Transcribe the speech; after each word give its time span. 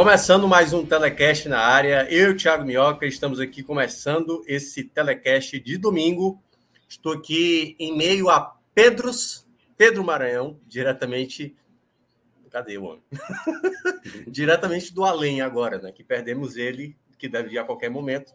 Começando 0.00 0.48
mais 0.48 0.72
um 0.72 0.86
telecast 0.86 1.46
na 1.46 1.60
área, 1.60 2.10
eu, 2.10 2.34
Thiago 2.34 2.64
Minhoca, 2.64 3.04
estamos 3.04 3.38
aqui 3.38 3.62
começando 3.62 4.42
esse 4.46 4.82
telecast 4.82 5.60
de 5.60 5.76
domingo. 5.76 6.42
Estou 6.88 7.12
aqui 7.12 7.76
em 7.78 7.94
meio 7.94 8.30
a 8.30 8.56
Pedros, 8.74 9.46
Pedro 9.76 10.02
Maranhão, 10.02 10.58
diretamente. 10.66 11.54
Cadê 12.50 12.78
o 12.78 12.84
homem? 12.84 13.02
diretamente 14.26 14.94
do 14.94 15.04
além 15.04 15.42
agora, 15.42 15.76
né? 15.76 15.92
Que 15.92 16.02
perdemos 16.02 16.56
ele, 16.56 16.96
que 17.18 17.28
deve 17.28 17.50
ir 17.50 17.58
a 17.58 17.64
qualquer 17.64 17.90
momento. 17.90 18.32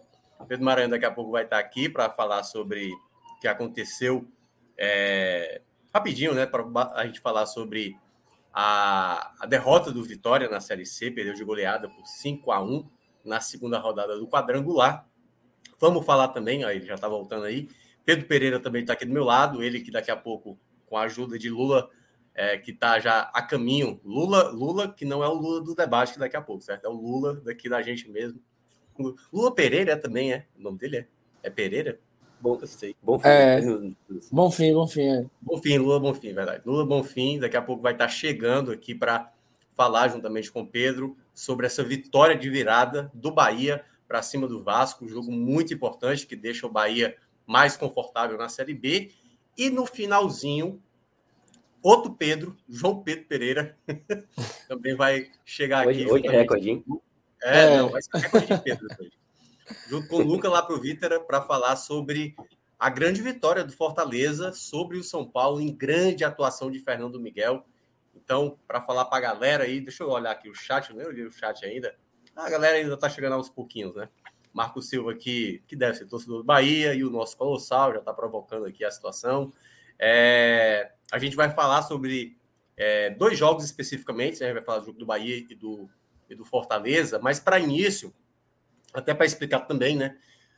Pedro 0.47 0.63
Maranhão 0.63 0.91
daqui 0.91 1.05
a 1.05 1.11
pouco 1.11 1.31
vai 1.31 1.45
estar 1.45 1.57
aqui 1.57 1.89
para 1.89 2.11
falar 2.11 2.43
sobre 2.43 2.91
o 2.91 3.39
que 3.41 3.47
aconteceu 3.47 4.27
é... 4.77 5.61
rapidinho, 5.91 6.35
né? 6.35 6.45
Para 6.45 6.63
a 6.93 7.07
gente 7.07 7.19
falar 7.19 7.47
sobre 7.47 7.97
a, 8.57 9.33
a 9.37 9.45
derrota 9.45 9.91
do 9.91 10.01
Vitória 10.01 10.47
na 10.47 10.61
Série 10.61 10.85
C, 10.85 11.11
perdeu 11.11 11.33
de 11.33 11.43
goleada 11.43 11.89
por 11.89 12.05
5 12.05 12.51
a 12.53 12.63
1 12.63 12.89
na 13.25 13.41
segunda 13.41 13.77
rodada 13.77 14.17
do 14.17 14.29
quadrangular. 14.29 15.05
Vamos 15.77 16.05
falar 16.05 16.29
também, 16.29 16.63
ó, 16.63 16.69
ele 16.69 16.85
já 16.85 16.95
está 16.95 17.09
voltando 17.09 17.43
aí. 17.43 17.67
Pedro 18.05 18.25
Pereira 18.27 18.57
também 18.57 18.81
está 18.81 18.93
aqui 18.93 19.05
do 19.05 19.11
meu 19.11 19.25
lado, 19.25 19.61
ele 19.61 19.81
que 19.81 19.91
daqui 19.91 20.09
a 20.09 20.15
pouco, 20.15 20.57
com 20.85 20.95
a 20.95 21.01
ajuda 21.01 21.37
de 21.37 21.49
Lula, 21.49 21.89
é, 22.33 22.57
que 22.57 22.71
está 22.71 22.97
já 22.97 23.29
a 23.33 23.41
caminho. 23.41 23.99
Lula, 24.05 24.49
Lula, 24.51 24.89
que 24.89 25.03
não 25.03 25.21
é 25.21 25.27
o 25.27 25.33
Lula 25.33 25.61
do 25.61 25.75
debate 25.75 26.13
que 26.13 26.19
daqui 26.19 26.37
a 26.37 26.41
pouco, 26.41 26.63
certo? 26.63 26.85
É 26.85 26.89
o 26.89 26.93
Lula 26.93 27.41
daqui 27.41 27.67
da 27.67 27.81
gente 27.81 28.09
mesmo. 28.09 28.39
Lula 29.33 29.53
Pereira 29.53 29.97
também 29.97 30.31
é. 30.31 30.47
O 30.57 30.61
nome 30.61 30.77
dele 30.77 30.97
é? 30.97 31.07
É 31.43 31.49
Pereira? 31.49 31.99
Bom, 32.45 32.59
sei. 32.63 32.95
Bom 33.01 33.19
fim. 33.19 33.27
É, 33.27 33.59
bom 34.31 34.51
fim, 34.51 34.71
bom 34.71 34.87
fim. 34.87 35.01
É. 35.01 35.25
Bom 35.41 35.57
fim, 35.57 35.79
Lula 35.79 35.99
Bom 35.99 36.13
fim, 36.13 36.31
verdade. 36.31 36.61
Lula 36.63 36.85
Bom 36.85 37.03
fim, 37.03 37.39
daqui 37.39 37.57
a 37.57 37.61
pouco 37.61 37.81
vai 37.81 37.93
estar 37.93 38.07
chegando 38.07 38.71
aqui 38.71 38.93
para 38.93 39.33
falar 39.73 40.09
juntamente 40.09 40.51
com 40.51 40.61
o 40.61 40.67
Pedro 40.67 41.17
sobre 41.33 41.65
essa 41.65 41.83
vitória 41.83 42.35
de 42.35 42.47
virada 42.47 43.11
do 43.15 43.31
Bahia 43.31 43.83
para 44.07 44.21
cima 44.21 44.47
do 44.47 44.61
Vasco, 44.61 45.05
um 45.05 45.07
jogo 45.09 45.31
muito 45.31 45.73
importante 45.73 46.27
que 46.27 46.35
deixa 46.35 46.67
o 46.67 46.71
Bahia 46.71 47.17
mais 47.47 47.75
confortável 47.75 48.37
na 48.37 48.47
Série 48.47 48.75
B. 48.75 49.09
E 49.57 49.71
no 49.71 49.87
finalzinho, 49.87 50.79
outro 51.81 52.13
Pedro, 52.13 52.55
João 52.69 53.01
Pedro 53.01 53.25
Pereira, 53.25 53.75
também 54.69 54.95
vai 54.95 55.31
chegar 55.43 55.87
hoje, 55.87 56.03
aqui. 56.03 56.11
Hoje 56.11 56.27
é 56.27 56.29
recorde, 56.29 56.69
hein? 56.69 56.85
É, 57.41 57.63
é, 57.63 57.77
não, 57.77 57.89
vai 57.89 58.03
ser 58.03 58.17
recorde 58.17 58.45
de 58.45 58.61
Pedro 58.61 58.87
depois 58.87 59.24
junto 59.87 60.07
com 60.07 60.17
o 60.17 60.23
Luca 60.23 60.49
lá 60.49 60.61
para 60.61 60.75
o 60.75 60.79
Vítera, 60.79 61.19
para 61.19 61.41
falar 61.41 61.75
sobre 61.75 62.35
a 62.77 62.89
grande 62.89 63.21
vitória 63.21 63.63
do 63.63 63.71
Fortaleza 63.71 64.51
sobre 64.53 64.97
o 64.97 65.03
São 65.03 65.25
Paulo 65.25 65.61
em 65.61 65.73
grande 65.73 66.23
atuação 66.23 66.69
de 66.69 66.79
Fernando 66.79 67.19
Miguel. 67.19 67.65
Então, 68.15 68.57
para 68.67 68.81
falar 68.81 69.05
para 69.05 69.17
a 69.17 69.21
galera 69.21 69.63
aí, 69.63 69.79
deixa 69.79 70.03
eu 70.03 70.09
olhar 70.09 70.31
aqui 70.31 70.49
o 70.49 70.55
chat, 70.55 70.89
eu 70.89 70.95
nem 70.95 71.05
olhei 71.05 71.25
o 71.25 71.31
chat 71.31 71.65
ainda. 71.65 71.95
A 72.35 72.49
galera 72.49 72.77
ainda 72.77 72.93
está 72.93 73.09
chegando 73.09 73.33
aos 73.33 73.49
pouquinhos, 73.49 73.95
né? 73.95 74.09
Marco 74.53 74.81
Silva 74.81 75.11
aqui, 75.11 75.61
que 75.67 75.75
deve 75.75 75.97
ser 75.97 76.05
torcedor 76.05 76.37
do 76.37 76.43
Bahia, 76.43 76.93
e 76.93 77.03
o 77.03 77.09
nosso 77.09 77.35
Colossal 77.37 77.91
já 77.93 77.99
está 77.99 78.13
provocando 78.13 78.65
aqui 78.65 78.85
a 78.85 78.91
situação. 78.91 79.53
É, 79.99 80.91
a 81.11 81.19
gente 81.19 81.35
vai 81.35 81.51
falar 81.51 81.81
sobre 81.83 82.37
é, 82.77 83.09
dois 83.09 83.37
jogos 83.37 83.63
especificamente, 83.65 84.39
né? 84.39 84.45
a 84.45 84.49
gente 84.49 84.57
vai 84.57 84.65
falar 84.65 84.79
do 84.79 84.85
jogo 84.85 84.99
do 84.99 85.05
Bahia 85.05 85.37
e 85.37 85.55
do, 85.55 85.89
e 86.29 86.35
do 86.35 86.45
Fortaleza, 86.45 87.19
mas 87.19 87.39
para 87.39 87.59
início, 87.59 88.13
até 88.95 89.13
para 89.13 89.25
explicar 89.25 89.61
também, 89.61 89.95
né? 89.95 90.17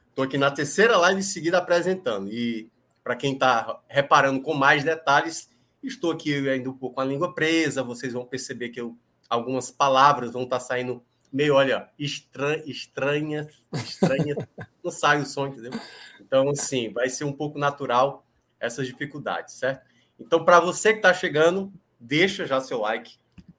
Estou 0.09 0.23
aqui 0.23 0.37
na 0.37 0.51
terceira 0.51 0.97
live 0.97 1.21
seguida 1.23 1.57
apresentando. 1.57 2.31
E 2.31 2.71
para 3.03 3.15
quem 3.15 3.33
está 3.33 3.81
reparando 3.87 4.41
com 4.41 4.53
mais 4.53 4.83
detalhes, 4.83 5.49
estou 5.81 6.11
aqui 6.11 6.47
ainda 6.49 6.69
um 6.69 6.73
pouco 6.73 6.95
com 6.95 7.01
a 7.01 7.05
língua 7.05 7.33
presa. 7.33 7.83
Vocês 7.83 8.13
vão 8.13 8.25
perceber 8.25 8.69
que 8.69 8.79
eu, 8.79 8.97
algumas 9.29 9.71
palavras 9.71 10.31
vão 10.31 10.43
estar 10.43 10.59
tá 10.59 10.65
saindo 10.65 11.03
meio, 11.31 11.55
olha, 11.55 11.89
estran, 11.99 12.61
estranhas, 12.65 13.47
estranhas. 13.73 14.37
não 14.83 14.91
sai 14.91 15.21
o 15.21 15.25
som, 15.25 15.47
entendeu? 15.47 15.71
Então, 16.19 16.49
assim, 16.49 16.91
vai 16.91 17.09
ser 17.09 17.23
um 17.23 17.33
pouco 17.33 17.59
natural 17.59 18.25
essas 18.59 18.87
dificuldades, 18.87 19.55
certo? 19.55 19.85
Então, 20.19 20.43
para 20.43 20.59
você 20.59 20.91
que 20.91 20.99
está 20.99 21.13
chegando, 21.13 21.71
deixa 21.99 22.45
já 22.45 22.59
seu 22.59 22.79
like, 22.79 23.17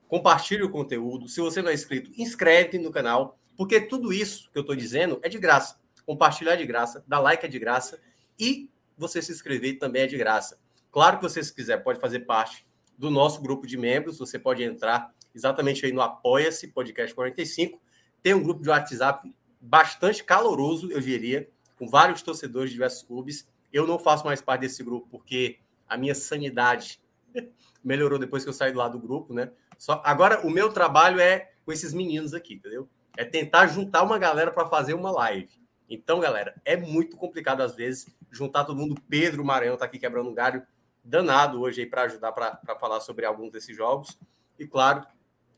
compartilhe 0.08 0.62
o 0.62 0.70
conteúdo. 0.70 1.28
Se 1.28 1.40
você 1.40 1.62
não 1.62 1.70
é 1.70 1.74
inscrito, 1.74 2.10
inscreve 2.16 2.78
no 2.78 2.90
canal 2.90 3.37
porque 3.58 3.80
tudo 3.80 4.12
isso 4.12 4.48
que 4.52 4.56
eu 4.56 4.60
estou 4.60 4.76
dizendo 4.76 5.18
é 5.20 5.28
de 5.28 5.36
graça. 5.36 5.80
Compartilhar 6.06 6.52
é 6.52 6.56
de 6.56 6.64
graça, 6.64 7.04
dar 7.08 7.18
like 7.18 7.44
é 7.44 7.48
de 7.48 7.58
graça 7.58 8.00
e 8.38 8.70
você 8.96 9.20
se 9.20 9.32
inscrever 9.32 9.80
também 9.80 10.02
é 10.02 10.06
de 10.06 10.16
graça. 10.16 10.60
Claro 10.92 11.16
que 11.16 11.24
você, 11.24 11.42
se 11.42 11.52
quiser, 11.52 11.82
pode 11.82 11.98
fazer 11.98 12.20
parte 12.20 12.64
do 12.96 13.10
nosso 13.10 13.42
grupo 13.42 13.66
de 13.66 13.76
membros. 13.76 14.18
Você 14.18 14.38
pode 14.38 14.62
entrar 14.62 15.12
exatamente 15.34 15.84
aí 15.84 15.90
no 15.90 16.00
Apoia-se 16.00 16.68
Podcast 16.68 17.12
45. 17.12 17.82
Tem 18.22 18.32
um 18.32 18.44
grupo 18.44 18.62
de 18.62 18.68
WhatsApp 18.68 19.28
bastante 19.60 20.22
caloroso, 20.22 20.92
eu 20.92 21.00
diria, 21.00 21.50
com 21.76 21.88
vários 21.88 22.22
torcedores 22.22 22.70
de 22.70 22.76
diversos 22.76 23.02
clubes. 23.02 23.48
Eu 23.72 23.88
não 23.88 23.98
faço 23.98 24.24
mais 24.24 24.40
parte 24.40 24.60
desse 24.60 24.84
grupo 24.84 25.08
porque 25.10 25.58
a 25.88 25.96
minha 25.96 26.14
sanidade 26.14 27.00
melhorou 27.82 28.20
depois 28.20 28.44
que 28.44 28.50
eu 28.50 28.54
saí 28.54 28.70
do 28.70 28.78
lado 28.78 28.92
do 28.92 29.04
grupo, 29.04 29.34
né? 29.34 29.50
Só 29.76 30.00
agora 30.04 30.46
o 30.46 30.50
meu 30.50 30.72
trabalho 30.72 31.18
é 31.18 31.50
com 31.64 31.72
esses 31.72 31.92
meninos 31.92 32.34
aqui, 32.34 32.54
entendeu? 32.54 32.88
É 33.18 33.24
tentar 33.24 33.66
juntar 33.66 34.04
uma 34.04 34.16
galera 34.16 34.52
para 34.52 34.68
fazer 34.68 34.94
uma 34.94 35.10
live. 35.10 35.50
Então, 35.90 36.20
galera, 36.20 36.54
é 36.64 36.76
muito 36.76 37.16
complicado 37.16 37.62
às 37.62 37.74
vezes 37.74 38.06
juntar 38.30 38.62
todo 38.62 38.78
mundo. 38.78 38.94
Pedro 39.08 39.44
Maranhão 39.44 39.74
está 39.74 39.86
aqui 39.86 39.98
quebrando 39.98 40.30
um 40.30 40.34
galho 40.34 40.64
danado 41.02 41.60
hoje 41.60 41.80
aí 41.80 41.86
para 41.86 42.02
ajudar 42.02 42.30
para 42.30 42.78
falar 42.78 43.00
sobre 43.00 43.26
alguns 43.26 43.50
desses 43.50 43.76
jogos. 43.76 44.16
E 44.56 44.68
claro, 44.68 45.04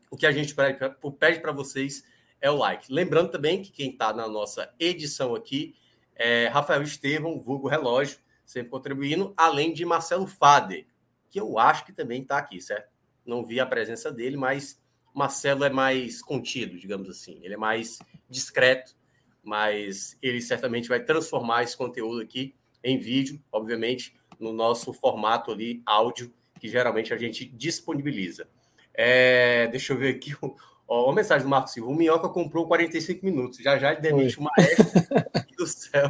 o 0.09 0.17
que 0.17 0.25
a 0.25 0.31
gente 0.31 0.55
pede 0.55 1.39
para 1.39 1.51
vocês 1.51 2.03
é 2.41 2.49
o 2.49 2.57
like. 2.57 2.91
Lembrando 2.91 3.29
também 3.29 3.61
que 3.61 3.71
quem 3.71 3.91
está 3.91 4.11
na 4.11 4.27
nossa 4.27 4.73
edição 4.79 5.35
aqui 5.35 5.75
é 6.15 6.47
Rafael 6.47 6.81
Estevam, 6.81 7.39
vulgo 7.39 7.67
relógio, 7.67 8.17
sempre 8.43 8.71
contribuindo, 8.71 9.35
além 9.37 9.71
de 9.71 9.85
Marcelo 9.85 10.25
Fader, 10.25 10.87
que 11.29 11.39
eu 11.39 11.59
acho 11.59 11.85
que 11.85 11.93
também 11.93 12.23
está 12.23 12.39
aqui, 12.39 12.59
certo? 12.59 12.89
Não 13.23 13.45
vi 13.45 13.59
a 13.59 13.67
presença 13.67 14.11
dele, 14.11 14.35
mas 14.35 14.80
Marcelo 15.13 15.63
é 15.63 15.69
mais 15.69 16.21
contido, 16.21 16.77
digamos 16.77 17.09
assim. 17.09 17.39
Ele 17.43 17.53
é 17.53 17.57
mais 17.57 17.99
discreto, 18.29 18.95
mas 19.43 20.17
ele 20.21 20.41
certamente 20.41 20.87
vai 20.87 21.03
transformar 21.03 21.63
esse 21.63 21.75
conteúdo 21.75 22.21
aqui 22.21 22.55
em 22.83 22.97
vídeo, 22.97 23.41
obviamente, 23.51 24.15
no 24.39 24.51
nosso 24.51 24.91
formato 24.93 25.51
ali, 25.51 25.81
áudio, 25.85 26.33
que 26.59 26.67
geralmente 26.67 27.13
a 27.13 27.17
gente 27.17 27.45
disponibiliza. 27.45 28.47
É, 28.93 29.67
deixa 29.67 29.93
eu 29.93 29.97
ver 29.97 30.15
aqui. 30.15 30.35
Ó, 30.87 31.05
uma 31.05 31.15
mensagem 31.15 31.43
do 31.43 31.49
Marco 31.49 31.69
Silva. 31.69 31.89
O 31.89 31.95
Minhoca 31.95 32.27
comprou 32.27 32.67
45 32.67 33.23
minutos. 33.25 33.59
Já 33.59 33.77
já 33.77 33.93
demite 33.93 34.37
o 34.37 34.43
maestro 34.43 34.85
do 35.57 35.65
céu. 35.65 36.09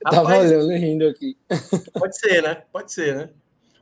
Tava 0.00 0.38
olhando 0.38 0.70
rindo 0.70 1.08
aqui. 1.08 1.36
Pode 1.92 2.16
ser, 2.16 2.42
né? 2.42 2.62
Pode 2.72 2.92
ser, 2.92 3.16
né? 3.16 3.30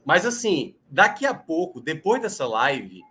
Mas 0.05 0.25
assim, 0.25 0.75
daqui 0.91 1.27
a 1.27 1.35
pouco, 1.35 1.81
depois 1.81 2.23
dessa 2.23 2.47
live, 2.47 3.03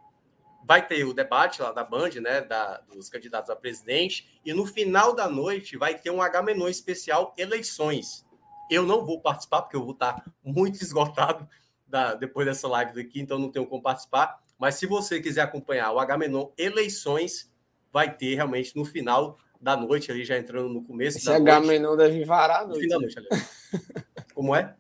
vai 0.64 0.86
ter 0.86 1.04
o 1.04 1.14
debate 1.14 1.62
lá 1.62 1.72
da 1.72 1.84
Band, 1.84 2.12
né, 2.22 2.42
da, 2.42 2.78
dos 2.92 3.10
candidatos 3.10 3.50
a 3.50 3.56
presidente, 3.56 4.40
e 4.46 4.54
no 4.54 4.66
final 4.66 5.14
da 5.14 5.30
noite 5.30 5.78
vai 5.78 5.96
ter 5.96 6.10
um 6.10 6.22
H-Menon 6.22 6.70
especial 6.70 7.34
eleições. 7.38 8.26
Eu 8.70 8.84
não 8.84 9.06
vou 9.06 9.22
participar, 9.22 9.62
porque 9.62 9.76
eu 9.76 9.84
vou 9.84 9.94
estar 9.94 10.24
muito 10.44 10.82
esgotado 10.82 11.48
da, 11.86 12.14
depois 12.14 12.48
dessa 12.48 12.68
live 12.68 12.94
daqui, 12.94 13.20
então 13.20 13.38
não 13.38 13.52
tenho 13.52 13.68
como 13.68 13.82
participar. 13.82 14.42
Mas 14.58 14.76
se 14.76 14.88
você 14.88 15.20
quiser 15.20 15.42
acompanhar 15.42 15.92
o 15.92 16.00
H-Menon 16.00 16.52
eleições, 16.58 17.52
vai 17.92 18.16
ter 18.16 18.36
realmente 18.36 18.76
no 18.76 18.86
final 18.86 19.38
da 19.62 19.78
noite, 19.78 20.12
ali 20.12 20.26
já 20.26 20.38
entrando 20.38 20.70
no 20.70 20.84
começo 20.84 21.18
Esse 21.18 21.32
H-Menon 21.32 21.96
deve 21.96 22.26
varar 22.26 22.64
a 22.64 22.68
noite. 22.68 22.76
No 22.76 22.82
fim 22.82 22.88
da 22.90 23.00
noite, 23.00 23.20
aliás. 23.20 23.52
Como 24.34 24.56
é? 24.56 24.76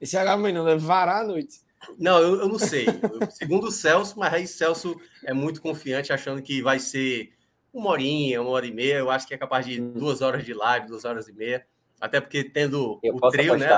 Esse 0.00 0.16
H-Menon 0.16 0.64
deve 0.64 0.84
varar 0.84 1.22
a 1.22 1.26
noite. 1.26 1.60
Não, 1.98 2.18
eu, 2.18 2.40
eu 2.40 2.48
não 2.48 2.58
sei. 2.58 2.86
Eu, 2.88 3.30
segundo 3.30 3.68
o 3.68 3.72
Celso, 3.72 4.18
mas 4.18 4.34
aí 4.34 4.46
Celso 4.46 5.00
é 5.24 5.32
muito 5.32 5.60
confiante, 5.60 6.12
achando 6.12 6.42
que 6.42 6.62
vai 6.62 6.78
ser 6.78 7.32
uma 7.72 7.90
horinha, 7.90 8.40
uma 8.40 8.50
hora 8.50 8.66
e 8.66 8.72
meia. 8.72 8.98
Eu 8.98 9.10
acho 9.10 9.26
que 9.26 9.34
é 9.34 9.38
capaz 9.38 9.66
de 9.66 9.80
hum. 9.80 9.92
duas 9.92 10.20
horas 10.20 10.44
de 10.44 10.54
live, 10.54 10.86
duas 10.86 11.04
horas 11.04 11.28
e 11.28 11.32
meia. 11.32 11.66
Até 12.00 12.20
porque 12.20 12.44
tendo 12.44 12.98
eu 13.02 13.16
o 13.16 13.30
trio, 13.30 13.56
né? 13.56 13.68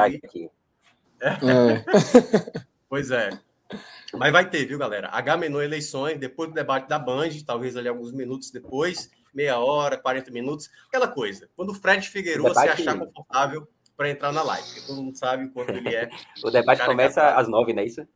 É. 1.21 1.37
pois 2.89 3.11
é. 3.11 3.31
Mas 4.15 4.33
vai 4.33 4.49
ter, 4.49 4.67
viu, 4.67 4.79
galera? 4.79 5.09
H 5.09 5.37
menor 5.37 5.63
eleições, 5.63 6.19
depois 6.19 6.49
do 6.49 6.55
debate 6.55 6.89
da 6.89 6.99
Band, 6.99 7.31
talvez 7.47 7.77
ali 7.77 7.89
alguns 7.89 8.13
minutos 8.13 8.51
depois, 8.51 9.11
meia 9.33 9.59
hora, 9.59 9.97
40 9.97 10.31
minutos, 10.31 10.69
aquela 10.89 11.07
coisa. 11.07 11.49
Quando 11.55 11.71
o 11.71 11.75
Fred 11.75 12.09
Figueiredo 12.09 12.53
se 12.53 12.69
achar 12.69 12.99
confortável 12.99 13.69
para 14.01 14.09
entrar 14.09 14.33
na 14.33 14.43
live, 14.43 14.67
porque 14.67 14.81
todo 14.87 15.03
mundo 15.03 15.19
sabe 15.19 15.45
o 15.45 15.51
quanto 15.51 15.73
ele 15.73 15.95
é. 15.95 16.09
o 16.43 16.51
debate 16.51 16.83
começa 16.87 17.35
às 17.35 17.47
nove, 17.47 17.75
não 17.75 17.83
é 17.83 17.85
isso? 17.85 18.09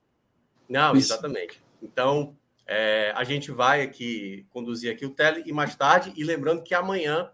Não, 0.67 0.97
isso. 0.97 1.13
exatamente. 1.13 1.63
Então, 1.83 2.35
é, 2.67 3.13
a 3.15 3.23
gente 3.23 3.51
vai 3.51 3.83
aqui 3.83 4.47
conduzir 4.49 4.91
aqui 4.91 5.05
o 5.05 5.11
tele 5.11 5.43
e 5.45 5.53
mais 5.53 5.77
tarde, 5.77 6.11
e 6.17 6.25
lembrando 6.25 6.63
que 6.63 6.75
amanhã, 6.75 7.31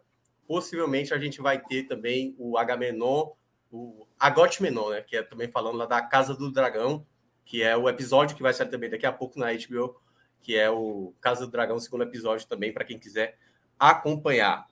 possivelmente, 0.49 1.15
a 1.15 1.19
gente 1.19 1.41
vai 1.41 1.61
ter 1.61 1.85
também 1.85 2.35
o 2.41 2.59
Agamenon, 2.59 3.31
o 3.71 4.05
Agote 4.19 4.61
Menon, 4.61 4.91
né? 4.91 5.03
Que 5.03 5.19
é 5.19 5.23
também 5.23 5.47
falando 5.47 5.77
lá 5.77 5.87
da 5.87 6.03
Casa 6.03 6.35
do 6.35 6.51
Dragão, 6.51 7.07
que 7.45 7.63
é 7.63 7.77
o 7.77 7.89
episódio 7.89 8.35
que 8.35 8.43
vai 8.43 8.53
sair 8.53 8.69
também 8.69 8.91
daqui 8.91 9.07
a 9.07 9.13
pouco 9.13 9.39
na 9.39 9.53
HBO, 9.53 9.95
que 10.41 10.57
é 10.57 10.69
o 10.69 11.15
Casa 11.21 11.47
do 11.47 11.53
Dragão, 11.53 11.79
segundo 11.79 12.03
episódio 12.03 12.49
também, 12.49 12.73
para 12.73 12.85
quem 12.85 12.99
quiser 12.99 13.39
acompanhar. 13.79 14.67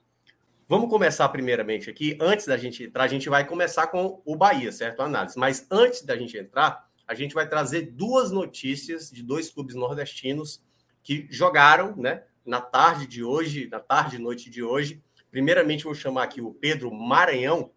Vamos 0.70 0.91
começar 0.91 1.26
primeiramente 1.31 1.88
aqui, 1.88 2.19
antes 2.20 2.44
da 2.44 2.59
gente 2.59 2.85
entrar, 2.85 3.05
a 3.05 3.09
gente 3.09 3.26
vai 3.31 3.47
começar 3.47 3.87
com 3.87 4.20
o 4.23 4.37
Bahia, 4.37 4.70
certo? 4.70 5.00
A 5.00 5.06
análise. 5.06 5.38
Mas 5.38 5.67
antes 5.70 6.03
da 6.03 6.15
gente 6.15 6.37
entrar, 6.37 6.87
a 7.06 7.15
gente 7.15 7.35
vai 7.35 7.49
trazer 7.49 7.93
duas 7.93 8.31
notícias 8.31 9.11
de 9.11 9.23
dois 9.23 9.49
clubes 9.49 9.75
nordestinos 9.75 10.62
que 11.03 11.26
jogaram, 11.31 11.97
né, 11.97 12.23
na 12.44 12.61
tarde 12.61 13.06
de 13.06 13.25
hoje, 13.25 13.67
na 13.73 13.81
tarde 13.81 14.17
e 14.17 14.19
noite 14.19 14.50
de 14.50 14.62
hoje. 14.62 15.03
Primeiramente, 15.31 15.85
vou 15.85 15.94
chamar 15.94 16.25
aqui 16.25 16.43
o 16.43 16.53
Pedro 16.53 16.93
Maranhão 16.93 17.71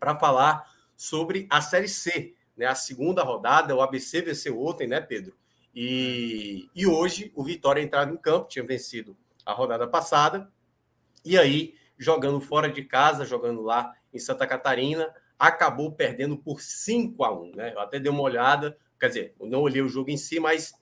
para 0.00 0.18
falar 0.18 0.64
sobre 0.96 1.46
a 1.50 1.60
Série 1.60 1.88
C, 1.88 2.32
né, 2.56 2.64
a 2.64 2.74
segunda 2.74 3.22
rodada. 3.22 3.76
O 3.76 3.82
ABC 3.82 4.22
venceu 4.22 4.58
ontem, 4.62 4.88
né, 4.88 4.98
Pedro? 4.98 5.36
E, 5.74 6.70
e 6.74 6.86
hoje 6.86 7.30
o 7.34 7.44
Vitória 7.44 7.82
entrava 7.82 8.10
em 8.10 8.16
campo, 8.16 8.48
tinha 8.48 8.64
vencido 8.64 9.14
a 9.44 9.52
rodada 9.52 9.86
passada, 9.86 10.50
e 11.22 11.38
aí, 11.38 11.74
jogando 11.98 12.40
fora 12.40 12.68
de 12.68 12.82
casa, 12.84 13.24
jogando 13.24 13.62
lá 13.62 13.94
em 14.12 14.18
Santa 14.18 14.46
Catarina, 14.46 15.12
acabou 15.38 15.92
perdendo 15.92 16.36
por 16.36 16.60
5 16.60 17.24
a 17.24 17.32
1 17.32 17.52
né? 17.56 17.72
Eu 17.74 17.80
até 17.80 17.98
dei 17.98 18.10
uma 18.10 18.22
olhada, 18.22 18.76
quer 18.98 19.08
dizer, 19.08 19.34
eu 19.38 19.46
não 19.46 19.60
olhei 19.60 19.82
o 19.82 19.88
jogo 19.88 20.10
em 20.10 20.16
si, 20.16 20.38
mas 20.40 20.74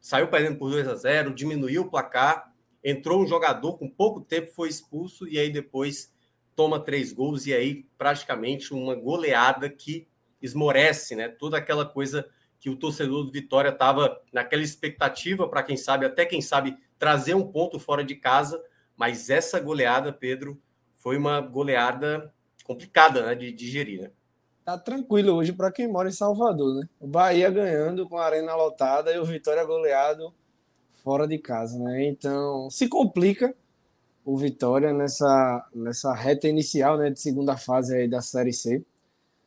saiu 0.00 0.28
perdendo 0.28 0.58
por 0.58 0.70
2 0.70 0.86
a 0.88 0.94
0 0.94 1.34
diminuiu 1.34 1.82
o 1.82 1.90
placar, 1.90 2.52
entrou 2.82 3.22
um 3.22 3.26
jogador 3.26 3.76
com 3.78 3.88
pouco 3.88 4.20
tempo, 4.20 4.52
foi 4.52 4.68
expulso, 4.68 5.26
e 5.26 5.38
aí 5.38 5.50
depois 5.50 6.12
toma 6.54 6.80
três 6.80 7.12
gols, 7.12 7.46
e 7.46 7.54
aí 7.54 7.86
praticamente 7.96 8.72
uma 8.72 8.94
goleada 8.94 9.68
que 9.68 10.08
esmorece, 10.40 11.14
né? 11.16 11.28
Toda 11.28 11.56
aquela 11.56 11.84
coisa 11.84 12.28
que 12.60 12.70
o 12.70 12.76
torcedor 12.76 13.24
do 13.24 13.32
Vitória 13.32 13.70
estava 13.70 14.20
naquela 14.32 14.62
expectativa 14.62 15.48
para 15.48 15.62
quem 15.62 15.76
sabe, 15.76 16.06
até 16.06 16.24
quem 16.24 16.40
sabe, 16.40 16.76
trazer 16.98 17.34
um 17.34 17.46
ponto 17.46 17.78
fora 17.78 18.02
de 18.04 18.16
casa, 18.16 18.60
mas 18.98 19.30
essa 19.30 19.60
goleada, 19.60 20.12
Pedro, 20.12 20.60
foi 20.96 21.16
uma 21.16 21.40
goleada 21.40 22.32
complicada 22.64 23.24
né, 23.24 23.34
de 23.36 23.52
digerir, 23.52 24.02
né? 24.02 24.10
Tá 24.64 24.76
tranquilo 24.76 25.32
hoje 25.34 25.52
para 25.52 25.72
quem 25.72 25.88
mora 25.88 26.10
em 26.10 26.12
Salvador, 26.12 26.74
né? 26.74 26.88
O 27.00 27.06
Bahia 27.06 27.48
ganhando 27.48 28.06
com 28.06 28.18
a 28.18 28.26
arena 28.26 28.54
lotada 28.54 29.10
e 29.10 29.18
o 29.18 29.24
Vitória 29.24 29.64
goleado 29.64 30.34
fora 31.02 31.26
de 31.26 31.38
casa, 31.38 31.78
né? 31.78 32.06
Então, 32.06 32.68
se 32.68 32.86
complica 32.88 33.54
o 34.24 34.36
Vitória 34.36 34.92
nessa, 34.92 35.66
nessa 35.74 36.12
reta 36.12 36.46
inicial, 36.46 36.98
né, 36.98 37.08
de 37.08 37.18
segunda 37.18 37.56
fase 37.56 37.96
aí 37.96 38.06
da 38.06 38.20
Série 38.20 38.52
C. 38.52 38.84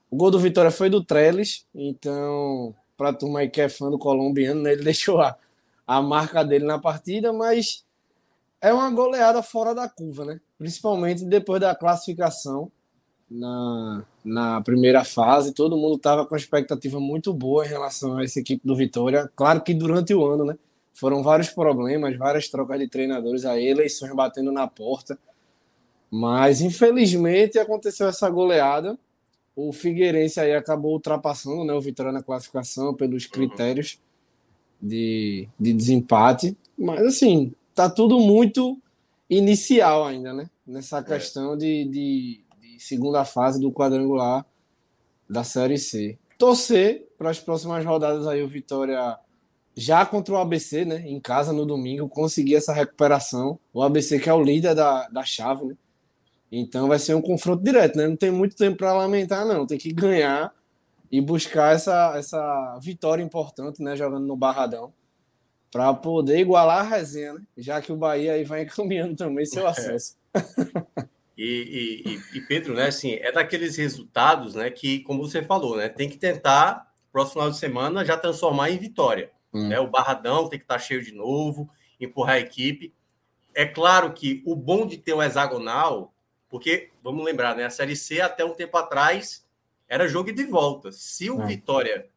O 0.10 0.16
gol 0.16 0.32
do 0.32 0.40
Vitória 0.40 0.72
foi 0.72 0.90
do 0.90 1.04
Trellis, 1.04 1.68
então, 1.76 2.74
para 2.98 3.14
turma 3.14 3.42
aí 3.42 3.50
que 3.50 3.62
é 3.62 3.70
fã 3.70 3.92
do 3.92 4.00
colombiano, 4.00 4.64
né, 4.64 4.72
ele 4.72 4.82
deixou 4.84 5.22
a, 5.22 5.38
a 5.86 6.02
marca 6.02 6.44
dele 6.44 6.66
na 6.66 6.80
partida, 6.80 7.32
mas 7.32 7.86
é 8.62 8.72
uma 8.72 8.90
goleada 8.92 9.42
fora 9.42 9.74
da 9.74 9.90
curva, 9.90 10.24
né? 10.24 10.40
Principalmente 10.58 11.26
depois 11.26 11.60
da 11.60 11.76
classificação 11.76 12.72
na, 13.30 14.04
na 14.24 14.62
primeira 14.62 15.04
fase, 15.04 15.54
todo 15.54 15.78
mundo 15.78 15.96
estava 15.96 16.26
com 16.26 16.36
expectativa 16.36 17.00
muito 17.00 17.34
boa 17.34 17.66
em 17.66 17.70
relação 17.70 18.18
a 18.18 18.24
essa 18.24 18.40
equipe 18.40 18.66
do 18.66 18.76
Vitória. 18.76 19.32
Claro 19.36 19.62
que 19.62 19.74
durante 19.74 20.14
o 20.14 20.26
ano, 20.26 20.46
né? 20.46 20.58
Foram 20.94 21.24
vários 21.24 21.50
problemas, 21.50 22.18
várias 22.18 22.50
trocas 22.50 22.78
de 22.78 22.88
treinadores 22.88 23.46
aí, 23.46 23.66
eleições 23.66 24.14
batendo 24.14 24.52
na 24.52 24.68
porta. 24.68 25.18
Mas 26.12 26.60
infelizmente 26.60 27.58
aconteceu 27.58 28.10
essa 28.10 28.30
goleada. 28.30 29.00
O 29.56 29.72
Figueirense 29.72 30.40
aí 30.40 30.54
acabou 30.54 30.94
ultrapassando 30.94 31.64
né, 31.64 31.74
o 31.74 31.82
Vitória 31.82 32.12
na 32.12 32.22
classificação 32.22 32.94
pelos 32.94 33.26
critérios 33.26 33.98
de, 34.82 35.48
de 35.58 35.74
desempate. 35.74 36.58
Mas 36.78 37.06
assim, 37.06 37.54
tá 37.74 37.90
tudo 37.90 38.20
muito 38.20 38.80
inicial 39.30 40.06
ainda, 40.06 40.34
né? 40.34 40.50
Nessa 40.66 41.00
é. 41.00 41.04
questão 41.04 41.54
é. 41.54 41.58
de, 41.58 41.86
de, 41.86 42.46
segunda 42.80 43.24
fase 43.24 43.60
do 43.60 43.72
quadrangular 43.72 44.46
da 45.30 45.44
Série 45.44 45.78
C. 45.78 46.18
Torcer 46.38 47.08
para 47.18 47.30
as 47.30 47.40
próximas 47.40 47.86
rodadas 47.86 48.26
aí 48.28 48.42
o 48.42 48.48
Vitória 48.48 49.18
já 49.76 50.06
contra 50.06 50.34
o 50.34 50.38
ABC, 50.38 50.84
né, 50.84 51.02
em 51.08 51.20
casa 51.20 51.54
no 51.54 51.66
domingo, 51.66 52.10
conseguir 52.10 52.56
essa 52.56 52.74
recuperação. 52.74 53.60
O 53.72 53.82
ABC 53.82 54.20
que 54.20 54.30
é 54.30 54.34
o 54.34 54.42
líder 54.42 54.76
da, 54.76 55.08
da 55.08 55.24
chave, 55.24 55.66
né? 55.66 55.76
Então 56.52 56.88
vai 56.88 57.00
ser 57.00 57.14
um 57.14 57.22
confronto 57.22 57.64
direto, 57.64 57.98
né? 57.98 58.08
Não 58.08 58.18
tem 58.18 58.30
muito 58.30 58.58
tempo 58.58 58.78
para 58.78 58.94
lamentar, 58.94 59.46
não. 59.46 59.66
Tem 59.66 59.78
que 59.78 59.94
ganhar 59.94 60.54
e 61.12 61.22
buscar 61.22 61.76
essa, 61.76 62.14
essa 62.18 62.80
vitória 62.82 63.22
importante, 63.22 63.84
né, 63.84 63.96
jogando 63.96 64.26
no 64.26 64.36
Barradão, 64.36 64.94
para 65.72 65.94
poder 65.94 66.40
igualar 66.40 66.80
a 66.80 66.90
resenha, 66.90 67.34
né? 67.34 67.42
Já 67.58 67.82
que 67.82 67.92
o 67.92 67.96
Bahia 67.96 68.34
aí 68.34 68.44
vai 68.44 68.64
encaminhando 68.64 69.16
também 69.16 69.46
seu 69.46 69.66
acesso. 69.68 70.18
E, 71.38 72.04
e, 72.06 72.38
e, 72.38 72.42
Pedro, 72.42 72.76
né, 72.76 72.88
assim, 72.88 73.14
é 73.14 73.32
daqueles 73.32 73.78
resultados, 73.78 74.54
né, 74.54 74.70
que, 74.70 75.00
como 75.00 75.26
você 75.26 75.42
falou, 75.42 75.78
né, 75.78 75.90
tem 75.90 76.08
que 76.08 76.18
tentar, 76.18 76.94
próximo 77.12 77.34
final 77.34 77.50
de 77.50 77.58
semana, 77.58 78.06
já 78.06 78.16
transformar 78.16 78.70
em 78.70 78.78
vitória. 78.78 79.32
Hum. 79.52 79.70
Né? 79.70 79.80
O 79.80 79.88
Barradão 79.88 80.48
tem 80.48 80.60
que 80.60 80.66
estar 80.66 80.78
cheio 80.78 81.02
de 81.02 81.14
novo, 81.14 81.70
empurrar 82.00 82.36
a 82.36 82.40
equipe. 82.40 82.94
É 83.56 83.66
claro 83.66 84.14
que 84.14 84.44
o 84.46 84.56
bom 84.56 84.86
de 84.86 84.98
ter 84.98 85.14
o 85.14 85.24
hexagonal, 85.24 86.14
porque, 86.50 86.90
vamos 87.02 87.26
lembrar, 87.26 87.56
né, 87.56 87.66
a 87.66 87.70
Série 87.70 87.96
C 87.96 88.22
até 88.22 88.46
um 88.46 88.54
tempo 88.54 88.78
atrás 88.78 89.44
era 89.88 90.08
jogo 90.08 90.32
de 90.32 90.46
volta. 90.46 90.92
Se 90.92 91.30
o 91.30 91.42
é. 91.42 91.46
Vitória 91.48 92.11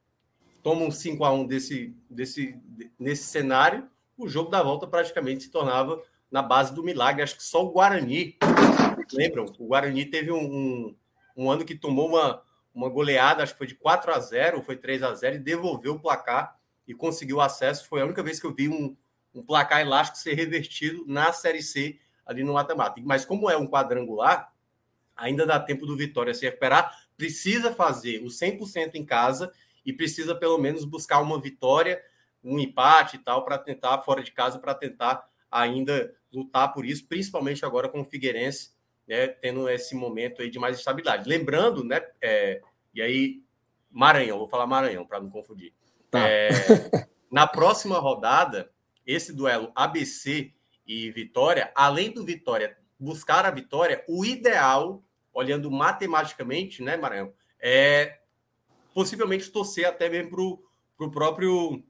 toma 0.65 0.83
um 0.83 0.91
5 0.91 1.23
a 1.23 1.31
1 1.31 1.47
desse, 1.47 1.95
desse, 2.09 2.59
nesse 2.99 3.25
cenário, 3.25 3.87
o 4.17 4.27
jogo 4.27 4.51
da 4.51 4.63
volta 4.63 4.87
praticamente 4.87 5.45
se 5.45 5.51
tornava 5.51 6.03
na 6.31 6.41
base 6.41 6.75
do 6.75 6.83
milagre. 6.83 7.23
Acho 7.23 7.37
que 7.37 7.45
só 7.45 7.63
o 7.63 7.71
Guarani 7.71 8.37
lembram? 9.13 9.45
O 9.59 9.67
Guarani 9.67 10.07
teve 10.07 10.33
um, 10.33 10.43
um, 10.43 10.97
um, 11.37 11.51
ano 11.51 11.67
que 11.67 11.75
tomou 11.75 12.09
uma, 12.09 12.43
uma 12.75 12.89
goleada, 12.89 13.43
acho 13.43 13.53
que 13.53 13.59
foi 13.59 13.67
de 13.67 13.75
4 13.75 14.11
a 14.15 14.19
0 14.19 14.63
foi 14.63 14.77
3 14.77 15.03
a 15.03 15.15
0 15.15 15.37
e 15.37 15.39
devolveu 15.39 15.97
o 15.97 16.01
placar 16.01 16.57
e 16.89 16.95
conseguiu 16.95 17.43
acesso. 17.43 17.87
Foi 17.87 18.01
a 18.01 18.07
única 18.07 18.23
vez 18.23 18.41
que 18.41 18.47
eu 18.47 18.55
vi 18.55 18.67
um, 18.67 18.97
um 19.35 19.43
placar 19.43 19.83
elástico 19.83 20.17
ser 20.17 20.33
revertido 20.33 21.05
na 21.07 21.31
Série 21.31 21.63
C 21.63 21.99
ali 22.25 22.43
no 22.43 22.55
mata-mata. 22.55 23.03
Mas 23.05 23.27
como 23.27 23.51
é 23.51 23.57
um 23.57 23.67
quadrangular, 23.67 24.51
ainda 25.15 25.45
dá 25.45 25.61
tempo 25.61 25.85
do 25.85 25.95
Vitória 25.95 26.33
se 26.33 26.47
recuperar. 26.47 27.05
Precisa 27.19 27.71
fazer 27.71 28.23
o 28.23 28.29
100% 28.29 28.95
em 28.95 29.05
casa 29.05 29.53
e 29.85 29.93
precisa 29.93 30.35
pelo 30.35 30.59
menos 30.59 30.85
buscar 30.85 31.21
uma 31.21 31.41
vitória, 31.41 32.03
um 32.43 32.59
empate 32.59 33.17
e 33.17 33.19
tal, 33.19 33.45
para 33.45 33.59
tentar, 33.59 33.99
fora 34.03 34.23
de 34.23 34.33
casa, 34.33 34.59
para 34.59 34.75
tentar 34.75 35.29
ainda 35.51 36.15
lutar 36.33 36.73
por 36.73 36.85
isso, 36.85 37.07
principalmente 37.07 37.65
agora 37.65 37.89
com 37.89 38.01
o 38.01 38.05
Figueirense, 38.05 38.71
né, 39.07 39.29
tendo 39.29 39.69
esse 39.69 39.95
momento 39.95 40.43
aí 40.43 40.51
de 40.51 40.59
mais 40.59 40.79
estabilidade. 40.79 41.29
Lembrando, 41.29 41.85
né, 41.85 42.01
é, 42.21 42.61
e 42.93 43.01
aí, 43.01 43.43
Maranhão, 43.91 44.39
vou 44.39 44.49
falar 44.49 44.67
Maranhão 44.67 45.07
para 45.07 45.21
não 45.21 45.31
confundir. 45.31 45.73
Tá. 46.11 46.29
É, 46.29 46.51
na 47.31 47.47
próxima 47.47 47.99
rodada, 47.99 48.71
esse 49.07 49.33
duelo 49.33 49.71
ABC 49.75 50.53
e 50.87 51.11
Vitória, 51.11 51.71
além 51.75 52.11
do 52.11 52.25
Vitória 52.25 52.77
buscar 52.99 53.45
a 53.45 53.51
vitória, 53.51 54.05
o 54.09 54.25
ideal, 54.25 55.03
olhando 55.33 55.71
matematicamente, 55.71 56.83
né, 56.83 56.97
Maranhão, 56.97 57.33
é 57.61 58.21
possivelmente 58.95 59.51
torcer 59.51 59.87
até 59.87 60.09
mesmo 60.09 60.63
para 60.97 61.07
o 61.07 61.11
próprio 61.11 61.83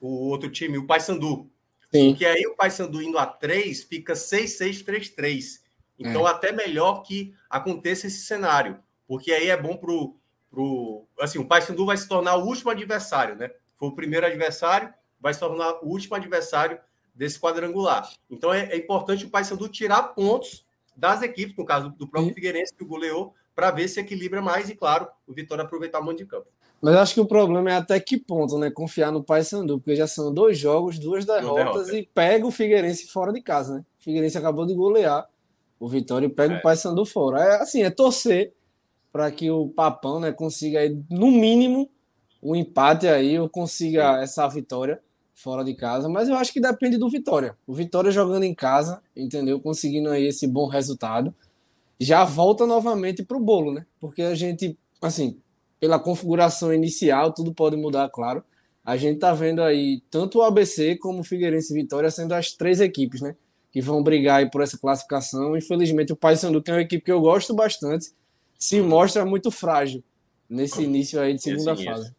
o 0.00 0.28
outro 0.28 0.50
time, 0.50 0.78
o 0.78 0.86
Paysandu. 0.86 1.48
Sim. 1.92 2.10
Porque 2.10 2.26
aí 2.26 2.46
o 2.46 2.56
Paysandu 2.56 3.00
indo 3.00 3.18
a 3.18 3.26
3 3.26 3.84
fica 3.84 4.14
6-6-3-3. 4.14 5.60
Então, 5.98 6.26
é. 6.26 6.30
até 6.30 6.50
melhor 6.50 7.02
que 7.02 7.34
aconteça 7.48 8.08
esse 8.08 8.26
cenário, 8.26 8.78
porque 9.06 9.30
aí 9.30 9.48
é 9.48 9.56
bom 9.56 9.76
para 9.76 9.92
o 9.92 10.16
pro. 10.50 11.06
Assim, 11.20 11.38
o 11.38 11.46
Paysandu 11.46 11.84
vai 11.84 11.96
se 11.96 12.08
tornar 12.08 12.36
o 12.36 12.46
último 12.46 12.70
adversário, 12.70 13.36
né? 13.36 13.50
Foi 13.76 13.88
o 13.88 13.94
primeiro 13.94 14.26
adversário, 14.26 14.92
vai 15.20 15.34
se 15.34 15.40
tornar 15.40 15.74
o 15.82 15.88
último 15.88 16.16
adversário 16.16 16.78
desse 17.14 17.38
quadrangular. 17.38 18.10
Então 18.30 18.52
é, 18.52 18.70
é 18.70 18.76
importante 18.76 19.24
o 19.24 19.30
Paysandu 19.30 19.68
tirar 19.68 20.14
pontos 20.14 20.66
das 20.96 21.22
equipes, 21.22 21.56
no 21.56 21.64
caso 21.64 21.90
do 21.90 22.08
próprio 22.08 22.34
Figueirense, 22.34 22.74
que 22.74 22.84
o 22.84 22.86
goleou, 22.86 23.34
para 23.54 23.70
ver 23.70 23.88
se 23.88 24.00
equilibra 24.00 24.42
mais 24.42 24.68
e, 24.68 24.74
claro, 24.74 25.06
o 25.26 25.32
Vitória 25.32 25.64
aproveitar 25.64 26.00
o 26.00 26.04
mando 26.04 26.18
de 26.18 26.26
campo. 26.26 26.46
Mas 26.80 26.96
acho 26.96 27.14
que 27.14 27.20
o 27.20 27.26
problema 27.26 27.70
é 27.70 27.76
até 27.76 27.98
que 27.98 28.18
ponto, 28.18 28.58
né? 28.58 28.70
Confiar 28.70 29.10
no 29.10 29.24
Paysandu, 29.24 29.78
porque 29.78 29.96
já 29.96 30.06
são 30.06 30.32
dois 30.32 30.58
jogos, 30.58 30.98
duas 30.98 31.24
derrotas 31.24 31.88
e 31.88 32.08
pega 32.14 32.46
o 32.46 32.50
Figueirense 32.50 33.06
fora 33.06 33.32
de 33.32 33.40
casa, 33.40 33.76
né? 33.76 33.84
O 33.98 34.04
Figueirense 34.04 34.36
acabou 34.36 34.66
de 34.66 34.74
golear 34.74 35.26
o 35.80 35.88
Vitória 35.88 36.26
e 36.26 36.28
pega 36.28 36.54
é. 36.54 36.58
o 36.58 36.62
Paysandu 36.62 37.06
fora. 37.06 37.42
É 37.42 37.62
assim, 37.62 37.82
é 37.82 37.90
torcer 37.90 38.52
para 39.10 39.30
que 39.30 39.50
o 39.50 39.68
Papão, 39.68 40.20
né, 40.20 40.32
consiga 40.32 40.80
aí, 40.80 41.02
no 41.08 41.30
mínimo 41.30 41.88
um 42.42 42.54
empate 42.54 43.08
aí 43.08 43.38
ou 43.38 43.48
consiga 43.48 44.20
essa 44.20 44.46
vitória 44.48 45.00
fora 45.34 45.64
de 45.64 45.74
casa, 45.74 46.08
mas 46.08 46.28
eu 46.28 46.36
acho 46.36 46.52
que 46.52 46.60
depende 46.60 46.98
do 46.98 47.08
Vitória. 47.08 47.56
O 47.66 47.72
Vitória 47.72 48.10
jogando 48.10 48.44
em 48.44 48.54
casa, 48.54 49.02
entendeu? 49.16 49.58
Conseguindo 49.58 50.10
aí 50.10 50.26
esse 50.26 50.46
bom 50.46 50.66
resultado, 50.66 51.34
já 51.98 52.24
volta 52.24 52.66
novamente 52.66 53.22
para 53.22 53.36
o 53.36 53.40
bolo, 53.40 53.72
né? 53.72 53.86
Porque 54.00 54.22
a 54.22 54.34
gente, 54.34 54.76
assim, 55.00 55.40
pela 55.78 55.98
configuração 55.98 56.72
inicial, 56.72 57.32
tudo 57.32 57.52
pode 57.52 57.76
mudar, 57.76 58.08
claro. 58.08 58.42
A 58.84 58.96
gente 58.96 59.18
tá 59.18 59.32
vendo 59.32 59.62
aí 59.62 60.02
tanto 60.10 60.38
o 60.38 60.42
ABC 60.42 60.96
como 60.96 61.20
o 61.20 61.24
Figueirense 61.24 61.72
e 61.72 61.82
Vitória 61.82 62.10
sendo 62.10 62.32
as 62.32 62.52
três 62.52 62.80
equipes, 62.80 63.20
né? 63.20 63.34
Que 63.72 63.80
vão 63.80 64.02
brigar 64.02 64.40
aí 64.40 64.50
por 64.50 64.60
essa 64.60 64.78
classificação. 64.78 65.56
Infelizmente, 65.56 66.12
o 66.12 66.16
Paysandu, 66.16 66.62
que 66.62 66.70
é 66.70 66.74
uma 66.74 66.82
equipe 66.82 67.04
que 67.04 67.12
eu 67.12 67.20
gosto 67.20 67.54
bastante, 67.54 68.12
se 68.58 68.80
mostra 68.80 69.24
muito 69.24 69.50
frágil 69.50 70.02
nesse 70.48 70.82
início 70.82 71.20
aí 71.20 71.34
de 71.34 71.42
segunda 71.42 71.76
fase. 71.76 72.14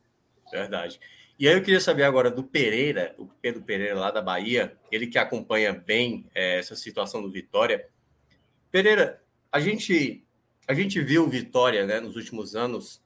Verdade. 0.51 0.99
E 1.37 1.47
aí 1.47 1.55
eu 1.55 1.61
queria 1.61 1.81
saber 1.81 2.03
agora 2.03 2.31
do 2.31 2.43
Pereira, 2.43 3.13
o 3.17 3.25
Pedro 3.25 3.61
Pereira 3.61 3.99
lá 3.99 4.09
da 4.09 4.21
Bahia, 4.21 4.75
ele 4.91 5.07
que 5.07 5.17
acompanha 5.17 5.73
bem 5.73 6.25
é, 6.33 6.59
essa 6.59 6.75
situação 6.75 7.21
do 7.21 7.29
Vitória. 7.29 7.87
Pereira, 8.71 9.21
a 9.55 9.59
gente 9.61 10.21
a 10.67 10.73
gente 10.73 10.99
viu 10.99 11.29
Vitória, 11.29 11.85
né, 11.85 12.01
nos 12.01 12.17
últimos 12.17 12.57
anos 12.57 13.01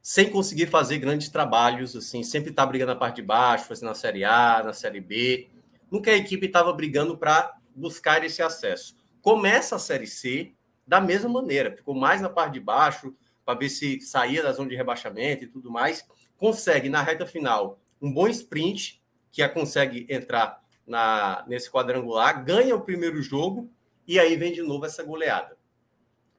sem 0.00 0.30
conseguir 0.30 0.66
fazer 0.66 0.98
grandes 0.98 1.28
trabalhos, 1.28 1.94
assim, 1.94 2.22
sempre 2.22 2.52
tá 2.52 2.64
brigando 2.64 2.94
na 2.94 2.98
parte 2.98 3.16
de 3.16 3.22
baixo, 3.22 3.66
fazendo 3.66 3.88
na 3.88 3.94
Série 3.94 4.24
A, 4.24 4.62
na 4.64 4.72
Série 4.72 5.00
B. 5.00 5.50
Nunca 5.90 6.10
a 6.10 6.16
equipe 6.16 6.46
estava 6.46 6.72
brigando 6.72 7.18
para 7.18 7.54
buscar 7.74 8.24
esse 8.24 8.40
acesso. 8.40 8.96
Começa 9.20 9.76
a 9.76 9.78
Série 9.78 10.06
C 10.06 10.54
da 10.86 11.02
mesma 11.02 11.28
maneira, 11.28 11.76
ficou 11.76 11.94
mais 11.94 12.22
na 12.22 12.30
parte 12.30 12.54
de 12.54 12.60
baixo 12.60 13.14
para 13.44 13.58
ver 13.58 13.68
se 13.68 14.00
saía 14.00 14.42
da 14.42 14.52
zona 14.52 14.70
de 14.70 14.76
rebaixamento 14.76 15.44
e 15.44 15.48
tudo 15.48 15.70
mais 15.70 16.08
consegue 16.38 16.88
na 16.88 17.02
reta 17.02 17.26
final 17.26 17.78
um 18.00 18.10
bom 18.10 18.26
sprint, 18.28 19.02
que 19.30 19.42
a 19.42 19.50
consegue 19.50 20.06
entrar 20.08 20.62
na, 20.86 21.44
nesse 21.46 21.70
quadrangular, 21.70 22.42
ganha 22.42 22.74
o 22.74 22.80
primeiro 22.80 23.20
jogo 23.20 23.70
e 24.06 24.18
aí 24.18 24.36
vem 24.36 24.52
de 24.52 24.62
novo 24.62 24.86
essa 24.86 25.02
goleada. 25.02 25.56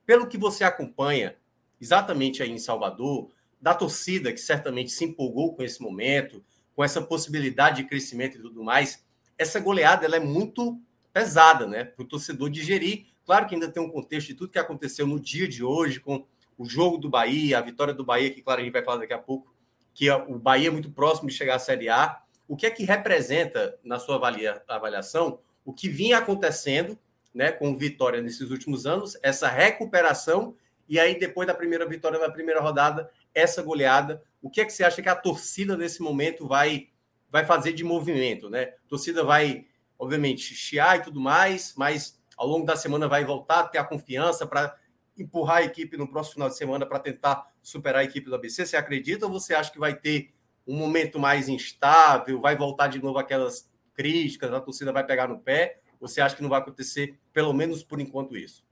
Pelo 0.05 0.27
que 0.27 0.37
você 0.37 0.63
acompanha 0.63 1.35
exatamente 1.79 2.41
aí 2.41 2.51
em 2.51 2.57
Salvador, 2.57 3.31
da 3.61 3.73
torcida 3.73 4.31
que 4.31 4.39
certamente 4.39 4.91
se 4.91 5.03
empolgou 5.03 5.55
com 5.55 5.63
esse 5.63 5.81
momento, 5.81 6.43
com 6.75 6.83
essa 6.83 7.01
possibilidade 7.01 7.81
de 7.81 7.89
crescimento 7.89 8.37
e 8.37 8.41
tudo 8.41 8.63
mais, 8.63 9.03
essa 9.37 9.59
goleada 9.59 10.05
ela 10.05 10.15
é 10.15 10.19
muito 10.19 10.79
pesada, 11.11 11.65
né, 11.65 11.83
para 11.83 12.03
o 12.03 12.07
torcedor 12.07 12.49
digerir. 12.49 13.07
Claro 13.25 13.47
que 13.47 13.55
ainda 13.55 13.69
tem 13.69 13.81
um 13.81 13.89
contexto 13.89 14.27
de 14.27 14.35
tudo 14.35 14.51
que 14.51 14.59
aconteceu 14.59 15.05
no 15.05 15.19
dia 15.19 15.47
de 15.47 15.63
hoje 15.63 15.99
com 15.99 16.25
o 16.57 16.65
jogo 16.65 16.97
do 16.97 17.09
Bahia, 17.09 17.57
a 17.57 17.61
vitória 17.61 17.93
do 17.93 18.05
Bahia, 18.05 18.31
que 18.31 18.41
claro 18.41 18.61
a 18.61 18.63
gente 18.63 18.73
vai 18.73 18.83
falar 18.83 18.99
daqui 18.99 19.13
a 19.13 19.19
pouco, 19.19 19.53
que 19.93 20.09
o 20.09 20.37
Bahia 20.37 20.67
é 20.67 20.71
muito 20.71 20.91
próximo 20.91 21.27
de 21.27 21.35
chegar 21.35 21.55
à 21.55 21.59
Série 21.59 21.89
A. 21.89 22.21
O 22.47 22.55
que 22.55 22.65
é 22.65 22.71
que 22.71 22.83
representa, 22.83 23.77
na 23.83 23.99
sua 23.99 24.15
avalia, 24.15 24.61
avaliação, 24.67 25.39
o 25.65 25.73
que 25.73 25.89
vinha 25.89 26.17
acontecendo 26.17 26.97
né, 27.37 27.51
com 27.51 27.77
Vitória 27.77 28.19
nesses 28.19 28.49
últimos 28.49 28.87
anos, 28.87 29.15
essa 29.21 29.47
recuperação, 29.47 30.55
e 30.89 30.99
aí 30.99 31.19
depois 31.19 31.47
da 31.47 31.53
primeira 31.53 31.87
vitória 31.87 32.17
da 32.17 32.31
primeira 32.31 32.59
rodada, 32.59 33.11
essa 33.31 33.61
goleada. 33.61 34.23
O 34.41 34.49
que 34.49 34.59
é 34.59 34.65
que 34.65 34.73
você 34.73 34.83
acha 34.83 35.03
que 35.03 35.09
a 35.09 35.15
torcida 35.15 35.77
nesse 35.77 36.01
momento 36.01 36.47
vai, 36.47 36.87
vai 37.29 37.45
fazer 37.45 37.73
de 37.73 37.83
movimento? 37.83 38.49
Né? 38.49 38.73
A 38.85 38.89
torcida 38.89 39.23
vai, 39.23 39.67
obviamente, 39.99 40.55
chiar 40.55 40.97
e 40.97 41.03
tudo 41.03 41.19
mais, 41.19 41.75
mas 41.77 42.19
ao 42.35 42.47
longo 42.47 42.65
da 42.65 42.75
semana 42.75 43.07
vai 43.07 43.23
voltar 43.23 43.59
a 43.59 43.67
ter 43.67 43.77
a 43.77 43.83
confiança 43.83 44.47
para 44.47 44.75
empurrar 45.15 45.57
a 45.57 45.63
equipe 45.63 45.95
no 45.95 46.07
próximo 46.07 46.33
final 46.33 46.49
de 46.49 46.57
semana 46.57 46.87
para 46.87 46.97
tentar 46.97 47.51
superar 47.61 48.01
a 48.01 48.03
equipe 48.03 48.27
do 48.27 48.35
ABC? 48.35 48.65
Você 48.65 48.75
acredita 48.77 49.27
ou 49.27 49.31
você 49.31 49.53
acha 49.53 49.71
que 49.71 49.79
vai 49.79 49.93
ter 49.93 50.33
um 50.65 50.75
momento 50.75 51.19
mais 51.19 51.47
instável, 51.47 52.41
vai 52.41 52.55
voltar 52.55 52.87
de 52.87 52.99
novo 52.99 53.19
aquelas 53.19 53.69
críticas, 53.93 54.51
a 54.51 54.59
torcida 54.59 54.91
vai 54.91 55.05
pegar 55.05 55.27
no 55.27 55.37
pé? 55.39 55.81
Você 55.99 56.21
acha 56.21 56.35
que 56.35 56.41
não 56.41 56.49
vai 56.49 56.59
acontecer, 56.59 57.17
pelo 57.37 57.53
menos 57.53 57.83
por 57.83 58.01
enquanto, 58.01 58.35
isso? 58.35 58.65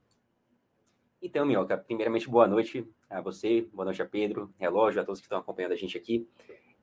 Então, 1.22 1.46
Minhoca, 1.46 1.78
primeiramente, 1.78 2.28
boa 2.28 2.48
noite 2.48 2.84
a 3.08 3.22
você, 3.22 3.62
boa 3.72 3.86
noite 3.86 4.02
a 4.02 4.08
Pedro, 4.08 4.52
relógio, 4.58 5.00
a 5.00 5.06
todos 5.06 5.22
que 5.22 5.28
estão 5.28 5.38
acompanhando 5.38 5.74
a 5.74 5.76
gente 5.76 5.96
aqui. 5.96 6.28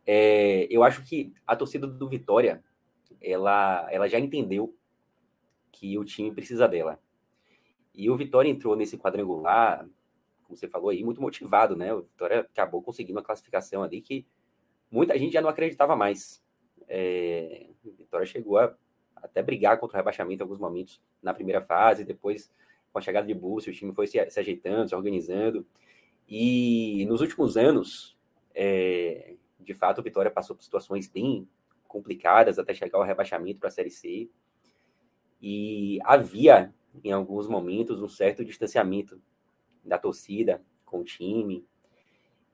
É, 0.06 0.68
eu 0.70 0.84
acho 0.84 1.02
que 1.02 1.34
a 1.44 1.56
torcida 1.56 1.84
do 1.84 2.08
Vitória, 2.08 2.62
ela, 3.20 3.88
ela 3.90 4.08
já 4.08 4.20
entendeu 4.20 4.76
que 5.72 5.98
o 5.98 6.04
time 6.04 6.30
precisa 6.30 6.68
dela. 6.68 7.02
E 7.92 8.08
o 8.08 8.16
Vitória 8.16 8.48
entrou 8.48 8.76
nesse 8.76 8.96
quadrangular, 8.96 9.84
como 10.44 10.56
você 10.56 10.68
falou 10.68 10.90
aí, 10.90 11.02
muito 11.02 11.20
motivado, 11.20 11.74
né? 11.74 11.92
O 11.92 12.02
Vitória 12.02 12.42
acabou 12.42 12.80
conseguindo 12.80 13.18
uma 13.18 13.24
classificação 13.24 13.82
ali 13.82 14.00
que 14.00 14.24
muita 14.88 15.18
gente 15.18 15.32
já 15.32 15.40
não 15.40 15.48
acreditava 15.48 15.96
mais. 15.96 16.40
É, 16.86 17.66
o 17.84 17.90
Vitória 17.90 18.24
chegou 18.24 18.56
a 18.58 18.72
até 19.22 19.42
brigar 19.42 19.78
contra 19.78 19.96
o 19.96 19.98
rebaixamento 19.98 20.42
em 20.42 20.44
alguns 20.44 20.58
momentos 20.58 21.00
na 21.22 21.32
primeira 21.32 21.60
fase, 21.60 22.04
depois 22.04 22.50
com 22.92 22.98
a 22.98 23.02
chegada 23.02 23.26
de 23.26 23.34
Búcio, 23.34 23.72
o 23.72 23.74
time 23.74 23.94
foi 23.94 24.06
se, 24.06 24.28
se 24.30 24.40
ajeitando, 24.40 24.88
se 24.88 24.94
organizando. 24.94 25.66
E 26.28 27.06
nos 27.06 27.20
últimos 27.20 27.56
anos, 27.56 28.16
é, 28.54 29.34
de 29.58 29.74
fato, 29.74 30.00
o 30.00 30.04
Vitória 30.04 30.30
passou 30.30 30.54
por 30.54 30.62
situações 30.62 31.08
bem 31.08 31.48
complicadas 31.88 32.58
até 32.58 32.74
chegar 32.74 32.98
ao 32.98 33.04
rebaixamento 33.04 33.60
para 33.60 33.68
a 33.68 33.72
Série 33.72 33.90
C. 33.90 34.28
E 35.40 35.98
havia 36.04 36.72
em 37.02 37.12
alguns 37.12 37.48
momentos, 37.48 38.02
um 38.02 38.08
certo 38.08 38.44
distanciamento 38.44 39.20
da 39.84 39.98
torcida 39.98 40.62
com 40.84 41.00
o 41.00 41.04
time. 41.04 41.64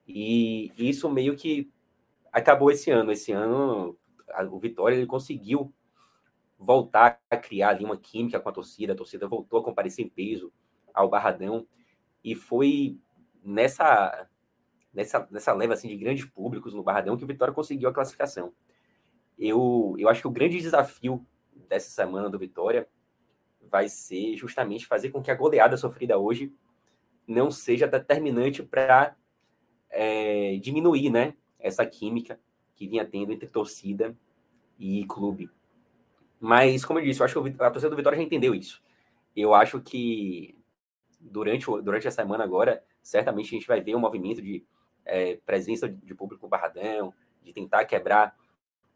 E 0.07 0.73
isso 0.79 1.11
meio 1.11 1.37
que 1.37 1.71
acabou 2.33 2.71
esse 2.71 2.91
ano. 2.91 3.13
Esse 3.13 3.33
ano, 3.33 3.97
o 4.51 4.59
Vitória 4.59 4.97
ele 4.97 5.07
conseguiu 5.07 5.73
voltar 6.59 7.21
a 7.31 7.37
criar 7.37 7.71
ali 7.71 7.85
uma 7.85 7.97
química 7.97 8.41
com 8.41 8.49
a 8.49 8.53
torcida. 8.53 8.93
A 8.93 8.97
torcida 8.97 9.29
voltou 9.29 9.61
a 9.61 9.65
comparecer 9.65 10.05
em 10.05 10.09
peso 10.09 10.53
ao 10.93 11.09
Barradão. 11.09 11.67
E 12.25 12.35
foi 12.35 12.99
nessa 13.43 14.29
nessa, 14.93 15.29
nessa 15.31 15.53
leva 15.53 15.75
assim, 15.75 15.89
de 15.89 15.97
grandes 15.97 16.25
públicos 16.25 16.75
no 16.75 16.83
Barradão 16.83 17.17
que 17.17 17.25
o 17.25 17.27
Vitória 17.27 17.55
conseguiu 17.55 17.89
a 17.89 17.93
classificação. 17.93 18.53
Eu, 19.39 19.95
eu 19.99 20.09
acho 20.09 20.23
que 20.23 20.27
o 20.27 20.33
grande 20.33 20.59
desafio 20.59 21.25
dessa 21.69 21.91
semana 21.91 22.29
do 22.29 22.39
Vitória 22.39 22.89
vai 23.63 23.89
ser 23.89 24.35
justamente 24.37 24.87
fazer 24.87 25.11
com 25.11 25.23
que 25.23 25.31
a 25.31 25.35
goleada 25.35 25.77
sofrida 25.77 26.19
hoje 26.19 26.53
não 27.27 27.51
seja 27.51 27.87
determinante 27.87 28.63
para 28.63 29.15
é, 29.91 30.57
diminuir 30.57 31.11
né, 31.11 31.35
essa 31.61 31.85
química 31.87 32.41
que 32.75 32.89
vinha 32.89 33.05
tendo 33.05 33.33
entre 33.33 33.49
torcida 33.49 34.17
e 34.79 35.05
clube. 35.07 35.51
Mas, 36.41 36.85
como 36.85 36.99
eu 36.99 37.05
disse, 37.05 37.21
eu 37.21 37.25
acho 37.25 37.43
que 37.43 37.63
a 37.63 37.71
torcida 37.71 37.91
do 37.91 37.97
Vitória 37.97 38.17
já 38.17 38.25
entendeu 38.25 38.55
isso. 38.55 38.83
Eu 39.35 39.55
acho 39.55 39.81
que 39.81 40.57
durante, 41.21 41.67
durante 41.83 42.07
a 42.07 42.13
semana 42.13 42.45
agora, 42.45 42.83
certamente 43.03 43.47
a 43.47 43.59
gente 43.59 43.67
vai 43.67 43.81
ver 43.81 43.97
um 43.97 44.01
movimento 44.01 44.41
de 44.41 44.65
é, 45.05 45.37
presença 45.45 45.89
de 45.89 46.15
público 46.15 46.45
no 46.45 46.51
Barradão, 46.51 47.13
de 47.43 47.53
tentar 47.53 47.85
quebrar 47.85 48.37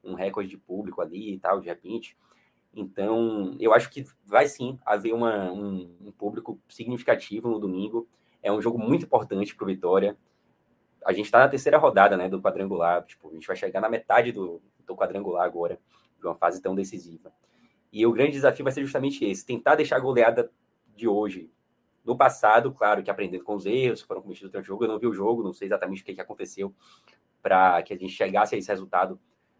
um 0.05 0.15
recorde 0.15 0.51
de 0.51 0.57
público 0.57 1.01
ali 1.01 1.35
e 1.35 1.39
tal, 1.39 1.61
de 1.61 1.67
repente. 1.67 2.17
Então, 2.75 3.57
eu 3.61 3.73
acho 3.75 3.91
que 3.91 4.05
vai 4.25 4.47
sim 4.47 4.79
haver 4.85 5.13
uma, 5.13 5.51
um, 5.53 5.95
um, 6.01 6.13
público 6.13 6.61
significativo 6.69 7.49
no 7.49 7.59
domingo. 7.59 8.09
É 8.43 8.51
um 8.51 8.63
jogo 8.63 8.79
muito 8.79 9.05
importante 9.05 9.55
para 9.55 9.65
o 9.65 9.67
Vitória. 9.67 10.17
A 11.05 11.13
gente 11.13 11.27
está 11.27 11.41
na 11.41 11.49
terceira 11.49 11.79
rodada 11.79 12.17
né, 12.17 12.29
do 12.29 12.41
quadrangular. 12.41 13.05
Tipo, 13.05 13.31
a 13.31 13.35
gente 13.35 13.47
vai 13.47 13.57
chegar 13.57 13.81
na 13.81 13.91
metade 13.91 14.33
do, 14.33 14.63
do 14.87 14.97
quadrangular 14.97 15.45
agora, 15.45 15.79
uma 16.27 16.35
fase 16.35 16.61
tão 16.61 16.75
decisiva. 16.75 17.33
E 17.93 18.07
o 18.07 18.13
grande 18.13 18.33
desafio 18.33 18.65
vai 18.65 18.73
ser 18.73 18.83
justamente 18.83 19.25
esse: 19.25 19.45
tentar 19.45 19.75
deixar 19.75 19.97
a 19.97 20.01
goleada 20.01 20.51
de 20.95 21.07
hoje. 21.07 21.51
No 22.05 22.17
passado, 22.17 22.73
claro 22.73 23.03
que 23.03 23.11
aprendendo 23.11 23.45
com 23.45 23.55
os 23.55 23.65
erros 23.65 24.03
que 24.03 24.09
foram 24.09 24.23
cometidos 24.23 24.51
durante 24.51 24.67
o 24.67 24.69
jogo, 24.69 24.85
eu 24.85 24.89
não 24.89 24.99
vi 24.99 25.07
o 25.07 25.13
jogo, 25.13 25.43
não 25.43 25.53
sei 25.53 25.67
exatamente 25.67 26.03
o 26.03 26.05
que, 26.05 26.15
que 26.15 26.21
aconteceu 26.21 26.75
para 27.41 27.83
que 27.83 27.93
a 27.93 27.97
gente 27.97 28.13
chegasse 28.13 28.55
a 28.55 28.59
esse 28.59 28.69
resultado 28.69 29.19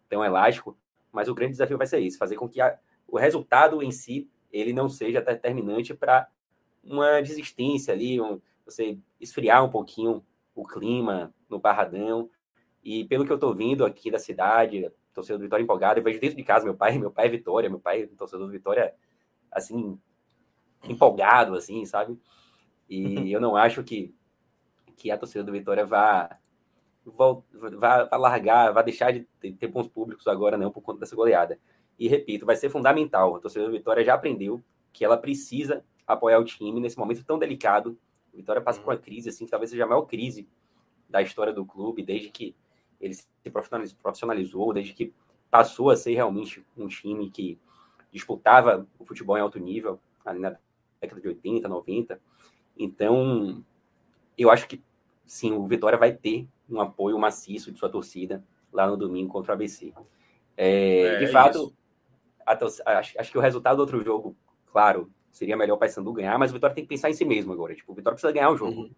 tão 0.09 0.25
elástico, 0.25 0.77
mas 1.11 1.29
o 1.29 1.35
grande 1.35 1.53
desafio 1.53 1.79
vai 1.79 1.87
ser 1.87 2.01
isso: 2.01 2.19
fazer 2.19 2.37
com 2.37 2.49
que 2.49 2.61
a, 2.61 2.79
o 3.07 3.19
resultado 3.19 3.83
em 3.83 3.91
si 3.91 4.29
ele 4.53 4.73
não 4.73 4.89
seja 4.89 5.21
determinante 5.21 5.95
para 5.95 6.29
uma 6.83 7.21
desistência 7.21 7.95
ali, 7.95 8.21
um, 8.21 8.41
você 8.65 8.99
esfriar 9.21 9.65
um 9.65 9.71
pouquinho 9.71 10.25
o 10.55 10.65
clima 10.65 11.35
no 11.49 11.59
Barradão. 11.59 12.31
E 12.85 13.05
pelo 13.05 13.25
que 13.25 13.33
eu 13.33 13.37
estou 13.37 13.55
vindo 13.55 13.85
aqui 13.85 14.11
da 14.11 14.19
cidade, 14.19 14.91
torcedor 15.13 15.39
do 15.39 15.45
Vitória 15.45 15.63
empolgado, 15.63 16.01
eu 16.01 16.05
vejo 16.05 16.21
dentro 16.21 16.37
de 16.37 16.45
casa 16.45 16.65
meu 16.65 16.75
pai, 16.75 16.97
meu 16.99 17.11
pai 17.11 17.27
é 17.27 17.31
Vitória, 17.31 17.71
meu 17.71 17.81
pai 17.81 18.03
é 18.03 18.07
torcedor 18.07 18.47
do 18.47 18.53
Vitória, 18.53 18.95
assim, 19.51 19.99
empolgado, 20.85 21.55
assim, 21.55 21.85
sabe? 21.85 22.19
E 22.89 23.33
eu 23.33 23.41
não 23.41 23.57
acho 23.57 23.83
que, 23.83 24.15
que 24.97 25.11
a 25.11 25.17
torcida 25.17 25.45
do 25.45 25.53
Vitória 25.53 25.87
vá, 25.87 26.39
vá, 27.05 28.05
vá 28.05 28.17
largar, 28.17 28.73
vá 28.73 28.83
deixar 28.83 29.13
de 29.13 29.21
ter, 29.41 29.69
pontos 29.69 29.91
públicos 29.91 30.27
agora, 30.27 30.57
não, 30.57 30.71
por 30.71 30.83
conta 30.83 31.01
dessa 31.01 31.17
goleada. 31.17 31.59
E 31.99 32.09
repito, 32.09 32.45
vai 32.45 32.57
ser 32.57 32.69
fundamental. 32.69 33.37
A 33.37 33.41
torcida 33.41 33.65
do 33.65 33.73
Vitória 33.73 34.05
já 34.05 34.15
aprendeu 34.15 34.63
que 34.93 35.05
ela 35.05 35.17
precisa 35.17 35.85
apoiar 36.07 36.39
o 36.39 36.45
time 36.45 36.81
nesse 36.81 36.99
momento 36.99 37.25
tão 37.25 37.39
delicado. 37.39 37.99
O 38.33 38.37
Vitória 38.37 38.61
passa 38.61 38.81
por 38.81 38.91
uma 38.91 38.99
crise, 38.99 39.29
assim, 39.31 39.45
que 39.45 39.51
talvez 39.51 39.71
seja 39.71 39.85
a 39.85 39.87
maior 39.87 40.03
crise 40.03 40.49
da 41.09 41.23
história 41.23 41.53
do 41.53 41.65
clube, 41.65 42.03
desde 42.03 42.31
que 42.31 42.55
ele 43.03 43.15
se 43.15 43.27
profissionalizou, 44.01 44.73
desde 44.73 44.95
que 44.95 45.13
passou 45.51 45.91
a 45.91 45.97
ser 45.97 46.15
realmente 46.15 46.65
um 46.77 46.87
time 46.87 47.29
que 47.29 47.59
disputava 48.13 48.87
o 48.99 49.05
futebol 49.05 49.37
em 49.37 49.41
alto 49.41 49.59
nível, 49.59 49.99
ali 50.25 50.39
na 50.39 50.57
década 51.01 51.21
de 51.21 51.29
80, 51.29 51.69
90. 51.69 52.21
Então, 52.79 53.63
eu 54.39 54.51
acho 54.51 54.69
que 54.69 54.81
sim, 55.27 55.53
o 55.53 55.67
Vitória 55.67 55.99
vai 55.99 56.13
ter 56.13 56.47
um 56.71 56.81
apoio 56.81 57.19
maciço 57.19 57.73
de 57.73 57.79
sua 57.79 57.89
torcida 57.89 58.45
lá 58.73 58.87
no 58.87 58.97
domingo 58.97 59.31
contra 59.31 59.53
o 59.53 59.55
ABC. 59.55 59.93
É, 60.57 61.01
é, 61.01 61.17
de 61.19 61.27
fato, 61.29 61.75
acho, 62.47 63.19
acho, 63.19 63.33
que 63.33 63.39
o 63.39 63.41
resultado 63.41 63.77
do 63.77 63.81
outro 63.81 64.03
jogo, 64.05 64.37
claro, 64.71 65.11
seria 65.31 65.57
melhor 65.57 65.75
o 65.75 65.79
Paysandu 65.79 66.13
ganhar, 66.13 66.39
mas 66.39 66.51
o 66.51 66.55
Vitória 66.55 66.75
tem 66.75 66.85
que 66.85 66.89
pensar 66.89 67.11
em 67.11 67.15
si 67.15 67.25
mesmo 67.25 67.53
agora. 67.53 67.75
Tipo, 67.75 67.93
o 67.93 67.95
Vitória 67.95 68.15
precisa 68.15 68.33
ganhar 68.33 68.51
o 68.51 68.57
jogo. 68.57 68.83
Uhum. 68.83 68.91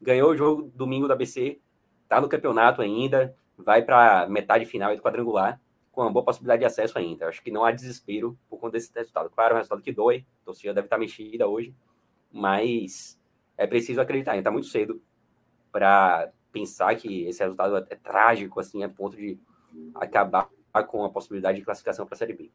Ganhou 0.00 0.30
o 0.30 0.36
jogo 0.36 0.70
domingo 0.74 1.06
da 1.06 1.14
ABC, 1.14 1.60
tá 2.08 2.20
no 2.20 2.28
campeonato 2.28 2.80
ainda, 2.80 3.34
vai 3.56 3.82
para 3.82 4.26
metade 4.28 4.64
final 4.64 4.94
do 4.94 5.02
quadrangular 5.02 5.60
com 5.92 6.02
uma 6.02 6.12
boa 6.12 6.24
possibilidade 6.24 6.60
de 6.60 6.66
acesso 6.66 6.96
ainda. 6.96 7.26
Acho 7.26 7.42
que 7.42 7.50
não 7.50 7.64
há 7.64 7.72
desespero 7.72 8.38
por 8.48 8.58
conta 8.58 8.72
desse 8.72 8.92
resultado. 8.94 9.30
Claro, 9.30 9.52
é 9.52 9.54
um 9.54 9.56
resultado 9.58 9.82
que 9.82 9.92
dói, 9.92 10.24
a 10.42 10.44
torcida 10.44 10.72
deve 10.72 10.86
estar 10.86 10.96
mexida 10.96 11.48
hoje, 11.48 11.74
mas 12.32 13.18
é 13.56 13.66
preciso 13.66 14.00
acreditar. 14.00 14.32
Ainda 14.32 14.42
está 14.42 14.50
muito 14.50 14.68
cedo 14.68 15.00
para 15.72 16.30
pensar 16.52 16.94
que 16.96 17.24
esse 17.24 17.42
resultado 17.42 17.76
é 17.90 17.96
trágico, 17.96 18.60
assim, 18.60 18.84
a 18.84 18.88
ponto 18.88 19.16
de 19.16 19.38
acabar 19.94 20.48
com 20.86 21.04
a 21.04 21.10
possibilidade 21.10 21.58
de 21.58 21.64
classificação 21.64 22.06
para 22.06 22.14
a 22.14 22.18
Série 22.18 22.34
B. 22.34 22.50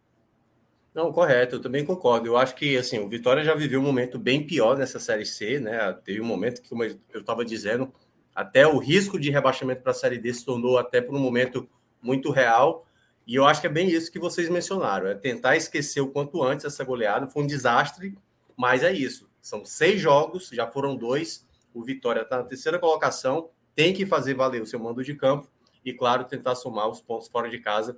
Não, 0.93 1.11
correto, 1.11 1.55
eu 1.55 1.61
também 1.61 1.83
concordo. 1.83 2.27
Eu 2.27 2.37
acho 2.37 2.55
que 2.55 2.77
assim, 2.77 2.99
o 2.99 3.09
Vitória 3.09 3.43
já 3.43 3.55
viveu 3.55 3.79
um 3.79 3.83
momento 3.83 4.19
bem 4.19 4.45
pior 4.45 4.77
nessa 4.77 4.99
Série 4.99 5.25
C, 5.25 5.59
né? 5.59 5.91
Teve 6.05 6.21
um 6.21 6.25
momento 6.25 6.61
que, 6.61 6.69
como 6.69 6.83
eu 6.83 6.97
estava 7.13 7.43
dizendo, 7.43 7.91
até 8.35 8.67
o 8.67 8.77
risco 8.77 9.19
de 9.19 9.29
rebaixamento 9.29 9.81
para 9.81 9.91
a 9.91 9.95
Série 9.95 10.17
D 10.17 10.33
se 10.33 10.45
tornou 10.45 10.77
até 10.77 11.01
por 11.01 11.15
um 11.15 11.19
momento 11.19 11.69
muito 12.01 12.31
real. 12.31 12.85
E 13.25 13.35
eu 13.35 13.45
acho 13.45 13.61
que 13.61 13.67
é 13.67 13.69
bem 13.69 13.87
isso 13.87 14.11
que 14.11 14.19
vocês 14.19 14.49
mencionaram: 14.49 15.07
é 15.07 15.15
tentar 15.15 15.55
esquecer 15.55 16.01
o 16.01 16.07
quanto 16.07 16.43
antes 16.43 16.65
essa 16.65 16.83
goleada. 16.83 17.27
Foi 17.27 17.43
um 17.43 17.47
desastre, 17.47 18.17
mas 18.55 18.83
é 18.83 18.91
isso. 18.91 19.29
São 19.41 19.63
seis 19.65 19.99
jogos, 19.99 20.49
já 20.49 20.67
foram 20.67 20.95
dois. 20.95 21.47
O 21.73 21.83
Vitória 21.83 22.21
está 22.21 22.37
na 22.37 22.43
terceira 22.43 22.77
colocação, 22.77 23.49
tem 23.75 23.93
que 23.93 24.05
fazer 24.05 24.35
valer 24.35 24.61
o 24.61 24.65
seu 24.65 24.79
mando 24.79 25.03
de 25.03 25.15
campo 25.15 25.49
e, 25.83 25.91
claro, 25.91 26.23
tentar 26.23 26.55
somar 26.55 26.87
os 26.87 27.01
pontos 27.01 27.27
fora 27.27 27.49
de 27.49 27.59
casa, 27.59 27.97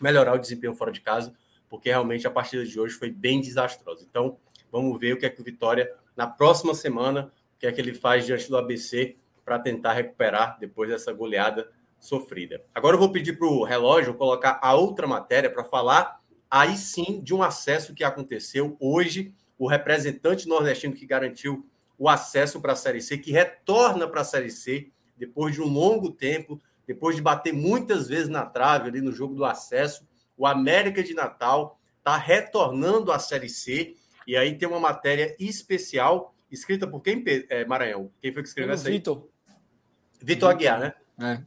melhorar 0.00 0.34
o 0.34 0.38
desempenho 0.38 0.74
fora 0.74 0.90
de 0.90 1.00
casa 1.00 1.34
porque 1.74 1.88
realmente 1.88 2.24
a 2.24 2.30
partida 2.30 2.64
de 2.64 2.78
hoje 2.78 2.94
foi 2.94 3.10
bem 3.10 3.40
desastrosa. 3.40 4.06
Então, 4.08 4.38
vamos 4.70 4.96
ver 4.98 5.14
o 5.14 5.18
que 5.18 5.26
é 5.26 5.28
que 5.28 5.40
o 5.40 5.44
Vitória, 5.44 5.92
na 6.16 6.24
próxima 6.24 6.72
semana, 6.72 7.32
o 7.56 7.58
que 7.58 7.66
é 7.66 7.72
que 7.72 7.80
ele 7.80 7.92
faz 7.92 8.24
diante 8.24 8.48
do 8.48 8.56
ABC 8.56 9.16
para 9.44 9.58
tentar 9.58 9.92
recuperar 9.92 10.58
depois 10.58 10.88
dessa 10.88 11.12
goleada 11.12 11.70
sofrida. 11.98 12.62
Agora 12.74 12.96
eu 12.96 13.00
vou 13.00 13.10
pedir 13.10 13.38
para 13.38 13.46
o 13.46 13.64
relógio 13.64 14.14
colocar 14.14 14.58
a 14.62 14.74
outra 14.74 15.06
matéria 15.06 15.50
para 15.50 15.64
falar 15.64 16.20
aí 16.50 16.76
sim 16.76 17.20
de 17.22 17.34
um 17.34 17.42
acesso 17.42 17.94
que 17.94 18.04
aconteceu 18.04 18.76
hoje. 18.78 19.34
O 19.58 19.66
representante 19.66 20.48
nordestino 20.48 20.94
que 20.94 21.06
garantiu 21.06 21.66
o 21.98 22.08
acesso 22.08 22.60
para 22.60 22.72
a 22.72 22.76
Série 22.76 23.00
C, 23.00 23.16
que 23.18 23.32
retorna 23.32 24.08
para 24.08 24.22
a 24.22 24.24
Série 24.24 24.50
C 24.50 24.90
depois 25.16 25.54
de 25.54 25.62
um 25.62 25.68
longo 25.68 26.10
tempo, 26.10 26.60
depois 26.86 27.14
de 27.14 27.22
bater 27.22 27.52
muitas 27.52 28.08
vezes 28.08 28.28
na 28.28 28.44
trave 28.44 28.88
ali 28.88 29.00
no 29.00 29.12
jogo 29.12 29.34
do 29.34 29.44
acesso 29.44 30.04
o 30.36 30.46
América 30.46 31.02
de 31.02 31.14
Natal 31.14 31.80
está 31.98 32.16
retornando 32.16 33.12
à 33.12 33.18
Série 33.18 33.48
C. 33.48 33.94
E 34.26 34.36
aí 34.36 34.56
tem 34.56 34.68
uma 34.68 34.80
matéria 34.80 35.34
especial, 35.38 36.34
escrita 36.50 36.86
por 36.86 37.00
quem, 37.00 37.22
é, 37.48 37.64
Maranhão? 37.64 38.10
Quem 38.20 38.32
foi 38.32 38.42
que 38.42 38.48
escreveu 38.48 38.74
essa 38.74 38.88
aí? 38.88 38.94
Vitor. 38.94 39.28
Vitor 40.24 40.50
Aguiar, 40.50 40.80
né? 40.80 40.94
É. 41.20 41.42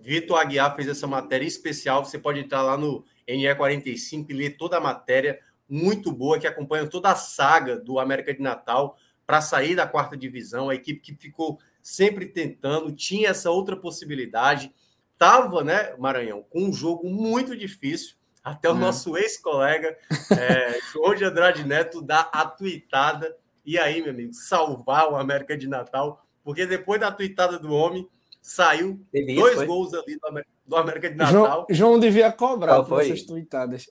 Vitor 0.00 0.38
Aguiar 0.38 0.74
fez 0.74 0.88
essa 0.88 1.06
matéria 1.06 1.46
especial. 1.46 2.04
Você 2.04 2.18
pode 2.18 2.40
entrar 2.40 2.62
lá 2.62 2.76
no 2.76 3.04
NE45 3.28 4.26
e 4.30 4.32
ler 4.32 4.56
toda 4.56 4.78
a 4.78 4.80
matéria, 4.80 5.40
muito 5.68 6.10
boa, 6.10 6.38
que 6.38 6.46
acompanha 6.46 6.86
toda 6.86 7.10
a 7.10 7.16
saga 7.16 7.76
do 7.76 7.98
América 7.98 8.32
de 8.32 8.40
Natal 8.40 8.96
para 9.26 9.40
sair 9.40 9.74
da 9.74 9.86
quarta 9.86 10.16
divisão. 10.16 10.70
A 10.70 10.74
equipe 10.74 11.00
que 11.00 11.14
ficou 11.14 11.58
sempre 11.82 12.26
tentando, 12.26 12.90
tinha 12.90 13.30
essa 13.30 13.50
outra 13.50 13.76
possibilidade 13.76 14.72
estava, 15.12 15.64
né, 15.64 15.94
Maranhão, 15.98 16.44
com 16.48 16.64
um 16.64 16.72
jogo 16.72 17.08
muito 17.08 17.56
difícil. 17.56 18.16
Até 18.44 18.70
o 18.70 18.76
é. 18.76 18.78
nosso 18.78 19.16
ex-colega 19.16 19.96
é, 20.38 20.78
João 20.92 21.14
de 21.14 21.24
Andrade 21.24 21.64
Neto 21.64 22.00
dá 22.00 22.20
a 22.32 22.46
tuitada. 22.46 23.36
E 23.64 23.76
aí, 23.76 24.00
meu 24.00 24.12
amigo, 24.12 24.32
salvar 24.32 25.10
o 25.10 25.16
América 25.16 25.56
de 25.56 25.66
Natal, 25.66 26.24
porque 26.46 26.64
depois 26.64 27.00
da 27.00 27.10
tuitada 27.10 27.58
do 27.58 27.74
homem, 27.74 28.08
saiu 28.40 29.04
Teve 29.10 29.34
dois 29.34 29.56
isso, 29.56 29.66
gols 29.66 29.92
ali 29.92 30.16
do 30.16 30.28
América, 30.28 30.52
do 30.64 30.76
América 30.76 31.10
de 31.10 31.16
Natal. 31.16 31.32
João, 31.32 31.66
João 31.68 31.98
devia 31.98 32.30
cobrar 32.30 32.84
por 32.84 33.02
essas 33.02 33.24
tuitadas. 33.24 33.90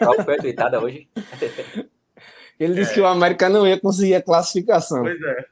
Qual 0.00 0.24
foi 0.24 0.34
a 0.34 0.38
tuitada 0.38 0.80
hoje? 0.80 1.08
Ele 2.58 2.74
disse 2.74 2.90
é. 2.90 2.94
que 2.94 3.00
o 3.00 3.06
América 3.06 3.48
não 3.48 3.64
ia 3.64 3.78
conseguir 3.78 4.16
a 4.16 4.22
classificação. 4.22 5.02
Pois 5.02 5.22
é. 5.22 5.46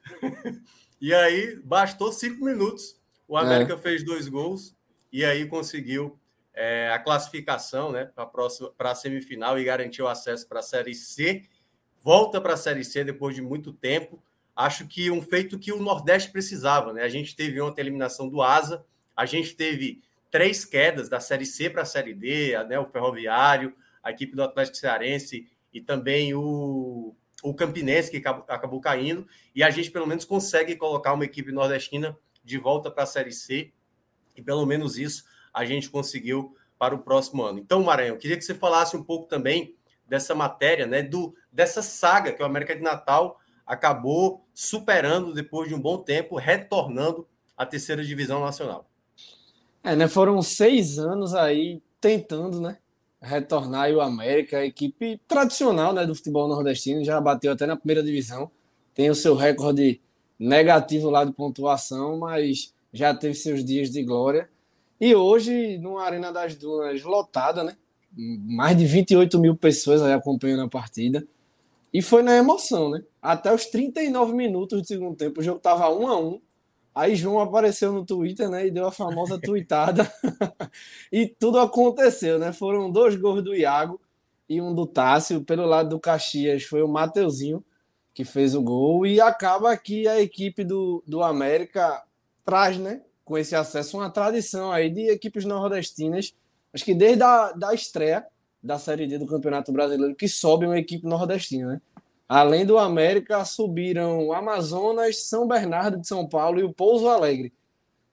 E 1.00 1.14
aí, 1.14 1.60
bastou 1.62 2.10
cinco 2.10 2.44
minutos. 2.44 3.00
O 3.28 3.36
América 3.36 3.74
é. 3.74 3.78
fez 3.78 4.04
dois 4.04 4.26
gols 4.26 4.74
e 5.12 5.24
aí 5.24 5.46
conseguiu 5.46 6.18
é, 6.52 6.90
a 6.92 6.98
classificação 6.98 7.92
né, 7.92 8.10
para 8.76 8.90
a 8.90 8.94
semifinal 8.96 9.56
e 9.60 9.64
garantiu 9.64 10.08
acesso 10.08 10.48
para 10.48 10.58
a 10.58 10.64
Série 10.64 10.96
C. 10.96 11.44
Volta 12.00 12.40
para 12.40 12.54
a 12.54 12.56
Série 12.56 12.84
C 12.84 13.04
depois 13.04 13.36
de 13.36 13.42
muito 13.42 13.72
tempo. 13.72 14.20
Acho 14.54 14.86
que 14.86 15.10
um 15.10 15.22
feito 15.22 15.58
que 15.58 15.72
o 15.72 15.80
Nordeste 15.80 16.30
precisava. 16.30 16.92
Né? 16.92 17.02
A 17.02 17.08
gente 17.08 17.34
teve 17.34 17.60
ontem 17.60 17.80
a 17.80 17.84
eliminação 17.84 18.28
do 18.28 18.42
Asa, 18.42 18.84
a 19.16 19.26
gente 19.26 19.54
teve 19.54 20.02
três 20.30 20.64
quedas 20.64 21.08
da 21.08 21.20
Série 21.20 21.44
C 21.44 21.68
para 21.68 21.82
a 21.82 21.86
Série 21.86 22.14
D, 22.14 22.56
né, 22.64 22.78
o 22.78 22.86
Ferroviário, 22.86 23.74
a 24.02 24.10
equipe 24.10 24.34
do 24.34 24.42
Atlético 24.42 24.78
Cearense 24.78 25.46
e 25.72 25.80
também 25.80 26.34
o, 26.34 27.14
o 27.42 27.54
Campinense, 27.54 28.10
que 28.10 28.16
acabou, 28.16 28.44
acabou 28.48 28.80
caindo. 28.80 29.26
E 29.54 29.62
a 29.62 29.68
gente, 29.68 29.90
pelo 29.90 30.06
menos, 30.06 30.24
consegue 30.24 30.74
colocar 30.74 31.12
uma 31.12 31.24
equipe 31.24 31.52
nordestina 31.52 32.16
de 32.42 32.56
volta 32.56 32.90
para 32.90 33.02
a 33.02 33.06
Série 33.06 33.32
C 33.32 33.72
e 34.34 34.42
pelo 34.42 34.64
menos 34.64 34.96
isso 34.96 35.24
a 35.52 35.64
gente 35.64 35.90
conseguiu 35.90 36.56
para 36.78 36.94
o 36.94 36.98
próximo 36.98 37.42
ano. 37.42 37.58
Então, 37.58 37.82
Maranhão, 37.82 38.16
queria 38.16 38.36
que 38.36 38.44
você 38.44 38.54
falasse 38.54 38.96
um 38.96 39.04
pouco 39.04 39.28
também 39.28 39.76
dessa 40.08 40.34
matéria, 40.34 40.86
né, 40.86 41.02
do, 41.02 41.34
dessa 41.52 41.82
saga 41.82 42.32
que 42.32 42.42
o 42.42 42.46
América 42.46 42.74
de 42.74 42.82
Natal 42.82 43.38
acabou 43.66 44.44
superando 44.54 45.32
depois 45.32 45.68
de 45.68 45.74
um 45.74 45.80
bom 45.80 45.98
tempo, 45.98 46.36
retornando 46.36 47.26
à 47.56 47.64
terceira 47.64 48.04
divisão 48.04 48.40
nacional. 48.40 48.86
É, 49.82 49.96
né, 49.96 50.06
foram 50.08 50.40
seis 50.42 50.98
anos 50.98 51.34
aí 51.34 51.82
tentando, 52.00 52.60
né, 52.60 52.78
retornar 53.20 53.90
o 53.90 54.00
América, 54.00 54.58
a 54.58 54.66
equipe 54.66 55.20
tradicional, 55.26 55.92
né, 55.92 56.06
do 56.06 56.14
futebol 56.14 56.48
nordestino, 56.48 57.04
já 57.04 57.20
bateu 57.20 57.52
até 57.52 57.66
na 57.66 57.76
primeira 57.76 58.02
divisão, 58.02 58.50
tem 58.94 59.10
o 59.10 59.14
seu 59.14 59.34
recorde 59.34 60.00
negativo 60.38 61.08
lá 61.08 61.24
de 61.24 61.32
pontuação, 61.32 62.18
mas 62.18 62.74
já 62.92 63.14
teve 63.14 63.34
seus 63.34 63.64
dias 63.64 63.90
de 63.90 64.02
glória. 64.02 64.48
E 65.00 65.14
hoje, 65.14 65.78
numa 65.78 66.04
Arena 66.04 66.32
das 66.32 66.54
Dunas 66.54 67.02
lotada, 67.02 67.64
né? 67.64 67.76
Mais 68.14 68.76
de 68.76 68.84
28 68.84 69.38
mil 69.38 69.56
pessoas 69.56 70.02
aí 70.02 70.12
acompanhando 70.12 70.62
a 70.62 70.68
partida. 70.68 71.26
E 71.92 72.00
foi 72.00 72.22
na 72.22 72.36
emoção, 72.36 72.90
né? 72.90 73.02
Até 73.20 73.52
os 73.52 73.66
39 73.66 74.32
minutos 74.32 74.80
do 74.80 74.86
segundo 74.86 75.16
tempo, 75.16 75.40
o 75.40 75.42
jogo 75.42 75.60
tava 75.60 75.90
um 75.90 76.06
a 76.06 76.18
um. 76.18 76.40
Aí 76.94 77.14
João 77.16 77.40
apareceu 77.40 77.92
no 77.92 78.04
Twitter, 78.04 78.48
né? 78.48 78.66
E 78.66 78.70
deu 78.70 78.86
a 78.86 78.92
famosa 78.92 79.38
tweetada. 79.40 80.10
e 81.12 81.26
tudo 81.26 81.58
aconteceu, 81.58 82.38
né? 82.38 82.52
Foram 82.52 82.90
dois 82.90 83.16
gols 83.16 83.42
do 83.42 83.54
Iago 83.54 84.00
e 84.48 84.60
um 84.60 84.74
do 84.74 84.86
Tássio. 84.86 85.44
Pelo 85.44 85.66
lado 85.66 85.90
do 85.90 86.00
Caxias 86.00 86.64
foi 86.64 86.82
o 86.82 86.88
Mateuzinho 86.88 87.64
que 88.14 88.24
fez 88.24 88.54
o 88.54 88.62
gol. 88.62 89.06
E 89.06 89.20
acaba 89.20 89.76
que 89.76 90.06
a 90.06 90.20
equipe 90.20 90.64
do, 90.64 91.02
do 91.06 91.22
América 91.22 92.02
traz, 92.44 92.76
né, 92.76 93.02
com 93.24 93.38
esse 93.38 93.54
acesso, 93.54 93.98
uma 93.98 94.10
tradição 94.10 94.72
aí 94.72 94.90
de 94.90 95.10
equipes 95.10 95.44
nordestinas. 95.44 96.34
Acho 96.72 96.84
que 96.84 96.94
desde 96.94 97.22
a 97.22 97.52
da 97.52 97.74
estreia 97.74 98.26
da 98.62 98.78
Série 98.78 99.06
D 99.06 99.18
do 99.18 99.26
Campeonato 99.26 99.72
Brasileiro 99.72 100.14
que 100.14 100.28
sobe 100.28 100.66
uma 100.66 100.78
equipe 100.78 101.06
nordestina, 101.06 101.72
né? 101.72 101.80
Além 102.28 102.64
do 102.64 102.78
América, 102.78 103.44
subiram 103.44 104.32
Amazonas, 104.32 105.24
São 105.24 105.46
Bernardo 105.46 105.98
de 105.98 106.06
São 106.06 106.26
Paulo 106.26 106.60
e 106.60 106.62
o 106.62 106.72
Pouso 106.72 107.08
Alegre 107.08 107.52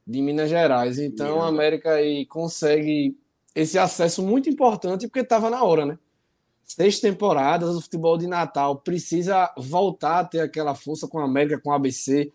de 0.06 0.22
Minas 0.22 0.50
Gerais. 0.50 0.98
Então, 1.00 1.42
a 1.42 1.48
América 1.48 1.92
aí 1.92 2.26
consegue 2.26 3.16
esse 3.56 3.78
acesso 3.78 4.24
muito 4.24 4.50
importante 4.50 5.08
porque 5.08 5.20
estava 5.20 5.50
na 5.50 5.64
hora, 5.64 5.86
né? 5.86 6.00
Seis 6.66 7.00
temporadas, 7.00 7.76
o 7.76 7.82
futebol 7.82 8.18
de 8.18 8.28
Natal 8.28 8.76
precisa 8.76 9.54
voltar 9.58 10.20
a 10.20 10.26
ter 10.26 10.42
aquela 10.42 10.76
força 10.76 11.08
com 11.08 11.20
a 11.20 11.26
América, 11.26 11.60
com 11.60 11.72
a 11.72 11.76
ABC 11.76 12.32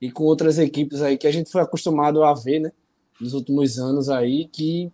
e 0.00 0.10
com 0.10 0.24
outras 0.24 0.58
equipes 0.58 1.02
aí 1.02 1.16
que 1.16 1.26
a 1.26 1.32
gente 1.32 1.50
foi 1.50 1.62
acostumado 1.62 2.22
a 2.24 2.34
ver, 2.34 2.60
né? 2.60 2.72
Nos 3.20 3.34
últimos 3.34 3.78
anos 3.78 4.08
aí, 4.08 4.46
que 4.46 4.90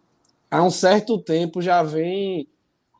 há 0.50 0.62
um 0.62 0.70
certo 0.70 1.18
tempo 1.18 1.62
já 1.62 1.82
vem 1.82 2.48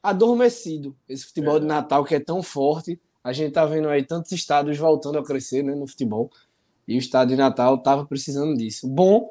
adormecido 0.04 0.94
esse 1.08 1.24
futebol 1.24 1.56
é. 1.56 1.60
de 1.60 1.66
Natal 1.66 2.04
que 2.04 2.14
é 2.14 2.20
tão 2.20 2.42
forte 2.42 3.00
a 3.24 3.32
gente 3.32 3.52
tá 3.52 3.64
vendo 3.64 3.88
aí 3.88 4.04
tantos 4.04 4.30
estados 4.32 4.76
voltando 4.76 5.18
a 5.18 5.24
crescer 5.24 5.64
né, 5.64 5.74
no 5.74 5.86
futebol. 5.86 6.30
E 6.86 6.94
o 6.94 6.98
estado 6.98 7.30
de 7.30 7.36
Natal 7.36 7.76
estava 7.76 8.04
precisando 8.04 8.54
disso. 8.54 8.86
Bom 8.86 9.30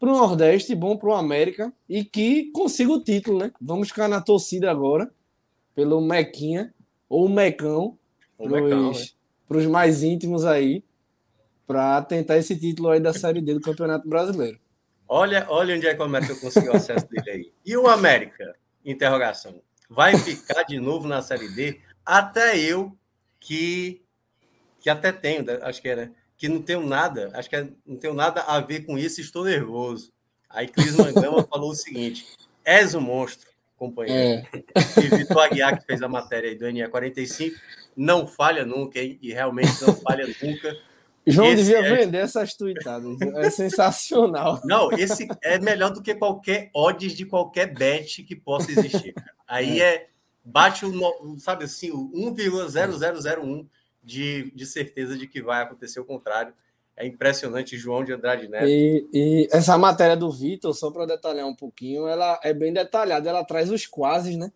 para 0.00 0.08
o 0.10 0.16
Nordeste, 0.16 0.74
bom 0.74 0.96
para 0.96 1.10
o 1.10 1.14
América 1.14 1.70
e 1.86 2.02
que 2.02 2.50
consiga 2.52 2.90
o 2.90 3.04
título, 3.04 3.38
né? 3.38 3.52
Vamos 3.60 3.88
ficar 3.88 4.08
na 4.08 4.22
torcida 4.22 4.70
agora 4.70 5.12
pelo 5.74 6.00
Mequinha 6.00 6.72
ou 7.06 7.28
Mecão, 7.28 7.98
para 8.38 9.58
os 9.58 9.64
né? 9.64 9.70
mais 9.70 10.02
íntimos 10.02 10.46
aí, 10.46 10.82
para 11.66 12.00
tentar 12.02 12.38
esse 12.38 12.58
título 12.58 12.88
aí 12.88 13.00
da 13.00 13.12
Série 13.12 13.42
D 13.42 13.54
do 13.54 13.60
Campeonato 13.60 14.08
Brasileiro. 14.08 14.58
Olha, 15.06 15.46
olha 15.50 15.76
onde 15.76 15.86
é 15.86 15.94
que 15.94 16.00
o 16.00 16.04
América 16.04 16.34
conseguiu 16.36 16.72
acesso 16.72 17.06
dele 17.08 17.30
aí. 17.30 17.52
E 17.64 17.76
o 17.76 17.86
América? 17.86 18.56
Interrogação. 18.84 19.60
Vai 19.94 20.18
ficar 20.18 20.64
de 20.64 20.80
novo 20.80 21.06
na 21.06 21.22
Série 21.22 21.48
D? 21.48 21.80
Até 22.04 22.58
eu 22.58 22.96
que, 23.38 24.02
que 24.80 24.90
até 24.90 25.12
tenho, 25.12 25.44
acho 25.62 25.80
que 25.80 25.88
era, 25.88 26.10
que 26.36 26.48
não 26.48 26.60
tenho 26.60 26.84
nada, 26.84 27.30
acho 27.32 27.48
que 27.48 27.56
é, 27.56 27.68
não 27.86 27.96
tenho 27.96 28.12
nada 28.12 28.40
a 28.42 28.60
ver 28.60 28.84
com 28.84 28.98
isso, 28.98 29.20
estou 29.20 29.44
nervoso. 29.44 30.12
Aí 30.50 30.66
Cris 30.66 30.96
Mangama 30.96 31.44
falou 31.48 31.70
o 31.70 31.74
seguinte: 31.74 32.26
és 32.64 32.94
um 32.94 33.00
monstro, 33.00 33.48
companheiro. 33.76 34.46
É. 34.52 35.00
E 35.00 35.16
Vitor 35.16 35.42
Aguiar, 35.44 35.78
que 35.78 35.86
fez 35.86 36.02
a 36.02 36.08
matéria 36.08 36.50
aí 36.50 36.56
do 36.56 36.66
NE45, 36.66 37.52
não 37.96 38.26
falha 38.26 38.66
nunca, 38.66 38.98
hein? 38.98 39.16
E 39.22 39.32
realmente 39.32 39.80
não 39.80 39.94
falha 39.94 40.26
nunca. 40.26 40.76
João 41.26 41.48
esse 41.48 41.64
devia 41.64 41.78
é... 41.78 41.96
vender 41.96 42.18
essas 42.18 42.54
tweetadas. 42.54 43.20
É 43.36 43.50
sensacional. 43.50 44.60
Não, 44.64 44.92
esse 44.92 45.26
é 45.42 45.58
melhor 45.58 45.90
do 45.90 46.02
que 46.02 46.14
qualquer 46.14 46.70
odds 46.74 47.12
de 47.12 47.24
qualquer 47.24 47.72
bet 47.74 48.22
que 48.22 48.36
possa 48.36 48.70
existir. 48.70 49.14
Aí 49.46 49.80
é, 49.80 49.94
é 49.94 50.06
bate 50.44 50.84
o, 50.84 51.38
sabe 51.38 51.64
assim, 51.64 51.90
o 51.90 52.10
1,0001 52.12 53.66
de, 54.02 54.52
de 54.54 54.66
certeza 54.66 55.16
de 55.16 55.26
que 55.26 55.40
vai 55.40 55.62
acontecer 55.62 55.98
o 55.98 56.04
contrário. 56.04 56.52
É 56.96 57.04
impressionante, 57.04 57.76
João 57.76 58.04
de 58.04 58.12
Andrade 58.12 58.46
Neto. 58.46 58.66
E, 58.66 59.08
e 59.12 59.48
essa 59.50 59.76
matéria 59.76 60.16
do 60.16 60.30
Vitor, 60.30 60.72
só 60.74 60.90
para 60.90 61.06
detalhar 61.06 61.46
um 61.46 61.54
pouquinho, 61.54 62.06
ela 62.06 62.38
é 62.42 62.52
bem 62.54 62.72
detalhada, 62.72 63.28
ela 63.28 63.42
traz 63.42 63.70
os 63.70 63.84
quases, 63.84 64.36
né? 64.36 64.52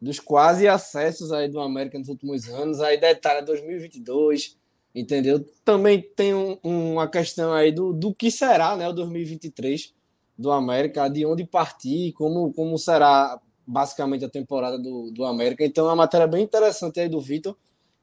Dos 0.00 0.18
quase 0.18 0.66
acessos 0.66 1.32
aí 1.32 1.48
do 1.48 1.60
América 1.60 1.98
nos 1.98 2.08
últimos 2.08 2.48
anos, 2.48 2.80
aí 2.80 2.98
detalha 2.98 3.40
2022, 3.40 4.56
entendeu? 4.96 5.44
Também 5.62 6.00
tem 6.00 6.34
um, 6.34 6.58
uma 6.64 7.06
questão 7.06 7.52
aí 7.52 7.70
do, 7.70 7.92
do 7.92 8.14
que 8.14 8.30
será, 8.30 8.74
né, 8.74 8.88
o 8.88 8.92
2023 8.94 9.94
do 10.38 10.50
América, 10.50 11.08
de 11.08 11.26
onde 11.26 11.44
partir, 11.44 12.12
como, 12.12 12.52
como 12.54 12.78
será 12.78 13.38
basicamente 13.66 14.24
a 14.24 14.28
temporada 14.28 14.78
do, 14.78 15.10
do 15.10 15.24
América. 15.24 15.64
Então 15.64 15.84
é 15.84 15.90
uma 15.90 15.96
matéria 15.96 16.26
bem 16.26 16.42
interessante 16.42 16.98
aí 16.98 17.08
do 17.08 17.20
Vitor. 17.20 17.56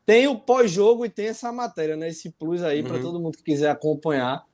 Tem 0.06 0.28
o 0.28 0.38
pós-jogo 0.38 1.06
e 1.06 1.10
tem 1.10 1.28
essa 1.28 1.52
matéria, 1.52 1.96
né? 1.96 2.10
Esse 2.10 2.30
plus 2.32 2.62
aí 2.62 2.82
uhum. 2.82 2.88
para 2.88 3.00
todo 3.00 3.20
mundo 3.20 3.38
que 3.38 3.44
quiser 3.44 3.70
acompanhar 3.70 4.46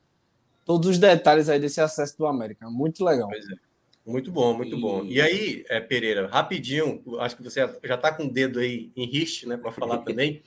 todos 0.65 0.89
os 0.89 0.97
detalhes 0.99 1.49
aí 1.49 1.60
desse 1.60 1.82
acesso 1.82 2.17
do 2.17 2.25
América. 2.28 2.69
Muito 2.69 3.04
legal. 3.04 3.30
É. 3.34 3.69
Muito 4.06 4.32
bom, 4.32 4.56
muito 4.56 4.75
e... 4.75 4.80
bom. 4.80 5.04
E 5.06 5.21
aí, 5.21 5.63
é, 5.69 5.80
Pereira, 5.80 6.28
rapidinho, 6.28 7.04
acho 7.19 7.36
que 7.36 7.43
você 7.43 7.67
já 7.84 7.95
está 7.95 8.12
com 8.13 8.25
o 8.25 8.32
dedo 8.32 8.60
aí 8.60 8.91
em 8.95 9.06
riste, 9.06 9.47
né, 9.47 9.58
para 9.58 9.71
falar 9.71 9.99
também. 10.06 10.41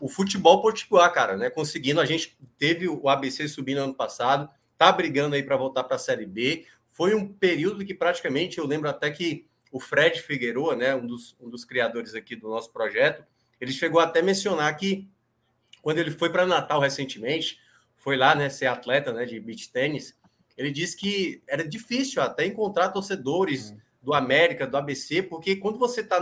O 0.00 0.08
futebol 0.08 0.60
potiguar, 0.60 1.12
cara, 1.12 1.36
né? 1.36 1.50
Conseguindo, 1.50 2.00
a 2.00 2.06
gente 2.06 2.36
teve 2.58 2.88
o 2.88 3.08
ABC 3.08 3.48
subindo 3.48 3.78
ano 3.78 3.94
passado, 3.94 4.48
tá 4.76 4.90
brigando 4.90 5.34
aí 5.34 5.42
para 5.42 5.56
voltar 5.56 5.84
para 5.84 5.96
a 5.96 5.98
Série 5.98 6.26
B. 6.26 6.66
Foi 6.88 7.14
um 7.14 7.26
período 7.26 7.84
que 7.84 7.94
praticamente 7.94 8.58
eu 8.58 8.66
lembro 8.66 8.88
até 8.88 9.10
que 9.10 9.46
o 9.72 9.80
Fred 9.80 10.20
Figueroa, 10.20 10.76
né, 10.76 10.94
um 10.94 11.06
dos, 11.06 11.36
um 11.40 11.48
dos 11.48 11.64
criadores 11.64 12.14
aqui 12.14 12.36
do 12.36 12.48
nosso 12.48 12.70
projeto, 12.70 13.24
ele 13.60 13.72
chegou 13.72 14.00
até 14.00 14.20
a 14.20 14.22
mencionar 14.22 14.76
que 14.76 15.08
quando 15.82 15.98
ele 15.98 16.10
foi 16.10 16.30
para 16.30 16.46
Natal 16.46 16.80
recentemente, 16.80 17.58
foi 17.96 18.16
lá, 18.16 18.34
né, 18.34 18.48
ser 18.48 18.66
atleta, 18.66 19.12
né, 19.12 19.24
de 19.24 19.40
beach 19.40 19.70
tênis, 19.72 20.16
ele 20.56 20.70
disse 20.70 20.96
que 20.96 21.42
era 21.46 21.66
difícil 21.66 22.22
até 22.22 22.46
encontrar 22.46 22.90
torcedores 22.90 23.70
uhum. 23.70 23.78
do 24.02 24.14
América, 24.14 24.66
do 24.66 24.76
ABC, 24.76 25.22
porque 25.22 25.56
quando 25.56 25.78
você 25.78 26.00
está 26.00 26.20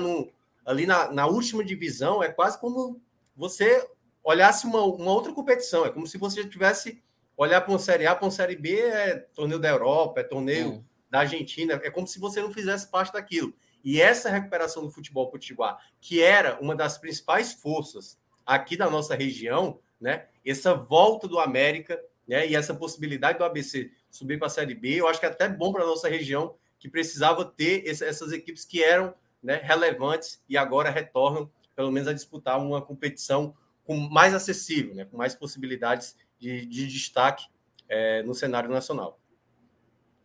ali 0.65 0.87
na, 0.87 1.13
na, 1.13 1.27
última 1.27 1.63
divisão, 1.63 2.23
é 2.23 2.29
quase 2.29 2.59
como 2.59 3.01
você 3.37 3.87
olhasse 4.23 4.67
uma, 4.67 4.83
uma 4.85 5.13
outra 5.13 5.33
competição, 5.33 5.85
é 5.85 5.91
como 5.91 6.07
se 6.07 6.19
você 6.19 6.47
tivesse 6.49 7.03
olhar 7.37 7.61
para 7.61 7.73
uma 7.73 7.79
Série 7.79 8.07
A, 8.07 8.15
para 8.15 8.25
uma 8.25 8.31
Série 8.31 8.57
B, 8.57 8.81
é 8.81 9.17
torneio 9.35 9.61
da 9.61 9.69
Europa, 9.69 10.21
é 10.21 10.25
torneio 10.25 10.69
uhum 10.69 10.85
da 11.13 11.21
Argentina, 11.21 11.79
é 11.85 11.91
como 11.91 12.07
se 12.07 12.19
você 12.19 12.41
não 12.41 12.51
fizesse 12.51 12.91
parte 12.91 13.13
daquilo. 13.13 13.55
E 13.85 14.01
essa 14.01 14.31
recuperação 14.31 14.83
do 14.83 14.91
futebol 14.91 15.31
potiguar, 15.31 15.79
que 16.01 16.23
era 16.23 16.59
uma 16.59 16.75
das 16.75 16.97
principais 16.97 17.53
forças 17.53 18.19
aqui 18.47 18.79
da 18.79 18.89
nossa 18.89 19.15
região, 19.15 19.79
né? 20.01 20.29
Essa 20.45 20.73
volta 20.73 21.29
do 21.29 21.39
América, 21.39 22.03
né? 22.27 22.49
E 22.49 22.57
essa 22.57 22.75
possibilidade 22.75 23.37
do 23.37 23.45
ABC 23.45 23.91
subir 24.11 24.39
para 24.39 24.47
a 24.47 24.51
Série 24.51 24.75
B, 24.75 24.95
eu 24.95 25.07
acho 25.07 25.21
que 25.21 25.27
é 25.27 25.29
até 25.29 25.51
bom 25.51 25.71
para 25.71 25.83
a 25.83 25.87
nossa 25.87 26.09
região, 26.09 26.55
que 26.79 26.89
precisava 26.89 27.45
ter 27.45 27.87
essas 27.87 28.33
equipes 28.33 28.65
que 28.65 28.83
eram 28.83 29.15
né, 29.43 29.61
relevantes 29.63 30.43
e 30.49 30.57
agora 30.57 30.89
retornam, 30.89 31.51
pelo 31.75 31.91
menos, 31.91 32.09
a 32.09 32.13
disputar 32.13 32.61
uma 32.61 32.83
competição 32.83 33.55
com 33.85 33.97
mais 33.97 34.35
acessível, 34.35 34.95
né? 34.95 35.05
Com 35.05 35.17
mais 35.17 35.35
possibilidades 35.35 36.17
de, 36.39 36.67
de 36.67 36.87
destaque 36.87 37.47
é, 37.89 38.23
no 38.23 38.35
cenário 38.35 38.71
nacional. 38.71 39.19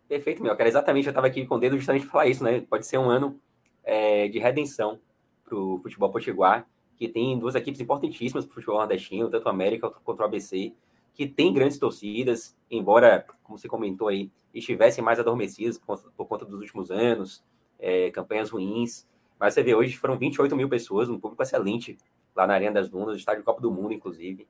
Perfeito, 0.08 0.42
meu. 0.42 0.56
Cara, 0.56 0.70
exatamente, 0.70 1.06
eu 1.06 1.12
estava 1.12 1.28
aqui 1.28 1.46
com 1.46 1.56
o 1.56 1.60
dedo 1.60 1.76
justamente 1.76 2.04
para 2.04 2.12
falar 2.12 2.28
isso, 2.28 2.44
né? 2.44 2.62
Pode 2.62 2.86
ser 2.86 2.98
um 2.98 3.10
ano 3.10 3.40
é, 3.84 4.28
de 4.28 4.40
redenção 4.40 5.00
para 5.44 5.58
o 5.58 5.78
futebol 5.80 6.10
potiguar, 6.10 6.68
que 6.98 7.08
tem 7.08 7.38
duas 7.38 7.56
equipes 7.56 7.80
importantíssimas 7.80 8.46
para 8.46 8.52
o 8.52 8.56
futebol 8.56 8.78
nordestino, 8.78 9.30
tanto 9.30 9.46
o 9.46 9.50
América 9.50 9.90
quanto 9.90 10.20
o 10.20 10.24
ABC, 10.24 10.74
que 11.14 11.28
tem 11.28 11.54
grandes 11.54 11.78
torcidas, 11.78 12.56
embora, 12.70 13.26
como 13.44 13.58
você 13.58 13.68
comentou 13.68 14.08
aí, 14.08 14.32
estivessem 14.54 15.04
mais 15.04 15.20
adormecidas 15.20 15.78
por, 15.78 16.00
por 16.16 16.26
conta 16.26 16.46
dos 16.46 16.60
últimos 16.62 16.92
anos, 16.92 17.44
é, 17.80 18.12
campanhas 18.12 18.50
ruins. 18.50 19.08
Mas 19.40 19.54
você 19.54 19.64
vê, 19.64 19.76
hoje 19.76 19.96
foram 19.96 20.18
28 20.18 20.56
mil 20.56 20.70
pessoas, 20.70 21.10
um 21.10 21.20
público 21.20 21.44
excelente 21.44 21.98
lá 22.36 22.48
na 22.48 22.54
Arena 22.54 22.74
das 22.74 22.90
Dunas, 22.90 23.18
estádio 23.18 23.44
Copa 23.44 23.62
do 23.62 23.72
Mundo, 23.72 23.94
inclusive. 23.94 24.48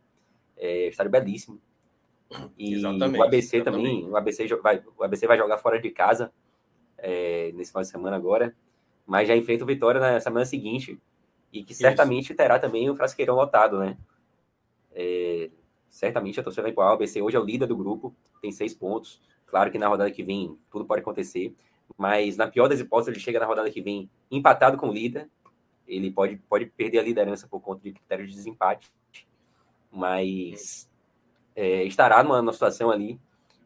É, 0.55 0.87
estádio 0.87 1.11
belíssimo. 1.11 1.59
E 2.57 2.73
exatamente, 2.73 3.19
o 3.19 3.23
ABC 3.23 3.57
exatamente. 3.57 3.83
também, 3.83 4.09
o 4.09 4.17
ABC, 4.17 4.47
vai, 4.57 4.83
o 4.97 5.03
ABC 5.03 5.27
vai 5.27 5.37
jogar 5.37 5.57
fora 5.57 5.79
de 5.79 5.89
casa 5.89 6.31
é, 6.97 7.51
nesse 7.53 7.71
final 7.71 7.83
de 7.83 7.89
semana 7.89 8.15
agora, 8.15 8.55
mas 9.05 9.27
já 9.27 9.35
enfrenta 9.35 9.63
o 9.63 9.67
Vitória 9.67 10.01
na 10.01 10.19
semana 10.19 10.45
seguinte 10.45 10.99
e 11.53 11.63
que 11.63 11.73
certamente 11.73 12.25
Isso. 12.25 12.35
terá 12.35 12.59
também 12.59 12.89
o 12.89 12.95
Frasqueirão 12.95 13.35
lotado, 13.35 13.79
né? 13.79 13.97
É, 14.91 15.49
certamente 15.89 16.39
a 16.39 16.43
torcida 16.43 16.63
vai 16.63 16.71
igual. 16.71 16.89
O 16.89 16.93
ABC 16.93 17.21
hoje 17.21 17.37
é 17.37 17.39
o 17.39 17.45
líder 17.45 17.67
do 17.67 17.77
grupo, 17.77 18.13
tem 18.41 18.51
seis 18.51 18.73
pontos. 18.73 19.21
Claro 19.45 19.71
que 19.71 19.77
na 19.77 19.87
rodada 19.87 20.11
que 20.11 20.23
vem 20.23 20.57
tudo 20.69 20.85
pode 20.85 21.01
acontecer, 21.01 21.55
mas 21.95 22.37
na 22.37 22.47
pior 22.47 22.67
das 22.67 22.79
hipóteses, 22.79 23.13
ele 23.13 23.23
chega 23.23 23.39
na 23.39 23.45
rodada 23.45 23.69
que 23.71 23.81
vem 23.81 24.09
empatado 24.29 24.77
com 24.77 24.89
o 24.89 24.93
líder. 24.93 25.29
Ele 25.87 26.11
pode, 26.11 26.37
pode 26.49 26.65
perder 26.65 26.99
a 26.99 27.03
liderança 27.03 27.47
por 27.47 27.61
conta 27.61 27.81
de 27.81 27.93
critérios 27.93 28.29
de 28.29 28.35
desempate, 28.35 28.91
mas 29.91 30.89
é, 31.55 31.83
estará 31.83 32.21
numa, 32.23 32.41
numa, 32.41 32.51
situação 32.51 32.91
ali 32.91 33.19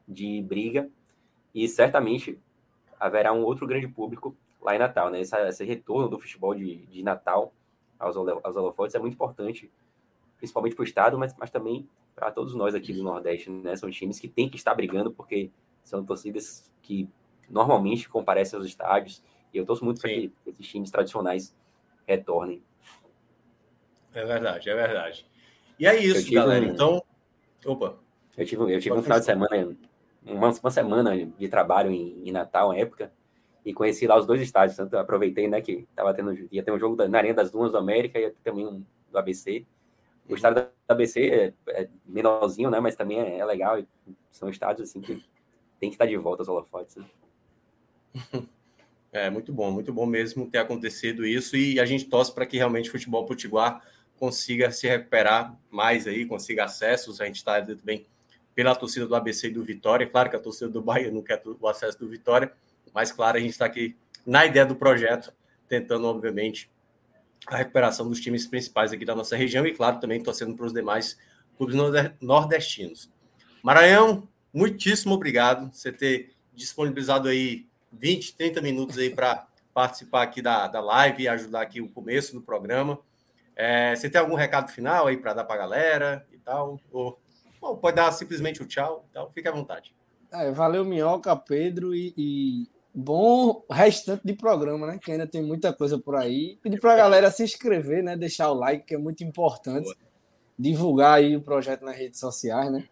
de 0.07 0.41
briga 0.43 0.89
e 1.53 1.67
certamente 1.67 2.39
haverá 2.99 3.34
um 3.34 3.43
outro 3.43 3.65
grande 3.65 3.88
público 3.88 4.36
lá 4.62 4.75
em 4.75 4.79
Natal, 4.79 5.10
né? 5.10 5.19
Esse, 5.21 5.36
esse 5.47 5.65
retorno 5.65 6.07
do 6.07 6.19
futebol 6.19 6.53
de, 6.53 6.86
de 6.86 7.01
Natal 7.01 7.51
aos, 7.97 8.15
aos 8.15 8.55
holofotes 8.55 8.95
é 8.95 8.99
muito 8.99 9.15
importante, 9.15 9.71
principalmente 10.38 10.75
para 10.75 10.84
o 10.84 10.86
Estado, 10.86 11.17
mas, 11.17 11.36
mas 11.38 11.49
também 11.49 11.89
para 12.15 12.31
todos 12.31 12.53
nós 12.53 12.75
aqui 12.75 12.93
do 12.93 13.03
Nordeste, 13.03 13.49
né? 13.49 13.75
São 13.75 13.89
times 13.89 14.19
que 14.19 14.27
têm 14.27 14.47
que 14.47 14.57
estar 14.57 14.75
brigando 14.75 15.12
porque 15.12 15.49
são 15.84 16.05
torcidas 16.05 16.71
que 16.84 17.10
normalmente 17.51 18.09
comparecem 18.09 18.57
aos 18.57 18.67
estádios 18.67 19.23
e 19.53 19.57
eu 19.57 19.65
torço 19.65 19.83
muito 19.83 19.99
para 19.99 20.09
que 20.09 20.33
esses 20.47 20.67
times 20.67 20.89
tradicionais 20.89 21.55
retornem. 22.07 22.63
É 24.13 24.25
verdade, 24.25 24.69
é 24.69 24.75
verdade. 24.75 25.25
E 25.79 25.85
é 25.85 25.95
isso, 25.95 26.31
galera. 26.33 26.65
Um... 26.65 26.69
Então, 26.69 27.03
Opa. 27.65 27.97
Eu 28.37 28.45
tive, 28.45 28.75
eu 28.75 28.79
tive 28.79 28.95
um 28.95 29.03
final 29.03 29.19
de 29.19 29.25
semana, 29.25 29.77
uma, 30.23 30.49
uma 30.49 30.71
semana 30.71 31.25
de 31.25 31.47
trabalho 31.49 31.91
em, 31.91 32.27
em, 32.27 32.31
Natal, 32.31 32.69
na 32.69 32.77
época, 32.77 33.11
e 33.63 33.73
conheci 33.73 34.07
lá 34.07 34.17
os 34.17 34.25
dois 34.25 34.41
estádios. 34.41 34.77
Tanto 34.77 34.97
aproveitei, 34.97 35.47
né, 35.47 35.61
que 35.61 35.87
tava 35.95 36.13
tendo, 36.13 36.33
ia 36.51 36.63
ter 36.63 36.71
um 36.71 36.79
jogo 36.79 36.95
da, 36.95 37.07
na 37.07 37.17
Arena 37.17 37.35
das 37.35 37.51
Dunas 37.51 37.71
do 37.71 37.77
América 37.77 38.19
e 38.19 38.31
também 38.43 38.65
um 38.65 38.83
do 39.11 39.17
ABC. 39.17 39.65
O 40.29 40.35
estádio 40.35 40.63
da 40.63 40.69
ABC 40.87 41.53
é, 41.67 41.81
é 41.81 41.89
menorzinho, 42.05 42.69
né? 42.69 42.79
Mas 42.79 42.95
também 42.95 43.19
é, 43.19 43.39
é, 43.39 43.45
legal. 43.45 43.77
São 44.29 44.49
estádios 44.49 44.89
assim 44.89 45.01
que 45.01 45.15
tem 45.79 45.89
que 45.89 45.95
estar 45.95 46.05
de 46.05 46.15
volta 46.15 46.41
aos 46.41 46.47
holofotes. 46.47 46.95
Né? 46.95 47.05
É 49.13 49.30
muito 49.30 49.52
bom, 49.52 49.69
muito 49.69 49.91
bom 49.91 50.06
mesmo 50.06 50.50
ter 50.50 50.60
acontecido 50.60 51.26
isso 51.26 51.58
e 51.58 51.82
a 51.82 51.86
gente 51.86 52.06
torce 52.06 52.34
para 52.34 52.45
que 52.45 52.56
realmente 52.56 52.88
o 52.88 52.91
futebol 52.93 53.26
potiguar 53.26 53.86
consiga 54.15 54.71
se 54.71 54.88
recuperar 54.88 55.54
mais 55.69 56.08
aí, 56.08 56.26
consiga 56.26 56.63
acessos. 56.63 57.19
A 57.19 57.26
gente 57.26 57.36
está 57.36 57.60
bem 57.84 58.06
pela 58.56 58.74
torcida 58.74 59.06
do 59.06 59.15
ABC 59.15 59.47
e 59.47 59.52
do 59.52 59.63
Vitória. 59.63 60.08
Claro 60.08 60.30
que 60.30 60.36
a 60.36 60.39
torcida 60.39 60.69
do 60.69 60.82
Bahia 60.82 61.12
não 61.12 61.21
quer 61.21 61.41
o 61.43 61.67
acesso 61.67 62.00
do 62.00 62.08
Vitória, 62.08 62.54
mas 62.93 63.12
claro, 63.12 63.38
a 63.38 63.39
gente 63.41 63.52
está 63.52 63.65
aqui 63.65 63.97
na 64.26 64.45
ideia 64.45 64.65
do 64.65 64.76
projeto, 64.76 65.34
tentando, 65.67 66.06
obviamente, 66.06 66.69
a 67.47 67.58
recuperação 67.58 68.08
dos 68.08 68.21
times 68.21 68.45
principais 68.45 68.93
aqui 68.93 69.04
da 69.04 69.15
nossa 69.15 69.36
região 69.36 69.65
e, 69.65 69.74
claro, 69.74 70.00
também 70.00 70.21
torcendo 70.21 70.56
para 70.56 70.67
os 70.67 70.74
demais 70.74 71.17
clubes 71.58 71.76
nordestinos. 72.21 73.12
Maranhão, 73.63 74.30
muitíssimo 74.54 75.15
obrigado 75.15 75.69
por 75.69 75.76
você 75.76 75.91
ter 75.91 76.34
disponibilizado 76.54 77.28
aí 77.28 77.65
20, 77.91 78.36
30 78.36 78.62
minutos 78.62 78.97
aí 78.97 79.10
para 79.10 79.47
participar 79.73 80.23
aqui 80.23 80.41
da, 80.41 80.67
da 80.67 80.82
live 80.82 81.23
e 81.23 81.27
ajudar 81.27 81.62
aqui 81.62 81.82
o 81.82 81.89
começo 81.89 82.34
do 82.34 82.41
programa. 82.41 82.99
É, 83.56 83.95
você 83.95 84.10
tem 84.10 84.19
algum 84.19 84.36
recado 84.36 84.71
final 84.71 85.08
aí 85.08 85.17
para 85.17 85.34
dar 85.34 85.43
para 85.43 85.56
a 85.56 85.60
galera 85.60 86.25
e 86.32 86.38
tal? 86.38 86.80
Ou, 86.91 87.19
ou, 87.62 87.77
pode 87.77 87.95
dar 87.95 88.12
simplesmente 88.12 88.62
o 88.62 88.65
tchau, 88.65 89.06
então 89.10 89.30
fique 89.32 89.47
à 89.47 89.51
vontade. 89.51 89.93
É, 90.32 90.51
valeu, 90.51 90.86
Minhoca, 90.86 91.36
Pedro, 91.36 91.93
e, 91.93 92.13
e, 92.17 92.67
bom 92.93 93.63
restante 93.69 94.25
de 94.25 94.34
programa, 94.34 94.88
né? 94.88 94.99
Que 95.01 95.12
ainda 95.12 95.27
tem 95.27 95.43
muita 95.43 95.73
coisa 95.73 95.99
por 95.99 96.15
aí. 96.15 96.58
Pedir 96.62 96.80
para 96.80 96.93
a 96.93 96.97
galera 96.97 97.30
se 97.30 97.43
inscrever, 97.43 98.04
né? 98.04 98.15
Deixar 98.15 98.49
o 98.49 98.56
like, 98.56 98.86
que 98.86 98.95
é 98.95 98.97
muito 98.97 99.23
importante. 99.23 99.84
Boa. 99.84 99.95
Divulgar 100.58 101.15
aí 101.15 101.36
o 101.36 101.41
projeto 101.41 101.84
nas 101.84 101.97
redes 101.97 102.19
sociais, 102.19 102.71
né? 102.71 102.86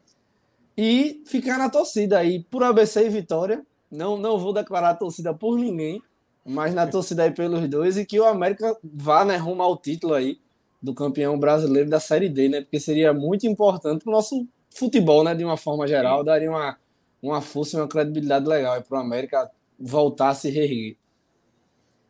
E 0.77 1.23
ficar 1.25 1.57
na 1.57 1.69
torcida 1.69 2.17
aí 2.17 2.43
por 2.43 2.63
ABC 2.63 3.05
e 3.05 3.09
Vitória. 3.09 3.65
Não, 3.91 4.17
não 4.17 4.38
vou 4.38 4.54
declarar 4.54 4.91
a 4.91 4.95
torcida 4.95 5.34
por 5.34 5.58
ninguém, 5.58 6.02
mas 6.45 6.73
na 6.73 6.88
torcida 6.88 7.23
aí 7.23 7.32
pelos 7.32 7.67
dois 7.67 7.97
e 7.97 8.06
que 8.06 8.19
o 8.19 8.25
América 8.25 8.78
vá 8.84 9.25
né, 9.25 9.36
rumo 9.38 9.63
ao 9.63 9.78
título 9.78 10.13
aí 10.13 10.39
do 10.82 10.93
campeão 10.93 11.38
brasileiro 11.38 11.89
da 11.89 11.99
Série 11.99 12.30
D, 12.30 12.49
né? 12.49 12.62
Porque 12.62 12.80
seria 12.80 13.13
muito 13.13 13.45
importante 13.45 14.04
para 14.04 14.12
o 14.12 14.13
nosso 14.13 14.47
futebol, 14.69 15.23
né? 15.23 15.36
De 15.36 15.43
uma 15.43 15.58
forma 15.58 15.88
geral, 15.88 16.23
daria 16.23 16.49
uma, 16.49 16.78
uma 17.21 17.41
força 17.41 17.78
e 17.78 17.82
uma 17.82 17.88
credibilidade 17.88 18.47
legal 18.47 18.82
para 18.82 18.97
o 18.97 19.02
América 19.02 19.52
voltar 19.78 20.30
a 20.30 20.36
se 20.36 20.49
reerguer. 20.49 20.95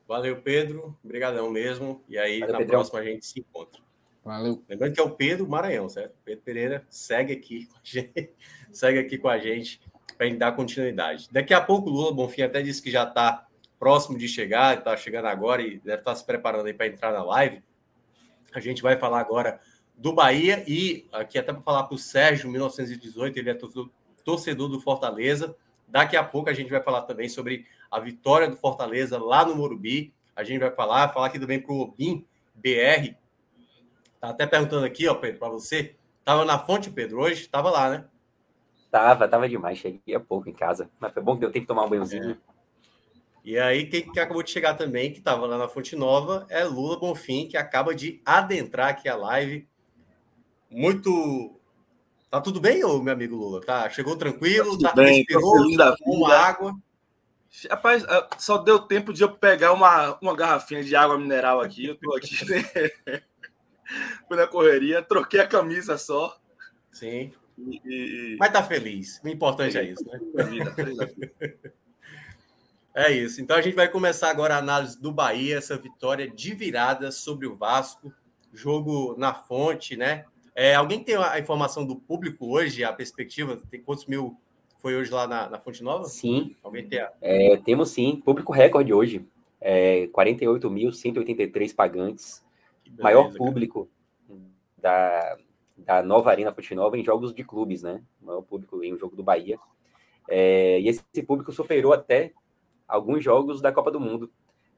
Valeu, 0.08 0.42
Pedro. 0.42 0.98
Obrigadão 1.04 1.50
mesmo. 1.50 2.02
E 2.08 2.18
aí, 2.18 2.40
Valeu, 2.40 2.54
na 2.54 2.58
Pedro. 2.60 2.74
próxima, 2.74 3.00
a 3.00 3.04
gente 3.04 3.26
se 3.26 3.40
encontra. 3.40 3.82
Valeu. 4.24 4.62
Lembrando 4.68 4.94
que 4.94 5.00
é 5.00 5.04
o 5.04 5.12
Pedro 5.12 5.48
Maranhão, 5.48 5.88
certo? 5.90 6.14
Pedro 6.24 6.44
Pereira 6.44 6.86
segue 6.90 7.34
aqui 7.34 7.66
com 7.66 7.76
a 7.76 7.82
gente, 7.84 8.30
segue 8.72 9.00
aqui 9.00 9.18
com 9.18 9.30
a 9.30 9.38
gente 9.38 9.82
para 10.20 10.28
gente 10.28 10.38
dar 10.38 10.52
continuidade. 10.52 11.30
Daqui 11.32 11.54
a 11.54 11.62
pouco 11.62 11.90
o 11.90 11.94
Lula 11.94 12.14
Bonfim 12.14 12.42
até 12.42 12.62
disse 12.62 12.82
que 12.82 12.92
já 12.92 13.04
está 13.04 13.48
próximo 13.80 14.18
de 14.18 14.28
chegar, 14.28 14.78
está 14.78 14.98
chegando 14.98 15.28
agora 15.28 15.62
e 15.62 15.80
deve 15.80 16.00
estar 16.00 16.12
tá 16.12 16.16
se 16.16 16.26
preparando 16.26 16.66
aí 16.66 16.74
para 16.74 16.88
entrar 16.88 17.14
na 17.14 17.24
live. 17.24 17.64
A 18.54 18.60
gente 18.60 18.82
vai 18.82 18.98
falar 18.98 19.22
agora 19.22 19.62
do 19.96 20.12
Bahia 20.12 20.62
e 20.68 21.08
aqui 21.14 21.40
até 21.40 21.54
para 21.54 21.62
falar 21.62 21.84
para 21.84 21.96
o 21.96 21.98
Sérgio, 21.98 22.52
1918, 22.52 23.40
ele 23.40 23.50
é 23.50 23.58
torcedor 24.26 24.68
do 24.68 24.82
Fortaleza. 24.82 25.56
Daqui 25.88 26.18
a 26.18 26.24
pouco 26.24 26.50
a 26.50 26.54
gente 26.54 26.70
vai 26.70 26.84
falar 26.84 27.04
também 27.04 27.30
sobre 27.30 27.66
a 27.90 27.98
vitória 28.02 28.50
do 28.50 28.58
Fortaleza 28.58 29.18
lá 29.18 29.46
no 29.46 29.56
Morumbi. 29.56 30.14
A 30.36 30.44
gente 30.44 30.60
vai 30.60 30.72
falar, 30.72 31.14
falar 31.14 31.28
aqui 31.28 31.40
também 31.40 31.62
para 31.62 31.72
o 31.72 31.80
Obim 31.80 32.26
BR. 32.54 33.16
Tá 34.20 34.32
até 34.32 34.46
perguntando 34.46 34.86
aqui, 34.86 35.08
ó, 35.08 35.16
Pedro, 35.16 35.40
para 35.40 35.48
você. 35.48 35.96
Tava 36.26 36.44
na 36.44 36.60
fonte, 36.60 36.90
Pedro, 36.90 37.22
hoje? 37.22 37.48
Tava 37.48 37.72
lá, 37.72 37.90
né? 37.90 38.06
Tava, 38.92 39.28
tava 39.28 39.48
demais. 39.48 39.78
Cheguei 39.78 40.16
há 40.16 40.20
pouco 40.20 40.50
em 40.50 40.54
casa. 40.54 40.90
Mas 41.00 41.14
foi 41.14 41.22
bom 41.22 41.36
que 41.36 41.42
deu 41.42 41.52
tempo 41.52 41.64
de 41.64 41.68
tomar 41.68 41.86
um 41.86 41.90
banhozinho. 41.90 42.32
É. 42.32 42.60
E 43.44 43.58
aí, 43.58 43.86
quem 43.86 44.12
que 44.12 44.20
acabou 44.20 44.44
de 44.44 44.52
chegar 44.52 44.74
também, 44.76 45.12
que 45.12 45.20
estava 45.20 45.46
lá 45.46 45.58
na 45.58 45.68
Fonte 45.68 45.96
Nova, 45.96 46.46
é 46.50 46.64
Lula 46.64 47.00
Bonfim, 47.00 47.48
que 47.48 47.58
acaba 47.58 47.96
de 47.96 48.22
adentrar 48.26 48.90
aqui 48.90 49.08
a 49.08 49.16
live. 49.16 49.68
Muito. 50.70 51.56
Tá 52.30 52.40
tudo 52.40 52.60
bem, 52.60 52.84
ô, 52.84 53.02
meu 53.02 53.14
amigo 53.14 53.36
Lula? 53.36 53.62
Tá? 53.62 53.90
Chegou 53.90 54.16
tranquilo? 54.16 54.78
Tá, 54.78 54.94
bem, 54.94 55.18
respirou? 55.18 55.56
Uma 56.06 56.36
água? 56.36 56.76
Rapaz, 57.70 58.04
ah, 58.04 58.30
só 58.38 58.60
deu 58.60 58.78
tempo 58.78 59.12
de 59.12 59.24
eu 59.24 59.32
pegar 59.32 59.74
uma, 59.74 60.18
uma 60.22 60.36
garrafinha 60.36 60.84
de 60.84 60.96
água 60.96 61.18
mineral 61.18 61.62
aqui. 61.62 61.88
Eu 61.88 61.96
tô 61.96 62.16
aqui. 62.16 62.36
Né? 63.10 63.24
Fui 64.28 64.38
na 64.38 64.46
correria, 64.46 65.02
troquei 65.02 65.40
a 65.40 65.48
camisa 65.48 65.98
só. 65.98 66.40
Sim. 66.92 67.34
E... 67.86 68.38
Mas 68.40 68.52
tá 68.52 68.64
feliz. 68.64 69.22
O 69.24 69.28
importante 69.28 69.78
é 69.78 69.84
isso, 69.84 70.06
né? 70.06 70.20
É 72.96 73.12
isso. 73.12 73.40
Então 73.40 73.56
a 73.56 73.62
gente 73.62 73.76
vai 73.76 73.88
começar 73.88 74.30
agora 74.30 74.56
a 74.56 74.58
análise 74.58 75.00
do 75.00 75.10
Bahia, 75.10 75.58
essa 75.58 75.78
vitória 75.78 76.28
de 76.30 76.54
virada 76.54 77.12
sobre 77.12 77.48
o 77.48 77.56
Vasco, 77.56 78.12
jogo 78.52 79.16
na 79.18 79.34
fonte, 79.34 79.96
né? 79.96 80.26
É, 80.54 80.76
alguém 80.76 81.02
tem 81.02 81.16
a 81.16 81.40
informação 81.40 81.86
do 81.86 81.96
público 81.96 82.48
hoje, 82.48 82.84
a 82.84 82.92
perspectiva? 82.92 83.58
Tem 83.70 83.82
quantos 83.82 84.06
mil 84.06 84.38
foi 84.80 84.96
hoje 84.96 85.12
lá 85.12 85.28
na, 85.28 85.50
na 85.50 85.60
Fonte 85.60 85.84
Nova? 85.84 86.06
Sim. 86.06 86.56
Alguém 86.64 86.88
tem 86.88 87.00
a... 87.00 87.12
é, 87.22 87.58
temos 87.58 87.92
sim. 87.92 88.22
Público 88.24 88.52
recorde 88.52 88.94
hoje. 88.94 89.26
É, 89.62 90.08
48.183 90.08 91.76
pagantes. 91.76 92.44
Beleza, 92.84 93.04
Maior 93.04 93.34
público 93.34 93.90
da, 94.78 95.38
da 95.86 96.02
nova 96.04 96.30
Arena 96.30 96.52
Fonte 96.52 96.76
Nova 96.76 96.98
em 96.98 97.04
jogos 97.04 97.34
de 97.34 97.44
clubes, 97.44 97.84
né? 97.84 98.04
Maior 98.22 98.42
público 98.42 98.84
em 98.84 98.94
um 98.94 98.98
jogo 98.98 99.16
do 99.16 99.24
Bahia. 99.24 99.60
É, 100.28 100.80
e 100.80 100.88
esse 100.88 101.24
público 101.26 101.52
superou 101.52 101.94
até 101.94 102.34
alguns 102.88 103.24
jogos 103.24 103.62
da 103.62 103.72
Copa 103.72 103.92
do 103.92 104.00
Mundo. 104.00 104.32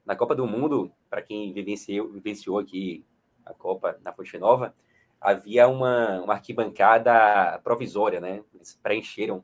Na 0.05 0.15
Copa 0.15 0.35
do 0.35 0.47
Mundo, 0.47 0.91
para 1.09 1.21
quem 1.21 1.51
vivenciou, 1.51 2.09
vivenciou 2.09 2.59
aqui 2.59 3.05
a 3.45 3.53
Copa 3.53 3.99
na 4.03 4.11
Fonte 4.13 4.37
Nova, 4.37 4.73
havia 5.19 5.67
uma, 5.67 6.21
uma 6.21 6.33
arquibancada 6.33 7.59
provisória, 7.63 8.19
né? 8.19 8.43
Eles 8.53 8.77
preencheram 8.81 9.43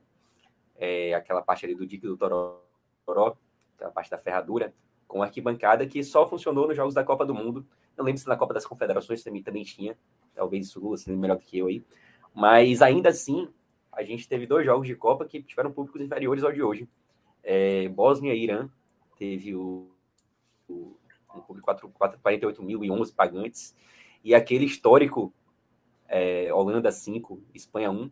é, 0.76 1.14
aquela 1.14 1.42
parte 1.42 1.64
ali 1.64 1.74
do 1.74 1.86
dique 1.86 2.06
do 2.06 2.16
Toró, 2.16 2.62
aquela 3.76 3.90
parte 3.90 4.10
da 4.10 4.18
ferradura, 4.18 4.72
com 5.06 5.22
arquibancada 5.22 5.86
que 5.86 6.02
só 6.02 6.28
funcionou 6.28 6.66
nos 6.66 6.76
jogos 6.76 6.94
da 6.94 7.04
Copa 7.04 7.24
do 7.24 7.34
Mundo. 7.34 7.66
Eu 7.96 8.04
lembro 8.04 8.20
se 8.20 8.28
na 8.28 8.36
Copa 8.36 8.54
das 8.54 8.66
Confederações 8.66 9.22
também, 9.22 9.42
também 9.42 9.64
tinha, 9.64 9.96
talvez 10.38 10.66
isso 10.66 10.80
Lula 10.80 10.94
assim, 10.94 11.14
melhor 11.16 11.36
do 11.36 11.44
que 11.44 11.58
eu 11.58 11.66
aí. 11.66 11.84
Mas 12.32 12.80
ainda 12.80 13.08
assim, 13.08 13.48
a 13.92 14.04
gente 14.04 14.28
teve 14.28 14.46
dois 14.46 14.64
jogos 14.64 14.86
de 14.86 14.94
Copa 14.94 15.24
que 15.24 15.42
tiveram 15.42 15.72
públicos 15.72 16.00
inferiores 16.00 16.44
ao 16.44 16.52
de 16.52 16.62
hoje. 16.62 16.88
É, 17.42 17.88
Bósnia 17.88 18.32
e 18.32 18.44
Irã 18.44 18.68
teve 19.18 19.54
o, 19.56 19.90
o, 20.68 20.96
um 21.34 21.40
público 21.40 21.74
de 21.74 21.82
48.011 21.82 23.14
pagantes. 23.14 23.74
E 24.22 24.34
aquele 24.34 24.64
histórico 24.64 25.32
é, 26.06 26.52
Holanda 26.54 26.92
5, 26.92 27.42
Espanha 27.52 27.90
1, 27.90 28.10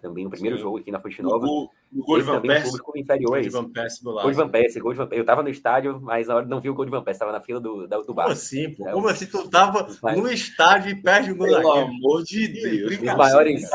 também 0.00 0.26
o 0.26 0.30
primeiro 0.30 0.56
Sim. 0.56 0.62
jogo 0.62 0.78
aqui 0.78 0.92
na 0.92 1.00
Fonte 1.00 1.20
Nova. 1.20 1.44
O, 1.44 1.68
o 1.92 2.04
gol 2.04 2.18
de 2.18 2.24
Van 2.24 2.40
Persie. 2.40 2.70
público 2.70 2.98
inferior 2.98 3.36
a 3.36 3.40
isso. 3.40 3.50
Gol 3.50 3.62
de 3.62 3.66
Van 3.66 3.72
Persie 3.72 4.04
do 4.04 4.10
lado. 4.10 4.22
Gol 4.22 4.30
de 4.30 4.36
Van 4.36 4.48
Persie, 4.48 4.80
gol 4.80 4.92
de 4.92 4.98
Van 4.98 5.06
Persie. 5.06 5.20
Eu 5.20 5.26
tava 5.26 5.42
no 5.42 5.48
estádio, 5.48 6.00
mas 6.00 6.28
na 6.28 6.36
hora 6.36 6.46
não 6.46 6.60
vi 6.60 6.70
o 6.70 6.74
gol 6.74 6.84
de 6.84 6.90
Van 6.90 7.02
Persie, 7.02 7.16
estava 7.16 7.32
na 7.32 7.40
fila 7.40 7.60
do, 7.60 7.86
do, 7.86 8.02
do 8.02 8.14
bar. 8.14 8.24
Como 8.24 8.32
assim, 8.32 8.74
pô? 8.74 8.84
Como 8.90 9.08
assim 9.08 9.26
tu 9.26 9.48
tava 9.50 9.88
no 10.16 10.30
estádio 10.30 10.92
e 10.92 11.02
perde 11.02 11.32
o 11.32 11.36
gol 11.36 11.48
Pelo 11.48 11.72
amor 11.72 12.22
de 12.22 12.46
Deus. 12.46 12.92
Os 12.92 13.16
maiores, 13.16 13.70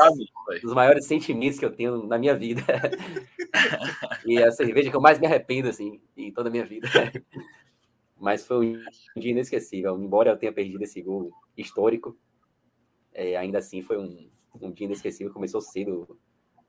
os 0.64 0.74
maiores 0.74 1.06
sentimentos 1.06 1.58
que 1.58 1.64
eu 1.64 1.74
tenho 1.74 2.06
na 2.06 2.18
minha 2.18 2.34
vida. 2.34 2.62
e 4.24 4.42
a 4.42 4.50
cerveja 4.50 4.90
que 4.90 4.96
eu 4.96 5.02
mais 5.02 5.18
me 5.18 5.26
arrependo, 5.26 5.68
assim, 5.68 6.00
em 6.16 6.32
toda 6.32 6.48
a 6.48 6.52
minha 6.52 6.64
vida. 6.64 6.88
mas 8.18 8.46
foi 8.46 8.78
um 9.14 9.20
dia 9.20 9.32
inesquecível. 9.32 9.98
Embora 9.98 10.30
eu 10.30 10.38
tenha 10.38 10.52
perdido 10.52 10.82
esse 10.82 11.02
gol 11.02 11.30
histórico, 11.54 12.16
é, 13.12 13.36
ainda 13.36 13.58
assim 13.58 13.82
foi 13.82 13.98
um, 13.98 14.30
um 14.60 14.70
dia 14.72 14.86
inesquecível. 14.86 15.32
Começou 15.32 15.60
cedo. 15.60 16.18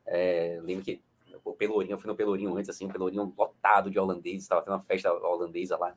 É, 0.05 0.59
lembro 0.63 0.83
que 0.83 1.01
o 1.43 1.53
Pelourinho, 1.53 1.93
eu 1.93 1.97
fui 1.97 2.07
no 2.07 2.15
Pelourinho 2.15 2.55
antes, 2.55 2.69
assim, 2.69 2.85
o 2.85 2.91
Pelourinho 2.91 3.33
lotado 3.37 3.89
de 3.89 3.99
holandeses, 3.99 4.43
estava 4.43 4.61
tendo 4.61 4.73
uma 4.73 4.79
festa 4.79 5.13
holandesa 5.13 5.77
lá. 5.77 5.95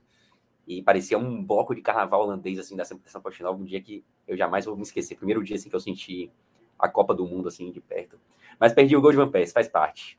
E 0.67 0.83
parecia 0.83 1.19
um 1.19 1.43
bloco 1.43 1.75
de 1.75 1.81
carnaval 1.81 2.23
holandês, 2.23 2.59
assim, 2.59 2.77
da 2.77 2.85
São 2.85 2.99
Paulo, 2.99 3.53
um 3.55 3.65
dia 3.65 3.81
que 3.81 4.05
eu 4.27 4.37
jamais 4.37 4.67
vou 4.67 4.77
me 4.77 4.83
esquecer. 4.83 5.17
Primeiro 5.17 5.43
dia, 5.43 5.57
assim, 5.57 5.71
que 5.71 5.77
eu 5.77 5.81
senti 5.81 6.31
a 6.79 6.89
Copa 6.89 7.15
do 7.15 7.27
Mundo, 7.27 7.49
assim, 7.49 7.73
de 7.73 7.81
perto. 7.81 8.21
Mas 8.61 8.73
perdi 8.73 8.95
o 8.95 9.01
gol 9.01 9.11
de 9.11 9.17
Van 9.17 9.31
Persie, 9.31 9.55
faz 9.55 9.69
parte. 9.69 10.19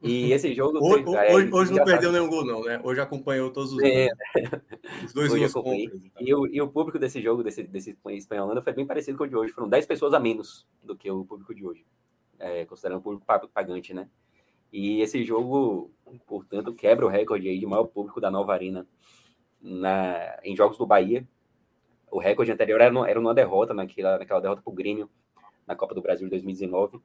E 0.00 0.32
esse 0.32 0.54
jogo. 0.54 0.78
hoje, 0.80 1.04
é, 1.16 1.34
hoje, 1.34 1.52
hoje 1.52 1.72
não 1.72 1.84
perdeu 1.84 2.12
nenhum 2.12 2.28
gol, 2.28 2.44
não, 2.44 2.62
né? 2.62 2.80
Hoje 2.84 3.00
acompanhou 3.00 3.50
todos 3.50 3.72
os, 3.72 3.82
é. 3.82 4.08
os 5.04 5.12
dois 5.12 5.32
hoje 5.32 5.52
gols. 5.52 5.90
E, 6.20 6.34
o, 6.34 6.46
e 6.46 6.60
o 6.62 6.68
público 6.68 6.98
desse 6.98 7.20
jogo, 7.20 7.42
desse, 7.42 7.64
desse 7.64 7.98
espanhol 8.06 8.60
foi 8.62 8.72
bem 8.72 8.86
parecido 8.86 9.18
com 9.18 9.24
o 9.24 9.28
de 9.28 9.34
hoje. 9.34 9.52
Foram 9.52 9.68
10 9.68 9.86
pessoas 9.86 10.14
a 10.14 10.20
menos 10.20 10.66
do 10.84 10.96
que 10.96 11.10
o 11.10 11.24
público 11.24 11.52
de 11.52 11.66
hoje, 11.66 11.84
é, 12.38 12.64
considerando 12.64 13.00
o 13.00 13.02
público 13.02 13.26
pagante, 13.52 13.92
né? 13.92 14.08
E 14.72 15.00
esse 15.00 15.24
jogo, 15.24 15.90
portanto, 16.26 16.72
quebra 16.74 17.04
o 17.04 17.08
recorde 17.08 17.48
aí 17.48 17.58
de 17.58 17.66
maior 17.66 17.84
público 17.84 18.20
da 18.20 18.30
nova 18.30 18.52
arena 18.52 18.86
na, 19.60 20.38
em 20.44 20.54
jogos 20.54 20.78
do 20.78 20.86
Bahia. 20.86 21.26
O 22.10 22.20
recorde 22.20 22.52
anterior 22.52 22.80
era, 22.80 22.92
no, 22.92 23.04
era 23.04 23.18
uma 23.18 23.34
derrota, 23.34 23.74
naquela, 23.74 24.18
naquela 24.18 24.40
derrota 24.40 24.62
para 24.62 24.70
o 24.70 24.74
Grêmio 24.74 25.10
na 25.66 25.74
Copa 25.74 25.94
do 25.94 26.02
Brasil 26.02 26.26
de 26.26 26.30
2019. 26.30 27.00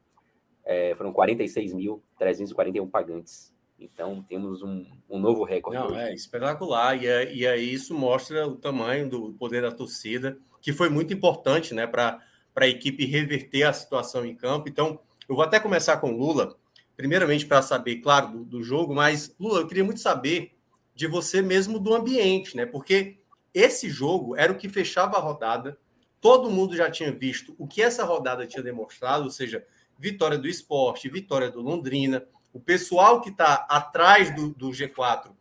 É, 0.65 0.95
foram 0.95 1.13
46.341 1.13 2.89
pagantes. 2.89 3.53
Então, 3.79 4.23
temos 4.23 4.63
um, 4.63 4.85
um 5.09 5.19
novo 5.19 5.43
recorde. 5.43 5.77
Não, 5.77 5.99
é 5.99 6.13
espetacular. 6.13 7.01
E, 7.01 7.07
é, 7.07 7.33
e 7.33 7.45
aí 7.45 7.73
isso 7.73 7.93
mostra 7.93 8.47
o 8.47 8.55
tamanho 8.55 9.09
do 9.09 9.33
poder 9.33 9.61
da 9.61 9.71
torcida, 9.71 10.37
que 10.61 10.71
foi 10.71 10.89
muito 10.89 11.13
importante 11.13 11.73
né, 11.73 11.85
para 11.85 12.21
a 12.55 12.67
equipe 12.67 13.05
reverter 13.05 13.63
a 13.63 13.73
situação 13.73 14.25
em 14.25 14.35
campo. 14.35 14.69
Então, 14.69 14.99
eu 15.27 15.35
vou 15.35 15.43
até 15.43 15.59
começar 15.59 15.97
com 15.97 16.11
Lula, 16.11 16.55
primeiramente 16.95 17.45
para 17.45 17.61
saber, 17.61 17.97
claro, 17.97 18.31
do, 18.31 18.45
do, 18.45 18.63
jogo, 18.63 18.93
mas, 18.95 19.35
Lula, 19.39 19.61
eu 19.61 19.67
queria 19.67 19.83
muito 19.83 19.99
saber 19.99 20.55
de 20.95 21.07
você 21.07 21.41
mesmo 21.41 21.79
do 21.79 21.93
ambiente, 21.93 22.55
né? 22.55 22.65
Porque 22.65 23.17
esse 23.53 23.89
jogo 23.89 24.35
era 24.35 24.51
o 24.51 24.57
que 24.57 24.69
fechava 24.69 25.17
a 25.17 25.21
rodada. 25.21 25.77
Todo 26.21 26.49
mundo 26.49 26.75
já 26.75 26.89
tinha 26.89 27.11
visto 27.11 27.53
o 27.57 27.67
que 27.67 27.81
essa 27.81 28.05
rodada 28.05 28.47
tinha 28.47 28.63
demonstrado, 28.63 29.25
ou 29.25 29.29
seja, 29.29 29.65
vitória 29.97 30.37
do 30.37 30.47
esporte, 30.47 31.09
vitória 31.09 31.49
do 31.49 31.61
Londrina. 31.61 32.25
O 32.51 32.59
pessoal 32.59 33.21
que 33.21 33.29
está 33.29 33.65
atrás 33.69 34.33
do, 34.35 34.49
do, 34.49 34.69
G4 34.69 35.31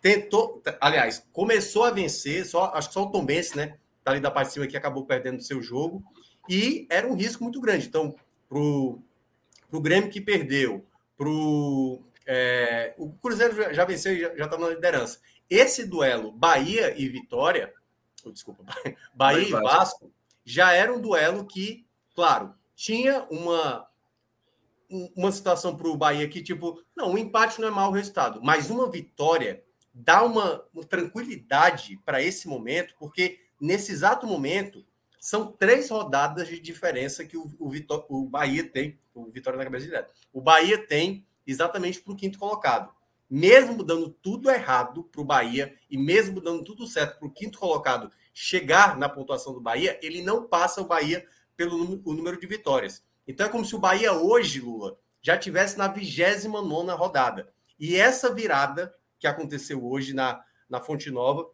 tentou, 0.00 0.62
aliás, 0.80 1.26
começou 1.32 1.84
a 1.84 1.90
vencer, 1.90 2.44
só, 2.44 2.72
acho 2.74 2.88
que 2.88 2.94
só 2.94 3.04
o 3.04 3.10
Tom 3.10 3.24
Benz, 3.24 3.54
né? 3.54 3.76
Tá 4.02 4.10
ali 4.12 4.20
da 4.20 4.30
parte 4.30 4.48
de 4.48 4.54
cima 4.54 4.66
que 4.66 4.76
acabou 4.76 5.04
perdendo 5.04 5.38
o 5.38 5.42
seu 5.42 5.62
jogo. 5.62 6.02
E 6.48 6.86
era 6.90 7.06
um 7.06 7.14
risco 7.14 7.42
muito 7.42 7.60
grande. 7.60 7.86
Então, 7.86 8.14
para 8.48 8.58
o 8.58 9.00
Grêmio 9.80 10.10
que 10.10 10.20
perdeu, 10.20 10.84
para 11.16 11.28
é, 12.26 12.94
o 12.96 13.10
Cruzeiro 13.12 13.56
já, 13.56 13.72
já 13.72 13.84
venceu 13.84 14.14
e 14.14 14.20
já 14.20 14.44
está 14.44 14.56
na 14.56 14.68
liderança. 14.68 15.20
Esse 15.48 15.84
duelo 15.84 16.30
Bahia 16.30 16.94
e 16.96 17.08
Vitória, 17.08 17.72
oh, 18.24 18.30
desculpa, 18.30 18.64
Bahia 19.12 19.48
e 19.48 19.50
Vasco, 19.50 20.12
já 20.44 20.72
era 20.72 20.92
um 20.92 21.00
duelo 21.00 21.44
que, 21.44 21.84
claro, 22.14 22.54
tinha 22.76 23.26
uma 23.30 23.86
uma 25.16 25.30
situação 25.30 25.76
para 25.76 25.88
o 25.88 25.96
Bahia 25.96 26.28
que, 26.28 26.42
tipo, 26.42 26.82
não, 26.96 27.12
um 27.12 27.18
empate 27.18 27.60
não 27.60 27.68
é 27.68 27.70
mau 27.70 27.92
resultado, 27.92 28.40
mas 28.42 28.70
uma 28.70 28.90
vitória 28.90 29.62
dá 29.94 30.22
uma, 30.22 30.64
uma 30.72 30.84
tranquilidade 30.84 31.98
para 32.04 32.22
esse 32.22 32.48
momento, 32.48 32.94
porque 32.98 33.40
nesse 33.60 33.92
exato 33.92 34.26
momento 34.26 34.84
são 35.20 35.52
três 35.52 35.90
rodadas 35.90 36.48
de 36.48 36.58
diferença 36.58 37.24
que 37.24 37.36
o, 37.36 37.50
o, 37.58 37.68
Vitor, 37.68 38.06
o 38.08 38.24
Bahia 38.24 38.64
tem, 38.64 38.98
o 39.14 39.30
Vitória 39.30 39.58
na 39.58 39.64
cabeça 39.64 39.84
direto. 39.84 40.14
O 40.32 40.40
Bahia 40.40 40.78
tem 40.78 41.26
exatamente 41.46 42.00
para 42.00 42.12
o 42.12 42.16
quinto 42.16 42.38
colocado. 42.38 42.92
Mesmo 43.28 43.84
dando 43.84 44.10
tudo 44.10 44.50
errado 44.50 45.04
para 45.04 45.20
o 45.20 45.24
Bahia 45.24 45.76
e 45.88 45.96
mesmo 45.96 46.40
dando 46.40 46.64
tudo 46.64 46.86
certo 46.86 47.18
para 47.18 47.28
o 47.28 47.30
quinto 47.30 47.58
colocado 47.58 48.10
chegar 48.32 48.96
na 48.96 49.08
pontuação 49.08 49.52
do 49.52 49.60
Bahia, 49.60 49.98
ele 50.02 50.22
não 50.22 50.48
passa 50.48 50.80
o 50.80 50.86
Bahia 50.86 51.24
pelo 51.56 52.00
o 52.04 52.14
número 52.14 52.40
de 52.40 52.46
vitórias. 52.46 53.04
Então 53.26 53.46
é 53.46 53.50
como 53.50 53.64
se 53.64 53.74
o 53.74 53.78
Bahia 53.80 54.12
hoje, 54.12 54.60
Lula, 54.60 54.98
já 55.22 55.36
tivesse 55.36 55.76
na 55.76 55.88
29 55.88 56.48
rodada. 56.92 57.52
E 57.78 57.96
essa 57.96 58.34
virada 58.34 58.94
que 59.18 59.26
aconteceu 59.26 59.84
hoje 59.84 60.14
na, 60.14 60.42
na 60.68 60.80
Fonte 60.80 61.10
Nova 61.10 61.48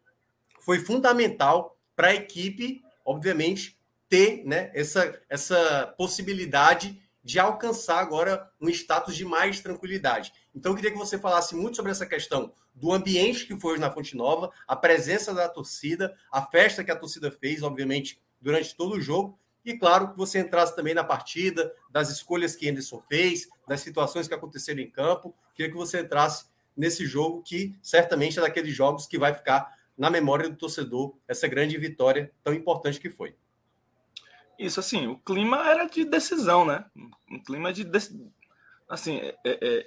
foi 0.60 0.78
fundamental 0.78 1.78
para 1.94 2.08
a 2.08 2.14
equipe 2.14 2.82
obviamente, 3.06 3.78
ter 4.08 4.44
né, 4.44 4.70
essa, 4.74 5.18
essa 5.28 5.94
possibilidade 5.96 7.00
de 7.22 7.38
alcançar 7.38 7.98
agora 7.98 8.50
um 8.60 8.68
status 8.68 9.16
de 9.16 9.24
mais 9.24 9.60
tranquilidade. 9.60 10.32
Então, 10.54 10.72
eu 10.72 10.76
queria 10.76 10.90
que 10.90 10.98
você 10.98 11.18
falasse 11.18 11.54
muito 11.54 11.76
sobre 11.76 11.92
essa 11.92 12.06
questão 12.06 12.52
do 12.74 12.92
ambiente 12.92 13.46
que 13.46 13.58
foi 13.58 13.72
hoje 13.72 13.80
na 13.80 13.90
Fonte 13.90 14.16
Nova, 14.16 14.52
a 14.66 14.76
presença 14.76 15.32
da 15.32 15.48
torcida, 15.48 16.14
a 16.30 16.42
festa 16.42 16.84
que 16.84 16.90
a 16.90 16.96
torcida 16.96 17.30
fez, 17.30 17.62
obviamente, 17.62 18.20
durante 18.40 18.76
todo 18.76 18.96
o 18.96 19.00
jogo, 19.00 19.38
e 19.66 19.76
claro 19.76 20.12
que 20.12 20.16
você 20.16 20.38
entrasse 20.38 20.76
também 20.76 20.94
na 20.94 21.02
partida, 21.02 21.74
das 21.90 22.08
escolhas 22.08 22.54
que 22.54 22.70
Anderson 22.70 23.00
fez, 23.00 23.48
das 23.66 23.80
situações 23.80 24.28
que 24.28 24.34
aconteceram 24.34 24.80
em 24.80 24.88
campo. 24.88 25.34
Queria 25.52 25.72
que 25.72 25.76
você 25.76 26.00
entrasse 26.00 26.46
nesse 26.76 27.04
jogo 27.04 27.42
que 27.42 27.76
certamente 27.82 28.38
é 28.38 28.42
daqueles 28.42 28.72
jogos 28.72 29.08
que 29.08 29.18
vai 29.18 29.34
ficar 29.34 29.76
na 29.98 30.08
memória 30.08 30.48
do 30.48 30.54
torcedor 30.54 31.16
essa 31.26 31.48
grande 31.48 31.76
vitória 31.76 32.30
tão 32.44 32.54
importante 32.54 33.00
que 33.00 33.10
foi. 33.10 33.34
Isso, 34.56 34.78
assim, 34.78 35.08
o 35.08 35.18
clima 35.18 35.68
era 35.68 35.86
de 35.86 36.04
decisão, 36.04 36.64
né? 36.64 36.84
Um 37.28 37.42
clima 37.42 37.72
de. 37.72 37.84
Assim, 38.88 39.18
é, 39.18 39.34
é, 39.44 39.86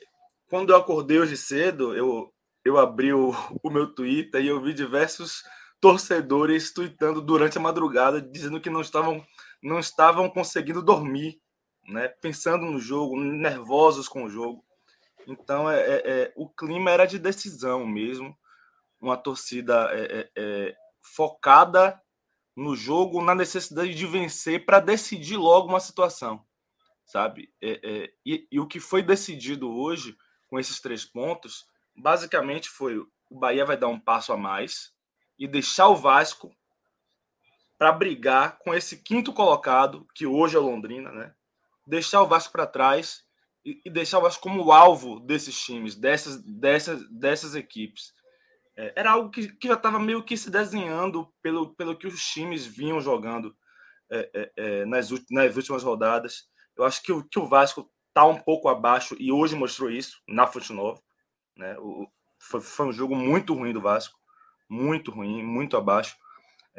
quando 0.50 0.72
eu 0.72 0.76
acordei 0.76 1.20
hoje 1.20 1.38
cedo, 1.38 1.96
eu, 1.96 2.34
eu 2.66 2.78
abri 2.78 3.14
o, 3.14 3.32
o 3.64 3.70
meu 3.70 3.88
Twitter 3.88 4.44
e 4.44 4.48
eu 4.48 4.62
vi 4.62 4.74
diversos 4.74 5.44
torcedores 5.80 6.72
tweetando 6.72 7.22
durante 7.22 7.58
a 7.58 7.62
madrugada, 7.62 8.22
dizendo 8.22 8.60
que 8.60 8.70
não 8.70 8.82
estavam, 8.82 9.26
não 9.62 9.80
estavam 9.80 10.30
conseguindo 10.30 10.82
dormir, 10.82 11.42
né? 11.88 12.08
Pensando 12.08 12.66
no 12.66 12.80
jogo, 12.80 13.20
nervosos 13.20 14.08
com 14.08 14.24
o 14.24 14.30
jogo. 14.30 14.64
Então, 15.28 15.70
é, 15.70 15.80
é, 15.80 16.02
é 16.06 16.34
o 16.36 16.50
clima 16.50 16.92
era 16.92 17.06
de 17.06 17.20
decisão 17.20 17.86
mesmo 17.86 18.38
uma 19.00 19.16
torcida 19.16 19.90
é, 19.92 20.20
é, 20.20 20.32
é, 20.36 20.76
focada 21.02 22.02
no 22.56 22.76
jogo, 22.76 23.24
na 23.24 23.34
necessidade 23.34 23.96
de 23.96 24.06
vencer 24.06 24.66
para 24.66 24.80
decidir 24.80 25.38
logo 25.38 25.70
uma 25.70 25.80
situação, 25.80 26.46
sabe? 27.06 27.50
É, 27.62 28.12
e, 28.26 28.48
e, 28.52 28.60
o 28.60 28.68
que 28.68 28.80
foi 28.80 29.02
decidido 29.02 29.72
hoje 29.72 30.18
com 30.48 30.60
esses 30.60 30.82
três 30.82 31.06
pontos, 31.06 31.66
basicamente 31.96 32.70
foi 32.70 32.98
o 32.98 33.40
Bahia 33.40 33.66
vai 33.66 33.78
dar 33.78 33.88
um 33.88 34.00
passo 34.00 34.34
a 34.34 34.38
mais 34.38 34.92
e 35.38 35.48
deixar 35.48 35.88
o 35.88 35.96
Vasco 35.96 36.54
para 37.80 37.94
brigar 37.94 38.60
com 38.60 38.74
esse 38.74 38.98
quinto 38.98 39.32
colocado, 39.32 40.06
que 40.14 40.28
hoje 40.28 40.58
é 40.58 40.60
Londrina, 40.60 41.14
né? 41.14 41.34
Deixar 41.88 42.22
o 42.22 42.28
Vasco 42.28 42.52
para 42.52 42.68
trás 42.68 43.24
e, 43.66 43.82
e 43.86 43.90
deixar 43.90 44.20
o 44.20 44.22
Vasco 44.22 44.44
como 44.44 44.74
alvo 44.74 45.22
desses 45.22 45.58
times, 45.58 45.96
dessas, 45.96 46.44
dessas, 46.44 47.10
dessas 47.10 47.56
equipes. 47.56 48.14
É, 48.76 48.94
era 48.98 49.12
algo 49.12 49.32
que, 49.32 49.48
que 49.54 49.70
já 49.70 49.76
estava 49.76 49.98
meio 49.98 50.22
que 50.24 50.36
se 50.36 50.52
desenhando 50.52 51.34
pelo, 51.42 51.74
pelo 51.76 51.98
que 51.98 52.06
os 52.06 52.22
times 52.22 52.66
vinham 52.66 53.00
jogando 53.00 53.56
é, 54.12 54.30
é, 54.34 54.52
é 54.58 54.86
nas, 54.86 55.10
nas 55.32 55.56
últimas 55.56 55.82
rodadas. 55.82 56.50
Eu 56.76 56.84
acho 56.84 57.02
que 57.02 57.14
o, 57.14 57.24
que 57.24 57.40
o 57.40 57.48
Vasco 57.48 57.90
está 58.10 58.26
um 58.26 58.38
pouco 58.38 58.68
abaixo 58.68 59.16
e 59.18 59.32
hoje 59.32 59.56
mostrou 59.56 59.90
isso 59.90 60.22
na 60.28 60.46
Fonte 60.46 60.74
Nova. 60.74 61.02
Né? 61.56 61.78
O, 61.80 62.08
foi, 62.40 62.60
foi, 62.60 62.88
um 62.88 62.92
jogo 62.92 63.16
muito 63.16 63.54
ruim 63.54 63.72
do 63.72 63.82
Vasco, 63.82 64.20
muito 64.68 65.12
ruim, 65.12 65.42
muito 65.42 65.78
abaixo. 65.78 66.18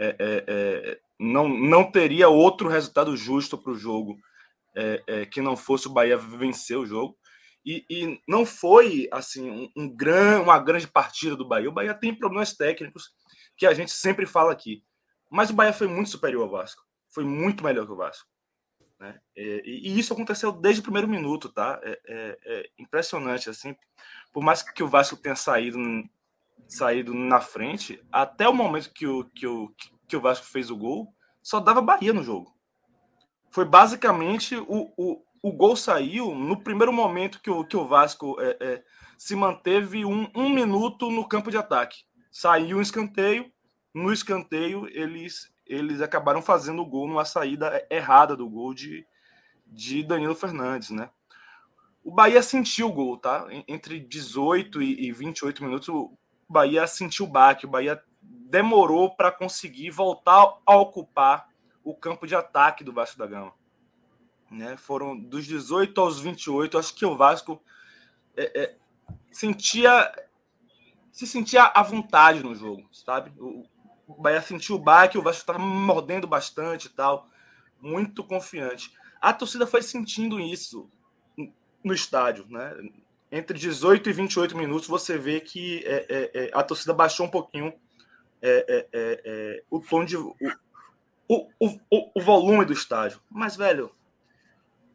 É, 0.03 0.17
é, 0.19 1.01
não, 1.19 1.49
não 1.49 1.91
teria 1.91 2.29
outro 2.29 2.69
resultado 2.69 3.17
justo 3.17 3.59
para 3.59 3.73
o 3.73 3.79
jogo 3.79 4.17
que 5.31 5.43
não 5.43 5.57
fosse 5.57 5.89
o 5.89 5.93
Bahia 5.93 6.17
vencer 6.17 6.79
o 6.79 6.87
jogo. 6.87 7.19
E, 7.65 7.85
e 7.91 8.21
não 8.27 8.47
foi 8.47 9.09
assim 9.13 9.51
um, 9.51 9.71
um 9.77 9.95
gran, 9.95 10.41
uma 10.41 10.59
grande 10.59 10.89
partida 10.89 11.37
do 11.37 11.47
Bahia. 11.47 11.69
O 11.69 11.73
Bahia 11.73 11.93
tem 11.93 12.15
problemas 12.15 12.55
técnicos 12.55 13.11
que 13.57 13.67
a 13.67 13.75
gente 13.75 13.91
sempre 13.91 14.25
fala 14.25 14.53
aqui. 14.53 14.83
Mas 15.29 15.51
o 15.51 15.55
Bahia 15.55 15.73
foi 15.73 15.87
muito 15.87 16.11
superior 16.11 16.43
ao 16.43 16.51
Vasco. 16.51 16.83
Foi 17.11 17.25
muito 17.25 17.63
melhor 17.63 17.85
que 17.85 17.93
o 17.93 17.97
Vasco. 17.97 18.27
Né? 18.99 19.19
É, 19.37 19.63
e, 19.65 19.89
e, 19.89 19.99
isso 19.99 20.13
aconteceu 20.13 20.53
desde 20.53 20.81
o 20.81 20.83
primeiro 20.83 21.09
minuto, 21.09 21.49
tá? 21.49 21.81
É, 21.83 22.01
é, 22.07 22.39
é, 22.45 22.71
impressionante, 22.79 23.49
assim. 23.49 23.75
Por 24.33 24.43
mais 24.43 24.63
que 24.63 24.83
o 24.83 24.89
Vasco 24.89 25.17
tenha 25.17 25.37
saído, 25.37 25.79
saído 26.69 27.15
na 27.15 27.41
frente, 27.41 28.03
até 28.11 28.49
o 28.49 28.55
momento 28.55 28.93
que 28.93 29.07
o, 29.07 29.25
que, 29.25 29.47
o, 29.47 29.73
que 30.07 30.17
o 30.17 30.21
Vasco 30.21 30.47
fez 30.47 30.71
o 30.71 30.77
gol, 30.77 31.15
só 31.43 31.61
dava 31.61 31.81
Bahia 31.81 32.13
no 32.13 32.23
jogo. 32.23 32.55
Foi 33.51 33.65
basicamente 33.65 34.57
o, 34.57 34.93
o, 34.97 35.23
o 35.43 35.53
gol 35.53 35.75
saiu 35.75 36.35
no 36.35 36.63
primeiro 36.63 36.93
momento 36.93 37.41
que 37.41 37.51
o, 37.51 37.65
que 37.65 37.77
o 37.77 37.87
Vasco 37.87 38.37
é, 38.41 38.57
é, 38.61 38.85
se 39.19 39.35
manteve 39.35 40.05
um, 40.05 40.31
um 40.35 40.49
minuto 40.49 41.11
no 41.11 41.27
campo 41.27 41.51
de 41.51 41.57
ataque. 41.57 42.05
Saiu 42.31 42.79
um 42.79 42.83
escanteio, 42.83 43.51
no 43.93 44.13
escanteio 44.13 44.87
eles, 44.89 45.53
eles 45.67 46.01
acabaram 46.01 46.41
fazendo 46.41 46.83
o 46.83 46.87
gol 46.87 47.09
numa 47.09 47.25
saída 47.25 47.85
errada 47.91 48.37
do 48.37 48.49
gol 48.49 48.73
de, 48.73 49.05
de 49.67 50.03
Danilo 50.03 50.35
Fernandes, 50.35 50.91
né? 50.91 51.11
O 52.03 52.11
Bahia 52.11 52.43
sentiu 52.43 52.89
o 52.89 52.93
gol, 52.93 53.19
tá? 53.19 53.47
Entre 53.69 54.01
18 54.01 54.81
e 54.81 55.13
28 55.13 55.63
minutos, 55.63 55.89
o 55.89 56.17
Bahia 56.53 56.87
sentiu 56.87 57.27
o 57.27 57.29
baque, 57.29 57.67
o 57.67 57.71
Bahia 57.71 58.03
demorou 58.21 59.15
para 59.15 59.31
conseguir 59.31 59.91
voltar 59.91 60.57
a 60.67 60.77
ocupar 60.77 61.49
o 61.85 61.95
campo 61.95 62.27
de 62.27 62.35
ataque 62.35 62.83
do 62.83 62.93
Vasco 62.93 63.19
da 63.19 63.27
Gama. 63.27 63.53
Né? 64.51 64.77
Foram 64.77 65.17
dos 65.17 65.47
18 65.47 66.01
aos 66.01 66.21
28. 66.21 66.77
Acho 66.77 66.95
que 66.95 67.07
o 67.07 67.17
Vasco 67.17 67.63
é, 68.37 68.63
é, 68.63 68.77
sentia 69.31 70.13
se 71.13 71.27
sentia 71.27 71.65
à 71.65 71.83
vontade 71.83 72.43
no 72.43 72.55
jogo, 72.55 72.89
sabe? 72.93 73.33
O, 73.39 73.65
o 74.07 74.15
Bahia 74.21 74.41
sentiu 74.41 74.77
o 74.77 74.79
baque, 74.79 75.19
o 75.19 75.23
Vasco 75.23 75.43
estava 75.43 75.59
mordendo 75.59 76.27
bastante 76.27 76.87
e 76.87 76.91
tal, 76.91 77.29
muito 77.81 78.25
confiante. 78.25 78.93
A 79.21 79.33
torcida 79.33 79.67
foi 79.67 79.83
sentindo 79.83 80.41
isso 80.41 80.91
no 81.85 81.93
estádio, 81.93 82.47
né? 82.49 82.75
Entre 83.33 83.57
18 83.57 84.11
e 84.11 84.13
28 84.13 84.57
minutos, 84.57 84.89
você 84.89 85.17
vê 85.17 85.41
que 85.41 85.85
é, 85.87 86.07
é, 86.09 86.31
é, 86.35 86.51
a 86.53 86.63
torcida 86.63 86.93
baixou 86.93 87.27
um 87.27 87.31
pouquinho 87.31 87.73
é, 88.43 88.89
é, 88.93 89.63
o 89.71 89.79
tom 89.79 90.05
de 90.05 90.17
o, 90.17 90.35
o, 91.29 91.49
o, 91.59 92.11
o 92.15 92.21
volume 92.21 92.65
do 92.65 92.73
estádio. 92.73 93.21
Mas, 93.31 93.55
velho, 93.55 93.93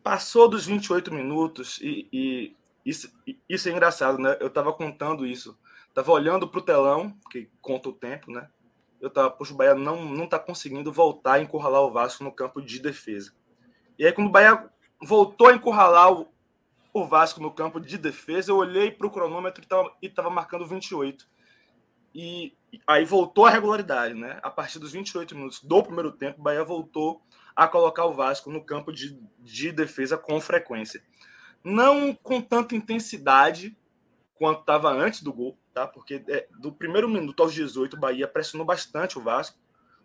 passou 0.04 0.50
dos 0.50 0.66
28 0.66 1.14
minutos 1.14 1.80
e, 1.82 2.10
e 2.12 2.56
isso, 2.86 3.12
isso 3.50 3.70
é 3.70 3.72
engraçado, 3.72 4.20
né? 4.20 4.38
Eu 4.40 4.50
tava 4.50 4.74
contando 4.74 5.26
isso. 5.26 5.58
Tava 5.94 6.12
olhando 6.12 6.48
pro 6.48 6.62
telão, 6.62 7.18
que 7.32 7.50
conta 7.62 7.90
o 7.90 7.94
tempo, 7.94 8.30
né? 8.30 8.50
Eu 9.00 9.10
tava, 9.10 9.32
poxa, 9.32 9.54
o 9.54 9.56
Bahia 9.56 9.74
não, 9.74 10.06
não 10.06 10.28
tá 10.28 10.38
conseguindo 10.38 10.92
voltar 10.92 11.34
a 11.34 11.42
encurralar 11.42 11.82
o 11.82 11.92
Vasco 11.92 12.24
no 12.24 12.32
campo 12.32 12.62
de 12.62 12.80
defesa. 12.80 13.34
E 13.98 14.06
aí, 14.06 14.12
quando 14.12 14.28
o 14.28 14.32
Bahia 14.32 14.70
voltou 15.02 15.48
a 15.48 15.56
encurralar 15.56 16.12
o, 16.12 16.28
o 16.96 17.06
Vasco 17.06 17.42
no 17.42 17.52
campo 17.52 17.78
de 17.78 17.98
defesa, 17.98 18.52
eu 18.52 18.56
olhei 18.56 18.90
pro 18.90 19.12
cronômetro 19.12 19.62
e 19.62 19.68
tava, 19.68 19.94
e 20.02 20.08
tava 20.08 20.30
marcando 20.30 20.66
28. 20.66 21.28
E 22.14 22.56
aí 22.88 23.04
voltou 23.04 23.46
a 23.46 23.50
regularidade, 23.50 24.14
né? 24.14 24.40
A 24.42 24.50
partir 24.50 24.80
dos 24.80 24.94
28 24.94 25.36
minutos 25.36 25.62
do 25.62 25.84
primeiro 25.84 26.14
tempo, 26.14 26.40
o 26.40 26.44
Bahia 26.44 26.64
voltou 26.64 27.22
a 27.54 27.68
colocar 27.68 28.06
o 28.06 28.14
Vasco 28.14 28.50
no 28.50 28.64
campo 28.64 28.94
de, 28.94 29.20
de 29.42 29.74
defesa 29.74 30.18
com 30.18 30.40
frequência. 30.40 31.04
Não 31.62 32.14
com 32.14 32.40
tanta 32.42 32.78
intensidade 32.78 33.78
quanto 34.36 34.62
estava 34.62 34.90
antes 34.90 35.22
do 35.22 35.34
gol, 35.34 35.60
tá? 35.74 35.86
Porque 35.86 36.24
é, 36.30 36.48
do 36.58 36.72
primeiro 36.72 37.10
minuto 37.10 37.44
aos 37.44 37.54
18, 37.54 37.98
o 37.98 38.00
Bahia 38.00 38.26
pressionou 38.26 38.66
bastante 38.66 39.20
o 39.20 39.22
Vasco. 39.22 39.60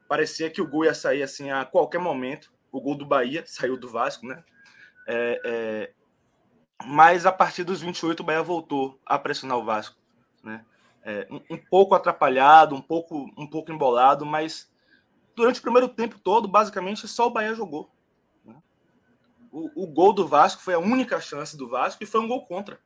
Parecia 0.08 0.50
que 0.50 0.60
o 0.60 0.66
gol 0.66 0.86
ia 0.86 0.94
sair 0.94 1.22
assim 1.22 1.52
a 1.52 1.64
qualquer 1.64 2.00
momento. 2.00 2.52
O 2.72 2.80
gol 2.80 2.96
do 2.96 3.06
Bahia 3.06 3.44
saiu 3.46 3.78
do 3.78 3.88
Vasco, 3.88 4.26
né? 4.26 4.42
É, 5.06 5.40
é... 5.44 5.99
Mas 6.86 7.26
a 7.26 7.32
partir 7.32 7.64
dos 7.64 7.80
28, 7.80 8.20
o 8.20 8.24
Bahia 8.24 8.42
voltou 8.42 8.98
a 9.04 9.18
pressionar 9.18 9.58
o 9.58 9.64
Vasco, 9.64 9.96
né? 10.42 10.64
É, 11.02 11.26
um, 11.30 11.54
um, 11.54 11.56
pouco 11.56 11.94
atrapalhado, 11.94 12.74
um 12.74 12.80
pouco, 12.80 13.30
um 13.36 13.46
pouco 13.46 13.72
embolado, 13.72 14.26
mas 14.26 14.70
durante 15.34 15.58
o 15.58 15.62
primeiro 15.62 15.88
tempo 15.88 16.18
todo, 16.18 16.46
basicamente, 16.46 17.08
só 17.08 17.26
o 17.26 17.30
Bahia 17.30 17.54
jogou. 17.54 17.90
Né? 18.44 18.54
O, 19.50 19.84
o, 19.84 19.86
gol 19.86 20.12
do 20.12 20.28
Vasco 20.28 20.60
foi 20.60 20.74
a 20.74 20.78
única 20.78 21.18
chance 21.20 21.56
do 21.56 21.68
Vasco 21.68 22.02
e 22.02 22.06
foi 22.06 22.20
um 22.20 22.28
gol 22.28 22.44
contra. 22.44 22.78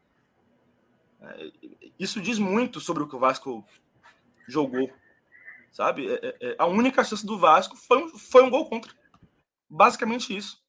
É, 1.21 1.51
isso 1.99 2.21
diz 2.21 2.39
muito 2.39 2.81
sobre 2.81 3.03
o 3.03 3.09
que 3.09 3.17
o 3.17 3.19
Vasco 3.19 3.65
jogou, 4.47 4.93
sabe? 5.73 6.13
É, 6.13 6.21
é, 6.23 6.37
é 6.41 6.57
a 6.57 6.67
única 6.67 7.03
chance 7.03 7.27
do 7.27 7.39
Vasco 7.39 7.77
foi 7.77 8.05
um, 8.05 8.09
foi 8.17 8.43
um 8.43 8.51
gol 8.51 8.69
contra. 8.69 8.93
Basicamente 9.69 10.37
isso. 10.37 10.63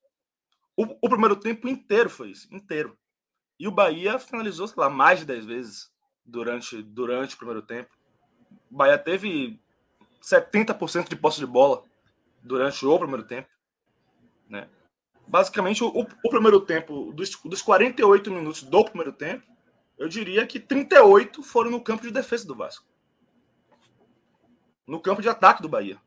O, 0.75 0.83
o, 1.01 1.09
primeiro 1.09 1.35
tempo 1.35 1.67
inteiro 1.69 2.09
foi 2.09 2.31
isso, 2.31 2.53
inteiro. 2.53 2.97
E 3.59 3.67
o 3.67 3.71
Bahia 3.71 4.19
finalizou, 4.19 4.67
sei 4.67 4.75
lá, 4.77 4.89
mais 4.89 5.19
de 5.19 5.25
10 5.25 5.45
vezes 5.45 5.91
durante, 6.25 6.81
durante 6.81 7.35
o 7.35 7.37
primeiro 7.37 7.61
tempo. 7.61 7.89
O 8.69 8.75
Bahia 8.75 8.97
teve 8.97 9.59
70% 10.21 11.09
de 11.09 11.15
posse 11.15 11.39
de 11.39 11.45
bola 11.45 11.83
durante 12.43 12.85
o 12.85 12.99
primeiro 12.99 13.23
tempo. 13.23 13.49
Né? 14.49 14.67
Basicamente, 15.27 15.83
o, 15.83 15.87
o 15.87 16.29
primeiro 16.29 16.61
tempo, 16.61 17.13
dos, 17.13 17.31
dos 17.43 17.61
48 17.61 18.31
minutos 18.31 18.63
do 18.63 18.85
primeiro 18.85 19.13
tempo, 19.13 19.45
eu 19.97 20.09
diria 20.09 20.45
que 20.45 20.59
38 20.59 21.41
foram 21.41 21.71
no 21.71 21.81
campo 21.81 22.03
de 22.03 22.11
defesa 22.11 22.45
do 22.45 22.55
Vasco. 22.55 22.85
No 24.85 24.99
campo 24.99 25.21
de 25.21 25.29
ataque 25.29 25.61
do 25.61 25.69
Bahia. 25.69 25.99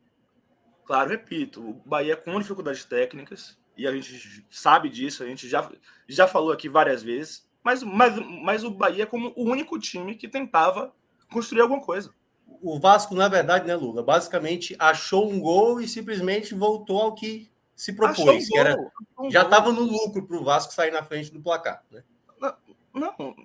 Claro, 0.85 1.09
repito, 1.09 1.61
o 1.61 1.73
Bahia 1.85 2.15
com 2.15 2.39
dificuldades 2.39 2.85
técnicas, 2.85 3.57
e 3.79 3.87
a 3.87 3.91
gente 3.91 4.45
sabe 4.49 4.89
disso, 4.89 5.23
a 5.23 5.25
gente 5.25 5.47
já, 5.47 5.69
já 6.07 6.27
falou 6.27 6.51
aqui 6.51 6.67
várias 6.67 7.01
vezes, 7.01 7.47
mas, 7.63 7.83
mas, 7.83 8.15
mas 8.43 8.63
o 8.63 8.71
Bahia 8.71 9.05
como 9.05 9.33
o 9.35 9.43
único 9.43 9.79
time 9.79 10.15
que 10.15 10.27
tentava 10.27 10.93
construir 11.29 11.61
alguma 11.61 11.81
coisa 11.81 12.13
o 12.61 12.79
Vasco, 12.79 13.15
na 13.15 13.27
verdade, 13.27 13.67
né, 13.67 13.75
Lula, 13.75 14.03
basicamente 14.03 14.75
achou 14.79 15.29
um 15.29 15.39
gol 15.39 15.79
e 15.79 15.87
simplesmente 15.87 16.53
voltou 16.53 17.01
ao 17.01 17.15
que 17.15 17.49
se 17.75 17.93
propôs, 17.93 18.45
um 18.45 18.47
que 18.47 18.57
era, 18.57 18.75
um 19.17 19.31
já 19.31 19.43
estava 19.43 19.71
no 19.71 19.81
lucro 19.81 20.25
para 20.25 20.37
o 20.37 20.43
Vasco 20.43 20.73
sair 20.73 20.91
na 20.91 21.03
frente 21.03 21.31
do 21.31 21.41
placar. 21.41 21.83
Né? 21.89 22.03
Não, 22.39 22.53
não 22.93 23.35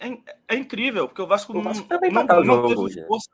é, 0.00 0.18
é, 0.48 0.56
incrível, 0.56 1.06
porque 1.08 1.22
o 1.22 1.26
Vasco, 1.26 1.56
o 1.56 1.62
Vasco 1.62 1.86
não, 1.88 2.24
não, 2.24 2.44
não 2.44 2.68
teve 2.68 3.06
força. 3.06 3.30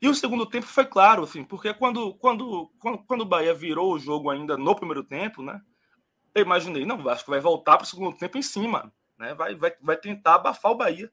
E 0.00 0.08
o 0.08 0.14
segundo 0.14 0.46
tempo 0.46 0.66
foi 0.66 0.84
claro, 0.84 1.22
assim, 1.22 1.44
porque 1.44 1.72
quando, 1.72 2.14
quando, 2.14 2.70
quando, 2.78 2.98
quando 2.98 3.20
o 3.22 3.26
Bahia 3.26 3.54
virou 3.54 3.92
o 3.92 3.98
jogo 3.98 4.30
ainda 4.30 4.56
no 4.56 4.74
primeiro 4.74 5.02
tempo, 5.02 5.42
né? 5.42 5.60
Eu 6.34 6.42
imaginei, 6.42 6.84
não, 6.84 6.98
o 6.98 7.02
Vasco 7.02 7.30
vai 7.30 7.40
voltar 7.40 7.76
para 7.76 7.84
o 7.84 7.88
segundo 7.88 8.16
tempo 8.16 8.36
em 8.36 8.42
cima, 8.42 8.92
né? 9.18 9.34
Vai, 9.34 9.54
vai, 9.54 9.72
vai 9.80 9.96
tentar 9.96 10.34
abafar 10.34 10.72
o 10.72 10.76
Bahia. 10.76 11.10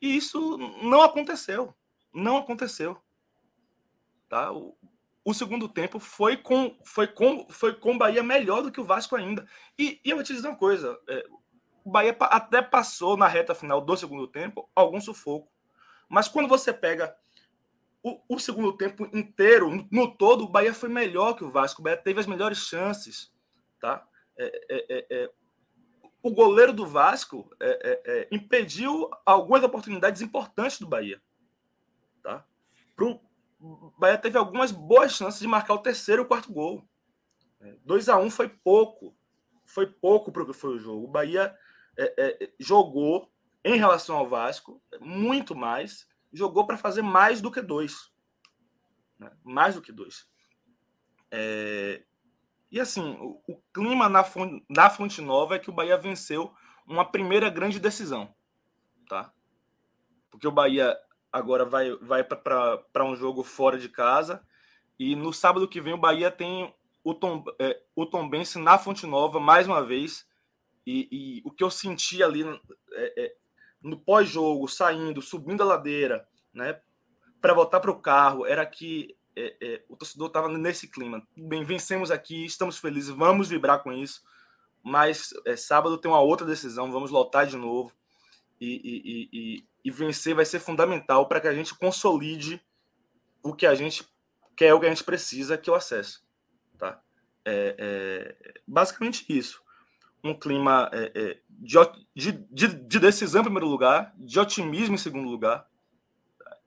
E 0.00 0.16
isso 0.16 0.58
não 0.82 1.02
aconteceu. 1.02 1.74
Não 2.12 2.36
aconteceu. 2.36 3.00
Tá? 4.28 4.52
O, 4.52 4.76
o 5.24 5.34
segundo 5.34 5.68
tempo 5.68 5.98
foi 5.98 6.36
com 6.36 6.76
foi 6.84 7.06
com 7.06 7.46
foi 7.50 7.74
com 7.74 7.98
Bahia 7.98 8.22
melhor 8.22 8.62
do 8.62 8.72
que 8.72 8.80
o 8.80 8.84
Vasco 8.84 9.16
ainda. 9.16 9.46
E, 9.78 10.00
e 10.04 10.10
eu 10.10 10.16
vou 10.16 10.24
te 10.24 10.32
dizer 10.32 10.48
uma 10.48 10.56
coisa, 10.56 10.98
é, 11.08 11.26
o 11.84 11.90
Bahia 11.90 12.16
até 12.20 12.62
passou 12.62 13.16
na 13.16 13.26
reta 13.26 13.54
final 13.54 13.80
do 13.80 13.96
segundo 13.96 14.26
tempo 14.26 14.68
algum 14.74 15.00
sufoco. 15.00 15.50
Mas 16.08 16.28
quando 16.28 16.48
você 16.48 16.72
pega 16.72 17.14
o, 18.02 18.36
o 18.36 18.38
segundo 18.38 18.76
tempo 18.76 19.08
inteiro, 19.16 19.70
no, 19.70 19.88
no, 19.90 20.16
todo, 20.16 20.44
o 20.44 20.48
Bahia 20.48 20.72
foi 20.72 20.88
melhor 20.88 21.34
que 21.34 21.44
o 21.44 21.50
Vasco. 21.50 21.80
O 21.80 21.84
Bahia 21.84 21.96
teve 21.96 22.20
as 22.20 22.26
melhores 22.26 22.58
chances. 22.58 23.32
Tá? 23.80 24.06
É, 24.38 24.46
é, 24.68 24.86
é, 24.88 25.06
é 25.10 25.30
o 26.22 26.30
goleiro 26.30 26.72
do 26.72 26.86
Vasco 26.86 27.50
é, 27.58 28.28
impediu 28.30 29.10
algumas 29.24 29.62
oportunidades 29.62 30.20
importantes 30.20 30.78
do 30.78 30.86
Bahia. 30.86 31.20
Tá? 32.22 32.44
Pro, 32.94 33.20
o 33.58 33.92
Bahia 33.98 34.18
teve 34.18 34.36
algumas 34.36 34.70
boas 34.70 35.12
chances 35.12 35.40
de 35.40 35.48
marcar 35.48 35.74
o 35.74 35.78
terceiro 35.78 36.22
e 36.22 36.24
o 36.24 36.28
quarto 36.28 36.52
gol. 36.52 36.86
2 37.84 38.08
é, 38.08 38.12
a 38.12 38.18
1 38.18 38.24
um 38.24 38.30
foi 38.30 38.48
pouco. 38.48 39.14
Foi 39.64 39.86
pouco 39.86 40.32
para 40.32 40.42
o 40.42 40.46
que 40.46 40.52
foi 40.52 40.76
o 40.76 40.78
jogo. 40.78 41.04
O 41.04 41.10
Bahia 41.10 41.54
é, 41.96 42.14
é, 42.16 42.50
jogou 42.58 43.30
em 43.64 43.76
relação 43.76 44.16
ao 44.16 44.28
Vasco 44.28 44.82
muito 45.00 45.54
mais. 45.54 46.08
Jogou 46.32 46.66
para 46.66 46.76
fazer 46.76 47.02
mais 47.02 47.40
do 47.40 47.50
que 47.50 47.60
dois. 47.60 48.10
Né? 49.18 49.30
Mais 49.42 49.74
do 49.74 49.82
que 49.82 49.92
dois. 49.92 50.28
É... 51.30 52.04
E 52.70 52.78
assim, 52.78 53.16
o, 53.20 53.42
o 53.48 53.60
clima 53.72 54.08
na 54.08 54.22
fonte, 54.22 54.64
na 54.68 54.88
fonte 54.88 55.20
Nova 55.20 55.56
é 55.56 55.58
que 55.58 55.70
o 55.70 55.72
Bahia 55.72 55.96
venceu 55.96 56.54
uma 56.86 57.04
primeira 57.04 57.50
grande 57.50 57.80
decisão. 57.80 58.32
Tá? 59.08 59.32
Porque 60.30 60.46
o 60.46 60.52
Bahia 60.52 60.96
agora 61.32 61.64
vai, 61.64 61.96
vai 61.96 62.24
para 62.24 63.04
um 63.04 63.16
jogo 63.16 63.42
fora 63.42 63.78
de 63.78 63.88
casa. 63.88 64.44
E 64.98 65.16
no 65.16 65.32
sábado 65.32 65.68
que 65.68 65.80
vem 65.80 65.94
o 65.94 65.98
Bahia 65.98 66.30
tem 66.30 66.72
o 67.02 67.14
Tom, 67.14 67.44
é, 67.58 67.82
o 67.94 68.06
na 68.60 68.78
Fonte 68.78 69.06
Nova 69.06 69.40
mais 69.40 69.66
uma 69.66 69.82
vez. 69.82 70.28
E, 70.86 71.08
e 71.10 71.42
o 71.44 71.50
que 71.50 71.62
eu 71.62 71.70
senti 71.70 72.22
ali 72.22 72.42
é, 72.92 73.24
é, 73.24 73.36
no 73.82 73.98
pós-jogo, 73.98 74.68
saindo, 74.68 75.22
subindo 75.22 75.62
a 75.62 75.66
ladeira, 75.66 76.28
né, 76.52 76.80
para 77.40 77.54
voltar 77.54 77.80
para 77.80 77.90
o 77.90 78.00
carro, 78.00 78.46
era 78.46 78.64
que 78.66 79.16
é, 79.34 79.56
é, 79.60 79.82
o 79.88 79.96
torcedor 79.96 80.28
estava 80.28 80.48
nesse 80.48 80.88
clima. 80.88 81.26
Bem, 81.36 81.64
vencemos 81.64 82.10
aqui, 82.10 82.44
estamos 82.44 82.78
felizes, 82.78 83.10
vamos 83.10 83.48
vibrar 83.48 83.82
com 83.82 83.92
isso. 83.92 84.22
Mas 84.82 85.32
é, 85.46 85.56
sábado 85.56 85.98
tem 85.98 86.10
uma 86.10 86.20
outra 86.20 86.46
decisão, 86.46 86.92
vamos 86.92 87.10
lotar 87.10 87.46
de 87.46 87.56
novo. 87.56 87.92
E, 88.60 88.80
e, 88.84 89.28
e, 89.32 89.64
e 89.84 89.90
vencer 89.90 90.34
vai 90.34 90.44
ser 90.44 90.60
fundamental 90.60 91.26
para 91.26 91.40
que 91.40 91.48
a 91.48 91.54
gente 91.54 91.74
consolide 91.74 92.62
o 93.42 93.54
que 93.54 93.66
a 93.66 93.74
gente 93.74 94.06
quer, 94.54 94.74
o 94.74 94.80
que 94.80 94.86
a 94.86 94.90
gente 94.90 95.04
precisa, 95.04 95.56
que 95.56 95.70
é 95.70 95.72
o 95.72 95.76
acesso. 95.76 96.22
Tá? 96.76 97.00
É, 97.44 98.36
é 98.46 98.60
basicamente 98.66 99.24
isso. 99.28 99.62
Um 100.22 100.34
clima 100.34 100.90
é, 100.92 101.12
é, 101.14 101.40
de, 101.48 102.32
de, 102.32 102.66
de, 102.66 102.98
decisão 102.98 103.40
em 103.40 103.44
primeiro 103.44 103.68
lugar, 103.68 104.12
de 104.18 104.38
otimismo 104.38 104.94
em 104.94 104.98
segundo 104.98 105.28
lugar, 105.28 105.66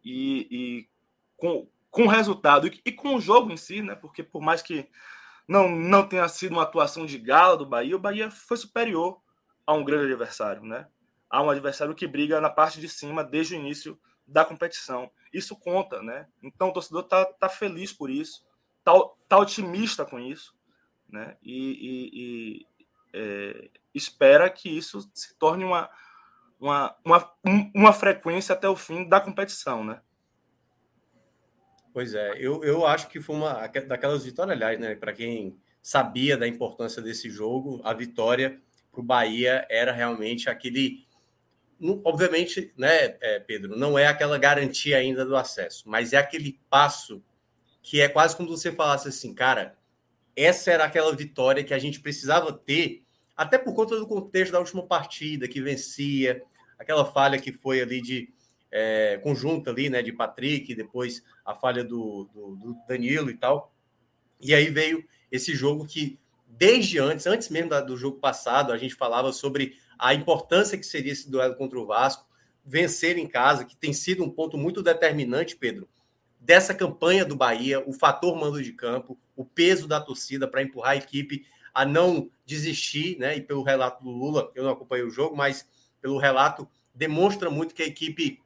e, 0.03 0.47
e 0.49 0.89
com, 1.37 1.67
com 1.91 2.03
o 2.03 2.09
resultado 2.09 2.67
e, 2.67 2.81
e 2.85 2.91
com 2.91 3.15
o 3.15 3.21
jogo 3.21 3.51
em 3.51 3.57
si, 3.57 3.81
né? 3.81 3.95
porque 3.95 4.23
por 4.23 4.41
mais 4.41 4.61
que 4.61 4.89
não, 5.47 5.69
não 5.69 6.07
tenha 6.07 6.27
sido 6.27 6.53
uma 6.53 6.63
atuação 6.63 7.05
de 7.05 7.17
gala 7.17 7.55
do 7.55 7.65
Bahia, 7.65 7.95
o 7.95 7.99
Bahia 7.99 8.31
foi 8.31 8.57
superior 8.57 9.21
a 9.65 9.73
um 9.73 9.83
grande 9.83 10.05
adversário, 10.05 10.63
né? 10.63 10.87
a 11.29 11.41
um 11.41 11.49
adversário 11.49 11.95
que 11.95 12.07
briga 12.07 12.39
na 12.39 12.49
parte 12.49 12.79
de 12.79 12.87
cima 12.87 13.23
desde 13.23 13.55
o 13.55 13.59
início 13.59 13.99
da 14.25 14.45
competição. 14.45 15.11
Isso 15.33 15.55
conta, 15.55 16.01
né? 16.01 16.27
Então 16.43 16.69
o 16.69 16.71
torcedor 16.73 17.03
tá, 17.03 17.25
tá 17.25 17.49
feliz 17.49 17.91
por 17.91 18.09
isso, 18.09 18.45
tá, 18.83 18.91
tá 19.27 19.39
otimista 19.39 20.05
com 20.05 20.19
isso, 20.19 20.55
né? 21.09 21.35
E, 21.41 21.55
e, 21.57 22.09
e 22.13 22.67
é, 23.13 23.69
espera 23.93 24.49
que 24.49 24.69
isso 24.69 25.09
se 25.13 25.35
torne 25.37 25.63
uma, 25.63 25.89
uma, 26.59 26.95
uma, 27.05 27.33
uma 27.73 27.93
frequência 27.93 28.53
até 28.53 28.67
o 28.67 28.75
fim 28.75 29.07
da 29.07 29.21
competição, 29.21 29.83
né? 29.83 30.01
Pois 31.93 32.15
é, 32.15 32.33
eu, 32.39 32.63
eu 32.63 32.87
acho 32.87 33.07
que 33.07 33.21
foi 33.21 33.35
uma 33.35 33.67
daquelas 33.67 34.25
vitórias, 34.25 34.55
aliás, 34.55 34.79
né? 34.79 34.95
Para 34.95 35.13
quem 35.13 35.59
sabia 35.81 36.35
da 36.35 36.47
importância 36.47 37.01
desse 37.01 37.29
jogo, 37.29 37.79
a 37.83 37.93
vitória 37.93 38.59
para 38.91 39.01
o 39.01 39.03
Bahia 39.03 39.65
era 39.69 39.91
realmente 39.91 40.49
aquele 40.49 41.05
obviamente, 42.05 42.71
né, 42.77 43.17
é, 43.19 43.39
Pedro, 43.39 43.75
não 43.75 43.99
é 43.99 44.07
aquela 44.07 44.37
garantia 44.37 44.97
ainda 44.97 45.25
do 45.25 45.35
acesso, 45.35 45.83
mas 45.85 46.13
é 46.13 46.17
aquele 46.17 46.59
passo 46.69 47.21
que 47.81 47.99
é 47.99 48.07
quase 48.07 48.37
como 48.37 48.47
você 48.47 48.71
falasse 48.71 49.09
assim, 49.09 49.33
cara, 49.33 49.77
essa 50.35 50.71
era 50.71 50.85
aquela 50.85 51.13
vitória 51.13 51.63
que 51.63 51.73
a 51.73 51.79
gente 51.79 51.99
precisava 51.99 52.53
ter, 52.53 53.02
até 53.35 53.57
por 53.57 53.73
conta 53.73 53.97
do 53.97 54.07
contexto 54.07 54.51
da 54.51 54.59
última 54.59 54.85
partida, 54.85 55.47
que 55.47 55.61
vencia, 55.61 56.43
aquela 56.77 57.05
falha 57.05 57.39
que 57.39 57.51
foi 57.51 57.81
ali 57.81 58.01
de 58.01 58.33
é, 58.71 59.19
conjunta 59.21 59.69
ali, 59.69 59.89
né, 59.89 60.01
de 60.01 60.11
Patrick, 60.11 60.73
depois 60.73 61.23
a 61.45 61.53
falha 61.53 61.83
do, 61.83 62.29
do, 62.33 62.55
do, 62.55 62.77
Danilo 62.87 63.29
e 63.29 63.35
tal. 63.35 63.73
E 64.41 64.53
aí 64.53 64.69
veio 64.69 65.03
esse 65.31 65.53
jogo 65.53 65.85
que, 65.85 66.19
desde 66.47 66.99
antes, 66.99 67.27
antes 67.27 67.49
mesmo 67.49 67.69
da, 67.69 67.81
do 67.81 67.95
jogo 67.95 68.19
passado, 68.19 68.71
a 68.71 68.77
gente 68.77 68.95
falava 68.95 69.31
sobre 69.31 69.77
a 69.97 70.13
importância 70.13 70.77
que 70.77 70.85
seria 70.85 71.11
esse 71.11 71.29
duelo 71.29 71.55
contra 71.55 71.79
o 71.79 71.85
Vasco, 71.85 72.27
vencer 72.65 73.17
em 73.17 73.27
casa, 73.27 73.65
que 73.65 73.75
tem 73.75 73.93
sido 73.93 74.23
um 74.23 74.29
ponto 74.29 74.57
muito 74.57 74.81
determinante, 74.81 75.55
Pedro, 75.55 75.87
dessa 76.39 76.73
campanha 76.73 77.23
do 77.23 77.35
Bahia, 77.35 77.81
o 77.87 77.93
fator 77.93 78.35
mando 78.35 78.61
de 78.61 78.73
campo, 78.73 79.17
o 79.35 79.45
peso 79.45 79.87
da 79.87 80.01
torcida 80.01 80.47
para 80.47 80.61
empurrar 80.61 80.91
a 80.91 80.97
equipe 80.97 81.45
a 81.73 81.85
não 81.85 82.29
desistir, 82.45 83.17
né? 83.17 83.37
E 83.37 83.41
pelo 83.41 83.63
relato 83.63 84.03
do 84.03 84.09
Lula, 84.09 84.51
eu 84.55 84.63
não 84.63 84.71
acompanhei 84.71 85.05
o 85.05 85.09
jogo, 85.09 85.35
mas 85.35 85.67
pelo 86.01 86.17
relato 86.17 86.67
demonstra 86.93 87.49
muito 87.49 87.73
que 87.73 87.81
a 87.81 87.87
equipe 87.87 88.41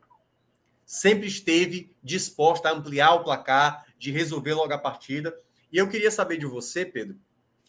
sempre 0.86 1.28
esteve 1.28 1.92
disposta 2.02 2.70
a 2.70 2.72
ampliar 2.72 3.14
o 3.14 3.24
placar, 3.24 3.86
de 4.00 4.12
resolver 4.12 4.54
logo 4.54 4.74
a 4.74 4.78
partida. 4.78 5.36
E 5.72 5.78
eu 5.78 5.90
queria 5.90 6.12
saber 6.12 6.38
de 6.38 6.46
você, 6.46 6.86
Pedro, 6.86 7.18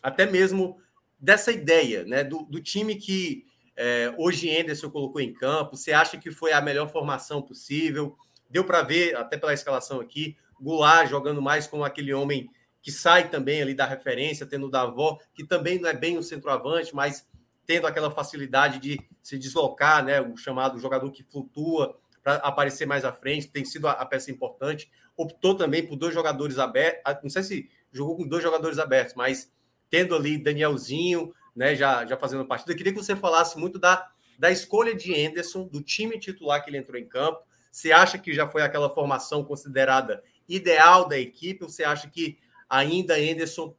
até 0.03 0.27
mesmo 0.27 0.79
dessa 1.19 1.51
ideia, 1.51 2.05
né, 2.05 2.23
do, 2.23 2.45
do 2.45 2.61
time 2.61 2.95
que 2.95 3.45
é, 3.75 4.15
hoje 4.17 4.57
Anderson 4.57 4.91
colocou 4.91 5.21
em 5.21 5.33
campo. 5.33 5.77
Você 5.77 5.93
acha 5.93 6.17
que 6.17 6.31
foi 6.31 6.53
a 6.53 6.61
melhor 6.61 6.91
formação 6.93 7.43
possível? 7.43 8.17
Deu 8.49 8.65
para 8.65 8.83
ver, 8.83 9.17
até 9.17 9.37
pela 9.37 9.55
escalação 9.55 10.01
aqui, 10.01 10.37
Goulart 10.61 11.09
jogando 11.09 11.41
mais 11.41 11.67
como 11.67 11.85
aquele 11.85 12.13
homem 12.13 12.51
que 12.89 12.93
sai 12.93 13.29
também 13.29 13.61
ali 13.61 13.75
da 13.75 13.85
referência, 13.85 14.47
tendo 14.47 14.67
o 14.67 14.71
Davó, 14.71 15.19
que 15.35 15.45
também 15.45 15.79
não 15.79 15.91
é 15.91 15.93
bem 15.93 16.17
um 16.17 16.23
centroavante, 16.23 16.95
mas 16.95 17.29
tendo 17.67 17.87
aquela 17.87 18.11
facilidade 18.11 18.79
de 18.79 18.99
se 19.23 19.39
deslocar, 19.39 20.03
né, 20.03 20.23
o 20.23 20.39
chamado 20.39 20.79
jogador 20.79 21.13
que 21.13 21.23
flutua, 21.23 21.99
para 22.23 22.37
aparecer 22.37 22.87
mais 22.87 23.05
à 23.05 23.13
frente, 23.13 23.49
tem 23.49 23.63
sido 23.63 23.89
a, 23.89 23.93
a, 23.93 24.07
peça 24.07 24.31
importante. 24.31 24.91
Optou 25.15 25.55
também 25.55 25.87
por 25.87 25.97
dois 25.97 26.15
jogadores 26.15 26.59
abertos, 26.59 27.03
não 27.23 27.29
sei 27.29 27.43
se 27.43 27.71
jogou 27.93 28.17
com 28.17 28.27
dois 28.27 28.43
jogadores 28.43 28.79
abertos, 28.79 29.15
mas 29.15 29.53
tendo 29.91 30.17
ali 30.17 30.43
Danielzinho, 30.43 31.35
né, 31.55 31.77
já, 31.77 32.07
já 32.07 32.17
fazendo 32.17 32.47
partida. 32.47 32.73
Eu 32.73 32.77
queria 32.77 32.95
que 32.95 32.99
você 32.99 33.15
falasse 33.15 33.59
muito 33.59 33.79
da, 33.79 34.11
da 34.39 34.51
escolha 34.51 34.95
de 34.95 35.15
Anderson, 35.27 35.67
do 35.67 35.83
time 35.83 36.19
titular 36.19 36.65
que 36.65 36.71
ele 36.71 36.79
entrou 36.79 36.99
em 36.99 37.07
campo. 37.07 37.41
Você 37.71 37.93
acha 37.93 38.17
que 38.17 38.33
já 38.33 38.49
foi 38.49 38.63
aquela 38.63 38.89
formação 38.89 39.45
considerada 39.45 40.25
ideal 40.49 41.07
da 41.07 41.19
equipe 41.19 41.65
ou 41.65 41.69
você 41.69 41.85
acha 41.85 42.09
que 42.09 42.39
ainda 42.69 43.15
Anderson 43.15 43.75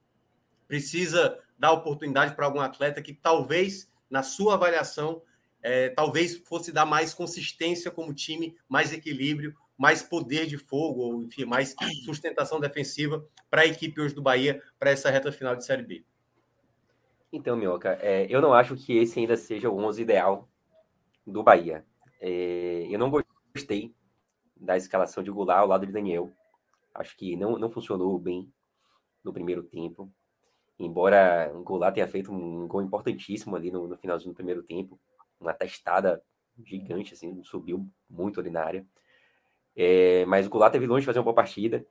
precisa 0.67 1.39
dar 1.57 1.73
oportunidade 1.73 2.35
para 2.35 2.45
algum 2.45 2.59
atleta 2.59 3.01
que 3.01 3.13
talvez, 3.13 3.91
na 4.09 4.23
sua 4.23 4.53
avaliação, 4.53 5.21
é, 5.61 5.89
talvez 5.89 6.37
fosse 6.37 6.71
dar 6.71 6.85
mais 6.85 7.13
consistência 7.13 7.91
como 7.91 8.13
time, 8.13 8.55
mais 8.67 8.93
equilíbrio, 8.93 9.55
mais 9.77 10.01
poder 10.01 10.45
de 10.45 10.57
fogo, 10.57 11.01
ou 11.01 11.23
enfim, 11.23 11.45
mais 11.45 11.75
sustentação 12.05 12.59
defensiva 12.59 13.25
para 13.49 13.61
a 13.61 13.65
equipe 13.65 13.99
hoje 13.99 14.15
do 14.15 14.21
Bahia 14.21 14.61
para 14.77 14.91
essa 14.91 15.09
reta 15.09 15.31
final 15.31 15.55
de 15.55 15.65
Série 15.65 15.83
B. 15.83 16.05
Então, 17.31 17.55
Minhoca, 17.55 17.97
é, 18.01 18.25
eu 18.29 18.41
não 18.41 18.53
acho 18.53 18.75
que 18.75 18.97
esse 18.97 19.19
ainda 19.19 19.37
seja 19.37 19.69
o 19.69 19.77
11 19.77 20.01
ideal 20.01 20.49
do 21.25 21.43
Bahia. 21.43 21.85
É, 22.19 22.87
eu 22.89 22.97
não 22.97 23.11
gostei 23.53 23.93
da 24.55 24.75
escalação 24.75 25.23
de 25.23 25.31
Goulart 25.31 25.59
ao 25.59 25.67
lado 25.67 25.85
de 25.85 25.93
Daniel. 25.93 26.31
Acho 26.93 27.15
que 27.15 27.35
não, 27.35 27.57
não 27.57 27.69
funcionou 27.69 28.17
bem 28.17 28.51
no 29.24 29.34
primeiro 29.34 29.63
tempo. 29.63 30.11
Embora 30.78 31.51
o 31.53 31.61
Goulart 31.61 31.93
tenha 31.93 32.07
feito 32.07 32.32
um 32.32 32.67
gol 32.67 32.82
importantíssimo 32.82 33.55
ali 33.55 33.70
no, 33.72 33.88
no 33.88 33.97
finalzinho 33.97 34.32
do 34.32 34.36
primeiro 34.36 34.63
tempo, 34.63 34.99
uma 35.39 35.53
testada 35.53 36.22
gigante, 36.65 37.13
assim, 37.13 37.43
subiu 37.43 37.86
muito 38.09 38.39
ali 38.39 38.49
na 38.49 38.63
área. 38.63 38.86
É, 39.76 40.26
mas 40.26 40.47
o 40.47 40.49
Goulart 40.49 40.72
teve 40.72 40.88
longe 40.88 41.01
de 41.01 41.05
fazer 41.05 41.20
uma 41.20 41.26
boa 41.26 41.36
partida. 41.36 41.86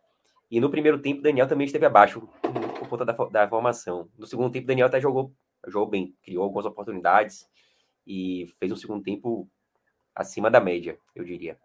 E 0.51 0.61
no 0.61 0.70
primeiro 0.70 0.99
tempo, 0.99 1.20
Daniel 1.20 1.47
também 1.47 1.66
esteve 1.66 1.85
abaixo 1.85 2.26
por 2.79 2.89
conta 2.89 3.05
da, 3.05 3.12
da 3.12 3.49
formação. 3.49 4.09
No 4.16 4.26
segundo 4.26 4.51
tempo, 4.51 4.66
Daniel 4.66 4.87
até 4.87 5.01
jogou, 5.01 5.33
jogou 5.66 5.89
bem, 5.89 6.14
criou 6.22 6.45
algumas 6.45 6.64
oportunidades 6.64 7.47
e 8.07 8.53
fez 8.59 8.72
um 8.72 8.76
segundo 8.76 9.03
tempo 9.03 9.49
acima 10.14 10.51
da 10.51 10.61
média, 10.61 10.99
eu 11.14 11.24
diria. 11.24 11.59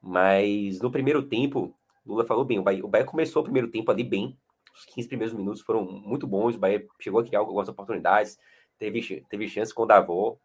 Mas 0.00 0.80
no 0.80 0.90
primeiro 0.90 1.22
tempo, 1.22 1.74
Lula 2.04 2.24
falou 2.24 2.44
bem, 2.44 2.58
o 2.58 2.62
Bahia, 2.62 2.84
o 2.84 2.88
Bahia 2.88 3.04
começou 3.04 3.42
o 3.42 3.44
primeiro 3.44 3.68
tempo 3.68 3.90
ali 3.90 4.02
bem, 4.02 4.36
os 4.76 4.84
15 4.84 5.08
primeiros 5.08 5.34
minutos 5.34 5.62
foram 5.62 5.84
muito 5.84 6.26
bons, 6.26 6.54
o 6.54 6.58
Bahia 6.58 6.86
chegou 7.00 7.20
a 7.20 7.24
criar 7.24 7.40
algumas 7.40 7.68
oportunidades, 7.68 8.38
teve, 8.78 9.24
teve 9.28 9.48
chance 9.48 9.74
com 9.74 9.82
o 9.82 9.86
Davó, 9.86 10.38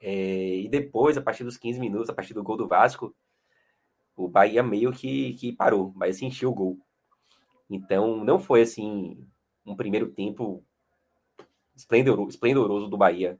é, 0.00 0.56
e 0.58 0.68
depois, 0.68 1.16
a 1.16 1.22
partir 1.22 1.44
dos 1.44 1.56
15 1.56 1.80
minutos, 1.80 2.10
a 2.10 2.12
partir 2.12 2.34
do 2.34 2.42
gol 2.42 2.56
do 2.56 2.68
Vasco, 2.68 3.14
o 4.16 4.28
Bahia 4.28 4.62
meio 4.62 4.92
que, 4.92 5.34
que 5.34 5.52
parou. 5.52 5.86
O 5.86 5.92
Bahia 5.92 6.12
sentiu 6.12 6.50
o 6.50 6.54
gol. 6.54 6.78
Então, 7.68 8.22
não 8.24 8.38
foi 8.38 8.62
assim 8.62 9.26
um 9.64 9.74
primeiro 9.74 10.10
tempo 10.10 10.62
esplendoroso, 11.74 12.28
esplendoroso 12.28 12.88
do 12.88 12.98
Bahia, 12.98 13.38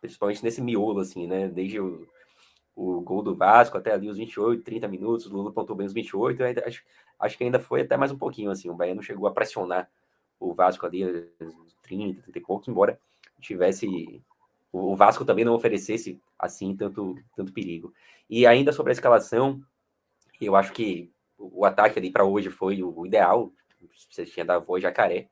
principalmente 0.00 0.42
nesse 0.42 0.62
miolo, 0.62 1.00
assim, 1.00 1.26
né? 1.26 1.48
Desde 1.48 1.80
o, 1.80 2.06
o 2.76 3.00
gol 3.00 3.22
do 3.22 3.34
Vasco 3.34 3.78
até 3.78 3.92
ali 3.92 4.08
os 4.08 4.18
28, 4.18 4.62
30 4.62 4.86
minutos, 4.86 5.26
o 5.26 5.32
Lula 5.32 5.50
pontou 5.50 5.74
bem 5.74 5.86
os 5.86 5.92
28, 5.92 6.44
ainda, 6.44 6.64
acho, 6.66 6.84
acho 7.18 7.38
que 7.38 7.42
ainda 7.42 7.58
foi 7.58 7.80
até 7.80 7.96
mais 7.96 8.12
um 8.12 8.18
pouquinho, 8.18 8.50
assim, 8.50 8.68
o 8.68 8.74
Bahia 8.74 8.94
não 8.94 9.02
chegou 9.02 9.26
a 9.26 9.32
pressionar 9.32 9.90
o 10.38 10.52
Vasco 10.52 10.84
ali, 10.84 11.02
30, 11.82 12.22
30 12.22 12.38
e 12.38 12.40
poucos, 12.40 12.68
embora 12.68 13.00
tivesse 13.40 14.22
o 14.72 14.94
Vasco 14.94 15.24
também 15.24 15.44
não 15.44 15.54
oferecesse 15.54 16.20
assim 16.38 16.76
tanto, 16.76 17.16
tanto 17.34 17.52
perigo. 17.52 17.94
E 18.28 18.46
ainda 18.46 18.72
sobre 18.72 18.90
a 18.90 18.94
escalação, 18.94 19.62
eu 20.40 20.54
acho 20.54 20.72
que 20.72 21.10
o 21.38 21.64
ataque 21.64 21.98
ali 21.98 22.10
para 22.10 22.24
hoje 22.24 22.50
foi 22.50 22.82
o 22.82 23.06
ideal. 23.06 23.52
Você 24.10 24.26
tinha 24.26 24.44
da 24.44 24.58
voz 24.58 24.82
Jacaré. 24.82 25.28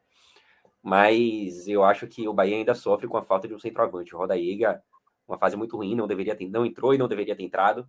Mas 0.82 1.66
eu 1.66 1.82
acho 1.82 2.06
que 2.06 2.28
o 2.28 2.32
Bahia 2.32 2.56
ainda 2.56 2.74
sofre 2.74 3.06
com 3.06 3.16
a 3.16 3.22
falta 3.22 3.48
de 3.48 3.54
um 3.54 3.58
centroavante. 3.58 4.14
O 4.14 4.18
Rodaíga, 4.18 4.82
uma 5.26 5.38
fase 5.38 5.56
muito 5.56 5.76
ruim, 5.76 5.94
não 5.94 6.06
deveria 6.06 6.36
ter, 6.36 6.48
não 6.48 6.66
entrou 6.66 6.94
e 6.94 6.98
não 6.98 7.08
deveria 7.08 7.36
ter 7.36 7.42
entrado. 7.42 7.88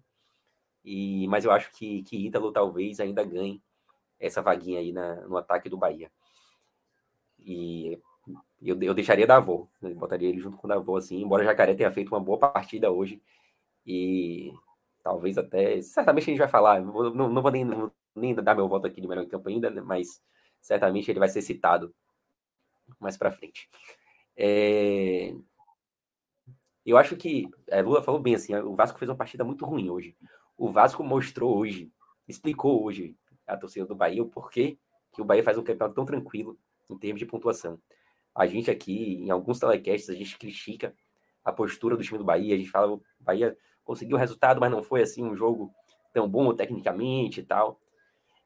E, 0.83 1.27
mas 1.27 1.45
eu 1.45 1.51
acho 1.51 1.71
que, 1.71 2.03
que 2.03 2.27
Ítalo 2.27 2.51
talvez 2.51 2.99
ainda 2.99 3.23
ganhe 3.23 3.61
essa 4.19 4.41
vaguinha 4.41 4.79
aí 4.79 4.91
na, 4.91 5.15
no 5.27 5.37
ataque 5.37 5.69
do 5.69 5.77
Bahia. 5.77 6.11
E 7.39 7.99
eu, 8.61 8.81
eu 8.81 8.93
deixaria 8.93 9.27
Davô, 9.27 9.67
né? 9.81 9.93
botaria 9.93 10.29
ele 10.29 10.39
junto 10.39 10.57
com 10.57 10.67
o 10.67 10.69
Davô, 10.69 10.97
assim, 10.97 11.21
embora 11.21 11.43
o 11.43 11.45
Jacaré 11.45 11.75
tenha 11.75 11.91
feito 11.91 12.09
uma 12.13 12.19
boa 12.19 12.39
partida 12.39 12.91
hoje. 12.91 13.21
E 13.85 14.51
talvez 15.03 15.37
até. 15.37 15.81
Certamente 15.81 16.23
a 16.23 16.25
gente 16.27 16.39
vai 16.39 16.47
falar, 16.47 16.81
não 16.81 16.91
vou, 16.91 17.13
não, 17.13 17.41
vou 17.41 17.51
nem, 17.51 17.65
nem 18.15 18.33
dar 18.35 18.55
meu 18.55 18.67
voto 18.67 18.87
aqui 18.87 19.01
de 19.01 19.07
melhor 19.07 19.23
em 19.23 19.27
campo 19.29 19.49
ainda, 19.49 19.69
né? 19.69 19.81
mas 19.81 20.21
certamente 20.61 21.09
ele 21.11 21.19
vai 21.19 21.29
ser 21.29 21.41
citado 21.41 21.93
mais 22.99 23.17
para 23.17 23.31
frente. 23.31 23.69
É... 24.35 25.35
Eu 26.85 26.97
acho 26.97 27.15
que. 27.15 27.49
É, 27.67 27.81
Lula 27.81 28.01
falou 28.01 28.21
bem 28.21 28.35
assim: 28.35 28.55
o 28.55 28.75
Vasco 28.75 28.99
fez 28.99 29.09
uma 29.09 29.17
partida 29.17 29.43
muito 29.43 29.65
ruim 29.65 29.89
hoje. 29.89 30.15
O 30.57 30.71
Vasco 30.71 31.03
mostrou 31.03 31.57
hoje, 31.57 31.91
explicou 32.27 32.83
hoje 32.83 33.15
a 33.47 33.57
torcida 33.57 33.85
do 33.85 33.95
Bahia 33.95 34.21
o 34.21 34.29
porquê 34.29 34.77
que 35.11 35.21
o 35.21 35.25
Bahia 35.25 35.43
faz 35.43 35.57
um 35.57 35.63
campeonato 35.63 35.95
tão 35.95 36.05
tranquilo 36.05 36.57
em 36.89 36.97
termos 36.97 37.19
de 37.19 37.25
pontuação. 37.25 37.79
A 38.33 38.45
gente 38.45 38.69
aqui, 38.69 39.15
em 39.15 39.29
alguns 39.29 39.59
telecasts, 39.59 40.09
a 40.09 40.13
gente 40.13 40.37
critica 40.37 40.93
a 41.43 41.51
postura 41.51 41.95
do 41.95 42.03
time 42.03 42.17
do 42.17 42.23
Bahia, 42.23 42.53
a 42.53 42.57
gente 42.57 42.69
fala 42.69 42.93
o 42.93 43.01
Bahia 43.19 43.57
conseguiu 43.83 44.17
o 44.17 44.19
resultado, 44.19 44.59
mas 44.59 44.71
não 44.71 44.83
foi 44.83 45.03
assim 45.03 45.23
um 45.23 45.35
jogo 45.35 45.71
tão 46.11 46.27
bom 46.27 46.53
tecnicamente 46.53 47.39
e 47.39 47.43
tal. 47.43 47.79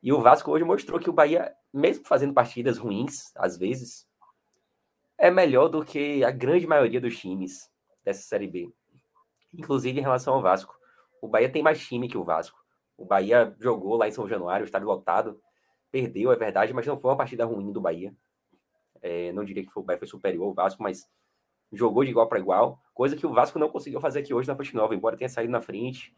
E 0.04 0.14
o 0.14 0.22
Vasco 0.22 0.52
hoje 0.52 0.64
mostrou 0.64 1.00
que 1.00 1.10
o 1.10 1.14
Bahia, 1.14 1.54
mesmo 1.74 2.06
fazendo 2.06 2.34
partidas 2.34 2.78
ruins, 2.78 3.32
às 3.36 3.58
vezes, 3.58 4.08
é 5.18 5.32
melhor 5.32 5.70
do 5.70 5.84
que 5.84 6.24
a 6.24 6.32
grande 6.32 6.68
maioria 6.68 7.02
dos 7.02 7.18
times 7.18 7.70
dessa 8.04 8.22
Série 8.22 8.48
B. 8.48 8.72
Inclusive 9.54 10.00
em 10.00 10.04
relação 10.04 10.34
ao 10.34 10.42
Vasco. 10.42 10.78
O 11.22 11.28
Bahia 11.28 11.52
tem 11.52 11.62
mais 11.62 11.80
time 11.86 12.08
que 12.08 12.18
o 12.18 12.24
Vasco. 12.24 12.58
O 12.98 13.06
Bahia 13.06 13.56
jogou 13.60 13.96
lá 13.96 14.08
em 14.08 14.12
São 14.12 14.28
Januário, 14.28 14.64
estádio 14.64 14.88
lotado. 14.88 15.42
Perdeu, 15.92 16.32
é 16.32 16.36
verdade, 16.36 16.74
mas 16.74 16.86
não 16.86 17.00
foi 17.00 17.12
uma 17.12 17.18
partida 17.18 17.46
ruim 17.46 17.72
do 17.72 17.82
Bahia. 17.82 18.14
É, 19.02 19.32
não 19.32 19.44
diria 19.44 19.64
que 19.64 19.72
foi, 19.72 19.82
o 19.82 19.86
Bahia 19.86 20.00
foi 20.00 20.08
superior 20.08 20.46
ao 20.46 20.54
Vasco, 20.54 20.84
mas 20.84 21.10
jogou 21.72 22.04
de 22.04 22.10
igual 22.10 22.28
para 22.28 22.40
igual, 22.40 22.82
coisa 22.94 23.16
que 23.16 23.26
o 23.26 23.34
Vasco 23.34 23.60
não 23.60 23.70
conseguiu 23.70 24.00
fazer 24.00 24.20
aqui 24.20 24.34
hoje 24.34 24.48
na 24.48 24.56
Fonte 24.56 24.76
Nova, 24.76 24.96
embora 24.96 25.16
tenha 25.16 25.30
saído 25.30 25.52
na 25.52 25.62
frente. 25.62 26.14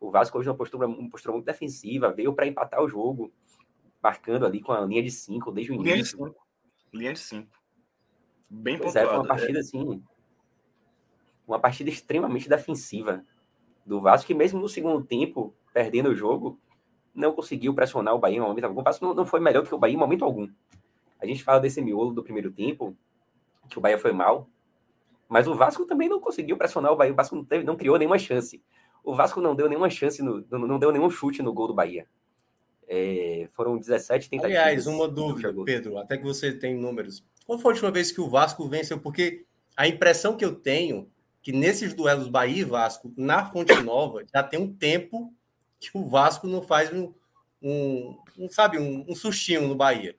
O 0.00 0.10
Vasco 0.10 0.38
hoje 0.38 0.48
uma 0.48 0.56
postura, 0.56 0.86
uma 0.86 1.08
postura 1.08 1.32
muito 1.32 1.46
defensiva, 1.46 2.10
veio 2.10 2.34
para 2.34 2.46
empatar 2.46 2.82
o 2.82 2.88
jogo, 2.88 3.32
marcando 4.02 4.44
ali 4.44 4.60
com 4.60 4.72
a 4.72 4.80
linha 4.80 5.02
de 5.02 5.10
5 5.10 5.50
desde 5.52 5.72
o 5.72 5.74
início. 5.76 5.86
Linha 5.92 6.02
de 6.02 6.08
5. 6.08 6.46
Linha 6.92 7.12
de 7.14 7.18
5. 7.18 7.48
Bem 8.50 8.78
pois 8.78 8.92
pontuado. 8.92 9.08
É, 9.08 9.10
foi 9.10 9.18
uma 9.18 9.26
partida 9.26 9.58
é. 9.58 9.60
assim, 9.60 10.02
uma 11.46 11.58
partida 11.58 11.90
extremamente 11.90 12.48
defensiva 12.48 13.24
do 13.84 14.00
Vasco, 14.00 14.26
que 14.26 14.34
mesmo 14.34 14.60
no 14.60 14.68
segundo 14.68 15.04
tempo, 15.04 15.54
perdendo 15.72 16.08
o 16.08 16.14
jogo, 16.14 16.58
não 17.14 17.32
conseguiu 17.32 17.72
pressionar 17.72 18.14
o 18.14 18.18
Bahia 18.18 18.38
em 18.38 18.40
momento 18.40 18.64
algum. 18.64 18.80
O 18.80 18.84
Vasco 18.84 19.04
não, 19.04 19.14
não 19.14 19.26
foi 19.26 19.40
melhor 19.40 19.62
do 19.62 19.68
que 19.68 19.74
o 19.74 19.78
Bahia 19.78 19.94
em 19.94 19.98
momento 19.98 20.24
algum. 20.24 20.48
a 21.20 21.26
gente 21.26 21.42
fala 21.42 21.60
desse 21.60 21.80
miolo 21.80 22.12
do 22.12 22.22
primeiro 22.22 22.50
tempo, 22.50 22.96
que 23.68 23.78
o 23.78 23.80
Bahia 23.80 23.98
foi 23.98 24.12
mal, 24.12 24.48
mas 25.28 25.48
o 25.48 25.54
Vasco 25.54 25.86
também 25.86 26.08
não 26.08 26.20
conseguiu 26.20 26.56
pressionar 26.56 26.92
o 26.92 26.96
Bahia. 26.96 27.12
O 27.12 27.16
Vasco 27.16 27.34
não, 27.34 27.44
teve, 27.44 27.64
não 27.64 27.76
criou 27.76 27.98
nenhuma 27.98 28.18
chance. 28.18 28.62
O 29.02 29.14
Vasco 29.14 29.40
não 29.40 29.54
deu 29.54 29.68
nenhuma 29.68 29.88
chance, 29.88 30.22
no, 30.22 30.44
não 30.50 30.78
deu 30.78 30.92
nenhum 30.92 31.10
chute 31.10 31.42
no 31.42 31.52
gol 31.52 31.68
do 31.68 31.74
Bahia. 31.74 32.06
É, 32.88 33.48
foram 33.52 33.78
17 33.78 34.30
tentativas. 34.30 34.62
Aliás, 34.62 34.86
uma 34.86 35.08
dúvida, 35.08 35.52
Pedro, 35.64 35.98
até 35.98 36.16
que 36.16 36.22
você 36.22 36.52
tem 36.52 36.76
números. 36.76 37.24
Qual 37.44 37.58
foi 37.58 37.72
a 37.72 37.74
última 37.74 37.90
vez 37.90 38.12
que 38.12 38.20
o 38.20 38.28
Vasco 38.28 38.68
venceu? 38.68 39.00
Porque 39.00 39.44
a 39.76 39.88
impressão 39.88 40.36
que 40.36 40.44
eu 40.44 40.54
tenho 40.54 41.08
que 41.46 41.52
nesses 41.52 41.94
duelos 41.94 42.26
Bahia 42.26 42.62
e 42.62 42.64
Vasco, 42.64 43.14
na 43.16 43.46
Fonte 43.46 43.72
Nova, 43.80 44.24
já 44.34 44.42
tem 44.42 44.58
um 44.58 44.74
tempo 44.74 45.32
que 45.78 45.88
o 45.94 46.04
Vasco 46.04 46.48
não 46.48 46.60
faz 46.60 46.92
um, 46.92 47.14
um, 47.62 48.18
um 48.36 48.48
sabe, 48.48 48.80
um, 48.80 49.04
um 49.08 49.14
sustinho 49.14 49.68
no 49.68 49.76
Bahia. 49.76 50.16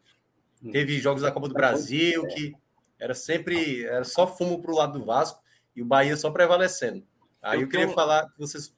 Teve 0.71 0.97
jogos 0.99 1.23
da 1.23 1.29
Copa 1.29 1.49
do 1.49 1.53
Brasil 1.53 2.25
que 2.27 2.55
era 2.97 3.13
sempre 3.13 3.83
era 3.83 4.05
só 4.05 4.25
fumo 4.25 4.61
para 4.61 4.71
o 4.71 4.75
lado 4.77 4.97
do 4.97 5.05
Vasco 5.05 5.43
e 5.75 5.81
o 5.81 5.85
Bahia 5.85 6.15
só 6.15 6.31
prevalecendo. 6.31 7.05
Aí 7.43 7.57
eu, 7.57 7.63
eu 7.63 7.67
queria 7.67 7.87
tenho... 7.87 7.95
falar 7.95 8.29
que 8.29 8.39
vocês 8.39 8.73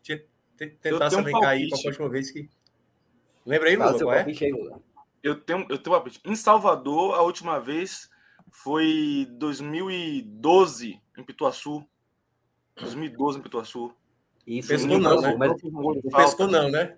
tentassem 0.81 1.19
um 1.19 1.23
brincar 1.23 1.49
aí 1.49 1.69
com 1.69 1.75
a 1.75 1.85
última 1.85 2.09
vez 2.09 2.31
que. 2.31 2.49
Lembra 3.45 3.69
aí, 3.69 3.75
Lula? 3.75 3.99
Qual 3.99 4.11
é? 4.11 4.25
Eu 5.21 5.39
tenho, 5.39 5.67
eu 5.69 5.77
tenho 5.77 5.95
uma 5.95 6.03
Em 6.25 6.35
Salvador, 6.35 7.13
a 7.13 7.21
última 7.21 7.59
vez 7.59 8.09
foi 8.51 9.27
2012, 9.37 10.99
em 11.15 11.23
Pituaçu. 11.23 11.87
2012 12.79 13.39
em 13.39 13.41
Pituaçu. 13.41 13.93
Isso, 14.45 14.69
pescou 14.69 14.99
não, 14.99 15.21
né? 15.21 15.35
Mas... 15.35 15.53
Pescou 16.15 16.47
não, 16.47 16.69
né? 16.69 16.97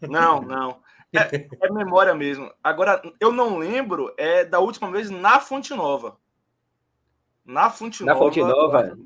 Não, 0.00 0.42
não. 0.42 0.80
É, 1.12 1.48
é, 1.60 1.72
memória 1.72 2.14
mesmo. 2.14 2.52
Agora, 2.62 3.00
eu 3.20 3.30
não 3.30 3.56
lembro 3.56 4.12
é 4.16 4.44
da 4.44 4.58
última 4.58 4.90
vez 4.90 5.10
na 5.10 5.38
Fonte 5.38 5.72
Nova. 5.72 6.16
Na 7.44 7.70
Fonte 7.70 8.04
Na 8.04 8.14
Nova. 8.14 8.24
Fonte 8.24 8.40
Nova, 8.40 8.98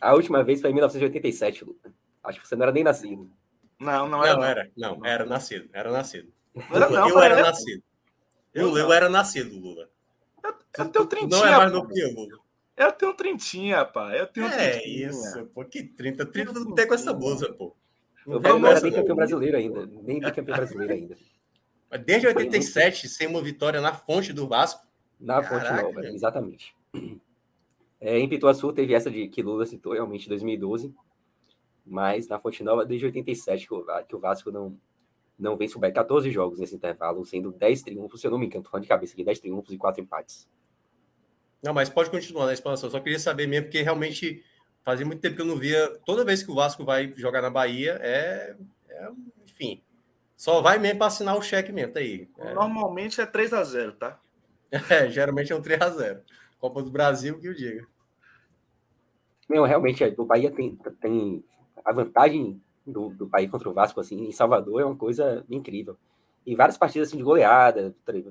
a 0.00 0.14
última 0.14 0.44
vez 0.44 0.60
foi 0.60 0.70
em 0.70 0.74
1987, 0.74 1.64
Luca. 1.64 1.92
Acho 2.22 2.40
que 2.40 2.46
você 2.46 2.54
não 2.54 2.64
era 2.64 2.72
nem 2.72 2.84
nascido. 2.84 3.30
Não, 3.78 4.08
não 4.08 4.24
era. 4.24 4.36
Não, 4.36 4.44
era. 4.44 4.70
Não, 4.76 5.04
era 5.04 5.24
nascido. 5.24 5.68
Era 5.72 5.90
nascido. 5.90 6.32
Era, 6.70 6.88
não, 6.88 7.08
eu 7.08 7.20
era 7.20 7.42
nascido. 7.42 7.82
Eu, 8.54 8.78
eu 8.78 8.92
era 8.92 9.08
nascido, 9.08 9.58
Lula. 9.58 9.90
Eu, 10.42 10.54
eu 10.78 10.88
tenho 10.88 11.06
trintinha. 11.06 11.40
Não 11.40 11.46
é 11.46 11.56
mais 11.56 11.72
do 11.72 11.86
que 11.86 12.00
eu, 12.00 12.12
Lula. 12.12 12.38
Eu 12.76 12.92
tenho 12.92 13.14
trintinha, 13.14 13.84
pá. 13.84 14.14
Eu 14.14 14.26
tenho 14.26 14.46
é 14.46 14.70
trintinha. 14.70 15.08
isso, 15.08 15.46
pô. 15.46 15.64
Que 15.64 15.82
30? 15.82 16.26
30 16.26 16.52
não 16.52 16.74
tem 16.74 16.86
com 16.86 16.94
essa 16.94 17.12
bolsa, 17.12 17.52
pô. 17.52 17.74
Não, 18.26 18.58
não 18.58 18.68
era 18.68 18.80
nem 18.80 18.92
campeão 18.92 19.16
brasileiro 19.16 19.56
ainda. 19.56 19.86
Nem 19.86 20.20
campeão 20.20 20.56
brasileiro 20.56 20.92
ainda. 20.92 21.16
Desde 22.04 22.26
87, 22.26 23.08
sem 23.08 23.28
uma 23.28 23.40
vitória 23.40 23.80
na 23.80 23.94
fonte 23.94 24.32
do 24.32 24.48
Vasco. 24.48 24.84
Na 25.18 25.40
Caraca, 25.42 25.76
fonte 25.76 25.82
nova, 25.82 26.06
exatamente. 26.08 26.74
É, 28.00 28.18
em 28.18 28.28
Pituaçu 28.28 28.72
teve 28.72 28.92
essa 28.92 29.10
de 29.10 29.28
que 29.28 29.42
Lula 29.42 29.64
citou, 29.64 29.94
realmente, 29.94 30.28
2012. 30.28 30.94
Mas 31.86 32.26
na 32.26 32.38
Fonte 32.38 32.64
Nova, 32.64 32.84
desde 32.84 33.06
87, 33.06 33.66
que 33.66 33.72
o, 33.72 33.84
que 34.04 34.16
o 34.16 34.18
Vasco 34.18 34.50
não, 34.50 34.76
não 35.38 35.56
vence 35.56 35.76
o 35.76 35.80
Bahia. 35.80 35.94
14 35.94 36.30
jogos 36.32 36.58
nesse 36.58 36.74
intervalo, 36.74 37.24
sendo 37.24 37.52
10 37.52 37.82
triunfos, 37.82 38.20
se 38.20 38.26
eu 38.26 38.30
não 38.32 38.38
me 38.38 38.46
engano, 38.46 38.64
tô 38.64 38.70
falando 38.70 38.82
de 38.82 38.88
cabeça 38.88 39.12
aqui, 39.12 39.22
10 39.22 39.38
triunfos 39.38 39.72
e 39.72 39.78
4 39.78 40.02
empates. 40.02 40.48
Não, 41.66 41.74
mas 41.74 41.88
pode 41.88 42.10
continuar 42.10 42.46
na 42.46 42.52
expansão. 42.52 42.88
Só 42.88 43.00
queria 43.00 43.18
saber 43.18 43.48
mesmo, 43.48 43.66
porque 43.66 43.82
realmente 43.82 44.44
fazia 44.84 45.04
muito 45.04 45.20
tempo 45.20 45.34
que 45.34 45.42
eu 45.42 45.46
não 45.46 45.56
via. 45.56 45.98
Toda 46.06 46.24
vez 46.24 46.44
que 46.44 46.50
o 46.50 46.54
Vasco 46.54 46.84
vai 46.84 47.12
jogar 47.16 47.42
na 47.42 47.50
Bahia, 47.50 47.98
é. 48.00 48.54
é 48.88 49.10
enfim. 49.44 49.82
Só 50.36 50.60
vai 50.60 50.78
mesmo 50.78 50.98
para 50.98 51.08
assinar 51.08 51.36
o 51.36 51.42
cheque 51.42 51.72
mesmo, 51.72 51.94
tá 51.94 51.98
aí. 51.98 52.28
É... 52.38 52.54
Normalmente 52.54 53.20
é 53.20 53.26
3 53.26 53.52
a 53.52 53.64
0 53.64 53.92
tá? 53.92 54.20
É, 54.90 55.10
geralmente 55.10 55.52
é 55.52 55.56
um 55.56 55.62
3 55.62 55.80
a 55.80 55.90
0 55.90 56.20
Copa 56.58 56.82
do 56.82 56.90
Brasil, 56.90 57.38
que 57.40 57.48
eu 57.48 57.54
diga. 57.54 57.86
Não, 59.48 59.64
realmente, 59.64 60.04
o 60.16 60.24
Bahia 60.24 60.50
tem, 60.50 60.76
tem 61.00 61.44
a 61.84 61.92
vantagem 61.92 62.60
do, 62.86 63.10
do 63.10 63.26
Bahia 63.26 63.48
contra 63.48 63.68
o 63.68 63.72
Vasco, 63.72 64.00
assim, 64.00 64.26
em 64.26 64.32
Salvador 64.32 64.80
é 64.80 64.84
uma 64.84 64.96
coisa 64.96 65.44
incrível. 65.50 65.96
E 66.44 66.54
várias 66.54 66.78
partidas 66.78 67.08
assim, 67.08 67.16
de 67.16 67.24
goleada, 67.24 67.94
3, 68.04 68.26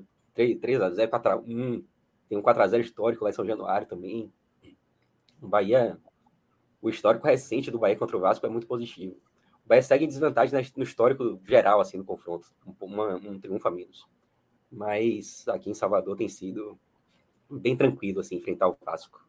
3 0.58 0.80
a 0.80 0.90
0 0.90 1.10
4 1.10 1.32
a 1.32 1.36
1 1.36 1.84
tem 2.28 2.36
um 2.36 2.42
4 2.42 2.62
a 2.62 2.66
0 2.66 2.82
histórico 2.82 3.24
lá 3.24 3.30
em 3.30 3.32
São 3.32 3.46
Januário 3.46 3.86
também. 3.86 4.32
O 5.40 5.46
Bahia, 5.46 5.98
o 6.80 6.88
histórico 6.88 7.26
recente 7.26 7.70
do 7.70 7.78
Bahia 7.78 7.96
contra 7.96 8.16
o 8.16 8.20
Vasco 8.20 8.44
é 8.46 8.48
muito 8.48 8.66
positivo. 8.66 9.16
O 9.64 9.68
Bahia 9.68 9.82
segue 9.82 10.04
em 10.04 10.08
desvantagem 10.08 10.72
no 10.76 10.82
histórico 10.82 11.40
geral, 11.44 11.80
assim, 11.80 11.98
no 11.98 12.04
confronto. 12.04 12.48
Uma, 12.80 13.16
um 13.16 13.38
triunfo 13.38 13.68
a 13.68 13.70
menos. 13.70 14.06
Mas 14.70 15.46
aqui 15.48 15.70
em 15.70 15.74
Salvador 15.74 16.16
tem 16.16 16.28
sido 16.28 16.78
bem 17.50 17.76
tranquilo, 17.76 18.20
assim, 18.20 18.36
enfrentar 18.36 18.68
o 18.68 18.76
Vasco. 18.84 19.24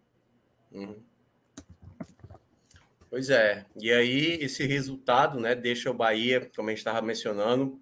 Uhum. 0.72 0.96
Pois 3.10 3.30
é. 3.30 3.66
E 3.76 3.92
aí, 3.92 4.34
esse 4.42 4.66
resultado, 4.66 5.40
né, 5.40 5.56
deixa 5.56 5.90
o 5.90 5.94
Bahia, 5.94 6.52
como 6.56 6.70
a 6.70 6.72
gente 6.72 6.80
estava 6.80 7.02
mencionando, 7.02 7.80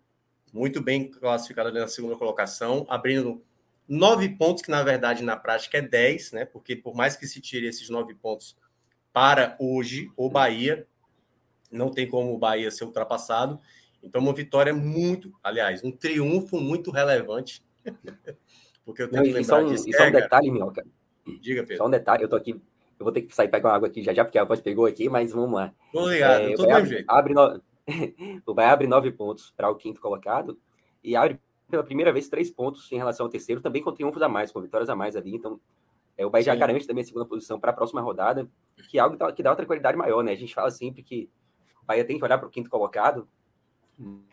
muito 0.53 0.81
bem 0.81 1.09
classificado 1.09 1.71
na 1.73 1.87
segunda 1.87 2.15
colocação, 2.15 2.85
abrindo 2.87 3.43
nove 3.87 4.29
pontos, 4.29 4.63
que 4.63 4.71
na 4.71 4.83
verdade 4.83 5.23
na 5.23 5.37
prática 5.37 5.77
é 5.77 5.81
dez, 5.81 6.31
né? 6.31 6.45
Porque 6.45 6.75
por 6.75 6.95
mais 6.95 7.15
que 7.15 7.27
se 7.27 7.41
tire 7.41 7.67
esses 7.67 7.89
nove 7.89 8.13
pontos 8.15 8.57
para 9.13 9.55
hoje, 9.59 10.11
o 10.17 10.29
Bahia 10.29 10.87
não 11.71 11.89
tem 11.89 12.07
como 12.07 12.33
o 12.33 12.37
Bahia 12.37 12.71
ser 12.71 12.85
ultrapassado. 12.85 13.59
Então, 14.01 14.21
uma 14.21 14.33
vitória 14.33 14.73
muito, 14.73 15.33
aliás, 15.43 15.83
um 15.83 15.91
triunfo 15.91 16.59
muito 16.59 16.91
relevante. 16.91 17.63
Porque 18.85 19.01
eu 19.01 19.09
tenho 19.09 19.23
não, 19.23 19.29
que 19.29 19.37
lembrar 19.37 19.63
um, 19.63 19.69
disso. 19.69 19.89
E 19.89 19.93
só 19.93 20.07
um 20.07 20.11
detalhe, 20.11 20.51
Minhoca. 20.51 20.85
Diga, 21.41 21.61
Pedro. 21.63 21.77
Só 21.77 21.87
um 21.87 21.89
detalhe, 21.89 22.23
eu 22.23 22.29
tô 22.29 22.35
aqui. 22.35 22.51
Eu 22.51 23.03
vou 23.03 23.11
ter 23.11 23.23
que 23.23 23.33
sair 23.33 23.47
pegar 23.47 23.69
uma 23.69 23.75
água 23.75 23.87
aqui 23.87 24.03
já 24.03 24.13
já, 24.13 24.23
porque 24.23 24.37
a 24.37 24.43
voz 24.43 24.61
pegou 24.61 24.85
aqui, 24.85 25.09
mas 25.09 25.31
vamos 25.31 25.53
lá. 25.53 25.73
Obrigado, 25.91 26.41
é, 26.43 26.53
tô 26.53 26.65
do 26.65 26.85
jeito. 26.85 27.09
Abre 27.09 27.33
no... 27.33 27.61
o 28.45 28.53
Bahia 28.53 28.71
abre 28.71 28.87
nove 28.87 29.11
pontos 29.11 29.51
para 29.57 29.69
o 29.69 29.75
quinto 29.75 29.99
colocado 29.99 30.57
e 31.03 31.15
abre 31.15 31.39
pela 31.69 31.83
primeira 31.83 32.11
vez 32.11 32.29
três 32.29 32.49
pontos 32.49 32.91
em 32.91 32.97
relação 32.97 33.25
ao 33.25 33.29
terceiro, 33.29 33.61
também 33.61 33.81
com 33.81 33.91
triunfos 33.91 34.21
a 34.21 34.29
mais, 34.29 34.51
com 34.51 34.61
vitórias 34.61 34.89
a 34.89 34.95
mais 34.95 35.15
ali. 35.15 35.35
Então, 35.35 35.59
é, 36.17 36.25
o 36.25 36.29
Bahia 36.29 36.43
Sim. 36.43 36.51
já 36.51 36.55
garante 36.55 36.87
também 36.87 37.03
a 37.03 37.05
segunda 37.05 37.25
posição 37.25 37.59
para 37.59 37.71
a 37.71 37.73
próxima 37.73 38.01
rodada, 38.01 38.49
que 38.89 38.97
é 38.97 39.01
algo 39.01 39.17
que 39.33 39.43
dá, 39.43 39.49
outra 39.49 39.65
qualidade 39.65 39.97
maior, 39.97 40.23
né? 40.23 40.31
A 40.31 40.37
gente 40.37 40.53
fala 40.53 40.71
sempre 40.71 41.03
que 41.03 41.29
o 41.81 41.85
Bahia 41.85 42.05
tem 42.05 42.17
que 42.17 42.23
olhar 42.23 42.37
para 42.37 42.47
o 42.47 42.51
quinto 42.51 42.69
colocado, 42.69 43.27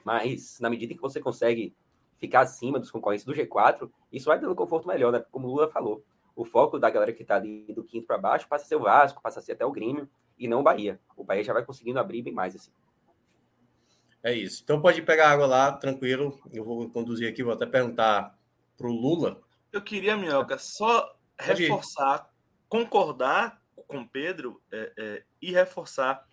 mas 0.04 0.58
na 0.60 0.70
medida 0.70 0.94
que 0.94 1.00
você 1.00 1.20
consegue 1.20 1.74
ficar 2.16 2.40
acima 2.40 2.78
dos 2.78 2.90
concorrentes 2.90 3.24
do 3.24 3.34
G4, 3.34 3.90
isso 4.12 4.26
vai 4.26 4.38
dando 4.38 4.54
conforto 4.54 4.86
melhor, 4.86 5.12
né? 5.12 5.24
Como 5.30 5.48
o 5.48 5.50
Lula 5.50 5.68
falou. 5.68 6.04
O 6.34 6.44
foco 6.44 6.78
da 6.78 6.88
galera 6.88 7.12
que 7.12 7.22
está 7.22 7.36
ali 7.36 7.66
do 7.74 7.84
quinto 7.84 8.06
para 8.06 8.16
baixo 8.16 8.48
passa 8.48 8.64
a 8.64 8.68
ser 8.68 8.76
o 8.76 8.80
Vasco, 8.80 9.20
passa 9.20 9.40
a 9.40 9.42
ser 9.42 9.52
até 9.52 9.66
o 9.66 9.72
Grêmio 9.72 10.08
e 10.38 10.48
não 10.48 10.60
o 10.60 10.62
Bahia. 10.62 11.00
O 11.16 11.24
Bahia 11.24 11.42
já 11.42 11.52
vai 11.52 11.64
conseguindo 11.64 11.98
abrir 11.98 12.22
bem 12.22 12.32
mais 12.32 12.54
assim. 12.54 12.70
É 14.22 14.32
isso. 14.32 14.62
Então 14.62 14.80
pode 14.80 15.02
pegar 15.02 15.30
água 15.30 15.46
lá, 15.46 15.72
tranquilo. 15.72 16.40
Eu 16.52 16.64
vou 16.64 16.88
conduzir 16.90 17.28
aqui, 17.28 17.42
vou 17.42 17.52
até 17.52 17.66
perguntar 17.66 18.36
para 18.76 18.86
o 18.86 18.92
Lula. 18.92 19.40
Eu 19.72 19.82
queria, 19.82 20.16
Minhoca, 20.16 20.58
só 20.58 21.16
reforçar, 21.38 22.30
concordar 22.68 23.60
com 23.88 23.98
o 24.00 24.08
Pedro 24.08 24.62
é, 24.70 24.92
é, 24.96 25.22
e 25.40 25.50
reforçar 25.50 26.24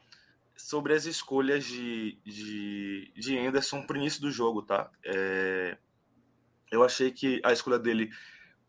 sobre 0.56 0.94
as 0.94 1.06
escolhas 1.06 1.64
de, 1.64 2.20
de, 2.24 3.12
de 3.16 3.38
Anderson 3.38 3.82
para 3.82 3.96
o 3.96 4.00
início 4.00 4.22
do 4.22 4.30
jogo, 4.30 4.62
tá? 4.62 4.92
É, 5.04 5.78
eu 6.72 6.84
achei 6.84 7.12
que 7.12 7.42
a 7.44 7.54
escolha 7.54 7.80
dele 7.80 8.12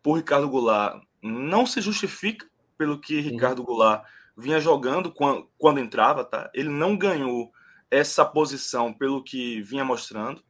por 0.01 0.13
Ricardo 0.13 0.49
Goulart 0.49 1.03
não 1.21 1.65
se 1.65 1.81
justifica 1.81 2.49
pelo 2.77 2.99
que 2.99 3.19
Ricardo 3.19 3.63
Goulart 3.63 4.05
vinha 4.35 4.59
jogando 4.59 5.11
quando, 5.11 5.49
quando 5.57 5.79
entrava, 5.79 6.23
tá? 6.23 6.49
Ele 6.53 6.69
não 6.69 6.97
ganhou 6.97 7.51
essa 7.91 8.25
posição 8.25 8.93
pelo 8.93 9.21
que 9.21 9.61
vinha 9.61 9.83
mostrando. 9.83 10.41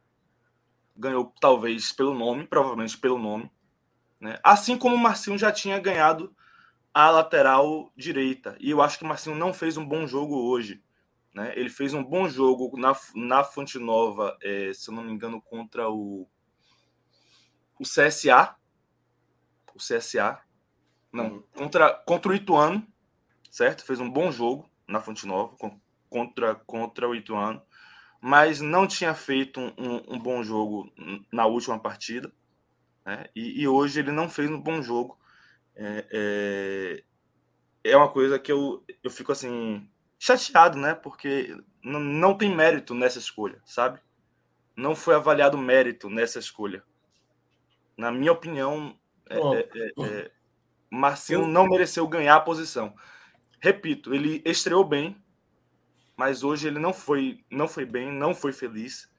Ganhou 0.96 1.34
talvez 1.40 1.90
pelo 1.90 2.14
nome, 2.14 2.46
provavelmente 2.46 2.96
pelo 2.96 3.18
nome. 3.18 3.50
Né? 4.20 4.38
Assim 4.44 4.78
como 4.78 4.94
o 4.94 4.98
Marcinho 4.98 5.36
já 5.36 5.50
tinha 5.50 5.80
ganhado 5.80 6.34
a 6.94 7.10
lateral 7.10 7.92
direita. 7.96 8.56
E 8.60 8.70
eu 8.70 8.80
acho 8.80 8.96
que 8.96 9.04
o 9.04 9.08
Marcinho 9.08 9.34
não 9.34 9.52
fez 9.52 9.76
um 9.76 9.84
bom 9.84 10.06
jogo 10.06 10.36
hoje. 10.36 10.80
Né? 11.34 11.52
Ele 11.56 11.68
fez 11.68 11.92
um 11.92 12.04
bom 12.04 12.28
jogo 12.28 12.78
na, 12.78 12.96
na 13.14 13.42
Fonte 13.42 13.78
Nova, 13.78 14.36
é, 14.40 14.72
se 14.72 14.90
eu 14.90 14.94
não 14.94 15.02
me 15.02 15.12
engano, 15.12 15.42
contra 15.42 15.90
o, 15.90 16.28
o 17.80 17.82
CSA. 17.82 18.54
O 19.74 19.78
CSA. 19.78 20.40
Não, 21.10 21.42
contra, 21.54 21.92
contra 21.92 22.32
o 22.32 22.34
Ituano, 22.34 22.86
certo? 23.50 23.84
Fez 23.84 24.00
um 24.00 24.10
bom 24.10 24.30
jogo 24.30 24.70
na 24.86 25.00
Fonte 25.00 25.26
Nova 25.26 25.56
contra, 26.12 26.54
contra 26.54 27.08
o 27.08 27.14
Ituano, 27.14 27.62
mas 28.20 28.60
não 28.60 28.86
tinha 28.86 29.14
feito 29.14 29.58
um, 29.58 29.72
um, 29.78 30.14
um 30.14 30.18
bom 30.18 30.44
jogo 30.44 30.92
na 31.32 31.46
última 31.46 31.78
partida. 31.78 32.30
Né? 33.04 33.24
E, 33.34 33.62
e, 33.62 33.66
hoje 33.66 33.98
ele 33.98 34.12
não 34.12 34.28
fez 34.28 34.50
um 34.50 34.60
bom 34.60 34.82
jogo. 34.82 35.18
É, 35.74 36.06
é, 37.84 37.90
é 37.90 37.96
uma 37.96 38.10
coisa 38.10 38.38
que 38.38 38.52
eu, 38.52 38.84
eu 39.02 39.10
fico 39.10 39.32
assim 39.32 39.88
chateado, 40.18 40.78
né? 40.78 40.94
Porque 40.94 41.56
não, 41.82 42.36
tem 42.36 42.54
mérito 42.54 42.94
nessa 42.94 43.18
escolha, 43.18 43.60
sabe? 43.64 43.98
Não 44.76 44.94
foi 44.94 45.14
avaliado 45.14 45.58
mérito 45.58 46.08
nessa 46.08 46.38
escolha. 46.38 46.84
Na 47.96 48.12
minha 48.12 48.32
opinião, 48.32 48.96
É, 49.28 49.38
é, 49.38 49.92
é, 49.98 50.30
Marcinho 50.90 51.46
não 51.46 51.66
mereceu 51.66 52.06
ganhar 52.06 52.36
a 52.36 52.40
posição. 52.40 52.94
Repito, 53.58 54.12
ele 54.12 54.42
estreou 54.44 54.84
bem, 54.84 55.16
mas 56.22 56.44
hoje 56.44 56.68
ele 56.68 56.78
não 56.78 56.92
foi, 56.92 57.44
não 57.50 57.66
foi 57.66 57.84
bem, 57.84 58.12
não 58.12 58.32
foi 58.32 58.52
feliz. 58.52 59.10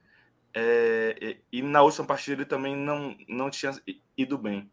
É, 0.54 1.36
e 1.52 1.60
na 1.60 1.82
última 1.82 2.06
partida 2.06 2.36
ele 2.36 2.46
também 2.46 2.74
não, 2.74 3.14
não 3.28 3.50
tinha 3.50 3.72
ido 4.16 4.38
bem. 4.38 4.72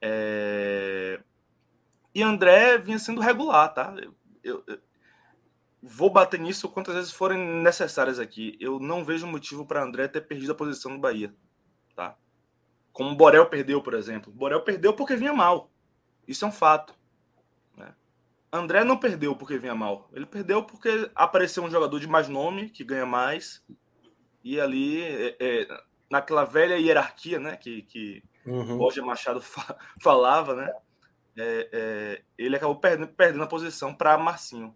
É, 0.00 1.20
e 2.14 2.22
André 2.22 2.78
vinha 2.78 2.98
sendo 2.98 3.20
regular, 3.20 3.74
tá? 3.74 3.94
Eu, 4.42 4.64
eu, 4.66 4.78
vou 5.82 6.08
bater 6.08 6.40
nisso 6.40 6.70
quantas 6.70 6.94
vezes 6.94 7.12
forem 7.12 7.38
necessárias 7.62 8.18
aqui. 8.18 8.56
Eu 8.58 8.80
não 8.80 9.04
vejo 9.04 9.26
motivo 9.26 9.66
para 9.66 9.82
André 9.84 10.08
ter 10.08 10.22
perdido 10.22 10.52
a 10.52 10.54
posição 10.54 10.92
no 10.92 10.98
Bahia, 10.98 11.34
tá? 11.94 12.16
Como 12.94 13.10
o 13.10 13.14
Borel 13.14 13.44
perdeu, 13.44 13.82
por 13.82 13.92
exemplo. 13.92 14.32
Borel 14.32 14.62
perdeu 14.62 14.94
porque 14.94 15.16
vinha 15.16 15.34
mal. 15.34 15.70
Isso 16.26 16.46
é 16.46 16.48
um 16.48 16.52
fato. 16.52 16.97
André 18.52 18.82
não 18.82 18.96
perdeu 18.96 19.36
porque 19.36 19.58
vinha 19.58 19.74
mal. 19.74 20.08
Ele 20.12 20.26
perdeu 20.26 20.62
porque 20.62 21.10
apareceu 21.14 21.62
um 21.62 21.70
jogador 21.70 22.00
de 22.00 22.06
mais 22.06 22.28
nome, 22.28 22.70
que 22.70 22.82
ganha 22.82 23.04
mais. 23.04 23.62
E 24.42 24.58
ali, 24.60 25.02
é, 25.02 25.36
é, 25.38 25.82
naquela 26.10 26.44
velha 26.44 26.78
hierarquia 26.78 27.38
né, 27.38 27.56
que, 27.56 27.82
que 27.82 28.22
uhum. 28.46 28.78
Roger 28.78 29.04
Machado 29.04 29.42
fa 29.42 29.76
falava, 30.00 30.54
né, 30.54 30.72
é, 31.36 31.68
é 31.72 32.22
ele 32.38 32.56
acabou 32.56 32.76
perdendo, 32.76 33.08
perdendo 33.08 33.44
a 33.44 33.48
posição 33.48 33.94
para 33.94 34.16
Marcinho. 34.16 34.74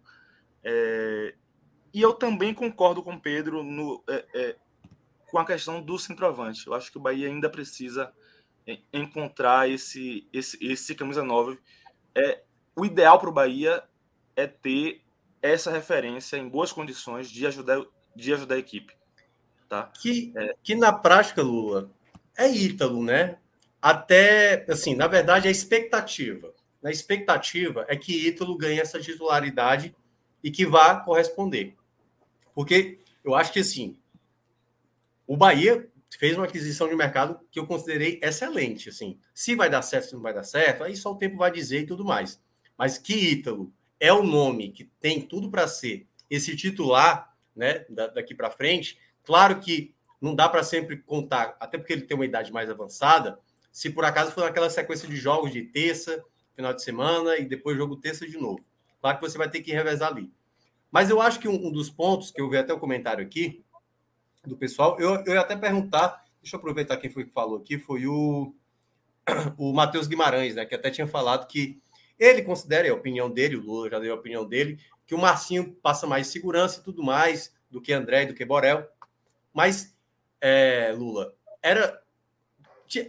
É, 0.63 1.33
e 1.93 2.01
eu 2.01 2.13
também 2.13 2.53
concordo 2.53 3.01
com 3.01 3.13
o 3.13 3.21
Pedro 3.21 3.63
no, 3.63 4.03
é, 4.07 4.55
com 5.31 5.39
a 5.39 5.45
questão 5.45 5.81
do 5.81 5.97
centroavante. 5.97 6.67
Eu 6.67 6.75
acho 6.75 6.91
que 6.91 6.97
o 6.97 7.01
Bahia 7.01 7.27
ainda 7.27 7.49
precisa 7.49 8.13
encontrar 8.93 9.69
esse, 9.69 10.27
esse, 10.31 10.57
esse 10.63 10.95
camisa 10.95 11.23
9. 11.23 11.59
É, 12.15 12.43
o 12.75 12.85
ideal 12.85 13.19
para 13.19 13.29
o 13.29 13.33
Bahia 13.33 13.83
é 14.35 14.47
ter 14.47 15.01
essa 15.41 15.71
referência 15.71 16.37
em 16.37 16.47
boas 16.47 16.71
condições 16.71 17.29
de 17.29 17.45
ajudar, 17.45 17.83
de 18.15 18.33
ajudar 18.33 18.55
a 18.55 18.59
equipe. 18.59 18.95
Tá? 19.67 19.91
Que, 20.01 20.31
é. 20.35 20.55
que 20.63 20.75
na 20.75 20.93
prática, 20.93 21.41
Lula, 21.41 21.89
é 22.37 22.47
Ítalo, 22.49 23.03
né? 23.03 23.37
Até, 23.81 24.65
assim, 24.69 24.95
na 24.95 25.07
verdade, 25.07 25.47
a 25.47 25.51
expectativa. 25.51 26.53
A 26.83 26.91
expectativa 26.91 27.85
é 27.87 27.95
que 27.95 28.27
Ítalo 28.27 28.57
ganhe 28.57 28.79
essa 28.79 28.99
titularidade 28.99 29.95
e 30.43 30.51
que 30.51 30.65
vá 30.65 30.95
corresponder. 30.95 31.75
Porque 32.53 32.99
eu 33.23 33.35
acho 33.35 33.51
que, 33.51 33.59
assim, 33.59 33.97
o 35.25 35.35
Bahia 35.35 35.89
fez 36.17 36.37
uma 36.37 36.45
aquisição 36.45 36.87
de 36.87 36.95
mercado 36.95 37.39
que 37.49 37.59
eu 37.59 37.65
considerei 37.65 38.19
excelente. 38.21 38.89
Assim, 38.89 39.17
se 39.33 39.55
vai 39.55 39.69
dar 39.69 39.81
certo, 39.81 40.09
se 40.09 40.13
não 40.13 40.21
vai 40.21 40.33
dar 40.33 40.43
certo, 40.43 40.83
aí 40.83 40.95
só 40.95 41.11
o 41.11 41.17
tempo 41.17 41.37
vai 41.37 41.51
dizer 41.51 41.81
e 41.81 41.85
tudo 41.85 42.05
mais. 42.05 42.39
Mas 42.77 42.97
que 42.97 43.13
Ítalo 43.13 43.73
é 43.99 44.11
o 44.11 44.23
nome 44.23 44.71
que 44.71 44.85
tem 44.99 45.21
tudo 45.21 45.49
para 45.49 45.67
ser 45.67 46.07
esse 46.29 46.55
titular, 46.55 47.33
né, 47.55 47.85
daqui 48.13 48.33
para 48.33 48.49
frente. 48.49 48.97
Claro 49.23 49.59
que 49.59 49.93
não 50.19 50.33
dá 50.33 50.49
para 50.49 50.63
sempre 50.63 50.97
contar, 50.97 51.55
até 51.59 51.77
porque 51.77 51.93
ele 51.93 52.03
tem 52.03 52.15
uma 52.15 52.25
idade 52.25 52.51
mais 52.51 52.69
avançada. 52.69 53.39
Se 53.71 53.89
por 53.89 54.05
acaso 54.05 54.31
for 54.31 54.41
naquela 54.41 54.69
sequência 54.69 55.07
de 55.07 55.15
jogos 55.15 55.51
de 55.51 55.63
terça, 55.63 56.23
final 56.53 56.73
de 56.73 56.83
semana 56.83 57.37
e 57.37 57.45
depois 57.45 57.77
jogo 57.77 57.95
terça 57.95 58.27
de 58.27 58.37
novo, 58.37 58.63
claro 59.01 59.17
que 59.17 59.23
você 59.23 59.37
vai 59.37 59.49
ter 59.49 59.61
que 59.61 59.71
revezar 59.71 60.11
ali. 60.11 60.31
Mas 60.91 61.09
eu 61.09 61.19
acho 61.19 61.39
que 61.39 61.47
um, 61.47 61.67
um 61.67 61.71
dos 61.71 61.89
pontos 61.89 62.31
que 62.31 62.39
eu 62.39 62.49
vi 62.49 62.57
até 62.57 62.73
o 62.73 62.79
comentário 62.79 63.25
aqui 63.25 63.63
do 64.45 64.57
pessoal. 64.57 64.99
Eu, 64.99 65.23
eu 65.25 65.33
ia 65.33 65.41
até 65.41 65.55
perguntar, 65.55 66.23
deixa 66.41 66.55
eu 66.55 66.59
aproveitar 66.59 66.97
quem 66.97 67.09
foi 67.09 67.25
que 67.25 67.31
falou 67.31 67.57
aqui, 67.57 67.79
foi 67.79 68.05
o, 68.05 68.53
o 69.57 69.73
Matheus 69.73 70.07
Guimarães, 70.07 70.55
né? 70.55 70.65
Que 70.65 70.75
até 70.75 70.89
tinha 70.89 71.07
falado 71.07 71.47
que 71.47 71.81
ele 72.23 72.41
considera, 72.41 72.87
é 72.87 72.91
a 72.91 72.95
opinião 72.95 73.29
dele, 73.29 73.57
o 73.57 73.61
Lula 73.61 73.89
já 73.89 73.99
deu 73.99 74.13
a 74.13 74.17
opinião 74.17 74.45
dele, 74.45 74.79
que 75.05 75.13
o 75.13 75.17
Marcinho 75.17 75.73
passa 75.81 76.07
mais 76.07 76.27
segurança 76.27 76.79
e 76.79 76.83
tudo 76.83 77.03
mais 77.03 77.53
do 77.69 77.81
que 77.81 77.91
André 77.91 78.23
e 78.23 78.25
do 78.27 78.33
que 78.33 78.45
Borel. 78.45 78.87
Mas, 79.53 79.93
é, 80.39 80.93
Lula, 80.97 81.33
era, 81.61 82.01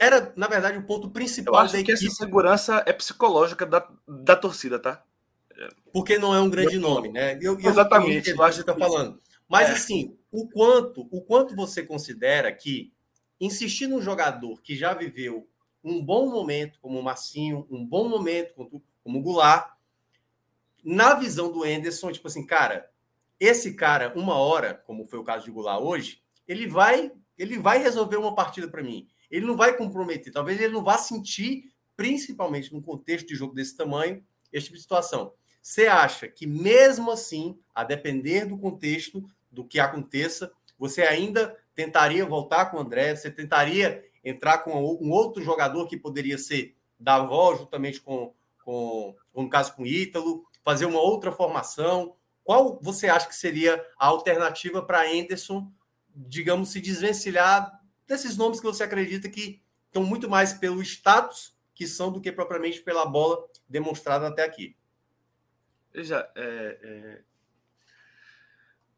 era, 0.01 0.33
na 0.37 0.49
verdade, 0.49 0.79
o 0.79 0.85
ponto 0.85 1.11
principal 1.11 1.55
Eu 1.55 1.61
acho 1.61 1.85
que 1.85 1.93
essa 1.93 2.09
segurança 2.11 2.83
é 2.87 2.93
psicológica 2.93 3.65
da, 3.65 3.89
da 4.07 4.35
torcida, 4.35 4.79
tá? 4.79 5.05
Porque 5.93 6.19
não 6.19 6.35
é 6.35 6.41
um 6.41 6.51
grande 6.51 6.79
nome, 6.79 7.11
né? 7.11 7.39
Eu, 7.41 7.59
Exatamente. 7.59 8.31
Eu, 8.31 8.35
eu, 8.35 8.41
eu 8.41 8.45
acho 8.45 8.65
que 8.65 8.71
está 8.71 8.75
falando. 8.75 9.21
Mas, 9.49 9.69
é. 9.69 9.73
assim, 9.73 10.19
o 10.33 10.49
quanto, 10.49 11.07
o 11.11 11.23
quanto 11.23 11.55
você 11.55 11.83
considera 11.85 12.51
que 12.53 12.93
insistir 13.41 13.87
num 13.87 14.03
jogador 14.03 14.61
que 14.61 14.75
já 14.75 14.93
viveu 14.93 15.49
um 15.85 16.03
bom 16.03 16.31
momento, 16.31 16.79
como 16.81 16.99
o 16.99 17.03
Massinho, 17.03 17.67
um 17.71 17.85
bom 17.85 18.09
momento, 18.09 18.55
como 19.05 19.23
Goulart, 19.23 19.71
na 20.83 21.15
visão 21.15 21.53
do 21.53 21.65
Enderson, 21.65 22.11
tipo 22.11 22.27
assim, 22.27 22.45
cara, 22.45 22.91
esse 23.39 23.75
cara, 23.75 24.13
uma 24.17 24.35
hora, 24.35 24.75
como 24.87 25.05
foi 25.05 25.19
o 25.19 25.25
caso 25.25 25.45
de 25.45 25.51
Goulart 25.51 25.83
hoje, 25.83 26.23
ele 26.49 26.67
vai, 26.67 27.13
ele 27.39 27.59
vai 27.59 27.79
resolver 27.79 28.17
uma 28.17 28.35
partida 28.35 28.67
para 28.67 28.83
mim. 28.83 29.07
Ele 29.31 29.47
não 29.47 29.57
vai 29.57 29.77
comprometer, 29.77 30.33
talvez 30.33 30.61
ele 30.61 30.73
não 30.73 30.83
vá 30.83 30.99
sentir, 30.99 31.73
principalmente 31.97 32.73
num 32.73 32.83
contexto 32.83 33.29
de 33.29 33.35
jogo 33.35 33.55
desse 33.55 33.77
tamanho, 33.77 34.25
esse 34.53 34.67
tipo 34.67 34.77
de 34.77 34.83
situação. 34.83 35.33
Você 35.61 35.87
acha 35.87 36.29
que, 36.29 36.47
mesmo 36.47 37.11
assim, 37.11 37.59
a 37.75 37.85
depender 37.85 38.45
do 38.45 38.59
contexto, 38.59 39.25
do 39.51 39.65
que 39.65 39.81
aconteça, 39.81 40.53
você 40.79 41.03
ainda 41.03 41.57
tentaria 41.75 42.27
voltar 42.27 42.67
com 42.67 42.77
o 42.77 42.81
André? 42.81 43.15
Você 43.15 43.31
tentaria 43.31 44.05
entrar 44.23 44.59
com 44.59 44.73
um 44.73 45.11
outro 45.11 45.43
jogador 45.43 45.87
que 45.87 45.97
poderia 45.97 46.37
ser 46.37 46.77
da 46.99 47.17
avó, 47.17 47.57
juntamente 47.57 48.01
com, 48.01 48.35
com, 48.65 49.15
no 49.35 49.49
caso, 49.49 49.75
com 49.75 49.83
o 49.83 49.87
Ítalo, 49.87 50.45
fazer 50.63 50.87
uma 50.87 51.01
outra 51.01 51.31
formação? 51.31 52.17
Qual 52.43 52.79
você 52.83 53.09
acha 53.09 53.29
que 53.29 53.37
seria 53.37 53.85
a 53.99 54.07
alternativa 54.07 54.83
para 54.83 55.09
Anderson, 55.09 55.71
digamos, 56.15 56.71
se 56.71 56.81
desvencilhar 56.81 57.81
desses 58.07 58.37
nomes 58.37 58.61
que 58.61 58.67
você 58.67 58.83
acredita 58.83 59.29
que 59.29 59.63
estão 59.87 60.03
muito 60.03 60.29
mais 60.29 60.53
pelo 60.53 60.83
status 60.83 61.57
que 61.75 61.87
são 61.87 62.13
do 62.13 62.21
que 62.21 62.31
propriamente 62.31 62.81
pela 62.81 63.07
bola 63.07 63.45
demonstrada 63.69 64.29
até 64.29 64.45
aqui? 64.45 64.77
Veja, 65.93 66.29
é, 66.35 66.79
é, 66.83 67.23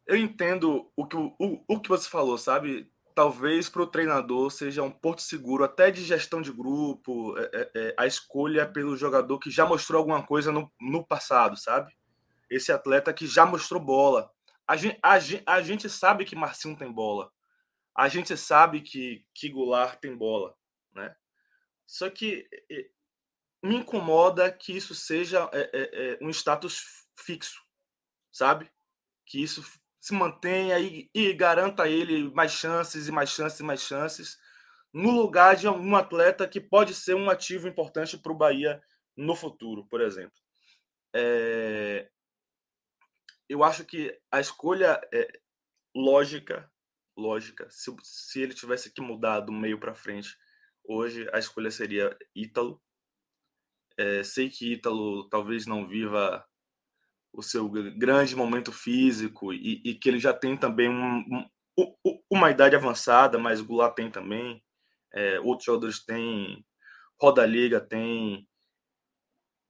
eu 0.06 0.16
entendo 0.16 0.90
o 0.96 1.06
que, 1.06 1.16
o, 1.16 1.64
o 1.68 1.80
que 1.80 1.88
você 1.88 2.08
falou, 2.08 2.38
sabe? 2.38 2.90
Talvez 3.16 3.70
para 3.70 3.80
o 3.80 3.86
treinador 3.86 4.50
seja 4.50 4.82
um 4.82 4.90
porto 4.90 5.22
seguro, 5.22 5.64
até 5.64 5.90
de 5.90 6.04
gestão 6.04 6.42
de 6.42 6.52
grupo, 6.52 7.34
é, 7.38 7.50
é, 7.54 7.70
é, 7.74 7.94
a 7.96 8.06
escolha 8.06 8.70
pelo 8.70 8.94
jogador 8.94 9.38
que 9.38 9.50
já 9.50 9.64
mostrou 9.64 10.00
alguma 10.00 10.22
coisa 10.22 10.52
no, 10.52 10.70
no 10.78 11.02
passado, 11.02 11.56
sabe? 11.56 11.96
Esse 12.50 12.70
atleta 12.70 13.14
que 13.14 13.26
já 13.26 13.46
mostrou 13.46 13.80
bola. 13.80 14.30
A 14.68 14.76
gente, 14.76 14.98
a, 15.02 15.14
a 15.46 15.62
gente 15.62 15.88
sabe 15.88 16.26
que 16.26 16.36
Marcinho 16.36 16.76
tem 16.76 16.92
bola. 16.92 17.32
A 17.96 18.06
gente 18.06 18.36
sabe 18.36 18.82
que, 18.82 19.24
que 19.34 19.48
Goulart 19.48 19.98
tem 19.98 20.14
bola, 20.14 20.54
né? 20.94 21.16
Só 21.86 22.10
que 22.10 22.46
me 23.62 23.76
incomoda 23.76 24.52
que 24.52 24.76
isso 24.76 24.94
seja 24.94 25.48
é, 25.54 25.70
é, 25.72 26.12
é, 26.12 26.18
um 26.20 26.28
status 26.28 27.06
fixo, 27.18 27.62
sabe? 28.30 28.70
Que 29.24 29.42
isso 29.42 29.64
se 30.06 30.14
mantenha 30.14 30.78
e, 30.78 31.10
e 31.12 31.32
garanta 31.32 31.82
a 31.82 31.88
ele 31.88 32.30
mais 32.32 32.52
chances 32.52 33.08
e 33.08 33.12
mais 33.12 33.28
chances 33.28 33.58
e 33.58 33.64
mais 33.64 33.80
chances, 33.80 34.38
no 34.92 35.10
lugar 35.10 35.56
de 35.56 35.66
um 35.66 35.96
atleta 35.96 36.46
que 36.46 36.60
pode 36.60 36.94
ser 36.94 37.16
um 37.16 37.28
ativo 37.28 37.66
importante 37.66 38.16
para 38.16 38.30
o 38.30 38.36
Bahia 38.36 38.80
no 39.16 39.34
futuro, 39.34 39.84
por 39.88 40.00
exemplo. 40.00 40.38
É... 41.12 42.08
Eu 43.48 43.64
acho 43.64 43.84
que 43.84 44.16
a 44.30 44.38
escolha 44.38 45.00
é 45.12 45.40
lógica, 45.92 46.70
lógica. 47.16 47.68
Se, 47.68 47.92
se 48.04 48.40
ele 48.40 48.54
tivesse 48.54 48.92
que 48.92 49.00
mudar 49.00 49.40
do 49.40 49.50
meio 49.50 49.80
para 49.80 49.92
frente, 49.92 50.36
hoje 50.84 51.28
a 51.32 51.40
escolha 51.40 51.70
seria 51.72 52.16
Ítalo, 52.32 52.80
é, 53.98 54.22
sei 54.22 54.50
que 54.50 54.74
Ítalo 54.74 55.28
talvez 55.28 55.66
não 55.66 55.88
viva 55.88 56.46
o 57.36 57.42
seu 57.42 57.68
grande 57.68 58.34
momento 58.34 58.72
físico 58.72 59.52
e, 59.52 59.82
e 59.84 59.94
que 59.94 60.08
ele 60.08 60.18
já 60.18 60.32
tem 60.32 60.56
também 60.56 60.88
um, 60.88 61.46
um, 61.78 62.22
uma 62.30 62.50
idade 62.50 62.74
avançada, 62.74 63.38
mas 63.38 63.60
o 63.60 63.66
Goulart 63.66 63.94
tem 63.94 64.10
também, 64.10 64.62
é, 65.12 65.38
outros 65.40 65.66
jogadores 65.66 66.04
têm, 66.04 66.64
Roda 67.20 67.44
Liga 67.44 67.80
tem, 67.80 68.48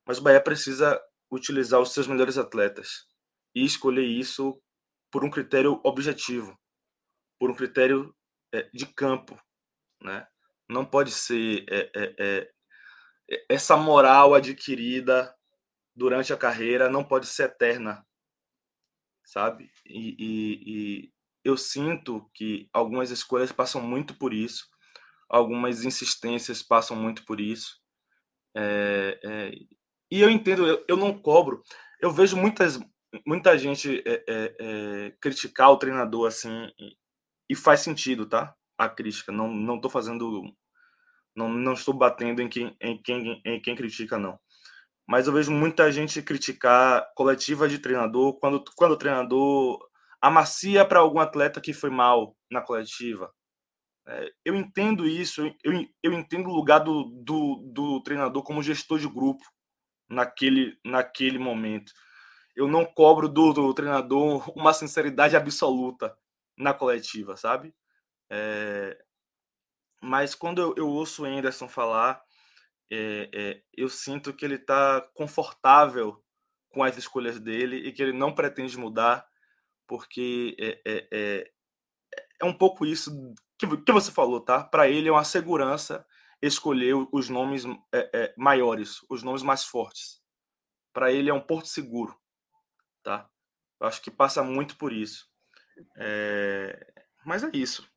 mas 0.06 0.18
o 0.18 0.22
Bahia 0.22 0.40
precisa 0.40 1.00
utilizar 1.30 1.80
os 1.80 1.92
seus 1.92 2.06
melhores 2.06 2.38
atletas 2.38 3.06
e 3.54 3.64
escolher 3.64 4.04
isso 4.04 4.60
por 5.10 5.24
um 5.24 5.30
critério 5.30 5.80
objetivo, 5.84 6.56
por 7.40 7.50
um 7.50 7.54
critério 7.54 8.14
é, 8.54 8.62
de 8.72 8.86
campo, 8.86 9.36
né? 10.00 10.26
Não 10.68 10.84
pode 10.84 11.10
ser 11.10 11.64
é, 11.68 11.90
é, 11.94 12.14
é 12.18 13.46
essa 13.48 13.76
moral 13.76 14.34
adquirida 14.34 15.35
durante 15.96 16.32
a 16.32 16.36
carreira 16.36 16.90
não 16.90 17.02
pode 17.02 17.26
ser 17.26 17.44
eterna, 17.44 18.06
sabe? 19.24 19.70
E, 19.86 20.16
e, 20.18 20.62
e, 20.66 21.12
eu 21.42 21.56
sinto 21.56 22.28
que 22.34 22.68
algumas 22.72 23.10
escolhas 23.10 23.50
passam 23.50 23.80
muito 23.80 24.14
por 24.14 24.34
isso, 24.34 24.68
algumas 25.28 25.84
insistências 25.84 26.62
passam 26.62 26.96
muito 26.96 27.24
por 27.24 27.40
isso. 27.40 27.80
É, 28.54 29.20
é, 29.24 29.52
e 30.10 30.20
eu 30.20 30.30
entendo, 30.30 30.66
eu, 30.66 30.84
eu, 30.88 30.96
não 30.96 31.18
cobro. 31.18 31.62
Eu 32.00 32.10
vejo 32.10 32.36
muitas, 32.36 32.78
muita 33.26 33.56
gente 33.58 34.02
é, 34.06 34.24
é, 34.28 34.56
é 34.58 35.10
criticar 35.20 35.70
o 35.70 35.78
treinador 35.78 36.28
assim, 36.28 36.70
e 37.48 37.54
faz 37.54 37.80
sentido, 37.80 38.26
tá? 38.26 38.54
A 38.78 38.88
crítica. 38.88 39.32
Não, 39.32 39.48
não 39.48 39.80
tô 39.80 39.88
fazendo. 39.88 40.42
Não, 41.34 41.48
não 41.48 41.74
estou 41.74 41.94
batendo 41.94 42.40
em 42.42 42.48
quem, 42.48 42.76
em, 42.80 43.00
quem, 43.02 43.42
em 43.44 43.60
quem 43.60 43.76
critica, 43.76 44.18
não. 44.18 44.38
Mas 45.06 45.26
eu 45.26 45.32
vejo 45.32 45.52
muita 45.52 45.90
gente 45.92 46.20
criticar 46.22 47.06
coletiva 47.14 47.68
de 47.68 47.78
treinador 47.78 48.38
quando, 48.38 48.64
quando 48.74 48.92
o 48.92 48.96
treinador 48.96 49.78
amacia 50.20 50.84
para 50.84 51.00
algum 51.00 51.20
atleta 51.20 51.60
que 51.60 51.72
foi 51.72 51.90
mal 51.90 52.36
na 52.50 52.60
coletiva. 52.60 53.32
É, 54.08 54.30
eu 54.44 54.54
entendo 54.54 55.06
isso, 55.06 55.44
eu, 55.64 55.86
eu 56.02 56.12
entendo 56.12 56.48
o 56.48 56.54
lugar 56.54 56.78
do, 56.78 57.04
do, 57.24 57.70
do 57.72 58.02
treinador 58.02 58.42
como 58.42 58.62
gestor 58.62 58.98
de 58.98 59.08
grupo 59.08 59.44
naquele, 60.08 60.78
naquele 60.84 61.38
momento. 61.38 61.92
Eu 62.54 62.68
não 62.68 62.84
cobro 62.84 63.28
do, 63.28 63.52
do 63.52 63.74
treinador 63.74 64.50
uma 64.56 64.72
sinceridade 64.72 65.36
absoluta 65.36 66.16
na 66.56 66.72
coletiva, 66.72 67.36
sabe? 67.36 67.74
É, 68.30 68.96
mas 70.00 70.34
quando 70.34 70.60
eu, 70.60 70.74
eu, 70.76 70.88
ouço 70.88 71.22
o 71.22 71.26
Anderson 71.26 71.68
falar, 71.68 72.22
é, 72.90 73.30
é, 73.32 73.62
eu 73.76 73.88
sinto 73.88 74.32
que 74.32 74.44
ele 74.44 74.56
está 74.56 75.00
confortável 75.14 76.22
com 76.70 76.82
as 76.82 76.96
escolhas 76.96 77.40
dele 77.40 77.76
e 77.76 77.92
que 77.92 78.02
ele 78.02 78.12
não 78.12 78.34
pretende 78.34 78.76
mudar, 78.78 79.26
porque 79.86 80.56
é, 80.58 80.80
é, 80.86 81.52
é, 82.40 82.44
um 82.44 82.52
pouco 82.52 82.84
isso 82.84 83.10
que, 83.58 83.66
que 83.78 83.92
você 83.92 84.12
falou, 84.12 84.40
tá? 84.40 84.62
Para 84.62 84.88
ele 84.88 85.08
é 85.08 85.12
uma 85.12 85.24
segurança 85.24 86.06
escolher 86.42 86.94
os 87.12 87.30
nomes 87.30 87.64
maiores, 88.36 88.98
os 89.08 89.22
nomes 89.22 89.42
mais 89.42 89.64
fortes. 89.64 90.20
Para 90.92 91.10
ele 91.10 91.30
é 91.30 91.34
um 91.34 91.40
porto 91.40 91.66
seguro, 91.66 92.16
tá? 93.02 93.28
Eu 93.80 93.86
acho 93.86 94.02
que 94.02 94.10
passa 94.10 94.42
muito 94.42 94.76
por 94.76 94.92
isso. 94.92 95.28
Mas 97.24 97.42
é 97.42 97.50
isso. 97.54 97.90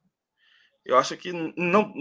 Eu 0.85 0.97
acho 0.97 1.17
que 1.17 1.31
não, 1.33 1.93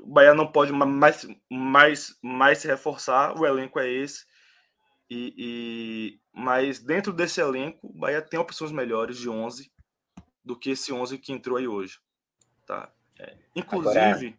o 0.00 0.06
Bahia 0.06 0.34
não 0.34 0.50
pode 0.50 0.72
mais, 0.72 1.26
mais, 1.50 2.18
mais 2.22 2.58
se 2.58 2.66
reforçar. 2.66 3.38
O 3.38 3.46
elenco 3.46 3.78
é 3.78 3.88
esse. 3.88 4.24
E, 5.08 5.34
e, 5.36 6.20
mas 6.32 6.80
dentro 6.80 7.12
desse 7.12 7.40
elenco, 7.40 7.86
o 7.86 7.98
Bahia 7.98 8.20
tem 8.20 8.38
opções 8.38 8.72
melhores 8.72 9.16
de 9.16 9.28
11 9.28 9.70
do 10.44 10.58
que 10.58 10.70
esse 10.70 10.92
11 10.92 11.18
que 11.18 11.32
entrou 11.32 11.56
aí 11.56 11.68
hoje. 11.68 11.98
Tá? 12.66 12.92
É, 13.18 13.36
inclusive. 13.54 13.98
Agora... 13.98 14.38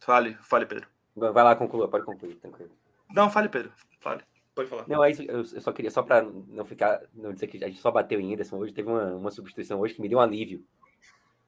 Fale, 0.00 0.38
fale, 0.42 0.66
Pedro. 0.66 0.88
Vai 1.14 1.42
lá, 1.42 1.56
conclua, 1.56 1.88
pode 1.88 2.04
concluir, 2.04 2.36
tranquilo. 2.36 2.70
Não, 3.10 3.30
fale, 3.30 3.48
Pedro. 3.48 3.72
Fale. 4.00 4.22
Pode 4.54 4.68
falar. 4.68 4.86
Não, 4.88 5.02
é 5.02 5.10
isso. 5.10 5.22
Eu 5.22 5.44
só 5.44 5.72
queria, 5.72 5.90
só 5.90 6.02
para 6.02 6.22
não 6.22 6.64
ficar, 6.64 7.02
não 7.12 7.32
dizer 7.32 7.46
que 7.46 7.62
a 7.64 7.68
gente 7.68 7.80
só 7.80 7.90
bateu 7.90 8.20
em 8.20 8.32
Anderson 8.32 8.56
hoje, 8.56 8.72
teve 8.72 8.88
uma, 8.88 9.14
uma 9.14 9.30
substituição 9.30 9.80
hoje 9.80 9.94
que 9.94 10.00
me 10.00 10.08
deu 10.08 10.18
um 10.18 10.22
alívio, 10.22 10.64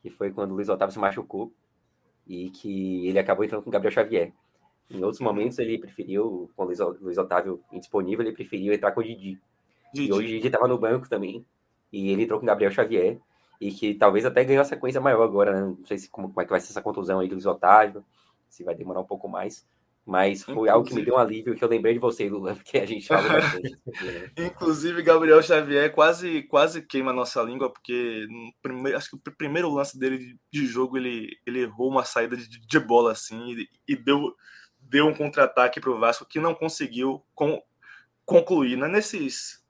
que 0.02 0.10
foi 0.10 0.32
quando 0.32 0.52
o 0.52 0.54
Luiz 0.54 0.68
Otávio 0.68 0.92
se 0.92 0.98
machucou 0.98 1.52
e 2.28 2.50
que 2.50 3.08
ele 3.08 3.18
acabou 3.18 3.44
entrando 3.44 3.62
com 3.62 3.70
o 3.70 3.72
Gabriel 3.72 3.92
Xavier. 3.92 4.32
Em 4.90 5.02
outros 5.02 5.20
momentos 5.20 5.58
ele 5.58 5.78
preferiu, 5.78 6.50
com 6.54 6.62
o 6.62 6.66
Luiz, 6.66 7.18
Otávio 7.18 7.60
indisponível, 7.72 8.24
ele 8.24 8.34
preferiu 8.34 8.72
entrar 8.72 8.92
com 8.92 9.00
o 9.00 9.04
Didi. 9.04 9.40
Didi. 9.92 10.08
E 10.08 10.12
hoje 10.12 10.26
o 10.26 10.30
Didi 10.30 10.46
estava 10.48 10.68
no 10.68 10.78
banco 10.78 11.08
também, 11.08 11.44
e 11.92 12.10
ele 12.10 12.22
entrou 12.22 12.38
com 12.38 12.44
o 12.44 12.46
Gabriel 12.46 12.70
Xavier, 12.70 13.18
e 13.60 13.72
que 13.72 13.94
talvez 13.94 14.24
até 14.24 14.44
ganhou 14.44 14.62
a 14.62 14.64
sequência 14.64 15.00
maior 15.00 15.22
agora, 15.22 15.52
né? 15.52 15.74
Não 15.78 15.86
sei 15.86 15.98
se, 15.98 16.08
como, 16.08 16.28
como 16.28 16.40
é 16.40 16.44
que 16.44 16.50
vai 16.50 16.60
ser 16.60 16.70
essa 16.70 16.82
contusão 16.82 17.18
aí 17.18 17.28
do 17.28 17.34
Luiz 17.34 17.46
Otávio, 17.46 18.04
se 18.48 18.62
vai 18.62 18.74
demorar 18.74 19.00
um 19.00 19.06
pouco 19.06 19.28
mais. 19.28 19.66
Mas 20.08 20.42
foi 20.42 20.54
Inclusive... 20.54 20.70
algo 20.70 20.88
que 20.88 20.94
me 20.94 21.04
deu 21.04 21.16
um 21.16 21.18
alívio, 21.18 21.54
que 21.54 21.62
eu 21.62 21.68
lembrei 21.68 21.92
de 21.92 22.00
você, 22.00 22.30
Lula, 22.30 22.54
porque 22.56 22.78
a 22.78 22.86
gente 22.86 23.06
fala 23.06 23.28
bastante. 23.28 23.76
Inclusive, 24.38 25.02
Gabriel 25.02 25.42
Xavier 25.42 25.92
quase, 25.92 26.44
quase 26.44 26.80
queima 26.80 27.10
a 27.10 27.14
nossa 27.14 27.42
língua, 27.42 27.70
porque 27.70 28.26
primeiro, 28.62 28.96
acho 28.96 29.10
que 29.10 29.16
o 29.16 29.36
primeiro 29.36 29.70
lance 29.70 29.98
dele 29.98 30.38
de 30.50 30.66
jogo, 30.66 30.96
ele, 30.96 31.36
ele 31.46 31.60
errou 31.60 31.90
uma 31.90 32.06
saída 32.06 32.38
de, 32.38 32.48
de 32.48 32.80
bola 32.80 33.12
assim 33.12 33.50
e, 33.52 33.68
e 33.86 33.94
deu, 33.94 34.34
deu 34.80 35.08
um 35.08 35.14
contra-ataque 35.14 35.78
para 35.78 35.90
o 35.90 36.00
Vasco 36.00 36.24
que 36.24 36.40
não 36.40 36.54
conseguiu 36.54 37.22
com, 37.34 37.62
concluir. 38.24 38.78
Né? 38.78 38.88
Nesses, 38.88 39.62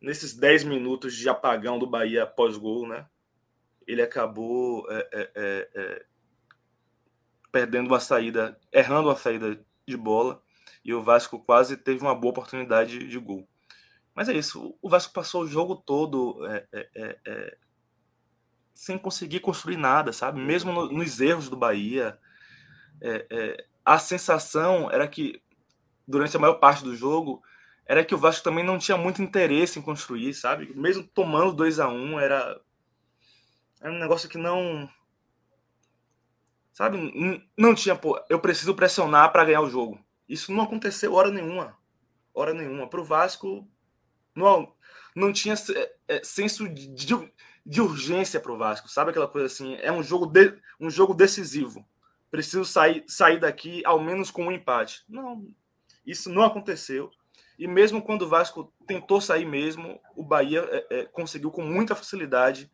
nesses 0.00 0.36
10 0.36 0.62
minutos 0.62 1.16
de 1.16 1.28
apagão 1.28 1.80
do 1.80 1.86
Bahia 1.88 2.28
pós-gol, 2.28 2.86
né? 2.86 3.06
ele 3.88 4.02
acabou 4.02 4.86
é, 4.88 5.08
é, 5.12 5.30
é, 5.34 5.68
é 5.74 6.04
perdendo 7.50 7.88
uma 7.88 7.98
saída, 7.98 8.56
errando 8.72 9.08
uma 9.08 9.16
saída 9.16 9.58
de 9.90 9.96
bola 9.96 10.42
e 10.84 10.94
o 10.94 11.02
Vasco 11.02 11.38
quase 11.38 11.76
teve 11.76 12.00
uma 12.00 12.14
boa 12.14 12.30
oportunidade 12.30 13.06
de 13.06 13.18
gol. 13.18 13.46
Mas 14.14 14.28
é 14.28 14.32
isso, 14.32 14.76
o 14.80 14.88
Vasco 14.88 15.12
passou 15.12 15.42
o 15.42 15.48
jogo 15.48 15.76
todo 15.76 16.46
é, 16.46 16.66
é, 16.72 16.88
é, 16.94 17.18
é 17.26 17.56
sem 18.74 18.96
conseguir 18.96 19.40
construir 19.40 19.76
nada, 19.76 20.12
sabe? 20.12 20.40
Mesmo 20.40 20.72
no, 20.72 20.90
nos 20.90 21.20
erros 21.20 21.50
do 21.50 21.56
Bahia, 21.56 22.18
é, 23.00 23.26
é, 23.30 23.66
a 23.84 23.98
sensação 23.98 24.90
era 24.90 25.06
que 25.06 25.42
durante 26.08 26.36
a 26.36 26.40
maior 26.40 26.54
parte 26.54 26.82
do 26.82 26.96
jogo 26.96 27.42
era 27.84 28.04
que 28.04 28.14
o 28.14 28.18
Vasco 28.18 28.44
também 28.44 28.64
não 28.64 28.78
tinha 28.78 28.96
muito 28.96 29.20
interesse 29.20 29.78
em 29.78 29.82
construir, 29.82 30.32
sabe? 30.32 30.72
Mesmo 30.74 31.02
tomando 31.02 31.52
2 31.52 31.80
a 31.80 31.88
1 31.88 31.92
um, 31.92 32.20
era, 32.20 32.58
era 33.80 33.92
um 33.92 33.98
negócio 33.98 34.28
que 34.28 34.38
não 34.38 34.88
Sabe? 36.72 36.98
Não 37.56 37.74
tinha, 37.74 37.96
pô, 37.96 38.20
eu 38.28 38.40
preciso 38.40 38.74
pressionar 38.74 39.32
para 39.32 39.44
ganhar 39.44 39.60
o 39.60 39.70
jogo. 39.70 39.98
Isso 40.28 40.52
não 40.52 40.62
aconteceu 40.62 41.14
hora 41.14 41.30
nenhuma. 41.30 41.76
Hora 42.32 42.54
nenhuma. 42.54 42.88
Para 42.88 43.00
o 43.00 43.04
Vasco, 43.04 43.68
não, 44.34 44.72
não 45.14 45.32
tinha 45.32 45.54
é, 46.08 46.20
senso 46.22 46.68
de, 46.68 46.88
de 47.66 47.80
urgência 47.80 48.40
para 48.40 48.52
o 48.52 48.56
Vasco. 48.56 48.88
Sabe 48.88 49.10
aquela 49.10 49.28
coisa 49.28 49.46
assim? 49.46 49.74
É 49.76 49.90
um 49.90 50.02
jogo, 50.02 50.26
de, 50.26 50.54
um 50.78 50.88
jogo 50.88 51.14
decisivo. 51.14 51.84
Preciso 52.30 52.64
sair, 52.64 53.04
sair 53.08 53.40
daqui 53.40 53.84
ao 53.84 54.00
menos 54.00 54.30
com 54.30 54.46
um 54.46 54.52
empate. 54.52 55.04
Não, 55.08 55.48
isso 56.06 56.30
não 56.30 56.42
aconteceu. 56.42 57.10
E 57.58 57.66
mesmo 57.66 58.00
quando 58.00 58.22
o 58.22 58.28
Vasco 58.28 58.72
tentou 58.86 59.20
sair 59.20 59.44
mesmo, 59.44 60.00
o 60.16 60.22
Bahia 60.22 60.66
é, 60.70 61.00
é, 61.00 61.04
conseguiu 61.04 61.50
com 61.50 61.62
muita 61.62 61.94
facilidade 61.94 62.70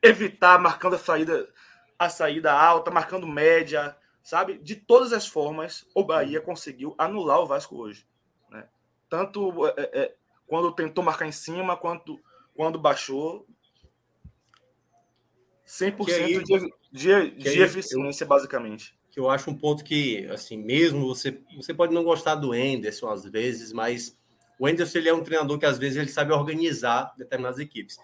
evitar 0.00 0.58
marcando 0.58 0.94
a 0.94 0.98
saída 0.98 1.46
a 2.04 2.08
saída 2.08 2.52
alta, 2.52 2.90
marcando 2.90 3.26
média, 3.26 3.96
sabe? 4.22 4.58
De 4.58 4.76
todas 4.76 5.12
as 5.12 5.26
formas, 5.26 5.86
o 5.94 6.04
Bahia 6.04 6.40
conseguiu 6.40 6.94
anular 6.98 7.40
o 7.40 7.46
Vasco 7.46 7.76
hoje. 7.76 8.06
Né? 8.50 8.66
Tanto 9.08 9.66
é, 9.68 9.90
é, 9.92 10.14
quando 10.46 10.72
tentou 10.72 11.04
marcar 11.04 11.26
em 11.26 11.32
cima, 11.32 11.76
quanto 11.76 12.20
quando 12.54 12.78
baixou. 12.78 13.46
100% 15.66 16.12
aí, 16.12 16.44
de, 16.44 16.72
de, 16.92 17.30
de 17.30 17.48
aí, 17.48 17.62
eficiência, 17.62 18.24
eu, 18.24 18.28
basicamente. 18.28 18.94
Que 19.10 19.18
eu 19.18 19.30
acho 19.30 19.50
um 19.50 19.56
ponto 19.56 19.82
que, 19.82 20.26
assim, 20.26 20.56
mesmo 20.56 21.06
você, 21.06 21.40
você 21.56 21.72
pode 21.72 21.94
não 21.94 22.04
gostar 22.04 22.34
do 22.34 22.54
Enderson 22.54 23.08
às 23.08 23.24
vezes, 23.24 23.72
mas 23.72 24.18
o 24.58 24.68
Enderson 24.68 24.98
ele 24.98 25.08
é 25.08 25.14
um 25.14 25.24
treinador 25.24 25.58
que 25.58 25.66
às 25.66 25.78
vezes 25.78 25.96
ele 25.96 26.10
sabe 26.10 26.32
organizar 26.32 27.14
determinadas 27.16 27.58
equipes. 27.58 27.98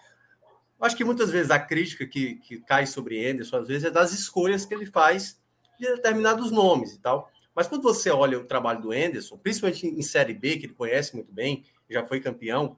Acho 0.79 0.95
que 0.95 1.03
muitas 1.03 1.29
vezes 1.29 1.51
a 1.51 1.59
crítica 1.59 2.05
que, 2.05 2.35
que 2.35 2.59
cai 2.59 2.85
sobre 2.85 3.29
Anderson, 3.29 3.57
às 3.57 3.67
vezes, 3.67 3.83
é 3.83 3.91
das 3.91 4.13
escolhas 4.13 4.65
que 4.65 4.73
ele 4.73 4.85
faz 4.85 5.39
de 5.79 5.87
determinados 5.87 6.51
nomes 6.51 6.93
e 6.93 6.99
tal. 6.99 7.29
Mas 7.53 7.67
quando 7.67 7.83
você 7.83 8.09
olha 8.09 8.39
o 8.39 8.45
trabalho 8.45 8.81
do 8.81 8.91
Anderson, 8.91 9.37
principalmente 9.37 9.85
em 9.85 10.01
Série 10.01 10.33
B, 10.33 10.57
que 10.57 10.65
ele 10.65 10.73
conhece 10.73 11.15
muito 11.15 11.31
bem, 11.31 11.65
já 11.89 12.05
foi 12.05 12.21
campeão, 12.21 12.77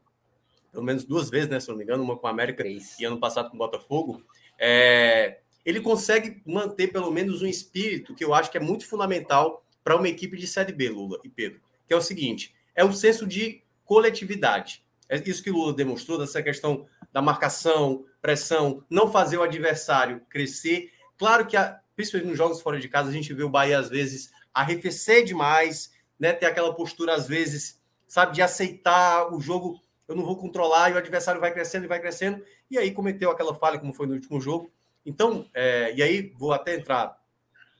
pelo 0.72 0.84
menos 0.84 1.04
duas 1.04 1.30
vezes, 1.30 1.50
né, 1.50 1.60
se 1.60 1.70
não 1.70 1.76
me 1.76 1.84
engano, 1.84 2.04
uma 2.04 2.18
com 2.18 2.28
a 2.28 2.32
América 2.32 2.64
e 2.66 3.06
ano 3.06 3.20
passado 3.20 3.50
com 3.50 3.56
o 3.56 3.60
Botafogo, 3.60 4.24
é, 4.58 5.40
ele 5.66 5.82
consegue 5.82 6.42
manter 6.46 6.88
pelo 6.88 7.12
menos 7.12 7.42
um 7.42 7.48
espírito 7.48 8.16
que 8.16 8.24
eu 8.24 8.34
acho 8.34 8.50
que 8.50 8.58
é 8.58 8.62
muito 8.62 8.88
fundamental 8.88 9.64
para 9.84 9.96
uma 9.96 10.08
equipe 10.08 10.38
de 10.38 10.48
Série 10.48 10.72
B, 10.72 10.90
Lula 10.90 11.20
e 11.24 11.30
Pedro, 11.30 11.60
que 11.88 11.94
é 11.94 11.98
o 11.98 12.02
seguinte, 12.02 12.56
é 12.74 12.84
o 12.84 12.94
senso 12.94 13.28
de 13.28 13.62
coletividade. 13.86 14.84
É 15.12 15.22
isso 15.26 15.44
que 15.44 15.52
Lula 15.52 15.74
demonstrou, 15.74 16.18
dessa 16.18 16.42
questão 16.42 16.88
da 17.12 17.22
marcação, 17.22 18.06
pressão, 18.22 18.82
não 18.90 19.12
fazer 19.12 19.38
o 19.38 19.44
adversário 19.44 20.22
crescer. 20.30 20.90
Claro 21.18 21.46
que, 21.46 21.58
principalmente 21.98 22.30
nos 22.30 22.38
jogos 22.38 22.62
fora 22.62 22.80
de 22.80 22.88
casa, 22.88 23.10
a 23.10 23.12
gente 23.12 23.34
vê 23.34 23.44
o 23.44 23.50
Bahia, 23.50 23.78
às 23.78 23.90
vezes, 23.90 24.32
arrefecer 24.54 25.26
demais, 25.26 25.92
né? 26.18 26.32
ter 26.32 26.46
aquela 26.46 26.74
postura, 26.74 27.14
às 27.14 27.28
vezes, 27.28 27.78
sabe, 28.08 28.36
de 28.36 28.42
aceitar 28.42 29.34
o 29.34 29.42
jogo, 29.42 29.82
eu 30.08 30.16
não 30.16 30.24
vou 30.24 30.38
controlar, 30.38 30.90
e 30.90 30.94
o 30.94 30.98
adversário 30.98 31.42
vai 31.42 31.52
crescendo 31.52 31.84
e 31.84 31.90
vai 31.90 32.00
crescendo, 32.00 32.42
e 32.70 32.78
aí 32.78 32.92
cometeu 32.92 33.30
aquela 33.30 33.54
falha, 33.54 33.78
como 33.78 33.92
foi 33.92 34.08
no 34.08 34.14
último 34.14 34.40
jogo. 34.40 34.72
Então, 35.06 35.46
é, 35.54 35.94
e 35.94 36.02
aí 36.02 36.34
vou 36.38 36.54
até 36.54 36.76
entrar 36.76 37.20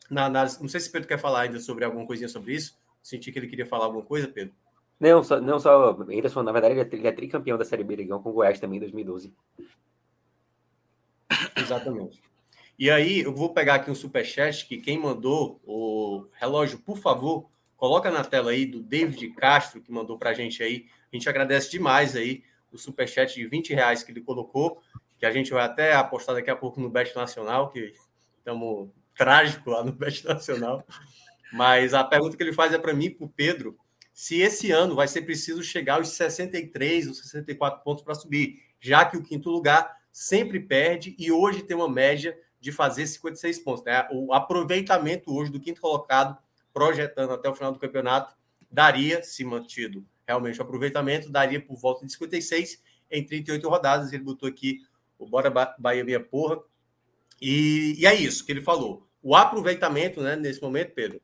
na 0.10 0.26
análise. 0.26 0.62
Não 0.62 0.68
sei 0.68 0.82
se 0.82 0.90
o 0.90 0.92
Pedro 0.92 1.08
quer 1.08 1.18
falar 1.18 1.44
ainda 1.44 1.62
sobre 1.62 1.86
alguma 1.86 2.06
coisinha 2.06 2.28
sobre 2.28 2.56
isso. 2.56 2.78
Senti 3.02 3.32
que 3.32 3.40
ele 3.40 3.48
queria 3.48 3.66
falar 3.66 3.86
alguma 3.86 4.04
coisa, 4.04 4.28
Pedro. 4.28 4.54
Não, 5.02 5.24
só, 5.24 5.42
não 5.42 5.60
só 5.60 5.98
Anderson, 6.00 6.44
na 6.44 6.52
verdade, 6.52 6.76
ele 6.76 6.82
é, 6.82 6.90
ele 6.92 7.08
é 7.08 7.12
tricampeão 7.12 7.58
da 7.58 7.66
Série 7.66 7.84
B 7.84 7.96
Ligão 7.96 8.22
com 8.22 8.30
o 8.30 8.34
Goiás 8.34 8.60
também 8.60 8.78
em 8.78 8.82
2012. 8.82 9.34
Exatamente. 11.58 12.22
E 12.78 12.92
aí, 12.92 13.22
eu 13.22 13.34
vou 13.34 13.52
pegar 13.52 13.76
aqui 13.76 13.90
um 13.90 13.96
superchat 13.96 14.68
que 14.68 14.78
quem 14.78 15.00
mandou, 15.00 15.60
o 15.66 16.28
relógio, 16.34 16.78
por 16.78 17.00
favor, 17.00 17.50
coloca 17.76 18.12
na 18.12 18.24
tela 18.24 18.52
aí 18.52 18.64
do 18.64 18.80
David 18.80 19.28
Castro, 19.34 19.82
que 19.82 19.92
mandou 19.92 20.20
para 20.20 20.30
a 20.30 20.34
gente 20.36 20.62
aí. 20.62 20.86
A 21.12 21.16
gente 21.16 21.28
agradece 21.28 21.72
demais 21.72 22.16
aí 22.16 22.44
o 22.72 22.78
superchat 22.78 23.34
de 23.34 23.48
20 23.48 23.74
reais 23.74 24.04
que 24.04 24.12
ele 24.12 24.22
colocou, 24.22 24.84
que 25.18 25.26
a 25.26 25.32
gente 25.32 25.52
vai 25.52 25.64
até 25.64 25.96
apostar 25.96 26.36
daqui 26.36 26.52
a 26.52 26.56
pouco 26.56 26.80
no 26.80 26.92
Bet 26.92 27.16
Nacional, 27.16 27.72
que 27.72 27.92
estamos 28.38 28.92
trágico 29.18 29.68
lá 29.72 29.84
no 29.84 29.92
Bet 29.92 30.24
Nacional. 30.24 30.86
Mas 31.52 31.96
a 31.96 32.04
pergunta 32.04 32.38
que 32.38 32.44
ele 32.44 32.54
faz 32.54 32.72
é 32.72 32.78
para 32.78 32.94
mim, 32.94 33.10
para 33.10 33.26
o 33.26 33.30
Pedro, 33.30 33.76
se 34.22 34.40
esse 34.40 34.70
ano 34.70 34.94
vai 34.94 35.08
ser 35.08 35.24
preciso 35.24 35.64
chegar 35.64 35.96
aos 35.96 36.10
63 36.10 37.08
ou 37.08 37.14
64 37.16 37.84
pontos 37.84 38.04
para 38.04 38.14
subir, 38.14 38.62
já 38.80 39.04
que 39.04 39.18
o 39.18 39.24
quinto 39.24 39.50
lugar 39.50 39.98
sempre 40.12 40.60
perde 40.60 41.16
e 41.18 41.32
hoje 41.32 41.64
tem 41.64 41.76
uma 41.76 41.90
média 41.90 42.38
de 42.60 42.72
fazer 42.72 43.08
56 43.08 43.58
pontos. 43.64 43.84
Né? 43.84 44.08
O 44.12 44.32
aproveitamento 44.32 45.36
hoje 45.36 45.52
do 45.52 45.60
quinto 45.60 45.82
colocado, 45.82 46.38
projetando 46.72 47.34
até 47.34 47.50
o 47.50 47.56
final 47.56 47.72
do 47.72 47.80
campeonato, 47.80 48.36
daria, 48.70 49.24
se 49.24 49.44
mantido 49.44 50.06
realmente 50.28 50.60
o 50.60 50.62
aproveitamento, 50.62 51.28
daria 51.28 51.60
por 51.60 51.76
volta 51.76 52.06
de 52.06 52.12
56 52.12 52.80
em 53.10 53.26
38 53.26 53.68
rodadas. 53.68 54.14
Ele 54.14 54.24
botou 54.24 54.48
aqui 54.48 54.82
o 55.18 55.26
Bora 55.26 55.50
Bahia 55.80 56.04
Minha 56.04 56.20
Porra. 56.20 56.60
E, 57.42 57.96
e 57.98 58.06
é 58.06 58.14
isso 58.14 58.46
que 58.46 58.52
ele 58.52 58.62
falou. 58.62 59.10
O 59.20 59.36
aproveitamento, 59.36 60.22
né, 60.22 60.36
nesse 60.36 60.62
momento, 60.62 60.92
Pedro, 60.94 61.20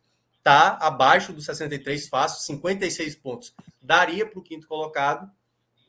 está 0.47 0.77
abaixo 0.79 1.33
dos 1.33 1.43
63 1.45 2.07
fácil, 2.07 2.41
56 2.41 3.17
pontos. 3.17 3.53
Daria 3.81 4.25
para 4.25 4.39
o 4.39 4.41
quinto 4.41 4.65
colocado. 4.65 5.29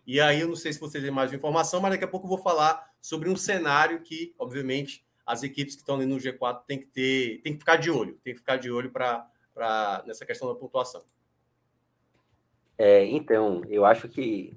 E 0.04 0.20
aí, 0.20 0.40
eu 0.40 0.48
não 0.48 0.56
sei 0.56 0.72
se 0.72 0.80
vocês 0.80 1.02
têm 1.02 1.12
mais 1.12 1.32
informação, 1.32 1.80
mas 1.80 1.92
daqui 1.92 2.04
a 2.04 2.09
pouco 2.09 2.26
eu 2.26 2.30
vou 2.30 2.38
falar 2.38 2.90
sobre 3.00 3.30
um 3.30 3.36
cenário 3.36 4.00
que, 4.00 4.34
obviamente, 4.36 5.06
as 5.24 5.44
equipes 5.44 5.76
que 5.76 5.82
estão 5.82 5.94
ali 5.94 6.06
no 6.06 6.16
G4 6.16 6.62
têm 6.66 6.78
que 6.78 6.86
ter, 6.86 7.40
tem 7.42 7.52
que 7.52 7.61
ficar 7.61 7.76
de 7.76 7.90
olho, 7.90 8.18
tem 8.24 8.32
que 8.34 8.40
ficar 8.40 8.56
de 8.56 8.70
olho 8.70 8.90
para 8.90 9.30
nessa 10.06 10.26
questão 10.26 10.48
da 10.48 10.54
pontuação. 10.54 11.02
É, 12.76 13.04
então, 13.04 13.62
eu 13.68 13.84
acho 13.84 14.09
que, 14.09 14.56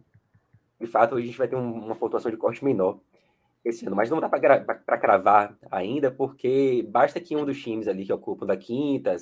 de 0.79 0.87
fato, 0.87 1.15
a 1.15 1.21
gente 1.21 1.37
vai 1.37 1.47
ter 1.47 1.55
uma 1.55 1.95
pontuação 1.95 2.31
de 2.31 2.37
corte 2.37 2.63
menor 2.63 2.99
esse 3.63 3.85
ano, 3.85 3.95
mas 3.95 4.09
não 4.09 4.19
dá 4.19 4.27
para 4.27 4.97
cravar 4.97 5.55
ainda, 5.69 6.09
porque 6.09 6.87
basta 6.89 7.19
que 7.19 7.35
um 7.35 7.45
dos 7.45 7.61
times 7.61 7.87
ali 7.87 8.05
que 8.05 8.13
ocupam 8.13 8.47
da 8.47 8.57
quinta 8.57 9.15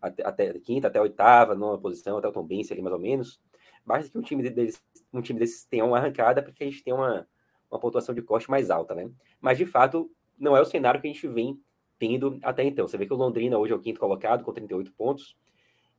até, 0.00 0.26
até 0.26 0.52
quinta 0.60 0.88
até 0.88 1.00
oitava, 1.00 1.54
nona 1.54 1.78
posição, 1.78 2.18
até 2.18 2.28
o 2.28 2.32
Tom 2.32 2.44
Benz 2.44 2.70
ali 2.70 2.82
mais 2.82 2.92
ou 2.92 3.00
menos, 3.00 3.40
basta 3.84 4.10
que 4.10 4.18
um 4.18 4.22
time 4.22 4.48
deles, 4.48 4.82
um 5.12 5.20
time 5.20 5.38
desses 5.38 5.64
tenha 5.64 5.84
uma 5.84 5.98
arrancada 5.98 6.42
para 6.42 6.52
que 6.52 6.62
a 6.62 6.66
gente 6.66 6.82
tenha 6.82 6.96
uma, 6.96 7.26
uma 7.70 7.80
pontuação 7.80 8.14
de 8.14 8.22
corte 8.22 8.50
mais 8.50 8.70
alta, 8.70 8.94
né? 8.94 9.10
Mas 9.40 9.58
de 9.58 9.66
fato, 9.66 10.10
não 10.38 10.56
é 10.56 10.60
o 10.60 10.64
cenário 10.64 11.00
que 11.00 11.08
a 11.08 11.12
gente 11.12 11.26
vem 11.28 11.60
tendo 11.98 12.38
até 12.42 12.64
então. 12.64 12.86
Você 12.86 12.98
vê 12.98 13.06
que 13.06 13.12
o 13.12 13.16
Londrina 13.16 13.58
hoje 13.58 13.72
é 13.72 13.76
o 13.76 13.80
quinto 13.80 14.00
colocado 14.00 14.44
com 14.44 14.52
38 14.52 14.92
pontos. 14.92 15.36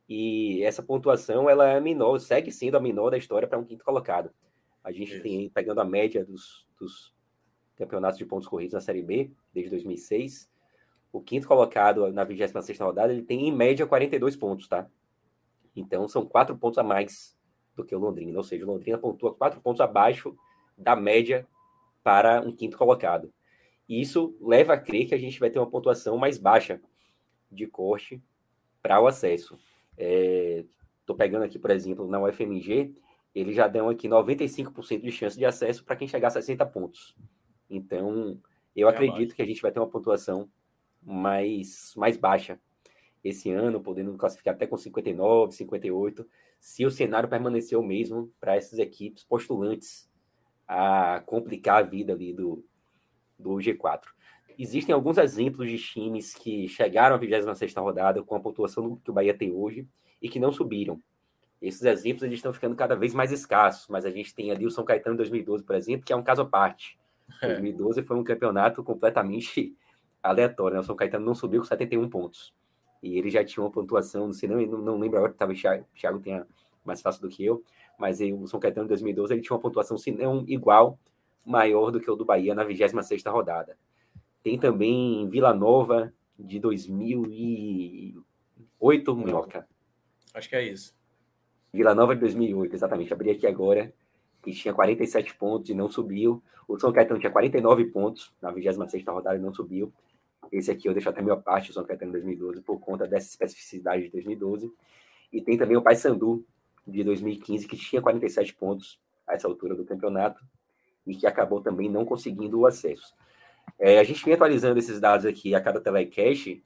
E 0.08 0.62
essa 0.62 0.82
pontuação 0.82 1.50
ela 1.50 1.68
é 1.68 1.80
menor, 1.80 2.18
segue 2.18 2.50
sendo 2.50 2.76
a 2.76 2.80
menor 2.80 3.10
da 3.10 3.18
história 3.18 3.46
para 3.46 3.58
um 3.58 3.64
quinto 3.64 3.84
colocado. 3.84 4.30
A 4.82 4.90
gente 4.90 5.12
Isso. 5.12 5.22
tem 5.22 5.50
pegando 5.50 5.80
a 5.80 5.84
média 5.84 6.24
dos, 6.24 6.66
dos, 6.78 7.12
campeonatos 7.76 8.18
de 8.18 8.24
pontos 8.24 8.48
corridos 8.48 8.74
na 8.74 8.80
Série 8.80 9.02
B 9.02 9.30
desde 9.52 9.70
2006. 9.70 10.48
O 11.12 11.20
quinto 11.20 11.48
colocado 11.48 12.12
na 12.12 12.24
26 12.24 12.78
rodada, 12.78 13.12
ele 13.12 13.22
tem 13.22 13.48
em 13.48 13.52
média 13.52 13.86
42 13.86 14.36
pontos, 14.36 14.68
tá? 14.68 14.86
Então 15.74 16.06
são 16.06 16.26
quatro 16.26 16.56
pontos 16.56 16.78
a 16.78 16.82
mais 16.82 17.36
do 17.74 17.84
que 17.84 17.94
o 17.94 17.98
Londrina, 17.98 18.36
ou 18.36 18.44
seja, 18.44 18.64
o 18.64 18.68
Londrina 18.68 18.98
pontua 18.98 19.34
quatro 19.34 19.60
pontos 19.60 19.80
abaixo 19.80 20.36
da 20.76 20.96
média 20.96 21.46
para 22.02 22.40
um 22.40 22.52
quinto 22.52 22.76
colocado. 22.76 23.32
E 23.88 24.00
isso 24.00 24.36
leva 24.40 24.74
a 24.74 24.78
crer 24.78 25.08
que 25.08 25.14
a 25.14 25.18
gente 25.18 25.40
vai 25.40 25.48
ter 25.48 25.58
uma 25.58 25.70
pontuação 25.70 26.18
mais 26.18 26.36
baixa 26.36 26.80
de 27.50 27.66
corte 27.66 28.22
para 28.82 29.00
o 29.00 29.06
acesso. 29.06 29.58
Estou 29.96 31.16
é, 31.16 31.18
pegando 31.18 31.44
aqui, 31.44 31.58
por 31.58 31.70
exemplo, 31.70 32.06
na 32.06 32.20
UFMG, 32.20 32.94
eles 33.34 33.56
já 33.56 33.66
dão 33.68 33.88
aqui 33.88 34.08
95% 34.08 35.00
de 35.00 35.12
chance 35.12 35.38
de 35.38 35.44
acesso 35.44 35.84
para 35.84 35.96
quem 35.96 36.08
chegar 36.08 36.28
a 36.28 36.32
60 36.32 36.66
pontos. 36.66 37.16
Então, 37.70 38.40
eu 38.74 38.88
é 38.88 38.90
acredito 38.90 39.34
que 39.34 39.42
a 39.42 39.46
gente 39.46 39.62
vai 39.62 39.70
ter 39.70 39.80
uma 39.80 39.88
pontuação 39.88 40.48
mais, 41.08 41.92
mais 41.96 42.16
baixa 42.16 42.60
esse 43.24 43.50
ano, 43.50 43.80
podendo 43.80 44.16
classificar 44.16 44.54
até 44.54 44.66
com 44.66 44.76
59, 44.76 45.52
58, 45.52 46.28
se 46.60 46.84
o 46.84 46.90
cenário 46.90 47.28
permanecer 47.28 47.78
o 47.78 47.82
mesmo 47.82 48.32
para 48.40 48.56
essas 48.56 48.78
equipes 48.78 49.24
postulantes 49.24 50.08
a 50.66 51.22
complicar 51.24 51.78
a 51.78 51.86
vida 51.86 52.12
ali 52.12 52.32
do, 52.32 52.64
do 53.38 53.54
G4. 53.56 54.02
Existem 54.58 54.94
alguns 54.94 55.18
exemplos 55.18 55.68
de 55.68 55.78
times 55.78 56.34
que 56.34 56.68
chegaram 56.68 57.16
à 57.16 57.18
26 57.18 57.74
rodada 57.76 58.22
com 58.22 58.34
a 58.34 58.40
pontuação 58.40 58.96
que 58.96 59.10
o 59.10 59.14
Bahia 59.14 59.36
tem 59.36 59.52
hoje 59.52 59.86
e 60.20 60.28
que 60.28 60.40
não 60.40 60.52
subiram. 60.52 61.00
Esses 61.60 61.82
exemplos 61.82 62.22
eles 62.22 62.36
estão 62.38 62.52
ficando 62.52 62.76
cada 62.76 62.94
vez 62.94 63.14
mais 63.14 63.32
escassos, 63.32 63.88
mas 63.88 64.04
a 64.04 64.10
gente 64.10 64.34
tem 64.34 64.50
ali 64.50 64.66
o 64.66 64.70
São 64.70 64.84
Caetano 64.84 65.14
em 65.14 65.18
2012, 65.18 65.64
por 65.64 65.74
exemplo, 65.74 66.04
que 66.04 66.12
é 66.12 66.16
um 66.16 66.22
caso 66.22 66.42
à 66.42 66.46
parte. 66.46 66.98
É. 67.42 67.48
2012 67.48 68.02
foi 68.02 68.16
um 68.16 68.24
campeonato 68.24 68.82
completamente 68.82 69.76
aleatório. 70.22 70.76
Né? 70.76 70.80
O 70.80 70.84
São 70.84 70.96
Caetano 70.96 71.24
não 71.24 71.34
subiu 71.34 71.60
com 71.60 71.66
71 71.66 72.08
pontos. 72.08 72.52
E 73.02 73.18
ele 73.18 73.30
já 73.30 73.44
tinha 73.44 73.62
uma 73.62 73.70
pontuação, 73.70 74.26
não 74.26 74.32
sei, 74.32 74.48
não, 74.48 74.60
não 74.66 74.98
lembro 74.98 75.18
agora, 75.18 75.32
talvez 75.32 75.60
o 75.60 75.84
Thiago 75.94 76.18
tenha 76.18 76.46
mais 76.84 77.00
fácil 77.00 77.22
do 77.22 77.28
que 77.28 77.44
eu, 77.44 77.62
mas 77.98 78.20
o 78.20 78.46
São 78.46 78.58
Caetano 78.58 78.86
em 78.86 78.88
2012 78.88 79.34
ele 79.34 79.42
tinha 79.42 79.54
uma 79.54 79.62
pontuação, 79.62 79.96
se 79.96 80.10
não 80.10 80.44
igual, 80.48 80.98
maior 81.44 81.90
do 81.90 82.00
que 82.00 82.10
o 82.10 82.16
do 82.16 82.24
Bahia 82.24 82.54
na 82.54 82.64
26 82.64 83.24
rodada. 83.26 83.76
Tem 84.42 84.58
também 84.58 85.28
Vila 85.28 85.54
Nova 85.54 86.12
de 86.38 86.58
2008, 86.58 89.16
Minhoca. 89.16 89.68
Acho 90.34 90.48
que 90.48 90.56
é 90.56 90.64
isso. 90.64 90.96
Vila 91.72 91.94
Nova 91.94 92.14
de 92.14 92.20
2008, 92.20 92.74
exatamente. 92.74 93.12
Abri 93.12 93.30
aqui 93.30 93.46
agora, 93.46 93.92
que 94.42 94.52
tinha 94.52 94.72
47 94.72 95.34
pontos 95.34 95.68
e 95.68 95.74
não 95.74 95.88
subiu. 95.88 96.42
O 96.66 96.78
São 96.78 96.92
Caetano 96.92 97.20
tinha 97.20 97.32
49 97.32 97.86
pontos 97.86 98.30
na 98.40 98.50
26 98.50 99.04
rodada 99.06 99.36
e 99.36 99.40
não 99.40 99.52
subiu. 99.52 99.92
Esse 100.50 100.70
aqui 100.70 100.88
eu 100.88 100.92
deixo 100.92 101.08
até 101.08 101.20
meio 101.20 101.40
parte, 101.40 101.70
o 101.70 101.74
São 101.74 101.84
Caetano 101.84 102.12
2012, 102.12 102.62
por 102.62 102.78
conta 102.80 103.06
dessa 103.06 103.28
especificidade 103.28 104.04
de 104.04 104.10
2012. 104.10 104.72
E 105.32 105.42
tem 105.42 105.58
também 105.58 105.76
o 105.76 105.82
Paysandu 105.82 106.44
de 106.86 107.04
2015, 107.04 107.66
que 107.66 107.76
tinha 107.76 108.00
47 108.00 108.54
pontos 108.54 108.98
a 109.26 109.34
essa 109.34 109.46
altura 109.46 109.74
do 109.74 109.84
campeonato 109.84 110.42
e 111.06 111.14
que 111.14 111.26
acabou 111.26 111.60
também 111.60 111.90
não 111.90 112.04
conseguindo 112.04 112.60
o 112.60 112.66
acesso. 112.66 113.14
É, 113.78 113.98
a 113.98 114.04
gente 114.04 114.24
vem 114.24 114.34
atualizando 114.34 114.78
esses 114.78 114.98
dados 114.98 115.26
aqui 115.26 115.54
a 115.54 115.60
cada 115.60 115.80
telecast 115.80 116.62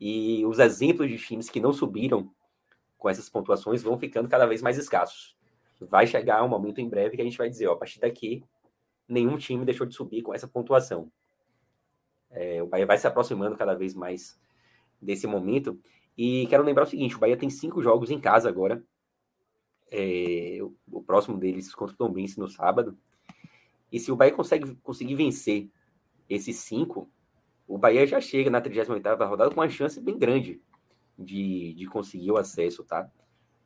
e 0.00 0.44
os 0.46 0.58
exemplos 0.58 1.08
de 1.08 1.18
times 1.18 1.48
que 1.50 1.60
não 1.60 1.72
subiram 1.72 2.30
com 2.96 3.08
essas 3.08 3.28
pontuações 3.28 3.82
vão 3.82 3.98
ficando 3.98 4.28
cada 4.28 4.46
vez 4.46 4.62
mais 4.62 4.78
escassos. 4.78 5.36
Vai 5.80 6.06
chegar 6.06 6.42
um 6.42 6.48
momento 6.48 6.80
em 6.80 6.88
breve 6.88 7.16
que 7.16 7.22
a 7.22 7.24
gente 7.24 7.36
vai 7.36 7.48
dizer, 7.48 7.66
ó, 7.66 7.74
a 7.74 7.76
partir 7.76 8.00
daqui, 8.00 8.42
nenhum 9.06 9.36
time 9.36 9.64
deixou 9.64 9.86
de 9.86 9.94
subir 9.94 10.22
com 10.22 10.34
essa 10.34 10.48
pontuação. 10.48 11.10
É, 12.36 12.62
o 12.62 12.66
Bahia 12.66 12.84
vai 12.84 12.98
se 12.98 13.06
aproximando 13.06 13.56
cada 13.56 13.74
vez 13.74 13.94
mais 13.94 14.38
desse 15.00 15.26
momento. 15.26 15.80
E 16.16 16.46
quero 16.48 16.62
lembrar 16.62 16.84
o 16.84 16.86
seguinte: 16.86 17.16
o 17.16 17.18
Bahia 17.18 17.36
tem 17.36 17.50
cinco 17.50 17.82
jogos 17.82 18.10
em 18.10 18.20
casa 18.20 18.48
agora. 18.48 18.82
É, 19.90 20.58
o, 20.90 21.02
próximo 21.02 21.38
deles 21.38 21.74
contra 21.74 21.94
o 21.94 21.98
Tom 21.98 22.12
Benz 22.12 22.36
no 22.36 22.48
sábado. 22.48 22.96
E 23.90 23.98
se 23.98 24.12
o 24.12 24.16
Bahia 24.16 24.32
consegue 24.32 24.74
conseguir 24.82 25.14
vencer 25.14 25.70
esses 26.28 26.56
cinco, 26.56 27.08
o 27.66 27.78
Bahia 27.78 28.06
já 28.06 28.20
chega 28.20 28.50
na 28.50 28.60
38 28.60 28.90
rodada 29.24 29.50
com 29.50 29.60
uma 29.60 29.68
chance 29.70 30.00
bem 30.00 30.18
grande 30.18 30.60
de, 31.18 31.72
de 31.74 31.86
conseguir 31.86 32.32
o 32.32 32.36
acesso, 32.36 32.84
tá? 32.84 33.10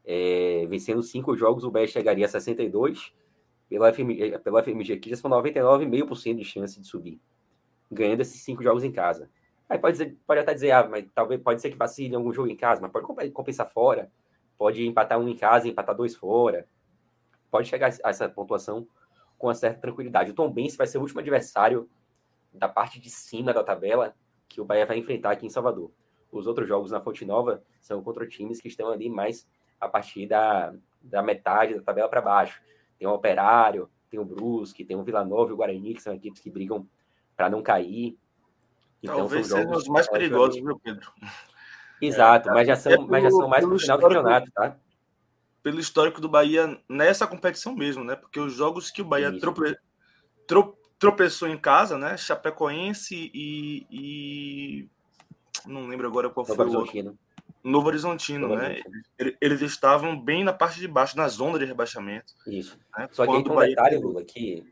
É, 0.05 0.67
vencendo 0.69 1.03
cinco 1.03 1.37
jogos, 1.37 1.65
o 1.65 1.71
Bahia 1.71 1.89
chegaria 1.89 2.27
a 2.27 2.29
62. 2.29 3.13
Pela 3.69 3.93
FMG, 3.93 4.39
pela 4.41 4.63
FMG 4.63 4.95
aqui 4.95 5.11
já 5.11 5.17
são 5.17 5.31
99,5% 5.31 6.37
de 6.37 6.45
chance 6.45 6.81
de 6.81 6.87
subir, 6.87 7.21
ganhando 7.91 8.21
esses 8.21 8.43
cinco 8.43 8.63
jogos 8.63 8.85
em 8.85 8.93
casa. 8.93 9.29
Aí 9.69 9.79
pode, 9.79 9.99
dizer, 9.99 10.17
pode 10.27 10.41
até 10.41 10.53
dizer, 10.53 10.73
ah, 10.73 10.89
mas 10.89 11.07
talvez 11.15 11.41
pode 11.41 11.61
ser 11.61 11.71
que 11.71 11.77
vacile 11.77 12.15
algum 12.15 12.33
jogo 12.33 12.49
em 12.49 12.57
casa, 12.57 12.81
mas 12.81 12.91
pode 12.91 13.31
compensar 13.31 13.71
fora, 13.71 14.11
pode 14.59 14.87
empatar 14.87 15.19
um 15.19 15.29
em 15.29 15.37
casa 15.37 15.69
empatar 15.69 15.95
dois 15.95 16.15
fora. 16.15 16.67
Pode 17.51 17.69
chegar 17.69 17.93
a 18.05 18.11
essa 18.11 18.29
pontuação 18.29 18.87
com 19.39 19.47
uma 19.47 19.55
certa 19.55 19.81
tranquilidade. 19.81 20.31
O 20.31 20.35
Tom 20.35 20.51
Benz 20.51 20.77
vai 20.77 20.87
ser 20.87 20.99
o 20.99 21.01
último 21.01 21.21
adversário 21.21 21.89
da 22.53 22.69
parte 22.69 23.01
de 23.01 23.09
cima 23.09 23.53
da 23.53 23.63
tabela 23.63 24.15
que 24.49 24.61
o 24.61 24.65
Bahia 24.65 24.85
vai 24.85 24.99
enfrentar 24.99 25.31
aqui 25.31 25.47
em 25.47 25.51
Salvador. 25.51 25.91
Os 26.31 26.47
outros 26.47 26.69
jogos 26.69 26.91
na 26.91 27.01
Fonte 27.01 27.25
Nova 27.25 27.63
são 27.81 28.03
contra 28.03 28.27
times 28.27 28.61
que 28.61 28.69
estão 28.69 28.89
ali 28.89 29.09
mais 29.09 29.49
a 29.81 29.89
partir 29.89 30.27
da, 30.27 30.75
da 31.01 31.23
metade 31.23 31.75
da 31.75 31.83
tabela 31.83 32.09
para 32.09 32.21
baixo. 32.21 32.61
Tem 32.99 33.09
o 33.09 33.13
Operário, 33.13 33.89
tem 34.11 34.21
o 34.21 34.25
Brusque, 34.25 34.85
tem 34.85 34.97
o 34.97 35.03
Vila 35.03 35.25
Nova 35.25 35.51
e 35.51 35.55
o 35.55 35.57
Guarani, 35.57 35.95
que 35.95 36.03
são 36.03 36.13
equipes 36.13 36.41
que 36.41 36.51
brigam 36.51 36.87
para 37.41 37.49
não 37.49 37.63
cair. 37.63 38.19
Então, 39.03 39.17
Talvez 39.17 39.47
sejam 39.47 39.73
os 39.73 39.89
mais 39.89 40.07
perigosos, 40.07 40.61
viu, 40.61 40.79
Pedro? 40.79 41.11
Exato, 42.03 42.51
é, 42.51 42.53
mas, 42.53 42.67
já 42.67 42.77
são, 42.77 42.93
é 42.93 42.97
pelo, 42.97 43.09
mas 43.09 43.23
já 43.23 43.31
são 43.31 43.49
mais 43.49 43.67
no 43.67 43.79
final 43.79 43.97
do 43.97 44.03
campeonato, 44.03 44.51
tá? 44.53 44.77
pelo 45.63 45.81
histórico 45.81 46.21
do 46.21 46.29
Bahia 46.29 46.79
nessa 46.87 47.27
competição 47.27 47.75
mesmo, 47.75 48.05
né? 48.05 48.15
Porque 48.15 48.39
os 48.39 48.53
jogos 48.53 48.91
que 48.91 49.01
o 49.01 49.05
Bahia 49.07 49.33
trope, 49.39 49.79
tropeçou 50.99 51.49
em 51.49 51.57
casa, 51.57 51.97
né? 51.97 52.15
Chapecoense 52.19 53.31
e, 53.33 53.87
e... 53.91 54.89
não 55.67 55.87
lembro 55.87 56.07
agora 56.07 56.29
qual 56.29 56.47
Novo 56.47 56.57
foi 56.57 56.67
Horizontino. 56.67 57.19
o 57.65 57.71
Novo 57.71 57.89
Horizontino, 57.89 58.49
Novo 58.49 58.61
né? 58.61 58.69
Horizontino. 58.69 59.37
Eles 59.41 59.63
estavam 59.63 60.19
bem 60.19 60.45
na 60.45 60.53
parte 60.53 60.79
de 60.79 60.89
baixo, 60.89 61.17
na 61.17 61.29
zona 61.29 61.59
de 61.59 61.65
rebaixamento. 61.65 62.35
Isso. 62.47 62.79
Né? 62.97 63.09
Só 63.13 63.27
que 63.27 63.33
aí 63.33 63.43
tem 63.43 63.53
um 63.53 63.57
Bahia... 63.57 63.71
detalhe, 63.71 63.97
Lula, 63.97 64.25
que 64.25 64.63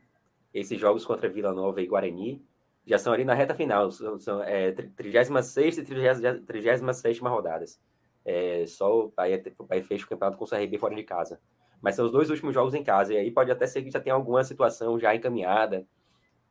esses 0.53 0.79
jogos 0.79 1.03
contra 1.03 1.29
Vila 1.29 1.53
Nova 1.53 1.81
e 1.81 1.87
Guarani 1.87 2.43
já 2.85 2.97
são 2.97 3.13
ali 3.13 3.23
na 3.23 3.33
reta 3.33 3.53
final, 3.53 3.91
são, 3.91 4.17
são 4.17 4.43
é, 4.43 4.71
36 4.71 5.77
e 5.77 5.83
37 5.83 7.21
rodadas. 7.21 7.79
É, 8.25 8.65
só 8.65 9.05
o 9.05 9.13
Bahia, 9.15 9.41
o 9.57 9.63
Bahia 9.63 9.83
fecha 9.83 10.05
o 10.05 10.09
campeonato 10.09 10.37
com 10.37 10.45
o 10.45 10.47
CRB 10.47 10.77
fora 10.77 10.95
de 10.95 11.03
casa. 11.03 11.39
Mas 11.81 11.95
são 11.95 12.05
os 12.05 12.11
dois 12.11 12.29
últimos 12.29 12.53
jogos 12.53 12.73
em 12.73 12.83
casa, 12.83 13.13
e 13.13 13.17
aí 13.17 13.31
pode 13.31 13.51
até 13.51 13.65
ser 13.65 13.81
que 13.83 13.91
já 13.91 13.99
tenha 13.99 14.13
alguma 14.13 14.43
situação 14.43 14.99
já 14.99 15.15
encaminhada, 15.15 15.87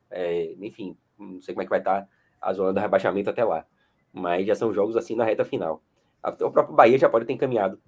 é, 0.09 0.53
enfim, 0.59 0.97
não 1.17 1.41
sei 1.41 1.53
como 1.53 1.61
é 1.61 1.65
que 1.65 1.69
vai 1.69 1.79
estar 1.79 2.07
a 2.41 2.53
zona 2.53 2.73
do 2.73 2.79
rebaixamento 2.79 3.29
até 3.29 3.43
lá. 3.43 3.65
Mas 4.11 4.47
já 4.47 4.55
são 4.55 4.73
jogos 4.73 4.97
assim 4.97 5.15
na 5.15 5.23
reta 5.23 5.45
final. 5.45 5.83
O 6.23 6.51
próprio 6.51 6.75
Bahia 6.75 6.97
já 6.97 7.07
pode 7.07 7.25
ter 7.25 7.33
encaminhado 7.33 7.79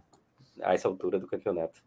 a 0.62 0.74
essa 0.74 0.88
altura 0.88 1.20
do 1.20 1.28
campeonato. 1.28 1.82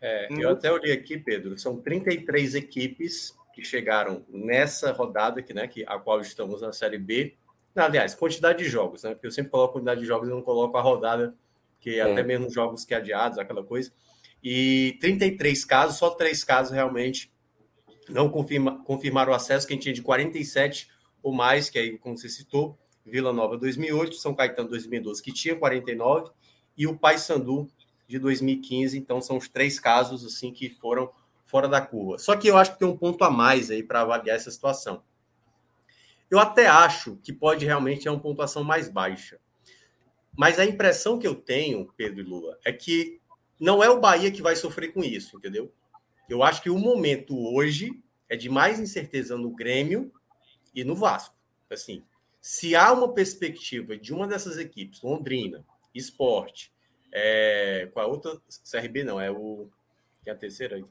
É, 0.00 0.28
eu 0.30 0.50
até 0.50 0.70
olhei 0.70 0.92
aqui, 0.92 1.16
Pedro, 1.16 1.56
são 1.58 1.80
33 1.80 2.56
equipes 2.56 3.34
que 3.54 3.64
chegaram 3.64 4.24
nessa 4.28 4.92
rodada 4.92 5.40
aqui, 5.40 5.54
né, 5.54 5.66
que, 5.68 5.84
a 5.86 5.98
qual 5.98 6.20
estamos 6.20 6.60
na 6.60 6.72
Série 6.72 6.98
B. 6.98 7.34
Aliás, 7.74 8.14
quantidade 8.14 8.62
de 8.62 8.68
jogos, 8.68 9.02
né? 9.02 9.10
Porque 9.14 9.26
eu 9.26 9.30
sempre 9.30 9.50
coloco 9.50 9.74
quantidade 9.74 10.00
de 10.00 10.06
jogos 10.06 10.28
e 10.28 10.30
não 10.30 10.42
coloco 10.42 10.76
a 10.76 10.80
rodada, 10.80 11.34
que 11.80 11.98
é. 11.98 12.02
até 12.02 12.22
mesmo 12.22 12.50
jogos 12.50 12.84
que 12.84 12.94
adiados, 12.94 13.38
aquela 13.38 13.64
coisa. 13.64 13.92
E 14.42 14.96
33 15.00 15.64
casos, 15.64 15.98
só 15.98 16.10
três 16.10 16.44
casos 16.44 16.72
realmente 16.72 17.32
não 18.08 18.28
confirma, 18.28 18.82
confirmaram 18.84 19.32
o 19.32 19.34
acesso, 19.34 19.66
quem 19.66 19.78
tinha 19.78 19.94
de 19.94 20.02
47 20.02 20.88
ou 21.22 21.32
mais, 21.32 21.70
que 21.70 21.78
aí, 21.78 21.98
como 21.98 22.16
você 22.16 22.28
citou, 22.28 22.78
Vila 23.04 23.32
Nova 23.32 23.56
2008, 23.56 24.16
São 24.16 24.34
Caetano 24.34 24.68
2012, 24.68 25.22
que 25.22 25.32
tinha 25.32 25.56
49, 25.56 26.30
e 26.76 26.86
o 26.86 26.96
Paysandu 26.96 27.68
de 28.06 28.18
2015. 28.18 28.98
Então, 28.98 29.20
são 29.20 29.36
os 29.36 29.48
três 29.48 29.78
casos 29.80 30.24
assim 30.24 30.52
que 30.52 30.68
foram 30.68 31.10
fora 31.54 31.68
da 31.68 31.80
curva. 31.80 32.18
Só 32.18 32.36
que 32.36 32.48
eu 32.48 32.58
acho 32.58 32.72
que 32.72 32.80
tem 32.80 32.88
um 32.88 32.96
ponto 32.96 33.22
a 33.22 33.30
mais 33.30 33.70
aí 33.70 33.80
para 33.80 34.00
avaliar 34.00 34.34
essa 34.34 34.50
situação. 34.50 35.04
Eu 36.28 36.40
até 36.40 36.66
acho 36.66 37.16
que 37.22 37.32
pode 37.32 37.64
realmente 37.64 38.02
ter 38.02 38.08
uma 38.08 38.18
pontuação 38.18 38.64
mais 38.64 38.88
baixa. 38.88 39.38
Mas 40.36 40.58
a 40.58 40.64
impressão 40.64 41.16
que 41.16 41.28
eu 41.28 41.36
tenho, 41.36 41.92
Pedro 41.96 42.18
e 42.18 42.24
Lula, 42.24 42.58
é 42.64 42.72
que 42.72 43.20
não 43.60 43.84
é 43.84 43.88
o 43.88 44.00
Bahia 44.00 44.32
que 44.32 44.42
vai 44.42 44.56
sofrer 44.56 44.92
com 44.92 45.04
isso, 45.04 45.36
entendeu? 45.36 45.72
Eu 46.28 46.42
acho 46.42 46.60
que 46.60 46.68
o 46.68 46.76
momento 46.76 47.38
hoje 47.54 48.02
é 48.28 48.34
de 48.34 48.48
mais 48.48 48.80
incerteza 48.80 49.38
no 49.38 49.50
Grêmio 49.50 50.10
e 50.74 50.82
no 50.82 50.96
Vasco. 50.96 51.36
Assim, 51.70 52.02
se 52.40 52.74
há 52.74 52.92
uma 52.92 53.14
perspectiva 53.14 53.96
de 53.96 54.12
uma 54.12 54.26
dessas 54.26 54.58
equipes, 54.58 55.02
Londrina, 55.02 55.64
Esporte, 55.94 56.72
é, 57.12 57.88
qual 57.92 58.06
a 58.06 58.08
outra? 58.08 58.40
CRB 58.68 59.04
não, 59.04 59.20
é 59.20 59.30
o. 59.30 59.68
Tem 60.24 60.32
a 60.32 60.36
terceira. 60.36 60.82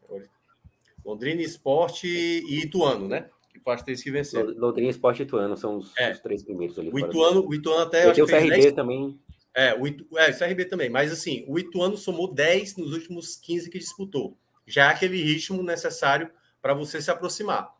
Londrina, 1.05 1.41
Esporte 1.41 2.07
e 2.07 2.63
Ituano, 2.63 3.07
né? 3.07 3.29
Que 3.49 3.59
faz 3.59 3.81
três 3.81 4.01
que 4.01 4.11
venceram. 4.11 4.53
Londrina, 4.57 4.89
Esporte 4.89 5.21
e 5.21 5.23
Ituano 5.23 5.55
são 5.55 5.77
os, 5.77 5.91
é. 5.97 6.11
os 6.11 6.19
três 6.19 6.43
primeiros 6.43 6.77
ali. 6.79 6.89
O 6.91 6.99
Ituano, 6.99 7.45
o 7.47 7.53
Ituano 7.53 7.81
até. 7.81 8.09
Acho 8.09 8.23
o 8.23 8.27
CRB 8.27 8.49
10... 8.49 8.73
também. 8.73 9.19
É, 9.55 9.73
o, 9.75 9.85
Itu... 9.85 10.07
é, 10.17 10.31
o 10.31 10.37
CRB 10.37 10.65
também. 10.65 10.89
Mas 10.89 11.11
assim, 11.11 11.45
o 11.47 11.59
Ituano 11.59 11.95
somou 11.95 12.33
10 12.33 12.77
nos 12.77 12.93
últimos 12.93 13.35
15 13.35 13.69
que 13.69 13.77
disputou 13.77 14.37
já 14.65 14.85
é 14.85 14.87
aquele 14.87 15.21
ritmo 15.21 15.61
necessário 15.63 16.29
para 16.61 16.73
você 16.73 17.01
se 17.01 17.11
aproximar. 17.11 17.73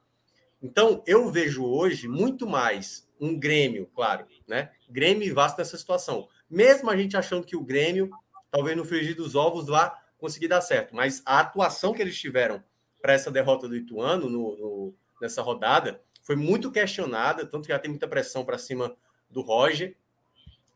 Então, 0.62 1.04
eu 1.06 1.30
vejo 1.30 1.66
hoje 1.66 2.08
muito 2.08 2.48
mais 2.48 3.08
um 3.20 3.38
Grêmio, 3.38 3.90
claro, 3.94 4.26
né? 4.48 4.72
Grêmio 4.90 5.28
e 5.28 5.32
Vasco 5.32 5.58
nessa 5.58 5.78
situação. 5.78 6.28
Mesmo 6.50 6.90
a 6.90 6.96
gente 6.96 7.18
achando 7.18 7.46
que 7.46 7.56
o 7.56 7.64
Grêmio, 7.64 8.10
talvez 8.52 8.76
no 8.76 8.86
frigir 8.86 9.16
dos 9.16 9.36
ovos, 9.36 9.68
vá 9.68 9.98
conseguir 10.18 10.48
dar 10.48 10.62
certo. 10.62 10.96
Mas 10.96 11.22
a 11.26 11.40
atuação 11.40 11.94
que 11.94 12.02
eles 12.02 12.18
tiveram 12.18 12.64
para 13.04 13.12
essa 13.12 13.30
derrota 13.30 13.68
do 13.68 13.76
Ituano 13.76 14.30
no, 14.30 14.56
no, 14.56 14.96
nessa 15.22 15.42
rodada 15.42 16.02
foi 16.22 16.38
muito 16.38 16.72
questionada, 16.72 17.46
tanto 17.46 17.68
que 17.68 17.74
já 17.74 17.78
tem 17.78 17.92
muita 17.92 18.08
pressão 18.08 18.46
para 18.46 18.58
cima 18.58 18.96
do 19.30 19.42
Roger. 19.42 19.98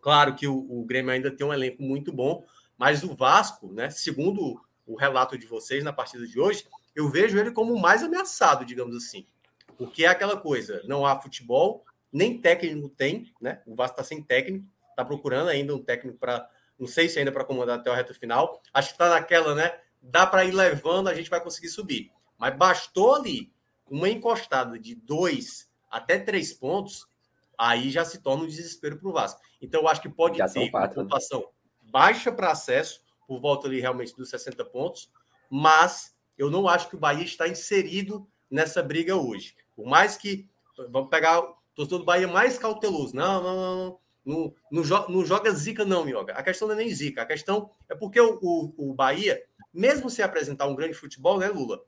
Claro 0.02 0.36
que 0.36 0.46
o, 0.46 0.58
o 0.58 0.84
Grêmio 0.84 1.10
ainda 1.10 1.32
tem 1.32 1.48
um 1.48 1.54
elenco 1.54 1.82
muito 1.82 2.12
bom, 2.12 2.46
mas 2.78 3.02
o 3.02 3.16
Vasco, 3.16 3.72
né, 3.72 3.90
segundo 3.90 4.62
o 4.86 4.96
relato 4.98 5.38
de 5.38 5.46
vocês 5.46 5.86
na 5.86 5.94
partida 5.94 6.28
de 6.28 6.38
hoje, 6.38 6.68
eu 6.94 7.08
vejo 7.10 7.40
ele 7.40 7.52
como 7.52 7.80
mais 7.80 8.04
ameaçado, 8.04 8.66
digamos 8.66 8.94
assim. 8.94 9.26
Porque 9.78 10.04
é 10.04 10.10
aquela 10.10 10.36
coisa, 10.36 10.82
não 10.84 11.06
há 11.06 11.18
futebol, 11.18 11.86
nem 12.12 12.42
técnico 12.42 12.90
tem, 12.90 13.32
né? 13.40 13.62
O 13.66 13.74
Vasco 13.74 13.94
está 13.94 14.04
sem 14.04 14.22
técnico, 14.22 14.66
está 14.90 15.06
procurando 15.06 15.48
ainda 15.48 15.74
um 15.74 15.82
técnico 15.82 16.18
para, 16.18 16.50
não 16.78 16.88
sei 16.88 17.08
se 17.08 17.20
ainda 17.20 17.32
para 17.32 17.46
comandar 17.46 17.80
até 17.80 17.90
o 17.90 17.94
reto 17.94 18.14
final. 18.14 18.62
Acho 18.74 18.90
que 18.90 18.96
está 18.96 19.10
naquela, 19.10 19.56
né? 19.56 19.80
Dá 20.02 20.26
para 20.26 20.44
ir 20.44 20.52
levando, 20.52 21.08
a 21.08 21.14
gente 21.14 21.30
vai 21.30 21.42
conseguir 21.42 21.70
subir. 21.70 22.12
Mas 22.38 22.56
bastou 22.56 23.16
ali 23.16 23.52
uma 23.90 24.10
encostada 24.10 24.78
de 24.78 24.96
dois 24.96 25.70
até 25.90 26.20
três 26.20 26.54
pontos, 26.54 27.08
aí 27.58 27.90
já 27.90 28.04
se 28.04 28.22
torna 28.22 28.44
um 28.44 28.48
desespero 28.48 28.98
para 28.98 29.10
o 29.10 29.14
Vasco. 29.14 29.42
Então, 29.62 29.82
eu 29.82 29.88
acho 29.88 30.02
que 30.02 30.10
pode 30.10 30.38
já 30.38 30.48
ter 30.48 30.70
uma 30.70 30.82
né? 30.82 30.88
pontuação 30.88 31.50
baixa 31.82 32.32
para 32.32 32.52
acesso, 32.52 33.02
por 33.28 33.40
volta 33.40 33.68
ali 33.68 33.80
realmente 33.80 34.16
dos 34.16 34.30
60 34.30 34.64
pontos, 34.66 35.12
mas 35.50 36.16
eu 36.38 36.52
não 36.52 36.68
acho 36.68 36.90
que 36.90 36.96
o 36.96 37.00
Bahia 37.00 37.24
está 37.24 37.48
inserido 37.48 38.28
nessa 38.50 38.84
briga 38.84 39.16
hoje. 39.16 39.56
Por 39.76 39.86
mais 39.86 40.18
que 40.18 40.48
vamos 40.90 41.10
pegar 41.10 41.40
o 41.40 41.56
torcedor 41.76 42.00
do 42.00 42.06
Bahia 42.06 42.28
mais 42.28 42.58
cauteloso. 42.58 43.16
Não, 43.16 43.42
não, 43.42 43.56
não, 43.56 44.00
não, 44.26 44.54
não, 44.72 44.84
joga, 44.84 45.12
não 45.12 45.26
joga 45.26 45.52
zica, 45.52 45.86
não, 45.86 46.06
Mioga. 46.06 46.34
A 46.34 46.44
questão 46.44 46.68
não 46.68 46.76
é 46.76 46.78
nem 46.78 46.94
zica, 46.94 47.22
a 47.22 47.26
questão 47.26 47.72
é 47.90 47.96
porque 47.96 48.20
o, 48.20 48.40
o, 48.42 48.92
o 48.92 48.94
Bahia, 48.94 49.42
mesmo 49.74 50.10
se 50.10 50.22
apresentar 50.22 50.68
um 50.68 50.76
grande 50.76 50.94
futebol, 50.94 51.40
né, 51.40 51.48
Lula, 51.48 51.82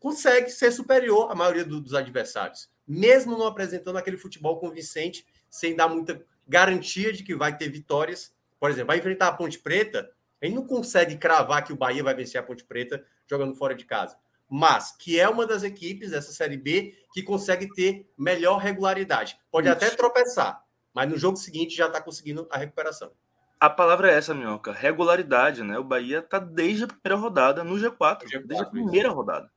consegue 0.00 0.50
ser 0.50 0.70
superior 0.72 1.30
à 1.30 1.34
maioria 1.34 1.64
do, 1.64 1.80
dos 1.80 1.94
adversários, 1.94 2.70
mesmo 2.86 3.36
não 3.36 3.46
apresentando 3.46 3.96
aquele 3.96 4.16
futebol 4.16 4.58
convincente, 4.58 5.26
sem 5.50 5.74
dar 5.74 5.88
muita 5.88 6.24
garantia 6.46 7.12
de 7.12 7.22
que 7.22 7.34
vai 7.34 7.56
ter 7.56 7.68
vitórias. 7.68 8.32
Por 8.58 8.70
exemplo, 8.70 8.88
vai 8.88 8.98
enfrentar 8.98 9.28
a 9.28 9.32
Ponte 9.32 9.58
Preta, 9.58 10.10
a 10.40 10.46
gente 10.46 10.54
não 10.54 10.66
consegue 10.66 11.16
cravar 11.16 11.64
que 11.64 11.72
o 11.72 11.76
Bahia 11.76 12.02
vai 12.02 12.14
vencer 12.14 12.40
a 12.40 12.42
Ponte 12.42 12.64
Preta 12.64 13.04
jogando 13.28 13.54
fora 13.54 13.74
de 13.74 13.84
casa. 13.84 14.16
Mas 14.48 14.92
que 14.92 15.18
é 15.18 15.28
uma 15.28 15.46
das 15.46 15.62
equipes 15.62 16.10
dessa 16.10 16.32
Série 16.32 16.56
B 16.56 16.94
que 17.12 17.22
consegue 17.22 17.68
ter 17.74 18.08
melhor 18.16 18.58
regularidade. 18.58 19.38
Pode 19.50 19.66
Isso. 19.66 19.76
até 19.76 19.90
tropeçar, 19.90 20.62
mas 20.94 21.08
no 21.08 21.18
jogo 21.18 21.36
seguinte 21.36 21.74
já 21.76 21.86
está 21.86 22.00
conseguindo 22.00 22.46
a 22.50 22.58
recuperação. 22.58 23.10
A 23.58 23.70
palavra 23.70 24.10
é 24.12 24.14
essa, 24.14 24.34
Minhoca. 24.34 24.70
Regularidade, 24.70 25.62
né? 25.62 25.78
O 25.78 25.84
Bahia 25.84 26.18
está 26.18 26.38
desde 26.38 26.84
a 26.84 26.86
primeira 26.86 27.16
rodada 27.16 27.64
no 27.64 27.74
G4. 27.74 28.24
G4 28.24 28.46
desde 28.46 28.64
a 28.64 28.66
primeira 28.66 29.08
isso. 29.08 29.16
rodada. 29.16 29.50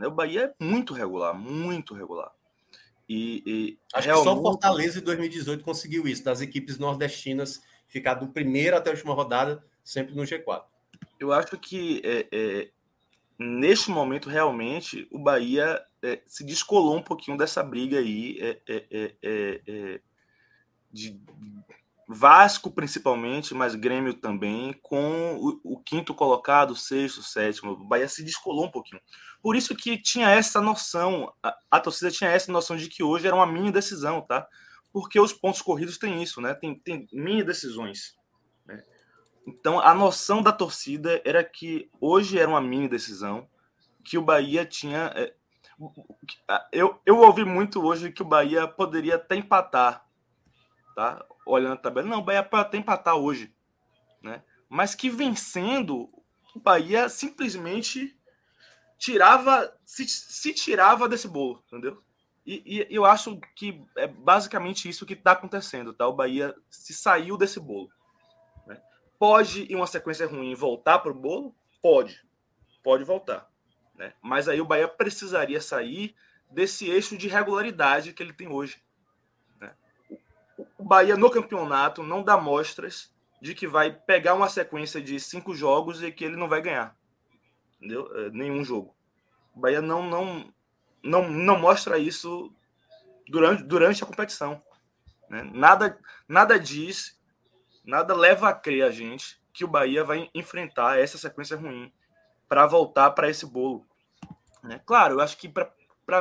Né? 0.00 0.06
O 0.06 0.10
Bahia 0.10 0.54
é 0.58 0.64
muito 0.64 0.94
regular, 0.94 1.34
muito 1.34 1.94
regular. 1.94 2.32
E, 3.08 3.42
e 3.44 3.78
Acho 3.92 4.06
realmente... 4.06 4.28
que 4.28 4.34
só 4.34 4.40
o 4.40 4.42
Fortaleza 4.42 4.98
em 4.98 5.02
2018 5.02 5.62
conseguiu 5.62 6.08
isso, 6.08 6.24
das 6.24 6.40
equipes 6.40 6.78
nordestinas 6.78 7.60
ficar 7.86 8.14
do 8.14 8.28
primeiro 8.28 8.76
até 8.76 8.88
a 8.88 8.92
última 8.92 9.12
rodada 9.12 9.62
sempre 9.84 10.14
no 10.14 10.22
G4. 10.22 10.62
Eu 11.18 11.32
acho 11.32 11.58
que 11.58 12.00
é, 12.04 12.26
é, 12.32 12.70
neste 13.38 13.90
momento, 13.90 14.30
realmente, 14.30 15.08
o 15.10 15.18
Bahia 15.18 15.82
é, 16.02 16.20
se 16.24 16.44
descolou 16.44 16.96
um 16.96 17.02
pouquinho 17.02 17.36
dessa 17.36 17.62
briga 17.62 17.98
aí 17.98 18.38
é, 18.40 18.60
é, 18.68 19.14
é, 19.66 20.00
de 20.92 21.20
Vasco, 22.12 22.72
principalmente, 22.72 23.54
mas 23.54 23.76
Grêmio 23.76 24.14
também, 24.14 24.72
com 24.82 25.36
o, 25.36 25.60
o, 25.62 25.78
quinto 25.78 26.12
colocado, 26.12 26.74
sexto, 26.74 27.22
sétimo. 27.22 27.70
O 27.70 27.84
Bahia 27.84 28.08
se 28.08 28.24
descolou 28.24 28.64
um 28.64 28.70
pouquinho. 28.70 29.00
Por 29.40 29.54
isso 29.54 29.76
que 29.76 29.96
tinha 29.96 30.28
essa 30.28 30.60
noção, 30.60 31.32
a, 31.40 31.56
a 31.70 31.78
torcida 31.78 32.10
tinha 32.10 32.28
essa 32.28 32.50
noção 32.50 32.76
de 32.76 32.88
que 32.88 33.04
hoje 33.04 33.28
era 33.28 33.36
uma 33.36 33.46
mini 33.46 33.70
decisão, 33.70 34.20
tá? 34.22 34.44
Porque 34.92 35.20
os 35.20 35.32
pontos 35.32 35.62
corridos 35.62 35.98
têm 35.98 36.20
isso, 36.20 36.40
né? 36.40 36.52
Tem, 36.52 36.74
tem 36.74 37.06
mini 37.12 37.44
decisões. 37.44 38.16
Então, 39.46 39.78
a 39.78 39.94
noção 39.94 40.42
da 40.42 40.50
torcida 40.50 41.22
era 41.24 41.44
que 41.44 41.88
hoje 42.00 42.40
era 42.40 42.50
uma 42.50 42.60
mini 42.60 42.88
decisão, 42.88 43.48
que 44.04 44.18
o 44.18 44.22
Bahia 44.22 44.66
tinha. 44.66 45.12
É, 45.14 45.32
eu, 46.72 47.00
eu 47.06 47.18
ouvi 47.18 47.44
muito 47.44 47.80
hoje 47.84 48.10
que 48.10 48.22
o 48.22 48.28
Bahia 48.28 48.66
poderia 48.66 49.14
até 49.14 49.36
empatar, 49.36 50.04
tá? 51.00 51.24
Olhando 51.46 51.72
a 51.72 51.78
tabela. 51.78 52.06
Não, 52.06 52.18
o 52.18 52.22
Bahia 52.22 52.40
até 52.40 52.76
empatar 52.76 53.16
hoje, 53.16 53.50
né? 54.22 54.42
Mas 54.68 54.94
que 54.94 55.08
vencendo, 55.08 56.10
o 56.54 56.60
Bahia 56.60 57.08
simplesmente 57.08 58.14
tirava, 58.98 59.74
se, 59.86 60.06
se 60.06 60.52
tirava 60.52 61.08
desse 61.08 61.26
bolo, 61.26 61.64
entendeu? 61.66 62.02
E, 62.44 62.62
e, 62.66 62.94
eu 62.94 63.06
acho 63.06 63.40
que 63.56 63.82
é 63.96 64.06
basicamente 64.06 64.90
isso 64.90 65.06
que 65.06 65.14
está 65.14 65.32
acontecendo, 65.32 65.94
tá? 65.94 66.06
O 66.06 66.12
Bahia 66.12 66.54
se 66.68 66.92
saiu 66.92 67.38
desse 67.38 67.58
bolo. 67.58 67.90
Pode, 69.18 69.70
em 69.72 69.76
uma 69.76 69.86
sequência 69.86 70.26
ruim, 70.26 70.54
voltar 70.54 70.98
para 70.98 71.12
o 71.12 71.14
bolo? 71.14 71.54
Pode. 71.82 72.26
Pode 72.82 73.04
voltar. 73.04 73.50
Né? 73.94 74.12
Mas 74.22 74.48
aí 74.48 74.60
o 74.60 74.66
Bahia 74.66 74.88
precisaria 74.88 75.60
sair 75.60 76.14
desse 76.50 76.88
eixo 76.88 77.16
de 77.16 77.28
regularidade 77.28 78.12
que 78.12 78.22
ele 78.22 78.32
tem 78.32 78.48
hoje. 78.48 78.82
O 80.80 80.82
Bahia 80.82 81.14
no 81.14 81.30
campeonato 81.30 82.02
não 82.02 82.22
dá 82.22 82.38
mostras 82.38 83.14
de 83.38 83.54
que 83.54 83.68
vai 83.68 83.92
pegar 83.92 84.32
uma 84.32 84.48
sequência 84.48 84.98
de 84.98 85.20
cinco 85.20 85.54
jogos 85.54 86.02
e 86.02 86.10
que 86.10 86.24
ele 86.24 86.36
não 86.36 86.48
vai 86.48 86.62
ganhar. 86.62 86.96
Entendeu? 87.76 88.10
É, 88.16 88.30
nenhum 88.30 88.64
jogo. 88.64 88.96
O 89.54 89.60
Bahia 89.60 89.82
não, 89.82 90.08
não, 90.08 90.50
não, 91.02 91.28
não 91.28 91.58
mostra 91.58 91.98
isso 91.98 92.50
durante, 93.28 93.62
durante 93.62 94.02
a 94.02 94.06
competição. 94.06 94.62
Né? 95.28 95.42
Nada, 95.52 95.98
nada 96.26 96.58
diz, 96.58 97.20
nada 97.84 98.14
leva 98.14 98.48
a 98.48 98.54
crer 98.54 98.84
a 98.84 98.90
gente 98.90 99.38
que 99.52 99.66
o 99.66 99.68
Bahia 99.68 100.02
vai 100.02 100.30
enfrentar 100.34 100.98
essa 100.98 101.18
sequência 101.18 101.58
ruim 101.58 101.92
para 102.48 102.66
voltar 102.66 103.10
para 103.10 103.28
esse 103.28 103.44
bolo. 103.44 103.86
Né? 104.62 104.80
Claro, 104.86 105.16
eu 105.16 105.20
acho 105.20 105.36
que 105.36 105.46
para 105.46 105.70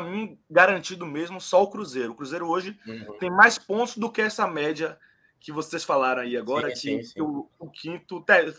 mim, 0.02 0.38
garantido 0.50 1.06
mesmo, 1.06 1.40
só 1.40 1.64
o 1.64 1.70
Cruzeiro. 1.70 2.12
O 2.12 2.16
Cruzeiro 2.16 2.48
hoje 2.48 2.78
uhum. 2.86 3.18
tem 3.18 3.30
mais 3.30 3.58
pontos 3.58 3.98
do 3.98 4.12
que 4.12 4.22
essa 4.22 4.46
média 4.46 5.00
que 5.40 5.52
vocês 5.52 5.84
falaram 5.84 6.22
aí 6.22 6.36
agora, 6.36 6.76
sim, 6.76 6.98
que, 6.98 7.04
sim, 7.04 7.14
sim. 7.14 7.22
O, 7.22 7.50
o, 7.58 7.70
quinto 7.70 8.22
ter, 8.22 8.56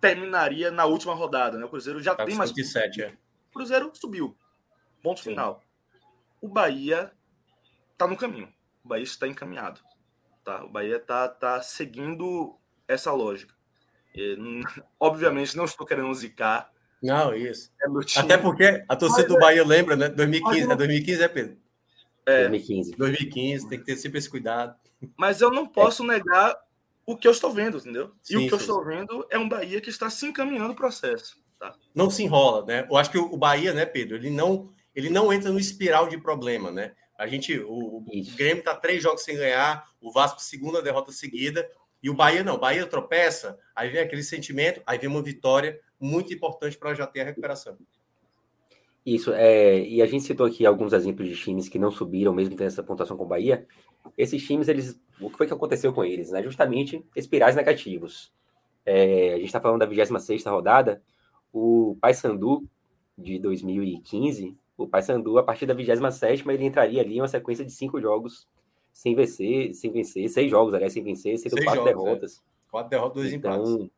terminaria 0.00 0.70
na 0.70 0.84
última 0.84 1.14
rodada. 1.14 1.56
Né? 1.56 1.64
O 1.64 1.68
Cruzeiro 1.68 2.02
já 2.02 2.14
tá 2.14 2.24
tem 2.24 2.34
mais. 2.34 2.50
27, 2.50 3.02
é. 3.02 3.08
O 3.50 3.54
Cruzeiro 3.54 3.90
subiu. 3.94 4.36
Ponto 5.02 5.22
final. 5.22 5.62
O 6.40 6.48
Bahia 6.48 7.12
está 7.92 8.06
no 8.06 8.16
caminho. 8.16 8.52
O 8.84 8.88
Bahia 8.88 9.04
está 9.04 9.28
encaminhado. 9.28 9.80
Tá? 10.44 10.64
O 10.64 10.68
Bahia 10.68 10.96
está 10.96 11.28
tá 11.28 11.62
seguindo 11.62 12.58
essa 12.88 13.12
lógica. 13.12 13.54
E, 14.14 14.36
obviamente, 14.98 15.56
não 15.56 15.64
estou 15.64 15.86
querendo 15.86 16.12
zicar. 16.14 16.72
Não, 17.02 17.34
isso. 17.34 17.70
É 17.82 18.20
Até 18.20 18.38
porque 18.38 18.84
a 18.88 18.94
torcida 18.94 19.26
do 19.26 19.38
Bahia 19.38 19.64
lembra, 19.64 19.96
né? 19.96 20.08
2015, 20.08 20.70
é 20.70 20.76
2015, 20.76 21.22
é 21.22 21.28
Pedro? 21.28 21.56
É. 22.24 22.48
2015. 22.48 22.92
2015, 22.92 23.68
tem 23.68 23.78
que 23.78 23.84
ter 23.84 23.96
sempre 23.96 24.18
esse 24.18 24.30
cuidado. 24.30 24.76
Mas 25.16 25.40
eu 25.40 25.50
não 25.50 25.66
posso 25.66 26.04
é. 26.04 26.06
negar 26.06 26.56
o 27.04 27.16
que 27.16 27.26
eu 27.26 27.32
estou 27.32 27.50
vendo, 27.50 27.78
entendeu? 27.78 28.12
Sim, 28.22 28.34
e 28.34 28.36
o 28.36 28.40
que 28.40 28.46
sim, 28.46 28.54
eu 28.54 28.58
estou 28.58 28.84
vendo 28.84 29.26
é 29.28 29.38
um 29.38 29.48
Bahia 29.48 29.80
que 29.80 29.90
está 29.90 30.08
se 30.08 30.26
encaminhando 30.26 30.72
o 30.72 30.76
processo. 30.76 31.42
Tá? 31.58 31.74
Não 31.92 32.08
se 32.08 32.22
enrola, 32.22 32.64
né? 32.64 32.86
Eu 32.88 32.96
acho 32.96 33.10
que 33.10 33.18
o 33.18 33.36
Bahia, 33.36 33.74
né, 33.74 33.84
Pedro, 33.84 34.16
ele 34.16 34.30
não, 34.30 34.70
ele 34.94 35.10
não 35.10 35.32
entra 35.32 35.50
no 35.50 35.58
espiral 35.58 36.08
de 36.08 36.18
problema, 36.18 36.70
né? 36.70 36.92
A 37.18 37.26
gente, 37.26 37.58
o, 37.58 37.98
o 37.98 38.36
Grêmio 38.36 38.62
tá 38.62 38.74
três 38.74 39.02
jogos 39.02 39.22
sem 39.22 39.36
ganhar, 39.36 39.84
o 40.00 40.12
Vasco 40.12 40.40
segunda 40.40 40.82
derrota 40.82 41.12
seguida, 41.12 41.68
e 42.02 42.10
o 42.10 42.14
Bahia 42.14 42.42
não. 42.42 42.54
O 42.54 42.58
Bahia 42.58 42.86
tropeça, 42.86 43.58
aí 43.76 43.90
vem 43.90 44.00
aquele 44.00 44.22
sentimento, 44.22 44.82
aí 44.84 44.98
vem 44.98 45.08
uma 45.08 45.22
vitória 45.22 45.80
muito 46.02 46.34
importante 46.34 46.76
para 46.76 46.94
já 46.94 47.06
ter 47.06 47.20
a 47.20 47.24
recuperação. 47.24 47.76
Isso, 49.04 49.32
é, 49.32 49.80
e 49.80 50.00
a 50.00 50.06
gente 50.06 50.24
citou 50.24 50.46
aqui 50.46 50.64
alguns 50.64 50.92
exemplos 50.92 51.28
de 51.28 51.36
times 51.36 51.68
que 51.68 51.78
não 51.78 51.90
subiram, 51.90 52.32
mesmo 52.32 52.56
tendo 52.56 52.68
essa 52.68 52.82
pontuação 52.82 53.16
com 53.16 53.24
o 53.24 53.28
Bahia. 53.28 53.66
Esses 54.16 54.44
times, 54.44 54.68
eles, 54.68 55.00
o 55.20 55.28
que 55.28 55.36
foi 55.36 55.46
que 55.46 55.52
aconteceu 55.52 55.92
com 55.92 56.04
eles? 56.04 56.30
Né? 56.30 56.42
Justamente 56.42 57.04
espirais 57.16 57.56
negativos. 57.56 58.32
É, 58.86 59.34
a 59.34 59.36
gente 59.36 59.46
está 59.46 59.60
falando 59.60 59.80
da 59.80 59.86
26 59.86 60.44
rodada, 60.46 61.02
o 61.52 61.96
Paysandu 62.00 62.68
de 63.16 63.38
2015, 63.38 64.56
o 64.76 64.88
Paysandu, 64.88 65.38
a 65.38 65.42
partir 65.42 65.66
da 65.66 65.74
27 65.74 66.48
ele 66.48 66.64
entraria 66.64 67.00
ali 67.00 67.16
em 67.16 67.20
uma 67.20 67.28
sequência 67.28 67.64
de 67.64 67.72
cinco 67.72 68.00
jogos 68.00 68.48
sem 68.92 69.14
vencer, 69.14 69.74
sem 69.74 69.90
vencer, 69.90 70.28
seis 70.28 70.50
jogos, 70.50 70.74
aliás, 70.74 70.92
sem 70.92 71.02
vencer, 71.02 71.38
sendo 71.38 71.54
seis 71.54 71.64
quatro 71.64 71.84
jogos, 71.84 72.04
derrotas. 72.04 72.36
É. 72.36 72.70
Quatro 72.70 72.90
derrotas, 72.90 73.22
dois 73.22 73.32
então, 73.32 73.54
empates. 73.54 73.90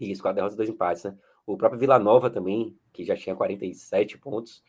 Isso, 0.00 0.22
quatro 0.22 0.36
derrotas, 0.36 0.56
dois 0.56 0.68
empates, 0.68 1.04
né? 1.04 1.16
O 1.46 1.56
próprio 1.56 1.78
Vila 1.78 1.98
Nova 1.98 2.30
também, 2.30 2.76
que 2.92 3.04
já 3.04 3.16
tinha 3.16 3.36
47 3.36 4.18
pontos. 4.18 4.62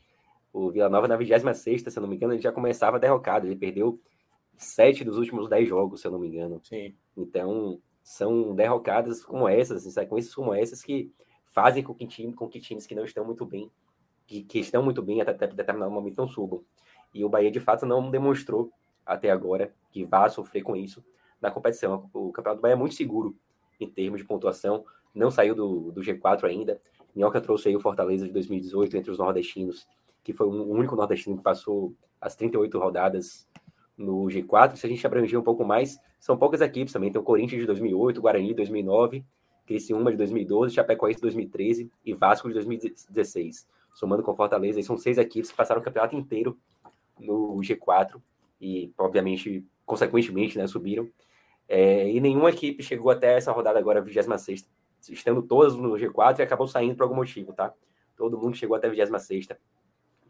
O 0.52 0.72
Vila 0.72 0.90
Nova, 0.90 1.08
na 1.08 1.16
26, 1.16 1.82
se 1.82 1.98
eu 1.98 2.02
não 2.02 2.10
me 2.10 2.16
engano, 2.16 2.34
ele 2.34 2.42
já 2.42 2.52
começava 2.52 3.00
derrocado. 3.00 3.48
Ele 3.48 3.56
perdeu 3.56 4.00
sete 4.58 5.04
dos 5.04 5.18
últimos 5.18 5.50
dez 5.50 5.68
jogos, 5.68 6.02
se 6.02 6.08
eu 6.08 6.12
não 6.12 6.20
me 6.20 6.28
engano. 6.28 6.62
Sim. 6.64 6.96
Então, 7.16 7.82
são 8.04 8.54
derrocadas 8.54 9.24
como 9.24 9.48
essas, 9.48 9.84
sequências 9.84 10.36
como 10.36 10.54
essas, 10.54 10.84
que 10.84 11.12
fazem 11.46 11.82
com 11.82 11.94
que, 11.94 12.06
time, 12.06 12.34
com 12.34 12.48
que 12.48 12.60
times 12.60 12.86
que 12.86 12.96
não 12.96 13.06
estão 13.06 13.26
muito 13.26 13.46
bem, 13.46 13.72
que, 14.28 14.44
que 14.44 14.60
estão 14.60 14.84
muito 14.84 15.02
bem 15.02 15.22
até, 15.22 15.32
até 15.32 15.48
determinado 15.48 15.92
momento, 15.92 16.18
não 16.18 16.28
subam. 16.28 16.64
E 17.14 17.24
o 17.24 17.30
Bahia, 17.30 17.50
de 17.50 17.60
fato, 17.60 17.86
não 17.86 18.12
demonstrou 18.12 18.72
até 19.06 19.32
agora 19.32 19.72
que 19.90 20.04
vá 20.04 20.28
sofrer 20.30 20.62
com 20.62 20.76
isso 20.76 21.04
na 21.42 21.50
competição. 21.50 22.10
O 22.14 22.32
Campeonato 22.32 22.60
do 22.60 22.62
Bahia 22.62 22.74
é 22.74 22.78
muito 22.78 22.96
seguro 22.96 23.36
em 23.80 23.90
termos 23.90 24.20
de 24.20 24.28
pontuação 24.28 24.86
não 25.16 25.32
saiu 25.32 25.56
do, 25.56 25.92
do 25.92 26.02
G4 26.02 26.44
ainda. 26.44 26.80
Minhoca 27.16 27.40
trouxe 27.40 27.70
aí 27.70 27.76
o 27.76 27.80
Fortaleza 27.80 28.28
de 28.28 28.34
2018 28.34 28.98
entre 28.98 29.10
os 29.10 29.18
nordestinos, 29.18 29.88
que 30.22 30.34
foi 30.34 30.46
o 30.46 30.70
único 30.70 30.96
nordestino 30.96 31.38
que 31.38 31.44
passou 31.44 31.94
as 32.20 32.36
38 32.36 32.78
rodadas 32.78 33.48
no 33.98 34.26
G4. 34.26 34.76
Se 34.76 34.86
a 34.86 34.90
gente 34.90 35.06
abranger 35.08 35.40
um 35.40 35.44
pouco 35.44 35.64
mais, 35.64 35.98
são 36.20 36.38
poucas 36.38 36.60
equipes 36.60 36.92
também. 36.92 37.12
Tem 37.12 37.22
o 37.22 37.24
Corinthians 37.24 37.62
de 37.62 37.68
2008, 37.68 38.22
Guarani 38.22 38.50
de 38.50 38.56
2009, 38.56 39.24
Criciúma 39.66 40.12
de 40.12 40.18
2012, 40.18 40.76
Chapecoense 40.76 41.18
de 41.18 41.22
2013 41.22 41.92
e 42.06 42.14
Vasco 42.14 42.50
de 42.50 42.54
2016. 42.56 43.66
Somando 43.94 44.22
com 44.22 44.36
Fortaleza, 44.36 44.82
são 44.82 44.98
seis 44.98 45.18
equipes 45.18 45.50
que 45.50 45.58
passaram 45.58 45.80
o 45.80 45.84
campeonato 45.84 46.16
inteiro 46.18 46.58
no 47.18 47.58
G4 47.62 48.22
e, 48.60 48.92
obviamente, 48.98 49.66
consequentemente, 49.86 50.58
né, 50.58 50.68
subiram. 50.68 51.08
É, 51.68 52.10
e 52.10 52.20
nenhuma 52.20 52.50
equipe 52.50 52.84
chegou 52.84 53.10
até 53.10 53.38
essa 53.38 53.52
rodada 53.52 53.80
agora, 53.80 54.02
26 54.02 54.28
estando 55.10 55.42
todas 55.42 55.76
no 55.76 55.92
G4 55.94 56.40
e 56.40 56.42
acabou 56.44 56.68
saindo 56.68 56.96
por 56.96 57.04
algum 57.04 57.16
motivo, 57.16 57.54
tá? 57.54 57.74
Todo 58.16 58.38
mundo 58.38 58.56
chegou 58.56 58.76
até 58.76 58.88
a 58.88 58.92
26 58.92 59.48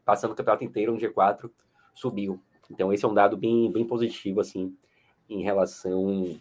passando 0.03 0.31
o 0.31 0.35
campeonato 0.35 0.63
inteiro 0.63 0.93
no 0.93 0.99
G4, 0.99 1.49
subiu. 1.93 2.39
Então 2.69 2.93
esse 2.93 3.03
é 3.03 3.07
um 3.07 3.13
dado 3.13 3.35
bem, 3.37 3.71
bem 3.71 3.85
positivo, 3.85 4.39
assim, 4.39 4.75
em 5.29 5.41
relação 5.41 6.39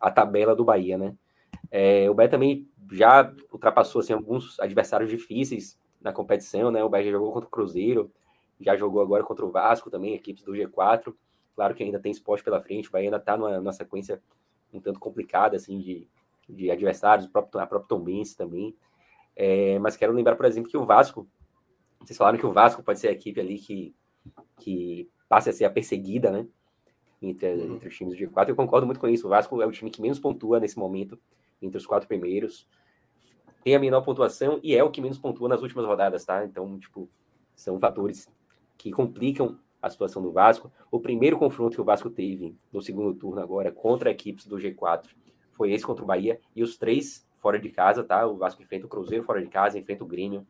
à 0.00 0.10
tabela 0.10 0.54
do 0.54 0.64
Bahia, 0.64 0.98
né? 0.98 1.16
É, 1.70 2.08
o 2.10 2.14
Bahia 2.14 2.30
também 2.30 2.68
já 2.92 3.32
ultrapassou, 3.52 4.00
assim, 4.00 4.12
alguns 4.12 4.58
adversários 4.60 5.10
difíceis 5.10 5.78
na 6.00 6.12
competição, 6.12 6.70
né? 6.70 6.82
O 6.84 6.88
Bahia 6.88 7.06
já 7.06 7.12
jogou 7.12 7.32
contra 7.32 7.48
o 7.48 7.50
Cruzeiro, 7.50 8.10
já 8.60 8.76
jogou 8.76 9.02
agora 9.02 9.24
contra 9.24 9.44
o 9.44 9.50
Vasco 9.50 9.90
também, 9.90 10.14
equipes 10.14 10.42
do 10.42 10.52
G4. 10.52 11.14
Claro 11.54 11.74
que 11.74 11.82
ainda 11.82 12.00
tem 12.00 12.12
esporte 12.12 12.44
pela 12.44 12.60
frente, 12.60 12.88
o 12.88 12.92
Bahia 12.92 13.06
ainda 13.06 13.16
está 13.16 13.36
numa, 13.36 13.58
numa 13.58 13.72
sequência 13.72 14.20
um 14.72 14.80
tanto 14.80 14.98
complicada, 14.98 15.56
assim, 15.56 15.78
de, 15.78 16.08
de 16.48 16.70
adversários, 16.70 17.26
o 17.26 17.30
próprio, 17.30 17.60
a 17.60 17.66
própria 17.66 17.88
Tombense 17.88 18.36
também. 18.36 18.74
É, 19.36 19.78
mas 19.78 19.96
quero 19.96 20.12
lembrar, 20.12 20.36
por 20.36 20.46
exemplo, 20.46 20.70
que 20.70 20.76
o 20.76 20.84
Vasco, 20.84 21.26
vocês 22.00 22.16
falaram 22.16 22.38
que 22.38 22.46
o 22.46 22.52
Vasco 22.52 22.82
pode 22.82 23.00
ser 23.00 23.08
a 23.08 23.12
equipe 23.12 23.40
ali 23.40 23.58
que, 23.58 23.94
que 24.60 25.08
passe 25.28 25.50
a 25.50 25.52
ser 25.52 25.64
a 25.64 25.70
perseguida, 25.70 26.30
né? 26.30 26.46
Entre, 27.20 27.54
uhum. 27.54 27.74
entre 27.76 27.88
os 27.88 27.96
times 27.96 28.16
do 28.16 28.24
G4. 28.24 28.48
Eu 28.48 28.56
concordo 28.56 28.86
muito 28.86 29.00
com 29.00 29.08
isso. 29.08 29.26
O 29.26 29.30
Vasco 29.30 29.60
é 29.60 29.66
o 29.66 29.72
time 29.72 29.90
que 29.90 30.02
menos 30.02 30.18
pontua 30.18 30.60
nesse 30.60 30.78
momento, 30.78 31.18
entre 31.60 31.78
os 31.78 31.86
quatro 31.86 32.06
primeiros. 32.06 32.66
Tem 33.62 33.74
a 33.74 33.78
menor 33.78 34.02
pontuação 34.02 34.60
e 34.62 34.76
é 34.76 34.84
o 34.84 34.90
que 34.90 35.00
menos 35.00 35.18
pontua 35.18 35.48
nas 35.48 35.62
últimas 35.62 35.86
rodadas, 35.86 36.24
tá? 36.24 36.44
Então, 36.44 36.78
tipo, 36.78 37.08
são 37.54 37.78
fatores 37.78 38.28
que 38.76 38.90
complicam 38.90 39.56
a 39.80 39.88
situação 39.88 40.22
do 40.22 40.30
Vasco. 40.30 40.70
O 40.90 41.00
primeiro 41.00 41.38
confronto 41.38 41.74
que 41.74 41.80
o 41.80 41.84
Vasco 41.84 42.10
teve 42.10 42.54
no 42.70 42.82
segundo 42.82 43.14
turno 43.14 43.40
agora 43.40 43.72
contra 43.72 44.10
equipes 44.10 44.46
do 44.46 44.56
G4 44.56 45.06
foi 45.54 45.72
esse 45.72 45.84
contra 45.84 46.04
o 46.04 46.06
Bahia, 46.06 46.40
e 46.54 46.62
os 46.62 46.76
três 46.76 47.26
fora 47.36 47.58
de 47.58 47.70
casa, 47.70 48.02
tá? 48.02 48.26
O 48.26 48.36
Vasco 48.36 48.62
enfrenta 48.62 48.86
o 48.86 48.88
Cruzeiro 48.88 49.24
fora 49.24 49.42
de 49.42 49.48
casa, 49.48 49.78
enfrenta 49.78 50.04
o 50.04 50.06
Grêmio 50.06 50.46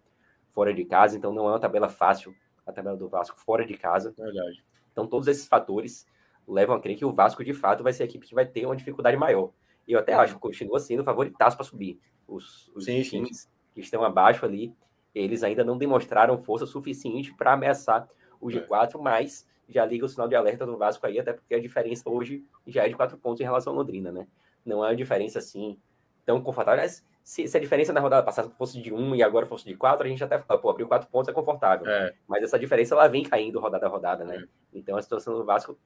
fora 0.49 0.73
de 0.73 0.85
casa, 0.85 1.17
então 1.17 1.33
não 1.33 1.47
é 1.49 1.51
uma 1.51 1.61
tabela 1.61 1.89
fácil 1.89 2.35
a 2.67 2.73
tabela 2.73 2.97
do 2.97 3.09
Vasco 3.09 3.37
fora 3.37 3.67
de 3.67 3.77
casa. 3.77 4.15
Verdade. 4.17 4.65
Então 4.93 5.07
todos 5.07 5.29
esses 5.29 5.47
fatores 5.47 6.07
levam 6.47 6.77
a 6.77 6.81
crer 6.81 6.97
que 6.97 7.05
o 7.05 7.13
Vasco 7.13 7.45
de 7.45 7.53
fato 7.53 7.83
vai 7.83 7.93
ser 7.93 8.05
a 8.05 8.07
equipe 8.07 8.27
que 8.27 8.35
vai 8.35 8.47
ter 8.47 8.65
uma 8.65 8.77
dificuldade 8.77 9.17
maior. 9.17 9.51
E 9.87 9.93
eu 9.93 9.99
até 9.99 10.15
acho 10.15 10.35
que 10.35 10.41
continua 10.41 10.79
sendo 10.79 11.05
favoritaço 11.05 11.57
para 11.57 11.67
subir. 11.67 12.01
Os, 12.27 12.71
os 12.75 12.85
sim, 12.85 13.03
times 13.03 13.41
sim. 13.41 13.49
que 13.75 13.81
estão 13.81 14.03
abaixo 14.03 14.47
ali, 14.47 14.75
eles 15.15 15.43
ainda 15.43 15.63
não 15.63 15.77
demonstraram 15.77 16.39
força 16.39 16.65
suficiente 16.65 17.35
para 17.35 17.53
ameaçar 17.53 18.09
o 18.41 18.49
G4, 18.49 18.99
mas 19.01 19.47
já 19.69 19.85
liga 19.85 20.05
o 20.05 20.09
sinal 20.09 20.29
de 20.29 20.35
alerta 20.35 20.65
do 20.65 20.77
Vasco 20.77 21.07
aí, 21.07 21.19
até 21.19 21.33
porque 21.33 21.55
a 21.55 21.61
diferença 21.61 22.09
hoje 22.09 22.45
já 22.67 22.85
é 22.85 22.89
de 22.89 22.95
quatro 22.95 23.17
pontos 23.19 23.41
em 23.41 23.45
relação 23.45 23.73
à 23.73 23.77
Londrina, 23.77 24.13
né? 24.13 24.27
Não 24.65 24.85
é 24.85 24.89
uma 24.89 24.97
diferença 24.97 25.39
assim 25.39 25.79
tão 26.25 26.41
confortável. 26.41 26.83
Mas 26.83 27.05
se, 27.23 27.49
se, 27.49 27.57
a 27.57 27.61
diferença 27.61 27.93
na 27.93 28.01
rodada 28.01 28.23
passada 28.23 28.51
fosse 28.51 28.81
de 28.81 28.93
um 28.93 29.15
e 29.15 29.23
agora 29.23 29.47
fosse 29.47 29.65
de 29.65 29.75
quatro, 29.75 30.05
a 30.05 30.09
gente 30.09 30.23
até 30.23 30.39
fala, 30.39 30.61
pô, 30.61 30.71
abriu 30.71 30.87
quatro 30.87 31.09
pontos 31.09 31.29
é 31.29 31.33
confortável. 31.33 31.89
É. 31.89 32.15
Mas 32.29 32.43
essa 32.43 32.59
diferença 32.59 32.95
ela 32.95 33.09
vem 33.09 33.25
caindo 33.25 33.61
rodada 33.61 33.87
a 33.87 33.89
rodada, 33.89 34.25
né? 34.25 34.37
É. 34.37 34.45
Então 34.73 34.97
a 34.97 35.03
situação 35.03 35.35
do 35.35 35.45
Vasco 35.45 35.79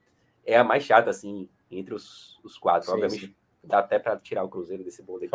é 0.45 0.57
a 0.57 0.63
mais 0.63 0.83
chata, 0.83 1.09
assim, 1.09 1.47
entre 1.71 1.93
os, 1.93 2.39
os 2.43 2.57
quatro. 2.57 2.87
Sim, 2.87 2.93
Obviamente, 2.93 3.27
sim. 3.27 3.35
dá 3.63 3.79
até 3.79 3.99
para 3.99 4.17
tirar 4.17 4.43
o 4.43 4.49
Cruzeiro 4.49 4.83
desse 4.83 5.01
bolo 5.01 5.21
aí. 5.21 5.29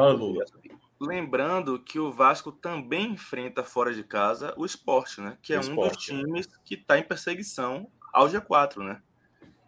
Lembrando 1.01 1.79
que 1.79 1.99
o 1.99 2.13
Vasco 2.13 2.53
também 2.53 3.13
enfrenta 3.13 3.63
fora 3.63 3.93
de 3.93 4.05
casa 4.05 4.55
o 4.57 4.65
esporte, 4.67 5.21
né? 5.21 5.39
Que 5.43 5.55
é 5.55 5.61
um 5.61 5.75
dos 5.75 5.97
times 5.97 6.47
que 6.65 6.75
está 6.75 6.99
em 6.99 7.03
perseguição 7.03 7.89
ao 8.13 8.29
G4, 8.29 8.85
né? 8.85 9.03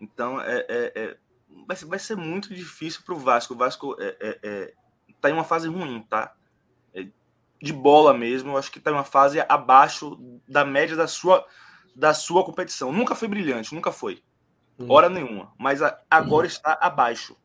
Então, 0.00 0.40
é, 0.40 0.66
é, 0.68 0.92
é 0.94 1.16
vai 1.66 1.76
ser, 1.76 1.86
vai 1.86 1.98
ser 1.98 2.16
muito 2.16 2.54
difícil 2.54 3.02
para 3.04 3.14
o 3.14 3.18
Vasco. 3.18 3.54
O 3.54 3.56
Vasco 3.56 3.96
é, 3.98 4.16
é, 4.20 4.38
é, 4.42 4.74
tá 5.20 5.30
em 5.30 5.32
uma 5.32 5.44
fase 5.44 5.68
ruim, 5.68 6.02
tá? 6.02 6.34
É, 6.94 7.06
de 7.62 7.72
bola 7.72 8.12
mesmo, 8.12 8.52
eu 8.52 8.56
acho 8.56 8.70
que 8.70 8.80
tá 8.80 8.90
em 8.90 8.94
uma 8.94 9.04
fase 9.04 9.40
abaixo 9.48 10.18
da 10.48 10.64
média 10.64 10.96
da 10.96 11.06
sua 11.06 11.46
da 11.94 12.12
sua 12.12 12.44
competição. 12.44 12.92
Nunca 12.92 13.14
foi 13.14 13.26
brilhante, 13.26 13.74
nunca 13.74 13.90
foi. 13.90 14.22
Hum. 14.78 14.86
Hora 14.90 15.08
nenhuma. 15.08 15.52
Mas 15.58 15.80
agora 16.10 16.44
hum. 16.44 16.48
está 16.48 16.78
abaixo. 16.80 17.36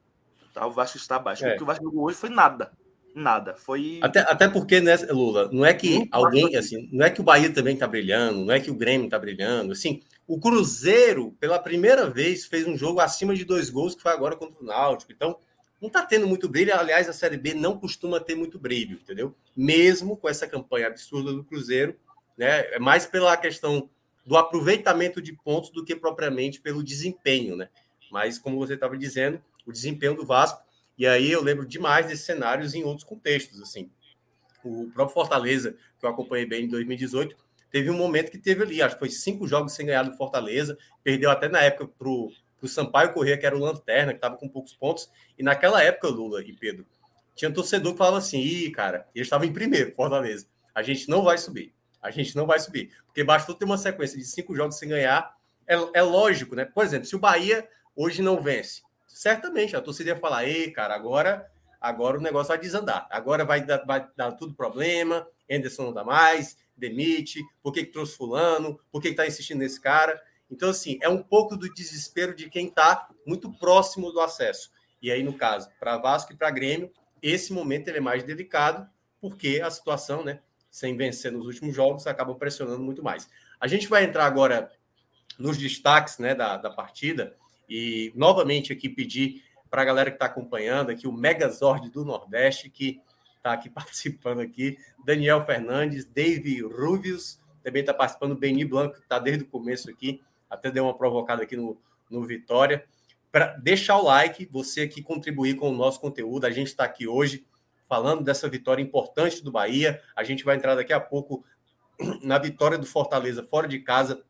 Tá? 0.53 0.65
O 0.65 0.71
Vasco 0.71 0.97
está 0.97 1.15
abaixo. 1.15 1.45
É. 1.45 1.53
O 1.53 1.57
que 1.57 1.63
o 1.63 1.65
Vasco 1.65 1.85
jogou 1.85 2.03
hoje 2.03 2.17
foi 2.17 2.29
nada. 2.29 2.73
Nada. 3.13 3.55
Foi. 3.55 3.99
Até, 4.01 4.19
até 4.19 4.47
porque, 4.47 4.79
né, 4.79 4.95
Lula, 5.09 5.49
não 5.51 5.65
é 5.65 5.73
que 5.73 6.07
alguém, 6.11 6.55
assim, 6.55 6.89
não 6.91 7.05
é 7.05 7.09
que 7.09 7.19
o 7.19 7.23
Bahia 7.23 7.51
também 7.51 7.73
está 7.73 7.87
brilhando, 7.87 8.45
não 8.45 8.53
é 8.53 8.59
que 8.59 8.71
o 8.71 8.75
Grêmio 8.75 9.05
está 9.05 9.19
brilhando. 9.19 9.73
Assim, 9.73 10.01
o 10.27 10.39
Cruzeiro, 10.39 11.35
pela 11.39 11.59
primeira 11.59 12.09
vez, 12.09 12.45
fez 12.45 12.65
um 12.65 12.77
jogo 12.77 12.99
acima 12.99 13.35
de 13.35 13.43
dois 13.43 13.69
gols, 13.69 13.95
que 13.95 14.01
foi 14.01 14.11
agora 14.11 14.35
contra 14.35 14.63
o 14.63 14.65
Náutico. 14.65 15.11
Então, 15.11 15.37
não 15.81 15.87
está 15.87 16.05
tendo 16.05 16.27
muito 16.27 16.47
brilho. 16.47 16.73
Aliás, 16.73 17.09
a 17.09 17.13
Série 17.13 17.37
B 17.37 17.53
não 17.53 17.77
costuma 17.77 18.19
ter 18.19 18.35
muito 18.35 18.57
brilho, 18.57 18.93
entendeu? 19.01 19.35
Mesmo 19.55 20.15
com 20.15 20.29
essa 20.29 20.47
campanha 20.47 20.87
absurda 20.87 21.33
do 21.33 21.43
Cruzeiro, 21.43 21.95
né? 22.37 22.61
É 22.73 22.79
mais 22.79 23.05
pela 23.05 23.35
questão 23.35 23.89
do 24.25 24.37
aproveitamento 24.37 25.21
de 25.21 25.33
pontos 25.33 25.71
do 25.71 25.83
que 25.83 25.95
propriamente 25.95 26.61
pelo 26.61 26.83
desempenho, 26.83 27.55
né? 27.55 27.67
Mas, 28.11 28.37
como 28.37 28.57
você 28.57 28.75
estava 28.75 28.97
dizendo, 28.97 29.41
o 29.65 29.71
desempenho 29.71 30.15
do 30.15 30.25
Vasco 30.25 30.61
e 30.97 31.07
aí 31.07 31.31
eu 31.31 31.41
lembro 31.41 31.65
demais 31.65 32.07
desses 32.07 32.25
cenários 32.25 32.73
em 32.73 32.83
outros 32.83 33.03
contextos, 33.03 33.61
assim. 33.61 33.89
O 34.63 34.89
próprio 34.93 35.13
Fortaleza, 35.13 35.75
que 35.99 36.05
eu 36.05 36.09
acompanhei 36.09 36.45
bem 36.45 36.65
em 36.65 36.67
2018, 36.67 37.35
teve 37.71 37.89
um 37.89 37.97
momento 37.97 38.29
que 38.29 38.37
teve 38.37 38.63
ali, 38.63 38.81
acho 38.81 38.95
que 38.95 38.99
foi 38.99 39.09
cinco 39.09 39.47
jogos 39.47 39.73
sem 39.73 39.85
ganhar 39.85 40.03
do 40.03 40.15
Fortaleza, 40.15 40.77
perdeu 41.03 41.31
até 41.31 41.47
na 41.47 41.61
época 41.61 41.87
para 41.87 42.07
o 42.07 42.31
Sampaio 42.67 43.13
Corrêa, 43.13 43.37
que 43.37 43.45
era 43.45 43.55
o 43.55 43.59
Lanterna, 43.59 44.11
que 44.11 44.17
estava 44.17 44.37
com 44.37 44.47
poucos 44.47 44.75
pontos, 44.75 45.09
e 45.37 45.43
naquela 45.43 45.81
época, 45.81 46.07
Lula 46.09 46.43
e 46.43 46.53
Pedro, 46.53 46.85
tinha 47.33 47.51
torcedor 47.51 47.93
que 47.93 47.97
falava 47.97 48.17
assim, 48.17 48.39
ih, 48.39 48.69
cara, 48.71 49.07
eles 49.15 49.25
estavam 49.25 49.47
em 49.47 49.53
primeiro, 49.53 49.95
Fortaleza, 49.95 50.45
a 50.75 50.83
gente 50.83 51.09
não 51.09 51.23
vai 51.23 51.37
subir, 51.37 51.73
a 52.01 52.11
gente 52.11 52.35
não 52.35 52.45
vai 52.45 52.59
subir, 52.59 52.91
porque 53.05 53.23
bastou 53.23 53.55
ter 53.55 53.65
uma 53.65 53.77
sequência 53.77 54.17
de 54.17 54.25
cinco 54.25 54.55
jogos 54.55 54.77
sem 54.77 54.89
ganhar, 54.89 55.35
é, 55.67 55.75
é 55.93 56.01
lógico, 56.01 56.55
né? 56.55 56.65
Por 56.65 56.83
exemplo, 56.83 57.05
se 57.05 57.15
o 57.15 57.19
Bahia 57.19 57.67
hoje 57.95 58.21
não 58.21 58.41
vence, 58.41 58.81
certamente 59.13 59.75
a 59.75 59.81
torcida 59.81 60.11
ia 60.11 60.15
falar: 60.17 60.45
ei, 60.47 60.71
cara, 60.71 60.95
agora, 60.95 61.49
agora 61.79 62.17
o 62.17 62.21
negócio 62.21 62.49
vai 62.49 62.57
desandar. 62.57 63.07
Agora 63.09 63.45
vai 63.45 63.61
dar, 63.63 63.85
vai 63.85 64.07
dar 64.15 64.31
tudo 64.33 64.53
problema. 64.53 65.27
Anderson 65.49 65.83
não 65.83 65.93
dá 65.93 66.03
mais, 66.03 66.57
demite. 66.75 67.41
Por 67.61 67.73
que, 67.73 67.85
que 67.85 67.91
trouxe 67.91 68.15
Fulano? 68.17 68.79
Por 68.91 69.01
que 69.01 69.09
está 69.09 69.27
insistindo 69.27 69.59
nesse 69.59 69.79
cara? 69.79 70.21
Então, 70.49 70.69
assim, 70.69 70.97
é 71.01 71.07
um 71.07 71.23
pouco 71.23 71.55
do 71.55 71.73
desespero 71.73 72.35
de 72.35 72.49
quem 72.49 72.67
está 72.67 73.09
muito 73.25 73.51
próximo 73.51 74.11
do 74.11 74.19
acesso. 74.19 74.69
E 75.01 75.09
aí, 75.09 75.23
no 75.23 75.33
caso, 75.33 75.69
para 75.79 75.97
Vasco 75.97 76.33
e 76.33 76.35
para 76.35 76.51
Grêmio, 76.51 76.91
esse 77.21 77.53
momento 77.53 77.87
ele 77.87 77.99
é 77.99 78.01
mais 78.01 78.23
delicado, 78.23 78.87
porque 79.19 79.61
a 79.63 79.71
situação, 79.71 80.23
né, 80.23 80.41
sem 80.69 80.97
vencer 80.97 81.31
nos 81.31 81.45
últimos 81.45 81.75
jogos, 81.75 82.05
acaba 82.05 82.35
pressionando 82.35 82.83
muito 82.83 83.03
mais. 83.03 83.29
A 83.59 83.67
gente 83.67 83.87
vai 83.87 84.03
entrar 84.03 84.25
agora 84.25 84.71
nos 85.37 85.57
destaques 85.57 86.17
né, 86.17 86.35
da, 86.35 86.57
da 86.57 86.69
partida. 86.69 87.35
E 87.69 88.11
novamente 88.15 88.73
aqui 88.73 88.89
pedir 88.89 89.43
para 89.69 89.81
a 89.81 89.85
galera 89.85 90.11
que 90.11 90.15
está 90.15 90.25
acompanhando 90.25 90.91
aqui, 90.91 91.07
o 91.07 91.13
Megazord 91.13 91.89
do 91.89 92.03
Nordeste, 92.03 92.69
que 92.69 93.01
está 93.37 93.53
aqui 93.53 93.69
participando 93.71 94.41
aqui, 94.41 94.77
Daniel 95.05 95.45
Fernandes, 95.45 96.05
Dave 96.05 96.61
Rubius, 96.61 97.39
também 97.63 97.81
está 97.81 97.93
participando, 97.93 98.35
Beni 98.35 98.65
Blanco, 98.65 98.95
que 98.95 99.01
está 99.01 99.19
desde 99.19 99.43
o 99.43 99.47
começo 99.47 99.89
aqui, 99.89 100.21
até 100.49 100.69
deu 100.69 100.83
uma 100.83 100.97
provocada 100.97 101.43
aqui 101.43 101.55
no, 101.55 101.79
no 102.09 102.25
Vitória. 102.25 102.85
Para 103.31 103.55
deixar 103.57 103.97
o 103.97 104.03
like, 104.03 104.45
você 104.51 104.81
aqui 104.81 105.01
contribuir 105.01 105.55
com 105.55 105.69
o 105.69 105.75
nosso 105.75 106.01
conteúdo. 106.01 106.45
A 106.45 106.51
gente 106.51 106.67
está 106.67 106.83
aqui 106.83 107.07
hoje 107.07 107.45
falando 107.87 108.23
dessa 108.23 108.49
vitória 108.49 108.81
importante 108.81 109.41
do 109.41 109.51
Bahia. 109.51 110.01
A 110.15 110.23
gente 110.23 110.43
vai 110.43 110.57
entrar 110.57 110.75
daqui 110.75 110.91
a 110.91 110.99
pouco 110.99 111.45
na 112.21 112.37
vitória 112.37 112.77
do 112.77 112.85
Fortaleza 112.85 113.43
fora 113.43 113.67
de 113.67 113.79
casa 113.79 114.21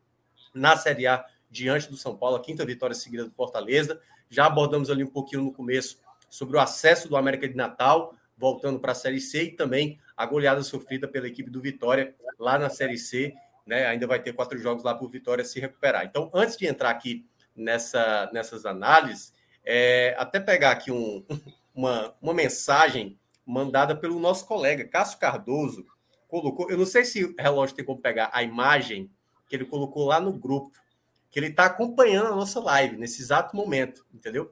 na 0.54 0.76
Série 0.76 1.06
A 1.06 1.24
diante 1.52 1.90
do 1.90 1.96
São 1.98 2.16
Paulo, 2.16 2.36
a 2.36 2.40
quinta 2.40 2.64
vitória 2.64 2.96
seguida 2.96 3.26
do 3.26 3.30
Fortaleza. 3.30 4.00
Já 4.30 4.46
abordamos 4.46 4.90
ali 4.90 5.04
um 5.04 5.10
pouquinho 5.10 5.42
no 5.42 5.52
começo 5.52 6.00
sobre 6.30 6.56
o 6.56 6.60
acesso 6.60 7.08
do 7.08 7.16
América 7.16 7.46
de 7.46 7.54
Natal, 7.54 8.14
voltando 8.38 8.80
para 8.80 8.92
a 8.92 8.94
Série 8.94 9.20
C, 9.20 9.44
e 9.44 9.50
também 9.52 10.00
a 10.16 10.24
goleada 10.24 10.62
sofrida 10.62 11.06
pela 11.06 11.28
equipe 11.28 11.50
do 11.50 11.60
Vitória 11.60 12.14
lá 12.38 12.58
na 12.58 12.70
Série 12.70 12.96
C. 12.96 13.34
Né? 13.66 13.86
Ainda 13.86 14.06
vai 14.06 14.20
ter 14.20 14.32
quatro 14.32 14.58
jogos 14.58 14.82
lá 14.82 14.94
para 14.94 15.04
o 15.04 15.08
Vitória 15.08 15.44
se 15.44 15.60
recuperar. 15.60 16.06
Então, 16.06 16.30
antes 16.32 16.56
de 16.56 16.66
entrar 16.66 16.88
aqui 16.88 17.26
nessa, 17.54 18.30
nessas 18.32 18.64
análises, 18.64 19.34
é, 19.62 20.16
até 20.18 20.40
pegar 20.40 20.70
aqui 20.70 20.90
um, 20.90 21.22
uma, 21.74 22.14
uma 22.20 22.32
mensagem 22.32 23.18
mandada 23.44 23.94
pelo 23.94 24.18
nosso 24.18 24.46
colega 24.46 24.88
Cássio 24.88 25.18
Cardoso. 25.18 25.84
Colocou, 26.26 26.70
eu 26.70 26.78
não 26.78 26.86
sei 26.86 27.04
se 27.04 27.24
o 27.24 27.34
relógio 27.38 27.76
tem 27.76 27.84
como 27.84 28.00
pegar 28.00 28.30
a 28.32 28.42
imagem 28.42 29.10
que 29.46 29.54
ele 29.54 29.66
colocou 29.66 30.06
lá 30.06 30.18
no 30.18 30.32
grupo 30.32 30.72
que 31.32 31.40
ele 31.40 31.46
está 31.46 31.64
acompanhando 31.64 32.26
a 32.26 32.36
nossa 32.36 32.60
live 32.60 32.98
nesse 32.98 33.22
exato 33.22 33.56
momento, 33.56 34.06
entendeu? 34.12 34.50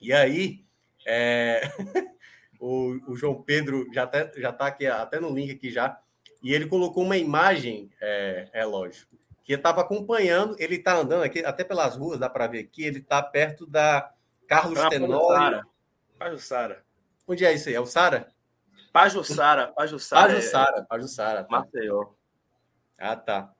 E 0.00 0.10
aí, 0.10 0.64
é... 1.06 1.60
o, 2.58 3.12
o, 3.12 3.14
João 3.14 3.42
Pedro 3.42 3.86
já 3.92 4.04
está 4.04 4.30
já 4.34 4.52
tá 4.52 4.66
aqui, 4.66 4.86
até 4.86 5.20
no 5.20 5.32
link 5.32 5.52
aqui 5.52 5.70
já, 5.70 6.00
e 6.42 6.54
ele 6.54 6.66
colocou 6.66 7.04
uma 7.04 7.18
imagem, 7.18 7.90
é, 8.00 8.48
é 8.54 8.64
lógico, 8.64 9.18
que 9.44 9.52
estava 9.52 9.82
acompanhando, 9.82 10.56
ele 10.58 10.76
está 10.76 10.96
andando 10.96 11.22
aqui, 11.22 11.44
até 11.44 11.62
pelas 11.62 11.94
ruas, 11.94 12.18
dá 12.18 12.30
para 12.30 12.46
ver 12.46 12.60
aqui, 12.60 12.84
ele 12.84 13.00
está 13.00 13.22
perto 13.22 13.66
da 13.66 14.10
Carlos 14.46 14.78
ah, 14.78 14.88
Tenório. 14.88 15.62
Pajussara. 16.18 16.84
Onde 17.26 17.44
é 17.44 17.52
isso 17.52 17.68
aí? 17.68 17.74
É 17.74 17.80
o 17.80 17.86
Sara? 17.86 18.28
Pajussara, 18.92 19.68
Pajussara. 19.68 20.32
Pajussara, 20.32 20.84
Pajussara. 20.84 21.44
Tá. 21.44 21.50
Maceió. 21.50 22.06
Ah, 22.98 23.14
tá. 23.14 23.52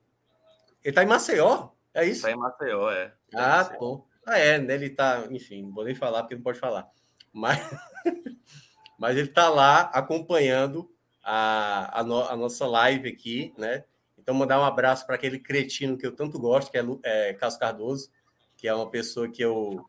Ele 0.83 0.91
está 0.91 1.03
em 1.03 1.07
Maceió? 1.07 1.69
É 1.95 2.05
isso? 2.05 2.27
Está 2.27 2.31
em 2.31 2.37
Maceió, 2.37 2.91
é. 2.91 3.13
Ah, 3.35 3.65
bom. 3.79 4.07
Ah, 4.27 4.39
é, 4.39 4.59
né? 4.59 4.75
Ele 4.75 4.91
tá, 4.91 5.27
enfim, 5.31 5.63
não 5.63 5.73
vou 5.73 5.85
nem 5.85 5.95
falar 5.95 6.23
porque 6.23 6.35
não 6.35 6.43
pode 6.43 6.59
falar. 6.59 6.89
Mas, 7.33 7.59
mas 8.99 9.17
ele 9.17 9.29
está 9.29 9.49
lá 9.49 9.83
acompanhando 9.93 10.91
a, 11.23 12.01
a, 12.01 12.05
no, 12.05 12.23
a, 12.23 12.37
nossa 12.37 12.67
live 12.67 13.09
aqui, 13.09 13.55
né? 13.57 13.85
Então, 14.19 14.35
mandar 14.35 14.61
um 14.61 14.65
abraço 14.65 15.07
para 15.07 15.15
aquele 15.15 15.39
cretino 15.39 15.97
que 15.97 16.07
eu 16.07 16.15
tanto 16.15 16.39
gosto, 16.39 16.71
que 16.71 16.79
é, 16.79 16.85
é 17.05 17.35
Cássio 17.35 17.61
Cardoso, 17.61 18.11
que 18.57 18.69
é 18.69 18.75
uma 18.75 18.91
pessoa 18.91 19.29
que 19.29 19.43
eu 19.43 19.85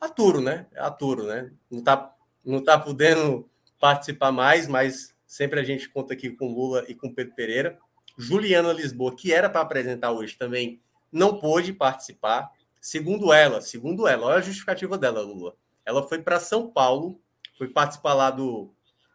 aturo, 0.00 0.40
né? 0.40 0.66
Aturo, 0.76 1.26
né? 1.26 1.50
Não 1.70 1.82
tá, 1.82 2.14
não 2.44 2.62
tá 2.62 2.78
podendo 2.78 3.48
participar 3.80 4.30
mais, 4.30 4.68
mas 4.68 5.14
sempre 5.26 5.58
a 5.58 5.64
gente 5.64 5.88
conta 5.88 6.12
aqui 6.12 6.30
com 6.30 6.52
Lula 6.52 6.84
e 6.86 6.94
com 6.94 7.12
Pedro 7.12 7.34
Pereira. 7.34 7.78
Juliana 8.16 8.72
Lisboa, 8.72 9.16
que 9.16 9.32
era 9.32 9.48
para 9.48 9.62
apresentar 9.62 10.12
hoje 10.12 10.36
também, 10.36 10.80
não 11.12 11.38
pôde 11.38 11.72
participar. 11.72 12.50
Segundo 12.80 13.32
ela, 13.32 13.60
segundo 13.60 14.06
ela, 14.06 14.26
olha 14.26 14.36
a 14.36 14.40
justificativa 14.40 14.96
dela, 14.96 15.20
Lula. 15.20 15.54
Ela 15.84 16.06
foi 16.08 16.20
para 16.22 16.40
São 16.40 16.70
Paulo, 16.70 17.20
foi 17.58 17.68
participar 17.68 18.14
lá 18.14 18.30
do, 18.30 18.72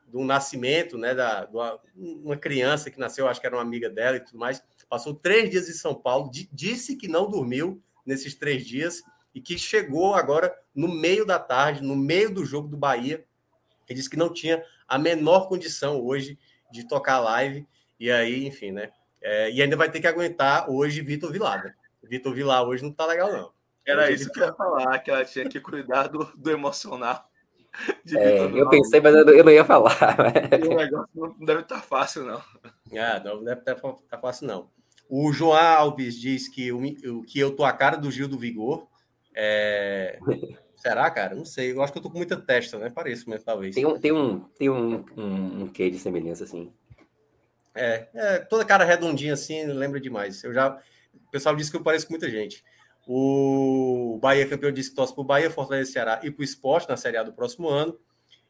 do 0.08 0.24
nascimento, 0.24 0.98
né, 0.98 1.16
da 1.16 1.48
uma 1.96 2.38
criança 2.38 2.92
que 2.92 3.00
nasceu, 3.00 3.28
acho 3.28 3.42
que 3.42 3.48
era 3.48 3.56
uma 3.56 3.62
amiga 3.62 3.90
dela 3.90 4.18
e 4.18 4.20
tudo 4.20 4.38
mais. 4.38 4.64
Passou 4.88 5.14
três 5.14 5.50
dias 5.50 5.68
em 5.68 5.74
São 5.74 5.96
Paulo, 5.96 6.30
disse 6.52 6.96
que 6.96 7.08
não 7.08 7.30
dormiu 7.30 7.82
nesses 8.06 8.36
três 8.36 8.66
dias 8.66 9.02
e 9.34 9.42
que 9.42 9.58
chegou 9.58 10.14
agora 10.14 10.56
no 10.74 10.88
meio 10.88 11.26
da 11.26 11.40
tarde, 11.40 11.82
no 11.82 11.96
meio 11.96 12.34
do 12.34 12.46
jogo 12.46 12.68
do 12.68 12.78
Bahia. 12.78 13.26
Ele 13.88 13.98
disse 13.98 14.10
que 14.10 14.18
não 14.18 14.32
tinha 14.32 14.64
a 14.88 14.98
menor 14.98 15.48
condição 15.48 16.02
hoje 16.02 16.38
de 16.72 16.88
tocar 16.88 17.20
live. 17.20 17.68
E 18.00 18.12
aí, 18.12 18.46
enfim, 18.46 18.72
né? 18.72 18.92
É, 19.22 19.52
e 19.52 19.62
ainda 19.62 19.76
vai 19.76 19.90
ter 19.90 20.00
que 20.00 20.08
aguentar 20.08 20.70
hoje 20.70 21.02
Vitor 21.02 21.32
Vilada. 21.32 21.76
Vitor 22.08 22.34
Vilar 22.34 22.64
hoje 22.64 22.84
não 22.84 22.92
tá 22.92 23.06
legal, 23.06 23.32
não. 23.32 23.52
Era 23.86 24.04
hoje 24.04 24.14
isso 24.14 24.32
que 24.32 24.40
eu 24.40 24.46
ia 24.46 24.54
falar, 24.54 25.00
que 25.00 25.12
ela 25.12 25.26
tinha 25.26 25.48
que 25.48 25.60
cuidar 25.60 26.08
do, 26.08 26.26
do 26.36 26.52
emocional. 26.52 27.30
É, 28.14 28.40
eu 28.46 28.70
pensei, 28.70 29.02
mas 29.02 29.14
eu 29.14 29.44
não 29.44 29.52
ia 29.52 29.66
falar. 29.66 29.98
O 30.66 30.76
negócio 30.76 31.10
não 31.16 31.46
deve 31.46 31.62
estar 31.62 31.76
tá 31.76 31.82
fácil, 31.82 32.24
não. 32.24 32.42
Ah, 32.98 33.22
não 33.24 33.44
deve 33.44 33.60
estar 33.60 33.76
tá, 33.76 33.94
tá 34.10 34.18
fácil, 34.18 34.48
não. 34.48 34.70
O 35.10 35.32
João 35.34 35.54
Alves 35.54 36.20
diz 36.20 36.48
que, 36.48 36.72
o, 36.72 36.82
que 37.24 37.40
eu 37.40 37.56
tô 37.56 37.64
a 37.64 37.74
cara 37.74 37.98
do 37.98 38.10
Gil 38.10 38.28
do 38.28 38.40
Vigor. 38.40 38.88
É... 39.34 40.20
Será, 40.78 41.10
cara? 41.10 41.36
Não 41.36 41.46
sei. 41.46 41.72
Eu 41.72 41.82
acho 41.82 41.92
que 41.92 41.98
eu 41.98 42.04
tô 42.04 42.10
com 42.10 42.18
muita 42.18 42.38
testa, 42.38 42.78
né? 42.78 42.92
Parece, 42.94 43.28
mas 43.28 43.44
talvez. 43.44 43.74
Tem 43.74 43.86
um, 43.86 44.00
tem 44.00 44.12
um, 44.12 44.40
tem 44.40 44.70
um, 44.70 45.04
um, 45.18 45.64
um 45.64 45.68
quê 45.68 45.90
de 45.90 45.98
semelhança, 45.98 46.44
assim. 46.44 46.72
É, 47.74 48.08
é, 48.14 48.38
toda 48.40 48.64
cara 48.64 48.86
redondinha 48.86 49.34
assim, 49.34 49.66
lembra 49.66 50.00
demais. 50.00 50.44
Eu 50.44 50.54
já, 50.54 50.80
pessoal 51.36 51.54
disse 51.54 51.70
que 51.70 51.76
eu 51.76 51.84
pareço 51.84 52.08
com 52.08 52.14
muita 52.14 52.32
gente. 52.32 52.64
O 53.06 54.18
Bahia 54.22 54.48
campeão 54.48 54.72
disse 54.72 54.90
que 54.90 54.96
torce 54.96 55.14
para 55.14 55.22
o 55.22 55.26
Bahia, 55.26 55.52
Fortaleza 55.52 55.92
Ceará 55.92 56.22
e 56.24 56.32
para 56.32 56.42
o 56.42 56.46
esporte 56.46 56.88
na 56.88 56.96
Série 56.96 57.18
A 57.18 57.24
do 57.24 57.34
próximo 57.34 57.68
ano. 57.68 58.00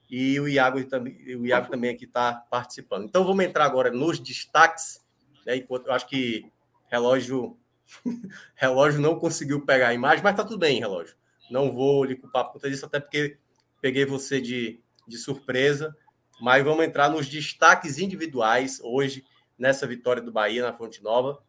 E 0.07 0.39
o 0.39 0.47
Iago 0.47 0.77
o 0.77 1.45
Iago 1.47 1.71
também 1.71 1.89
aqui 1.89 2.05
está 2.05 2.33
participando. 2.33 3.05
Então 3.05 3.25
vamos 3.25 3.43
entrar 3.43 3.65
agora 3.65 3.89
nos 3.89 4.19
destaques. 4.19 5.03
Né, 5.47 5.65
eu 5.67 5.91
acho 5.91 6.07
que 6.07 6.45
relógio 6.87 7.57
relógio 8.53 9.01
não 9.01 9.17
conseguiu 9.17 9.65
pegar 9.65 9.87
a 9.87 9.93
imagem, 9.95 10.23
mas 10.23 10.35
tá 10.35 10.43
tudo 10.43 10.59
bem, 10.59 10.79
relógio. 10.79 11.15
Não 11.49 11.71
vou 11.71 12.03
lhe 12.03 12.15
culpar 12.15 12.45
por 12.45 12.53
conta 12.53 12.69
disso, 12.69 12.85
até 12.85 12.99
porque 12.99 13.39
peguei 13.81 14.05
você 14.05 14.39
de, 14.39 14.79
de 15.07 15.17
surpresa. 15.17 15.95
Mas 16.39 16.63
vamos 16.63 16.85
entrar 16.85 17.09
nos 17.09 17.27
destaques 17.27 17.97
individuais 17.97 18.79
hoje 18.83 19.25
nessa 19.57 19.87
vitória 19.87 20.21
do 20.21 20.31
Bahia 20.31 20.61
na 20.61 20.73
Fonte 20.77 21.01
Nova. 21.01 21.43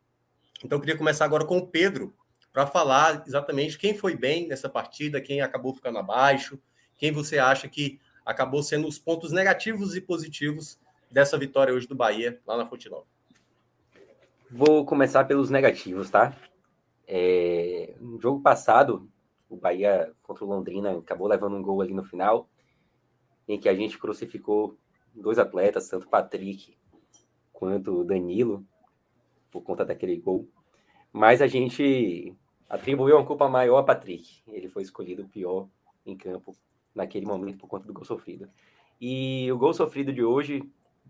Então, 0.65 0.77
eu 0.77 0.81
queria 0.81 0.97
começar 0.97 1.25
agora 1.25 1.45
com 1.45 1.59
o 1.59 1.67
Pedro, 1.67 2.15
para 2.53 2.67
falar 2.67 3.23
exatamente 3.27 3.79
quem 3.79 3.95
foi 3.95 4.17
bem 4.17 4.49
nessa 4.49 4.69
partida, 4.69 5.21
quem 5.21 5.43
acabou 5.43 5.75
ficando 5.75 5.99
abaixo, 5.99 6.59
quem 6.97 7.13
você 7.13 7.39
acha 7.39 7.69
que 7.69 8.01
acabou 8.25 8.63
sendo 8.63 8.89
os 8.89 8.99
pontos 8.99 9.31
negativos 9.31 9.95
e 9.95 10.01
positivos 10.01 10.81
dessa 11.11 11.37
vitória 11.37 11.75
hoje 11.75 11.87
do 11.87 11.95
Bahia, 11.95 12.41
lá 12.47 12.57
na 12.57 12.65
Fonte 12.65 12.89
Nova. 12.89 13.05
Vou 14.51 14.87
começar 14.87 15.25
pelos 15.25 15.51
negativos, 15.51 16.09
tá? 16.09 16.35
É, 17.07 17.95
no 18.01 18.21
jogo 18.21 18.41
passado, 18.41 19.07
o 19.49 19.57
Bahia 19.57 20.13
contra 20.23 20.45
o 20.45 20.49
Londrina 20.49 20.99
acabou 20.99 21.29
levando 21.29 21.57
um 21.57 21.63
gol 21.63 21.83
ali 21.83 21.93
no 21.93 22.03
final, 22.03 22.49
em 23.47 23.61
que 23.61 23.69
a 23.69 23.75
gente 23.75 23.99
crucificou 23.99 24.77
dois 25.15 25.39
atletas, 25.39 25.89
tanto 25.89 26.09
Patrick 26.09 26.77
quanto 27.53 28.03
Danilo, 28.03 28.65
por 29.51 29.63
conta 29.63 29.85
daquele 29.85 30.17
gol. 30.17 30.49
Mas 31.13 31.41
a 31.41 31.47
gente 31.47 32.35
atribuiu 32.69 33.17
uma 33.17 33.27
culpa 33.27 33.49
maior 33.49 33.79
a 33.79 33.83
Patrick. 33.83 34.43
Ele 34.47 34.69
foi 34.69 34.83
escolhido 34.83 35.23
o 35.23 35.29
pior 35.29 35.69
em 36.05 36.17
campo 36.17 36.57
naquele 36.95 37.27
momento 37.27 37.59
por 37.59 37.69
conta 37.69 37.87
do 37.87 37.93
gol 37.93 38.05
sofrido. 38.05 38.49
E 39.01 39.51
o 39.53 39.59
gol 39.59 39.75
sofrido 39.75 40.13
de 40.13 40.25
hoje 40.25 40.63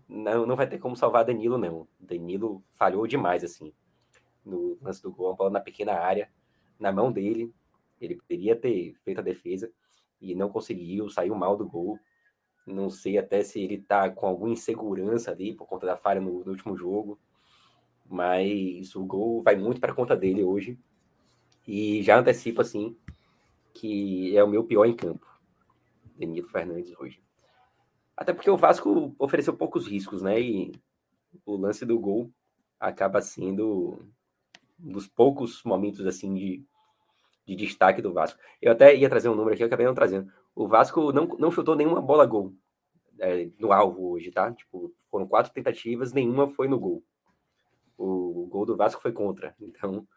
não, 0.07 0.45
não 0.45 0.55
vai 0.55 0.67
ter 0.67 0.79
como 0.79 0.95
salvar 0.95 1.25
Danilo, 1.25 1.57
não. 1.57 1.87
Danilo 1.99 2.63
falhou 2.71 3.07
demais, 3.07 3.43
assim, 3.43 3.73
no 4.45 4.77
lance 4.81 5.01
do 5.01 5.11
gol, 5.11 5.27
uma 5.27 5.35
bola 5.35 5.49
na 5.49 5.59
pequena 5.59 5.93
área, 5.93 6.29
na 6.79 6.91
mão 6.91 7.11
dele. 7.11 7.53
Ele 7.99 8.15
poderia 8.15 8.55
ter 8.55 8.95
feito 9.03 9.19
a 9.19 9.23
defesa 9.23 9.71
e 10.21 10.35
não 10.35 10.49
conseguiu, 10.49 11.09
saiu 11.09 11.35
mal 11.35 11.55
do 11.57 11.67
gol. 11.67 11.99
Não 12.65 12.89
sei 12.89 13.17
até 13.17 13.43
se 13.43 13.61
ele 13.61 13.77
tá 13.77 14.09
com 14.09 14.27
alguma 14.27 14.51
insegurança 14.51 15.31
ali 15.31 15.53
por 15.53 15.65
conta 15.65 15.85
da 15.85 15.95
falha 15.95 16.19
no, 16.19 16.43
no 16.43 16.51
último 16.51 16.75
jogo. 16.75 17.17
Mas 18.09 18.95
o 18.95 19.05
gol 19.05 19.41
vai 19.41 19.55
muito 19.55 19.81
para 19.81 19.93
conta 19.93 20.15
dele 20.15 20.43
hoje. 20.43 20.77
E 21.67 22.01
já 22.03 22.17
antecipo 22.17 22.61
assim 22.61 22.95
que 23.73 24.35
é 24.35 24.43
o 24.43 24.47
meu 24.47 24.63
pior 24.63 24.85
em 24.85 24.95
campo. 24.95 25.27
Danilo 26.17 26.47
Fernandes 26.47 26.93
hoje. 26.99 27.21
Até 28.15 28.33
porque 28.33 28.49
o 28.49 28.57
Vasco 28.57 29.15
ofereceu 29.19 29.55
poucos 29.55 29.87
riscos, 29.87 30.23
né? 30.23 30.41
E 30.41 30.73
o 31.45 31.55
lance 31.55 31.85
do 31.85 31.99
gol 31.99 32.31
acaba 32.79 33.21
sendo 33.21 33.99
um 34.83 34.91
dos 34.91 35.07
poucos 35.07 35.63
momentos 35.63 36.05
assim 36.07 36.33
de, 36.33 36.65
de 37.45 37.55
destaque 37.55 38.01
do 38.01 38.13
Vasco. 38.13 38.39
Eu 38.59 38.71
até 38.71 38.95
ia 38.95 39.09
trazer 39.09 39.29
um 39.29 39.35
número 39.35 39.53
aqui, 39.53 39.61
eu 39.61 39.67
acabei 39.67 39.85
não 39.85 39.93
trazendo. 39.93 40.31
O 40.55 40.67
Vasco 40.67 41.11
não, 41.11 41.27
não 41.39 41.51
chutou 41.51 41.75
nenhuma 41.75 42.01
bola 42.01 42.25
gol 42.25 42.53
é, 43.19 43.49
no 43.59 43.71
alvo 43.71 44.11
hoje, 44.11 44.31
tá? 44.31 44.51
Tipo, 44.51 44.91
foram 45.11 45.27
quatro 45.27 45.53
tentativas, 45.53 46.13
nenhuma 46.13 46.47
foi 46.47 46.67
no 46.67 46.79
gol. 46.79 47.03
O, 47.97 48.43
o 48.43 48.47
gol 48.47 48.65
do 48.65 48.75
Vasco 48.75 49.01
foi 49.01 49.11
contra, 49.11 49.55
então 49.59 50.07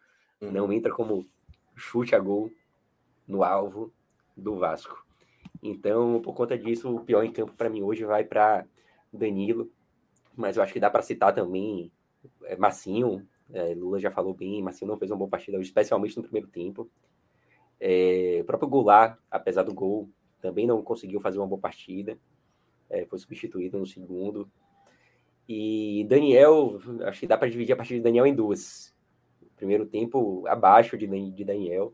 uhum. 0.41 0.51
não 0.53 0.73
entra 0.73 0.93
como 0.93 1.27
chute 1.75 2.15
a 2.15 2.19
gol 2.19 2.51
no 3.27 3.43
alvo 3.43 3.93
do 4.37 4.57
Vasco. 4.57 5.05
Então, 5.63 6.21
por 6.23 6.35
conta 6.35 6.57
disso, 6.59 6.95
o 6.95 7.05
pior 7.05 7.23
em 7.23 7.33
campo 7.33 7.53
para 7.53 7.71
mim 7.71 7.83
hoje 7.83 8.05
vai 8.05 8.25
para 8.25 8.67
Danilo, 9.13 9.71
mas 10.37 10.57
eu 10.57 10.63
acho 10.63 10.73
que 10.73 10.81
dá 10.81 10.91
para 10.91 11.03
citar 11.03 11.35
também 11.35 11.91
é, 12.45 12.57
Massinho. 12.57 13.27
É, 13.53 13.75
Lula 13.75 13.99
já 13.99 14.11
falou 14.11 14.33
bem, 14.33 14.63
Massinho 14.63 14.91
não 14.91 14.99
fez 14.99 15.11
uma 15.11 15.17
boa 15.19 15.31
partida, 15.31 15.59
especialmente 15.59 16.17
no 16.17 16.23
primeiro 16.23 16.49
tempo. 16.49 16.89
É, 17.79 18.39
o 18.43 18.45
próprio 18.45 18.69
Goulart, 18.69 19.19
apesar 19.31 19.63
do 19.63 19.75
gol, 19.75 20.09
também 20.41 20.67
não 20.67 20.83
conseguiu 20.83 21.21
fazer 21.21 21.39
uma 21.39 21.47
boa 21.47 21.61
partida. 21.61 22.19
É, 22.89 23.05
foi 23.07 23.19
substituído 23.19 23.79
no 23.79 23.87
segundo. 23.87 24.51
E 25.53 26.05
Daniel, 26.05 26.81
acho 27.07 27.19
que 27.19 27.27
dá 27.27 27.37
para 27.37 27.51
dividir 27.51 27.73
a 27.73 27.77
partida 27.77 27.99
de 27.99 28.05
Daniel 28.05 28.25
em 28.25 28.33
duas. 28.33 28.95
Primeiro 29.57 29.85
tempo 29.85 30.47
abaixo 30.47 30.97
de, 30.97 31.09
de 31.09 31.45
Daniel, 31.45 31.93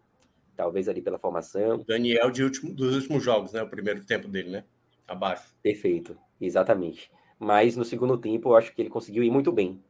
talvez 0.54 0.90
ali 0.90 1.00
pela 1.00 1.16
formação. 1.16 1.82
Daniel 1.88 2.30
de 2.30 2.44
último, 2.44 2.74
dos 2.74 2.94
últimos 2.94 3.24
jogos, 3.24 3.52
né? 3.52 3.62
O 3.62 3.70
primeiro 3.70 4.04
tempo 4.04 4.28
dele, 4.28 4.50
né? 4.50 4.64
Abaixo. 5.08 5.56
Perfeito, 5.62 6.18
exatamente. 6.38 7.10
Mas 7.38 7.78
no 7.78 7.84
segundo 7.84 8.18
tempo, 8.18 8.50
eu 8.50 8.56
acho 8.56 8.74
que 8.74 8.82
ele 8.82 8.90
conseguiu 8.90 9.24
ir 9.24 9.30
muito 9.30 9.50
bem. 9.50 9.82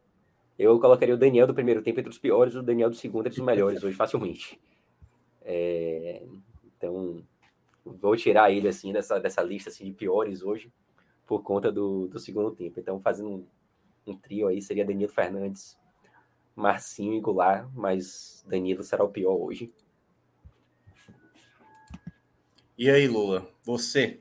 Eu 0.57 0.79
colocaria 0.79 1.17
o 1.17 1.19
Daniel 1.19 1.49
do 1.49 1.55
primeiro 1.55 1.83
tempo 1.83 1.99
entre 1.99 2.11
os 2.11 2.19
piores, 2.19 2.55
o 2.55 2.63
Daniel 2.63 2.89
do 2.89 2.95
segundo 2.95 3.27
entre 3.27 3.41
os 3.41 3.45
melhores 3.45 3.83
hoje, 3.83 3.97
facilmente. 3.97 4.61
É... 5.43 6.23
Então, 6.77 7.21
vou 7.85 8.17
tirar 8.17 8.49
ele 8.53 8.69
assim 8.69 8.93
dessa, 8.93 9.19
dessa 9.19 9.43
lista 9.43 9.71
assim, 9.71 9.87
de 9.87 9.93
piores 9.93 10.45
hoje, 10.45 10.71
por 11.27 11.43
conta 11.43 11.73
do, 11.73 12.07
do 12.09 12.19
segundo 12.19 12.51
tempo. 12.53 12.79
Então, 12.79 13.01
fazendo 13.01 13.31
um, 13.31 13.47
um 14.07 14.17
trio 14.17 14.47
aí, 14.47 14.63
seria 14.63 14.85
Danilo 14.85 15.13
Fernandes, 15.13 15.77
Marcinho 16.55 17.15
e 17.15 17.21
Goulart, 17.21 17.69
mas 17.75 18.45
Danilo 18.47 18.83
será 18.83 19.05
o 19.05 19.11
pior 19.11 19.35
hoje. 19.35 19.75
E 22.79 22.89
aí, 22.89 23.09
Lula, 23.09 23.51
você? 23.65 24.21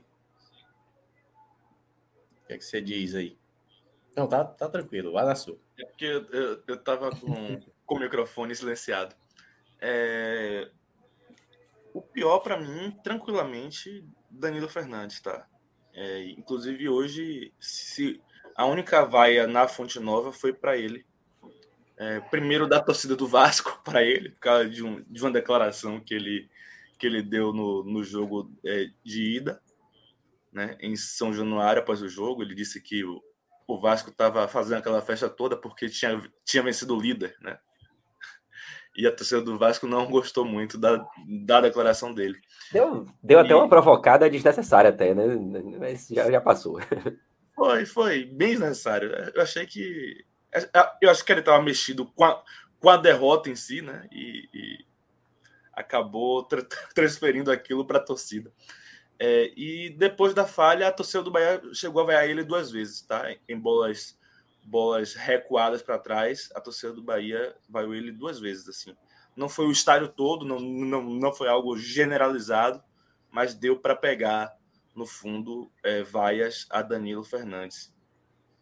O 2.42 2.46
que, 2.46 2.54
é 2.54 2.58
que 2.58 2.64
você 2.64 2.80
diz 2.80 3.14
aí? 3.14 3.38
Não, 4.16 4.26
tá, 4.26 4.44
tá 4.44 4.68
tranquilo, 4.68 5.12
vai 5.12 5.24
na 5.24 5.34
sua. 5.34 5.58
É 5.78 5.84
porque 5.84 6.06
eu, 6.06 6.24
eu, 6.30 6.62
eu 6.66 6.82
tava 6.82 7.10
com, 7.10 7.60
com 7.84 7.94
o 7.96 8.00
microfone 8.00 8.54
silenciado. 8.56 9.14
É... 9.80 10.70
O 11.92 12.00
pior 12.00 12.38
para 12.40 12.58
mim, 12.58 12.90
tranquilamente, 13.02 14.06
Danilo 14.30 14.68
Fernandes, 14.68 15.20
tá? 15.20 15.46
É, 15.96 16.28
inclusive 16.28 16.90
hoje, 16.90 17.54
se 17.58 18.20
a 18.54 18.66
única 18.66 19.02
vaia 19.02 19.46
na 19.46 19.66
Fonte 19.66 19.98
Nova 19.98 20.30
foi 20.30 20.52
para 20.52 20.76
ele. 20.76 21.06
É, 21.96 22.20
primeiro 22.20 22.68
da 22.68 22.78
torcida 22.78 23.16
do 23.16 23.26
Vasco 23.26 23.80
para 23.82 24.04
ele, 24.04 24.28
por 24.30 24.40
causa 24.40 24.68
de, 24.68 24.84
um, 24.84 25.02
de 25.08 25.22
uma 25.22 25.30
declaração 25.32 25.98
que 25.98 26.14
ele 26.14 26.48
que 26.98 27.06
ele 27.06 27.22
deu 27.22 27.52
no, 27.52 27.84
no 27.84 28.02
jogo 28.02 28.50
é, 28.64 28.86
de 29.04 29.36
ida, 29.36 29.60
né, 30.50 30.78
em 30.80 30.96
São 30.96 31.30
Januário, 31.30 31.82
após 31.82 32.00
o 32.00 32.08
jogo. 32.08 32.42
Ele 32.42 32.54
disse 32.54 32.80
que 32.80 33.04
o, 33.04 33.22
o 33.66 33.78
Vasco 33.78 34.08
estava 34.08 34.48
fazendo 34.48 34.78
aquela 34.78 35.02
festa 35.02 35.28
toda 35.28 35.58
porque 35.58 35.90
tinha, 35.90 36.22
tinha 36.42 36.62
vencido 36.62 36.96
o 36.96 37.00
líder, 37.00 37.36
né? 37.42 37.58
E 38.96 39.06
a 39.06 39.12
torcida 39.12 39.42
do 39.42 39.58
Vasco 39.58 39.86
não 39.86 40.06
gostou 40.06 40.44
muito 40.44 40.78
da, 40.78 41.06
da 41.26 41.60
declaração 41.60 42.14
dele. 42.14 42.38
Deu, 42.72 43.06
deu 43.22 43.40
e... 43.40 43.44
até 43.44 43.54
uma 43.54 43.68
provocada 43.68 44.28
desnecessária, 44.30 44.90
até, 44.90 45.14
né? 45.14 45.26
Mas 45.78 46.08
já, 46.08 46.30
já 46.30 46.40
passou. 46.40 46.80
Foi, 47.54 47.86
foi, 47.86 48.24
bem 48.24 48.50
desnecessário. 48.50 49.10
Eu 49.34 49.42
achei 49.42 49.66
que. 49.66 50.24
Eu 51.00 51.10
acho 51.10 51.24
que 51.24 51.32
ele 51.32 51.40
estava 51.40 51.62
mexido 51.62 52.06
com 52.06 52.24
a, 52.24 52.42
com 52.78 52.88
a 52.88 52.96
derrota 52.96 53.50
em 53.50 53.56
si, 53.56 53.82
né? 53.82 54.08
E, 54.12 54.48
e 54.52 54.86
acabou 55.72 56.42
tra 56.42 56.62
transferindo 56.94 57.50
aquilo 57.50 57.84
para 57.84 57.98
a 57.98 58.02
torcida. 58.02 58.50
É, 59.18 59.50
e 59.56 59.90
depois 59.90 60.34
da 60.34 60.46
falha, 60.46 60.88
a 60.88 60.92
torcida 60.92 61.22
do 61.22 61.30
Bahia 61.30 61.62
chegou 61.72 62.02
a 62.02 62.06
vaiar 62.06 62.28
ele 62.28 62.44
duas 62.44 62.70
vezes, 62.70 63.02
tá? 63.02 63.34
Em 63.48 63.58
bolas, 63.58 64.15
bolas 64.66 65.14
recuadas 65.14 65.80
para 65.80 65.98
trás, 65.98 66.50
a 66.54 66.60
torcida 66.60 66.92
do 66.92 67.02
Bahia 67.02 67.56
vaiou 67.68 67.94
ele 67.94 68.10
duas 68.10 68.40
vezes, 68.40 68.68
assim. 68.68 68.96
Não 69.36 69.48
foi 69.48 69.66
o 69.66 69.72
estádio 69.72 70.08
todo, 70.08 70.44
não, 70.44 70.58
não, 70.58 71.02
não 71.02 71.32
foi 71.32 71.48
algo 71.48 71.76
generalizado, 71.78 72.82
mas 73.30 73.54
deu 73.54 73.78
para 73.78 73.94
pegar, 73.94 74.56
no 74.94 75.06
fundo, 75.06 75.70
é, 75.84 76.02
vaias 76.02 76.66
a 76.70 76.82
Danilo 76.82 77.22
Fernandes. 77.22 77.94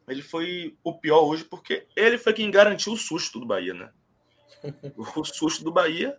Ele 0.06 0.20
foi 0.20 0.76
o 0.84 0.98
pior 0.98 1.22
hoje 1.22 1.44
porque 1.44 1.86
ele 1.96 2.18
foi 2.18 2.34
quem 2.34 2.50
garantiu 2.50 2.92
o 2.92 2.96
susto 2.96 3.40
do 3.40 3.46
Bahia, 3.46 3.72
né? 3.72 3.90
O 4.96 5.24
susto 5.24 5.64
do 5.64 5.72
Bahia 5.72 6.18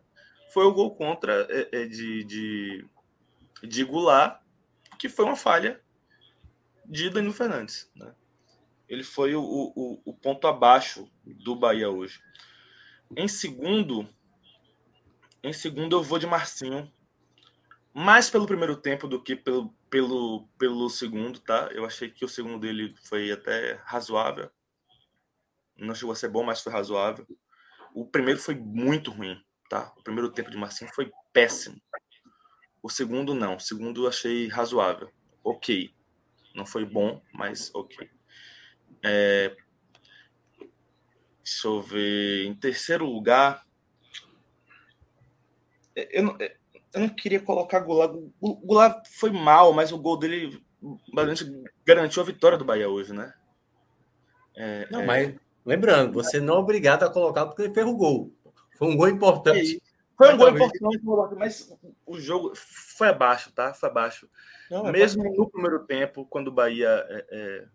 foi 0.50 0.66
o 0.66 0.74
gol 0.74 0.96
contra 0.96 1.48
é, 1.50 1.82
é, 1.82 1.86
de, 1.86 2.24
de, 2.24 2.86
de 3.62 3.84
Goulart, 3.84 4.42
que 4.98 5.10
foi 5.10 5.26
uma 5.26 5.36
falha 5.36 5.82
de 6.86 7.10
Danilo 7.10 7.34
Fernandes. 7.34 7.92
Né? 7.96 8.14
Ele 8.88 9.04
foi 9.04 9.36
o, 9.36 9.42
o, 9.42 10.02
o 10.06 10.14
ponto 10.14 10.48
abaixo 10.48 11.10
do 11.24 11.56
Bahia 11.56 11.90
hoje. 11.90 12.20
Em 13.16 13.28
segundo, 13.28 14.08
em 15.44 15.54
segundo 15.54 15.96
eu 15.96 16.04
vou 16.04 16.20
de 16.20 16.28
Marcinho, 16.28 16.92
mais 17.94 18.30
pelo 18.30 18.46
primeiro 18.46 18.76
tempo 18.76 19.08
do 19.08 19.22
que 19.22 19.36
pelo, 19.36 19.74
pelo, 19.90 20.48
pelo 20.58 20.90
segundo, 20.90 21.40
tá? 21.40 21.70
Eu 21.72 21.86
achei 21.86 22.10
que 22.10 22.26
o 22.26 22.30
segundo 22.30 22.60
dele 22.60 22.94
foi 23.04 23.32
até 23.32 23.80
razoável. 23.86 24.50
Não 25.78 25.96
chegou 25.96 26.12
a 26.12 26.16
ser 26.16 26.30
bom, 26.30 26.44
mas 26.44 26.62
foi 26.62 26.72
razoável. 26.72 27.26
O 27.94 28.06
primeiro 28.06 28.40
foi 28.40 28.56
muito 28.56 29.12
ruim 29.12 29.42
tá? 29.70 29.94
O 29.98 30.04
primeiro 30.04 30.32
tempo 30.32 30.50
de 30.50 30.58
Marcinho 30.58 30.92
foi 30.94 31.12
péssimo. 31.34 31.82
O 32.82 32.90
segundo, 32.90 33.34
não. 33.34 33.56
O 33.56 33.60
segundo 33.60 34.04
eu 34.04 34.10
achei 34.10 34.48
razoável. 34.48 35.12
Ok. 35.44 35.94
Não 36.54 36.66
foi 36.66 36.86
bom, 36.86 37.22
mas 37.34 37.74
ok. 37.74 38.10
É... 39.06 39.56
Deixa 41.44 41.68
eu 41.68 41.82
ver. 41.82 42.46
Em 42.46 42.56
terceiro 42.56 43.06
lugar. 43.06 43.64
É, 45.96 46.20
eu 46.20 46.24
não, 46.24 46.38
é, 46.40 46.56
eu 46.94 47.02
não 47.02 47.10
queria 47.10 47.40
colocar 47.40 47.80
Goulart. 47.82 48.16
O 48.42 48.56
Goulart 48.56 49.06
foi 49.10 49.30
mal, 49.30 49.74
mas 49.74 49.92
o 49.92 49.98
gol 49.98 50.18
dele 50.18 50.60
garantiu 51.86 52.22
a 52.22 52.26
vitória 52.26 52.58
do 52.58 52.66
Bahia 52.66 52.90
hoje, 52.90 53.14
né? 53.14 53.34
É, 54.56 54.88
não, 54.90 55.02
é... 55.02 55.06
mas 55.06 55.36
lembrando, 55.66 56.14
você 56.14 56.40
não 56.40 56.56
é 56.56 56.58
obrigado 56.58 57.04
a 57.04 57.12
colocar 57.12 57.46
porque 57.46 57.64
ele 57.64 57.74
fez 57.74 57.86
o 57.86 57.96
gol. 57.96 58.34
Foi 58.78 58.88
um 58.88 58.98
gol 58.98 59.10
importante. 59.10 59.82
Foi 60.18 60.34
um 60.34 60.38
gol 60.38 60.50
importante, 60.50 61.36
mas 61.38 61.78
o 62.06 62.18
jogo 62.18 62.54
foi 62.56 63.10
abaixo, 63.10 63.52
tá? 63.52 63.74
Foi 63.74 63.90
abaixo. 63.90 64.30
Não, 64.72 64.88
é 64.88 64.92
Mesmo 64.92 65.24
no 65.24 65.50
primeiro 65.50 65.86
tempo, 65.86 66.26
quando 66.26 66.48
o 66.48 66.52
Bahia. 66.52 67.06
É... 67.30 67.66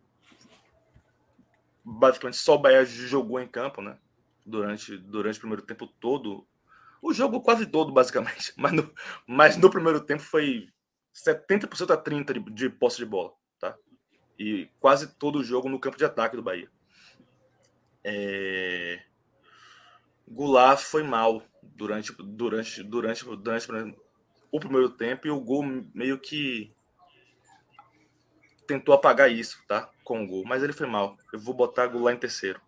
Basicamente, 1.93 2.37
só 2.37 2.55
o 2.55 2.59
Bahia 2.59 2.85
jogou 2.85 3.41
em 3.41 3.49
campo, 3.49 3.83
né? 3.83 3.99
Durante, 4.47 4.97
durante 4.97 5.39
o 5.39 5.41
primeiro 5.41 5.63
tempo 5.63 5.89
todo. 5.89 6.47
O 7.03 7.13
jogo 7.13 7.41
quase 7.41 7.67
todo, 7.67 7.93
basicamente. 7.93 8.53
Mas 8.57 8.73
no, 8.73 8.95
mas 9.27 9.57
no 9.57 9.71
primeiro 9.71 10.01
tempo 10.01 10.23
foi 10.23 10.69
70% 11.13 11.91
a 11.91 12.01
30% 12.01 12.33
de, 12.33 12.51
de 12.53 12.71
posse 12.71 12.99
de 12.99 13.07
bola, 13.07 13.33
tá? 13.59 13.77
E 14.39 14.69
quase 14.79 15.19
todo 15.19 15.41
o 15.41 15.45
jogo 15.45 15.69
no 15.69 15.81
campo 15.81 15.97
de 15.97 16.05
ataque 16.05 16.37
do 16.37 16.43
Bahia. 16.43 16.71
É... 18.05 19.03
Goulart 20.29 20.81
foi 20.81 21.03
mal 21.03 21.43
durante, 21.63 22.13
durante, 22.13 22.83
durante, 22.85 23.25
durante 23.25 23.97
o 24.53 24.61
primeiro 24.61 24.91
tempo 24.91 25.27
e 25.27 25.31
o 25.31 25.41
gol 25.41 25.65
meio 25.93 26.19
que 26.19 26.73
tentou 28.71 28.95
apagar 28.95 29.31
isso, 29.31 29.59
tá? 29.67 29.91
Com 30.05 30.23
o 30.23 30.27
gol, 30.27 30.45
mas 30.47 30.63
ele 30.63 30.73
foi 30.73 30.87
mal. 30.87 31.17
Eu 31.33 31.41
vou 31.41 31.53
botar 31.53 31.89
Goulart 31.89 32.17
em 32.17 32.21
terceiro. 32.21 32.61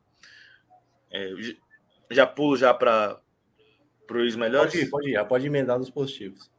É, 1.11 1.31
já 2.11 2.27
pulo 2.27 2.57
já 2.57 2.75
para 2.75 3.21
os 4.11 4.35
melhores. 4.35 4.73
Pode 4.73 4.85
ir, 4.85 4.91
pode 4.91 5.11
ir, 5.11 5.25
pode 5.29 5.47
emendar 5.47 5.79
nos 5.79 5.91
positivos. 5.91 6.51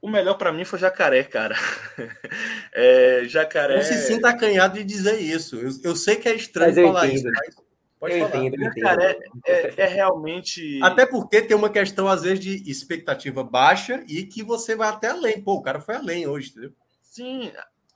O 0.00 0.08
melhor 0.08 0.34
para 0.38 0.50
mim 0.50 0.64
foi 0.64 0.78
Jacaré, 0.78 1.24
cara. 1.24 1.54
É, 2.72 3.24
jacaré. 3.24 3.74
Não 3.74 3.82
se 3.82 3.98
sinta 4.06 4.28
acanhado 4.28 4.78
de 4.78 4.84
dizer 4.84 5.18
isso. 5.18 5.56
Eu, 5.56 5.70
eu 5.82 5.96
sei 5.96 6.14
que 6.14 6.28
é 6.28 6.36
estranho 6.36 6.72
falar 6.72 7.08
entendo. 7.08 7.16
isso, 7.16 7.24
mas 7.24 7.56
Pode 7.98 8.14
eu 8.14 8.28
falar. 8.28 8.44
Entendo, 8.44 8.62
Jacaré 8.62 9.18
é, 9.44 9.74
é, 9.76 9.86
realmente. 9.86 10.80
Até 10.80 11.04
porque 11.04 11.42
tem 11.42 11.56
uma 11.56 11.68
questão, 11.68 12.06
às 12.06 12.22
vezes, 12.22 12.38
de 12.38 12.70
expectativa 12.70 13.42
baixa 13.42 14.04
e 14.08 14.22
que 14.22 14.44
você 14.44 14.76
vai 14.76 14.88
até 14.88 15.08
além. 15.08 15.42
Pô, 15.42 15.54
o 15.54 15.62
cara 15.62 15.80
foi 15.80 15.96
além 15.96 16.28
hoje, 16.28 16.50
entendeu? 16.50 16.72
Sim, 17.02 17.50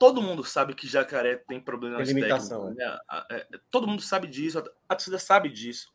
todo 0.05 0.21
mundo 0.21 0.43
sabe 0.43 0.75
que 0.75 0.87
Jacaré 0.87 1.35
tem 1.35 1.59
problemas 1.59 2.07
tem 2.07 2.15
limitação, 2.15 2.75
técnicos. 2.75 2.99
Né? 3.09 3.25
É, 3.31 3.47
todo 3.71 3.87
mundo 3.87 4.03
sabe 4.03 4.27
disso, 4.27 4.63
a 4.87 4.95
torcida 4.95 5.17
sabe 5.17 5.49
disso. 5.49 5.91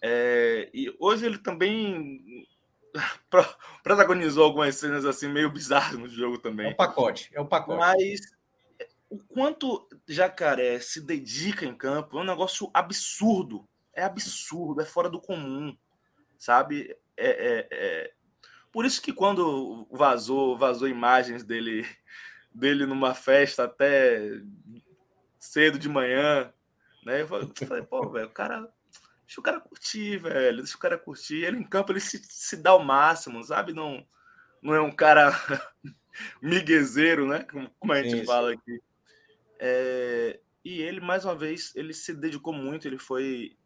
É, 0.00 0.70
e 0.72 0.94
hoje 0.98 1.26
ele 1.26 1.36
também 1.36 2.48
protagonizou 3.82 4.44
algumas 4.44 4.74
cenas 4.76 5.04
assim 5.04 5.28
meio 5.28 5.50
bizarras 5.52 5.98
no 5.98 6.08
jogo 6.08 6.38
também. 6.38 6.68
É 6.68 6.70
o 6.70 6.76
pacote, 6.76 7.30
é 7.34 7.40
o 7.42 7.46
pacote. 7.46 7.78
Mas 7.78 8.20
o 9.10 9.18
quanto 9.18 9.86
Jacaré 10.08 10.80
se 10.80 11.02
dedica 11.02 11.66
em 11.66 11.76
campo 11.76 12.18
é 12.18 12.22
um 12.22 12.26
negócio 12.26 12.70
absurdo. 12.72 13.68
É 13.92 14.02
absurdo, 14.02 14.80
é 14.80 14.86
fora 14.86 15.10
do 15.10 15.20
comum, 15.20 15.76
sabe? 16.38 16.96
É, 17.18 17.28
é, 17.28 17.68
é... 17.70 18.12
Por 18.72 18.86
isso 18.86 19.02
que 19.02 19.12
quando 19.12 19.86
vazou, 19.92 20.56
vazou 20.56 20.88
imagens 20.88 21.44
dele, 21.44 21.86
dele 22.54 22.86
numa 22.86 23.14
festa 23.14 23.64
até 23.64 24.40
cedo 25.38 25.78
de 25.78 25.88
manhã, 25.88 26.52
né? 27.04 27.22
Eu 27.22 27.28
falei, 27.28 27.82
pô, 27.82 28.08
velho, 28.10 28.26
o 28.26 28.30
cara. 28.30 28.68
Deixa 29.26 29.40
o 29.40 29.42
cara 29.42 29.60
curtir, 29.60 30.18
velho. 30.18 30.58
Deixa 30.58 30.76
o 30.76 30.80
cara 30.80 30.98
curtir. 30.98 31.44
Ele 31.44 31.58
em 31.58 31.64
campo 31.64 31.92
ele 31.92 32.00
se, 32.00 32.22
se 32.22 32.56
dá 32.56 32.74
o 32.74 32.84
máximo, 32.84 33.42
sabe? 33.42 33.72
Não, 33.72 34.06
não 34.60 34.74
é 34.74 34.80
um 34.80 34.92
cara 34.92 35.32
miguezeiro, 36.40 37.26
né? 37.26 37.44
Como, 37.44 37.92
a 37.92 38.02
gente 38.02 38.18
Isso. 38.18 38.26
fala 38.26 38.52
aqui. 38.52 38.82
É, 39.58 40.38
e 40.64 40.80
ele, 40.80 41.00
mais 41.00 41.24
uma 41.24 41.34
vez, 41.34 41.74
ele 41.74 41.94
se 41.94 42.14
dedicou 42.14 42.52
muito, 42.52 42.86
ele 42.86 42.98
foi. 42.98 43.56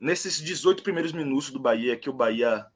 Nesses 0.00 0.36
18 0.36 0.82
primeiros 0.82 1.12
minutos 1.12 1.50
do 1.50 1.58
Bahia, 1.58 1.96
que 1.96 2.10
o 2.10 2.12
Bahia 2.12 2.66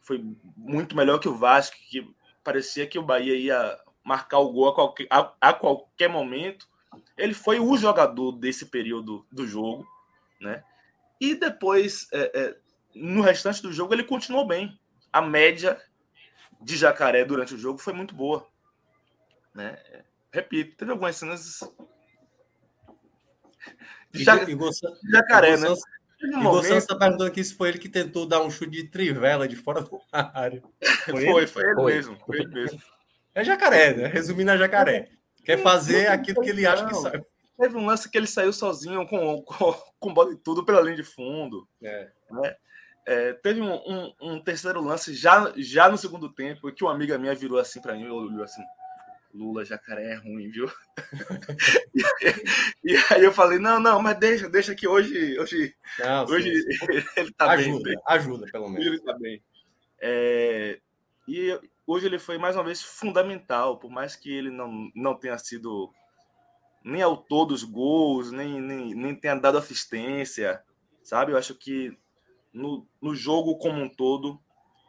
foi 0.00 0.24
muito 0.56 0.96
melhor 0.96 1.18
que 1.18 1.28
o 1.28 1.34
Vasco, 1.34 1.76
que 1.88 2.08
parecia 2.44 2.86
que 2.86 2.98
o 2.98 3.02
Bahia 3.02 3.34
ia 3.34 3.80
marcar 4.04 4.38
o 4.38 4.52
gol 4.52 4.68
a 4.68 4.74
qualquer, 4.74 5.06
a, 5.10 5.32
a 5.40 5.52
qualquer 5.52 6.08
momento. 6.08 6.68
Ele 7.16 7.34
foi 7.34 7.58
o 7.58 7.76
jogador 7.76 8.32
desse 8.32 8.66
período 8.66 9.26
do 9.30 9.46
jogo, 9.46 9.86
né? 10.40 10.62
E 11.20 11.34
depois, 11.34 12.08
é, 12.12 12.32
é, 12.34 12.56
no 12.94 13.22
restante 13.22 13.62
do 13.62 13.72
jogo, 13.72 13.94
ele 13.94 14.04
continuou 14.04 14.46
bem. 14.46 14.78
A 15.12 15.22
média 15.22 15.80
de 16.60 16.76
Jacaré 16.76 17.24
durante 17.24 17.54
o 17.54 17.58
jogo 17.58 17.78
foi 17.78 17.92
muito 17.92 18.14
boa, 18.14 18.46
né? 19.54 19.76
repito, 20.32 20.76
teve 20.76 20.90
algumas 20.90 21.14
cenas 21.16 21.60
de 24.10 24.24
ja... 24.24 24.38
jacaré, 25.10 25.56
né? 25.58 25.68
Um 26.24 26.38
o 26.38 26.42
momento... 26.42 26.74
está 26.74 26.96
perguntando 26.96 27.30
aqui 27.30 27.42
se 27.42 27.54
foi 27.54 27.70
ele 27.70 27.78
que 27.78 27.88
tentou 27.88 28.26
dar 28.26 28.40
um 28.40 28.50
chute 28.50 28.70
de 28.70 28.84
trivela 28.84 29.48
de 29.48 29.56
fora 29.56 29.82
da 29.82 29.90
área. 30.34 30.62
Foi, 31.04 31.12
foi, 31.12 31.22
ele? 31.22 31.46
foi 31.46 31.64
ele 31.64 31.74
foi. 31.74 31.94
mesmo. 31.94 32.18
Foi 32.24 32.36
ele 32.38 32.48
mesmo. 32.48 32.80
É 33.34 33.44
jacaré, 33.44 33.94
né? 33.94 34.06
Resumindo 34.06 34.50
a 34.50 34.56
jacaré. 34.56 35.08
Quer 35.44 35.58
fazer 35.58 36.08
aquilo 36.08 36.40
que 36.40 36.50
ele 36.50 36.66
acha 36.66 36.86
que 36.86 36.94
sabe. 36.94 37.24
Teve 37.58 37.76
um 37.76 37.86
lance 37.86 38.10
que 38.10 38.16
ele 38.16 38.26
saiu 38.26 38.52
sozinho 38.52 39.06
com, 39.06 39.42
com, 39.42 39.72
com 39.98 40.14
bola 40.14 40.32
e 40.32 40.36
tudo 40.36 40.64
pela 40.64 40.80
linha 40.80 40.96
de 40.96 41.02
fundo. 41.02 41.68
É. 41.82 42.10
Né? 42.30 42.56
É, 43.06 43.32
teve 43.34 43.60
um, 43.60 43.74
um, 43.74 44.14
um, 44.20 44.40
terceiro 44.40 44.80
lance 44.80 45.12
já, 45.14 45.52
já 45.56 45.88
no 45.88 45.98
segundo 45.98 46.32
tempo 46.32 46.72
que 46.72 46.84
uma 46.84 46.92
amiga 46.94 47.18
minha 47.18 47.34
virou 47.34 47.58
assim 47.58 47.80
para 47.80 47.94
mim 47.94 48.04
e 48.04 48.10
olhou 48.10 48.44
assim: 48.44 48.62
Lula, 49.34 49.64
jacaré 49.64 50.12
é 50.12 50.14
ruim, 50.14 50.50
viu? 50.50 50.70
e, 52.84 52.96
aí 53.10 53.24
eu 53.24 53.32
falei, 53.32 53.58
não, 53.58 53.80
não, 53.80 54.00
mas 54.00 54.18
deixa, 54.18 54.48
deixa 54.48 54.74
que 54.74 54.86
hoje, 54.86 55.38
hoje, 55.38 55.74
não, 55.98 56.24
hoje 56.26 56.54
sim, 56.62 56.72
sim. 56.72 57.04
ele 57.16 57.32
tá 57.32 57.50
ajuda, 57.50 57.82
bem. 57.82 58.00
Ajuda, 58.06 58.46
pelo 58.52 58.68
menos. 58.68 58.86
Ele 58.86 59.00
tá 59.00 59.18
bem. 59.18 59.42
É, 60.00 60.78
e 61.26 61.58
hoje 61.86 62.06
ele 62.06 62.18
foi 62.18 62.38
mais 62.38 62.56
uma 62.56 62.64
vez 62.64 62.82
fundamental, 62.82 63.78
por 63.78 63.90
mais 63.90 64.16
que 64.16 64.32
ele 64.32 64.50
não, 64.50 64.90
não 64.94 65.14
tenha 65.14 65.38
sido 65.38 65.92
nem 66.84 67.02
autor 67.02 67.46
dos 67.46 67.62
gols, 67.62 68.32
nem, 68.32 68.60
nem, 68.60 68.94
nem 68.94 69.14
tenha 69.14 69.34
dado 69.34 69.58
assistência, 69.58 70.62
sabe? 71.02 71.32
Eu 71.32 71.36
acho 71.36 71.54
que 71.54 71.96
no, 72.52 72.86
no 73.00 73.14
jogo 73.14 73.56
como 73.58 73.80
um 73.80 73.88
todo, 73.88 74.40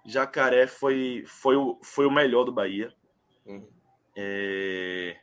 Jacaré 0.06 0.68
foi, 0.68 1.24
foi, 1.28 1.56
o, 1.56 1.80
foi 1.84 2.06
o 2.06 2.12
melhor 2.12 2.44
do 2.44 2.52
Bahia. 2.52 2.94
Uhum. 3.46 3.68
É... 4.16 5.18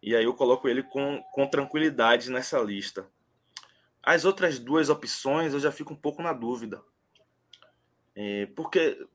E 0.00 0.14
aí 0.14 0.24
eu 0.24 0.34
coloco 0.34 0.68
ele 0.68 0.82
com, 0.82 1.22
com 1.32 1.46
tranquilidade 1.46 2.30
nessa 2.30 2.58
lista. 2.60 3.06
As 4.02 4.24
outras 4.24 4.58
duas 4.58 4.88
opções 4.88 5.52
eu 5.52 5.60
já 5.60 5.72
fico 5.72 5.92
um 5.92 5.96
pouco 5.96 6.22
na 6.22 6.32
dúvida. 6.32 6.82
É, 8.14 8.46
porque 8.46 9.06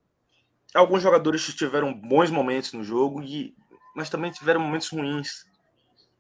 alguns 0.74 1.02
jogadores 1.02 1.46
tiveram 1.56 1.94
bons 1.94 2.30
momentos 2.32 2.74
no 2.74 2.84
jogo, 2.84 3.22
e, 3.22 3.56
mas 3.96 4.10
também 4.10 4.32
tiveram 4.32 4.60
momentos 4.60 4.90
ruins, 4.90 5.46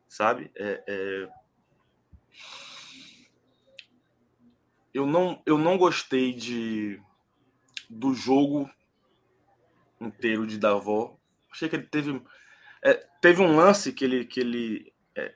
sabe? 0.07 0.51
É, 0.55 0.83
é... 0.87 1.29
Eu, 4.93 5.07
não, 5.07 5.41
eu 5.45 5.57
não 5.57 5.77
gostei 5.77 6.33
de, 6.33 7.01
do 7.89 8.13
jogo 8.13 8.69
inteiro 9.99 10.45
de 10.45 10.59
Davó 10.59 11.17
Achei 11.53 11.69
que 11.69 11.75
ele 11.75 11.85
teve. 11.85 12.21
É, 12.83 12.93
teve 13.21 13.41
um 13.41 13.55
lance 13.55 13.93
que 13.93 14.03
ele, 14.03 14.25
que 14.25 14.39
ele 14.39 14.91
é, 15.15 15.33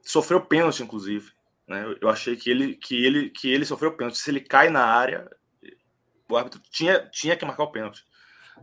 sofreu 0.00 0.40
pênalti, 0.40 0.82
inclusive. 0.82 1.32
Né? 1.66 1.96
Eu 2.00 2.08
achei 2.08 2.36
que 2.36 2.48
ele, 2.48 2.76
que, 2.76 3.04
ele, 3.04 3.30
que 3.30 3.50
ele 3.50 3.64
sofreu 3.64 3.96
pênalti. 3.96 4.16
Se 4.16 4.30
ele 4.30 4.40
cai 4.40 4.70
na 4.70 4.84
área, 4.84 5.28
o 6.30 6.36
árbitro 6.36 6.62
tinha, 6.70 7.00
tinha 7.10 7.36
que 7.36 7.44
marcar 7.44 7.64
o 7.64 7.72
pênalti. 7.72 8.04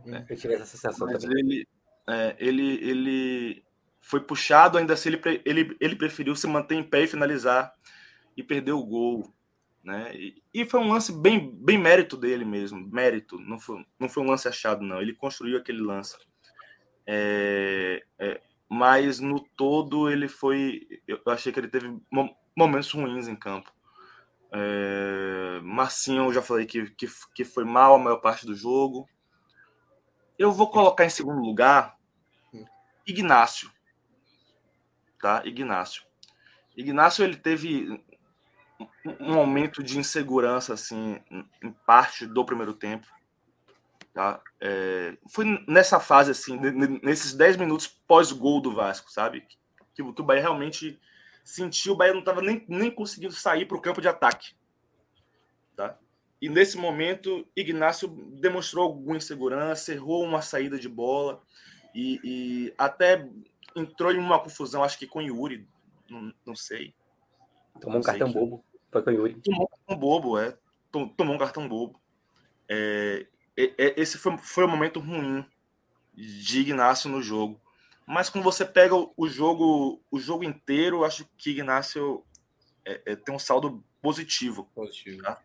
Né? 0.04 0.26
Eu 0.28 0.36
tive 0.36 0.54
essa 0.54 0.66
sensação 0.66 1.06
Mas 1.06 1.22
também. 1.22 1.38
Ele, 1.38 1.68
é, 2.08 2.36
ele, 2.38 2.88
ele 2.88 3.64
foi 4.00 4.20
puxado, 4.20 4.78
ainda 4.78 4.94
assim 4.94 5.10
ele, 5.10 5.42
ele, 5.44 5.76
ele 5.80 5.96
preferiu 5.96 6.36
se 6.36 6.46
manter 6.46 6.74
em 6.74 6.82
pé 6.82 7.02
e 7.02 7.06
finalizar 7.06 7.72
e 8.36 8.42
perdeu 8.42 8.78
o 8.78 8.84
gol. 8.84 9.34
Né? 9.82 10.12
E, 10.14 10.42
e, 10.52 10.64
foi 10.64 10.80
um 10.80 10.90
lance 10.90 11.12
bem, 11.12 11.54
bem 11.54 11.78
mérito 11.78 12.16
dele 12.16 12.44
mesmo, 12.44 12.88
mérito, 12.90 13.38
não 13.38 13.58
foi, 13.58 13.84
não 13.98 14.08
foi 14.08 14.22
um 14.22 14.30
lance 14.30 14.48
achado, 14.48 14.82
não. 14.82 15.00
Ele 15.00 15.14
construiu 15.14 15.58
aquele 15.58 15.82
lance. 15.82 16.16
É, 17.06 18.02
é, 18.18 18.40
mas 18.68 19.20
no 19.20 19.40
todo 19.40 20.10
ele 20.10 20.26
foi. 20.26 20.86
Eu 21.06 21.20
achei 21.26 21.52
que 21.52 21.60
ele 21.60 21.68
teve 21.68 21.94
momentos 22.56 22.90
ruins 22.92 23.28
em 23.28 23.36
campo. 23.36 23.70
É, 24.52 25.60
Marcinho, 25.62 26.24
eu 26.24 26.32
já 26.32 26.40
falei 26.40 26.64
que, 26.64 26.90
que, 26.90 27.06
que 27.34 27.44
foi 27.44 27.64
mal 27.64 27.94
a 27.94 27.98
maior 27.98 28.18
parte 28.18 28.46
do 28.46 28.54
jogo. 28.54 29.06
Eu 30.38 30.52
vou 30.52 30.70
colocar 30.70 31.04
em 31.04 31.10
segundo 31.10 31.40
lugar 31.40 31.96
Ignácio. 33.06 33.70
Tá? 35.20 35.42
Ignácio. 35.44 36.02
Ignácio 36.76 37.24
ele 37.24 37.36
teve 37.36 38.02
um 39.20 39.34
momento 39.34 39.82
de 39.82 39.98
insegurança 39.98 40.74
assim 40.74 41.20
em 41.62 41.70
parte 41.86 42.26
do 42.26 42.44
primeiro 42.44 42.74
tempo 42.74 43.06
Tá? 44.14 44.40
É, 44.60 45.18
foi 45.28 45.44
nessa 45.66 45.98
fase, 45.98 46.30
assim, 46.30 46.56
nesses 47.02 47.34
10 47.34 47.56
minutos 47.56 47.88
pós-gol 47.88 48.60
do 48.60 48.72
Vasco, 48.72 49.10
sabe? 49.10 49.40
Que, 49.92 50.04
que 50.12 50.22
o 50.22 50.24
Bahia 50.24 50.42
realmente 50.42 51.00
sentiu, 51.42 51.94
o 51.94 51.96
Bahia 51.96 52.12
não 52.12 52.20
estava 52.20 52.40
nem, 52.40 52.64
nem 52.68 52.92
conseguindo 52.92 53.32
sair 53.32 53.66
para 53.66 53.76
o 53.76 53.80
campo 53.80 54.00
de 54.00 54.06
ataque. 54.06 54.54
E 56.44 56.48
nesse 56.50 56.76
momento, 56.76 57.48
Ignácio 57.56 58.06
demonstrou 58.38 58.84
alguma 58.84 59.16
insegurança, 59.16 59.94
errou 59.94 60.22
uma 60.22 60.42
saída 60.42 60.78
de 60.78 60.90
bola 60.90 61.42
e, 61.94 62.20
e 62.22 62.74
até 62.76 63.26
entrou 63.74 64.12
em 64.12 64.18
uma 64.18 64.38
confusão, 64.38 64.84
acho 64.84 64.98
que 64.98 65.06
com 65.06 65.22
Yuri, 65.22 65.66
não, 66.06 66.34
não 66.44 66.54
sei. 66.54 66.92
Tomou 67.80 67.98
um 67.98 68.02
cartão 68.02 68.28
que... 68.28 68.34
bobo. 68.34 68.62
Foi 68.92 69.02
com 69.02 69.10
Yuri. 69.10 69.36
Tomou 69.36 69.62
um 69.62 69.66
cartão 69.66 69.96
bobo, 69.96 70.38
é. 70.38 70.54
Tomou 70.92 71.34
um 71.34 71.38
cartão 71.38 71.66
bobo. 71.66 71.98
É, 72.68 73.26
esse 73.56 74.18
foi, 74.18 74.36
foi 74.36 74.66
um 74.66 74.70
momento 74.70 75.00
ruim 75.00 75.46
de 76.12 76.60
Ignácio 76.60 77.08
no 77.08 77.22
jogo. 77.22 77.58
Mas 78.06 78.28
quando 78.28 78.44
você 78.44 78.66
pega 78.66 78.94
o 78.94 79.28
jogo, 79.28 79.98
o 80.10 80.20
jogo 80.20 80.44
inteiro, 80.44 81.06
acho 81.06 81.26
que 81.38 81.52
Ignácio 81.52 82.22
é, 82.84 83.00
é, 83.06 83.16
tem 83.16 83.34
um 83.34 83.38
saldo 83.38 83.82
positivo. 84.02 84.68
Positivo. 84.74 85.22
Tá? 85.22 85.40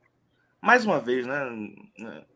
Mais 0.62 0.86
uma 0.86 1.00
vez, 1.00 1.26
né? 1.26 1.36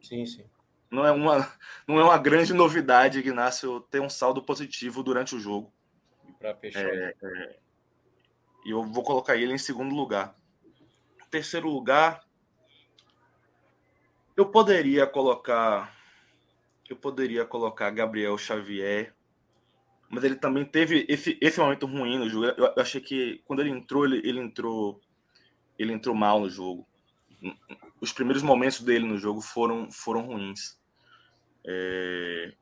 Sim, 0.01 0.25
sim. 0.25 0.45
Não 0.89 1.05
é 1.05 1.11
uma, 1.11 1.51
não 1.87 1.99
é 1.99 2.03
uma 2.03 2.17
grande 2.17 2.53
novidade 2.53 3.19
Ignácio 3.19 3.81
ter 3.89 3.99
um 3.99 4.09
saldo 4.09 4.43
positivo 4.43 5.01
durante 5.01 5.35
o 5.35 5.39
jogo. 5.39 5.73
Para 6.39 6.55
fechar. 6.55 6.85
É, 6.85 7.15
é, 7.21 7.59
e 8.65 8.71
eu 8.71 8.83
vou 8.83 9.03
colocar 9.03 9.35
ele 9.35 9.53
em 9.53 9.57
segundo 9.57 9.95
lugar. 9.95 10.35
Terceiro 11.29 11.67
lugar, 11.67 12.23
eu 14.37 14.45
poderia 14.45 15.07
colocar 15.07 15.91
eu 16.89 16.95
poderia 16.95 17.43
colocar 17.45 17.89
Gabriel 17.89 18.37
Xavier, 18.37 19.15
mas 20.09 20.23
ele 20.23 20.35
também 20.35 20.63
teve 20.63 21.05
esse, 21.09 21.37
esse 21.41 21.59
momento 21.59 21.87
ruim 21.87 22.19
no 22.19 22.29
jogo. 22.29 22.45
Eu, 22.45 22.65
eu 22.65 22.73
achei 22.77 23.01
que 23.01 23.41
quando 23.45 23.61
ele 23.61 23.71
entrou, 23.71 24.05
ele, 24.05 24.17
ele 24.17 24.39
entrou 24.39 25.01
ele 25.77 25.91
entrou 25.91 26.13
mal 26.13 26.39
no 26.39 26.49
jogo. 26.49 26.85
Os 28.03 28.11
primeiros 28.11 28.43
momentos 28.43 28.81
dele 28.81 29.05
no 29.05 29.17
jogo 29.17 29.39
foram 29.39 29.89
foram 29.89 30.25
ruins. 30.25 30.77
É, 31.65 32.53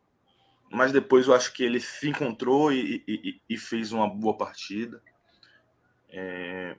mas 0.72 0.92
depois 0.92 1.26
eu 1.26 1.34
acho 1.34 1.52
que 1.52 1.64
ele 1.64 1.80
se 1.80 2.10
encontrou 2.10 2.72
e, 2.72 3.04
e, 3.08 3.42
e 3.50 3.58
fez 3.58 3.92
uma 3.92 4.08
boa 4.08 4.38
partida. 4.38 5.02
É, 6.10 6.78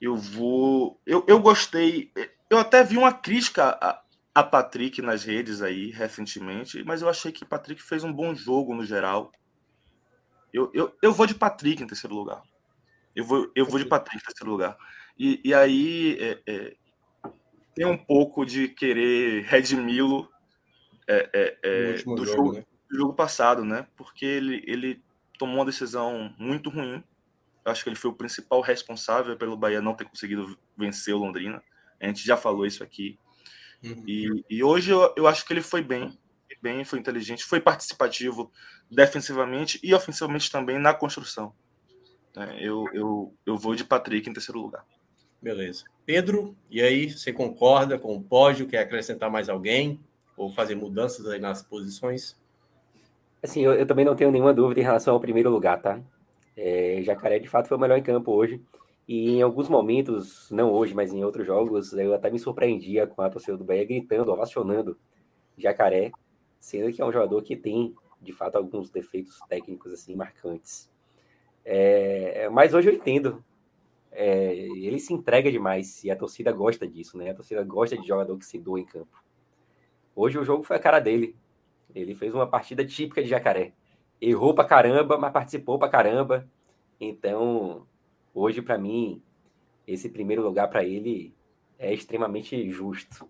eu 0.00 0.16
vou. 0.16 0.98
Eu, 1.04 1.22
eu 1.28 1.38
gostei. 1.38 2.10
Eu 2.48 2.56
até 2.56 2.82
vi 2.82 2.96
uma 2.96 3.12
crítica 3.12 3.78
a, 3.78 4.02
a 4.34 4.42
Patrick 4.42 5.02
nas 5.02 5.22
redes 5.22 5.60
aí 5.60 5.90
recentemente, 5.90 6.82
mas 6.82 7.02
eu 7.02 7.10
achei 7.10 7.30
que 7.30 7.44
Patrick 7.44 7.82
fez 7.82 8.04
um 8.04 8.12
bom 8.12 8.34
jogo 8.34 8.74
no 8.74 8.86
geral. 8.86 9.30
Eu, 10.50 10.70
eu, 10.72 10.96
eu 11.02 11.12
vou 11.12 11.26
de 11.26 11.34
Patrick 11.34 11.82
em 11.82 11.86
terceiro 11.86 12.14
lugar. 12.14 12.42
Eu 13.14 13.26
vou, 13.26 13.52
eu 13.54 13.66
vou 13.66 13.78
de 13.78 13.84
Patrick 13.84 14.16
em 14.16 14.26
terceiro 14.26 14.50
lugar. 14.50 14.78
E, 15.18 15.40
e 15.44 15.54
aí 15.54 16.16
é, 16.20 16.42
é, 16.46 16.76
tem 17.74 17.86
um 17.86 17.96
pouco 17.96 18.44
de 18.44 18.68
querer 18.68 19.44
redimi-lo 19.44 20.28
é, 21.08 21.30
é, 21.32 21.58
é 21.62 21.92
do, 22.02 22.24
jogo, 22.24 22.52
né? 22.52 22.64
do 22.90 22.96
jogo 22.96 23.14
passado, 23.14 23.64
né? 23.64 23.86
Porque 23.96 24.24
ele, 24.24 24.62
ele 24.66 25.02
tomou 25.38 25.56
uma 25.56 25.64
decisão 25.64 26.34
muito 26.38 26.70
ruim 26.70 27.02
acho 27.64 27.82
que 27.82 27.88
ele 27.88 27.96
foi 27.96 28.10
o 28.10 28.14
principal 28.14 28.60
responsável 28.60 29.36
pelo 29.36 29.56
Bahia 29.56 29.80
não 29.80 29.94
ter 29.94 30.04
conseguido 30.04 30.58
vencer 30.76 31.14
o 31.14 31.18
Londrina. 31.18 31.62
A 32.00 32.06
gente 32.06 32.24
já 32.24 32.36
falou 32.36 32.66
isso 32.66 32.82
aqui. 32.82 33.18
Uhum. 33.82 34.04
E, 34.06 34.44
e, 34.48 34.64
hoje 34.64 34.90
eu, 34.90 35.12
eu 35.16 35.26
acho 35.26 35.44
que 35.44 35.52
ele 35.52 35.62
foi 35.62 35.82
bem, 35.82 36.18
bem, 36.60 36.84
foi 36.84 36.98
inteligente, 36.98 37.44
foi 37.44 37.60
participativo 37.60 38.52
defensivamente 38.90 39.80
e 39.82 39.94
ofensivamente 39.94 40.50
também 40.50 40.78
na 40.78 40.92
construção. 40.92 41.54
É, 42.36 42.66
eu, 42.66 42.84
eu, 42.92 43.34
eu 43.44 43.56
vou 43.56 43.74
de 43.74 43.84
Patrick 43.84 44.28
em 44.28 44.32
terceiro 44.32 44.60
lugar. 44.60 44.84
Beleza. 45.40 45.84
Pedro, 46.04 46.56
e 46.70 46.82
aí, 46.82 47.10
você 47.10 47.32
concorda 47.32 47.98
com 47.98 48.14
o 48.14 48.22
pódio? 48.22 48.66
Quer 48.66 48.78
acrescentar 48.78 49.30
mais 49.30 49.48
alguém? 49.48 50.00
Ou 50.36 50.50
fazer 50.50 50.74
mudanças 50.74 51.26
aí 51.26 51.38
nas 51.38 51.62
posições? 51.62 52.36
Assim, 53.42 53.62
eu, 53.62 53.72
eu 53.74 53.86
também 53.86 54.04
não 54.04 54.14
tenho 54.14 54.30
nenhuma 54.30 54.52
dúvida 54.52 54.80
em 54.80 54.84
relação 54.84 55.14
ao 55.14 55.20
primeiro 55.20 55.50
lugar, 55.50 55.80
tá? 55.80 56.00
É, 56.56 57.00
Jacaré, 57.02 57.38
de 57.38 57.48
fato, 57.48 57.68
foi 57.68 57.76
o 57.76 57.80
melhor 57.80 57.96
em 57.98 58.02
campo 58.02 58.32
hoje. 58.32 58.60
E 59.08 59.30
em 59.30 59.42
alguns 59.42 59.68
momentos, 59.68 60.48
não 60.50 60.70
hoje, 60.70 60.94
mas 60.94 61.12
em 61.12 61.24
outros 61.24 61.46
jogos, 61.46 61.92
eu 61.94 62.14
até 62.14 62.30
me 62.30 62.38
surpreendia 62.38 63.06
com 63.06 63.22
a 63.22 63.30
torcida 63.30 63.56
do 63.56 63.64
Bahia 63.64 63.84
gritando, 63.84 64.30
ovacionando 64.30 64.96
Jacaré, 65.56 66.12
sendo 66.58 66.92
que 66.92 67.00
é 67.00 67.04
um 67.04 67.12
jogador 67.12 67.42
que 67.42 67.56
tem, 67.56 67.94
de 68.20 68.32
fato, 68.32 68.56
alguns 68.56 68.90
defeitos 68.90 69.38
técnicos 69.48 69.92
assim 69.92 70.14
marcantes. 70.14 70.88
É, 71.64 72.48
mas 72.50 72.74
hoje 72.74 72.88
eu 72.88 72.94
entendo. 72.94 73.44
É, 74.12 74.54
ele 74.54 74.98
se 74.98 75.12
entrega 75.12 75.50
demais 75.50 76.02
e 76.04 76.10
a 76.10 76.16
torcida 76.16 76.52
gosta 76.52 76.86
disso, 76.86 77.16
né? 77.16 77.30
A 77.30 77.34
torcida 77.34 77.62
gosta 77.62 77.96
de 77.96 78.06
jogador 78.06 78.36
que 78.36 78.44
se 78.44 78.58
doa 78.58 78.80
em 78.80 78.84
campo. 78.84 79.22
Hoje 80.14 80.38
o 80.38 80.44
jogo 80.44 80.64
foi 80.64 80.76
a 80.76 80.80
cara 80.80 81.00
dele. 81.00 81.36
Ele 81.94 82.14
fez 82.14 82.34
uma 82.34 82.46
partida 82.46 82.84
típica 82.84 83.22
de 83.22 83.28
Jacaré 83.28 83.72
errou 84.20 84.54
pra 84.54 84.64
caramba, 84.64 85.16
mas 85.16 85.32
participou 85.32 85.78
pra 85.78 85.88
caramba. 85.88 86.46
Então, 87.00 87.86
hoje, 88.34 88.60
para 88.60 88.76
mim, 88.76 89.22
esse 89.86 90.08
primeiro 90.08 90.42
lugar 90.42 90.68
para 90.68 90.84
ele 90.84 91.34
é 91.78 91.92
extremamente 91.92 92.68
justo. 92.70 93.26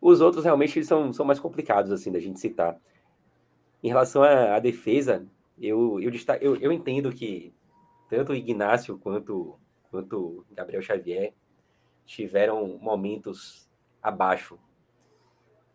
Os 0.00 0.20
outros 0.20 0.44
realmente 0.44 0.84
são, 0.84 1.12
são 1.12 1.24
mais 1.24 1.40
complicados 1.40 1.90
assim 1.90 2.12
da 2.12 2.20
gente 2.20 2.38
citar. 2.38 2.78
Em 3.82 3.88
relação 3.88 4.22
à, 4.22 4.58
defesa, 4.58 5.26
eu, 5.58 5.98
eu, 6.00 6.12
eu, 6.40 6.56
eu 6.56 6.72
entendo 6.72 7.10
que 7.12 7.52
tanto 8.12 8.32
o 8.32 8.34
Ignácio 8.34 8.98
quanto 8.98 9.58
quanto 9.90 10.44
Gabriel 10.52 10.82
Xavier 10.82 11.32
tiveram 12.04 12.78
momentos 12.78 13.70
abaixo 14.02 14.58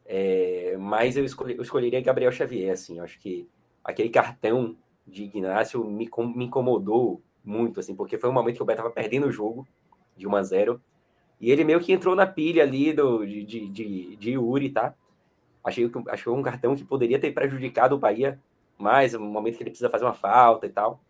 é, 0.05 0.77
mas 0.79 1.17
eu, 1.17 1.25
escolhi, 1.25 1.57
eu 1.57 1.63
escolheria 1.63 1.99
Gabriel 1.99 2.31
Xavier, 2.31 2.71
assim, 2.71 2.99
acho 2.99 3.19
que 3.19 3.49
aquele 3.83 4.09
cartão 4.09 4.77
de 5.05 5.23
Ignacio 5.23 5.83
me, 5.83 6.09
me 6.35 6.45
incomodou 6.45 7.21
muito, 7.43 7.79
assim, 7.79 7.95
porque 7.95 8.17
foi 8.17 8.29
um 8.29 8.33
momento 8.33 8.55
que 8.55 8.63
o 8.63 8.65
Beto 8.65 8.81
estava 8.81 8.93
perdendo 8.93 9.27
o 9.27 9.31
jogo 9.31 9.67
de 10.15 10.27
1 10.27 10.35
a 10.35 10.43
0 10.43 10.81
e 11.41 11.51
ele 11.51 11.63
meio 11.63 11.81
que 11.81 11.91
entrou 11.91 12.15
na 12.15 12.25
pilha 12.25 12.63
ali 12.63 12.93
do, 12.93 13.25
de, 13.25 13.43
de, 13.43 13.67
de, 13.67 14.15
de 14.15 14.31
Yuri, 14.31 14.69
tá? 14.69 14.93
Achei 15.63 15.89
que 15.89 16.29
um 16.29 16.41
cartão 16.41 16.75
que 16.75 16.85
poderia 16.85 17.19
ter 17.19 17.33
prejudicado 17.33 17.95
o 17.95 17.99
Bahia 17.99 18.39
mais, 18.77 19.13
no 19.13 19.21
momento 19.21 19.57
que 19.57 19.63
ele 19.63 19.71
precisa 19.71 19.89
fazer 19.89 20.05
uma 20.05 20.13
falta 20.13 20.67
e 20.67 20.69
tal. 20.69 21.01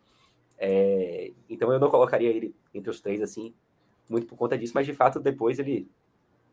É, 0.58 1.32
então 1.50 1.72
eu 1.72 1.80
não 1.80 1.90
colocaria 1.90 2.30
ele 2.30 2.56
entre 2.74 2.90
os 2.90 3.00
três, 3.00 3.22
assim, 3.22 3.54
muito 4.10 4.28
por 4.28 4.38
conta 4.38 4.58
disso, 4.58 4.74
mas 4.76 4.86
de 4.86 4.94
fato 4.94 5.20
depois 5.20 5.60
ele 5.60 5.90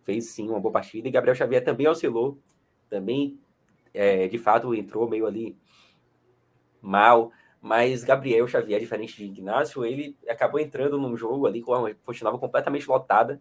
fez 0.03 0.27
sim 0.31 0.49
uma 0.49 0.61
boa 0.61 0.73
partida. 0.73 1.09
E 1.09 1.11
Gabriel 1.11 1.35
Xavier 1.35 1.65
também 1.65 1.89
oscilou, 1.89 2.39
também 2.91 3.39
é, 3.93 4.29
de 4.29 4.39
fato 4.39 4.75
entrou 4.75 5.09
meio 5.09 5.27
ali 5.27 5.57
mal. 6.81 7.33
Mas 7.61 8.05
Gabriel 8.05 8.47
Xavier, 8.47 8.79
diferente 8.79 9.17
de 9.17 9.25
Ignacio, 9.25 9.87
ele 9.87 10.15
acabou 10.29 10.61
entrando 10.61 10.99
num 10.99 11.17
jogo 11.17 11.47
ali 11.47 11.63
com 11.63 11.73
a 11.73 11.95
Fonte 12.03 12.23
Nova 12.23 12.39
completamente 12.39 12.87
lotada, 12.87 13.41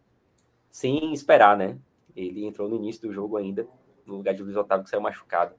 sem 0.72 1.14
esperar, 1.14 1.58
né? 1.58 1.78
Ele 2.16 2.46
entrou 2.46 2.70
no 2.70 2.78
início 2.78 3.02
do 3.02 3.12
jogo 3.12 3.36
ainda, 3.36 3.68
no 4.06 4.16
lugar 4.16 4.34
de 4.34 4.42
Luiz 4.42 4.56
Otávio, 4.56 4.86
que 4.86 4.90
saiu 4.90 5.02
machucado. 5.02 5.56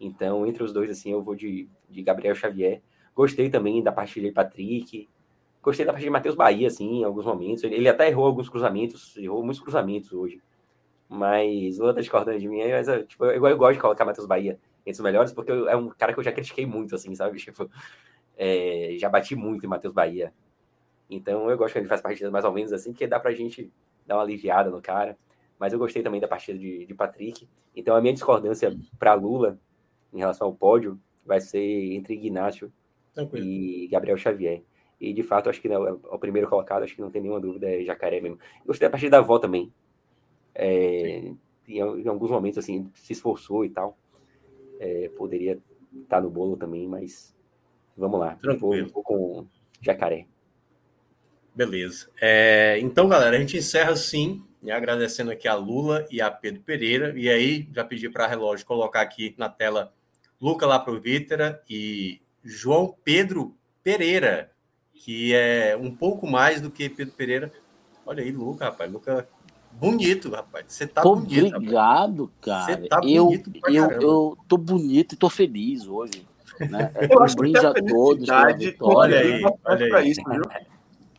Então, 0.00 0.44
entre 0.44 0.62
os 0.64 0.72
dois, 0.72 0.90
assim, 0.90 1.12
eu 1.12 1.22
vou 1.22 1.36
de, 1.36 1.68
de 1.88 2.02
Gabriel 2.02 2.34
Xavier. 2.34 2.82
Gostei 3.14 3.50
também 3.50 3.82
da 3.82 3.92
partida 3.92 4.26
de 4.26 4.32
Patrick. 4.32 5.08
Gostei 5.62 5.84
da 5.84 5.92
partida 5.92 6.08
de 6.08 6.12
Matheus 6.12 6.34
Bahia, 6.34 6.68
assim, 6.68 7.00
em 7.00 7.04
alguns 7.04 7.24
momentos. 7.24 7.64
Ele, 7.64 7.76
ele 7.76 7.88
até 7.88 8.08
errou 8.08 8.26
alguns 8.26 8.48
cruzamentos, 8.48 9.16
errou 9.16 9.42
muitos 9.42 9.62
cruzamentos 9.62 10.12
hoje. 10.12 10.40
Mas 11.08 11.78
o 11.80 11.84
outro 11.84 12.00
discordando 12.00 12.38
de 12.38 12.48
mim, 12.48 12.60
mas 12.70 12.86
tipo, 13.08 13.24
eu, 13.24 13.44
eu 13.46 13.56
gosto 13.58 13.74
de 13.74 13.80
colocar 13.80 14.04
Matheus 14.04 14.26
Bahia 14.26 14.58
entre 14.86 14.92
os 14.92 15.00
melhores, 15.00 15.32
porque 15.32 15.50
é 15.50 15.76
um 15.76 15.88
cara 15.88 16.12
que 16.12 16.20
eu 16.20 16.24
já 16.24 16.32
critiquei 16.32 16.64
muito, 16.64 16.94
assim, 16.94 17.14
sabe? 17.14 17.36
Tipo, 17.40 17.68
é, 18.36 18.96
já 18.98 19.08
bati 19.08 19.34
muito 19.34 19.66
em 19.66 19.68
Matheus 19.68 19.92
Bahia. 19.92 20.32
Então 21.10 21.50
eu 21.50 21.58
gosto 21.58 21.72
que 21.72 21.80
ele 21.80 21.88
faz 21.88 22.00
partidas 22.00 22.30
mais 22.30 22.44
ou 22.44 22.52
menos 22.52 22.72
assim, 22.72 22.92
porque 22.92 23.06
dá 23.06 23.18
pra 23.18 23.32
gente 23.32 23.70
dar 24.06 24.16
uma 24.16 24.22
aliviada 24.22 24.70
no 24.70 24.80
cara. 24.80 25.18
Mas 25.58 25.72
eu 25.72 25.78
gostei 25.78 26.02
também 26.02 26.20
da 26.20 26.28
partida 26.28 26.58
de, 26.58 26.86
de 26.86 26.94
Patrick. 26.94 27.48
Então 27.76 27.94
a 27.94 28.00
minha 28.00 28.14
discordância 28.14 28.74
para 28.98 29.12
Lula 29.14 29.58
em 30.12 30.18
relação 30.18 30.46
ao 30.46 30.54
pódio 30.54 30.98
vai 31.26 31.40
ser 31.40 31.92
entre 31.92 32.14
Ignacio 32.14 32.72
Tranquilo. 33.20 33.46
e 33.46 33.88
Gabriel 33.88 34.16
Xavier. 34.16 34.62
E 35.00 35.14
de 35.14 35.22
fato, 35.22 35.48
acho 35.48 35.60
que 35.60 35.68
não, 35.68 35.86
é 35.86 35.92
o 35.92 36.18
primeiro 36.18 36.48
colocado, 36.48 36.82
acho 36.82 36.94
que 36.94 37.00
não 37.00 37.10
tem 37.10 37.22
nenhuma 37.22 37.40
dúvida, 37.40 37.70
é 37.70 37.82
Jacaré 37.82 38.20
mesmo. 38.20 38.38
Gostei 38.66 38.86
da 38.86 38.92
partida 38.92 39.12
da 39.12 39.18
avó 39.18 39.38
também. 39.38 39.72
É, 40.54 41.32
em, 41.66 41.78
em, 41.78 42.08
alguns 42.08 42.30
momentos, 42.30 42.58
assim, 42.58 42.90
se 42.94 43.14
esforçou 43.14 43.64
e 43.64 43.70
tal. 43.70 43.96
É, 44.78 45.08
poderia 45.16 45.52
estar 46.02 46.16
tá 46.16 46.20
no 46.20 46.28
bolo 46.28 46.56
também, 46.56 46.86
mas 46.86 47.34
vamos 47.96 48.20
lá. 48.20 48.34
Tranquilo. 48.36 48.90
Vou, 48.92 48.94
vou 48.94 49.02
com 49.02 49.46
Jacaré. 49.80 50.26
Beleza. 51.54 52.10
É, 52.20 52.78
então, 52.80 53.08
galera, 53.08 53.36
a 53.36 53.40
gente 53.40 53.56
encerra 53.56 53.96
sim, 53.96 54.44
né, 54.62 54.72
agradecendo 54.72 55.30
aqui 55.30 55.48
a 55.48 55.54
Lula 55.54 56.06
e 56.10 56.20
a 56.20 56.30
Pedro 56.30 56.62
Pereira. 56.62 57.18
E 57.18 57.28
aí, 57.28 57.68
já 57.74 57.84
pedi 57.84 58.08
para 58.08 58.24
a 58.24 58.28
relógio 58.28 58.66
colocar 58.66 59.00
aqui 59.00 59.34
na 59.38 59.48
tela 59.48 59.92
Luca 60.40 60.66
Laprovítera 60.66 61.62
e 61.68 62.20
João 62.42 62.94
Pedro 63.04 63.54
Pereira 63.82 64.50
que 64.94 65.32
é 65.34 65.78
um 65.80 65.90
pouco 65.94 66.26
mais 66.26 66.60
do 66.60 66.70
que 66.70 66.86
Pedro 66.88 67.14
Pereira. 67.14 67.50
Olha 68.04 68.22
aí, 68.22 68.30
Luca, 68.30 68.66
rapaz. 68.66 68.92
Luca 68.92 69.26
Bonito, 69.72 70.30
rapaz. 70.30 70.66
Você 70.68 70.86
tá 70.86 71.00
Pô, 71.00 71.16
bonito. 71.16 71.56
Obrigado, 71.56 72.30
cara. 72.40 72.66
Você 72.76 72.88
tá 72.88 73.00
eu, 73.04 73.24
bonito 73.26 73.50
pra 73.50 73.72
eu, 73.72 73.88
caramba. 73.88 74.04
eu 74.04 74.36
tô 74.46 74.58
bonito 74.58 75.14
e 75.14 75.16
tô 75.16 75.30
feliz 75.30 75.86
hoje. 75.86 76.26
Né? 76.68 76.92
Eu 77.08 77.08
Um 77.18 77.22
acho 77.22 77.34
que 77.34 77.40
brinde 77.40 77.58
a 77.64 77.70
a 77.70 77.72
todos 77.74 78.26
pela 78.26 78.52
vitória. 78.52 79.16
Olha 79.16 79.20
aí, 79.20 79.44
olha 79.64 79.84
aí. 79.84 79.90
pra 79.90 80.04
isso, 80.04 80.20
viu? 80.28 80.42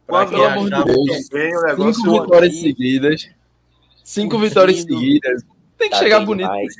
Pra 0.05 0.25
pelo 0.27 0.43
amor 0.43 0.69
de 0.69 0.83
Deus. 0.83 1.29
Bem, 1.29 1.57
o 1.57 1.61
negócio 1.63 1.93
Cinco 1.95 2.09
aqui. 2.17 2.21
vitórias 2.25 2.55
seguidas. 2.59 3.29
Cinco 4.03 4.29
Curtindo. 4.31 4.49
vitórias 4.49 4.81
seguidas. 4.81 5.43
Tem 5.77 5.89
que 5.89 5.95
Tá 5.95 6.03
chegar 6.03 6.19
bonito. 6.23 6.45
demais. 6.47 6.75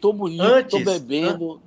Tô 0.00 0.12
bonito, 0.12 0.40
Antes, 0.42 0.70
tô 0.84 0.84
bebendo, 0.92 1.60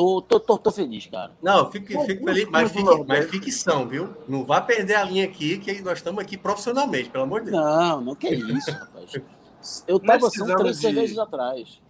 tô, 0.00 0.22
tô, 0.22 0.40
tô, 0.40 0.58
tô 0.58 0.70
feliz, 0.72 1.06
cara. 1.06 1.32
Não, 1.42 1.70
fique, 1.70 1.88
fique 2.06 2.24
feliz, 2.24 2.48
mas 2.50 2.70
fique, 2.72 3.04
mas 3.06 3.30
fique 3.30 3.52
são, 3.52 3.86
viu? 3.88 4.14
Não 4.28 4.44
vá 4.44 4.60
perder 4.60 4.94
a 4.94 5.04
linha 5.04 5.24
aqui, 5.24 5.58
que 5.58 5.80
nós 5.82 5.98
estamos 5.98 6.20
aqui 6.22 6.36
profissionalmente, 6.36 7.10
pelo 7.10 7.24
amor 7.24 7.40
de 7.44 7.50
Deus. 7.50 7.62
Não, 7.62 8.00
não 8.00 8.14
que 8.14 8.28
isso, 8.28 8.70
rapaz. 8.70 9.12
Eu 9.86 9.98
tava 10.00 10.26
anos 10.26 10.32
três 10.32 10.76
de- 10.76 10.82
cervejas 10.82 11.18
atrás. 11.18 11.80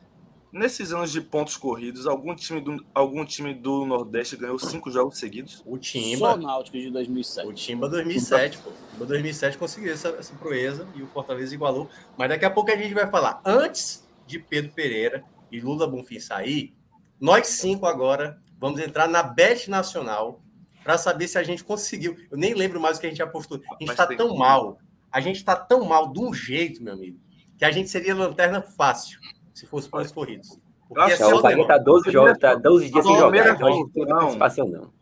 Nesses 0.53 0.93
anos 0.93 1.13
de 1.13 1.21
pontos 1.21 1.57
corridos, 1.57 2.09
algum 2.09 2.35
time 2.35 2.61
do, 2.61 2.85
algum 2.93 3.25
time 3.25 3.55
do 3.55 3.87
Nordeste 3.87 4.37
ganhou 4.37 4.59
cinco 4.59 4.91
jogos 4.91 5.17
seguidos? 5.17 5.63
O 5.65 5.77
Só 5.77 5.79
Timba, 5.81 6.37
Náutico 6.37 6.77
de 6.77 6.89
o 6.89 6.93
2007. 6.93 7.55
Timba 7.55 7.89
2007, 7.89 8.59
pô. 8.59 8.71
O 8.71 8.73
Timba 8.93 9.07
2007 9.07 9.57
conseguiu 9.57 9.93
essa, 9.93 10.09
essa 10.09 10.35
proeza 10.35 10.89
e 10.97 11.03
o 11.03 11.07
Fortaleza 11.07 11.55
igualou. 11.55 11.89
Mas 12.19 12.29
daqui 12.31 12.45
a 12.45 12.51
pouco 12.51 12.69
a 12.73 12.75
gente 12.77 12.93
vai 12.93 13.09
falar. 13.09 13.41
Antes 13.45 14.05
de 14.27 14.41
Pedro 14.41 14.73
Pereira 14.73 15.23
e 15.53 15.61
Lula 15.61 15.87
Bonfim 15.87 16.19
sair, 16.19 16.75
nós 17.21 17.47
cinco 17.49 17.87
agora 17.87 18.39
vamos 18.59 18.81
entrar 18.81 19.09
na 19.09 19.23
Bet 19.23 19.69
Nacional 19.71 20.43
para 20.83 20.97
saber 20.99 21.29
se 21.29 21.37
a 21.39 21.43
gente 21.43 21.63
conseguiu. 21.63 22.17
Eu 22.31 22.39
nem 22.39 22.55
lembro 22.55 22.81
mais 22.81 22.97
o 22.97 23.01
que 23.01 23.07
a 23.07 23.11
gente 23.11 23.23
apostou. 23.23 23.61
A 23.71 23.77
gente 23.81 23.91
está 23.91 24.07
tão 24.07 24.31
que- 24.33 24.39
mal. 24.39 24.79
A 25.13 25.21
gente 25.21 25.37
está 25.37 25.55
tão 25.57 25.85
mal 25.85 26.13
de 26.13 26.21
um 26.21 26.33
jeito, 26.33 26.83
meu 26.83 26.95
amigo, 26.95 27.19
que 27.59 27.65
a 27.65 27.71
gente 27.71 27.91
seria 27.91 28.15
lanterna 28.15 28.63
fácil 28.63 29.19
se 29.53 29.67
fosse 29.67 29.89
pontos 29.89 30.13
corridos. 30.13 30.59
Porque 30.89 31.03
Nossa, 31.03 31.23
é 31.25 31.27
o 31.35 31.39
o 31.39 31.43
Bahia 31.43 31.57
negócio. 31.59 31.79
tá 31.79 31.85
12 31.85 32.11
jogos, 32.11 32.39
tá 32.39 32.55
12 32.55 32.91
dias 32.91 33.05
sem 33.05 33.19
jogar. 33.19 33.55
Então 33.55 33.69
a 33.69 33.73
gente 33.73 33.81
não 33.83 33.91
tem 33.91 34.07
participação, 34.07 34.69
não. 34.69 34.93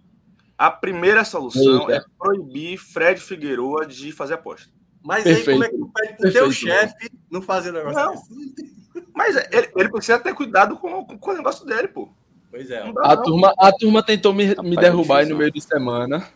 A 0.56 0.70
primeira 0.70 1.24
solução 1.24 1.88
Eita. 1.88 1.92
é 1.92 2.04
proibir 2.18 2.76
Fred 2.78 3.20
Figueroa 3.20 3.86
de 3.86 4.10
fazer 4.12 4.34
aposta. 4.34 4.70
Mas 5.02 5.24
aí, 5.24 5.34
Perfeito. 5.36 5.52
como 5.52 5.64
é 5.64 5.68
que 5.68 5.76
tu 5.78 5.90
pede 5.94 6.16
pro 6.16 6.32
teu 6.32 6.52
chefe 6.52 7.10
não 7.30 7.40
fazer 7.40 7.70
o 7.70 7.72
negócio 7.74 7.98
Não. 7.98 8.10
desse? 8.12 8.77
Mas 9.14 9.36
ele, 9.52 9.70
ele 9.76 9.88
precisa 9.90 10.18
ter 10.18 10.34
cuidado 10.34 10.76
com, 10.76 11.04
com, 11.04 11.18
com 11.18 11.30
o 11.30 11.34
negócio 11.34 11.64
dele, 11.66 11.88
pô. 11.88 12.08
Pois 12.50 12.70
é. 12.70 12.84
Não 12.84 12.92
dá, 12.94 13.02
A 13.12 13.16
não. 13.16 13.22
turma, 13.22 13.54
a 13.58 13.72
turma 13.72 14.02
tentou 14.02 14.32
me, 14.32 14.44
me 14.44 14.50
Rapaz, 14.54 14.76
derrubar 14.78 15.16
aí 15.18 15.24
difícil. 15.26 15.34
no 15.34 15.38
meio 15.38 15.52
de 15.52 15.60
semana. 15.60 16.28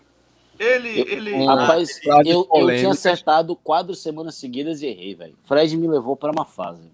Ele, 0.59 1.01
ele, 1.10 1.32
Um- 1.34 1.47
Rapaz, 1.47 1.98
frases 1.98 2.30
eu, 2.32 2.47
eu 2.55 2.66
tinha 2.76 2.90
acertado 2.90 3.56
quatro 3.56 3.94
semanas 3.94 4.34
seguidas 4.36 4.80
e 4.82 4.86
errei, 4.86 5.14
velho. 5.14 5.36
Fred 5.44 5.76
me 5.76 5.89
levou 5.89 6.14
pra 6.16 6.30
uma 6.30 6.44
fase. 6.44 6.90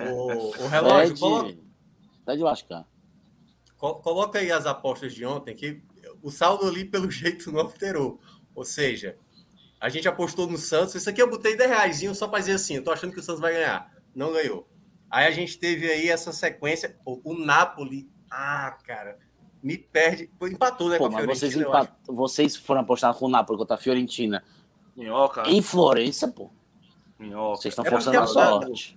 O, 0.00 0.62
o 0.64 0.66
relógio, 0.68 1.06
Fred, 1.16 1.20
coloca, 1.20 1.54
tá 2.26 2.34
de 2.36 2.42
lascar. 2.42 2.84
co- 3.76 3.94
coloca 3.96 4.38
aí 4.38 4.50
as 4.52 4.66
apostas 4.66 5.14
de 5.14 5.24
ontem, 5.24 5.54
que 5.54 5.80
o 6.22 6.30
saldo 6.30 6.66
ali, 6.66 6.84
pelo 6.84 7.08
jeito, 7.10 7.50
não 7.50 7.60
alterou. 7.60 8.20
Ou 8.54 8.64
seja, 8.64 9.16
a 9.80 9.88
gente 9.88 10.08
apostou 10.08 10.46
no 10.46 10.58
Santos. 10.58 10.94
Isso 10.96 11.08
aqui 11.08 11.22
eu 11.22 11.30
botei 11.30 11.56
10 11.56 11.70
reais 11.70 12.18
só 12.18 12.26
para 12.28 12.40
dizer 12.40 12.52
assim: 12.52 12.74
eu 12.76 12.84
tô 12.84 12.90
achando 12.90 13.12
que 13.12 13.20
o 13.20 13.22
Santos 13.22 13.40
vai 13.40 13.52
ganhar. 13.54 13.90
Não 14.18 14.32
ganhou. 14.32 14.68
Aí 15.08 15.26
a 15.28 15.30
gente 15.30 15.56
teve 15.56 15.86
aí 15.88 16.08
essa 16.08 16.32
sequência. 16.32 16.98
O, 17.04 17.20
o 17.30 17.38
Napoli, 17.38 18.10
ah, 18.28 18.76
cara, 18.84 19.16
me 19.62 19.78
perde. 19.78 20.28
Empatou, 20.42 20.88
né, 20.88 20.98
Pô, 20.98 21.08
com 21.08 21.14
a 21.14 21.18
Fiorentina. 21.20 21.36
vocês, 21.38 21.56
empat... 21.56 21.92
vocês 22.08 22.56
foram 22.56 22.80
apostar 22.80 23.14
com 23.14 23.26
o 23.26 23.28
Napoli 23.28 23.56
contra 23.56 23.76
a 23.76 23.78
Fiorentina. 23.78 24.42
minhoca, 24.96 25.44
Em 25.48 25.62
Florença, 25.62 26.26
pô. 26.26 26.50
minhoca. 27.16 27.62
Vocês 27.62 27.72
estão 27.72 27.84
É 27.86 27.90
forçando 27.90 28.18
a 28.18 28.26
sorte. 28.26 28.96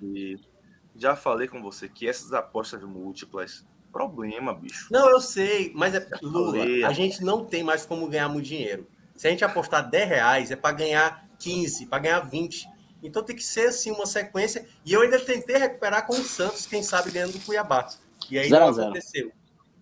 Já 0.96 1.16
falei 1.16 1.48
com 1.48 1.62
você 1.62 1.88
que 1.88 2.08
essas 2.10 2.34
apostas 2.34 2.82
múltiplas, 2.84 3.64
problema, 3.92 4.56
bicho. 4.56 4.88
Não, 4.92 5.08
eu 5.08 5.22
sei, 5.22 5.72
mas 5.76 5.94
é 5.94 6.08
Lula, 6.24 6.58
falei. 6.58 6.84
a 6.84 6.92
gente 6.94 7.24
não 7.24 7.46
tem 7.46 7.64
mais 7.64 7.86
como 7.86 8.08
ganhar 8.08 8.28
muito 8.28 8.48
dinheiro. 8.48 8.88
Se 9.16 9.28
a 9.28 9.30
gente 9.30 9.46
apostar 9.46 9.88
10 9.88 10.10
reais, 10.10 10.50
é 10.50 10.56
para 10.56 10.76
ganhar 10.76 11.28
15, 11.38 11.86
para 11.86 12.00
ganhar 12.00 12.20
20. 12.22 12.68
Então 13.04 13.24
tem 13.24 13.36
que 13.36 13.44
ser 13.44 13.68
assim 13.68 13.92
uma 13.92 14.06
sequência. 14.06 14.68
E 14.86 14.94
eu 14.94 15.02
ainda 15.02 15.20
tentei 15.20 15.58
recuperar 15.58 16.06
com 16.06 16.14
o 16.14 16.24
Santos, 16.24 16.66
quem 16.66 16.84
sabe 16.84 17.12
ganhando 17.12 17.34
do 17.34 17.40
Cuiabá. 17.40 17.90
E 18.30 18.38
aí 18.38 18.50
Zero 18.50 18.66
não 18.66 18.74
zero. 18.74 18.88
aconteceu. 18.90 19.32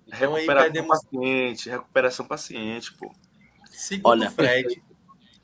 Então 0.07 0.35
aí 0.35 0.45
perdemos. 0.45 0.89
paciente, 0.89 1.69
recuperação 1.69 2.25
paciente, 2.25 2.93
pô. 2.93 3.13
Segundo 3.69 4.07
Olha, 4.09 4.27
o 4.27 4.31
Fred, 4.31 4.81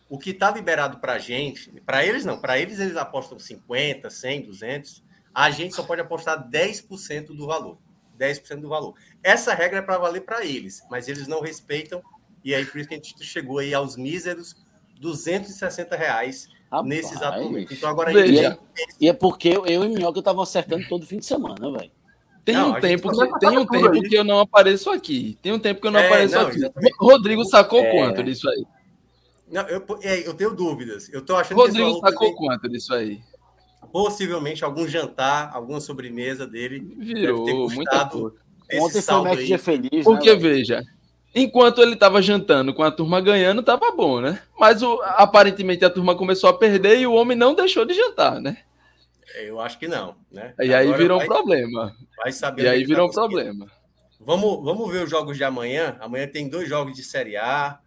o 0.09 0.17
que 0.17 0.31
está 0.31 0.51
liberado 0.51 0.99
para 0.99 1.13
a 1.13 1.19
gente, 1.19 1.69
para 1.81 2.05
eles 2.05 2.25
não, 2.25 2.39
para 2.39 2.57
eles 2.57 2.79
eles 2.79 2.97
apostam 2.97 3.37
50, 3.37 4.09
100, 4.09 4.41
200. 4.43 5.03
A 5.33 5.51
gente 5.51 5.75
só 5.75 5.83
pode 5.83 6.01
apostar 6.01 6.49
10% 6.49 7.27
do 7.27 7.45
valor. 7.45 7.77
10% 8.17 8.61
do 8.61 8.69
valor. 8.69 8.95
Essa 9.21 9.53
regra 9.53 9.79
é 9.79 9.81
para 9.81 9.97
valer 9.97 10.21
para 10.21 10.45
eles, 10.45 10.81
mas 10.89 11.07
eles 11.07 11.27
não 11.27 11.41
respeitam. 11.41 12.01
E 12.43 12.55
aí 12.55 12.65
por 12.65 12.79
isso 12.79 12.87
que 12.87 12.95
a 12.95 12.97
gente 12.97 13.23
chegou 13.23 13.59
aí 13.59 13.73
aos 13.73 13.97
míseros 13.97 14.55
260 14.99 15.95
reais 15.95 16.47
Rapaz. 16.77 16.87
nesse 16.89 17.13
exato 17.15 17.41
momento. 17.43 17.73
Então 17.73 17.89
agora 17.89 18.09
a 18.09 18.13
Veja. 18.13 18.49
gente 18.49 18.59
E 19.01 19.07
é 19.09 19.13
porque 19.13 19.49
eu, 19.49 19.65
eu 19.65 19.83
e 19.85 19.89
Minhoca 19.89 20.19
estavam 20.19 20.41
acertando 20.43 20.87
todo 20.87 21.05
fim 21.05 21.17
de 21.19 21.25
semana, 21.25 21.71
velho. 21.71 21.91
Tem 22.43 22.55
Não, 22.55 22.69
um 22.71 22.79
tempo, 22.79 23.11
gente- 23.13 23.33
que, 23.33 23.39
tem 23.39 23.57
um 23.57 23.65
tempo 23.65 23.89
aí. 23.91 24.01
que 24.03 24.15
eu 24.15 24.23
não 24.23 24.39
apareço 24.39 24.89
aqui. 24.91 25.37
Tem 25.41 25.51
um 25.51 25.57
tempo 25.59 25.81
que 25.81 25.87
eu 25.87 25.91
não 25.91 25.99
É, 25.99 26.05
apareço 26.07 26.35
não, 26.35 26.47
aqui. 26.47 26.57
exatamente. 26.57 26.95
Rodrigo 26.99 27.43
sacou 27.45 27.79
É. 27.79 27.89
quanto 27.91 28.23
disso 28.23 28.47
aí? 28.49 28.65
não, 29.51 29.61
eu, 29.67 29.83
é, 30.03 30.27
eu 30.27 30.33
tenho 30.33 30.55
dúvidas. 30.55 31.07
Eu 31.13 31.23
tô 31.23 31.35
achando 31.35 31.55
que 31.57 31.61
Rodrigo 31.67 31.85
valor 31.87 31.99
sacou 32.01 32.19
também- 32.19 32.35
quanto 32.35 32.69
disso 32.69 32.93
aí? 32.93 33.19
possivelmente 33.91 34.63
algum 34.65 34.87
jantar, 34.87 35.51
alguma 35.53 35.79
sobremesa 35.79 36.45
dele 36.45 36.79
Virou 36.97 37.45
deve 37.45 37.57
ter 37.69 37.75
custado 37.77 38.35
Ontem 38.81 39.01
foi 39.01 39.15
o 39.15 39.23
Mac 39.23 39.37
dia 39.37 39.59
feliz, 39.59 40.03
Porque, 40.03 40.33
né? 40.33 40.35
veja, 40.35 40.83
enquanto 41.35 41.81
ele 41.81 41.95
tava 41.95 42.21
jantando 42.21 42.73
com 42.73 42.81
a 42.81 42.89
turma 42.91 43.19
ganhando, 43.21 43.61
tava 43.61 43.91
bom, 43.91 44.21
né? 44.21 44.41
Mas 44.57 44.81
o- 44.81 45.01
aparentemente 45.03 45.83
a 45.85 45.89
turma 45.89 46.15
começou 46.15 46.49
a 46.49 46.57
perder 46.57 46.97
e 46.99 47.05
o 47.05 47.13
homem 47.13 47.37
não 47.37 47.53
deixou 47.53 47.85
de 47.85 47.93
jantar, 47.93 48.39
né? 48.41 48.57
Eu 49.35 49.59
acho 49.59 49.77
que 49.77 49.87
não, 49.87 50.15
né? 50.31 50.53
E 50.59 50.73
aí 50.73 50.85
Agora 50.87 50.97
virou 50.97 51.17
um 51.17 51.19
vai, 51.19 51.27
problema. 51.27 51.95
vai 52.17 52.31
saber 52.31 52.63
E 52.63 52.67
aí 52.69 52.85
virou 52.85 53.07
um 53.07 53.11
tá 53.11 53.21
conseguindo. 53.21 53.43
problema. 53.43 53.71
Vamos, 54.19 54.63
vamos 54.63 54.91
ver 54.91 55.03
os 55.03 55.09
jogos 55.09 55.35
de 55.35 55.43
amanhã. 55.43 55.97
Amanhã 55.99 56.25
tem 56.25 56.47
dois 56.47 56.69
jogos 56.69 56.95
de 56.95 57.03
Série 57.03 57.35
A. 57.35 57.79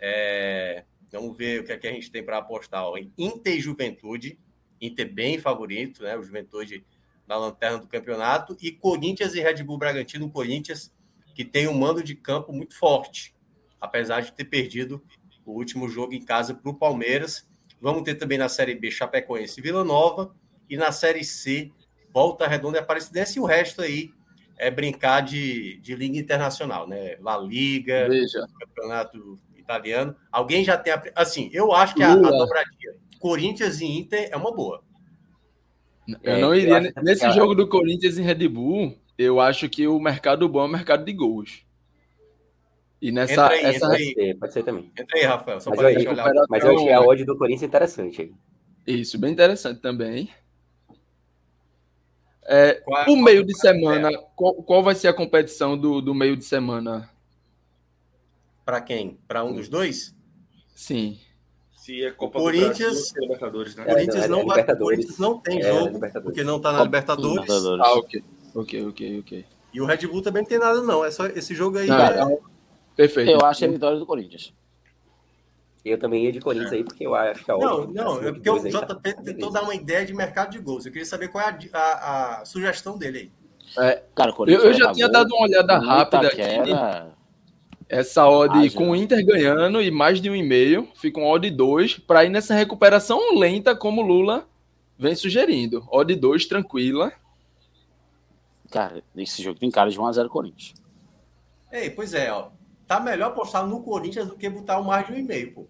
É, 0.00 0.84
Vamos 1.12 1.36
ver 1.36 1.60
o 1.60 1.64
que, 1.64 1.72
é 1.72 1.76
que 1.76 1.86
a 1.86 1.92
gente 1.92 2.10
tem 2.10 2.24
para 2.24 2.38
apostar. 2.38 2.84
Ó. 2.84 2.96
Inter 3.18 3.54
e 3.54 3.60
Juventude. 3.60 4.38
Inter 4.80 5.12
bem 5.12 5.38
favorito, 5.38 6.02
né? 6.02 6.16
O 6.16 6.22
Juventude 6.22 6.84
na 7.28 7.36
lanterna 7.36 7.78
do 7.78 7.86
campeonato. 7.86 8.56
E 8.60 8.72
Corinthians 8.72 9.34
e 9.34 9.40
Red 9.40 9.62
Bull 9.62 9.78
Bragantino. 9.78 10.28
Corinthians 10.30 10.92
que 11.34 11.44
tem 11.44 11.66
um 11.68 11.74
mando 11.74 12.02
de 12.02 12.14
campo 12.14 12.52
muito 12.52 12.74
forte. 12.76 13.34
Apesar 13.80 14.20
de 14.22 14.32
ter 14.32 14.44
perdido 14.44 15.02
o 15.44 15.52
último 15.52 15.88
jogo 15.88 16.14
em 16.14 16.24
casa 16.24 16.54
para 16.54 16.70
o 16.70 16.74
Palmeiras. 16.74 17.46
Vamos 17.80 18.02
ter 18.02 18.14
também 18.14 18.38
na 18.38 18.48
Série 18.48 18.74
B 18.74 18.90
Chapecoense 18.90 19.60
e 19.60 19.62
Vila 19.62 19.84
Nova. 19.84 20.34
E 20.70 20.76
na 20.76 20.90
Série 20.90 21.22
C, 21.22 21.70
Volta 22.12 22.46
Redonda 22.46 22.78
e 22.78 22.80
Aparecidense. 22.80 23.38
E 23.38 23.42
o 23.42 23.44
resto 23.44 23.82
aí 23.82 24.10
é 24.56 24.70
brincar 24.70 25.20
de, 25.20 25.78
de 25.80 25.94
liga 25.94 26.16
internacional, 26.18 26.88
né? 26.88 27.16
La 27.20 27.36
Liga, 27.36 28.08
Veja, 28.08 28.46
campeonato 28.58 29.38
italiano. 29.56 30.16
Alguém 30.32 30.64
já 30.64 30.78
tem. 30.78 30.92
A, 30.94 31.02
assim, 31.16 31.50
eu 31.52 31.72
acho 31.72 31.94
que 31.94 32.02
a, 32.02 32.12
a 32.12 32.16
dobradinha 32.16 32.94
Corinthians 33.18 33.80
e 33.80 33.84
Inter 33.86 34.28
é 34.32 34.36
uma 34.36 34.54
boa. 34.54 34.82
eu 36.08 36.18
É, 36.22 36.40
não 36.40 36.54
eu 36.54 36.60
iria. 36.60 36.92
que- 36.92 37.02
Nesse 37.02 37.26
eu- 37.26 37.32
jogo 37.32 37.54
do 37.54 37.68
Corinthians 37.68 38.16
e 38.16 38.22
Red 38.22 38.48
Bull, 38.48 38.96
eu 39.18 39.40
acho 39.40 39.68
que 39.68 39.86
o 39.86 39.98
mercado 40.00 40.48
bom 40.48 40.62
é 40.62 40.64
o 40.64 40.68
mercado 40.68 41.04
de 41.04 41.12
gols. 41.12 41.64
E 43.00 43.12
nessa. 43.12 43.32
Entra 43.32 43.48
aí, 43.50 43.60
essa... 43.64 43.74
entra 43.76 43.88
Pode 43.88 44.02
aí. 44.02 44.14
ser, 44.14 44.38
pode 44.38 44.52
ser 44.52 44.62
também. 44.62 44.92
Entra 44.98 45.18
aí, 45.18 45.24
Rafael, 45.24 45.60
só 45.60 45.70
Mas 45.70 45.78
para 45.78 45.92
eu, 45.92 45.98
gente 46.00 46.08
olhar. 46.08 46.32
mas 46.48 46.64
eu 46.64 46.74
achei 46.76 46.92
a 46.92 47.00
odd 47.00 47.24
do 47.24 47.36
Corinthians 47.36 47.62
interessante 47.68 48.22
aí. 48.22 48.32
Isso, 48.86 49.18
bem 49.18 49.32
interessante 49.32 49.80
também. 49.80 50.30
É, 52.46 52.74
Qual- 52.74 53.08
o 53.10 53.16
meio 53.22 53.44
de 53.44 53.52
qual- 53.54 53.60
semana, 53.60 54.10
qual, 54.36 54.54
qual 54.62 54.82
vai 54.82 54.94
ser 54.94 55.08
a 55.08 55.14
competição 55.14 55.78
do, 55.78 56.00
do 56.02 56.14
meio 56.14 56.36
de 56.36 56.44
semana? 56.44 57.08
Para 58.64 58.80
quem? 58.80 59.18
Para 59.26 59.44
um 59.44 59.54
dos 59.54 59.68
dois? 59.68 60.14
Sim. 60.74 61.18
Se 61.72 62.04
é 62.04 62.10
Copa 62.10 62.38
Corinthians- 62.38 62.78
do 62.78 63.14
Brasil, 63.14 63.16
é 63.16 63.20
Libertadores, 63.22 63.76
né? 63.76 63.84
É, 63.86 63.92
Corinthians 63.92 64.24
é 64.24 64.28
não. 64.28 64.40
Libertadores. 64.40 64.96
Corinthians 64.96 65.18
não 65.18 65.38
tem 65.40 65.60
É, 65.60 65.62
jogo, 65.72 66.00
porque 66.22 66.44
não 66.44 66.56
está 66.58 66.72
na 66.72 66.82
Libertadores. 66.84 67.32
Libertadores. 67.42 67.84
Ah, 67.86 67.92
ok. 67.94 68.24
Ok, 68.54 68.86
ok, 68.86 69.18
ok. 69.20 69.44
E 69.72 69.80
o 69.80 69.86
Red 69.86 70.06
Bull 70.06 70.22
também 70.22 70.42
não 70.42 70.48
tem 70.48 70.58
nada, 70.58 70.80
não. 70.80 71.04
É 71.04 71.10
só 71.10 71.26
esse 71.26 71.54
jogo 71.54 71.78
aí. 71.78 71.88
Não, 71.88 71.98
é- 71.98 72.32
é- 72.32 72.38
perfeito. 72.94 73.30
Eu 73.32 73.40
acho 73.44 73.64
é 73.64 73.68
a 73.68 73.70
vitória 73.70 73.98
do 73.98 74.06
Corinthians. 74.06 74.52
Eu 75.84 75.98
também 75.98 76.24
ia 76.24 76.32
de 76.32 76.40
Corinthians 76.40 76.72
aí, 76.72 76.82
porque 76.84 77.06
eu 77.06 77.14
acho 77.14 77.44
que 77.44 77.50
a 77.50 77.56
Não, 77.58 77.82
odd 77.82 77.92
não, 77.92 78.12
acima 78.12 78.28
é 78.28 78.32
porque 78.32 78.48
o 78.48 78.54
aí 78.54 78.72
tá- 78.72 78.86
JP 78.86 79.22
tentou 79.24 79.50
dar 79.50 79.62
uma 79.62 79.74
ideia 79.74 80.06
de 80.06 80.14
mercado 80.14 80.50
de 80.52 80.58
gols. 80.58 80.86
Eu 80.86 80.92
queria 80.92 81.04
saber 81.04 81.28
qual 81.28 81.44
é 81.44 81.48
a, 81.72 81.78
a- 81.78 82.40
a 82.40 82.44
sugestão 82.46 82.96
dele 82.96 83.30
aí. 83.76 83.98
Cara, 84.14 84.30
o 84.30 84.32
Eu, 84.32 84.34
Corinthians 84.36 84.64
eu 84.64 84.72
já 84.74 84.92
tinha 84.92 85.06
gol. 85.06 85.12
dado 85.12 85.34
uma 85.34 85.42
olhada 85.46 85.78
rápida 85.78 86.28
aqui. 86.28 86.40
Essa 87.86 88.26
odd 88.26 88.66
Ah, 88.66 88.70
com 88.78 88.90
o 88.90 88.96
Inter 88.96 89.24
ganhando 89.26 89.82
e 89.82 89.90
mais 89.90 90.20
de 90.20 90.30
um 90.30 90.34
e 90.34 90.42
meio, 90.42 90.88
fica 90.94 91.20
um 91.20 91.26
odd 91.26 91.48
2, 91.50 91.98
para 91.98 92.24
ir 92.24 92.30
nessa 92.30 92.54
recuperação 92.54 93.38
lenta 93.38 93.76
como 93.76 94.00
o 94.02 94.06
Lula 94.06 94.46
vem 94.98 95.14
sugerindo. 95.14 95.86
Odd 95.90 96.14
2, 96.14 96.46
tranquila. 96.46 97.12
Cara, 98.74 99.04
esse 99.16 99.40
jogo 99.40 99.56
tem 99.60 99.70
cara 99.70 99.88
de 99.88 99.96
1x0 99.96 100.28
Corinthians. 100.28 100.74
Ei, 101.70 101.88
pois 101.90 102.12
é, 102.12 102.32
ó. 102.32 102.48
Tá 102.88 102.98
melhor 102.98 103.28
apostar 103.28 103.64
no 103.64 103.80
Corinthians 103.84 104.26
do 104.26 104.34
que 104.36 104.50
botar 104.50 104.80
o 104.80 104.84
mais 104.84 105.06
de 105.06 105.12
um 105.12 105.16
e 105.16 105.22
meio, 105.22 105.54
pô. 105.54 105.66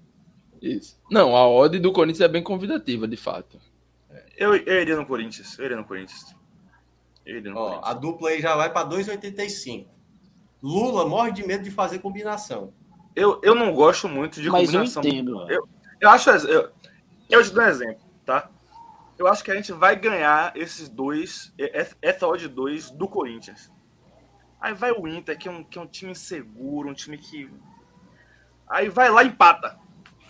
Isso. 0.63 0.99
Não, 1.11 1.37
a 1.37 1.47
odd 1.47 1.79
do 1.79 1.93
Corinthians 1.93 2.23
é 2.23 2.29
bem 2.29 2.43
convidativa, 2.43 3.07
de 3.07 3.19
fato. 3.19 3.61
Eu, 4.39 4.57
eu 4.57 4.81
iria 4.81 4.97
no 4.97 5.05
Corinthians. 5.05 5.59
Eu 5.59 5.67
iria 5.67 5.77
no 5.77 5.85
Corinthians. 5.85 6.35
Eu 7.27 7.37
iria 7.37 7.51
no 7.53 7.59
Ó, 7.59 7.67
a 7.67 7.71
Corinthians. 7.73 8.01
dupla 8.01 8.29
aí 8.31 8.41
já 8.41 8.57
vai 8.57 8.73
para 8.73 8.89
2,85. 8.89 9.87
Lula 10.63 11.07
morre 11.07 11.31
de 11.33 11.47
medo 11.47 11.63
de 11.63 11.71
fazer 11.71 11.99
combinação. 11.99 12.73
Eu, 13.15 13.39
eu 13.45 13.55
não 13.55 13.75
gosto 13.75 14.09
muito 14.09 14.41
de 14.41 14.49
Mas 14.49 14.73
eu 14.73 14.81
combinação. 14.81 15.03
entendo. 15.05 15.47
velho. 15.47 15.69
Eu 16.01 16.09
acho. 16.09 16.31
Eu, 16.31 16.71
eu 17.29 17.45
te 17.45 17.51
dou 17.53 17.63
um 17.63 17.67
exemplo, 17.69 18.01
tá? 18.25 18.51
Eu 19.19 19.27
acho 19.29 19.45
que 19.45 19.51
a 19.51 19.55
gente 19.55 19.73
vai 19.73 19.95
ganhar 19.97 20.57
esses 20.57 20.89
dois, 20.89 21.53
essa- 21.59 22.27
odd 22.27 22.49
2 22.49 22.91
do 22.91 23.07
Corinthians. 23.09 23.71
Aí 24.61 24.75
vai 24.75 24.93
o 24.93 25.07
Inter, 25.07 25.39
que 25.39 25.47
é 25.47 25.51
um, 25.51 25.63
que 25.63 25.79
é 25.79 25.83
um 25.83 25.87
time 25.87 26.15
seguro, 26.15 26.89
um 26.89 26.95
time 26.95 27.19
que. 27.19 27.51
Aí 28.67 28.89
vai 28.89 29.11
lá 29.11 29.23
e 29.23 29.29
empata. 29.29 29.79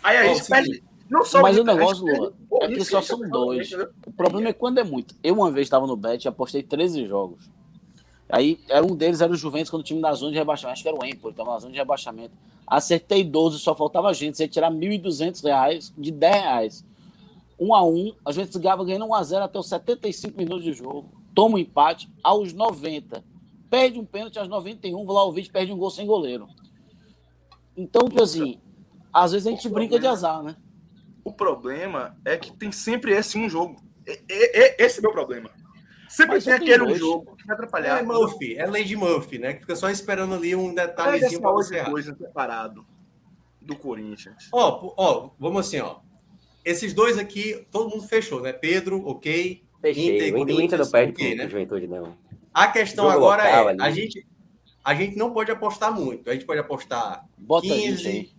Aí 0.03 0.17
a 0.17 0.25
gente 0.25 0.45
seguinte. 0.45 0.51
perde. 0.51 0.85
Não 1.09 1.25
só 1.25 1.41
Mas 1.41 1.57
o 1.57 1.61
Inter, 1.61 1.75
gente 1.75 1.79
negócio, 1.79 2.35
o 2.51 2.65
é 2.65 2.69
que 2.69 2.85
só 2.85 3.01
são 3.01 3.19
perde 3.19 3.33
dois. 3.33 3.73
O 4.07 4.13
problema 4.13 4.49
é 4.49 4.53
quando 4.53 4.79
é 4.79 4.85
muito. 4.85 5.15
Eu 5.23 5.35
uma 5.35 5.51
vez 5.51 5.67
estava 5.67 5.87
no 5.87 5.97
Bet 5.97 6.25
e 6.25 6.29
apostei 6.29 6.63
13 6.63 7.07
jogos. 7.07 7.49
Aí 8.29 8.59
era 8.69 8.85
um 8.85 8.97
deles 8.97 9.21
era 9.21 9.33
o 9.33 9.37
Juventus 9.37 9.71
quando 9.71 9.83
o 9.83 9.85
time 9.85 10.01
da 10.01 10.13
zona 10.15 10.33
de 10.33 10.39
rebaixamento. 10.39 10.73
Acho 10.73 10.83
que 10.83 10.89
era 10.89 10.99
o 10.99 11.05
Empoli, 11.05 11.33
estava 11.33 11.53
na 11.53 11.59
zona 11.59 11.73
de 11.73 11.79
rebaixamento. 11.79 12.35
Acertei 12.67 13.23
12, 13.23 13.59
só 13.59 13.75
faltava 13.75 14.13
gente. 14.13 14.37
Você 14.37 14.45
ia 14.45 14.49
tirar 14.49 14.71
1.200 14.71 15.43
reais 15.45 15.95
de 15.97 16.11
10 16.11 16.35
reais. 16.35 16.85
1 17.59 17.75
a 17.75 17.85
1 17.85 18.13
a 18.25 18.33
gente 18.33 18.59
ganhava 18.59 18.85
ganhando 18.85 19.07
1 19.07 19.15
a 19.15 19.23
0 19.23 19.45
até 19.45 19.59
os 19.59 19.69
75 19.69 20.37
minutos 20.37 20.65
de 20.65 20.73
jogo. 20.73 21.11
Toma 21.35 21.57
um 21.57 21.59
empate 21.59 22.11
aos 22.23 22.53
90. 22.53 23.25
Perde 23.71 23.99
um 23.99 24.05
pênalti 24.05 24.39
aos 24.39 24.49
91. 24.49 25.01
O 25.01 25.05
Vlaovic 25.07 25.51
perde 25.51 25.73
um 25.73 25.77
gol 25.79 25.91
sem 25.91 26.07
goleiro. 26.07 26.47
Então, 27.77 28.09
tipo 28.09 28.23
assim, 28.23 28.61
às 29.13 29.33
vezes 29.33 29.47
a 29.47 29.51
gente 29.51 29.69
brinca 29.69 29.99
de 29.99 30.07
azar, 30.07 30.43
né? 30.43 30.57
O 31.25 31.33
problema 31.33 32.17
é 32.25 32.37
que 32.37 32.53
tem 32.53 32.71
sempre 32.71 33.13
esse 33.13 33.37
um 33.39 33.49
jogo. 33.49 33.77
E- 34.07 34.21
e- 34.29 34.59
e- 34.59 34.77
Esse 34.79 34.99
é 34.99 35.01
o 35.01 35.03
meu 35.03 35.13
problema. 35.13 35.51
Sempre 36.09 36.41
tem 36.41 36.53
aquele 36.53 36.83
um 36.83 36.87
dois. 36.87 36.99
jogo 36.99 37.35
que 37.35 37.45
vai 37.47 37.55
É 37.57 37.59
atrapalhar. 37.59 38.05
Murphy, 38.05 38.57
é 38.57 38.67
Lady 38.67 38.95
Murphy, 38.95 39.39
né? 39.39 39.55
Que 39.55 39.61
fica 39.61 39.75
só 39.75 39.89
esperando 39.91 40.35
ali 40.35 40.55
um 40.55 40.73
detalhezinho 40.73 41.41
para 41.41 41.51
odd 41.51 41.67
você. 41.67 41.83
2 41.83 42.05
separado 42.05 42.87
do 43.61 43.75
Corinthians. 43.75 44.49
Ó, 44.53 44.73
pô, 44.73 44.95
ó, 44.97 45.31
vamos 45.39 45.67
assim, 45.67 45.81
ó. 45.81 45.97
Esses 46.65 46.95
dois 46.95 47.19
aqui, 47.19 47.67
todo 47.71 47.91
mundo 47.91 48.07
fechou, 48.09 48.41
né? 48.41 48.53
Pedro, 48.53 49.07
ok. 49.07 49.63
Fechei. 49.81 50.17
Inter 50.29 50.35
o 50.35 50.61
Inter, 50.61 50.79
não 50.79 50.91
perde 50.91 51.13
ok, 51.13 51.29
pro 51.29 51.37
né? 51.37 51.49
Juventude, 51.49 51.87
não. 51.87 52.17
A 52.55 52.69
questão 52.69 53.05
Jogo 53.07 53.17
agora 53.19 53.45
local 53.45 53.69
é, 53.69 53.73
ali. 53.73 53.83
a 53.83 53.91
gente, 53.91 54.27
a 54.83 54.95
gente 54.95 55.17
não 55.17 55.33
pode 55.33 55.51
apostar 55.51 55.93
muito. 55.93 56.31
A 56.31 56.33
gente 56.33 56.47
pode 56.47 56.61
apostar 56.61 57.27
Bota 57.37 57.67
20 57.67 57.83
15, 57.83 58.09
aí. 58.09 58.31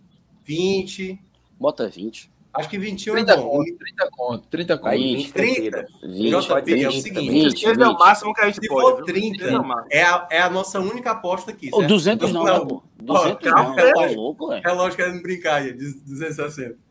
20, 0.44 1.20
Bota 1.60 1.88
20. 1.88 2.30
acho 2.54 2.68
que 2.68 2.78
21 2.78 3.12
30 3.14 3.32
é 3.32 3.36
bom. 3.36 3.42
conto, 3.48 3.76
30 3.78 4.10
conto, 4.10 4.48
30 4.48 4.78
conto. 4.78 4.88
Aí, 4.88 5.16
20, 5.16 5.16
20 5.16 5.32
tranquilo. 5.32 5.86
20, 6.02 6.30
JP, 6.30 6.48
pode 6.48 6.70
ser 6.70 6.82
é 6.82 6.88
o 6.88 6.90
20 6.92 7.02
seguinte, 7.02 7.14
também. 7.26 7.42
20, 7.42 7.54
Esse 7.54 7.66
é 7.66 7.70
o 7.70 7.74
20. 7.74 7.98
máximo 7.98 8.34
que 8.34 8.40
a 8.40 8.46
gente 8.46 8.60
Se 8.60 8.68
pode. 8.68 8.80
for 8.80 8.96
viu? 8.96 9.04
30, 9.04 9.44
Esse 9.44 9.54
é 9.54 9.58
o 9.58 9.64
máximo. 9.64 9.88
É 9.92 10.02
a, 10.02 10.28
é 10.30 10.40
a 10.40 10.50
nossa 10.50 10.80
única 10.80 11.10
aposta 11.12 11.50
aqui. 11.52 11.70
Certo? 11.70 11.86
200 11.86 12.32
não, 12.32 12.44
né, 12.44 12.60
pô? 12.60 12.82
200 13.02 13.50
calma, 13.50 13.76
não, 13.76 13.78
é. 13.78 13.92
tá 13.92 14.06
louco, 14.06 14.48
velho. 14.48 14.62
Relógio 14.64 14.96
querendo 14.96 15.22
brincar 15.22 15.62
aí, 15.62 15.72
260. 15.72 16.85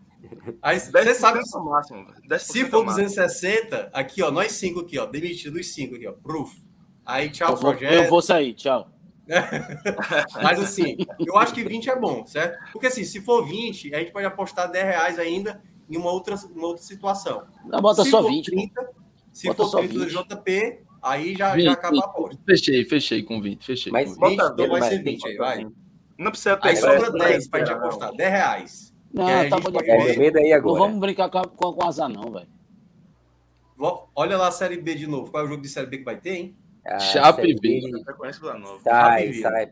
Aí 0.62 0.78
10% 0.78 0.92
você 0.92 1.14
sabe, 1.16 1.40
é 1.40 1.58
o 1.58 1.66
máximo. 1.66 2.06
10% 2.30 2.40
se 2.40 2.62
é 2.62 2.66
for 2.66 2.82
o 2.82 2.86
máximo. 2.86 3.06
260, 3.06 3.90
aqui 3.94 4.22
ó, 4.22 4.32
nós 4.32 4.52
cinco 4.54 4.82
aqui 4.82 4.98
ó, 5.00 5.06
demitido 5.06 5.56
os 5.58 5.74
cinco 5.74 5.96
aqui 5.96 6.08
ó, 6.08 6.12
proof. 6.14 6.54
Aí 7.06 7.30
tchau 7.30 7.52
Eu 7.52 7.56
vou, 7.58 7.72
projeto. 7.72 7.94
eu 7.94 8.10
vou 8.10 8.22
sair, 8.22 8.54
tchau. 8.54 8.90
Mas 10.42 10.60
assim, 10.60 10.98
eu 11.20 11.38
acho 11.38 11.54
que 11.54 11.64
20 11.64 11.90
é 11.90 12.00
bom, 12.00 12.26
certo? 12.26 12.60
Porque 12.72 12.88
assim, 12.88 13.04
se 13.04 13.22
for 13.22 13.46
20, 13.46 13.94
a 13.96 14.00
gente 14.00 14.12
pode 14.12 14.26
apostar 14.26 14.70
10 14.70 14.86
reais 14.86 15.20
ainda 15.20 15.62
em 15.90 15.98
uma 15.98 16.12
outra, 16.12 16.36
uma 16.56 16.68
outra 16.68 16.84
situação. 16.84 17.44
Não, 17.66 17.82
bota 17.82 18.04
se 18.04 18.12
só 18.12 18.22
for 18.22 18.30
20. 18.30 18.52
pô. 18.52 18.56
30, 18.58 18.90
se 19.32 19.48
Bota 19.48 19.64
for 19.64 19.70
só 19.70 19.78
30 19.80 19.94
do 19.94 20.06
20. 20.06 20.14
JP, 20.14 20.80
aí 21.02 21.36
já, 21.36 21.54
20, 21.56 21.64
já 21.64 21.72
acaba 21.74 21.98
a 21.98 22.06
aposta. 22.06 22.40
Fechei, 22.46 22.86
fechei 22.86 23.24
com 23.24 23.42
20, 23.42 23.66
fechei. 23.66 23.92
Mas 23.92 24.16
com 24.16 24.28
20. 24.28 24.38
Bota 24.38 24.54
então 24.54 24.70
vai 24.70 24.90
ser 24.90 25.04
20 25.04 25.28
aí, 25.28 25.38
vai. 25.38 25.68
Não 26.18 26.32
precisa 26.32 26.60
Aí 26.62 26.76
pegar. 26.76 27.02
sobra 27.02 27.12
10 27.12 27.48
pra 27.50 27.60
gente 27.60 27.72
apostar, 27.72 28.14
10 28.16 28.32
reais. 28.32 28.85
Não, 29.16 29.28
a 29.28 29.50
tá 29.50 29.60
pode 29.62 29.90
É, 29.90 29.98
aí 30.38 30.50
Não 30.50 30.56
agora. 30.58 30.80
vamos 30.80 31.00
brincar 31.00 31.30
com, 31.30 31.38
a- 31.38 31.48
com, 31.48 31.74
com 31.74 31.88
azar, 31.88 32.10
não, 32.10 32.32
velho. 32.32 32.48
Olha 34.16 34.38
lá 34.38 34.48
a 34.48 34.52
Série 34.52 34.78
B 34.78 34.96
de 34.96 35.08
novo. 35.08 35.32
Qual 35.32 35.44
é 35.44 35.46
o 35.46 35.50
jogo 35.50 35.62
de 35.62 35.70
Série 35.70 35.88
B 35.88 35.98
que 36.00 36.04
vai 36.04 36.18
ter, 36.18 36.36
hein? 36.36 36.56
Ah, 36.88 37.00
Chape. 37.00 37.56
B. 37.60 37.82
Sai, 38.84 39.34
sai. 39.34 39.72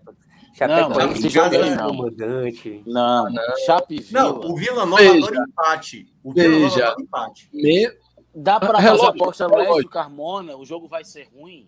Não, 0.67 0.77
Chapecoense, 0.77 1.19
esse 1.19 1.29
jogo 1.29 1.55
aí 1.55 1.75
não. 1.75 1.87
comandante. 1.87 2.83
Não, 2.85 3.25
Chape 3.65 4.01
Vila. 4.01 4.21
Não, 4.23 4.39
o 4.41 4.55
Vila 4.55 4.85
Nova 4.85 5.01
adora 5.01 5.45
empate. 5.47 6.13
O 6.23 6.31
Vila 6.33 6.59
Nova 6.59 6.75
adora 6.75 6.95
empate. 7.01 7.49
Me- 7.53 7.91
Dá 8.35 8.59
pra 8.59 8.79
Relógio, 8.79 9.05
fazer 9.05 9.21
aposta. 9.21 9.47
Lécio 9.47 9.89
Carmona, 9.89 10.57
o 10.57 10.65
jogo 10.65 10.87
vai 10.87 11.03
ser 11.05 11.27
ruim. 11.35 11.67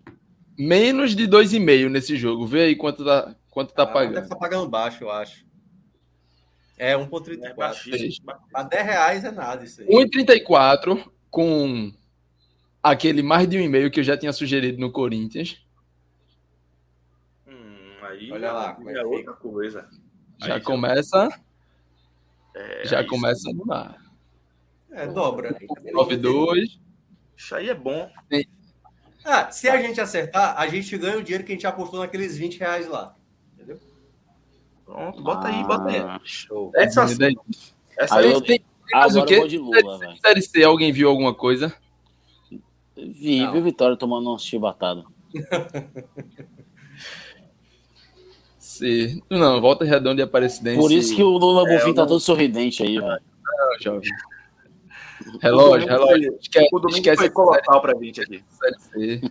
menos 0.58 1.14
de 1.14 1.26
2,5 1.28 1.88
nesse 1.88 2.16
jogo. 2.16 2.44
Vê 2.46 2.62
aí 2.64 2.76
quanto 2.76 3.04
tá, 3.04 3.34
quanto 3.50 3.72
tá 3.74 3.82
Ah, 3.82 3.86
Deve 3.86 3.94
pagando. 4.06 4.22
estar 4.24 4.36
pagando 4.36 4.68
baixo, 4.68 5.04
eu 5.04 5.10
acho. 5.10 5.45
É 6.78 6.92
É 6.92 6.96
1,34. 6.96 7.54
baixíssimo. 7.56 8.32
A 8.52 8.62
10 8.62 8.84
reais 8.86 9.24
é 9.24 9.30
nada 9.30 9.64
isso 9.64 9.80
aí. 9.80 9.86
1,34 9.88 11.10
com 11.30 11.92
aquele 12.82 13.22
mais 13.22 13.48
de 13.48 13.56
um 13.58 13.60
e-mail 13.60 13.90
que 13.90 14.00
eu 14.00 14.04
já 14.04 14.16
tinha 14.16 14.32
sugerido 14.32 14.78
no 14.78 14.92
Corinthians. 14.92 15.64
Hum, 17.46 17.96
aí 18.02 18.30
Olha 18.32 18.52
lá 18.52 18.74
como 18.74 18.88
é 18.90 18.92
é 18.92 18.96
fica. 18.96 19.08
outra 19.08 19.32
coisa. 19.34 19.88
Já 20.38 20.54
Aí 20.56 20.60
começa, 20.60 21.28
É, 22.54 22.84
já 22.86 23.04
começa 23.06 23.50
no 23.52 23.64
mar. 23.64 23.96
É, 24.90 25.06
dobra. 25.06 25.56
Aí 25.58 25.66
tá 25.66 25.74
beleza. 25.80 25.96
9,2. 25.98 26.78
Isso 27.36 27.54
aí 27.54 27.68
é 27.68 27.74
bom. 27.74 28.10
Ah, 29.24 29.50
se 29.50 29.68
a 29.68 29.80
gente 29.82 30.00
acertar, 30.00 30.58
a 30.58 30.66
gente 30.68 30.96
ganha 30.96 31.18
o 31.18 31.22
dinheiro 31.22 31.44
que 31.44 31.52
a 31.52 31.54
gente 31.54 31.66
apostou 31.66 32.00
naqueles 32.00 32.36
20 32.36 32.58
reais 32.58 32.86
lá. 32.86 33.14
Pronto, 34.86 35.22
bota 35.22 35.48
aí, 35.48 35.64
bota 35.64 35.88
aí. 35.90 35.98
Ah, 35.98 36.20
show. 36.24 36.70
Essa, 36.76 37.04
Daí- 37.16 37.36
essa 37.98 38.16
Aí 38.16 38.26
aí 38.26 38.32
eu- 38.32 38.40
Tem- 38.40 38.64
mas 38.92 39.16
Agora 39.16 39.24
o 39.24 39.28
quê? 39.28 39.34
eu 39.34 39.38
vou 39.40 39.48
de 39.48 39.58
Lula, 39.58 39.98
velho. 39.98 40.16
Série 40.24 40.42
C, 40.42 40.62
alguém 40.64 40.92
viu 40.92 41.08
alguma 41.10 41.34
coisa? 41.34 41.74
Vi, 42.96 43.40
Não. 43.40 43.52
viu 43.52 43.62
Vitória 43.62 43.96
tomando 43.96 44.32
um 44.32 44.38
chibatado. 44.38 45.04
C. 48.58 49.20
Não, 49.30 49.60
volta 49.60 49.84
redonda 49.84 50.20
e 50.20 50.24
aparecidense. 50.24 50.78
Por 50.78 50.92
isso 50.92 51.14
que 51.14 51.22
o 51.22 51.28
Lula 51.36 51.68
É, 51.68 51.76
Bonfim 51.78 51.94
tá 51.94 52.02
não- 52.02 52.08
todo 52.08 52.20
sorridente 52.20 52.82
aí, 52.82 52.98
velho. 52.98 53.20
Não, 53.44 53.80
jovem. 53.82 54.08
Relógio, 55.40 55.88
relógio. 55.88 56.38
Esquece, 56.40 56.68
O 56.72 56.78
domingo 56.78 56.98
esquece 56.98 57.16
foi 57.16 57.26
essa 57.26 57.34
colossal 57.34 57.80
pra 57.80 57.94
gente 58.00 58.20
aqui. 58.20 58.44
série 58.50 59.20
C. 59.20 59.30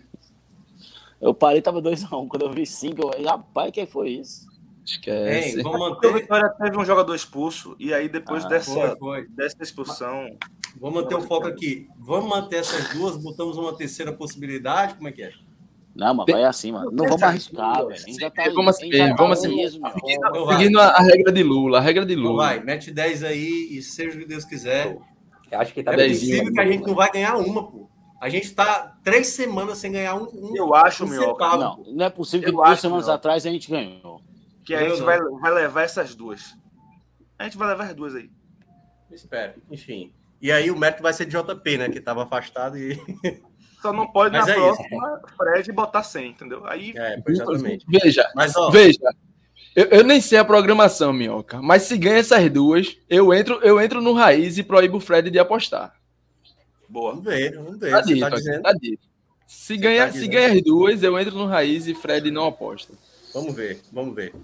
Eu 1.20 1.32
parei, 1.32 1.62
tava 1.62 1.80
2x1. 1.80 2.28
Quando 2.28 2.42
eu 2.42 2.52
vi 2.52 2.66
5, 2.66 3.00
eu 3.02 3.08
falei, 3.10 3.24
rapaz, 3.26 3.70
quem 3.72 3.86
foi 3.86 4.10
isso? 4.10 4.46
Esquece. 4.86 5.56
Hein, 5.58 5.62
vamos 5.62 5.88
Porque 5.88 6.06
o 6.06 6.10
manter. 6.12 6.22
Vitória 6.22 6.48
teve 6.50 6.78
um 6.78 6.84
jogador 6.84 7.14
expulso 7.14 7.74
e 7.78 7.92
aí 7.92 8.08
depois 8.08 8.44
Ah, 8.44 8.48
dessa, 8.48 8.72
Foi, 8.72 8.96
foi. 8.96 9.26
dessa 9.28 9.56
expulsão. 9.60 10.26
Vamos 10.80 11.02
manter 11.02 11.16
o 11.16 11.22
foco 11.22 11.46
aqui. 11.48 11.88
Vamos 11.98 12.28
manter 12.30 12.56
essas 12.56 12.88
duas, 12.94 13.16
botamos 13.16 13.56
uma 13.56 13.76
terceira 13.76 14.12
possibilidade. 14.12 14.94
Como 14.94 15.08
é 15.08 15.12
que 15.12 15.22
é? 15.24 15.32
Não, 15.94 16.14
mas 16.14 16.26
vai 16.30 16.44
assim, 16.44 16.72
mano. 16.72 16.90
Não 16.92 17.06
vamos 17.06 17.22
arriscar, 17.22 17.86
velho. 17.86 18.20
Já 18.20 18.30
tá, 18.30 18.44
Vamos 18.50 18.64
já 18.64 18.70
assim, 18.70 18.90
tá 18.90 19.14
vamos 19.16 19.38
assim. 19.38 19.56
mesmo, 19.56 19.82
meu. 19.82 19.92
Então. 20.06 20.48
Seguindo 20.50 20.78
a, 20.78 20.98
regra 21.00 21.32
de 21.32 21.42
Lula, 21.42 21.78
a 21.78 21.80
regra 21.80 22.04
de 22.04 22.12
Então 22.12 22.24
Lula. 22.26 22.44
vai, 22.44 22.62
mete 22.62 22.90
10 22.90 23.24
aí 23.24 23.68
e 23.70 23.82
seja 23.82 24.14
o 24.16 24.20
que 24.20 24.26
Deus 24.28 24.44
quiser. 24.44 24.98
Eu 25.50 25.58
acho 25.60 25.72
que 25.72 25.82
tá 25.82 25.94
É 25.94 26.08
possível 26.08 26.52
que 26.52 26.60
a 26.60 26.66
gente 26.66 26.86
não 26.86 26.94
vai 26.94 27.10
ganhar 27.10 27.36
uma, 27.36 27.62
pô. 27.70 27.88
A 28.20 28.28
gente 28.28 28.50
tá 28.54 28.94
três 29.02 29.28
semanas 29.28 29.78
sem 29.78 29.90
ganhar 29.92 30.14
um. 30.16 30.24
um 30.34 30.54
Eu 30.56 30.74
acho, 30.74 31.04
um 31.04 31.08
centavo, 31.08 31.58
Não, 31.58 31.84
não 31.94 32.04
é 32.06 32.10
possível 32.10 32.50
que 32.50 32.54
Eu 32.54 32.62
acho, 32.64 32.82
semanas 32.82 33.08
atrás 33.08 33.46
a 33.46 33.50
gente 33.50 33.70
ganhou. 33.70 34.20
Que 34.66 34.74
a 34.74 34.80
Não, 34.80 34.88
gente 34.90 34.98
não. 34.98 35.06
vai, 35.06 35.18
vai 35.20 35.54
levar 35.54 35.82
essas 35.82 36.14
duas. 36.14 36.54
A 37.38 37.44
gente 37.44 37.56
vai 37.56 37.68
levar 37.68 37.84
as 37.84 37.94
duas 37.94 38.14
aí. 38.14 38.30
Espero. 39.10 39.54
Enfim. 39.70 40.12
E 40.42 40.50
aí 40.52 40.70
o 40.70 40.76
mérito 40.78 41.02
vai 41.02 41.12
ser 41.12 41.24
de 41.24 41.36
JP, 41.36 41.78
né? 41.78 41.88
Que 41.88 42.00
tava 42.00 42.24
afastado 42.24 42.76
e. 42.76 43.00
Só 43.80 43.92
não 43.92 44.10
pode 44.10 44.36
Mas 44.36 44.46
na 44.46 44.52
é 44.52 44.56
próxima 44.56 45.20
Fred 45.36 45.70
botar 45.72 46.02
100, 46.02 46.30
entendeu? 46.30 46.66
Aí 46.66 46.92
É, 46.96 47.22
exatamente. 47.28 47.84
Veja, 47.88 48.28
Mas, 48.34 48.56
ó, 48.56 48.70
veja. 48.70 48.98
Eu, 49.76 49.84
eu 49.86 50.02
nem 50.04 50.20
sei 50.20 50.38
a 50.38 50.44
programação, 50.44 51.12
Minhoca, 51.12 51.60
mas 51.60 51.82
se 51.82 51.96
ganha 51.98 52.16
essas 52.16 52.50
duas, 52.50 52.96
eu 53.08 53.32
entro, 53.34 53.60
eu 53.62 53.78
entro 53.80 54.00
no 54.00 54.14
raiz 54.14 54.56
e 54.56 54.62
proíbo 54.62 54.96
o 54.96 55.00
Fred 55.00 55.30
de 55.30 55.38
apostar. 55.38 55.94
boa. 56.88 57.10
vamos 57.10 57.24
ver, 57.26 57.54
vamos 57.56 57.78
ver. 57.78 57.90
Tá 57.90 58.02
Você 58.02 58.14
dito, 58.14 58.20
tá 58.20 58.30
dizendo. 58.30 58.62
tá 58.62 58.72
dito. 58.72 59.06
Se 59.46 59.76
ganha, 59.76 60.06
tá 60.06 60.12
se 60.12 60.26
ganha 60.26 60.52
as 60.54 60.62
duas, 60.62 61.02
eu 61.02 61.18
entro 61.18 61.36
no 61.36 61.44
raiz 61.46 61.86
e 61.86 61.94
Fred 61.94 62.30
não 62.30 62.46
aposta. 62.46 62.94
Vamos 63.34 63.54
ver, 63.54 63.80
vamos 63.92 64.14
ver. 64.14 64.34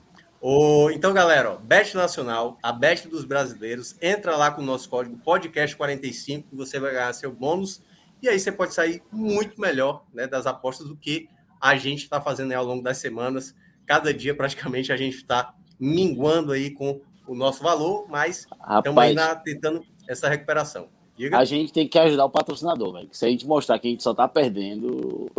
Então, 0.93 1.13
galera, 1.13 1.53
ó, 1.53 1.57
Bet 1.57 1.95
Nacional, 1.97 2.59
a 2.61 2.73
Bet 2.73 3.07
dos 3.07 3.25
brasileiros, 3.25 3.97
entra 4.03 4.37
lá 4.37 4.51
com 4.51 4.61
o 4.61 4.65
nosso 4.65 4.89
código 4.89 5.17
podcast45 5.25 6.45
que 6.49 6.57
você 6.57 6.81
vai 6.81 6.93
ganhar 6.93 7.13
seu 7.13 7.33
bônus 7.33 7.81
E 8.21 8.29
aí 8.29 8.41
você 8.41 8.51
pode 8.51 8.75
sair 8.75 9.01
muito 9.13 9.61
melhor 9.61 10.05
né, 10.13 10.27
das 10.27 10.45
apostas 10.47 10.89
do 10.89 10.97
que 10.97 11.29
a 11.61 11.77
gente 11.77 12.03
está 12.03 12.21
fazendo 12.21 12.53
ao 12.53 12.65
longo 12.65 12.83
das 12.83 12.99
semanas. 12.99 13.55
Cada 13.87 14.13
dia, 14.13 14.35
praticamente, 14.35 14.93
a 14.93 14.97
gente 14.97 15.17
está 15.17 15.55
minguando 15.79 16.51
aí 16.51 16.71
com 16.71 17.01
o 17.27 17.37
nosso 17.37 17.63
valor, 17.63 18.07
mas 18.09 18.49
estamos 18.77 19.03
ainda 19.03 19.37
tentando 19.37 19.85
essa 20.09 20.29
recuperação. 20.29 20.89
Diga. 21.17 21.39
A 21.39 21.45
gente 21.45 21.73
tem 21.73 21.87
que 21.87 21.99
ajudar 21.99 22.25
o 22.25 22.31
patrocinador, 22.31 22.95
velho. 22.95 23.09
Se 23.13 23.25
a 23.25 23.29
gente 23.29 23.47
mostrar 23.47 23.79
que 23.79 23.87
a 23.87 23.91
gente 23.91 24.03
só 24.03 24.11
está 24.11 24.27
perdendo. 24.27 25.31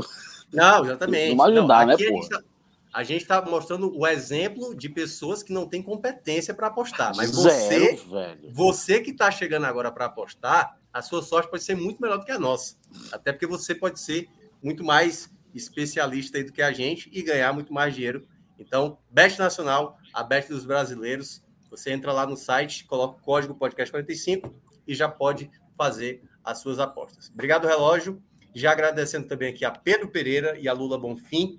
Não, 0.53 0.85
exatamente. 0.85 1.35
Não 1.35 1.45
ajudar, 1.45 1.87
não, 1.87 1.97
né, 1.97 2.05
pô? 2.07 2.52
A 2.93 3.03
gente 3.03 3.23
está 3.23 3.41
tá 3.41 3.49
mostrando 3.49 3.91
o 3.97 4.05
exemplo 4.05 4.75
de 4.75 4.87
pessoas 4.87 5.41
que 5.41 5.51
não 5.51 5.67
têm 5.67 5.81
competência 5.81 6.53
para 6.53 6.67
apostar. 6.67 7.11
Mas 7.15 7.31
você, 7.31 7.95
velho. 7.95 8.51
você 8.53 9.01
que 9.01 9.11
está 9.11 9.31
chegando 9.31 9.65
agora 9.65 9.91
para 9.91 10.05
apostar, 10.05 10.77
a 10.93 11.01
sua 11.01 11.23
sorte 11.23 11.49
pode 11.49 11.63
ser 11.63 11.75
muito 11.75 11.99
melhor 11.99 12.19
do 12.19 12.25
que 12.25 12.31
a 12.31 12.37
nossa. 12.37 12.75
Até 13.11 13.31
porque 13.31 13.47
você 13.47 13.73
pode 13.73 13.99
ser 13.99 14.29
muito 14.61 14.83
mais 14.83 15.33
especialista 15.55 16.43
do 16.43 16.51
que 16.51 16.61
a 16.61 16.71
gente 16.71 17.09
e 17.11 17.23
ganhar 17.23 17.51
muito 17.51 17.73
mais 17.73 17.95
dinheiro. 17.95 18.27
Então, 18.59 18.99
Best 19.09 19.39
Nacional, 19.39 19.97
a 20.13 20.23
Best 20.23 20.49
dos 20.49 20.65
brasileiros. 20.65 21.43
Você 21.71 21.91
entra 21.91 22.13
lá 22.13 22.27
no 22.27 22.37
site, 22.37 22.85
coloca 22.85 23.19
o 23.19 23.23
código 23.23 23.55
podcast45 23.55 24.53
e 24.87 24.93
já 24.93 25.09
pode 25.09 25.49
fazer 25.75 26.23
as 26.43 26.59
suas 26.59 26.77
apostas. 26.77 27.31
Obrigado, 27.33 27.67
relógio. 27.67 28.21
Já 28.53 28.71
agradecendo 28.71 29.27
também 29.27 29.49
aqui 29.49 29.65
a 29.65 29.71
Pedro 29.71 30.09
Pereira 30.09 30.57
e 30.59 30.67
a 30.67 30.73
Lula 30.73 30.99
Bonfim. 30.99 31.57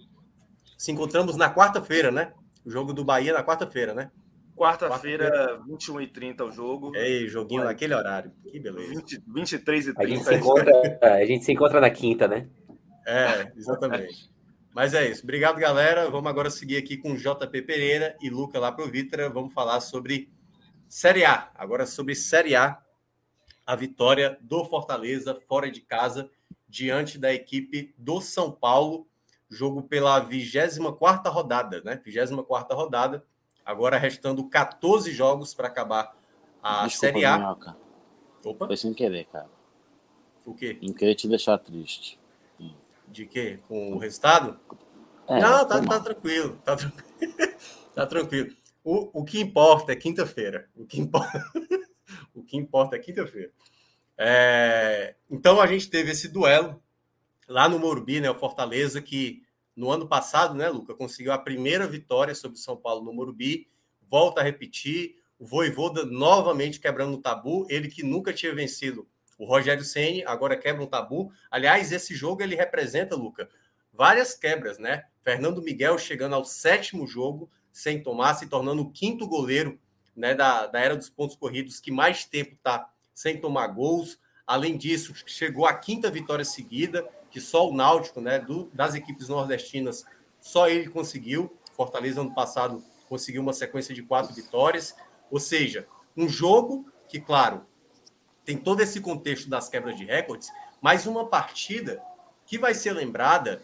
Se 0.85 0.93
encontramos 0.93 1.35
na 1.35 1.51
quarta-feira, 1.51 2.11
né? 2.11 2.35
O 2.63 2.71
jogo 2.71 2.93
do 2.93 3.03
Bahia 3.03 3.33
na 3.33 3.43
quarta-feira, 3.43 3.95
né? 3.95 4.11
Quarta-feira, 4.55 5.59
21h30 5.67 6.43
o 6.43 6.53
jogo. 6.53 6.95
Ei, 6.95 7.27
joguinho 7.27 7.63
Vai. 7.63 7.73
naquele 7.73 7.95
horário. 7.95 8.31
Que 8.53 8.61
beleza. 8.61 8.91
20, 8.91 9.23
23h30. 9.23 9.95
A 9.97 10.07
gente, 10.07 10.25
se 10.25 10.35
encontra, 10.35 10.99
a 11.01 11.25
gente 11.25 11.45
se 11.47 11.53
encontra 11.53 11.81
na 11.81 11.89
quinta, 11.89 12.29
né? 12.29 12.51
É, 13.07 13.51
exatamente. 13.57 14.31
Mas 14.75 14.93
é 14.93 15.09
isso. 15.09 15.23
Obrigado, 15.23 15.59
galera. 15.59 16.11
Vamos 16.11 16.29
agora 16.29 16.51
seguir 16.51 16.77
aqui 16.77 16.99
com 16.99 17.17
JP 17.17 17.63
Pereira 17.63 18.15
e 18.21 18.29
Luca 18.29 18.59
lá 18.59 18.71
pro 18.71 18.87
Vitra. 18.87 19.31
Vamos 19.31 19.55
falar 19.55 19.81
sobre 19.81 20.29
Série 20.87 21.25
A. 21.25 21.51
Agora 21.55 21.87
sobre 21.87 22.15
Série 22.15 22.55
A. 22.55 22.79
A 23.67 23.75
vitória 23.75 24.37
do 24.43 24.63
Fortaleza 24.67 25.35
fora 25.49 25.71
de 25.71 25.81
casa 25.81 26.29
diante 26.69 27.17
da 27.17 27.33
equipe 27.33 27.95
do 27.97 28.21
São 28.21 28.53
Paulo. 28.53 29.09
Jogo 29.55 29.83
pela 29.83 30.19
24 30.19 31.33
rodada, 31.33 31.81
né? 31.83 32.01
24 32.05 32.77
rodada 32.77 33.25
Agora 33.65 33.97
restando 33.97 34.47
14 34.47 35.11
jogos 35.13 35.55
para 35.55 35.69
acabar 35.69 36.15
a 36.63 36.87
Desculpa, 36.87 37.07
Série 37.07 37.25
A. 37.25 37.39
Minhoca. 37.39 37.77
Opa. 38.45 38.67
Foi 38.67 38.77
sem 38.77 38.93
querer, 38.93 39.25
cara. 39.27 39.49
O 40.45 40.55
quê? 40.55 40.79
Não 40.83 40.93
querer 40.93 41.15
te 41.15 41.27
deixar 41.27 41.57
triste. 41.57 42.21
De 43.09 43.27
quê? 43.27 43.59
Com 43.67 43.95
o 43.95 43.99
resultado? 43.99 44.59
É, 45.27 45.41
não, 45.41 45.67
tá, 45.67 45.81
tá 45.81 46.01
tranquilo. 46.01 46.61
Tá 46.63 46.77
tranquilo. 46.77 47.35
tá 47.95 48.07
tranquilo. 48.07 48.55
O, 48.83 49.21
o 49.21 49.25
que 49.25 49.41
importa 49.41 49.93
é 49.93 49.97
quinta-feira. 49.97 50.69
O 50.77 50.85
que 50.85 51.01
importa, 51.01 51.43
o 52.35 52.43
que 52.43 52.59
importa 52.59 52.97
é 52.97 52.99
quinta-feira. 52.99 53.51
É... 54.19 55.15
Então 55.31 55.61
a 55.61 55.67
gente 55.67 55.89
teve 55.89 56.11
esse 56.11 56.29
duelo 56.29 56.83
lá 57.49 57.67
no 57.67 57.79
Morumbi, 57.79 58.21
né? 58.21 58.31
O 58.31 58.39
Fortaleza 58.39 59.01
que 59.01 59.43
no 59.77 59.91
ano 59.91 60.07
passado, 60.09 60.55
né, 60.55 60.69
Luca, 60.69 60.95
conseguiu 60.95 61.33
a 61.33 61.39
primeira 61.39 61.87
vitória 61.87 62.35
sobre 62.35 62.57
o 62.57 62.61
São 62.61 62.77
Paulo 62.77 63.05
no 63.05 63.13
Morumbi, 63.13 63.69
volta 64.09 64.41
a 64.41 64.45
repetir, 64.45 65.17
o 65.39 65.45
Voivoda 65.47 66.05
novamente 66.05 66.79
quebrando 66.79 67.15
o 67.15 67.21
tabu, 67.21 67.67
ele 67.69 67.89
que 67.89 68.03
nunca 68.03 68.33
tinha 68.33 68.55
vencido 68.55 69.07
o 69.39 69.45
Rogério 69.45 69.85
Ceni 69.85 70.25
agora 70.25 70.57
quebra 70.57 70.83
um 70.83 70.87
tabu. 70.87 71.33
Aliás, 71.51 71.93
esse 71.93 72.15
jogo 72.15 72.43
ele 72.43 72.55
representa, 72.55 73.17
Luca, 73.17 73.49
várias 73.93 74.35
quebras, 74.35 74.79
né? 74.79 75.05
Fernando 75.23 75.63
Miguel 75.63 75.99
chegando 75.99 76.35
ao 76.35 76.45
sétimo 76.45 77.07
jogo 77.07 77.51
sem 77.73 78.03
tomar, 78.03 78.35
se 78.35 78.47
tornando 78.47 78.83
o 78.83 78.91
quinto 78.91 79.27
goleiro 79.27 79.79
né, 80.15 80.35
da, 80.35 80.67
da 80.67 80.79
era 80.79 80.97
dos 80.97 81.11
pontos 81.11 81.35
corridos 81.35 81.81
que 81.81 81.91
mais 81.91 82.25
tempo 82.25 82.55
está 82.55 82.89
sem 83.13 83.41
tomar 83.41 83.67
gols. 83.69 84.19
Além 84.47 84.77
disso, 84.77 85.13
chegou 85.27 85.67
a 85.67 85.75
quinta 85.75 86.11
vitória 86.11 86.45
seguida 86.45 87.09
que 87.35 87.41
só 87.41 87.69
o 87.69 87.75
Náutico, 87.75 88.21
né, 88.21 88.39
do, 88.39 88.71
das 88.73 88.95
equipes 88.95 89.29
nordestinas, 89.29 90.05
só 90.41 90.69
ele 90.69 90.89
conseguiu. 90.89 91.53
Fortaleza, 91.73 92.21
ano 92.21 92.33
passado, 92.33 92.81
conseguiu 93.09 93.43
uma 93.43 93.53
sequência 93.53 93.93
de 93.93 94.05
quatro 94.05 94.33
vitórias. 94.33 94.95
Ou 95.29 95.41
seja, 95.41 95.85
um 96.17 96.29
jogo 96.29 96.89
que, 97.09 97.21
claro, 97.21 97.67
tem 98.45 98.57
todo 98.57 98.81
esse 98.83 99.01
contexto 99.01 99.51
das 99.51 99.69
quebras 99.69 99.97
de 99.97 100.05
recordes, 100.05 100.49
mas 100.81 101.07
uma 101.07 101.27
partida 101.27 102.01
que 102.47 102.57
vai 102.57 102.73
ser 102.73 102.93
lembrada, 102.93 103.61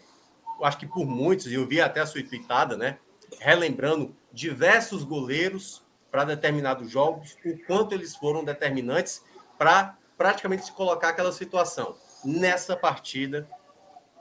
eu 0.59 0.67
acho 0.67 0.77
que 0.77 0.87
por 0.87 1.07
muitos, 1.07 1.47
e 1.47 1.55
eu 1.55 1.65
vi 1.65 1.81
até 1.81 2.01
a 2.01 2.07
sua 2.07 2.25
tweetada, 2.25 2.77
né? 2.77 2.99
Relembrando 3.39 4.17
diversos 4.33 5.05
goleiros 5.05 5.81
para 6.11 6.25
determinados 6.25 6.91
jogos, 6.91 7.37
o 7.45 7.57
quanto 7.69 7.95
eles 7.95 8.17
foram 8.17 8.43
determinantes 8.43 9.23
para 9.57 9.97
praticamente 10.19 10.65
se 10.65 10.73
colocar 10.73 11.11
aquela 11.11 11.31
situação. 11.31 11.95
Nessa 12.25 12.77
partida, 12.77 13.49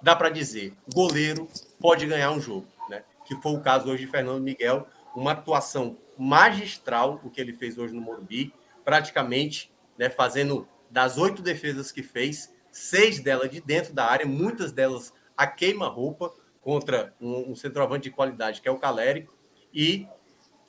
dá 0.02 0.16
para 0.16 0.30
dizer, 0.30 0.74
goleiro 0.94 1.48
pode 1.80 2.06
ganhar 2.06 2.32
um 2.32 2.40
jogo, 2.40 2.68
né? 2.90 3.04
Que 3.26 3.36
foi 3.42 3.54
o 3.54 3.62
caso 3.62 3.90
hoje 3.90 4.06
de 4.06 4.12
Fernando 4.12 4.42
Miguel, 4.42 4.88
uma 5.16 5.32
atuação 5.32 5.98
magistral 6.18 7.20
o 7.24 7.30
que 7.30 7.40
ele 7.40 7.54
fez 7.54 7.78
hoje 7.78 7.94
no 7.94 8.02
Morumbi, 8.02 8.54
praticamente, 8.84 9.72
né, 9.98 10.10
fazendo 10.10 10.68
das 10.90 11.18
oito 11.18 11.42
defesas 11.42 11.92
que 11.92 12.04
fez, 12.04 12.54
seis 12.72 13.20
delas 13.20 13.50
de 13.50 13.62
dentro 13.62 13.94
da 13.94 14.06
área, 14.06 14.26
muitas 14.26 14.72
delas 14.72 15.14
a 15.38 15.48
queima-roupa 15.48 16.34
contra 16.62 17.14
um, 17.22 17.52
um 17.52 17.56
centroavante 17.56 18.10
de 18.10 18.16
qualidade 18.16 18.62
que 18.62 18.68
é 18.68 18.72
o 18.72 18.78
Caleri 18.78 19.30
e 19.74 20.08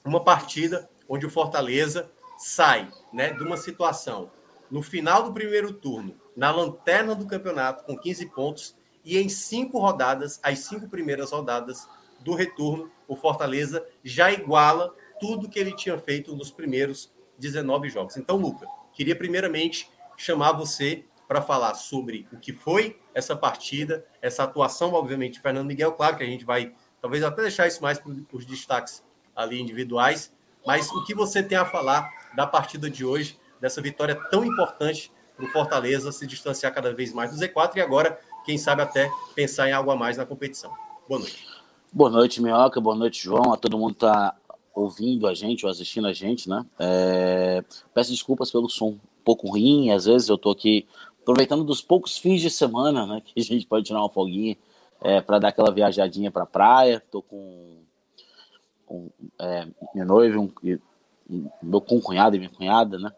uma 0.04 0.22
partida 0.22 0.88
onde 1.08 1.26
o 1.26 1.30
Fortaleza 1.30 2.10
sai, 2.38 2.88
né, 3.12 3.32
de 3.32 3.42
uma 3.42 3.56
situação 3.56 4.30
no 4.70 4.82
final 4.82 5.24
do 5.24 5.32
primeiro 5.32 5.72
turno, 5.72 6.14
na 6.36 6.50
lanterna 6.50 7.14
do 7.14 7.26
campeonato 7.26 7.84
com 7.84 7.98
15 7.98 8.26
pontos 8.26 8.76
e 9.04 9.18
em 9.18 9.28
cinco 9.28 9.78
rodadas, 9.78 10.38
as 10.42 10.60
cinco 10.60 10.88
primeiras 10.88 11.30
rodadas 11.30 11.88
do 12.20 12.34
retorno, 12.34 12.90
o 13.08 13.16
Fortaleza 13.16 13.84
já 14.04 14.30
iguala 14.30 14.94
tudo 15.18 15.48
que 15.48 15.58
ele 15.58 15.74
tinha 15.74 15.98
feito 15.98 16.34
nos 16.36 16.50
primeiros 16.50 17.12
19 17.38 17.88
jogos. 17.88 18.16
Então, 18.16 18.36
Luca, 18.36 18.66
queria 18.92 19.16
primeiramente 19.16 19.90
chamar 20.16 20.52
você 20.52 21.04
para 21.26 21.40
falar 21.40 21.74
sobre 21.74 22.26
o 22.32 22.38
que 22.38 22.52
foi 22.52 22.98
essa 23.14 23.36
partida, 23.36 24.04
essa 24.20 24.42
atuação, 24.42 24.92
obviamente, 24.92 25.34
de 25.34 25.40
Fernando 25.40 25.66
Miguel. 25.66 25.92
Claro 25.92 26.16
que 26.16 26.24
a 26.24 26.26
gente 26.26 26.44
vai, 26.44 26.74
talvez 27.00 27.22
até 27.22 27.42
deixar 27.42 27.66
isso 27.66 27.82
mais 27.82 27.98
para 27.98 28.12
os 28.32 28.44
destaques 28.44 29.02
ali 29.34 29.60
individuais, 29.60 30.34
mas 30.66 30.90
o 30.90 31.04
que 31.04 31.14
você 31.14 31.42
tem 31.42 31.56
a 31.56 31.64
falar 31.64 32.10
da 32.34 32.46
partida 32.46 32.90
de 32.90 33.04
hoje, 33.04 33.38
dessa 33.60 33.80
vitória 33.80 34.14
tão 34.30 34.44
importante 34.44 35.10
para 35.36 35.46
o 35.46 35.48
Fortaleza 35.48 36.12
se 36.12 36.26
distanciar 36.26 36.74
cada 36.74 36.92
vez 36.92 37.12
mais 37.12 37.30
do 37.30 37.36
Z4 37.36 37.76
e 37.76 37.80
agora 37.80 38.20
quem 38.44 38.58
sabe 38.58 38.82
até 38.82 39.10
pensar 39.34 39.68
em 39.68 39.72
algo 39.72 39.90
a 39.90 39.96
mais 39.96 40.16
na 40.16 40.26
competição. 40.26 40.72
Boa 41.08 41.20
noite. 41.20 41.46
Boa 41.92 42.10
noite, 42.10 42.42
Minhoca. 42.42 42.80
Boa 42.80 42.94
noite, 42.94 43.22
João. 43.22 43.52
A 43.52 43.56
todo 43.56 43.78
mundo 43.78 43.92
está 43.92 44.36
ouvindo 44.74 45.26
a 45.26 45.34
gente 45.34 45.64
ou 45.64 45.70
assistindo 45.70 46.06
a 46.06 46.12
gente, 46.12 46.48
né? 46.48 46.64
É... 46.78 47.64
Peço 47.92 48.10
desculpas 48.10 48.50
pelo 48.50 48.68
som 48.68 48.90
um 48.90 49.00
pouco 49.24 49.48
ruim. 49.48 49.90
Às 49.90 50.04
vezes 50.04 50.28
eu 50.28 50.36
estou 50.36 50.52
aqui 50.52 50.86
aproveitando 51.20 51.64
dos 51.64 51.82
poucos 51.82 52.16
fins 52.16 52.40
de 52.40 52.50
semana, 52.50 53.06
né? 53.06 53.22
Que 53.24 53.40
a 53.40 53.42
gente 53.42 53.66
pode 53.66 53.86
tirar 53.86 54.00
uma 54.00 54.08
folguinha 54.08 54.56
é, 55.00 55.20
para 55.20 55.38
dar 55.38 55.48
aquela 55.48 55.72
viajadinha 55.72 56.30
para 56.30 56.44
a 56.44 56.46
praia. 56.46 57.02
Estou 57.04 57.22
com, 57.22 57.78
com 58.86 59.10
é, 59.38 59.66
minha 59.94 60.04
noiva, 60.04 60.38
um, 60.38 60.50
meu 61.62 61.80
cunhado 61.80 62.36
e 62.36 62.38
minha 62.38 62.50
cunhada, 62.50 62.98
né? 62.98 63.12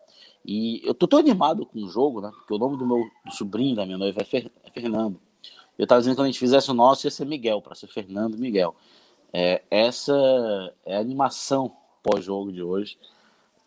E 0.45 0.81
eu 0.85 0.93
tô 0.95 1.07
tão 1.07 1.19
animado 1.19 1.65
com 1.65 1.79
o 1.79 1.89
jogo, 1.89 2.21
né? 2.21 2.31
Porque 2.35 2.55
o 2.55 2.59
nome 2.59 2.77
do 2.77 2.87
meu 2.87 3.09
do 3.25 3.33
sobrinho 3.33 3.77
da 3.77 3.87
minha 3.87 3.99
noiva 3.99 4.21
é, 4.21 4.25
Fer, 4.25 4.51
é 4.65 4.71
Fernando. 4.71 5.21
Eu 5.79 5.87
tava 5.87 6.01
dizendo 6.01 6.15
que 6.15 6.17
quando 6.19 6.27
a 6.27 6.31
gente 6.31 6.39
fizesse 6.39 6.71
o 6.71 6.75
nosso 6.75 7.07
ia 7.07 7.11
ser 7.11 7.25
Miguel, 7.25 7.63
para 7.63 7.75
ser 7.75 7.87
Fernando 7.87 8.37
Miguel. 8.37 8.75
É, 9.33 9.63
essa 9.71 10.13
é 10.85 10.97
a 10.97 11.01
animação 11.01 11.73
pós-jogo 12.03 12.53
de 12.53 12.63
hoje. 12.63 12.99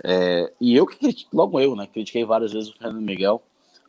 É, 0.04 0.52
e 0.60 0.76
eu 0.76 0.86
que 0.86 0.98
critiquei, 0.98 1.30
logo 1.34 1.60
eu, 1.60 1.76
né? 1.76 1.88
Critiquei 1.88 2.26
várias 2.26 2.52
vezes 2.52 2.70
o 2.70 2.78
Fernando 2.78 3.02
Miguel. 3.02 3.42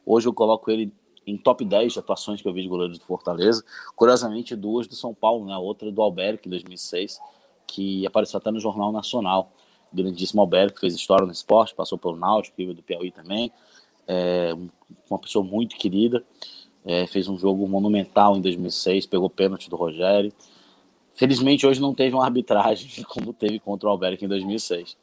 Hoje 0.04 0.28
eu 0.28 0.32
coloco 0.32 0.70
ele 0.70 0.92
em 1.26 1.36
top 1.36 1.64
10 1.64 1.92
de 1.92 1.98
atuações 1.98 2.40
que 2.40 2.48
eu 2.48 2.52
vi 2.52 2.62
de 2.62 2.68
goleiros 2.68 2.98
do 2.98 3.04
Fortaleza. 3.04 3.64
Curiosamente, 3.96 4.54
duas 4.54 4.86
do 4.86 4.94
São 4.94 5.12
Paulo, 5.12 5.44
né? 5.44 5.56
Outra 5.56 5.90
do 5.90 6.00
Alberto, 6.00 6.48
em 6.48 6.50
2006, 6.50 7.20
que 7.66 8.06
apareceu 8.06 8.38
até 8.38 8.52
no 8.52 8.60
Jornal 8.60 8.92
Nacional 8.92 9.52
grandíssimo 9.92 10.40
Alberto, 10.40 10.80
fez 10.80 10.94
história 10.94 11.26
no 11.26 11.32
esporte, 11.32 11.74
passou 11.74 11.98
pelo 11.98 12.16
Náutico, 12.16 12.74
do 12.74 12.82
Piauí 12.82 13.10
também, 13.10 13.50
é, 14.06 14.54
uma 15.10 15.18
pessoa 15.18 15.44
muito 15.44 15.76
querida, 15.76 16.24
é, 16.84 17.06
fez 17.06 17.28
um 17.28 17.36
jogo 17.36 17.66
monumental 17.66 18.36
em 18.36 18.40
2006, 18.40 19.06
pegou 19.06 19.28
pênalti 19.28 19.68
do 19.68 19.76
Rogério. 19.76 20.32
Felizmente 21.14 21.66
hoje 21.66 21.80
não 21.80 21.92
teve 21.92 22.14
uma 22.14 22.24
arbitragem 22.24 23.02
como 23.08 23.32
teve 23.32 23.58
contra 23.58 23.88
o 23.88 23.90
Alberto 23.90 24.24
em 24.24 24.28
2006. 24.28 24.96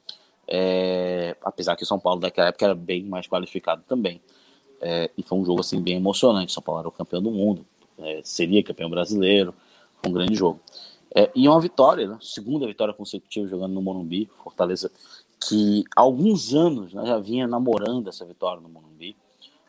É, 0.48 1.36
apesar 1.44 1.76
que 1.76 1.84
o 1.84 1.86
São 1.86 2.00
Paulo 2.00 2.22
daquela 2.22 2.50
época 2.50 2.66
era 2.66 2.76
bem 2.76 3.04
mais 3.04 3.28
qualificado 3.28 3.84
também. 3.88 4.22
É, 4.80 5.10
e 5.18 5.24
foi 5.24 5.38
um 5.38 5.46
jogo 5.46 5.60
assim 5.60 5.82
bem 5.82 5.98
emocionante. 5.98 6.54
São 6.54 6.64
Paulo 6.64 6.80
era 6.80 6.88
o 6.88 6.92
campeão 6.92 7.22
do 7.22 7.32
mundo, 7.32 7.66
é, 7.98 8.22
seria 8.24 8.64
campeão 8.64 8.90
brasileiro, 8.90 9.54
foi 10.02 10.10
um 10.10 10.14
grande 10.14 10.36
jogo. 10.36 10.60
É, 11.16 11.32
e 11.36 11.48
uma 11.48 11.60
vitória, 11.60 12.08
né? 12.08 12.18
segunda 12.22 12.66
vitória 12.66 12.94
consecutiva 12.94 13.48
jogando 13.48 13.74
no 13.74 13.82
Morumbi, 13.82 14.30
Fortaleza, 14.44 14.92
que 15.48 15.84
há 15.96 16.02
alguns 16.02 16.54
anos 16.54 16.94
né, 16.94 17.06
já 17.06 17.20
vinha 17.20 17.46
namorando 17.46 18.08
essa 18.08 18.26
vitória 18.26 18.62
no 18.62 18.70
Morumbi, 18.70 19.16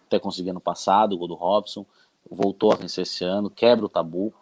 até 0.07 0.19
conseguir 0.19 0.53
no 0.53 0.61
passado, 0.61 1.15
o 1.15 1.19
gol 1.19 1.29
do 1.29 1.35
Robson, 1.35 1.85
voltou 2.31 2.73
a 2.73 2.77
vencer 2.77 3.03
esse 3.03 3.25
ano, 3.25 3.51
quebra 3.51 3.85
o 3.85 3.89
tabu, 3.89 4.33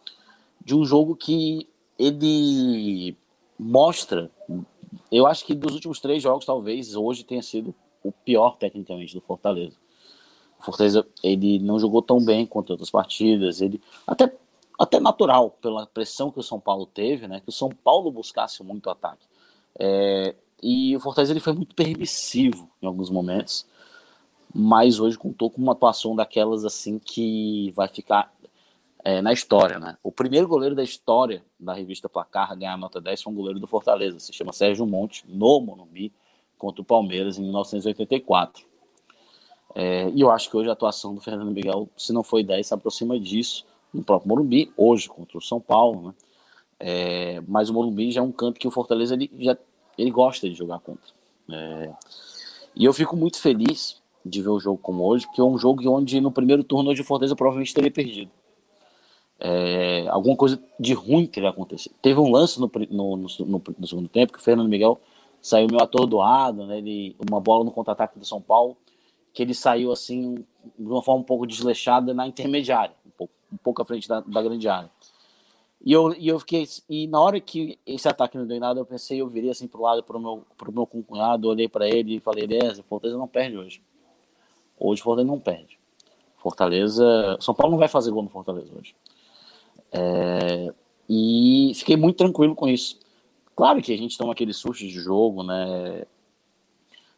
de 0.64 0.74
um 0.74 0.84
jogo 0.84 1.16
que 1.16 1.68
ele 1.98 3.16
mostra, 3.58 4.30
eu 5.10 5.26
acho 5.26 5.44
que 5.44 5.54
dos 5.54 5.74
últimos 5.74 5.98
três 5.98 6.22
jogos, 6.22 6.44
talvez 6.44 6.94
hoje 6.94 7.24
tenha 7.24 7.42
sido 7.42 7.74
o 8.02 8.12
pior 8.12 8.56
tecnicamente 8.56 9.14
do 9.14 9.20
Fortaleza. 9.20 9.76
O 10.60 10.64
Fortaleza 10.64 11.06
ele 11.22 11.58
não 11.58 11.78
jogou 11.78 12.02
tão 12.02 12.24
bem 12.24 12.46
quanto 12.46 12.70
outras 12.70 12.90
partidas, 12.90 13.60
ele 13.60 13.80
até 14.06 14.32
até 14.78 14.98
natural 14.98 15.50
pela 15.50 15.86
pressão 15.86 16.30
que 16.30 16.38
o 16.38 16.42
São 16.42 16.58
Paulo 16.58 16.86
teve, 16.86 17.28
né? 17.28 17.40
Que 17.40 17.48
o 17.48 17.52
São 17.52 17.68
Paulo 17.68 18.10
buscasse 18.10 18.62
muito 18.62 18.90
ataque. 18.90 19.26
É, 19.78 20.34
e 20.62 20.96
o 20.96 21.00
Fortaleza 21.00 21.32
ele 21.32 21.40
foi 21.40 21.52
muito 21.52 21.74
permissivo 21.74 22.70
em 22.80 22.86
alguns 22.86 23.10
momentos, 23.10 23.66
mas 24.54 25.00
hoje 25.00 25.18
contou 25.18 25.50
com 25.50 25.60
uma 25.60 25.72
atuação 25.72 26.14
daquelas 26.14 26.64
assim 26.64 26.98
que 26.98 27.72
vai 27.74 27.88
ficar 27.88 28.32
é, 29.04 29.20
na 29.20 29.32
história, 29.32 29.78
né? 29.78 29.96
O 30.02 30.12
primeiro 30.12 30.46
goleiro 30.46 30.74
da 30.74 30.82
história 30.82 31.44
da 31.58 31.72
revista 31.72 32.08
Placar 32.08 32.52
a 32.52 32.54
ganhar 32.54 32.74
a 32.74 32.76
nota 32.76 33.00
10 33.00 33.22
foi 33.22 33.32
um 33.32 33.36
goleiro 33.36 33.58
do 33.58 33.66
Fortaleza, 33.66 34.18
se 34.20 34.32
chama 34.32 34.52
Sérgio 34.52 34.86
Monte, 34.86 35.24
no 35.26 35.60
Monumbi, 35.60 36.12
contra 36.56 36.80
o 36.80 36.84
Palmeiras 36.84 37.38
em 37.38 37.42
1984. 37.42 38.64
É, 39.74 40.10
e 40.10 40.20
eu 40.20 40.30
acho 40.30 40.50
que 40.50 40.56
hoje 40.56 40.68
a 40.68 40.72
atuação 40.72 41.14
do 41.14 41.20
Fernando 41.20 41.50
Miguel, 41.50 41.88
se 41.96 42.12
não 42.12 42.22
foi 42.22 42.44
10, 42.44 42.66
se 42.66 42.74
aproxima 42.74 43.18
disso 43.18 43.66
no 43.92 44.02
próprio 44.02 44.28
Morumbi, 44.28 44.72
hoje 44.76 45.08
contra 45.08 45.36
o 45.36 45.42
São 45.42 45.60
Paulo, 45.60 46.08
né? 46.08 46.14
É, 46.84 47.42
mas 47.46 47.70
o 47.70 47.74
Morumbi 47.74 48.10
já 48.10 48.20
é 48.20 48.24
um 48.24 48.32
campo 48.32 48.58
que 48.58 48.66
o 48.66 48.70
Fortaleza 48.70 49.14
ele, 49.14 49.30
já, 49.38 49.56
ele 49.96 50.10
gosta 50.10 50.48
de 50.48 50.54
jogar 50.54 50.80
contra. 50.80 51.12
É, 51.50 51.92
e 52.74 52.84
eu 52.84 52.92
fico 52.92 53.16
muito 53.16 53.40
feliz 53.40 54.02
de 54.24 54.40
ver 54.40 54.48
o 54.48 54.58
jogo 54.58 54.78
como 54.78 55.04
hoje, 55.04 55.26
porque 55.26 55.40
é 55.40 55.44
um 55.44 55.58
jogo 55.58 55.88
onde 55.90 56.20
no 56.20 56.32
primeiro 56.32 56.64
turno 56.64 56.90
hoje 56.90 57.02
o 57.02 57.04
Fortaleza 57.04 57.36
provavelmente 57.36 57.74
teria 57.74 57.90
perdido. 57.90 58.30
É, 59.38 60.06
alguma 60.08 60.36
coisa 60.36 60.62
de 60.78 60.92
ruim 60.92 61.26
teria 61.26 61.50
acontecido. 61.50 61.94
Teve 62.00 62.20
um 62.20 62.30
lance 62.30 62.60
no, 62.60 62.70
no, 62.90 63.16
no, 63.16 63.62
no, 63.78 63.86
segundo 63.86 64.08
tempo 64.08 64.32
que 64.32 64.38
o 64.38 64.42
Fernando 64.42 64.68
Miguel 64.68 65.00
saiu 65.40 65.66
meio 65.68 65.82
atordoado, 65.82 66.64
né? 66.66 66.78
Ele, 66.78 67.16
uma 67.28 67.40
bola 67.40 67.64
no 67.64 67.72
contra-ataque 67.72 68.18
do 68.18 68.24
São 68.24 68.40
Paulo, 68.40 68.76
que 69.32 69.42
ele 69.42 69.54
saiu 69.54 69.90
assim 69.90 70.44
de 70.78 70.86
uma 70.86 71.02
forma 71.02 71.22
um 71.22 71.24
pouco 71.24 71.46
desleixada 71.46 72.14
na 72.14 72.26
intermediária, 72.26 72.94
um 73.52 73.56
pouco, 73.56 73.82
à 73.82 73.84
frente 73.84 74.08
da, 74.08 74.20
da 74.20 74.42
grande 74.42 74.68
área. 74.68 74.90
E 75.84 75.92
eu, 75.92 76.14
e 76.14 76.28
eu 76.28 76.38
fiquei. 76.38 76.66
E 76.88 77.08
na 77.08 77.20
hora 77.20 77.40
que 77.40 77.78
esse 77.84 78.08
ataque 78.08 78.38
não 78.38 78.46
deu 78.46 78.60
nada, 78.60 78.80
eu 78.80 78.86
pensei, 78.86 79.20
eu 79.20 79.28
virei 79.28 79.50
assim 79.50 79.66
pro 79.66 79.82
lado, 79.82 80.02
pro 80.02 80.20
meu, 80.20 80.44
pro 80.56 80.72
meu 80.72 80.86
cunhado, 80.86 81.48
olhei 81.48 81.68
para 81.68 81.88
ele 81.88 82.16
e 82.16 82.20
falei, 82.20 82.46
beleza, 82.46 82.82
Fortaleza 82.84 83.18
não 83.18 83.26
perde 83.26 83.58
hoje. 83.58 83.82
Hoje 84.78 85.02
Fortaleza 85.02 85.30
não 85.30 85.40
perde. 85.40 85.78
Fortaleza. 86.36 87.36
São 87.40 87.54
Paulo 87.54 87.72
não 87.72 87.78
vai 87.78 87.88
fazer 87.88 88.12
gol 88.12 88.22
no 88.22 88.28
Fortaleza 88.28 88.72
hoje. 88.76 88.94
É, 89.90 90.72
e 91.08 91.72
fiquei 91.74 91.96
muito 91.96 92.16
tranquilo 92.16 92.54
com 92.54 92.68
isso. 92.68 92.98
Claro 93.54 93.82
que 93.82 93.92
a 93.92 93.96
gente 93.96 94.16
toma 94.16 94.32
aquele 94.32 94.52
susto 94.52 94.80
de 94.80 94.90
jogo, 94.90 95.42
né? 95.42 96.06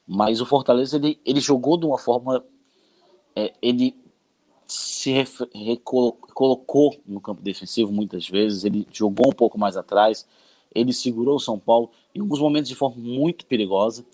Mas 0.06 0.40
o 0.40 0.46
Fortaleza 0.46 0.96
ele, 0.96 1.20
ele 1.24 1.40
jogou 1.40 1.76
de 1.76 1.86
uma 1.86 1.98
forma. 1.98 2.44
É, 3.36 3.52
ele 3.60 3.94
se 4.74 5.12
recolocou 5.54 6.96
no 7.06 7.20
campo 7.20 7.40
defensivo 7.42 7.92
muitas 7.92 8.28
vezes, 8.28 8.64
ele 8.64 8.86
jogou 8.92 9.28
um 9.28 9.32
pouco 9.32 9.58
mais 9.58 9.76
atrás, 9.76 10.26
ele 10.74 10.92
segurou 10.92 11.36
o 11.36 11.40
São 11.40 11.58
Paulo 11.58 11.90
em 12.14 12.20
alguns 12.20 12.40
momentos 12.40 12.68
de 12.68 12.74
forma 12.74 12.96
muito 12.96 13.46
perigosa. 13.46 14.04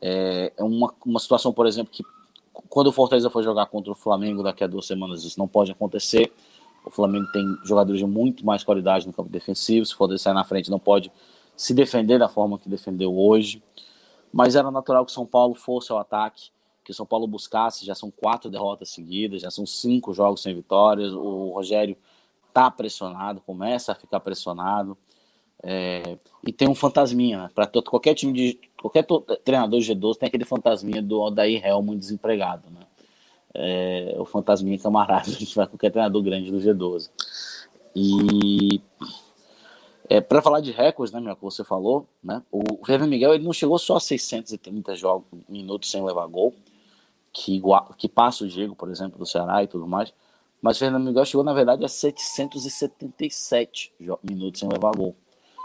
É, 0.00 0.52
é 0.56 0.64
uma, 0.64 0.94
uma 1.04 1.20
situação, 1.20 1.52
por 1.52 1.66
exemplo, 1.66 1.92
que 1.92 2.02
quando 2.68 2.88
o 2.88 2.92
Fortaleza 2.92 3.28
for 3.28 3.42
jogar 3.42 3.66
contra 3.66 3.92
o 3.92 3.94
Flamengo 3.94 4.42
daqui 4.42 4.64
a 4.64 4.66
duas 4.66 4.86
semanas, 4.86 5.24
isso 5.24 5.38
não 5.38 5.46
pode 5.46 5.70
acontecer. 5.70 6.32
O 6.84 6.90
Flamengo 6.90 7.30
tem 7.32 7.44
jogadores 7.64 8.00
de 8.00 8.06
muito 8.06 8.44
mais 8.46 8.64
qualidade 8.64 9.06
no 9.06 9.12
campo 9.12 9.28
defensivo. 9.28 9.84
Se 9.84 9.94
for 9.94 10.16
sair 10.18 10.34
na 10.34 10.44
frente, 10.44 10.70
não 10.70 10.78
pode 10.78 11.12
se 11.56 11.74
defender 11.74 12.18
da 12.18 12.28
forma 12.28 12.58
que 12.58 12.68
defendeu 12.68 13.16
hoje. 13.16 13.62
Mas 14.32 14.56
era 14.56 14.70
natural 14.70 15.04
que 15.04 15.10
o 15.10 15.14
São 15.14 15.26
Paulo 15.26 15.54
fosse 15.54 15.92
ao 15.92 15.98
ataque, 15.98 16.50
que 16.88 16.92
o 16.92 16.94
São 16.94 17.06
Paulo 17.06 17.26
buscasse. 17.26 17.84
Já 17.84 17.94
são 17.94 18.10
quatro 18.10 18.50
derrotas 18.50 18.88
seguidas, 18.88 19.42
já 19.42 19.50
são 19.50 19.66
cinco 19.66 20.14
jogos 20.14 20.42
sem 20.42 20.54
vitórias. 20.54 21.12
O 21.12 21.50
Rogério 21.50 21.96
está 22.48 22.70
pressionado, 22.70 23.40
começa 23.40 23.92
a 23.92 23.94
ficar 23.94 24.20
pressionado. 24.20 24.96
É, 25.62 26.16
e 26.46 26.52
tem 26.52 26.68
um 26.68 26.74
fantasminha, 26.74 27.42
né? 27.42 27.50
Para 27.54 27.66
qualquer 27.66 28.14
time 28.14 28.32
de. 28.32 28.60
qualquer 28.80 29.04
treinador 29.44 29.80
de 29.80 29.92
G12 29.94 30.16
tem 30.16 30.26
aquele 30.28 30.44
fantasminha 30.44 31.02
do 31.02 31.20
Odair 31.20 31.64
Helmut 31.64 31.98
desempregado, 31.98 32.70
né? 32.70 32.80
é, 33.54 34.14
o 34.18 34.24
fantasminha 34.24 34.78
camarada, 34.78 35.22
a 35.28 35.32
gente 35.32 35.54
vai 35.54 35.66
qualquer 35.66 35.90
treinador 35.90 36.22
grande 36.22 36.50
do 36.50 36.58
G12. 36.58 37.10
E 37.94 38.80
é, 40.08 40.20
para 40.20 40.40
falar 40.40 40.60
de 40.60 40.70
recordes, 40.70 41.12
né, 41.12 41.20
meu, 41.20 41.34
que 41.34 41.42
você 41.42 41.64
falou, 41.64 42.06
né, 42.22 42.42
o 42.50 42.84
Fernando 42.84 43.10
Miguel 43.10 43.34
ele 43.34 43.44
não 43.44 43.52
chegou 43.52 43.78
só 43.78 43.96
a 43.96 44.00
630 44.00 44.94
jogos, 44.94 45.26
minutos 45.48 45.90
sem 45.90 46.04
levar 46.04 46.26
gol, 46.26 46.54
que, 47.32 47.62
que 47.96 48.08
passa 48.08 48.44
o 48.44 48.48
Diego, 48.48 48.74
por 48.74 48.90
exemplo, 48.90 49.18
do 49.18 49.26
Ceará 49.26 49.62
e 49.62 49.66
tudo 49.66 49.86
mais, 49.86 50.12
mas 50.60 50.76
o 50.76 50.80
Fernando 50.80 51.04
Miguel 51.04 51.24
chegou, 51.24 51.44
na 51.44 51.52
verdade, 51.52 51.84
a 51.84 51.88
777 51.88 53.92
minutos 54.22 54.60
sem 54.60 54.68
levar 54.68 54.92
gol. 54.96 55.14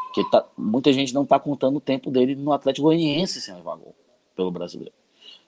Porque 0.06 0.24
tá, 0.30 0.46
muita 0.56 0.94
gente 0.94 1.14
não 1.14 1.24
está 1.24 1.40
contando 1.40 1.78
o 1.78 1.82
tempo 1.82 2.12
dele 2.12 2.36
no 2.36 2.54
Atlético 2.54 2.88
Goianiense 2.88 3.42
sem 3.42 3.56
levar 3.56 3.76
gol 3.76 3.96
pelo 4.36 4.52
brasileiro. 4.52 4.94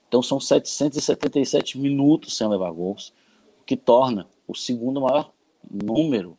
Então 0.08 0.22
são 0.22 0.40
777 0.40 1.78
minutos 1.78 2.36
sem 2.36 2.48
levar 2.48 2.70
gols, 2.72 3.12
o 3.60 3.64
que 3.64 3.76
torna 3.76 4.28
o 4.46 4.54
segundo 4.54 5.00
maior 5.00 5.30
número 5.70 6.36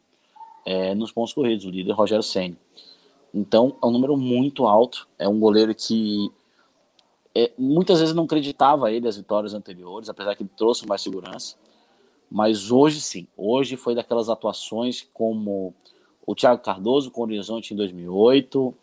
é, 0.65 0.93
nos 0.93 1.11
pontos 1.11 1.33
corridos, 1.33 1.65
o 1.65 1.69
líder 1.69 1.93
Rogério 1.93 2.23
Senna. 2.23 2.57
Então 3.33 3.75
é 3.81 3.85
um 3.85 3.91
número 3.91 4.17
muito 4.17 4.65
alto, 4.65 5.07
é 5.17 5.27
um 5.27 5.39
goleiro 5.39 5.73
que 5.75 6.31
é, 7.39 7.51
muitas 7.55 7.99
vezes 7.99 8.15
não 8.15 8.23
acreditava 8.23 8.91
ele 8.91 9.07
as 9.07 9.15
vitórias 9.15 9.53
anteriores, 9.53 10.09
apesar 10.09 10.35
que 10.35 10.41
ele 10.41 10.49
trouxe 10.57 10.87
mais 10.87 11.03
segurança. 11.03 11.55
Mas 12.31 12.71
hoje 12.71 12.99
sim, 12.99 13.27
hoje 13.37 13.77
foi 13.77 13.93
daquelas 13.93 14.27
atuações 14.27 15.07
como 15.13 15.71
o 16.25 16.33
Thiago 16.33 16.63
Cardoso 16.63 17.11
com 17.11 17.21
o 17.21 17.23
Horizonte 17.25 17.75
em 17.75 17.77
2008, 17.77 18.73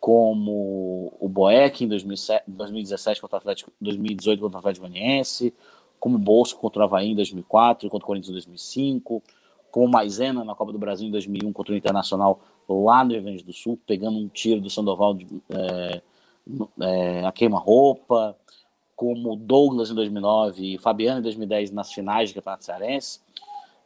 como 0.00 1.12
o 1.20 1.28
Boeck 1.28 1.84
em 1.84 1.88
2017 1.88 3.20
contra 3.20 3.36
o 3.36 3.38
Atlético, 3.38 3.70
2018 3.78 4.40
contra 4.40 4.56
o 4.56 4.60
Atlético 4.60 4.88
Goianiense, 4.88 5.52
como 6.00 6.16
o 6.16 6.18
Bolso 6.18 6.56
contra 6.56 6.80
o 6.80 6.84
Havaí 6.86 7.10
em 7.10 7.14
2004 7.14 7.90
contra 7.90 8.02
o 8.02 8.06
Corinthians 8.06 8.30
em 8.30 8.32
2005, 8.32 9.22
como 9.70 9.86
o 9.86 9.90
Maisena 9.90 10.42
na 10.42 10.54
Copa 10.54 10.72
do 10.72 10.78
Brasil 10.78 11.06
em 11.06 11.10
2001 11.10 11.52
contra 11.52 11.74
o 11.74 11.76
Internacional 11.76 12.40
lá 12.66 13.04
no 13.04 13.12
Rio 13.12 13.22
Grande 13.22 13.44
do 13.44 13.52
Sul, 13.52 13.78
pegando 13.86 14.16
um 14.16 14.26
tiro 14.26 14.58
do 14.58 14.70
Sandoval 14.70 15.12
de, 15.12 15.26
é, 15.50 16.00
é, 16.80 17.24
a 17.24 17.32
queima-roupa, 17.32 18.36
como 18.96 19.34
Douglas 19.36 19.90
em 19.90 19.94
2009 19.94 20.74
e 20.74 20.78
Fabiano 20.78 21.20
em 21.20 21.22
2010 21.22 21.70
nas 21.70 21.92
finais 21.92 22.30
do 22.30 22.34
Campeonato 22.34 22.64
Cearense. 22.64 23.20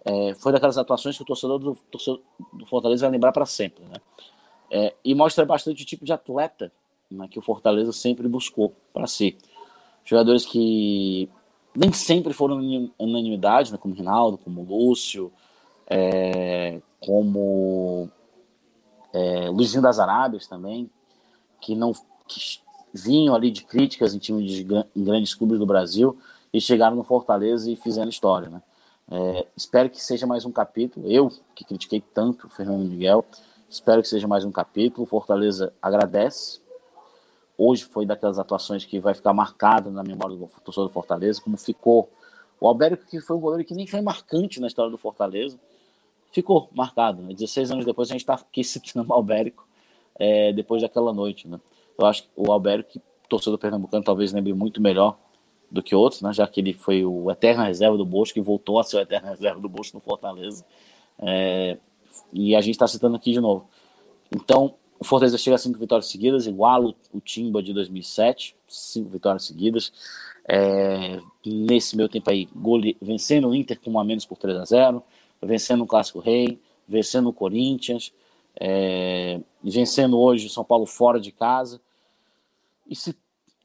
É, 0.05 0.35
foi 0.35 0.53
daquelas 0.53 0.77
atuações 0.77 1.17
que 1.17 1.23
o 1.23 1.27
torcedor 1.27 1.59
do, 1.59 1.75
torcedor 1.91 2.21
do 2.53 2.67
Fortaleza 2.67 3.07
vai 3.07 3.13
lembrar 3.13 3.33
para 3.33 3.47
sempre. 3.47 3.85
Né? 3.85 3.97
É, 4.71 4.95
e 5.05 5.15
mostra 5.15 5.47
bastante 5.47 5.83
o 5.83 5.87
tipo 5.87 6.05
de 6.05 6.13
atleta 6.13 6.73
né, 7.11 7.29
que 7.29 7.39
o 7.39 7.43
Fortaleza 7.43 7.93
sempre 7.93 8.29
buscou 8.29 8.75
para 8.93 9.07
si. 9.07 9.37
Jogadores 10.05 10.45
que 10.45 11.29
nem 11.75 11.93
sempre 11.93 12.33
foram 12.33 12.57
unanimidade, 12.99 13.73
né, 13.73 13.79
como 13.79 13.95
Rinaldo, 13.95 14.39
como 14.39 14.63
Lúcio, 14.63 15.33
é, 15.87 16.81
como 17.01 18.11
é, 19.13 19.49
Luizinho 19.49 19.83
das 19.83 19.99
Arábias 19.99 20.47
também, 20.47 20.91
que 21.61 21.75
não 21.75 21.93
que 22.27 22.61
vinham 22.93 23.35
ali 23.35 23.51
de 23.51 23.65
críticas 23.65 24.15
em 24.15 24.19
times 24.19 24.51
de 24.51 24.67
em 24.95 25.05
grandes 25.05 25.35
clubes 25.35 25.59
do 25.59 25.67
Brasil 25.67 26.19
e 26.53 26.61
chegaram 26.61 26.97
no 26.97 27.05
Fortaleza 27.05 27.71
e 27.71 27.77
fizeram 27.77 28.09
história. 28.09 28.49
Né? 28.49 28.63
É, 29.11 29.47
espero 29.57 29.91
que 29.91 30.03
seja 30.03 30.27
mais 30.27 30.45
um 30.45 30.53
capítulo. 30.53 31.11
Eu, 31.11 31.33
que 31.55 31.65
critiquei 31.65 32.01
tanto 32.01 32.47
o 32.47 32.51
Fernando 32.51 32.89
Miguel, 32.89 33.25
Espero 33.75 34.01
que 34.03 34.07
seja 34.07 34.29
mais 34.29 34.45
um 34.45 34.53
capítulo. 34.53 35.05
Fortaleza 35.05 35.73
agradece. 35.83 36.61
Hoje 37.59 37.83
foi 37.85 38.07
daquelas 38.07 38.39
atuações 38.39 38.85
que 38.85 39.01
vai 39.01 39.15
ficar 39.15 39.33
marcado 39.33 39.91
na 39.91 40.05
memória 40.05 40.37
do 40.37 40.47
torcedor 40.65 40.87
do 40.87 40.93
Fortaleza, 40.93 41.41
como 41.43 41.57
ficou 41.57 42.09
o 42.61 42.69
Albérico, 42.69 43.05
que 43.05 43.21
foi 43.21 43.37
um 43.37 43.41
goleiro 43.41 43.65
que 43.65 43.75
nem 43.75 43.85
foi 43.85 44.01
marcante 44.01 44.61
na 44.61 44.69
história 44.69 44.93
do 44.93 44.97
Fortaleza, 44.97 45.59
ficou 46.31 46.69
marcado. 46.73 47.21
Né? 47.21 47.35
16 47.35 47.73
anos 47.73 47.85
depois 47.85 48.09
a 48.11 48.13
gente 48.13 48.21
está 48.21 48.35
aqui 48.35 48.63
citando 48.65 49.11
o 49.11 49.13
Albérico 49.13 49.67
é, 50.15 50.53
depois 50.53 50.81
daquela 50.81 51.13
noite. 51.13 51.49
Né? 51.49 51.59
Eu 51.99 52.07
acho 52.07 52.25
que 52.25 52.29
o 52.37 52.53
Albérico, 52.53 53.01
torcedor 53.29 53.59
pernambucano, 53.59 54.05
talvez 54.05 54.33
lembre 54.33 54.53
muito 54.53 54.81
melhor 54.81 55.19
do 55.71 55.83
que 55.83 55.95
outros, 55.95 56.23
né? 56.23 56.33
Já 56.33 56.47
que 56.47 56.61
ele 56.61 56.73
foi 56.73 57.05
o 57.05 57.31
eterno 57.31 57.65
reserva 57.65 57.97
do 57.97 58.05
Bosco 58.05 58.39
e 58.39 58.43
voltou 58.43 58.79
a 58.79 58.85
ser 58.85 58.97
o 58.97 59.01
eterno 59.01 59.29
reserva 59.31 59.61
do 59.61 59.69
Bosco 59.69 59.97
no 59.97 60.01
Fortaleza. 60.01 60.65
É, 61.19 61.79
e 62.33 62.55
a 62.55 62.61
gente 62.61 62.75
está 62.75 62.87
citando 62.87 63.17
aqui 63.17 63.33
de 63.33 63.41
novo. 63.41 63.69
Então, 64.35 64.75
o 64.99 65.05
Fortaleza 65.05 65.37
chega 65.37 65.57
a 65.57 65.59
cinco 65.59 65.79
vitórias 65.79 66.07
seguidas, 66.07 66.47
igual 66.47 66.95
o, 67.13 67.21
Timba 67.21 67.63
de 67.63 67.73
2007, 67.73 68.57
cinco 68.69 69.11
vitórias 69.11 69.45
seguidas. 69.45 69.93
É, 70.47 71.19
nesse 71.45 71.97
meu 71.97 72.09
tempo 72.09 72.31
aí, 72.31 72.49
gole, 72.55 72.97
vencendo 73.01 73.49
o 73.49 73.55
Inter 73.55 73.81
com 73.81 73.93
um 73.93 73.99
a 73.99 74.05
menos 74.05 74.25
por 74.25 74.37
3 74.37 74.59
a 74.59 74.65
0 74.65 75.03
vencendo 75.43 75.85
o 75.85 75.87
Clássico 75.87 76.21
Rei, 76.21 76.59
vencendo 76.89 77.29
o 77.29 77.33
Corinthians, 77.33 78.13
é, 78.59 79.41
vencendo 79.63 80.19
hoje 80.19 80.47
o 80.47 80.51
São 80.51 80.65
Paulo 80.65 80.87
fora 80.87 81.21
de 81.21 81.33
casa. 81.33 81.81
E, 82.89 82.95
se, 82.95 83.17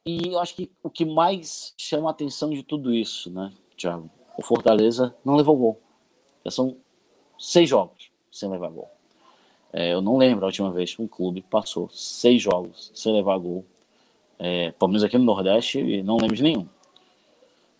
e 0.05 0.27
eu 0.27 0.39
acho 0.39 0.55
que 0.55 0.71
o 0.81 0.89
que 0.89 1.05
mais 1.05 1.73
chama 1.77 2.09
a 2.09 2.11
atenção 2.11 2.49
de 2.49 2.63
tudo 2.63 2.93
isso, 2.93 3.29
né, 3.31 3.51
Thiago? 3.77 4.09
O 4.37 4.41
Fortaleza 4.41 5.15
não 5.23 5.35
levou 5.35 5.57
gol. 5.57 5.81
Já 6.45 6.51
são 6.51 6.77
seis 7.37 7.69
jogos 7.69 8.09
sem 8.31 8.49
levar 8.49 8.69
gol. 8.69 8.89
É, 9.71 9.93
eu 9.93 10.01
não 10.01 10.17
lembro 10.17 10.45
a 10.45 10.47
última 10.47 10.71
vez 10.71 10.95
que 10.95 11.01
um 11.01 11.07
clube 11.07 11.41
passou 11.41 11.89
seis 11.89 12.41
jogos 12.41 12.91
sem 12.93 13.13
levar 13.13 13.37
gol. 13.37 13.65
É, 14.37 14.71
pelo 14.71 14.89
menos 14.89 15.03
aqui 15.03 15.17
no 15.17 15.25
Nordeste, 15.25 15.79
e 15.79 16.01
não 16.01 16.17
lembro 16.17 16.35
de 16.35 16.43
nenhum. 16.43 16.67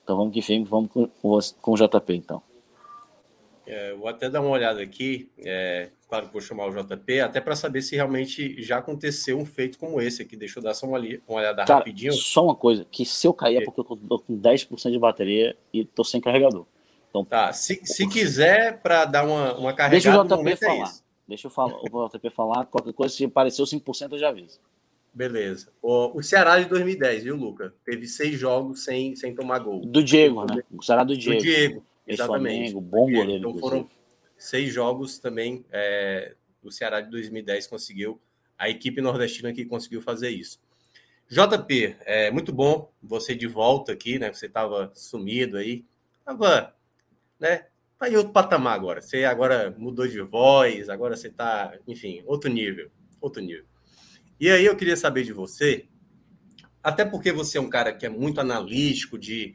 Então 0.04 0.18
vamos 0.18 0.34
que 0.34 0.42
fique, 0.42 0.66
vamos 0.66 0.92
com, 0.92 1.08
com 1.08 1.72
o 1.72 1.76
JP 1.76 2.14
então. 2.14 2.42
É, 3.66 3.94
vou 3.94 4.08
até 4.08 4.30
dar 4.30 4.42
uma 4.42 4.50
olhada 4.50 4.82
aqui, 4.82 5.30
é, 5.38 5.92
claro 6.10 6.26
que 6.26 6.34
vou 6.34 6.42
chamar 6.42 6.68
o 6.68 6.72
JP, 6.72 7.20
até 7.20 7.40
para 7.40 7.56
saber 7.56 7.84
se 7.84 7.96
realmente 7.96 8.62
já 8.62 8.80
aconteceu 8.80 9.38
um 9.38 9.46
feito 9.46 9.78
como 9.78 10.02
esse 10.02 10.24
aqui. 10.24 10.36
Deixa 10.36 10.58
eu 10.58 10.64
dar 10.64 10.74
só 10.74 10.88
uma, 10.88 10.98
uma 10.98 11.38
olhada 11.40 11.64
Cara, 11.64 11.80
rapidinho. 11.80 12.12
Só 12.12 12.44
uma 12.44 12.56
coisa, 12.56 12.86
que 12.90 13.06
se 13.06 13.28
eu 13.28 13.34
cair 13.34 13.58
é 13.58 13.64
porque 13.64 13.80
eu 13.80 13.84
tô 13.84 14.20
com 14.20 14.38
10% 14.38 14.92
de 14.92 14.98
bateria 14.98 15.56
e 15.72 15.86
tô 15.86 16.04
sem 16.04 16.20
carregador. 16.20 16.66
Então, 17.10 17.24
tá, 17.24 17.54
se, 17.54 17.80
se 17.84 18.08
quiser 18.10 18.82
para 18.82 19.06
dar 19.06 19.26
uma, 19.26 19.56
uma 19.56 19.74
carregada, 19.74 20.28
Deixa 20.28 20.36
o 20.36 20.44
JP 20.44 20.50
é 20.50 20.56
falar. 20.56 20.90
É 20.90 21.10
Deixa 21.28 21.48
eu 21.48 21.52
falar, 21.52 21.76
o 21.76 22.10
JP 22.10 22.30
falar, 22.32 22.66
qualquer 22.66 22.94
coisa, 22.94 23.16
se 23.16 23.24
apareceu 23.26 23.64
5% 23.64 24.14
eu 24.14 24.18
já 24.18 24.30
aviso. 24.30 24.60
Beleza. 25.14 25.70
O, 25.82 26.18
o 26.18 26.24
Ceará 26.24 26.60
de 26.60 26.66
2010, 26.66 27.24
viu, 27.24 27.36
Luca? 27.36 27.74
Teve 27.86 28.08
seis 28.08 28.40
jogos 28.40 28.84
sem, 28.84 29.16
sem 29.16 29.36
tomar 29.36 29.60
gol. 29.60 29.86
Do 29.86 30.04
Diego, 30.04 30.44
né? 30.46 30.64
O 30.72 30.84
Ceará 30.84 31.04
do 31.04 31.16
Diego. 31.16 31.40
Do 31.40 31.44
Diego. 31.44 31.84
Exatamente. 32.08 32.72
Flamengo, 32.72 32.82
bom 32.82 33.12
goleiro. 33.12 33.50
Então 33.50 33.58
foram 33.58 33.88
seis 34.40 34.74
jogos 34.74 35.20
também. 35.20 35.64
É, 35.72 36.36
o 36.64 36.72
Ceará 36.72 37.02
de 37.02 37.12
2010 37.12 37.68
conseguiu, 37.68 38.20
a 38.58 38.70
equipe 38.70 39.02
nordestina 39.02 39.54
que 39.54 39.66
conseguiu 39.66 40.02
fazer 40.02 40.30
isso. 40.30 40.60
JP, 41.30 41.96
é 42.02 42.32
muito 42.32 42.52
bom 42.52 42.92
você 43.04 43.36
de 43.36 43.46
volta 43.46 43.92
aqui, 43.92 44.18
né? 44.18 44.34
Você 44.34 44.48
estava 44.48 44.92
sumido 44.96 45.58
aí, 45.58 45.86
estava, 46.18 46.76
né? 47.40 47.68
Tá 48.00 48.10
em 48.10 48.16
outro 48.16 48.34
patamar 48.34 48.74
agora. 48.74 49.02
Você 49.02 49.26
agora 49.26 49.76
mudou 49.78 50.08
de 50.08 50.20
voz, 50.22 50.90
agora 50.90 51.16
você 51.16 51.28
está, 51.28 51.78
enfim, 51.88 52.24
outro 52.26 52.50
nível, 52.50 52.90
outro 53.22 53.44
nível. 53.44 53.66
E 54.40 54.50
aí 54.50 54.66
eu 54.66 54.76
queria 54.76 54.98
saber 54.98 55.24
de 55.24 55.34
você, 55.34 55.86
até 56.82 57.06
porque 57.06 57.32
você 57.32 57.58
é 57.58 57.62
um 57.62 57.70
cara 57.70 57.94
que 57.94 58.06
é 58.06 58.10
muito 58.10 58.42
analítico 58.42 59.18
de 59.18 59.54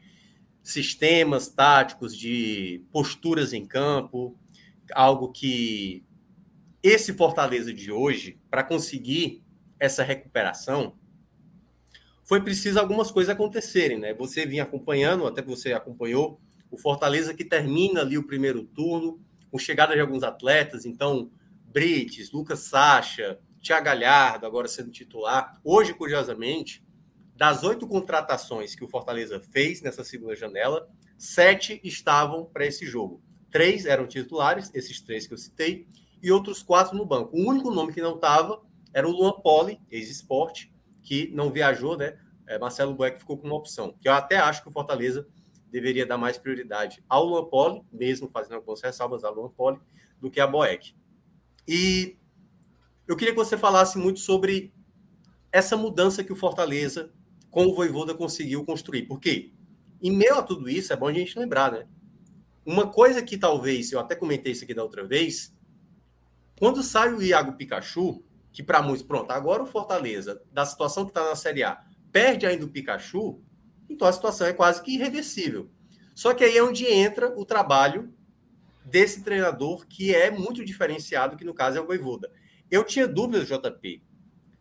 sistemas 0.63 1.49
táticos, 1.49 2.15
de 2.15 2.83
posturas 2.91 3.51
em 3.51 3.65
campo, 3.65 4.37
algo 4.93 5.31
que 5.31 6.05
esse 6.81 7.13
Fortaleza 7.13 7.73
de 7.73 7.91
hoje, 7.91 8.39
para 8.49 8.63
conseguir 8.63 9.43
essa 9.79 10.03
recuperação, 10.03 10.97
foi 12.23 12.41
preciso 12.41 12.79
algumas 12.79 13.11
coisas 13.11 13.33
acontecerem, 13.33 13.99
né? 13.99 14.13
Você 14.13 14.45
vinha 14.45 14.63
acompanhando, 14.63 15.27
até 15.27 15.41
você 15.41 15.73
acompanhou 15.73 16.39
o 16.71 16.77
Fortaleza 16.77 17.33
que 17.33 17.45
termina 17.45 18.01
ali 18.01 18.17
o 18.17 18.25
primeiro 18.25 18.63
turno, 18.63 19.19
com 19.51 19.57
chegada 19.57 19.93
de 19.93 20.01
alguns 20.01 20.23
atletas, 20.23 20.85
então 20.85 21.31
Brites, 21.65 22.31
Lucas 22.31 22.59
Sacha, 22.59 23.39
Thiago 23.61 23.85
Galhardo 23.85 24.45
agora 24.45 24.67
sendo 24.67 24.91
titular. 24.91 25.59
Hoje, 25.63 25.93
curiosamente, 25.93 26.83
das 27.35 27.63
oito 27.63 27.87
contratações 27.87 28.75
que 28.75 28.83
o 28.83 28.87
Fortaleza 28.87 29.39
fez 29.39 29.81
nessa 29.81 30.03
segunda 30.03 30.35
janela, 30.35 30.89
sete 31.17 31.79
estavam 31.83 32.45
para 32.45 32.65
esse 32.65 32.85
jogo. 32.85 33.21
Três 33.55 33.85
eram 33.85 34.05
titulares, 34.05 34.69
esses 34.73 34.99
três 34.99 35.25
que 35.25 35.33
eu 35.33 35.37
citei, 35.37 35.87
e 36.21 36.29
outros 36.29 36.61
quatro 36.61 36.97
no 36.97 37.05
banco. 37.05 37.37
O 37.37 37.49
único 37.49 37.71
nome 37.71 37.93
que 37.93 38.01
não 38.01 38.15
estava 38.15 38.61
era 38.93 39.07
o 39.07 39.11
Luan 39.11 39.31
Poli, 39.31 39.79
ex-esporte, 39.89 40.75
que 41.01 41.31
não 41.33 41.49
viajou, 41.49 41.95
né? 41.95 42.19
É, 42.45 42.59
Marcelo 42.59 42.93
Boeck 42.93 43.17
ficou 43.17 43.37
com 43.37 43.47
uma 43.47 43.55
opção, 43.55 43.95
que 43.97 44.09
eu 44.09 44.11
até 44.11 44.35
acho 44.35 44.61
que 44.61 44.67
o 44.67 44.71
Fortaleza 44.73 45.25
deveria 45.71 46.05
dar 46.05 46.17
mais 46.17 46.37
prioridade 46.37 47.01
ao 47.07 47.23
Luan 47.23 47.45
Poli, 47.45 47.81
mesmo 47.93 48.27
fazendo 48.27 48.55
algumas 48.55 48.81
ressalvas 48.81 49.23
ao 49.23 49.33
Luan 49.33 49.49
Poli, 49.51 49.79
do 50.19 50.29
que 50.29 50.41
a 50.41 50.47
Boeck. 50.47 50.93
E 51.65 52.17
eu 53.07 53.15
queria 53.15 53.33
que 53.33 53.39
você 53.39 53.57
falasse 53.57 53.97
muito 53.97 54.19
sobre 54.19 54.73
essa 55.49 55.77
mudança 55.77 56.25
que 56.25 56.33
o 56.33 56.35
Fortaleza 56.35 57.09
como 57.49 57.69
o 57.69 57.73
Voivoda 57.73 58.13
conseguiu 58.13 58.65
construir. 58.65 59.03
Porque, 59.03 59.53
em 60.01 60.11
meio 60.11 60.35
a 60.35 60.43
tudo 60.43 60.67
isso, 60.69 60.91
é 60.91 60.95
bom 60.97 61.07
a 61.07 61.13
gente 61.13 61.39
lembrar, 61.39 61.71
né? 61.71 61.87
Uma 62.65 62.87
coisa 62.87 63.21
que 63.21 63.37
talvez, 63.37 63.91
eu 63.91 63.99
até 63.99 64.15
comentei 64.15 64.51
isso 64.51 64.63
aqui 64.63 64.73
da 64.73 64.83
outra 64.83 65.05
vez, 65.05 65.55
quando 66.57 66.81
sai 66.81 67.13
o 67.13 67.21
Iago 67.21 67.53
Pikachu, 67.53 68.23
que 68.51 68.63
para 68.63 68.81
muitos, 68.81 69.03
pronto, 69.05 69.31
agora 69.31 69.61
o 69.61 69.67
Fortaleza, 69.67 70.41
da 70.51 70.65
situação 70.65 71.03
que 71.03 71.11
está 71.11 71.23
na 71.23 71.35
Série 71.35 71.63
A, 71.63 71.83
perde 72.11 72.45
ainda 72.45 72.65
o 72.65 72.69
Pikachu, 72.69 73.41
então 73.89 74.07
a 74.07 74.13
situação 74.13 74.47
é 74.47 74.53
quase 74.53 74.81
que 74.81 74.95
irreversível. 74.95 75.69
Só 76.15 76.33
que 76.33 76.43
aí 76.43 76.57
é 76.57 76.63
onde 76.63 76.85
entra 76.85 77.37
o 77.37 77.45
trabalho 77.45 78.13
desse 78.85 79.21
treinador, 79.21 79.85
que 79.85 80.15
é 80.15 80.31
muito 80.31 80.63
diferenciado, 80.63 81.35
que 81.35 81.43
no 81.43 81.53
caso 81.53 81.77
é 81.77 81.81
o 81.81 81.85
Voivoda. 81.85 82.31
Eu 82.71 82.83
tinha 82.83 83.07
dúvidas, 83.07 83.47
JP, 83.47 84.01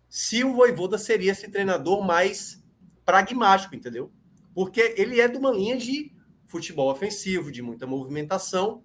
se 0.08 0.44
o 0.44 0.54
Voivoda 0.54 0.98
seria 0.98 1.32
esse 1.32 1.48
treinador 1.48 2.04
mais 2.04 2.62
pragmático, 3.04 3.74
entendeu? 3.74 4.12
Porque 4.54 4.94
ele 4.96 5.20
é 5.20 5.28
de 5.28 5.38
uma 5.38 5.50
linha 5.50 5.76
de 5.76 6.13
futebol 6.54 6.88
ofensivo, 6.88 7.50
de 7.50 7.60
muita 7.60 7.84
movimentação. 7.84 8.84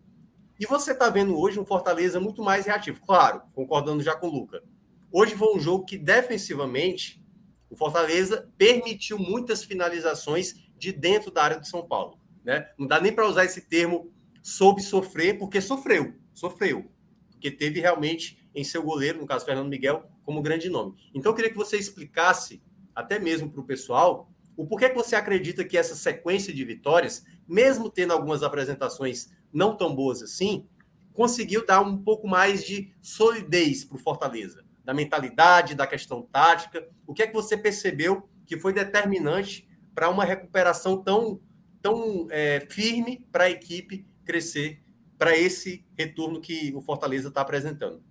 E 0.60 0.66
você 0.66 0.92
está 0.92 1.08
vendo 1.08 1.38
hoje 1.38 1.60
um 1.60 1.66
Fortaleza 1.66 2.20
muito 2.20 2.44
mais 2.44 2.66
reativo. 2.66 3.00
Claro, 3.06 3.44
concordando 3.54 4.02
já 4.02 4.16
com 4.16 4.28
o 4.28 4.32
Luca. 4.32 4.64
Hoje 5.12 5.36
foi 5.36 5.56
um 5.56 5.60
jogo 5.60 5.86
que 5.86 5.96
defensivamente 5.96 7.24
o 7.70 7.78
Fortaleza 7.78 8.52
permitiu 8.58 9.20
muitas 9.20 9.64
finalizações 9.64 10.56
de 10.80 10.92
dentro 10.92 11.30
da 11.30 11.44
área 11.44 11.60
do 11.60 11.68
São 11.68 11.88
Paulo. 11.88 12.20
Né? 12.44 12.68
Não 12.76 12.88
dá 12.88 13.00
nem 13.00 13.14
para 13.14 13.28
usar 13.28 13.46
esse 13.46 13.62
termo 13.62 14.12
soube 14.42 14.82
sofrer, 14.82 15.38
porque 15.38 15.62
sofreu, 15.62 16.16
sofreu. 16.34 16.92
Porque 17.30 17.52
teve 17.52 17.80
realmente 17.80 18.50
em 18.56 18.64
seu 18.64 18.82
goleiro, 18.82 19.20
no 19.20 19.28
caso 19.28 19.46
Fernando 19.46 19.70
Miguel, 19.70 20.10
como 20.24 20.42
grande 20.42 20.70
nome. 20.70 20.96
Então 21.14 21.32
eu 21.32 21.36
queria 21.36 21.52
que 21.52 21.58
você 21.58 21.78
explicasse 21.78 22.64
até 22.96 23.20
mesmo 23.20 23.52
para 23.52 23.62
o 23.62 23.66
pessoal, 23.66 24.32
o 24.60 24.68
porquê 24.68 24.90
que 24.90 24.96
você 24.96 25.16
acredita 25.16 25.64
que 25.64 25.78
essa 25.78 25.96
sequência 25.96 26.54
de 26.54 26.66
vitórias, 26.66 27.24
mesmo 27.48 27.90
tendo 27.90 28.12
algumas 28.12 28.44
apresentações 28.44 29.32
não 29.54 29.74
tão 29.74 29.96
boas 29.96 30.22
assim, 30.22 30.68
conseguiu 31.14 31.66
dar 31.66 31.80
um 31.80 31.98
pouco 31.98 32.28
mais 32.28 32.66
de 32.66 32.94
solidez 33.02 33.86
para 33.86 33.96
o 33.96 34.00
Fortaleza, 34.00 34.66
da 34.84 34.94
mentalidade, 34.94 35.76
da 35.76 35.88
questão 35.88 36.24
tática. 36.24 36.86
O 37.08 37.14
que 37.14 37.24
é 37.24 37.28
que 37.28 37.34
você 37.34 37.56
percebeu 37.56 38.28
que 38.46 38.60
foi 38.60 38.74
determinante 38.74 39.66
para 39.96 40.10
uma 40.10 40.26
recuperação 40.26 41.02
tão, 41.02 41.40
tão 41.82 42.28
é, 42.30 42.68
firme 42.70 43.26
para 43.32 43.46
a 43.46 43.50
equipe 43.50 44.06
crescer 44.26 44.84
para 45.18 45.38
esse 45.38 45.86
retorno 45.98 46.42
que 46.42 46.74
o 46.76 46.82
Fortaleza 46.82 47.30
está 47.30 47.40
apresentando? 47.40 48.04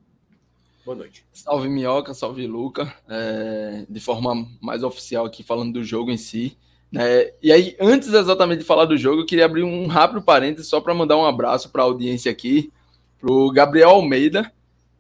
Boa 0.89 0.97
noite. 0.97 1.23
Salve 1.35 1.69
Minhoca, 1.69 2.15
salve 2.15 2.47
Luca. 2.47 2.91
É, 3.11 3.85
de 3.87 4.01
forma 4.01 4.49
mais 4.59 4.83
oficial 4.83 5.27
aqui, 5.27 5.43
falando 5.43 5.75
do 5.75 5.85
jogo 5.85 6.11
em 6.11 6.17
si. 6.17 6.57
Né? 6.91 7.31
E 7.43 7.53
aí, 7.53 7.77
antes 7.79 8.09
exatamente 8.09 8.61
de 8.61 8.65
falar 8.65 8.87
do 8.87 8.97
jogo, 8.97 9.21
eu 9.21 9.27
queria 9.27 9.45
abrir 9.45 9.65
um 9.65 9.87
rápido 9.87 10.23
parênteses 10.23 10.67
só 10.67 10.81
para 10.81 10.95
mandar 10.95 11.19
um 11.19 11.27
abraço 11.27 11.69
para 11.69 11.83
a 11.83 11.85
audiência 11.85 12.33
aqui, 12.33 12.73
para 13.21 13.31
o 13.31 13.53
Gabriel 13.53 13.91
Almeida. 13.91 14.51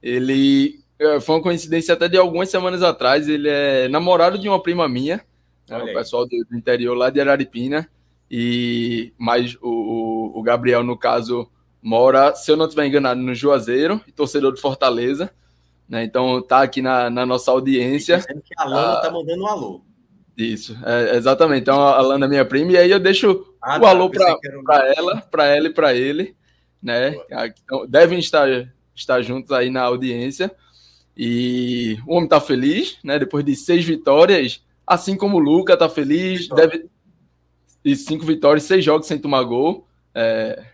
Ele 0.02 0.78
é, 0.98 1.20
foi 1.20 1.36
uma 1.36 1.42
coincidência 1.42 1.94
até 1.94 2.06
de 2.06 2.18
algumas 2.18 2.50
semanas 2.50 2.82
atrás. 2.82 3.26
Ele 3.26 3.48
é 3.48 3.88
namorado 3.88 4.38
de 4.38 4.46
uma 4.46 4.62
prima 4.62 4.86
minha, 4.86 5.24
né, 5.70 5.78
o 5.78 5.94
pessoal 5.94 6.26
do, 6.26 6.36
do, 6.50 6.54
interior 6.54 6.94
lá 6.98 7.08
de 7.08 7.18
Araripina. 7.18 7.88
E 8.30 9.14
mas 9.16 9.56
o, 9.62 10.38
o, 10.38 10.42
Gabriel, 10.42 10.84
no 10.84 10.98
caso, 10.98 11.50
mora, 11.80 12.34
se 12.34 12.50
eu 12.50 12.58
não 12.58 12.66
estiver 12.66 12.84
enganado, 12.84 13.22
no 13.22 13.34
Juazeiro, 13.34 14.02
torcedor 14.14 14.52
de 14.52 14.60
Fortaleza. 14.60 15.32
Né? 15.88 16.04
Então 16.04 16.42
tá 16.42 16.62
aqui 16.62 16.82
na, 16.82 17.08
na 17.08 17.24
nossa 17.24 17.50
audiência. 17.50 18.20
Que 18.20 18.54
a 18.56 18.64
Lana 18.64 18.92
ah, 18.94 19.00
tá 19.00 19.10
mandando 19.10 19.42
um 19.42 19.46
alô. 19.46 19.80
Isso, 20.36 20.76
é, 20.84 21.16
exatamente. 21.16 21.62
Então 21.62 21.80
a 21.80 22.00
Lana 22.00 22.26
é 22.26 22.28
minha 22.28 22.44
prima, 22.44 22.72
e 22.72 22.76
aí 22.76 22.90
eu 22.90 23.00
deixo 23.00 23.54
ah, 23.60 23.78
o 23.78 23.80
tá, 23.80 23.88
alô 23.88 24.10
para 24.10 24.94
ela, 24.94 25.20
para 25.22 25.46
ela 25.46 25.66
e 25.66 25.72
para 25.72 25.94
ele. 25.94 26.36
Né? 26.80 27.16
Então, 27.64 27.86
devem 27.86 28.18
estar, 28.18 28.72
estar 28.94 29.20
juntos 29.22 29.50
aí 29.50 29.70
na 29.70 29.82
audiência. 29.82 30.54
E 31.16 31.98
o 32.06 32.14
homem 32.14 32.28
tá 32.28 32.40
feliz, 32.40 32.96
né? 33.02 33.18
Depois 33.18 33.44
de 33.44 33.56
seis 33.56 33.84
vitórias, 33.84 34.64
assim 34.86 35.16
como 35.16 35.38
o 35.38 35.40
Luca 35.40 35.76
tá 35.76 35.88
feliz. 35.88 36.48
Deve... 36.48 36.88
e 37.84 37.96
cinco 37.96 38.24
vitórias, 38.24 38.62
seis 38.62 38.84
jogos 38.84 39.08
sem 39.08 39.18
tomar 39.18 39.42
gol. 39.42 39.88
É, 40.14 40.64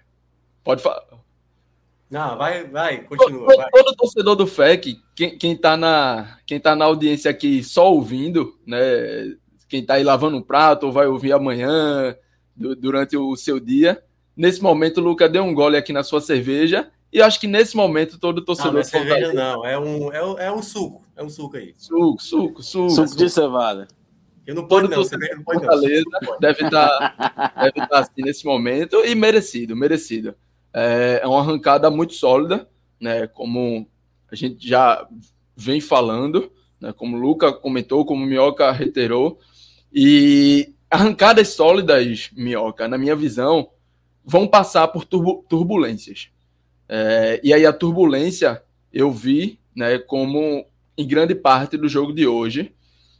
pode 0.62 0.82
falar. 0.82 1.03
Não, 2.10 2.36
vai, 2.36 2.64
vai, 2.64 2.98
continua. 3.02 3.46
Todo, 3.46 3.56
vai. 3.56 3.70
todo 3.70 3.96
torcedor 3.96 4.36
do 4.36 4.46
FEC, 4.46 5.00
quem, 5.14 5.36
quem, 5.36 5.56
tá 5.56 5.76
na, 5.76 6.38
quem 6.46 6.60
tá 6.60 6.76
na 6.76 6.84
audiência 6.84 7.30
aqui 7.30 7.62
só 7.64 7.92
ouvindo, 7.92 8.58
né? 8.66 8.78
Quem 9.68 9.84
tá 9.84 9.94
aí 9.94 10.04
lavando 10.04 10.36
um 10.36 10.42
prato 10.42 10.86
ou 10.86 10.92
vai 10.92 11.06
ouvir 11.06 11.32
amanhã, 11.32 12.16
do, 12.54 12.76
durante 12.76 13.16
o 13.16 13.34
seu 13.36 13.58
dia. 13.58 14.02
Nesse 14.36 14.62
momento, 14.62 14.98
o 14.98 15.04
Luca 15.04 15.28
deu 15.28 15.42
um 15.42 15.54
gole 15.54 15.76
aqui 15.76 15.92
na 15.92 16.02
sua 16.02 16.20
cerveja. 16.20 16.90
E 17.12 17.22
acho 17.22 17.38
que 17.40 17.46
nesse 17.46 17.76
momento 17.76 18.18
todo 18.18 18.44
torcedor. 18.44 18.72
Não, 18.72 18.74
não 18.74 18.80
é 18.80 18.84
cerveja, 18.84 19.32
não. 19.32 19.64
É 19.64 19.78
um, 19.78 20.12
é, 20.12 20.24
um, 20.24 20.38
é 20.38 20.52
um 20.52 20.62
suco. 20.62 21.04
É 21.16 21.22
um 21.22 21.28
suco 21.28 21.56
aí. 21.56 21.72
Suco, 21.78 22.20
suco, 22.20 22.62
suco. 22.62 22.90
Suco 22.90 23.16
de 23.16 23.30
cevada. 23.30 23.86
Eu 24.44 24.54
não 24.54 24.66
pode, 24.66 24.88
não. 24.88 25.04
Cerveja 25.04 25.36
não 25.36 25.44
pode, 25.44 25.60
Fortaleza 25.60 26.04
não. 26.22 26.38
Deve 26.38 26.64
estar 26.64 27.16
tá, 27.16 27.52
deve 27.62 27.88
tá 27.88 27.98
assim 28.00 28.22
nesse 28.22 28.44
momento. 28.44 29.04
E 29.04 29.14
merecido, 29.14 29.76
merecido. 29.76 30.34
É, 30.74 31.20
é 31.22 31.26
uma 31.26 31.40
arrancada 31.40 31.88
muito 31.88 32.14
sólida, 32.14 32.68
né? 33.00 33.28
Como 33.28 33.88
a 34.30 34.34
gente 34.34 34.66
já 34.66 35.06
vem 35.56 35.80
falando, 35.80 36.50
né? 36.80 36.92
Como 36.92 37.16
o 37.16 37.20
Luca 37.20 37.52
comentou, 37.52 38.04
como 38.04 38.24
o 38.24 38.26
Minhoca 38.26 38.72
reiterou. 38.72 39.38
E 39.92 40.74
arrancadas 40.90 41.48
sólidas, 41.48 42.30
Minhoca, 42.36 42.88
na 42.88 42.98
minha 42.98 43.14
visão, 43.14 43.70
vão 44.24 44.48
passar 44.48 44.88
por 44.88 45.04
turbu 45.04 45.44
turbulências. 45.48 46.28
É, 46.88 47.40
e 47.44 47.52
aí 47.52 47.64
a 47.64 47.72
turbulência 47.72 48.62
eu 48.92 49.10
vi 49.12 49.58
né, 49.74 49.98
como 49.98 50.66
em 50.96 51.06
grande 51.06 51.34
parte 51.34 51.76
do 51.76 51.88
jogo 51.88 52.12
de 52.12 52.26
hoje, 52.26 52.72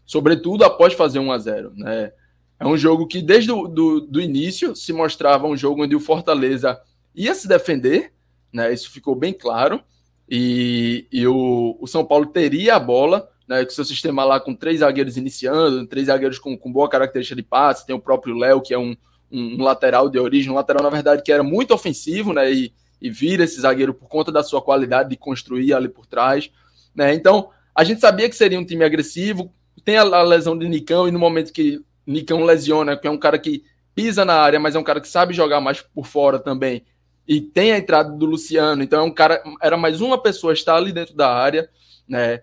sobretudo 0.05 0.65
após 0.65 0.93
fazer 0.93 1.19
1 1.19 1.33
a 1.33 1.39
0 1.39 1.73
né? 1.77 2.13
É 2.59 2.67
um 2.67 2.77
jogo 2.77 3.07
que 3.07 3.21
desde 3.21 3.51
o 3.51 3.67
do, 3.67 4.01
do 4.01 4.21
início 4.21 4.77
se 4.77 4.93
mostrava 4.93 5.47
um 5.47 5.57
jogo 5.57 5.83
onde 5.83 5.97
o 5.97 6.01
Fortaleza 6.01 6.81
ia 7.15 7.35
se 7.35 7.47
defender, 7.47 8.13
né? 8.53 8.73
Isso 8.73 8.91
ficou 8.91 9.15
bem 9.15 9.33
claro. 9.33 9.81
E, 10.29 11.07
e 11.13 11.27
o, 11.27 11.77
o 11.81 11.87
São 11.87 12.05
Paulo 12.05 12.27
teria 12.27 12.77
a 12.77 12.81
bola, 12.81 13.29
né? 13.47 13.65
Com 13.65 13.71
seu 13.71 13.85
sistema 13.85 14.25
lá 14.25 14.41
com 14.41 14.55
três 14.55 14.81
zagueiros 14.81 15.17
iniciando, 15.17 15.87
três 15.87 16.07
zagueiros 16.07 16.39
com, 16.39 16.57
com 16.57 16.73
boa 16.73 16.89
característica 16.89 17.37
de 17.37 17.43
passe, 17.43 17.87
tem 17.87 17.95
o 17.95 18.01
próprio 18.01 18.37
Léo, 18.37 18.63
que 18.63 18.75
é 18.75 18.79
um, 18.79 18.97
um, 19.31 19.57
um, 19.57 19.63
lateral 19.63 20.09
de 20.09 20.19
origem, 20.19 20.51
um 20.51 20.57
lateral, 20.57 20.83
na 20.83 20.91
verdade, 20.91 21.23
que 21.23 21.33
era 21.33 21.43
muito 21.43 21.75
ofensivo, 21.75 22.33
né? 22.33 22.53
E, 22.53 22.73
e 23.01 23.11
vira 23.11 23.45
esse 23.45 23.61
zagueiro 23.61 23.93
por 23.93 24.09
conta 24.09 24.33
da 24.33 24.43
sua 24.43 24.63
qualidade 24.63 25.11
de 25.11 25.17
construir 25.17 25.75
ali 25.75 25.89
por 25.89 26.07
trás, 26.07 26.51
né? 26.95 27.13
Então, 27.13 27.51
a 27.75 27.85
gente 27.85 28.01
sabia 28.01 28.29
que 28.29 28.37
seria 28.37 28.59
um 28.59 28.65
time 28.65 28.85
agressivo, 28.85 29.53
tem 29.85 29.99
a, 29.99 30.03
a 30.03 30.23
lesão 30.23 30.57
de 30.57 30.69
Nicão, 30.69 31.07
e 31.07 31.11
no 31.11 31.19
momento 31.19 31.53
que 31.53 31.83
Nicão 32.07 32.45
lesiona, 32.45 32.97
que 32.97 33.07
é 33.07 33.11
um 33.11 33.19
cara 33.19 33.39
que 33.39 33.65
pisa 33.95 34.25
na 34.25 34.35
área, 34.35 34.59
mas 34.59 34.75
é 34.75 34.79
um 34.79 34.85
cara 34.85 35.01
que 35.01 35.09
sabe 35.09 35.35
jogar 35.35 35.61
mais 35.61 35.81
por 35.81 36.07
fora 36.07 36.39
também, 36.39 36.85
e 37.27 37.41
tem 37.41 37.73
a 37.73 37.79
entrada 37.79 38.11
do 38.11 38.27
Luciano, 38.27 38.83
então 38.83 39.01
é 39.01 39.03
um 39.03 39.11
cara, 39.11 39.43
era 39.61 39.77
mais 39.77 40.01
uma 40.01 40.21
pessoa 40.21 40.53
estar 40.53 40.77
ali 40.77 40.93
dentro 40.93 41.15
da 41.15 41.33
área, 41.33 41.71
né? 42.07 42.43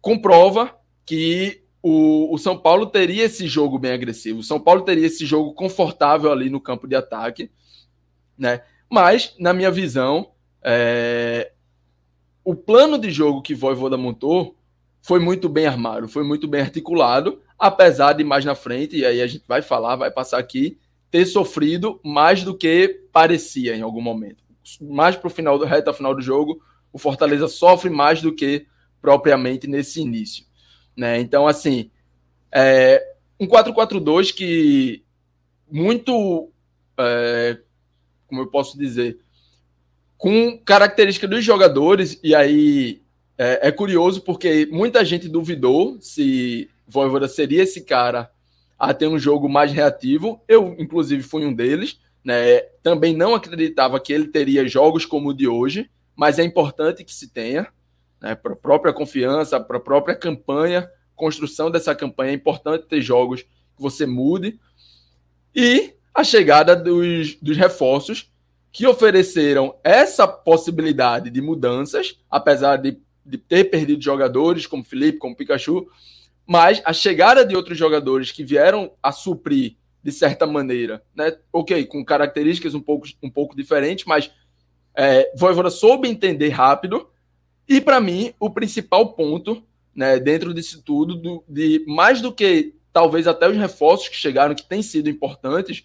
Comprova 0.00 0.76
que 1.06 1.62
o, 1.82 2.34
o, 2.34 2.38
São 2.38 2.58
Paulo 2.58 2.86
teria 2.86 3.24
esse 3.24 3.46
jogo 3.46 3.78
bem 3.78 3.92
agressivo, 3.92 4.40
o 4.40 4.44
São 4.44 4.58
Paulo 4.58 4.82
teria 4.82 5.06
esse 5.06 5.24
jogo 5.24 5.54
confortável 5.54 6.32
ali 6.32 6.50
no 6.50 6.60
campo 6.60 6.88
de 6.88 6.96
ataque, 6.96 7.50
né? 8.36 8.62
Mas, 8.90 9.34
na 9.38 9.52
minha 9.52 9.70
visão, 9.70 10.32
é... 10.62 11.52
o 12.44 12.56
plano 12.56 12.98
de 12.98 13.10
jogo 13.10 13.40
que 13.40 13.54
Voivoda 13.54 13.96
montou 13.96 14.56
foi 15.00 15.20
muito 15.20 15.48
bem 15.48 15.66
armado, 15.66 16.08
foi 16.08 16.24
muito 16.24 16.48
bem 16.48 16.62
articulado, 16.62 17.40
apesar 17.56 18.14
de 18.14 18.24
mais 18.24 18.44
na 18.44 18.56
frente, 18.56 18.96
e 18.96 19.06
aí 19.06 19.22
a 19.22 19.26
gente 19.26 19.44
vai 19.46 19.62
falar, 19.62 19.94
vai 19.96 20.10
passar 20.10 20.38
aqui, 20.38 20.78
ter 21.10 21.26
sofrido 21.26 22.00
mais 22.04 22.44
do 22.44 22.56
que 22.56 23.00
parecia 23.12 23.74
em 23.74 23.82
algum 23.82 24.00
momento. 24.00 24.44
Mais 24.80 25.16
para 25.16 25.26
o 25.26 25.30
final 25.30 25.58
do 25.58 25.64
reta 25.64 25.92
final 25.92 26.14
do 26.14 26.22
jogo, 26.22 26.62
o 26.92 26.98
Fortaleza 26.98 27.48
sofre 27.48 27.90
mais 27.90 28.22
do 28.22 28.34
que 28.34 28.66
propriamente 29.00 29.66
nesse 29.66 30.00
início. 30.00 30.44
Né? 30.96 31.20
Então, 31.20 31.48
assim, 31.48 31.90
é 32.52 33.02
um 33.38 33.46
4-4-2 33.46 34.32
que 34.34 35.02
muito, 35.70 36.50
é, 36.98 37.58
como 38.26 38.42
eu 38.42 38.46
posso 38.46 38.78
dizer, 38.78 39.18
com 40.18 40.58
característica 40.58 41.26
dos 41.26 41.44
jogadores, 41.44 42.20
e 42.22 42.34
aí 42.34 43.02
é, 43.38 43.68
é 43.68 43.72
curioso 43.72 44.20
porque 44.20 44.68
muita 44.70 45.04
gente 45.04 45.28
duvidou 45.28 45.96
se 46.00 46.68
Voivoda 46.86 47.26
seria 47.28 47.62
esse 47.62 47.82
cara 47.82 48.30
a 48.80 48.94
ter 48.94 49.06
um 49.06 49.18
jogo 49.18 49.46
mais 49.46 49.70
reativo. 49.70 50.42
Eu, 50.48 50.74
inclusive, 50.78 51.22
fui 51.22 51.44
um 51.44 51.52
deles. 51.52 52.00
Né? 52.24 52.60
Também 52.82 53.14
não 53.14 53.34
acreditava 53.34 54.00
que 54.00 54.10
ele 54.10 54.28
teria 54.28 54.66
jogos 54.66 55.04
como 55.04 55.28
o 55.28 55.34
de 55.34 55.46
hoje, 55.46 55.90
mas 56.16 56.38
é 56.38 56.44
importante 56.44 57.04
que 57.04 57.14
se 57.14 57.28
tenha, 57.28 57.68
né? 58.18 58.34
para 58.34 58.54
a 58.54 58.56
própria 58.56 58.92
confiança, 58.94 59.60
para 59.60 59.76
a 59.76 59.80
própria 59.80 60.16
campanha, 60.16 60.90
construção 61.14 61.70
dessa 61.70 61.94
campanha. 61.94 62.30
É 62.30 62.34
importante 62.34 62.86
ter 62.86 63.02
jogos 63.02 63.42
que 63.42 63.48
você 63.82 64.06
mude. 64.06 64.58
E 65.54 65.92
a 66.14 66.24
chegada 66.24 66.74
dos, 66.74 67.34
dos 67.34 67.58
reforços 67.58 68.32
que 68.72 68.86
ofereceram 68.86 69.74
essa 69.84 70.26
possibilidade 70.26 71.28
de 71.28 71.42
mudanças, 71.42 72.18
apesar 72.30 72.76
de, 72.76 72.98
de 73.26 73.36
ter 73.36 73.64
perdido 73.64 74.02
jogadores 74.02 74.66
como 74.66 74.84
Felipe, 74.84 75.18
como 75.18 75.36
Pikachu, 75.36 75.86
mas 76.50 76.82
a 76.84 76.92
chegada 76.92 77.46
de 77.46 77.54
outros 77.54 77.78
jogadores 77.78 78.32
que 78.32 78.42
vieram 78.42 78.90
a 79.00 79.12
suprir 79.12 79.76
de 80.02 80.10
certa 80.10 80.48
maneira, 80.48 81.00
né? 81.14 81.36
Ok, 81.52 81.84
com 81.84 82.04
características 82.04 82.74
um 82.74 82.80
pouco, 82.80 83.06
um 83.22 83.30
pouco 83.30 83.54
diferentes, 83.54 84.04
mas 84.04 84.32
é, 84.92 85.30
Voivoda 85.36 85.70
soube 85.70 86.08
entender 86.08 86.48
rápido. 86.48 87.08
E 87.68 87.80
para 87.80 88.00
mim, 88.00 88.34
o 88.40 88.50
principal 88.50 89.12
ponto, 89.12 89.62
né, 89.94 90.18
dentro 90.18 90.52
disso 90.52 90.82
tudo, 90.84 91.14
do, 91.14 91.44
de 91.48 91.84
mais 91.86 92.20
do 92.20 92.32
que 92.32 92.74
talvez 92.92 93.28
até 93.28 93.48
os 93.48 93.56
reforços 93.56 94.08
que 94.08 94.16
chegaram, 94.16 94.52
que 94.52 94.68
têm 94.68 94.82
sido 94.82 95.08
importantes, 95.08 95.84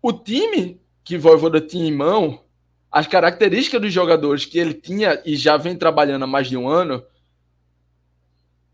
o 0.00 0.12
time 0.12 0.80
que 1.02 1.18
Voivoda 1.18 1.60
tinha 1.60 1.88
em 1.88 1.92
mão, 1.92 2.44
as 2.88 3.08
características 3.08 3.80
dos 3.80 3.92
jogadores 3.92 4.44
que 4.44 4.60
ele 4.60 4.74
tinha 4.74 5.20
e 5.26 5.34
já 5.34 5.56
vem 5.56 5.74
trabalhando 5.74 6.22
há 6.22 6.28
mais 6.28 6.48
de 6.48 6.56
um 6.56 6.68
ano, 6.68 7.02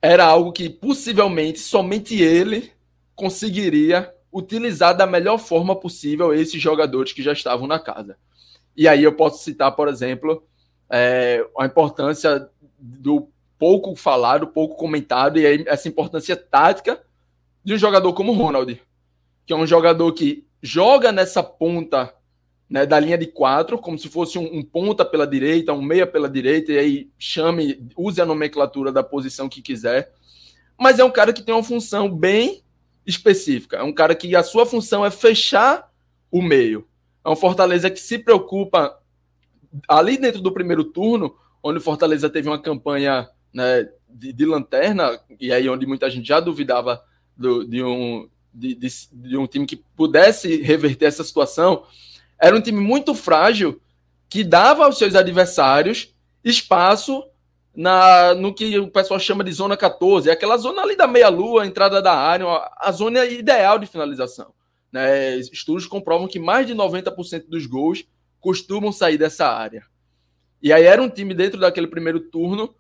era 0.01 0.25
algo 0.25 0.53
que 0.53 0.69
possivelmente 0.69 1.59
somente 1.59 2.21
ele 2.21 2.73
conseguiria 3.15 4.13
utilizar 4.33 4.97
da 4.97 5.07
melhor 5.07 5.39
forma 5.39 5.75
possível 5.75 6.35
esses 6.35 6.61
jogadores 6.61 7.13
que 7.13 7.23
já 7.23 7.33
estavam 7.33 7.67
na 7.67 7.79
casa. 7.79 8.17
E 8.77 8.87
aí 8.87 9.03
eu 9.03 9.15
posso 9.15 9.43
citar, 9.43 9.75
por 9.75 9.89
exemplo, 9.89 10.47
é, 10.91 11.45
a 11.59 11.65
importância 11.65 12.49
do 12.79 13.29
pouco 13.59 13.97
falado, 13.97 14.47
pouco 14.47 14.77
comentado, 14.77 15.39
e 15.39 15.47
aí 15.47 15.65
essa 15.67 15.89
importância 15.89 16.37
tática 16.37 17.03
de 17.65 17.73
um 17.73 17.79
jogador 17.79 18.13
como 18.13 18.33
Ronald, 18.33 18.81
que 19.47 19.53
é 19.53 19.57
um 19.57 19.67
jogador 19.67 20.13
que 20.13 20.47
joga 20.63 21.11
nessa 21.11 21.43
ponta 21.43 22.13
né, 22.69 22.85
da 22.85 22.99
linha 22.99 23.17
de 23.17 23.27
quatro, 23.27 23.79
como 23.79 23.99
se 23.99 24.09
fosse 24.09 24.39
um, 24.39 24.59
um, 24.59 24.63
ponta 24.63 25.05
pela 25.05 25.27
direita, 25.27 25.73
um 25.73 25.83
meia 25.83 26.07
pela 26.07 26.29
direita, 26.29 26.73
e 26.73 26.79
aí 26.79 27.11
chame, 27.19 27.87
use 27.97 28.21
a 28.21 28.27
nomenclatura 28.27 28.91
da 28.91 29.03
posição 29.03 29.49
que 29.49 29.63
quiser. 29.63 30.13
Mas 30.79 30.99
é 30.99 31.05
um 31.05 31.11
cara 31.11 31.33
que 31.33 31.43
tem 31.43 31.55
uma 31.55 31.63
função 31.63 32.11
bem 32.11 32.63
específica. 33.07 33.77
É 33.77 33.83
um 33.83 33.93
cara 33.93 34.15
que 34.15 34.35
a 34.35 34.43
sua 34.43 34.67
função 34.67 35.07
é 35.07 35.11
fechar 35.11 35.91
o 36.31 36.43
meio. 36.43 36.87
É 37.25 37.31
um 37.31 37.37
Fortaleza 37.37 37.89
que 37.89 38.01
se 38.01 38.19
preocupa 38.19 38.99
ali 39.89 40.19
dentro 40.19 40.41
do 40.41 40.53
primeiro 40.53 40.85
turno, 40.85 41.37
onde 41.63 41.79
o 41.79 41.83
Fortaleza 41.83 42.29
teve 42.29 42.49
uma 42.49 42.61
campanha 42.61 43.29
né, 43.53 43.89
de, 44.09 44.33
de, 44.33 44.45
lanterna, 44.45 45.19
e 45.41 45.53
aí 45.53 45.69
onde 45.69 45.87
muita 45.87 46.11
gente 46.11 46.27
já 46.27 46.41
duvidava 46.41 47.03
do, 47.37 47.65
de, 47.65 47.83
um, 47.83 48.29
de, 48.53 48.75
de, 48.75 48.89
de 49.13 49.37
um 49.37 49.47
time 49.47 49.67
que 49.67 49.77
pudesse 49.97 50.63
reverter 50.63 51.07
essa 51.07 51.25
situação 51.25 51.85
era 52.39 52.57
um 52.57 52.61
time 52.61 52.81
muito 52.81 53.15
frágil 53.15 53.81
que 54.29 54.45
dava 54.45 54.85
aos 54.85 54.99
seus 54.99 55.15
adversários 55.15 56.15
espaço 56.45 57.25
na, 57.75 58.35
no 58.35 58.55
que 58.55 58.79
o 58.79 58.89
pessoal 58.89 59.21
chama 59.21 59.45
de 59.45 59.53
zona 59.53 59.77
14, 59.77 60.31
é 60.31 60.33
aquela 60.33 60.57
zona 60.57 60.83
ali 60.83 60.97
da 60.97 61.07
meia-lua, 61.07 61.67
entrada 61.67 62.01
da 62.01 62.15
área, 62.15 62.47
a 62.79 62.91
zona 62.91 63.25
ideal 63.27 63.79
de 63.79 63.87
finalização. 63.87 64.55
Né? 64.91 65.37
Estudos 65.37 65.87
comprovam 65.87 66.27
que 66.27 66.39
mais 66.39 66.67
de 66.67 66.75
90% 66.75 67.49
dos 67.49 67.67
gols 67.67 68.05
costumam 68.41 68.93
sair 68.93 69.19
dessa 69.19 69.47
área. 69.47 69.85
E 70.63 70.73
aí 70.73 70.85
era 70.85 71.03
um 71.03 71.09
time 71.09 71.35
dentro 71.35 71.61
daquele 71.61 71.87
primeiro 71.87 72.21
turno 72.21 72.75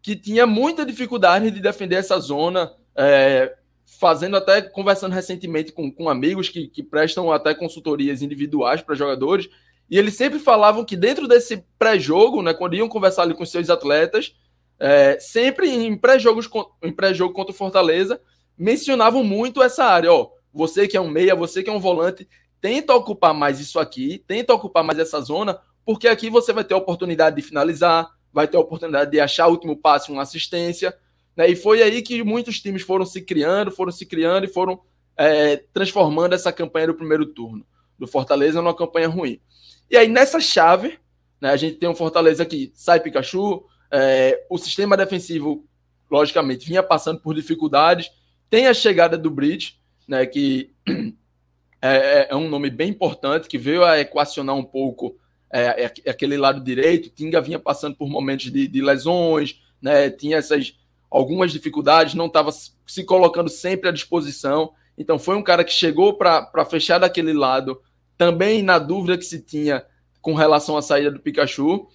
que 0.00 0.16
tinha 0.16 0.46
muita 0.46 0.86
dificuldade 0.86 1.50
de 1.50 1.60
defender 1.60 1.96
essa 1.96 2.18
zona, 2.18 2.72
é, 2.96 3.54
fazendo 3.98 4.36
até, 4.36 4.60
conversando 4.60 5.12
recentemente 5.12 5.72
com, 5.72 5.90
com 5.90 6.08
amigos 6.08 6.48
que, 6.48 6.68
que 6.68 6.82
prestam 6.82 7.32
até 7.32 7.54
consultorias 7.54 8.22
individuais 8.22 8.82
para 8.82 8.94
jogadores, 8.94 9.48
e 9.90 9.98
eles 9.98 10.14
sempre 10.14 10.38
falavam 10.38 10.84
que 10.84 10.96
dentro 10.96 11.26
desse 11.26 11.64
pré-jogo, 11.78 12.42
né, 12.42 12.52
quando 12.52 12.76
iam 12.76 12.88
conversar 12.88 13.22
ali 13.22 13.34
com 13.34 13.46
seus 13.46 13.70
atletas, 13.70 14.36
é, 14.78 15.18
sempre 15.18 15.70
em 15.70 15.96
pré-jogos 15.96 16.48
em 16.82 16.92
pré-jogo 16.92 17.32
contra 17.32 17.52
o 17.52 17.56
Fortaleza, 17.56 18.20
mencionavam 18.56 19.24
muito 19.24 19.62
essa 19.62 19.84
área, 19.84 20.12
ó, 20.12 20.30
você 20.52 20.86
que 20.86 20.96
é 20.96 21.00
um 21.00 21.08
meia, 21.08 21.34
você 21.34 21.62
que 21.62 21.70
é 21.70 21.72
um 21.72 21.80
volante, 21.80 22.28
tenta 22.60 22.94
ocupar 22.94 23.32
mais 23.32 23.60
isso 23.60 23.78
aqui, 23.78 24.22
tenta 24.26 24.52
ocupar 24.52 24.84
mais 24.84 24.98
essa 24.98 25.20
zona, 25.20 25.58
porque 25.84 26.06
aqui 26.06 26.28
você 26.28 26.52
vai 26.52 26.64
ter 26.64 26.74
a 26.74 26.78
oportunidade 26.78 27.36
de 27.36 27.42
finalizar, 27.42 28.08
vai 28.32 28.46
ter 28.46 28.56
a 28.56 28.60
oportunidade 28.60 29.10
de 29.10 29.20
achar 29.20 29.46
o 29.46 29.52
último 29.52 29.76
passe, 29.76 30.12
uma 30.12 30.22
assistência. 30.22 30.94
Né? 31.38 31.50
E 31.50 31.54
foi 31.54 31.80
aí 31.80 32.02
que 32.02 32.24
muitos 32.24 32.60
times 32.60 32.82
foram 32.82 33.06
se 33.06 33.22
criando, 33.22 33.70
foram 33.70 33.92
se 33.92 34.04
criando 34.04 34.44
e 34.44 34.48
foram 34.48 34.80
é, 35.16 35.58
transformando 35.72 36.34
essa 36.34 36.52
campanha 36.52 36.88
do 36.88 36.94
primeiro 36.94 37.26
turno 37.26 37.64
do 37.96 38.08
Fortaleza 38.08 38.60
numa 38.60 38.74
campanha 38.74 39.06
ruim. 39.06 39.40
E 39.88 39.96
aí, 39.96 40.08
nessa 40.08 40.40
chave, 40.40 40.98
né, 41.40 41.50
a 41.50 41.56
gente 41.56 41.76
tem 41.76 41.88
um 41.88 41.94
Fortaleza 41.94 42.44
que 42.44 42.72
sai 42.74 42.98
Pikachu, 42.98 43.64
é, 43.88 44.44
o 44.50 44.58
sistema 44.58 44.96
defensivo, 44.96 45.64
logicamente, 46.10 46.66
vinha 46.66 46.82
passando 46.82 47.20
por 47.20 47.34
dificuldades, 47.34 48.10
tem 48.50 48.66
a 48.66 48.74
chegada 48.74 49.16
do 49.16 49.30
Bridge, 49.30 49.76
né, 50.08 50.26
que 50.26 50.72
é, 51.80 51.96
é, 51.96 52.28
é, 52.30 52.36
um 52.36 52.48
nome 52.48 52.68
bem 52.68 52.90
importante, 52.90 53.48
que 53.48 53.58
veio 53.58 53.84
a 53.84 54.00
equacionar 54.00 54.56
um 54.56 54.64
pouco 54.64 55.16
é, 55.52 55.84
é, 55.84 56.10
aquele 56.10 56.36
lado 56.36 56.60
direito. 56.60 57.10
Tinga 57.10 57.40
vinha 57.40 57.60
passando 57.60 57.94
por 57.96 58.08
momentos 58.08 58.50
de, 58.50 58.66
de 58.66 58.82
lesões, 58.82 59.60
né, 59.80 60.10
tinha 60.10 60.38
essas 60.38 60.74
algumas 61.10 61.52
dificuldades, 61.52 62.14
não 62.14 62.26
estava 62.26 62.50
se 62.52 63.04
colocando 63.04 63.48
sempre 63.48 63.88
à 63.88 63.92
disposição. 63.92 64.72
Então 64.96 65.18
foi 65.18 65.36
um 65.36 65.42
cara 65.42 65.64
que 65.64 65.72
chegou 65.72 66.14
para 66.14 66.64
fechar 66.68 66.98
daquele 66.98 67.32
lado, 67.32 67.80
também 68.16 68.62
na 68.62 68.78
dúvida 68.78 69.16
que 69.16 69.24
se 69.24 69.40
tinha 69.40 69.84
com 70.20 70.34
relação 70.34 70.76
à 70.76 70.82
saída 70.82 71.10
do 71.10 71.20
Pikachu. 71.20 71.88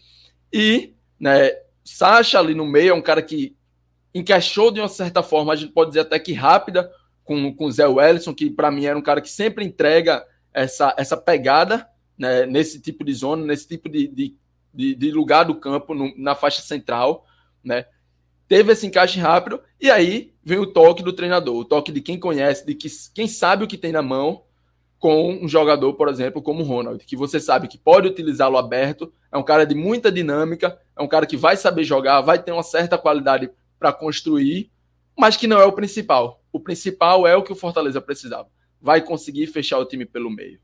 E 0.51 0.93
né, 1.19 1.51
Sacha 1.83 2.39
ali 2.39 2.55
no 2.55 2.65
meio 2.65 2.91
é 2.91 2.93
um 2.93 3.01
cara 3.01 3.21
que 3.21 3.55
encaixou 4.13 4.71
de 4.71 4.79
uma 4.79 4.87
certa 4.87 5.23
forma, 5.23 5.51
a 5.51 5.55
gente 5.55 5.73
pode 5.73 5.89
dizer 5.89 6.01
até 6.01 6.19
que 6.19 6.33
rápida, 6.33 6.89
com, 7.23 7.53
com 7.53 7.65
o 7.65 7.71
Zé 7.71 7.87
Wellison, 7.87 8.33
que 8.33 8.49
para 8.49 8.69
mim 8.69 8.85
era 8.85 8.97
um 8.97 9.01
cara 9.01 9.21
que 9.21 9.29
sempre 9.29 9.65
entrega 9.65 10.23
essa, 10.53 10.93
essa 10.97 11.17
pegada 11.17 11.87
né, 12.17 12.45
nesse 12.45 12.79
tipo 12.79 13.03
de 13.03 13.13
zona, 13.13 13.45
nesse 13.45 13.67
tipo 13.67 13.89
de, 13.89 14.07
de, 14.07 14.35
de, 14.73 14.95
de 14.95 15.11
lugar 15.11 15.45
do 15.45 15.55
campo, 15.55 15.93
no, 15.93 16.13
na 16.17 16.35
faixa 16.35 16.61
central. 16.61 17.25
Né? 17.63 17.85
Teve 18.53 18.71
esse 18.71 18.85
encaixe 18.85 19.19
rápido, 19.19 19.59
e 19.81 19.89
aí 19.89 20.31
vem 20.43 20.59
o 20.59 20.67
toque 20.67 21.01
do 21.01 21.11
treinador, 21.11 21.55
o 21.55 21.65
toque 21.65 21.91
de 21.91 21.99
quem 21.99 22.19
conhece, 22.19 22.63
de 22.63 22.75
que, 22.75 22.87
quem 23.11 23.27
sabe 23.27 23.63
o 23.63 23.67
que 23.67 23.79
tem 23.79 23.91
na 23.91 24.03
mão, 24.03 24.43
com 24.99 25.43
um 25.43 25.47
jogador, 25.47 25.95
por 25.95 26.07
exemplo, 26.07 26.39
como 26.39 26.61
o 26.61 26.63
Ronald, 26.63 27.03
que 27.03 27.15
você 27.15 27.39
sabe 27.39 27.67
que 27.67 27.79
pode 27.79 28.07
utilizá-lo 28.07 28.55
aberto, 28.55 29.11
é 29.31 29.37
um 29.39 29.43
cara 29.43 29.65
de 29.65 29.73
muita 29.73 30.11
dinâmica, 30.11 30.79
é 30.95 31.01
um 31.01 31.07
cara 31.07 31.25
que 31.25 31.35
vai 31.35 31.57
saber 31.57 31.83
jogar, 31.83 32.21
vai 32.21 32.37
ter 32.37 32.51
uma 32.51 32.61
certa 32.61 32.95
qualidade 32.95 33.49
para 33.79 33.91
construir, 33.91 34.69
mas 35.17 35.35
que 35.35 35.47
não 35.47 35.59
é 35.59 35.65
o 35.65 35.73
principal. 35.73 36.39
O 36.51 36.59
principal 36.59 37.25
é 37.25 37.35
o 37.35 37.41
que 37.41 37.51
o 37.51 37.55
Fortaleza 37.55 37.99
precisava. 37.99 38.49
Vai 38.79 39.01
conseguir 39.01 39.47
fechar 39.47 39.79
o 39.79 39.85
time 39.85 40.05
pelo 40.05 40.29
meio. 40.29 40.59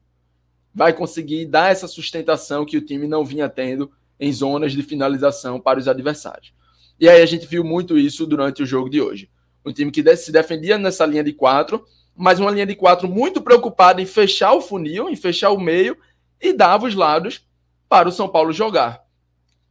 Vai 0.76 0.94
conseguir 0.94 1.48
dar 1.48 1.72
essa 1.72 1.88
sustentação 1.88 2.68
que 2.68 2.78
o 2.78 2.86
time 2.86 3.08
não 3.08 3.26
vinha 3.26 3.50
tendo 3.50 3.92
em 4.20 4.32
zonas 4.32 4.74
de 4.74 4.84
finalização 4.84 5.60
para 5.60 5.80
os 5.80 5.88
adversários. 5.88 6.54
E 7.00 7.08
aí 7.08 7.22
a 7.22 7.26
gente 7.26 7.46
viu 7.46 7.64
muito 7.64 7.98
isso 7.98 8.26
durante 8.26 8.62
o 8.62 8.66
jogo 8.66 8.90
de 8.90 9.02
hoje. 9.02 9.30
Um 9.66 9.72
time 9.72 9.92
que 9.92 10.16
se 10.16 10.32
defendia 10.32 10.78
nessa 10.78 11.06
linha 11.06 11.24
de 11.24 11.34
quatro, 11.34 11.86
mas 12.16 12.40
uma 12.40 12.52
linha 12.52 12.66
de 12.66 12.76
quatro 12.76 13.08
muito 13.08 13.42
preocupada 13.42 14.02
em 14.02 14.06
fechar 14.06 14.54
o 14.54 14.62
funil, 14.62 15.10
em 15.10 15.16
fechar 15.16 15.52
o 15.52 15.60
meio 15.60 15.98
e 16.42 16.52
dava 16.52 16.86
os 16.86 16.96
lados 16.96 17.48
para 17.88 18.10
o 18.10 18.12
São 18.12 18.28
Paulo 18.28 18.52
jogar. 18.52 19.02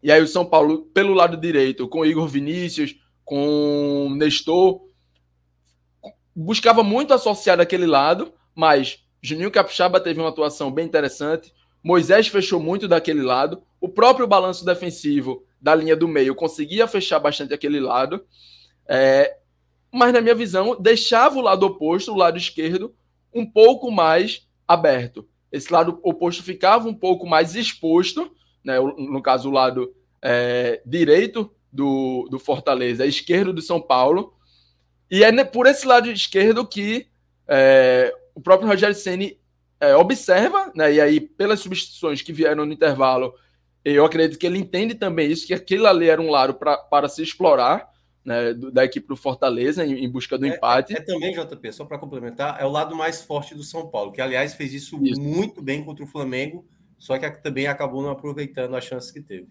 E 0.02 0.10
aí 0.10 0.22
o 0.22 0.28
São 0.28 0.44
Paulo, 0.44 0.86
pelo 0.94 1.12
lado 1.12 1.36
direito, 1.36 1.88
com 1.88 2.06
Igor 2.06 2.26
Vinícius, 2.28 2.96
com 3.24 4.14
Nestor, 4.16 4.80
buscava 6.34 6.82
muito 6.82 7.12
associar 7.12 7.60
aquele 7.60 7.86
lado, 7.86 8.32
mas 8.54 9.04
Juninho 9.20 9.50
Capixaba 9.50 10.00
teve 10.00 10.20
uma 10.20 10.28
atuação 10.28 10.70
bem 10.70 10.86
interessante, 10.86 11.52
Moisés 11.82 12.28
fechou 12.28 12.60
muito 12.60 12.86
daquele 12.86 13.22
lado, 13.22 13.62
o 13.80 13.88
próprio 13.88 14.26
balanço 14.26 14.64
defensivo 14.64 15.44
da 15.60 15.74
linha 15.74 15.96
do 15.96 16.08
meio 16.08 16.34
conseguia 16.34 16.86
fechar 16.86 17.18
bastante 17.18 17.52
aquele 17.52 17.80
lado, 17.80 18.24
é, 18.88 19.36
mas 19.92 20.12
na 20.12 20.20
minha 20.20 20.34
visão 20.34 20.80
deixava 20.80 21.38
o 21.38 21.42
lado 21.42 21.66
oposto, 21.66 22.12
o 22.12 22.16
lado 22.16 22.38
esquerdo, 22.38 22.94
um 23.34 23.44
pouco 23.44 23.90
mais 23.90 24.46
aberto. 24.66 25.26
Esse 25.50 25.72
lado 25.72 25.98
oposto 26.02 26.42
ficava 26.42 26.88
um 26.88 26.94
pouco 26.94 27.26
mais 27.26 27.54
exposto, 27.54 28.30
né, 28.62 28.78
no 28.80 29.22
caso 29.22 29.48
o 29.48 29.52
lado 29.52 29.94
é, 30.22 30.82
direito 30.84 31.50
do, 31.72 32.28
do 32.30 32.38
Fortaleza, 32.38 33.06
esquerdo 33.06 33.52
do 33.52 33.62
São 33.62 33.80
Paulo, 33.80 34.34
e 35.10 35.24
é 35.24 35.44
por 35.44 35.66
esse 35.66 35.86
lado 35.86 36.10
esquerdo 36.10 36.66
que 36.66 37.06
é, 37.46 38.14
o 38.34 38.40
próprio 38.40 38.68
Rogério 38.68 38.94
Ceni 38.94 39.38
é, 39.80 39.96
observa, 39.96 40.70
né, 40.74 40.92
e 40.92 41.00
aí 41.00 41.20
pelas 41.20 41.60
substituições 41.60 42.20
que 42.20 42.32
vieram 42.32 42.66
no 42.66 42.72
intervalo, 42.72 43.32
eu 43.92 44.04
acredito 44.04 44.38
que 44.38 44.46
ele 44.46 44.58
entende 44.58 44.94
também 44.94 45.30
isso, 45.30 45.46
que 45.46 45.54
aquele 45.54 45.86
ali 45.86 46.08
era 46.08 46.20
um 46.20 46.30
lado 46.30 46.54
pra, 46.54 46.76
para 46.76 47.08
se 47.08 47.22
explorar, 47.22 47.88
né, 48.24 48.52
da 48.52 48.84
equipe 48.84 49.08
do 49.08 49.16
Fortaleza 49.16 49.84
em, 49.86 50.04
em 50.04 50.10
busca 50.10 50.36
do 50.36 50.44
é, 50.44 50.50
empate. 50.50 50.94
É, 50.94 50.98
é, 50.98 51.00
também, 51.00 51.32
JP, 51.32 51.72
só 51.72 51.84
para 51.84 51.98
complementar, 51.98 52.60
é 52.60 52.64
o 52.64 52.70
lado 52.70 52.94
mais 52.94 53.22
forte 53.22 53.54
do 53.54 53.62
São 53.62 53.88
Paulo, 53.88 54.12
que 54.12 54.20
aliás 54.20 54.54
fez 54.54 54.74
isso, 54.74 55.02
isso, 55.02 55.20
muito 55.20 55.62
bem 55.62 55.82
contra 55.82 56.04
o 56.04 56.08
Flamengo, 56.08 56.66
só 56.98 57.16
que 57.16 57.30
também 57.42 57.66
acabou 57.66 58.02
não 58.02 58.10
aproveitando 58.10 58.76
a 58.76 58.80
chance 58.80 59.12
que 59.12 59.20
teve. 59.20 59.48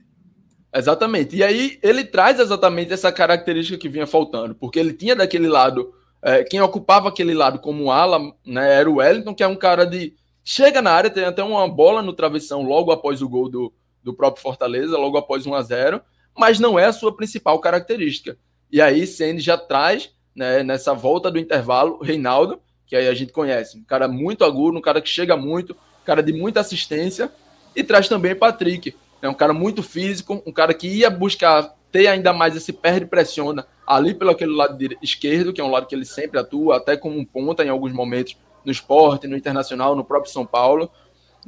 Exatamente. 0.74 1.36
E 1.36 1.44
aí 1.44 1.80
ele 1.82 2.04
traz 2.04 2.40
exatamente 2.40 2.94
essa 2.94 3.12
característica 3.12 3.80
que 3.80 3.90
vinha 3.90 4.06
faltando, 4.06 4.54
porque 4.54 4.80
ele 4.80 4.94
tinha 4.94 5.16
daquele 5.16 5.48
lado, 5.48 5.92
é, 6.22 6.44
quem 6.44 6.62
ocupava 6.62 7.10
aquele 7.10 7.34
lado 7.34 7.60
como 7.60 7.90
ala, 7.90 8.20
né, 8.46 8.76
era 8.76 8.90
o 8.90 8.96
Wellington, 8.96 9.34
que 9.34 9.44
é 9.44 9.48
um 9.48 9.56
cara 9.56 9.86
de. 9.86 10.14
Chega 10.44 10.82
na 10.82 10.92
área, 10.92 11.10
tem 11.10 11.26
até 11.26 11.44
uma 11.44 11.68
bola 11.68 12.02
no 12.02 12.14
travessão 12.14 12.62
logo 12.62 12.92
após 12.92 13.22
o 13.22 13.28
gol 13.28 13.50
do, 13.50 13.74
do 14.04 14.14
próprio 14.14 14.42
Fortaleza, 14.42 14.98
logo 14.98 15.18
após 15.18 15.46
1 15.46 15.54
a 15.54 15.62
0 15.62 16.02
mas 16.38 16.60
não 16.60 16.78
é 16.78 16.86
a 16.86 16.94
sua 16.94 17.16
principal 17.16 17.60
característica. 17.60 18.38
E 18.72 18.80
aí 18.80 19.08
Ceni 19.08 19.40
já 19.40 19.58
traz, 19.58 20.12
né, 20.36 20.62
nessa 20.62 20.94
volta 20.94 21.32
do 21.32 21.40
intervalo, 21.40 22.00
Reinaldo, 22.00 22.62
que 22.86 22.96
aí 22.96 23.08
a 23.08 23.14
gente 23.14 23.34
conhece, 23.34 23.78
um 23.78 23.84
cara 23.84 24.08
muito 24.08 24.46
agudo, 24.46 24.78
um 24.78 24.82
cara 24.82 25.02
que 25.02 25.10
chega 25.10 25.36
muito, 25.36 25.74
um 25.74 26.06
cara 26.06 26.22
de 26.22 26.32
muita 26.32 26.60
assistência, 26.60 27.32
e 27.76 27.84
traz 27.84 28.08
também 28.08 28.36
Patrick, 28.36 28.96
é 29.22 29.28
um 29.28 29.34
cara 29.34 29.52
muito 29.52 29.82
físico, 29.82 30.42
um 30.46 30.52
cara 30.52 30.74
que 30.74 30.88
ia 30.88 31.10
buscar 31.10 31.76
ter 31.92 32.08
ainda 32.08 32.32
mais 32.32 32.56
esse 32.56 32.72
perde 32.72 33.06
pressiona 33.06 33.66
ali 33.86 34.14
pelo 34.14 34.32
aquele 34.32 34.54
lado 34.54 34.78
esquerdo, 35.02 35.54
que 35.54 35.60
é 35.60 35.64
um 35.64 35.72
lado 35.72 35.88
que 35.88 35.96
ele 35.96 36.06
sempre 36.06 36.40
atua, 36.40 36.78
até 36.78 36.96
como 36.96 37.18
um 37.18 37.26
ponta 37.26 37.64
em 37.64 37.70
alguns 37.70 37.94
momentos 37.94 38.38
no 38.64 38.72
esporte, 38.72 39.28
no 39.28 39.38
internacional, 39.38 39.96
no 39.96 40.04
próprio 40.04 40.32
São 40.32 40.46
Paulo. 40.46 40.92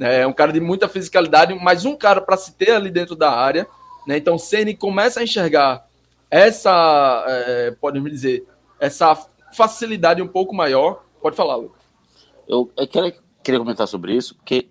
É 0.00 0.26
um 0.26 0.32
cara 0.32 0.52
de 0.52 0.60
muita 0.60 0.88
fisicalidade, 0.88 1.54
mas 1.54 1.84
um 1.84 1.94
cara 1.94 2.20
para 2.20 2.36
se 2.36 2.54
ter 2.54 2.72
ali 2.72 2.90
dentro 2.90 3.14
da 3.14 3.30
área. 3.30 3.66
Né? 4.06 4.16
Então, 4.16 4.38
Ceni 4.38 4.74
começa 4.74 5.20
a 5.20 5.22
enxergar 5.22 5.86
essa, 6.30 7.24
é, 7.28 7.70
podemos 7.72 8.10
dizer, 8.10 8.46
essa 8.78 9.14
facilidade 9.52 10.22
um 10.22 10.28
pouco 10.28 10.54
maior. 10.54 11.04
Pode 11.20 11.36
falar, 11.36 11.56
Lucas. 11.56 11.82
Eu, 12.48 12.70
eu 12.76 12.86
queria, 12.88 13.14
queria 13.42 13.60
comentar 13.60 13.86
sobre 13.86 14.14
isso, 14.14 14.34
porque 14.34 14.68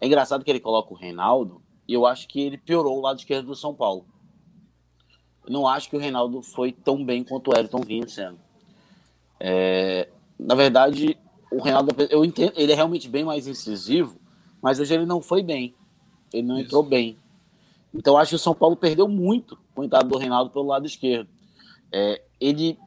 é 0.00 0.06
engraçado 0.06 0.44
que 0.44 0.50
ele 0.50 0.60
coloca 0.60 0.92
o 0.92 0.96
Reinaldo 0.96 1.62
e 1.86 1.94
eu 1.94 2.04
acho 2.06 2.26
que 2.26 2.40
ele 2.40 2.58
piorou 2.58 2.98
o 2.98 3.00
lado 3.00 3.18
esquerdo 3.18 3.46
do 3.46 3.54
São 3.54 3.74
Paulo. 3.74 4.04
Eu 5.46 5.52
não 5.52 5.66
acho 5.66 5.88
que 5.88 5.96
o 5.96 5.98
Reinaldo 5.98 6.42
foi 6.42 6.72
tão 6.72 7.04
bem 7.04 7.24
quanto 7.24 7.50
o 7.50 7.56
Ayrton 7.56 7.80
vinha 7.80 8.08
sendo. 8.08 8.38
É, 9.38 10.08
na 10.38 10.54
verdade, 10.54 11.18
o 11.50 11.62
Reinaldo, 11.62 11.94
eu 12.10 12.24
entendo, 12.24 12.52
ele 12.56 12.72
é 12.72 12.74
realmente 12.74 13.08
bem 13.08 13.24
mais 13.24 13.46
incisivo, 13.46 14.18
mas 14.62 14.78
hoje 14.78 14.94
ele 14.94 15.04
não 15.04 15.20
foi 15.20 15.42
bem. 15.42 15.74
Ele 16.32 16.46
não 16.46 16.56
Isso. 16.56 16.66
entrou 16.66 16.82
bem. 16.82 17.18
Então 17.92 18.16
acho 18.16 18.30
que 18.30 18.36
o 18.36 18.38
São 18.38 18.54
Paulo 18.54 18.76
perdeu 18.76 19.08
muito 19.08 19.58
com 19.74 19.82
o 19.82 19.84
entrada 19.84 20.08
do 20.08 20.16
Reinaldo 20.16 20.50
pelo 20.50 20.66
lado 20.66 20.86
esquerdo. 20.86 21.28
É, 21.90 22.22
ele 22.40 22.78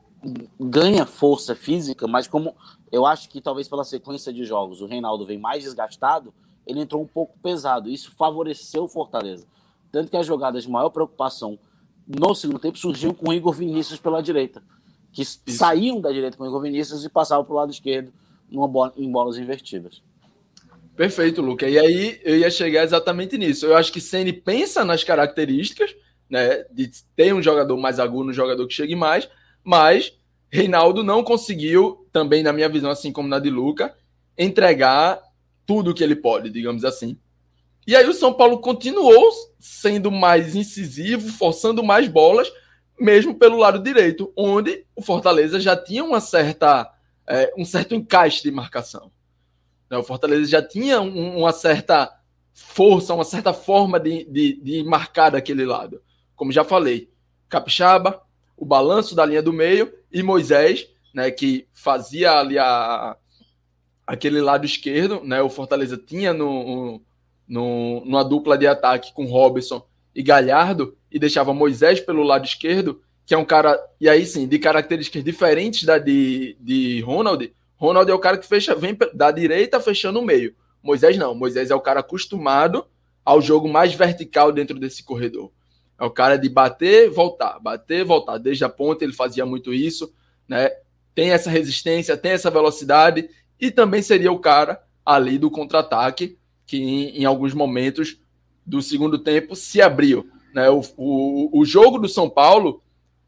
ganha 0.59 1.05
força 1.05 1.53
física, 1.53 2.07
mas 2.07 2.27
como 2.27 2.55
eu 2.91 3.05
acho 3.05 3.29
que 3.29 3.39
talvez 3.39 3.67
pela 3.67 3.83
sequência 3.83 4.33
de 4.33 4.45
jogos 4.45 4.81
o 4.81 4.87
Reinaldo 4.87 5.25
vem 5.25 5.37
mais 5.37 5.63
desgastado, 5.63 6.33
ele 6.65 6.79
entrou 6.79 7.01
um 7.01 7.07
pouco 7.07 7.37
pesado. 7.39 7.89
Isso 7.89 8.11
favoreceu 8.15 8.85
o 8.85 8.87
Fortaleza. 8.87 9.45
Tanto 9.91 10.09
que 10.09 10.17
as 10.17 10.25
jogadas 10.25 10.63
de 10.63 10.69
maior 10.69 10.89
preocupação 10.89 11.59
no 12.07 12.33
segundo 12.33 12.59
tempo 12.59 12.77
surgiam 12.77 13.13
com 13.13 13.29
o 13.29 13.33
Igor 13.33 13.53
Vinícius 13.53 13.99
pela 13.99 14.21
direita. 14.21 14.63
Que 15.11 15.21
Isso. 15.21 15.39
saíam 15.47 16.01
da 16.01 16.11
direita 16.11 16.37
com 16.37 16.43
o 16.43 16.47
Igor 16.47 16.61
Vinícius 16.61 17.03
e 17.05 17.09
passavam 17.09 17.45
para 17.45 17.53
o 17.53 17.57
lado 17.57 17.71
esquerdo 17.71 18.11
numa 18.49 18.67
bola, 18.67 18.93
em 18.97 19.11
bolas 19.11 19.37
invertidas. 19.37 20.01
Perfeito, 20.95 21.41
Luca. 21.41 21.67
E 21.67 21.77
aí 21.77 22.19
eu 22.23 22.37
ia 22.37 22.49
chegar 22.49 22.83
exatamente 22.83 23.37
nisso. 23.37 23.65
Eu 23.65 23.75
acho 23.75 23.91
que 23.91 23.99
Ceni 23.99 24.31
pensa 24.31 24.85
nas 24.85 25.03
características, 25.03 25.93
né, 26.29 26.63
de 26.71 26.89
ter 27.15 27.33
um 27.33 27.41
jogador 27.41 27.77
mais 27.77 27.99
agudo, 27.99 28.29
um 28.29 28.33
jogador 28.33 28.65
que 28.65 28.73
chegue 28.73 28.95
mais, 28.95 29.29
mas 29.63 30.17
Reinaldo 30.49 31.03
não 31.03 31.23
conseguiu, 31.23 32.07
também 32.11 32.41
na 32.41 32.53
minha 32.53 32.69
visão, 32.69 32.89
assim 32.89 33.11
como 33.11 33.27
na 33.27 33.39
de 33.39 33.49
Luca, 33.49 33.93
entregar 34.37 35.21
tudo 35.65 35.93
que 35.93 36.03
ele 36.03 36.15
pode, 36.15 36.49
digamos 36.49 36.85
assim. 36.85 37.17
E 37.85 37.95
aí 37.95 38.07
o 38.07 38.13
São 38.13 38.33
Paulo 38.33 38.59
continuou 38.59 39.31
sendo 39.59 40.09
mais 40.09 40.55
incisivo, 40.55 41.29
forçando 41.29 41.83
mais 41.83 42.07
bolas, 42.07 42.51
mesmo 42.99 43.35
pelo 43.35 43.57
lado 43.57 43.83
direito, 43.83 44.31
onde 44.35 44.85
o 44.95 45.01
Fortaleza 45.01 45.59
já 45.59 45.75
tinha 45.75 46.03
uma 46.03 46.21
certa 46.21 46.89
é, 47.27 47.51
um 47.57 47.65
certo 47.65 47.93
encaixe 47.93 48.41
de 48.43 48.51
marcação. 48.51 49.11
Né? 49.89 49.97
O 49.97 50.03
Fortaleza 50.03 50.49
já 50.49 50.61
tinha 50.61 51.01
um, 51.01 51.39
uma 51.39 51.51
certa 51.51 52.11
força, 52.53 53.13
uma 53.13 53.25
certa 53.25 53.53
forma 53.53 53.99
de, 53.99 54.25
de, 54.25 54.61
de 54.61 54.83
marcar 54.83 55.31
daquele 55.31 55.65
lado. 55.65 56.01
Como 56.35 56.51
já 56.51 56.63
falei, 56.63 57.09
Capixaba, 57.49 58.21
o 58.57 58.65
balanço 58.65 59.15
da 59.15 59.25
linha 59.25 59.41
do 59.41 59.53
meio 59.53 59.91
e 60.11 60.23
Moisés, 60.23 60.87
né, 61.13 61.29
que 61.31 61.67
fazia 61.73 62.31
ali 62.33 62.57
a, 62.57 63.17
aquele 64.05 64.41
lado 64.41 64.65
esquerdo, 64.65 65.21
né? 65.23 65.41
O 65.41 65.49
Fortaleza 65.49 65.97
tinha 65.97 66.33
no, 66.33 67.01
no, 67.47 68.03
numa 68.05 68.23
dupla 68.23 68.57
de 68.57 68.67
ataque 68.67 69.13
com 69.13 69.25
Robson 69.25 69.85
e 70.13 70.21
Galhardo 70.21 70.95
e 71.11 71.19
deixava 71.19 71.53
Moisés 71.53 71.99
pelo 71.99 72.23
lado 72.23 72.45
esquerdo, 72.45 73.01
que 73.25 73.33
é 73.33 73.37
um 73.37 73.45
cara, 73.45 73.79
e 73.99 74.07
aí 74.07 74.25
sim, 74.25 74.47
de 74.47 74.59
características 74.59 75.23
diferentes 75.23 75.83
da 75.83 75.97
de, 75.97 76.55
de 76.59 77.01
Ronald. 77.01 77.53
Ronald 77.77 78.09
é 78.09 78.13
o 78.13 78.19
cara 78.19 78.37
que 78.37 78.47
fecha, 78.47 78.75
vem 78.75 78.97
da 79.13 79.31
direita 79.31 79.79
fechando 79.79 80.19
o 80.19 80.25
meio. 80.25 80.55
Moisés 80.81 81.17
não, 81.17 81.33
Moisés 81.33 81.71
é 81.71 81.75
o 81.75 81.81
cara 81.81 81.99
acostumado 81.99 82.85
ao 83.23 83.41
jogo 83.41 83.67
mais 83.67 83.93
vertical 83.93 84.51
dentro 84.51 84.79
desse 84.79 85.03
corredor. 85.03 85.51
É 85.99 86.05
o 86.05 86.11
cara 86.11 86.37
de 86.37 86.47
bater, 86.49 87.09
voltar, 87.09 87.59
bater, 87.59 88.03
voltar. 88.03 88.37
Desde 88.37 88.63
a 88.63 88.69
ponta 88.69 89.03
ele 89.03 89.13
fazia 89.13 89.45
muito 89.45 89.73
isso, 89.73 90.13
né? 90.47 90.69
Tem 91.13 91.31
essa 91.31 91.49
resistência, 91.49 92.17
tem 92.17 92.33
essa 92.33 92.51
velocidade 92.51 93.29
e 93.59 93.71
também 93.71 94.01
seria 94.01 94.31
o 94.31 94.39
cara 94.39 94.83
ali 95.05 95.37
do 95.37 95.49
contra-ataque 95.49 96.37
que 96.65 96.77
em, 96.77 97.21
em, 97.21 97.25
alguns 97.25 97.53
momentos 97.53 98.19
do 98.65 98.81
segundo 98.81 99.17
tempo 99.19 99.55
se 99.55 99.81
abriu. 99.81 100.29
Né? 100.53 100.69
O, 100.69 100.81
o, 100.97 101.61
o 101.61 101.65
jogo 101.65 101.97
do 101.97 102.09
São 102.09 102.29
Paulo, 102.29 102.81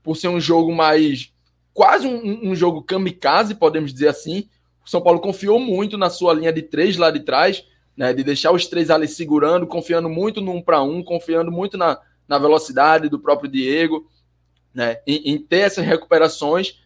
por 0.04 0.18
ser 0.18 0.28
um 0.28 0.40
jogo 0.40 0.74
mais 0.76 1.32
quase 1.78 2.08
um, 2.08 2.50
um 2.50 2.56
jogo 2.56 2.82
kamikaze, 2.82 3.54
podemos 3.54 3.94
dizer 3.94 4.08
assim, 4.08 4.50
o 4.84 4.90
São 4.90 5.00
Paulo 5.00 5.20
confiou 5.20 5.60
muito 5.60 5.96
na 5.96 6.10
sua 6.10 6.34
linha 6.34 6.52
de 6.52 6.64
três 6.64 6.98
lá 6.98 7.12
de 7.12 7.20
trás, 7.20 7.64
né? 7.96 8.12
de 8.14 8.24
deixar 8.24 8.52
os 8.52 8.66
três 8.66 8.90
ali 8.90 9.08
segurando, 9.08 9.68
confiando 9.68 10.10
muito 10.10 10.42
no 10.42 10.54
um 10.54 10.60
para 10.60 10.82
um, 10.82 11.04
confiando 11.04 11.52
muito 11.52 11.78
na, 11.78 12.00
na 12.28 12.40
velocidade 12.40 13.10
do 13.10 13.20
próprio 13.20 13.48
Diego, 13.48 14.10
né? 14.74 15.02
em, 15.06 15.34
em 15.34 15.38
ter 15.38 15.60
essas 15.60 15.86
recuperações. 15.86 16.82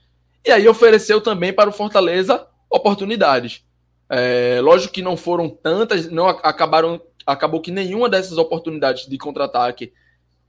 E 0.46 0.52
aí 0.52 0.68
ofereceu 0.68 1.22
também 1.22 1.54
para 1.54 1.70
o 1.70 1.74
Fortaleza 1.74 2.46
oportunidades. 2.70 3.64
É, 4.10 4.60
lógico 4.62 4.94
que 4.94 5.02
não 5.02 5.16
foram 5.16 5.48
tantas, 5.48 6.12
não 6.12 6.28
acabaram, 6.28 7.02
acabou 7.26 7.62
que 7.62 7.72
nenhuma 7.72 8.10
dessas 8.10 8.38
oportunidades 8.38 9.08
de 9.08 9.18
contra-ataque 9.18 9.94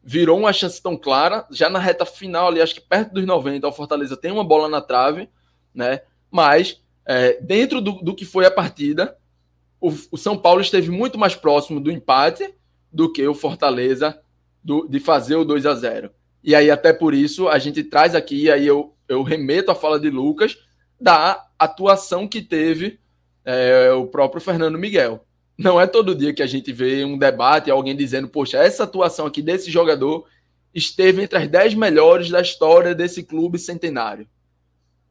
virou 0.02 0.38
uma 0.38 0.52
chance 0.52 0.82
tão 0.82 0.96
clara. 0.96 1.46
Já 1.50 1.70
na 1.70 1.78
reta 1.78 2.04
final, 2.04 2.48
ali, 2.48 2.60
acho 2.60 2.74
que 2.74 2.80
perto 2.80 3.12
dos 3.12 3.24
90, 3.24 3.66
o 3.66 3.72
Fortaleza 3.72 4.16
tem 4.16 4.32
uma 4.32 4.44
bola 4.44 4.68
na 4.68 4.80
trave, 4.80 5.28
né? 5.74 6.02
Mas 6.30 6.82
é, 7.06 7.40
dentro 7.40 7.80
do, 7.80 7.92
do, 7.92 8.14
que 8.14 8.24
foi 8.24 8.46
a 8.46 8.50
partida, 8.50 9.16
o, 9.80 9.92
o, 10.10 10.16
São 10.16 10.36
Paulo 10.36 10.60
esteve 10.60 10.90
muito 10.90 11.18
mais 11.18 11.34
próximo 11.34 11.80
do 11.80 11.90
empate 11.90 12.54
do 12.92 13.12
que 13.12 13.26
o 13.26 13.34
Fortaleza 13.34 14.20
do, 14.62 14.86
de 14.88 15.00
fazer 15.00 15.36
o 15.36 15.44
2 15.44 15.66
a 15.66 15.74
0 15.74 16.10
E 16.42 16.54
aí, 16.54 16.70
até 16.70 16.92
por 16.92 17.14
isso, 17.14 17.48
a 17.48 17.58
gente 17.58 17.82
traz 17.82 18.14
aqui, 18.14 18.50
aí 18.50 18.66
eu, 18.66 18.94
eu 19.08 19.22
remeto 19.22 19.70
a 19.70 19.74
fala 19.74 19.98
de 19.98 20.10
Lucas, 20.10 20.56
da 21.00 21.48
atuação 21.58 22.28
que 22.28 22.40
teve 22.40 23.00
é, 23.44 23.90
o 23.92 24.06
próprio 24.06 24.40
Fernando 24.40 24.78
Miguel. 24.78 25.24
Não 25.56 25.80
é 25.80 25.86
todo 25.86 26.14
dia 26.14 26.32
que 26.32 26.42
a 26.42 26.46
gente 26.46 26.72
vê 26.72 27.04
um 27.04 27.18
debate, 27.18 27.70
alguém 27.70 27.94
dizendo, 27.96 28.28
poxa, 28.28 28.58
essa 28.58 28.84
atuação 28.84 29.26
aqui 29.26 29.42
desse 29.42 29.70
jogador 29.70 30.26
esteve 30.74 31.22
entre 31.22 31.38
as 31.38 31.48
10 31.48 31.74
melhores 31.74 32.30
da 32.30 32.40
história 32.40 32.94
desse 32.94 33.22
clube 33.22 33.58
centenário. 33.58 34.26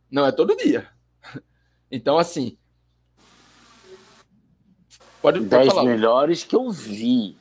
Não 0.09 0.25
é 0.25 0.31
todo 0.31 0.55
dia. 0.55 0.87
Então, 1.93 2.17
assim. 2.17 2.57
Pode, 5.21 5.39
pode 5.39 5.49
10 5.49 5.67
falar. 5.67 5.83
melhores 5.83 6.41
que 6.45 6.55
eu 6.55 6.71
vi. 6.71 7.35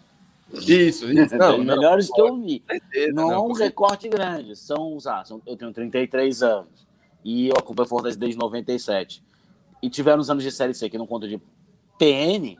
Isso, 0.53 1.09
isso. 1.09 1.37
Não, 1.39 1.59
não 1.59 1.65
melhores 1.65 2.09
não, 2.09 2.15
que 2.17 2.21
eu 2.21 2.43
vi. 2.43 2.65
Certeza, 2.69 3.13
não, 3.13 3.31
é 3.31 3.39
um 3.39 3.53
recorte 3.53 4.09
grande. 4.09 4.57
São, 4.57 4.99
ah, 5.07 5.25
são, 5.25 5.41
eu 5.47 5.57
tenho 5.57 5.73
33 5.73 6.43
anos. 6.43 6.85
E 7.25 7.47
eu 7.47 7.55
acompanho 7.57 7.89
Fortaleza 7.89 8.19
desde 8.19 8.37
97 8.37 9.23
e 9.83 9.89
tiveram 9.89 10.21
os 10.21 10.31
anos 10.31 10.43
de 10.43 10.51
Série 10.51 10.75
C, 10.75 10.89
que 10.91 10.99
não 10.99 11.07
conta 11.07 11.29
de 11.29 11.41
PN, 11.99 12.57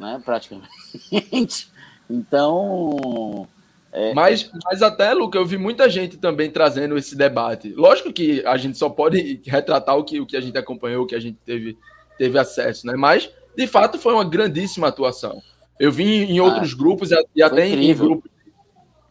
né, 0.00 0.20
praticamente. 0.24 1.70
Então. 2.12 3.46
É, 3.92 4.12
mas, 4.12 4.50
mas 4.64 4.82
até, 4.82 5.14
Luca, 5.14 5.38
eu 5.38 5.46
vi 5.46 5.56
muita 5.56 5.88
gente 5.88 6.16
também 6.16 6.50
trazendo 6.50 6.98
esse 6.98 7.14
debate. 7.14 7.72
Lógico 7.72 8.12
que 8.12 8.44
a 8.44 8.56
gente 8.56 8.76
só 8.76 8.88
pode 8.88 9.40
retratar 9.46 9.96
o 9.96 10.02
que, 10.02 10.18
o 10.18 10.26
que 10.26 10.36
a 10.36 10.40
gente 10.40 10.58
acompanhou, 10.58 11.04
o 11.04 11.06
que 11.06 11.14
a 11.14 11.20
gente 11.20 11.38
teve, 11.46 11.78
teve 12.18 12.36
acesso, 12.36 12.84
né? 12.84 12.94
Mas, 12.96 13.30
de 13.56 13.64
fato, 13.68 13.96
foi 13.96 14.12
uma 14.12 14.24
grandíssima 14.24 14.88
atuação. 14.88 15.40
Eu 15.78 15.92
vi 15.92 16.24
em 16.24 16.40
outros 16.40 16.72
ah, 16.72 16.76
grupos 16.76 17.10
e 17.12 17.42
até 17.44 17.68
em 17.68 17.94
grupos, 17.94 18.28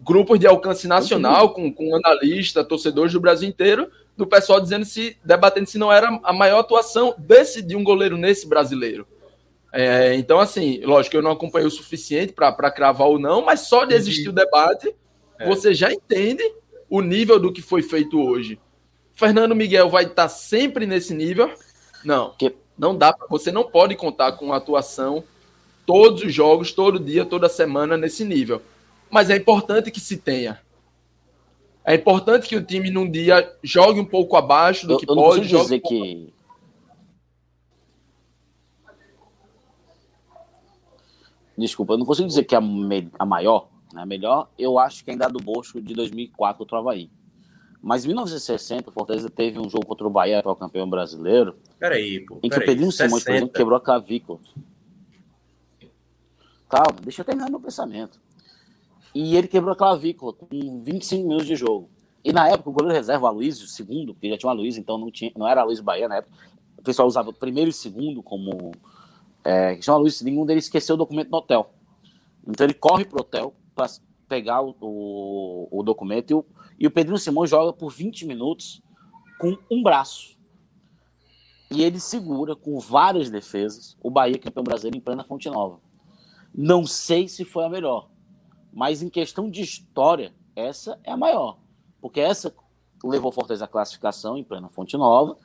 grupos 0.01 0.37
de 0.37 0.45
alcance 0.45 0.89
nacional, 0.89 1.53
com, 1.53 1.71
com 1.73 1.95
analista, 1.95 2.65
torcedores 2.65 3.13
do 3.13 3.21
Brasil 3.21 3.47
inteiro, 3.47 3.89
do 4.17 4.27
pessoal 4.27 4.59
dizendo 4.59 4.83
se 4.83 5.15
debatendo 5.23 5.69
se 5.69 5.77
não 5.77 5.89
era 5.89 6.19
a 6.21 6.33
maior 6.33 6.59
atuação 6.59 7.15
desse 7.17 7.61
de 7.61 7.77
um 7.77 7.83
goleiro 7.83 8.17
nesse 8.17 8.45
brasileiro. 8.45 9.07
É, 9.71 10.15
então, 10.15 10.39
assim, 10.39 10.81
lógico, 10.83 11.15
eu 11.15 11.21
não 11.21 11.31
acompanhei 11.31 11.67
o 11.67 11.71
suficiente 11.71 12.33
para 12.33 12.71
cravar 12.71 13.07
ou 13.07 13.19
não, 13.19 13.45
mas 13.45 13.61
só 13.61 13.85
de 13.85 13.93
existir 13.93 14.29
o 14.29 14.33
debate, 14.33 14.93
é. 15.37 15.47
você 15.47 15.73
já 15.73 15.91
entende 15.93 16.43
o 16.89 17.01
nível 17.01 17.39
do 17.39 17.53
que 17.53 17.61
foi 17.61 17.81
feito 17.81 18.19
hoje. 18.19 18.59
Fernando 19.13 19.55
Miguel 19.55 19.89
vai 19.89 20.05
estar 20.05 20.29
sempre 20.29 20.85
nesse 20.85 21.13
nível? 21.13 21.53
Não. 22.03 22.33
Que... 22.37 22.55
Não 22.77 22.97
dá, 22.97 23.13
você 23.29 23.51
não 23.51 23.65
pode 23.65 23.93
contar 23.97 24.31
com 24.33 24.53
atuação 24.53 25.21
todos 25.85 26.23
os 26.23 26.33
jogos, 26.33 26.71
todo 26.71 26.97
dia, 26.97 27.25
toda 27.25 27.49
semana 27.49 27.97
nesse 27.97 28.23
nível. 28.23 28.61
Mas 29.09 29.29
é 29.29 29.35
importante 29.35 29.91
que 29.91 29.99
se 29.99 30.15
tenha. 30.15 30.61
É 31.83 31.95
importante 31.95 32.47
que 32.47 32.55
o 32.55 32.63
time 32.63 32.89
num 32.89 33.09
dia 33.09 33.53
jogue 33.61 33.99
um 33.99 34.05
pouco 34.05 34.37
abaixo 34.37 34.87
do 34.87 34.93
eu, 34.93 34.97
que 34.97 35.09
eu 35.09 35.15
pode. 35.15 35.51
Não 35.51 35.61
dizer 35.61 35.75
um 35.75 35.79
que 35.79 36.33
Desculpa, 41.59 41.93
eu 41.93 41.97
não 41.97 42.05
consigo 42.05 42.27
dizer 42.27 42.43
que 42.43 42.55
é 42.55 42.57
a, 42.57 42.61
me... 42.61 43.09
a 43.17 43.25
maior, 43.25 43.69
né? 43.93 44.01
a 44.01 44.05
melhor, 44.05 44.49
eu 44.57 44.79
acho 44.79 45.03
que 45.03 45.11
ainda 45.11 45.25
é 45.25 45.29
do 45.29 45.39
Bosco 45.39 45.81
de 45.81 45.93
2004 45.93 46.57
contra 46.57 46.77
o 46.77 46.79
Havaí. 46.79 47.09
Mas 47.81 48.03
em 48.03 48.09
1960, 48.09 48.89
o 48.89 48.91
Fortaleza 48.91 49.29
teve 49.29 49.59
um 49.59 49.69
jogo 49.69 49.85
contra 49.85 50.05
o 50.05 50.09
Bahia, 50.09 50.41
que 50.41 50.47
é 50.47 50.51
o 50.51 50.55
campeão 50.55 50.89
brasileiro. 50.89 51.55
Peraí, 51.79 52.19
pô. 52.25 52.39
Em 52.43 52.49
que 52.49 52.57
o 52.57 52.65
Pedrinho 52.65 52.91
Simões, 52.91 53.23
por 53.23 53.31
exemplo, 53.31 53.53
quebrou 53.53 53.77
a 53.77 53.81
clavícula. 53.81 54.39
Calma, 56.67 56.99
deixa 57.01 57.21
eu 57.21 57.25
terminar 57.25 57.49
meu 57.49 57.59
pensamento 57.59 58.19
e 59.13 59.35
ele 59.35 59.47
quebrou 59.47 59.73
a 59.73 59.75
clavícula 59.75 60.33
com 60.33 60.47
25 60.81 61.27
minutos 61.27 61.47
de 61.47 61.55
jogo. 61.55 61.89
E 62.23 62.33
na 62.33 62.47
época, 62.49 62.69
o 62.69 62.73
goleiro 62.73 62.95
reserva, 62.95 63.25
o 63.25 63.27
Aloysio, 63.27 63.67
segundo, 63.67 64.13
porque 64.13 64.29
já 64.29 64.37
tinha 64.37 64.49
o 64.49 64.51
Aloysio, 64.51 64.79
então 64.79 64.97
não, 64.97 65.09
tinha, 65.09 65.31
não 65.35 65.47
era 65.47 65.61
Aloysio 65.61 65.83
Bahia 65.83 66.07
na 66.07 66.17
época. 66.17 66.33
O 66.77 66.81
pessoal 66.81 67.07
usava 67.07 67.31
primeiro 67.33 67.69
e 67.69 67.73
segundo 67.73 68.21
como. 68.21 68.71
É, 69.43 69.75
que 69.75 69.83
chama 69.83 69.97
Aloysio, 69.97 70.25
nenhum 70.25 70.45
deles 70.45 70.65
esqueceu 70.65 70.95
o 70.95 70.97
documento 70.97 71.29
no 71.29 71.37
hotel. 71.37 71.73
Então 72.47 72.65
ele 72.65 72.73
corre 72.73 73.05
pro 73.05 73.21
hotel 73.21 73.53
para 73.75 73.87
pegar 74.27 74.61
o, 74.61 74.75
o, 74.81 75.67
o 75.71 75.83
documento 75.83 76.31
e 76.31 76.33
o, 76.33 76.45
e 76.79 76.87
o 76.87 76.91
Pedrinho 76.91 77.17
Simão 77.17 77.47
joga 77.47 77.73
por 77.73 77.89
20 77.89 78.25
minutos 78.25 78.81
com 79.39 79.57
um 79.71 79.81
braço. 79.81 80.37
E 81.71 81.83
ele 81.83 81.99
segura 81.99 82.55
com 82.55 82.79
várias 82.79 83.29
defesas 83.29 83.95
o 84.01 84.09
Bahia 84.09 84.39
campeão 84.39 84.63
brasileiro 84.63 84.97
em 84.97 85.01
plena 85.01 85.23
Fonte 85.23 85.49
Nova. 85.49 85.79
Não 86.53 86.85
sei 86.85 87.27
se 87.27 87.45
foi 87.45 87.63
a 87.63 87.69
melhor, 87.69 88.09
mas 88.73 89.01
em 89.03 89.09
questão 89.09 89.49
de 89.49 89.61
história, 89.61 90.33
essa 90.55 90.99
é 91.03 91.11
a 91.11 91.17
maior. 91.17 91.59
Porque 92.01 92.19
essa 92.19 92.53
levou 93.03 93.31
Fortaleza 93.31 93.65
à 93.65 93.67
classificação 93.67 94.37
em 94.37 94.43
plena 94.43 94.69
Fonte 94.69 94.97
Nova. 94.97 95.37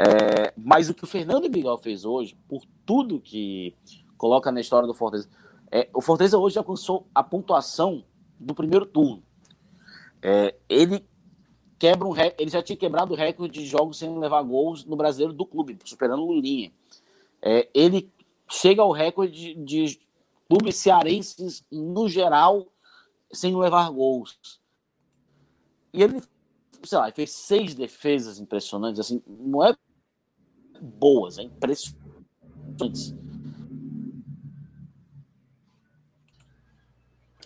É, 0.00 0.54
mas 0.56 0.88
o 0.88 0.94
que 0.94 1.04
o 1.04 1.06
Fernando 1.06 1.50
Miguel 1.50 1.76
fez 1.76 2.06
hoje, 2.06 2.34
por 2.48 2.62
tudo 2.86 3.20
que 3.20 3.76
coloca 4.16 4.50
na 4.50 4.60
história 4.60 4.86
do 4.86 4.94
Fortaleza, 4.94 5.28
é, 5.70 5.90
o 5.94 6.00
Fortaleza 6.00 6.38
hoje 6.38 6.56
alcançou 6.56 7.06
a 7.14 7.22
pontuação 7.22 8.02
do 8.38 8.54
primeiro 8.54 8.86
turno. 8.86 9.22
É, 10.22 10.54
ele 10.70 11.06
quebra 11.78 12.08
um 12.08 12.14
ele 12.38 12.50
já 12.50 12.62
tinha 12.62 12.76
quebrado 12.76 13.12
o 13.12 13.16
recorde 13.16 13.60
de 13.60 13.66
jogos 13.66 13.98
sem 13.98 14.18
levar 14.18 14.42
gols 14.42 14.86
no 14.86 14.96
brasileiro 14.96 15.34
do 15.34 15.44
clube, 15.44 15.78
superando 15.84 16.22
o 16.22 16.32
Lulinha. 16.32 16.72
É, 17.42 17.68
ele 17.74 18.10
chega 18.48 18.80
ao 18.80 18.92
recorde 18.92 19.54
de, 19.54 19.86
de 19.86 20.00
clubes 20.48 20.76
cearenses, 20.76 21.62
no 21.70 22.08
geral, 22.08 22.66
sem 23.30 23.54
levar 23.54 23.90
gols. 23.90 24.60
E 25.92 26.02
ele, 26.02 26.22
sei 26.84 26.98
lá, 26.98 27.12
fez 27.12 27.32
seis 27.32 27.74
defesas 27.74 28.38
impressionantes, 28.38 28.98
assim, 28.98 29.22
não 29.26 29.62
é 29.62 29.76
boas, 30.80 31.38
é 31.38 31.42
impressionantes. 31.42 33.14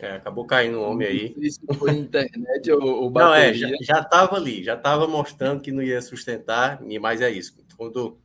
É, 0.01 0.16
acabou 0.16 0.44
caindo 0.44 0.81
um 0.81 0.90
homem 0.90 1.06
aí. 1.06 1.35
Isso 1.39 1.61
foi 1.78 1.93
internet 1.93 2.70
ou, 2.73 3.05
ou 3.05 3.11
Não, 3.11 3.35
é, 3.35 3.55
já, 3.55 3.69
já 3.81 4.05
tava 4.05 4.36
ali, 4.36 4.62
já 4.62 4.77
tava 4.77 5.06
mostrando 5.06 5.61
que 5.61 5.73
não 5.73 5.82
ia 5.82 6.02
sustentar, 6.02 6.81
e 6.86 6.98
mais 6.98 7.20
é 7.20 7.31
isso. 7.31 7.56
Quando 7.77 8.19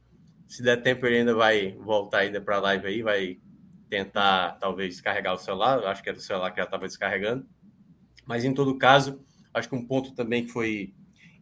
se 0.47 0.63
der 0.63 0.81
tempo, 0.81 1.05
ele 1.05 1.19
ainda 1.19 1.35
vai 1.35 1.73
voltar 1.73 2.19
ainda 2.19 2.41
para 2.41 2.57
a 2.57 2.61
live 2.61 2.87
aí, 2.87 3.01
vai 3.03 3.39
tentar 3.87 4.57
talvez 4.59 4.95
descarregar 4.95 5.33
o 5.33 5.37
celular. 5.37 5.83
Acho 5.85 6.01
que 6.01 6.09
era 6.09 6.17
o 6.17 6.21
celular 6.21 6.51
que 6.51 6.57
já 6.57 6.63
estava 6.63 6.87
descarregando. 6.87 7.45
Mas 8.25 8.43
em 8.43 8.53
todo 8.53 8.77
caso, 8.77 9.23
acho 9.53 9.69
que 9.69 9.75
um 9.75 9.85
ponto 9.85 10.13
também 10.13 10.45
que 10.45 10.51
foi 10.51 10.93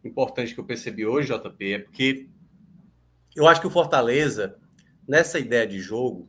importante 0.04 0.54
que 0.54 0.60
eu 0.60 0.64
percebi 0.64 1.06
hoje, 1.06 1.32
JP, 1.32 1.72
é 1.72 1.78
porque 1.78 2.28
eu 3.38 3.46
acho 3.46 3.60
que 3.60 3.68
o 3.68 3.70
Fortaleza, 3.70 4.58
nessa 5.06 5.38
ideia 5.38 5.64
de 5.64 5.78
jogo, 5.78 6.28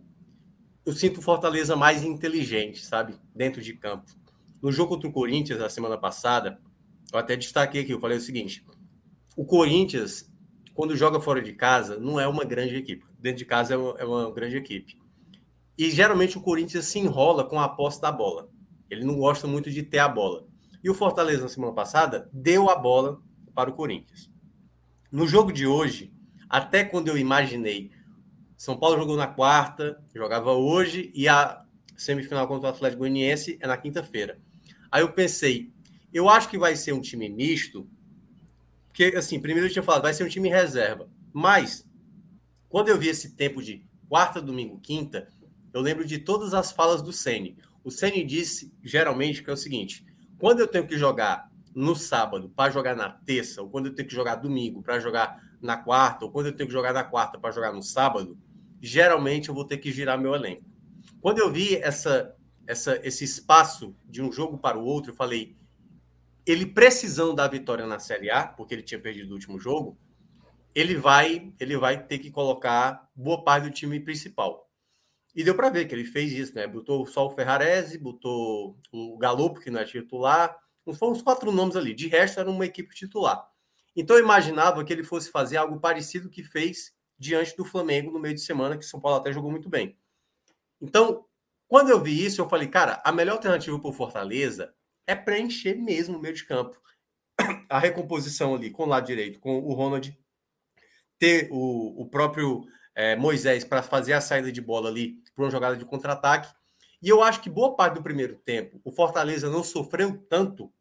eu 0.85 0.93
sinto 0.93 1.17
o 1.17 1.23
Fortaleza 1.23 1.75
mais 1.75 2.03
inteligente, 2.03 2.85
sabe? 2.85 3.15
Dentro 3.33 3.63
de 3.63 3.73
campo. 3.73 4.05
No 4.61 4.71
jogo 4.71 4.93
contra 4.93 5.09
o 5.09 5.11
Corinthians, 5.11 5.57
na 5.57 5.69
semana 5.69 5.97
passada, 5.97 6.61
eu 7.11 7.17
até 7.17 7.35
destaquei 7.35 7.81
aqui, 7.81 7.91
eu 7.91 7.99
falei 7.99 8.19
o 8.19 8.21
seguinte: 8.21 8.63
o 9.35 9.43
Corinthians, 9.43 10.31
quando 10.75 10.95
joga 10.95 11.19
fora 11.19 11.41
de 11.41 11.51
casa, 11.51 11.99
não 11.99 12.19
é 12.19 12.27
uma 12.27 12.45
grande 12.45 12.75
equipe. 12.75 13.03
Dentro 13.17 13.39
de 13.39 13.45
casa 13.45 13.73
é 13.73 13.77
uma, 13.77 14.29
é 14.29 14.31
grande 14.31 14.57
equipe. 14.57 14.95
E 15.75 15.89
geralmente 15.89 16.37
o 16.37 16.41
Corinthians 16.41 16.85
se 16.85 16.99
enrola 16.99 17.43
com 17.43 17.59
a 17.59 17.69
posse 17.69 17.99
da 17.99 18.11
bola. 18.11 18.51
Ele 18.87 19.03
não 19.03 19.17
gosta 19.17 19.47
muito 19.47 19.71
de 19.71 19.81
ter 19.81 19.97
a 19.97 20.07
bola. 20.07 20.45
E 20.83 20.91
o 20.91 20.93
Fortaleza, 20.93 21.41
na 21.41 21.49
semana 21.49 21.73
passada, 21.73 22.29
deu 22.31 22.69
a 22.69 22.75
bola 22.75 23.19
para 23.55 23.71
o 23.71 23.73
Corinthians. 23.73 24.29
No 25.11 25.27
jogo 25.27 25.51
de 25.51 25.65
hoje, 25.65 26.13
até 26.49 26.83
quando 26.83 27.07
eu 27.07 27.17
imaginei 27.17 27.91
são 28.59 28.77
Paulo 28.77 28.97
jogou 28.97 29.15
na 29.15 29.25
quarta, 29.25 30.03
jogava 30.13 30.51
hoje, 30.51 31.13
e 31.15 31.29
a 31.29 31.63
semifinal 31.95 32.45
contra 32.45 32.67
o 32.67 32.69
Atlético 32.69 32.99
Goianiense 32.99 33.57
é 33.61 33.65
na 33.65 33.77
quinta-feira. 33.77 34.37
Aí 34.91 35.01
eu 35.01 35.13
pensei, 35.13 35.71
eu 36.13 36.27
acho 36.27 36.49
que 36.49 36.57
vai 36.57 36.75
ser 36.75 36.91
um 36.91 36.99
time 36.99 37.29
misto, 37.29 37.87
porque, 38.87 39.15
assim, 39.15 39.39
primeiro 39.39 39.67
eu 39.67 39.71
tinha 39.71 39.81
falado, 39.81 40.01
vai 40.01 40.13
ser 40.13 40.25
um 40.25 40.27
time 40.27 40.49
reserva. 40.49 41.09
Mas, 41.31 41.87
quando 42.67 42.89
eu 42.89 42.99
vi 42.99 43.07
esse 43.07 43.33
tempo 43.33 43.63
de 43.63 43.81
quarta, 44.09 44.41
domingo, 44.41 44.77
quinta, 44.81 45.31
eu 45.71 45.79
lembro 45.79 46.03
de 46.03 46.17
todas 46.17 46.53
as 46.53 46.69
falas 46.69 47.01
do 47.01 47.13
Ceni. 47.13 47.55
O 47.81 47.89
Ceni 47.89 48.25
disse, 48.25 48.73
geralmente, 48.83 49.41
que 49.41 49.49
é 49.49 49.53
o 49.53 49.57
seguinte: 49.57 50.05
quando 50.37 50.59
eu 50.59 50.67
tenho 50.67 50.85
que 50.85 50.97
jogar 50.97 51.49
no 51.73 51.95
sábado 51.95 52.51
para 52.53 52.73
jogar 52.73 52.93
na 52.93 53.09
terça, 53.09 53.61
ou 53.61 53.69
quando 53.69 53.85
eu 53.85 53.95
tenho 53.95 54.09
que 54.09 54.13
jogar 54.13 54.35
domingo 54.35 54.81
para 54.81 54.99
jogar 54.99 55.41
na 55.61 55.77
quarta, 55.77 56.25
ou 56.25 56.31
quando 56.31 56.47
eu 56.47 56.55
tenho 56.55 56.67
que 56.67 56.73
jogar 56.73 56.93
na 56.93 57.03
quarta 57.03 57.37
para 57.37 57.51
jogar 57.51 57.71
no 57.71 57.81
sábado, 57.83 58.37
geralmente 58.81 59.49
eu 59.49 59.55
vou 59.55 59.65
ter 59.65 59.77
que 59.77 59.91
girar 59.91 60.19
meu 60.19 60.33
elenco. 60.33 60.63
Quando 61.21 61.39
eu 61.39 61.51
vi 61.51 61.75
essa, 61.75 62.35
essa, 62.65 62.99
esse 63.05 63.23
espaço 63.23 63.95
de 64.05 64.21
um 64.21 64.31
jogo 64.31 64.57
para 64.57 64.77
o 64.77 64.83
outro, 64.83 65.11
eu 65.11 65.15
falei, 65.15 65.57
ele 66.45 66.65
precisando 66.65 67.33
da 67.33 67.47
vitória 67.47 67.85
na 67.85 67.99
Série 67.99 68.29
A, 68.29 68.47
porque 68.47 68.73
ele 68.73 68.83
tinha 68.83 68.99
perdido 68.99 69.31
o 69.31 69.33
último 69.33 69.59
jogo, 69.59 69.97
ele 70.73 70.95
vai, 70.95 71.51
ele 71.59 71.77
vai 71.77 72.01
ter 72.01 72.19
que 72.19 72.31
colocar 72.31 73.09
boa 73.15 73.43
parte 73.43 73.63
do 73.65 73.71
time 73.71 73.99
principal. 73.99 74.69
E 75.35 75.43
deu 75.43 75.55
para 75.55 75.69
ver 75.69 75.85
que 75.85 75.93
ele 75.93 76.05
fez 76.05 76.31
isso, 76.31 76.55
né? 76.55 76.67
Botou 76.67 77.05
só 77.05 77.27
o 77.27 77.31
Ferrarese, 77.31 77.97
botou 77.97 78.77
o 78.91 79.17
Galo, 79.17 79.53
que 79.55 79.69
não 79.69 79.79
é 79.79 79.85
titular, 79.85 80.55
foram 80.95 81.13
uns 81.13 81.21
quatro 81.21 81.51
nomes 81.51 81.75
ali. 81.75 81.93
De 81.93 82.07
resto, 82.07 82.39
era 82.39 82.49
uma 82.49 82.65
equipe 82.65 82.95
titular. 82.95 83.47
Então, 83.95 84.15
eu 84.15 84.23
imaginava 84.23 84.83
que 84.83 84.93
ele 84.93 85.03
fosse 85.03 85.31
fazer 85.31 85.57
algo 85.57 85.79
parecido 85.79 86.29
que 86.29 86.43
fez 86.43 86.93
diante 87.17 87.55
do 87.55 87.65
Flamengo 87.65 88.11
no 88.11 88.19
meio 88.19 88.35
de 88.35 88.41
semana, 88.41 88.77
que 88.77 88.85
São 88.85 88.99
Paulo 88.99 89.17
até 89.17 89.33
jogou 89.33 89.51
muito 89.51 89.69
bem. 89.69 89.97
Então, 90.81 91.25
quando 91.67 91.89
eu 91.89 92.01
vi 92.01 92.25
isso, 92.25 92.41
eu 92.41 92.49
falei, 92.49 92.67
cara, 92.67 93.01
a 93.03 93.11
melhor 93.11 93.33
alternativa 93.33 93.77
para 93.77 93.89
o 93.89 93.93
Fortaleza 93.93 94.73
é 95.05 95.15
preencher 95.15 95.75
mesmo 95.75 96.17
o 96.17 96.21
meio 96.21 96.33
de 96.33 96.45
campo. 96.45 96.81
A 97.69 97.77
recomposição 97.77 98.55
ali 98.55 98.71
com 98.71 98.83
o 98.83 98.87
lado 98.87 99.05
direito, 99.05 99.39
com 99.39 99.59
o 99.59 99.73
Ronald, 99.73 100.17
ter 101.17 101.47
o, 101.51 102.01
o 102.01 102.09
próprio 102.09 102.65
é, 102.95 103.15
Moisés 103.15 103.63
para 103.63 103.83
fazer 103.83 104.13
a 104.13 104.21
saída 104.21 104.51
de 104.51 104.61
bola 104.61 104.89
ali 104.89 105.21
para 105.35 105.43
uma 105.43 105.51
jogada 105.51 105.75
de 105.75 105.85
contra-ataque. 105.85 106.53
E 107.01 107.07
eu 107.07 107.23
acho 107.23 107.41
que 107.41 107.49
boa 107.49 107.75
parte 107.75 107.95
do 107.95 108.03
primeiro 108.03 108.35
tempo, 108.37 108.81
o 108.83 108.91
Fortaleza 108.91 109.49
não 109.49 109.63
sofreu 109.63 110.17
tanto 110.29 110.73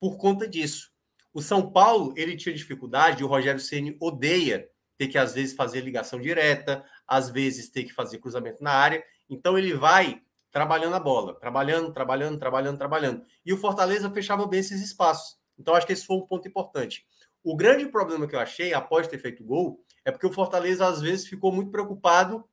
por 0.00 0.16
conta 0.16 0.48
disso. 0.48 0.90
O 1.32 1.42
São 1.42 1.70
Paulo, 1.70 2.12
ele 2.16 2.36
tinha 2.36 2.54
dificuldade, 2.54 3.22
o 3.22 3.26
Rogério 3.26 3.60
Ceni 3.60 3.96
odeia 4.00 4.68
ter 4.96 5.08
que, 5.08 5.18
às 5.18 5.34
vezes, 5.34 5.54
fazer 5.54 5.80
ligação 5.80 6.20
direta, 6.20 6.84
às 7.06 7.30
vezes 7.30 7.70
ter 7.70 7.84
que 7.84 7.92
fazer 7.92 8.18
cruzamento 8.18 8.62
na 8.62 8.72
área. 8.72 9.04
Então, 9.30 9.56
ele 9.56 9.74
vai 9.74 10.20
trabalhando 10.50 10.94
a 10.94 11.00
bola, 11.00 11.34
trabalhando, 11.38 11.92
trabalhando, 11.92 12.38
trabalhando, 12.38 12.78
trabalhando. 12.78 13.22
E 13.44 13.52
o 13.52 13.56
Fortaleza 13.56 14.10
fechava 14.10 14.46
bem 14.46 14.60
esses 14.60 14.80
espaços. 14.82 15.38
Então, 15.58 15.74
acho 15.74 15.86
que 15.86 15.92
esse 15.92 16.06
foi 16.06 16.16
um 16.16 16.26
ponto 16.26 16.48
importante. 16.48 17.06
O 17.44 17.54
grande 17.54 17.86
problema 17.86 18.26
que 18.26 18.34
eu 18.34 18.40
achei, 18.40 18.74
após 18.74 19.06
ter 19.06 19.18
feito 19.18 19.44
gol, 19.44 19.84
é 20.04 20.10
porque 20.10 20.26
o 20.26 20.32
Fortaleza, 20.32 20.86
às 20.86 21.00
vezes, 21.00 21.26
ficou 21.26 21.52
muito 21.52 21.70
preocupado 21.70 22.44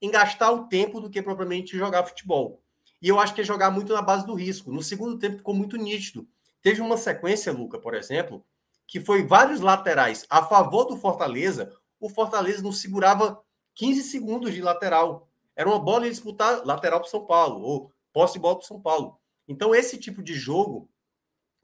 em 0.00 0.10
gastar 0.10 0.50
o 0.50 0.66
tempo 0.68 1.00
do 1.00 1.08
que 1.08 1.22
propriamente 1.22 1.76
jogar 1.76 2.04
futebol. 2.04 2.62
E 3.00 3.08
eu 3.08 3.18
acho 3.18 3.34
que 3.34 3.40
é 3.40 3.44
jogar 3.44 3.70
muito 3.70 3.92
na 3.92 4.02
base 4.02 4.26
do 4.26 4.34
risco. 4.34 4.72
No 4.72 4.82
segundo 4.82 5.18
tempo 5.18 5.38
ficou 5.38 5.54
muito 5.54 5.76
nítido. 5.76 6.28
Teve 6.66 6.80
uma 6.80 6.96
sequência, 6.96 7.52
Luca, 7.52 7.78
por 7.78 7.94
exemplo, 7.94 8.44
que 8.88 8.98
foi 8.98 9.24
vários 9.24 9.60
laterais 9.60 10.26
a 10.28 10.42
favor 10.42 10.84
do 10.84 10.96
Fortaleza, 10.96 11.72
o 12.00 12.10
Fortaleza 12.10 12.60
não 12.60 12.72
segurava 12.72 13.40
15 13.76 14.02
segundos 14.02 14.52
de 14.52 14.60
lateral. 14.60 15.28
Era 15.54 15.68
uma 15.68 15.78
bola 15.78 16.10
disputar 16.10 16.66
lateral 16.66 16.98
para 16.98 17.08
São 17.08 17.24
Paulo, 17.24 17.60
ou 17.60 17.92
posse 18.12 18.32
de 18.32 18.40
bola 18.40 18.56
para 18.56 18.66
São 18.66 18.80
Paulo. 18.80 19.16
Então, 19.46 19.72
esse 19.72 19.96
tipo 19.96 20.20
de 20.20 20.34
jogo 20.34 20.90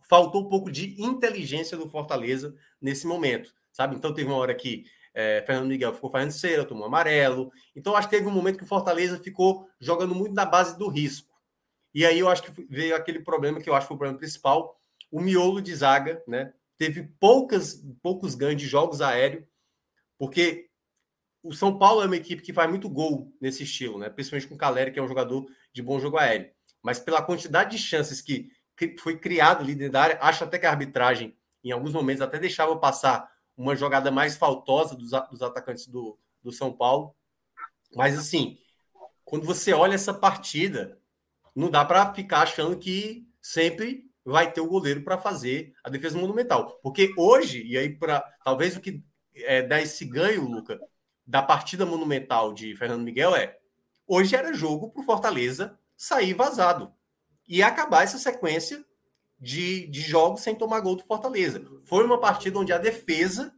faltou 0.09 0.43
um 0.43 0.49
pouco 0.49 0.71
de 0.71 0.95
inteligência 1.03 1.77
do 1.77 1.91
Fortaleza 1.91 2.55
nesse 2.81 3.05
momento, 3.05 3.53
sabe? 3.73 3.97
Então, 3.97 4.15
teve 4.15 4.31
uma 4.31 4.39
hora 4.39 4.55
que 4.55 4.85
é, 5.13 5.43
Fernando 5.45 5.67
Miguel 5.67 5.95
ficou 5.95 6.11
fazendo 6.11 6.31
cera, 6.31 6.65
tomou 6.65 6.87
amarelo. 6.87 7.51
Então, 7.75 7.97
acho 7.97 8.09
que 8.09 8.17
teve 8.17 8.29
um 8.29 8.33
momento 8.33 8.57
que 8.57 8.65
o 8.65 8.69
Fortaleza 8.69 9.19
ficou 9.19 9.69
jogando 9.81 10.15
muito 10.15 10.33
na 10.33 10.45
base 10.45 10.79
do 10.79 10.87
risco. 10.87 11.33
E 11.93 12.07
aí 12.07 12.21
eu 12.21 12.29
acho 12.29 12.45
que 12.45 12.67
veio 12.71 12.95
aquele 12.95 13.19
problema 13.19 13.61
que 13.61 13.69
eu 13.69 13.75
acho 13.75 13.87
que 13.87 13.89
foi 13.89 13.97
o 13.97 13.99
problema 13.99 14.19
principal. 14.21 14.79
O 15.13 15.21
miolo 15.21 15.63
de 15.63 15.73
zaga, 15.77 16.21
né? 16.27 16.53
Teve 16.77 17.05
poucas, 17.21 17.85
poucos 18.03 18.37
de 18.37 18.67
jogos 18.67 19.01
aéreos 19.01 19.45
porque 20.23 20.71
o 21.43 21.53
São 21.53 21.77
Paulo 21.77 22.01
é 22.01 22.07
uma 22.07 22.17
equipe 22.17 22.43
que 22.43 22.53
faz 22.53 22.71
muito 22.71 22.89
gol 22.89 23.37
nesse 23.41 23.65
estilo, 23.65 23.99
né? 23.99 24.09
Principalmente 24.09 24.47
com 24.47 24.55
o 24.55 24.57
Caleri, 24.57 24.93
que 24.93 25.01
é 25.01 25.03
um 25.03 25.09
jogador 25.09 25.45
de 25.73 25.83
bom 25.83 25.99
jogo 25.99 26.17
aéreo. 26.17 26.49
Mas 26.81 27.01
pela 27.01 27.21
quantidade 27.21 27.77
de 27.77 27.83
chances 27.83 28.21
que, 28.21 28.49
foi 29.01 29.19
criado 29.19 29.63
ali 29.63 29.75
dentro 29.75 29.95
da 29.95 30.03
área, 30.03 30.19
acho 30.23 30.45
até 30.45 30.61
que 30.61 30.67
a 30.67 30.71
arbitragem, 30.71 31.37
em 31.65 31.73
alguns 31.73 31.93
momentos, 31.93 32.23
até 32.23 32.39
deixava 32.39 32.77
passar 32.79 33.29
uma 33.57 33.75
jogada 33.75 34.13
mais 34.13 34.37
faltosa 34.37 34.95
dos, 34.95 35.11
dos 35.29 35.43
atacantes 35.43 35.89
do, 35.89 36.17
do 36.41 36.53
São 36.53 36.73
Paulo. 36.73 37.13
Mas 37.97 38.17
assim, 38.17 38.57
quando 39.25 39.45
você 39.45 39.73
olha 39.73 39.97
essa 39.97 40.15
partida, 40.15 41.01
não 41.53 41.69
dá 41.69 41.85
para 41.85 42.15
ficar 42.15 42.43
achando 42.43 42.79
que 42.79 43.29
sempre 43.41 44.09
vai 44.25 44.53
ter 44.53 44.61
o 44.61 44.69
goleiro 44.69 45.03
para 45.03 45.19
fazer 45.19 45.73
a 45.83 45.91
defesa 45.91 46.19
monumental. 46.19 46.79
Porque 46.83 47.13
hoje, 47.17 47.65
e 47.65 47.77
aí 47.77 47.89
para 47.91 48.21
talvez 48.45 48.77
o 48.77 48.81
que 48.81 49.03
é, 49.35 49.63
dar 49.63 49.81
esse 49.81 50.05
ganho, 50.05 50.45
Luca, 50.45 50.81
da 51.27 51.43
partida 51.43 51.87
monumental 51.87 52.53
de 52.53 52.75
Fernando 52.77 53.03
Miguel 53.03 53.35
é 53.35 53.59
hoje 54.07 54.35
era 54.37 54.53
jogo 54.53 54.91
para 54.91 55.03
o 55.03 55.05
Fortaleza 55.05 55.79
sair 55.97 56.35
vazado 56.35 56.93
e 57.49 57.63
acabar 57.63 58.03
essa 58.03 58.19
sequência 58.19 58.85
de, 59.39 59.87
de 59.89 60.01
jogos 60.01 60.43
sem 60.43 60.55
tomar 60.55 60.81
gol 60.81 60.97
do 60.97 61.05
Fortaleza. 61.05 61.65
Foi 61.85 62.05
uma 62.05 62.21
partida 62.21 62.59
onde 62.59 62.73
a 62.73 62.79
defesa, 62.79 63.55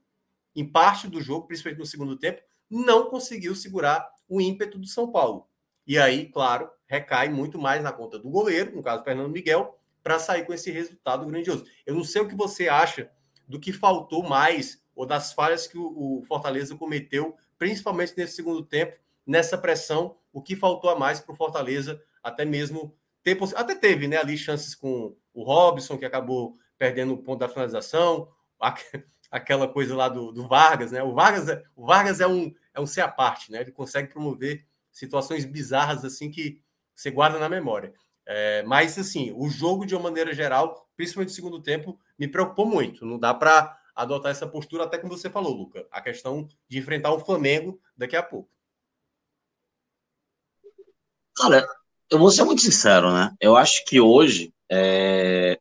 em 0.57 0.67
parte 0.67 1.09
do 1.09 1.21
jogo, 1.21 1.47
principalmente 1.47 1.81
no 1.81 1.87
segundo 1.87 2.17
tempo, 2.17 2.41
não 2.71 3.11
conseguiu 3.11 3.55
segurar 3.55 4.09
o 4.29 4.41
ímpeto 4.41 4.79
do 4.79 4.87
São 4.87 5.13
Paulo. 5.13 5.47
E 5.87 5.99
aí, 5.99 6.27
claro, 6.31 6.71
recai 6.87 7.29
muito 7.29 7.59
mais 7.59 7.83
na 7.83 7.93
conta 7.93 8.19
do 8.19 8.31
goleiro, 8.31 8.75
no 8.75 8.83
caso 8.83 9.05
Fernando 9.05 9.31
Miguel, 9.31 9.79
para 10.05 10.19
sair 10.19 10.45
com 10.45 10.53
esse 10.53 10.71
resultado 10.71 11.27
grandioso. 11.27 11.65
Eu 11.87 11.95
não 11.95 12.05
sei 12.05 12.21
o 12.21 12.29
que 12.29 12.37
você 12.37 12.69
acha 12.69 13.11
do 13.49 13.59
que 13.59 13.73
faltou 13.73 14.23
mais 14.23 14.85
ou 14.95 15.07
das 15.07 15.33
falhas 15.33 15.67
que 15.67 15.79
o, 15.79 16.23
Fortaleza 16.29 16.77
cometeu, 16.77 17.35
principalmente 17.59 18.13
nesse 18.17 18.37
segundo 18.37 18.63
tempo, 18.63 18.97
nessa 19.27 19.57
pressão, 19.59 20.17
o 20.31 20.43
que 20.43 20.55
faltou 20.55 20.91
a 20.91 20.99
mais 20.99 21.19
para 21.19 21.33
o 21.33 21.37
Fortaleza, 21.37 22.01
até 22.23 22.45
mesmo 22.45 22.95
ter, 23.23 23.39
até 23.57 23.75
teve 23.75 24.07
né, 24.07 24.19
ali 24.19 24.37
chances 24.37 24.75
com 24.75 25.17
o 25.33 25.43
Robson, 25.43 25.97
que 25.97 26.05
acabou 26.05 26.59
perdendo 26.79 27.15
o 27.15 27.19
ponto 27.19 27.41
da 27.41 27.49
finalização, 27.49 28.29
aquela 29.31 29.67
coisa 29.67 29.97
lá 29.97 30.09
do, 30.09 30.31
do 30.31 30.47
Vargas, 30.47 30.93
né? 30.93 31.03
O 31.03 31.15
Vargas, 31.15 31.49
é, 31.49 31.65
o 31.75 31.87
Vargas 31.87 32.21
é 32.21 32.27
um 32.27 32.55
é 32.73 32.81
um 32.81 32.87
ser 32.87 33.03
à 33.03 33.09
parte, 33.09 33.51
né? 33.51 33.61
Ele 33.61 33.73
consegue 33.73 34.13
promover 34.13 34.67
situações 34.91 35.45
bizarras 35.45 36.05
assim 36.05 36.31
que 36.31 36.61
você 36.95 37.11
guarda 37.11 37.39
na 37.39 37.49
memória. 37.49 37.95
É, 38.27 38.63
mas 38.63 38.99
assim, 38.99 39.33
o 39.37 39.49
jogo 39.49 39.85
de 39.85 39.95
uma 39.95 40.05
maneira 40.05 40.33
geral, 40.33 40.89
principalmente 40.97 41.31
no 41.31 41.35
segundo 41.35 41.63
tempo, 41.63 41.99
me 42.19 42.27
preocupou 42.27 42.67
muito. 42.67 43.05
Não 43.05 43.19
dá 43.19 43.35
para 43.35 43.79
adotar 43.95 44.31
essa 44.33 44.47
postura, 44.47 44.85
até 44.85 44.99
como 44.99 45.17
você 45.17 45.31
falou, 45.31 45.55
Luca, 45.55 45.87
a 45.91 46.01
questão 46.01 46.49
de 46.69 46.79
enfrentar 46.79 47.13
o 47.13 47.21
Flamengo 47.21 47.81
daqui 47.97 48.17
a 48.17 48.23
pouco. 48.23 48.51
Cara, 51.37 51.67
eu 52.11 52.19
vou 52.19 52.31
ser 52.31 52.45
muito 52.45 52.63
sincero, 52.63 53.13
né? 53.13 53.35
Eu 53.41 53.57
acho 53.57 53.85
que 53.85 54.01
hoje 54.01 54.53
é... 54.71 55.59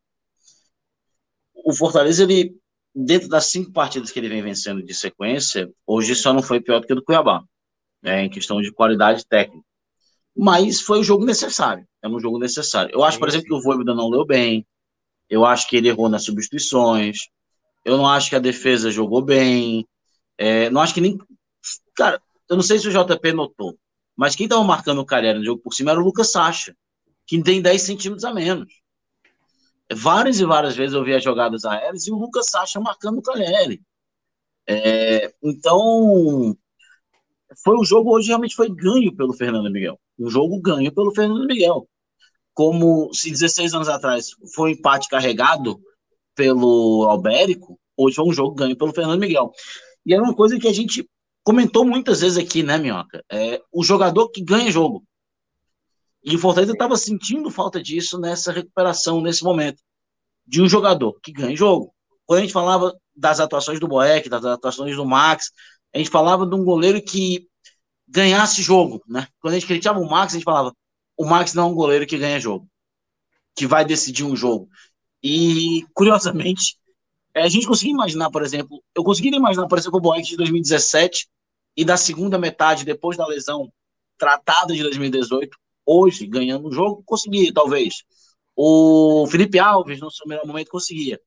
o 1.54 1.74
Fortaleza, 1.74 2.24
ele, 2.24 2.56
dentro 2.94 3.28
das 3.28 3.48
cinco 3.48 3.72
partidas 3.72 4.12
que 4.12 4.20
ele 4.20 4.30
vem 4.30 4.42
vencendo 4.42 4.84
de 4.84 4.94
sequência, 4.94 5.72
hoje 5.86 6.16
só 6.16 6.34
não 6.34 6.44
foi 6.44 6.62
pior 6.62 6.80
do 6.80 6.88
que 6.88 6.94
o 6.94 6.96
do 6.96 7.04
Cuiabá, 7.04 7.44
né? 8.02 8.24
em 8.24 8.30
questão 8.30 8.62
de 8.62 8.72
qualidade 8.72 9.26
técnica. 9.26 9.66
Mas 10.36 10.82
foi 10.82 11.00
o 11.00 11.04
jogo 11.04 11.26
necessário. 11.26 11.88
É 12.04 12.08
um 12.10 12.20
jogo 12.20 12.38
necessário. 12.38 12.94
Eu 12.94 13.04
acho, 13.04 13.18
por 13.18 13.30
exemplo, 13.30 13.48
que 13.48 13.54
o 13.54 13.62
Voivoda 13.62 13.96
não 13.96 14.10
leu 14.10 14.26
bem. 14.26 14.68
Eu 15.30 15.46
acho 15.46 15.70
que 15.70 15.78
ele 15.78 15.88
errou 15.88 16.10
nas 16.10 16.26
substituições. 16.26 17.30
Eu 17.86 17.96
não 17.96 18.06
acho 18.06 18.30
que 18.30 18.36
a 18.36 18.40
defesa 18.40 18.92
jogou 18.92 19.22
bem. 19.22 19.88
É, 20.38 20.70
não 20.70 20.82
acho 20.82 20.94
que 20.94 21.00
nem. 21.00 21.18
Cara, 21.96 22.22
eu 22.50 22.58
não 22.58 22.64
sei 22.64 22.78
se 22.78 22.90
o 22.90 22.92
JP 22.92 23.32
notou, 23.32 23.78
mas 24.16 24.36
quem 24.36 24.46
estava 24.46 24.64
marcando 24.64 25.00
o 25.00 25.06
Calheri 25.06 25.40
no 25.40 25.46
jogo 25.46 25.62
por 25.62 25.74
cima 25.74 25.92
era 25.92 26.00
o 26.00 26.04
Lucas 26.04 26.32
Sacha, 26.32 26.76
que 27.26 27.42
tem 27.42 27.62
10 27.62 27.82
centímetros 27.82 28.26
a 28.26 28.34
menos. 28.34 28.72
Várias 29.92 30.40
e 30.40 30.46
várias 30.46 30.76
vezes 30.76 30.94
eu 30.94 31.04
vi 31.04 31.14
as 31.14 31.24
jogadas 31.24 31.64
aéreas 31.64 32.06
e 32.06 32.12
o 32.12 32.18
Lucas 32.18 32.48
Sacha 32.50 32.80
marcando 32.82 33.20
o 33.20 33.22
Calheri. 33.22 33.82
É, 34.68 35.34
então, 35.42 36.58
foi 37.64 37.78
um 37.78 37.84
jogo 37.84 38.12
hoje 38.14 38.28
realmente 38.28 38.56
foi 38.56 38.70
ganho 38.70 39.16
pelo 39.16 39.34
Fernando 39.34 39.72
Miguel. 39.72 40.00
Um 40.20 40.30
jogo 40.30 40.60
ganho 40.60 40.92
pelo 40.92 41.14
Fernando 41.14 41.46
Miguel. 41.46 41.88
Como 42.54 43.14
se 43.14 43.32
16 43.32 43.74
anos 43.74 43.90
atrás 43.90 44.32
foi 44.54 44.70
um 44.70 44.74
empate 44.74 45.08
carregado 45.08 45.82
pelo 46.36 47.08
Albérico, 47.10 47.80
hoje 47.98 48.16
foi 48.16 48.26
um 48.26 48.34
jogo 48.34 48.56
ganho 48.56 48.78
pelo 48.78 48.94
Fernando 48.94 49.20
Miguel. 49.20 49.52
E 50.06 50.14
era 50.14 50.24
uma 50.24 50.36
coisa 50.36 50.60
que 50.60 50.68
a 50.68 50.74
gente 50.74 51.08
comentou 51.44 51.86
muitas 51.86 52.22
vezes 52.22 52.38
aqui, 52.38 52.64
né, 52.64 52.78
Minhoca? 52.78 53.24
É, 53.32 53.62
o 53.72 53.84
jogador 53.84 54.30
que 54.30 54.44
ganha 54.44 54.72
jogo. 54.72 55.04
E 56.24 56.36
o 56.36 56.40
Fortaleza 56.40 56.74
estava 56.74 56.96
sentindo 56.96 57.52
falta 57.52 57.82
disso 57.82 58.20
nessa 58.20 58.52
recuperação, 58.52 59.22
nesse 59.22 59.44
momento. 59.44 59.82
De 60.46 60.62
um 60.62 60.68
jogador 60.68 61.20
que 61.22 61.32
ganha 61.32 61.56
jogo. 61.56 61.94
Quando 62.26 62.40
a 62.40 62.42
gente 62.42 62.54
falava 62.54 62.94
das 63.16 63.40
atuações 63.40 63.80
do 63.80 63.88
Boeck, 63.88 64.30
das 64.30 64.44
atuações 64.46 64.96
do 64.96 65.06
Max, 65.06 65.52
a 65.94 65.98
gente 65.98 66.10
falava 66.10 66.46
de 66.46 66.56
um 66.56 66.64
goleiro 66.64 67.02
que 67.02 67.48
ganhasse 68.08 68.62
jogo, 68.62 69.02
né? 69.08 69.28
Quando 69.40 69.54
a 69.54 69.60
gente 69.60 69.68
criticava 69.68 70.00
o 70.00 70.10
Max, 70.10 70.34
a 70.34 70.38
gente 70.38 70.46
falava, 70.46 70.74
o 71.18 71.26
Max 71.26 71.54
não 71.54 71.64
é 71.64 71.72
um 71.72 71.76
goleiro 71.76 72.06
que 72.06 72.18
ganha 72.18 72.40
jogo, 72.40 72.68
que 73.56 73.68
vai 73.68 73.86
decidir 73.86 74.24
um 74.24 74.36
jogo. 74.36 74.68
E, 75.22 75.86
curiosamente, 75.94 76.78
a 77.36 77.48
gente 77.48 77.68
conseguia 77.68 77.94
imaginar, 77.94 78.30
por 78.30 78.44
exemplo, 78.44 78.84
eu 78.96 79.04
conseguiria 79.04 79.40
imaginar, 79.40 79.68
por 79.68 79.78
exemplo, 79.78 79.98
o 79.98 80.02
Boeck 80.02 80.28
de 80.28 80.38
2017 80.38 81.28
e 81.76 81.84
da 81.84 81.98
segunda 81.98 82.38
metade, 82.38 82.86
depois 82.86 83.18
da 83.18 83.26
lesão 83.26 83.72
tratada 84.18 84.74
de 84.74 84.84
2018, 84.84 85.58
hoje, 85.86 86.28
ganhando 86.28 86.68
o 86.68 86.72
jogo, 86.72 87.04
conseguia, 87.06 87.52
talvez. 87.54 88.04
O 88.56 89.26
Felipe 89.28 89.58
Alves, 89.58 90.00
no 90.00 90.12
seu 90.12 90.28
melhor 90.28 90.46
momento, 90.46 90.70
conseguia. 90.70 91.20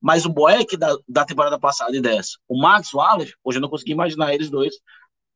Mas 0.00 0.26
o 0.26 0.30
Boeck 0.30 0.76
da, 0.76 0.96
da 1.08 1.24
temporada 1.24 1.58
passada 1.58 1.96
e 1.96 2.00
dessa, 2.00 2.32
o 2.48 2.60
Max, 2.60 2.92
o 2.92 3.00
Alex, 3.00 3.32
hoje 3.44 3.58
eu 3.58 3.62
não 3.62 3.68
consegui 3.68 3.92
imaginar 3.92 4.34
eles 4.34 4.50
dois 4.50 4.74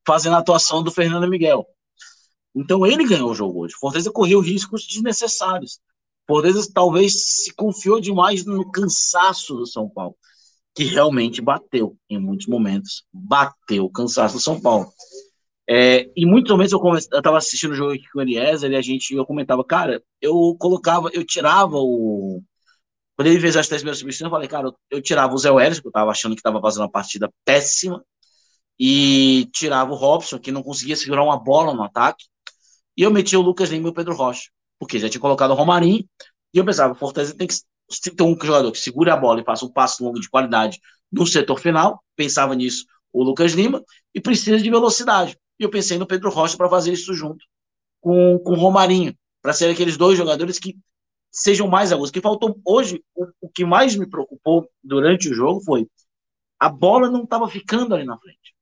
fazendo 0.05 0.35
a 0.35 0.39
atuação 0.39 0.83
do 0.83 0.91
Fernando 0.91 1.28
Miguel. 1.28 1.67
Então 2.57 2.86
ele 2.86 3.07
ganhou 3.07 3.31
o 3.31 3.35
jogo 3.35 3.60
hoje. 3.60 3.75
Fortaleza 3.78 4.10
correu 4.10 4.41
riscos 4.41 4.86
desnecessários. 4.86 5.78
Fortaleza 6.26 6.68
talvez 6.73 7.43
se 7.44 7.55
confiou 7.55 8.01
demais 8.01 8.44
no 8.44 8.68
cansaço 8.70 9.55
do 9.55 9.67
São 9.67 9.89
Paulo 9.89 10.17
que 10.76 10.85
realmente 10.85 11.41
bateu 11.41 11.97
em 12.09 12.18
muitos 12.18 12.47
momentos. 12.47 13.05
Bateu 13.10 13.86
o 13.86 13.91
cansaço 13.91 14.36
do 14.36 14.43
São 14.43 14.60
Paulo. 14.60 14.86
É, 15.68 16.09
em 16.15 16.26
muitos 16.26 16.52
momentos 16.52 16.73
eu 16.73 17.18
estava 17.18 17.39
assistindo 17.39 17.73
o 17.73 17.75
jogo 17.75 17.94
aqui 17.94 18.05
com 18.12 18.18
o 18.18 18.23
Eliezer 18.23 18.70
e 18.70 18.76
a 18.76 18.83
gente, 18.83 19.15
eu 19.15 19.25
comentava, 19.25 19.65
cara, 19.65 20.02
eu 20.20 20.55
colocava, 20.59 21.09
eu 21.15 21.25
tirava 21.25 21.78
o. 21.78 22.43
Quando 23.17 23.28
ele 23.28 23.41
fez 23.41 23.57
as 23.57 23.67
três 23.67 23.81
primeiras 23.81 23.99
substituições, 23.99 24.26
eu 24.26 24.31
falei, 24.31 24.49
cara, 24.49 24.68
eu, 24.68 24.99
eu 24.99 25.02
tirava 25.02 25.35
o 25.35 25.39
Zé 25.39 25.51
Welles, 25.51 25.81
que 25.81 25.86
eu 25.86 25.91
estava 25.91 26.10
achando 26.10 26.35
que 26.35 26.41
estava 26.41 26.60
fazendo 26.60 26.83
uma 26.83 26.91
partida 26.91 27.33
péssima, 27.44 28.05
e 28.78 29.49
tirava 29.55 29.91
o 29.93 29.97
Robson, 29.97 30.39
que 30.39 30.52
não 30.52 30.62
conseguia 30.62 30.94
segurar 30.94 31.25
uma 31.25 31.43
bola 31.43 31.73
no 31.73 31.83
ataque, 31.83 32.26
e 32.97 33.02
eu 33.02 33.10
metia 33.10 33.39
o 33.39 33.42
Lucas 33.42 33.70
Lima 33.70 33.89
e 33.89 33.91
o 33.91 33.94
Pedro 33.94 34.15
Rocha, 34.15 34.50
porque 34.78 34.99
já 34.99 35.08
tinha 35.08 35.20
colocado 35.20 35.50
o 35.50 35.55
Romarinho, 35.55 36.05
e 36.52 36.58
eu 36.58 36.65
pensava, 36.65 36.92
o 36.92 36.97
Fortaleza 36.97 37.36
tem 37.36 37.47
que 37.47 37.55
tem 38.16 38.26
um 38.26 38.36
jogador 38.41 38.73
que 38.73 38.78
segura 38.78 39.15
a 39.15 39.16
bola 39.16 39.41
e 39.41 39.44
faça 39.44 39.65
um 39.65 39.73
passo 39.73 40.02
longo 40.02 40.18
de 40.18 40.28
qualidade 40.28 40.81
no 41.10 41.26
setor 41.26 41.60
final, 41.60 42.02
pensava 42.16 42.55
nisso 42.55 42.84
o 43.12 43.23
Lucas 43.23 43.52
Lima, 43.52 43.83
e 44.15 44.20
precisa 44.20 44.58
de 44.58 44.68
velocidade. 44.68 45.39
E 45.58 45.62
eu 45.62 45.70
pensei 45.70 45.97
no 45.97 46.07
Pedro 46.07 46.31
Rocha 46.31 46.57
para 46.57 46.68
fazer 46.68 46.92
isso 46.92 47.15
junto 47.15 47.44
com, 48.00 48.39
com 48.41 48.52
o 48.52 48.57
Romarinho, 48.57 49.16
para 49.41 49.52
ser 49.52 49.70
aqueles 49.70 49.97
dois 49.97 50.18
jogadores 50.18 50.58
que 50.58 50.76
sejam 51.31 51.68
mais 51.68 51.92
agudos. 51.92 52.10
que 52.10 52.20
faltou 52.20 52.60
hoje, 52.65 53.02
o, 53.15 53.26
o 53.42 53.49
que 53.49 53.65
mais 53.65 53.94
me 53.94 54.08
preocupou 54.08 54.68
durante 54.83 55.28
o 55.28 55.34
jogo 55.34 55.60
foi 55.60 55.86
a 56.58 56.68
bola 56.68 57.10
não 57.10 57.25
estava 57.25 57.49
ficando 57.49 57.94
ali 57.94 58.05
na 58.05 58.18
frente. 58.18 58.56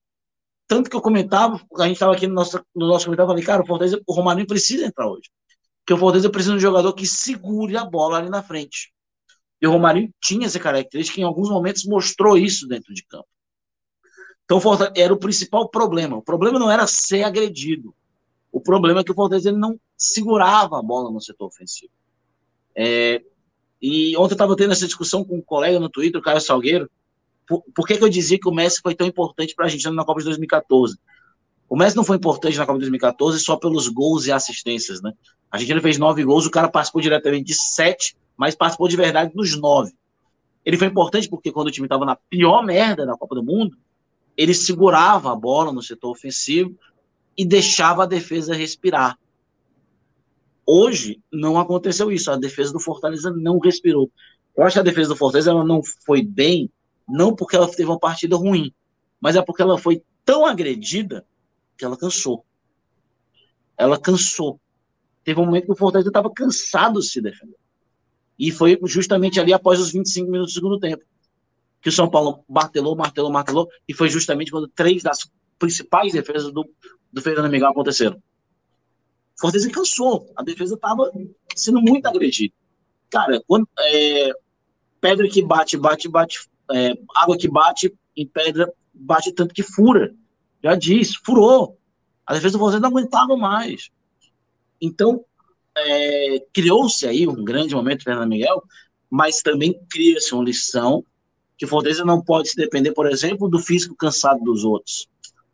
Tanto 0.74 0.90
que 0.90 0.96
eu 0.96 1.00
comentava, 1.00 1.54
a 1.78 1.84
gente 1.84 1.92
estava 1.92 2.12
aqui 2.12 2.26
no 2.26 2.34
nosso, 2.34 2.60
no 2.74 2.88
nosso 2.88 3.04
comentário, 3.04 3.28
falei, 3.28 3.44
cara, 3.44 3.62
o 3.62 3.66
Fortaleza, 3.66 4.02
o 4.04 4.12
Romarinho 4.12 4.44
precisa 4.44 4.84
entrar 4.84 5.08
hoje. 5.08 5.30
Porque 5.78 5.94
o 5.94 5.96
Fortaleza 5.96 6.28
precisa 6.28 6.50
de 6.50 6.56
um 6.56 6.60
jogador 6.60 6.92
que 6.94 7.06
segure 7.06 7.76
a 7.76 7.84
bola 7.84 8.18
ali 8.18 8.28
na 8.28 8.42
frente. 8.42 8.92
E 9.62 9.68
o 9.68 9.70
Romarinho 9.70 10.12
tinha 10.20 10.46
essa 10.46 10.58
característica, 10.58 11.20
em 11.20 11.22
alguns 11.22 11.48
momentos 11.48 11.84
mostrou 11.84 12.36
isso 12.36 12.66
dentro 12.66 12.92
de 12.92 13.04
campo. 13.04 13.28
Então, 14.44 14.60
era 14.96 15.14
o 15.14 15.16
principal 15.16 15.68
problema. 15.68 16.16
O 16.16 16.22
problema 16.22 16.58
não 16.58 16.68
era 16.68 16.88
ser 16.88 17.22
agredido. 17.22 17.94
O 18.50 18.60
problema 18.60 19.02
é 19.02 19.04
que 19.04 19.12
o 19.12 19.14
Fortaleza 19.14 19.52
não 19.52 19.78
segurava 19.96 20.76
a 20.76 20.82
bola 20.82 21.08
no 21.08 21.20
setor 21.20 21.46
ofensivo. 21.46 21.92
É, 22.74 23.22
e 23.80 24.16
ontem 24.16 24.32
eu 24.32 24.34
estava 24.34 24.56
tendo 24.56 24.72
essa 24.72 24.86
discussão 24.86 25.24
com 25.24 25.36
um 25.36 25.40
colega 25.40 25.78
no 25.78 25.88
Twitter, 25.88 26.20
o 26.20 26.24
Caio 26.24 26.40
Salgueiro. 26.40 26.90
Por, 27.46 27.62
por 27.74 27.86
que, 27.86 27.96
que 27.96 28.04
eu 28.04 28.08
dizia 28.08 28.38
que 28.38 28.48
o 28.48 28.54
Messi 28.54 28.80
foi 28.82 28.94
tão 28.94 29.06
importante 29.06 29.54
para 29.54 29.64
a 29.64 29.66
Argentina 29.66 29.92
na 29.92 30.04
Copa 30.04 30.20
de 30.20 30.26
2014? 30.26 30.96
O 31.68 31.76
Messi 31.76 31.96
não 31.96 32.04
foi 32.04 32.16
importante 32.16 32.56
na 32.56 32.66
Copa 32.66 32.78
de 32.78 32.84
2014 32.84 33.40
só 33.40 33.56
pelos 33.56 33.88
gols 33.88 34.26
e 34.26 34.32
assistências, 34.32 35.02
né? 35.02 35.12
A 35.50 35.56
Argentina 35.56 35.80
fez 35.80 35.98
nove 35.98 36.24
gols, 36.24 36.46
o 36.46 36.50
cara 36.50 36.68
participou 36.68 37.00
diretamente 37.00 37.44
de 37.44 37.54
sete 37.54 38.16
mas 38.36 38.54
participou 38.54 38.88
de 38.88 38.96
verdade 38.96 39.32
dos 39.34 39.58
nove. 39.58 39.92
Ele 40.64 40.76
foi 40.76 40.88
importante 40.88 41.28
porque 41.28 41.52
quando 41.52 41.68
o 41.68 41.70
time 41.70 41.86
estava 41.86 42.04
na 42.04 42.16
pior 42.16 42.64
merda 42.64 43.06
da 43.06 43.16
Copa 43.16 43.34
do 43.34 43.44
Mundo, 43.44 43.76
ele 44.36 44.54
segurava 44.54 45.32
a 45.32 45.36
bola 45.36 45.72
no 45.72 45.82
setor 45.82 46.10
ofensivo 46.10 46.76
e 47.36 47.44
deixava 47.44 48.04
a 48.04 48.06
defesa 48.06 48.54
respirar. 48.54 49.18
Hoje 50.66 51.20
não 51.30 51.58
aconteceu 51.58 52.10
isso. 52.10 52.30
A 52.30 52.36
defesa 52.36 52.72
do 52.72 52.80
Fortaleza 52.80 53.30
não 53.30 53.58
respirou. 53.58 54.10
Eu 54.56 54.64
acho 54.64 54.74
que 54.74 54.80
a 54.80 54.84
defesa 54.84 55.10
do 55.10 55.16
Fortaleza 55.16 55.50
ela 55.50 55.64
não 55.64 55.82
foi 56.06 56.22
bem, 56.22 56.70
não 57.08 57.34
porque 57.34 57.56
ela 57.56 57.68
teve 57.68 57.84
uma 57.84 57.98
partida 57.98 58.36
ruim, 58.36 58.72
mas 59.20 59.36
é 59.36 59.42
porque 59.42 59.62
ela 59.62 59.78
foi 59.78 60.02
tão 60.24 60.44
agredida 60.46 61.26
que 61.76 61.84
ela 61.84 61.96
cansou. 61.96 62.44
Ela 63.76 63.98
cansou. 63.98 64.60
Teve 65.22 65.40
um 65.40 65.46
momento 65.46 65.66
que 65.66 65.72
o 65.72 65.76
Fortaleza 65.76 66.08
estava 66.08 66.30
cansado 66.30 67.00
de 67.00 67.06
se 67.06 67.20
defender. 67.20 67.56
E 68.38 68.50
foi 68.50 68.78
justamente 68.84 69.40
ali 69.40 69.52
após 69.52 69.80
os 69.80 69.92
25 69.92 70.30
minutos 70.30 70.52
do 70.52 70.56
segundo 70.56 70.78
tempo 70.78 71.04
que 71.84 71.90
o 71.90 71.92
São 71.92 72.08
Paulo 72.08 72.42
martelou, 72.48 72.96
martelou, 72.96 73.30
martelou, 73.30 73.68
e 73.86 73.92
foi 73.92 74.08
justamente 74.08 74.50
quando 74.50 74.66
três 74.68 75.02
das 75.02 75.30
principais 75.58 76.14
defesas 76.14 76.50
do, 76.50 76.66
do 77.12 77.20
Fernando 77.20 77.50
Miguel 77.50 77.68
aconteceram. 77.68 78.22
Fortaleza 79.38 79.70
cansou, 79.70 80.32
a 80.34 80.42
defesa 80.42 80.76
estava 80.76 81.12
sendo 81.54 81.82
muito 81.82 82.06
agredida. 82.06 82.54
Cara, 83.10 83.38
quando, 83.46 83.68
é, 83.78 84.30
pedra 84.98 85.28
que 85.28 85.42
bate, 85.42 85.76
bate, 85.76 86.08
bate, 86.08 86.48
é, 86.72 86.92
água 87.16 87.36
que 87.36 87.48
bate 87.48 87.94
em 88.16 88.26
pedra, 88.26 88.72
bate 88.92 89.32
tanto 89.32 89.54
que 89.54 89.62
fura. 89.62 90.14
Já 90.62 90.74
disse, 90.74 91.18
furou. 91.24 91.78
Defesa 92.28 92.52
do 92.52 92.58
Fortaleza 92.58 92.80
não 92.80 92.88
aguentava 92.88 93.36
mais. 93.36 93.90
Então, 94.80 95.24
é, 95.76 96.42
criou-se 96.52 97.06
aí 97.06 97.26
um 97.28 97.44
grande 97.44 97.74
momento 97.74 98.04
Fernando 98.04 98.30
Miguel, 98.30 98.62
mas 99.10 99.42
também 99.42 99.78
cria-se 99.90 100.34
uma 100.34 100.44
lição 100.44 101.04
que 101.56 101.66
Fortaleza 101.66 102.04
não 102.04 102.20
pode 102.22 102.48
se 102.48 102.56
depender, 102.56 102.92
por 102.92 103.06
exemplo, 103.06 103.48
do 103.48 103.58
físico 103.58 103.94
cansado 103.94 104.42
dos 104.42 104.64
outros. 104.64 105.08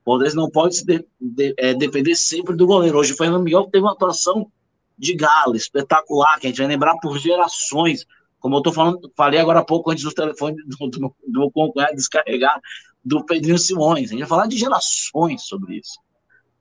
Fortaleza 0.05 0.36
não 0.36 0.50
pode 0.50 0.76
se 0.76 0.86
de, 0.86 1.05
de, 1.20 1.55
é, 1.58 1.74
depender 1.74 2.14
sempre 2.14 2.56
do 2.56 2.66
goleiro. 2.66 2.98
Hoje 2.98 3.12
o 3.12 3.16
Fernando 3.16 3.42
Miguel 3.42 3.64
teve 3.64 3.84
uma 3.84 3.92
atuação 3.92 4.50
de 4.97 5.14
gala, 5.14 5.56
espetacular, 5.56 6.39
que 6.39 6.47
a 6.47 6.50
gente 6.50 6.58
vai 6.58 6.66
lembrar 6.66 6.97
por 6.98 7.18
gerações. 7.18 8.06
Como 8.41 8.57
eu 8.57 8.62
tô 8.62 8.73
falando, 8.73 9.12
falei 9.17 9.39
agora 9.39 9.60
há 9.60 9.65
pouco 9.65 9.91
antes 9.91 10.02
do 10.02 10.12
telefone 10.12 10.57
do, 10.65 10.89
do, 10.89 11.15
do 11.28 11.51
concunhado 11.51 11.94
descarregar 11.94 12.60
do 13.05 13.25
Pedrinho 13.25 13.59
Simões. 13.59 14.09
A 14.09 14.12
gente 14.12 14.20
vai 14.20 14.28
falar 14.28 14.47
de 14.47 14.59
gerações 14.59 15.43
sobre 15.43 15.77
isso. 15.77 15.99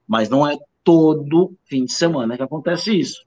Mas 0.07 0.29
não 0.29 0.47
é 0.47 0.57
todo 0.83 1.55
fim 1.65 1.85
de 1.85 1.93
semana 1.93 2.35
que 2.35 2.43
acontece 2.43 2.97
isso. 2.97 3.21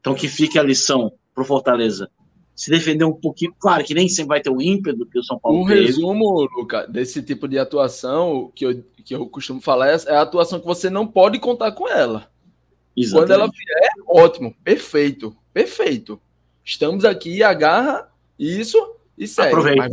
Então, 0.00 0.14
que 0.14 0.28
fique 0.28 0.58
a 0.58 0.62
lição 0.62 1.12
para 1.34 1.42
o 1.42 1.46
Fortaleza 1.46 2.10
se 2.54 2.70
defender 2.70 3.04
um 3.04 3.12
pouquinho. 3.12 3.54
Claro 3.58 3.84
que 3.84 3.92
nem 3.92 4.08
sempre 4.08 4.28
vai 4.28 4.40
ter 4.40 4.50
o 4.50 4.62
ímpeto 4.62 5.04
que 5.06 5.18
o 5.18 5.22
São 5.22 5.38
Paulo 5.38 5.62
Um 5.62 5.66
teve. 5.66 5.86
resumo, 5.86 6.48
Luca, 6.56 6.86
desse 6.86 7.22
tipo 7.22 7.46
de 7.46 7.58
atuação 7.58 8.50
que 8.54 8.64
eu, 8.64 8.82
que 9.04 9.14
eu 9.14 9.28
costumo 9.28 9.60
falar 9.60 9.90
é, 9.90 9.96
é 10.06 10.16
a 10.16 10.22
atuação 10.22 10.58
que 10.58 10.66
você 10.66 10.88
não 10.88 11.06
pode 11.06 11.38
contar 11.38 11.72
com 11.72 11.86
ela. 11.86 12.30
Exatamente. 12.96 13.28
Quando 13.28 13.30
ela 13.32 13.50
vier, 13.50 13.90
ótimo, 14.08 14.54
perfeito, 14.64 15.36
perfeito. 15.52 16.18
Estamos 16.66 17.04
aqui, 17.04 17.44
agarra 17.44 18.08
isso 18.36 18.76
e 19.16 19.28
segue. 19.28 19.50
Aproveita. 19.50 19.88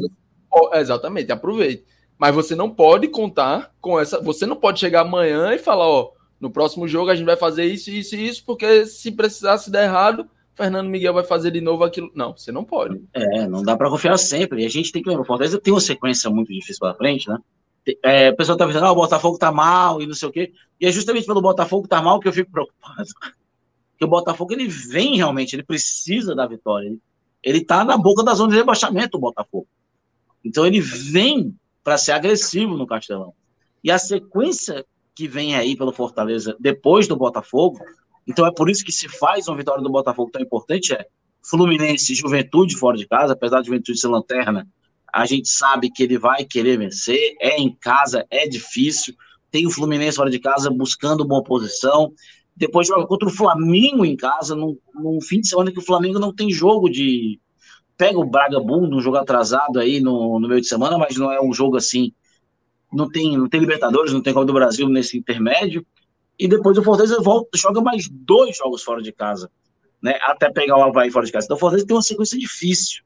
Mas, 0.52 0.82
exatamente, 0.82 1.32
aproveite. 1.32 1.86
Mas 2.18 2.34
você 2.34 2.56
não 2.56 2.68
pode 2.68 3.10
contar 3.10 3.72
com 3.80 4.00
essa. 4.00 4.20
Você 4.22 4.48
não 4.48 4.56
pode 4.56 4.80
chegar 4.80 5.02
amanhã 5.02 5.54
e 5.54 5.60
falar, 5.60 5.88
ó, 5.88 6.12
no 6.42 6.50
próximo 6.50 6.88
jogo 6.88 7.12
a 7.12 7.16
gente 7.16 7.28
vai 7.28 7.38
fazer 7.38 7.66
isso, 7.66 7.92
isso 7.92 8.16
e 8.16 8.28
isso, 8.28 8.44
porque 8.44 8.88
se 8.88 9.12
precisar 9.12 9.60
se 9.60 9.70
der 9.70 9.84
errado, 9.84 10.28
Fernando 10.56 10.90
Miguel 10.90 11.14
vai 11.14 11.24
fazer 11.24 11.52
de 11.52 11.62
novo 11.62 11.84
aquilo. 11.84 12.12
Não, 12.16 12.36
você 12.36 12.52
não 12.52 12.64
pode. 12.64 13.04
É, 13.14 13.48
não 13.48 13.62
dá 13.62 13.78
para 13.78 13.90
confiar 13.92 14.18
sempre. 14.18 14.64
E 14.64 14.66
a 14.66 14.70
gente 14.70 14.92
tem 14.92 15.04
que 15.04 15.10
lembrar, 15.10 15.24
o 15.24 15.28
Fortaleza 15.28 15.62
tem 15.62 15.72
uma 15.72 15.80
sequência 15.80 16.28
muito 16.32 16.52
difícil 16.52 16.80
pela 16.80 16.96
frente, 16.96 17.30
né? 17.30 17.38
É, 18.02 18.32
o 18.32 18.36
pessoal 18.36 18.58
tá 18.58 18.66
dizendo, 18.66 18.86
ah, 18.86 18.92
o 18.92 18.96
Botafogo 18.96 19.38
tá 19.38 19.52
mal 19.52 20.02
e 20.02 20.08
não 20.08 20.16
sei 20.16 20.28
o 20.28 20.32
quê. 20.32 20.52
E 20.82 20.88
é 20.88 20.92
justamente 20.92 21.28
pelo 21.28 21.42
Botafogo 21.42 21.88
tá 21.88 22.02
mal 22.02 22.20
que 22.20 22.28
eu 22.28 22.34
fico 22.34 22.52
preocupado. 22.52 23.04
Que 24.04 24.06
o 24.06 24.10
Botafogo 24.10 24.52
ele 24.52 24.68
vem 24.68 25.16
realmente, 25.16 25.56
ele 25.56 25.64
precisa 25.64 26.36
da 26.36 26.46
vitória. 26.46 26.88
Ele, 26.88 27.00
ele 27.42 27.64
tá 27.64 27.86
na 27.86 27.98
boca 27.98 28.22
da 28.22 28.34
zona 28.34 28.52
de 28.52 28.58
rebaixamento, 28.58 29.16
o 29.16 29.22
Botafogo. 29.22 29.66
Então 30.44 30.68
ele 30.68 30.82
vem 30.82 31.56
para 31.82 31.98
ser 31.98 32.12
agressivo 32.12 32.76
no 32.76 32.86
Castelão. 32.86 33.34
E 33.82 33.90
a 33.90 33.98
sequência 33.98 34.86
que 35.16 35.26
vem 35.26 35.56
aí 35.56 35.78
pelo 35.78 35.94
Fortaleza 35.94 36.54
depois 36.60 37.08
do 37.08 37.16
Botafogo, 37.16 37.80
então 38.28 38.46
é 38.46 38.52
por 38.52 38.70
isso 38.70 38.84
que 38.84 38.92
se 38.92 39.08
faz 39.08 39.48
uma 39.48 39.56
vitória 39.56 39.82
do 39.82 39.90
Botafogo 39.90 40.30
tão 40.32 40.42
importante, 40.42 40.94
é 40.94 41.08
Fluminense 41.42 42.14
Juventude 42.14 42.76
fora 42.76 42.98
de 42.98 43.08
casa, 43.08 43.32
apesar 43.32 43.62
de 43.62 43.68
Juventude 43.68 43.98
ser 43.98 44.10
lanterna, 44.10 44.68
a 45.14 45.26
gente 45.26 45.48
sabe 45.48 45.90
que 45.90 46.04
ele 46.04 46.18
vai 46.18 46.44
querer 46.44 46.78
vencer, 46.78 47.38
é 47.40 47.58
em 47.58 47.74
casa, 47.74 48.26
é 48.30 48.50
difícil, 48.50 49.16
tem 49.50 49.66
o 49.66 49.72
Fluminense 49.72 50.18
fora 50.18 50.30
de 50.30 50.40
casa 50.40 50.70
buscando 50.70 51.24
boa 51.24 51.42
posição, 51.42 52.12
depois 52.56 52.88
joga 52.88 53.08
contra 53.08 53.28
o 53.28 53.32
Flamengo 53.32 54.06
em 54.06 54.16
casa, 54.16 54.56
num, 54.56 54.78
num 54.94 55.20
fim 55.22 55.42
de 55.42 55.48
semana 55.48 55.72
que 55.72 55.80
o 55.80 55.86
Flamengo 55.86 56.20
não 56.20 56.34
tem 56.34 56.52
jogo 56.52 56.90
de... 56.90 57.40
Pega 57.98 58.20
o 58.20 58.26
Braga 58.26 58.60
Bull 58.60 58.88
num 58.88 59.02
jogo 59.02 59.18
atrasado 59.18 59.80
aí 59.80 60.00
no, 60.00 60.40
no 60.40 60.48
meio 60.48 60.62
de 60.62 60.68
semana, 60.68 60.98
mas 60.98 61.16
não 61.16 61.32
é 61.32 61.42
um 61.42 61.54
jogo 61.54 61.78
assim 61.78 62.12
não 62.94 63.10
tem, 63.10 63.38
não 63.38 63.50
tem 63.50 63.60
Libertadores, 63.60 64.14
não 64.14 64.22
tem 64.22 64.34
Copa 64.34 64.46
do 64.46 64.54
Brasil 64.54 64.88
nesse 64.88 65.18
intermédio. 65.18 65.86
E 66.38 66.48
depois 66.48 66.78
o 66.78 66.84
Fortaleza 66.84 67.20
volta, 67.22 67.58
joga 67.58 67.82
mais 67.82 68.08
dois 68.10 68.58
jogos 68.58 68.84
fora 68.84 69.02
de 69.02 69.12
casa, 69.12 69.52
né? 70.02 70.18
Até 70.22 70.52
pegar 70.52 70.78
o 70.78 70.84
Havaí 70.84 71.12
fora 71.12 71.26
de 71.26 71.32
casa. 71.32 71.46
Então 71.46 71.58
o 71.58 71.60
Fortaleza 71.60 71.88
tem 71.88 71.96
uma 71.96 72.02
sequência 72.02 72.38
difícil. 72.38 73.04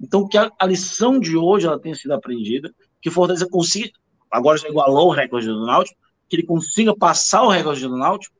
Então 0.00 0.26
que 0.28 0.36
a, 0.36 0.50
a 0.58 0.66
lição 0.66 1.18
de 1.18 1.36
hoje 1.36 1.66
ela 1.66 1.78
tenha 1.78 1.94
sido 1.94 2.12
aprendida, 2.12 2.72
que 3.00 3.08
o 3.08 3.12
Fortaleza 3.12 3.48
consiga, 3.48 3.90
agora 4.30 4.58
já 4.58 4.68
igualou 4.68 5.08
o 5.08 5.12
recorde 5.12 5.46
do 5.46 5.64
Náutico, 5.64 5.98
que 6.28 6.36
ele 6.36 6.46
consiga 6.46 6.96
passar 6.96 7.42
o 7.42 7.48
recorde 7.48 7.82
do 7.82 7.96
Náutico, 7.96 8.34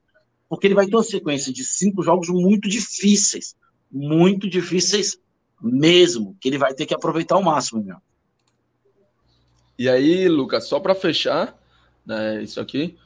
porque 0.53 0.67
ele 0.67 0.75
vai 0.75 0.87
ter 0.87 0.95
uma 0.95 1.03
sequência 1.03 1.51
de 1.51 1.65
cinco 1.65 2.03
jogos 2.03 2.29
muito 2.29 2.69
difíceis, 2.69 3.57
muito 3.91 4.47
difíceis 4.47 5.19
mesmo, 5.63 6.37
que 6.39 6.47
ele 6.47 6.59
vai 6.59 6.75
ter 6.75 6.85
que 6.85 6.93
aproveitar 6.93 7.37
ao 7.37 7.43
máximo, 7.43 7.83
meu. 7.83 7.97
E 9.79 9.89
aí, 9.89 10.29
Lucas, 10.29 10.69
só 10.69 10.79
para 10.79 10.95
fechar 10.95 11.59
né, 12.05 12.43
isso 12.43 12.61
aqui, 12.61 12.99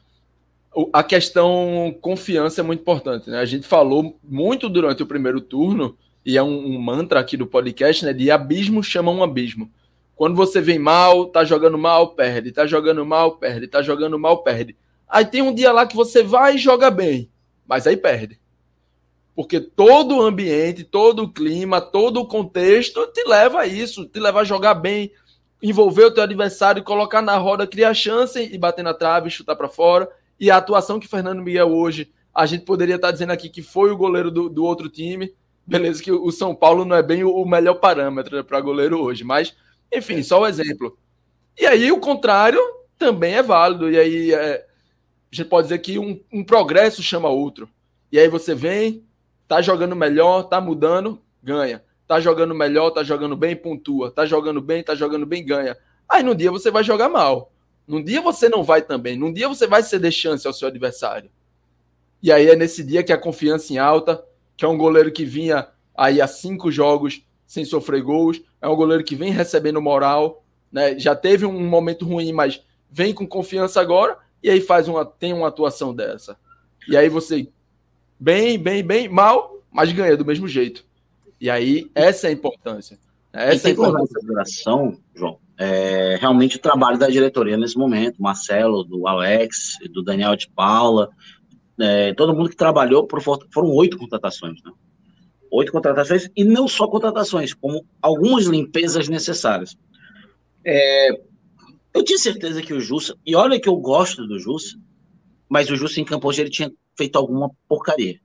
a 0.92 1.04
questão 1.04 1.96
confiança 2.00 2.62
é 2.62 2.64
muito 2.64 2.80
importante. 2.80 3.30
Né? 3.30 3.38
A 3.38 3.44
gente 3.44 3.64
falou 3.64 4.18
muito 4.24 4.68
durante 4.68 5.04
o 5.04 5.06
primeiro 5.06 5.40
turno, 5.40 5.96
e 6.24 6.36
é 6.36 6.42
um, 6.42 6.74
um 6.74 6.80
mantra 6.80 7.20
aqui 7.20 7.36
do 7.36 7.46
podcast, 7.46 8.04
né, 8.04 8.12
de 8.12 8.28
abismo 8.28 8.82
chama 8.82 9.12
um 9.12 9.22
abismo. 9.22 9.70
Quando 10.16 10.34
você 10.34 10.60
vem 10.60 10.80
mal, 10.80 11.26
tá 11.26 11.44
jogando 11.44 11.78
mal, 11.78 12.08
perde, 12.08 12.50
tá 12.50 12.66
jogando 12.66 13.06
mal, 13.06 13.36
perde, 13.36 13.68
tá 13.68 13.82
jogando 13.82 14.18
mal, 14.18 14.42
perde. 14.42 14.74
Aí 15.08 15.24
tem 15.24 15.42
um 15.42 15.54
dia 15.54 15.70
lá 15.70 15.86
que 15.86 15.94
você 15.94 16.24
vai 16.24 16.56
e 16.56 16.58
joga 16.58 16.90
bem, 16.90 17.30
mas 17.66 17.86
aí 17.86 17.96
perde. 17.96 18.38
Porque 19.34 19.60
todo 19.60 20.16
o 20.16 20.22
ambiente, 20.22 20.82
todo 20.82 21.24
o 21.24 21.32
clima, 21.32 21.80
todo 21.80 22.20
o 22.20 22.26
contexto 22.26 23.06
te 23.08 23.22
leva 23.28 23.60
a 23.60 23.66
isso, 23.66 24.06
te 24.06 24.18
leva 24.18 24.40
a 24.40 24.44
jogar 24.44 24.74
bem, 24.74 25.12
envolver 25.62 26.04
o 26.04 26.10
teu 26.10 26.22
adversário, 26.22 26.82
colocar 26.82 27.20
na 27.20 27.36
roda, 27.36 27.66
criar 27.66 27.92
chance 27.92 28.40
e 28.40 28.56
bater 28.56 28.82
na 28.82 28.94
trave, 28.94 29.28
chutar 29.28 29.54
para 29.54 29.68
fora. 29.68 30.08
E 30.40 30.50
a 30.50 30.56
atuação 30.56 30.98
que 30.98 31.08
Fernando 31.08 31.42
Miguel 31.42 31.68
hoje, 31.68 32.10
a 32.34 32.46
gente 32.46 32.64
poderia 32.64 32.96
estar 32.96 33.08
tá 33.08 33.12
dizendo 33.12 33.32
aqui 33.32 33.48
que 33.48 33.62
foi 33.62 33.90
o 33.90 33.96
goleiro 33.96 34.30
do, 34.30 34.48
do 34.48 34.64
outro 34.64 34.88
time. 34.88 35.34
Beleza, 35.66 36.02
que 36.02 36.12
o 36.12 36.30
São 36.30 36.54
Paulo 36.54 36.84
não 36.84 36.96
é 36.96 37.02
bem 37.02 37.24
o, 37.24 37.30
o 37.30 37.46
melhor 37.46 37.74
parâmetro 37.74 38.42
para 38.44 38.60
goleiro 38.60 39.02
hoje, 39.02 39.24
mas, 39.24 39.54
enfim, 39.92 40.22
só 40.22 40.40
o 40.40 40.44
um 40.44 40.46
exemplo. 40.46 40.96
E 41.58 41.66
aí 41.66 41.90
o 41.90 41.98
contrário 41.98 42.60
também 42.98 43.34
é 43.34 43.42
válido. 43.42 43.90
E 43.90 43.98
aí 43.98 44.32
é, 44.32 44.66
a 45.32 45.36
gente 45.36 45.48
pode 45.48 45.68
dizer 45.68 45.78
que 45.78 45.98
um, 45.98 46.20
um 46.32 46.44
progresso 46.44 47.02
chama 47.02 47.28
outro. 47.28 47.68
E 48.10 48.18
aí 48.18 48.28
você 48.28 48.54
vem, 48.54 49.04
tá 49.48 49.60
jogando 49.60 49.96
melhor, 49.96 50.44
tá 50.44 50.60
mudando, 50.60 51.20
ganha 51.42 51.82
tá 52.06 52.20
jogando 52.20 52.54
melhor, 52.54 52.90
tá 52.90 53.02
jogando 53.02 53.36
bem, 53.36 53.56
pontua, 53.56 54.10
tá 54.10 54.24
jogando 54.24 54.60
bem, 54.60 54.82
tá 54.82 54.94
jogando 54.94 55.26
bem, 55.26 55.44
ganha. 55.44 55.76
Aí 56.08 56.22
no 56.22 56.34
dia 56.34 56.50
você 56.50 56.70
vai 56.70 56.84
jogar 56.84 57.08
mal. 57.08 57.52
Num 57.86 58.02
dia 58.02 58.20
você 58.20 58.48
não 58.48 58.62
vai 58.62 58.82
também. 58.82 59.18
Num 59.18 59.32
dia 59.32 59.48
você 59.48 59.66
vai 59.66 59.82
ceder 59.82 60.12
chance 60.12 60.46
ao 60.46 60.52
seu 60.52 60.68
adversário. 60.68 61.30
E 62.22 62.30
aí 62.30 62.48
é 62.48 62.56
nesse 62.56 62.82
dia 62.84 63.02
que 63.02 63.12
a 63.12 63.18
confiança 63.18 63.72
em 63.72 63.78
alta, 63.78 64.24
que 64.56 64.64
é 64.64 64.68
um 64.68 64.78
goleiro 64.78 65.12
que 65.12 65.24
vinha 65.24 65.68
aí 65.94 66.20
há 66.20 66.26
cinco 66.26 66.70
jogos 66.70 67.22
sem 67.46 67.64
sofrer 67.64 68.02
gols, 68.02 68.40
é 68.60 68.68
um 68.68 68.76
goleiro 68.76 69.04
que 69.04 69.14
vem 69.14 69.30
recebendo 69.30 69.80
moral, 69.80 70.44
né? 70.70 70.98
Já 70.98 71.14
teve 71.14 71.44
um 71.44 71.68
momento 71.68 72.04
ruim, 72.04 72.32
mas 72.32 72.62
vem 72.90 73.12
com 73.12 73.26
confiança 73.26 73.80
agora 73.80 74.18
e 74.46 74.50
aí 74.50 74.60
faz 74.60 74.86
uma 74.86 75.04
tem 75.04 75.32
uma 75.32 75.48
atuação 75.48 75.92
dessa. 75.92 76.38
E 76.88 76.96
aí 76.96 77.08
você 77.08 77.48
bem, 78.18 78.56
bem, 78.56 78.80
bem, 78.80 79.08
mal, 79.08 79.60
mas 79.72 79.90
ganha 79.90 80.16
do 80.16 80.24
mesmo 80.24 80.46
jeito. 80.46 80.84
E 81.40 81.50
aí, 81.50 81.90
essa 81.96 82.28
é 82.28 82.30
a 82.30 82.32
importância. 82.32 82.96
Essa 83.32 83.66
é 83.66 83.70
a 83.70 83.72
importância. 83.72 84.14
consideração, 84.14 85.00
João, 85.16 85.40
é 85.58 86.16
realmente 86.20 86.58
o 86.58 86.60
trabalho 86.60 86.96
da 86.96 87.08
diretoria 87.08 87.56
nesse 87.56 87.76
momento, 87.76 88.22
Marcelo, 88.22 88.84
do 88.84 89.08
Alex, 89.08 89.78
do 89.90 90.00
Daniel 90.00 90.36
de 90.36 90.48
Paula, 90.48 91.10
é, 91.80 92.14
todo 92.14 92.32
mundo 92.32 92.48
que 92.48 92.56
trabalhou, 92.56 93.04
por, 93.04 93.20
foram 93.20 93.70
oito 93.70 93.98
contratações, 93.98 94.62
né? 94.62 94.70
Oito 95.50 95.72
contratações, 95.72 96.30
e 96.36 96.44
não 96.44 96.68
só 96.68 96.86
contratações, 96.86 97.52
como 97.52 97.84
algumas 98.00 98.44
limpezas 98.44 99.08
necessárias. 99.08 99.76
É, 100.64 101.20
eu 101.96 102.04
tinha 102.04 102.18
certeza 102.18 102.60
que 102.60 102.74
o 102.74 102.80
Jussa, 102.80 103.16
e 103.24 103.34
olha 103.34 103.58
que 103.58 103.68
eu 103.68 103.76
gosto 103.76 104.26
do 104.26 104.38
Jussa, 104.38 104.78
mas 105.48 105.70
o 105.70 105.76
Jussa 105.76 105.98
em 105.98 106.04
campo 106.04 106.28
hoje 106.28 106.42
ele 106.42 106.50
tinha 106.50 106.70
feito 106.94 107.16
alguma 107.16 107.50
porcaria. 107.66 108.20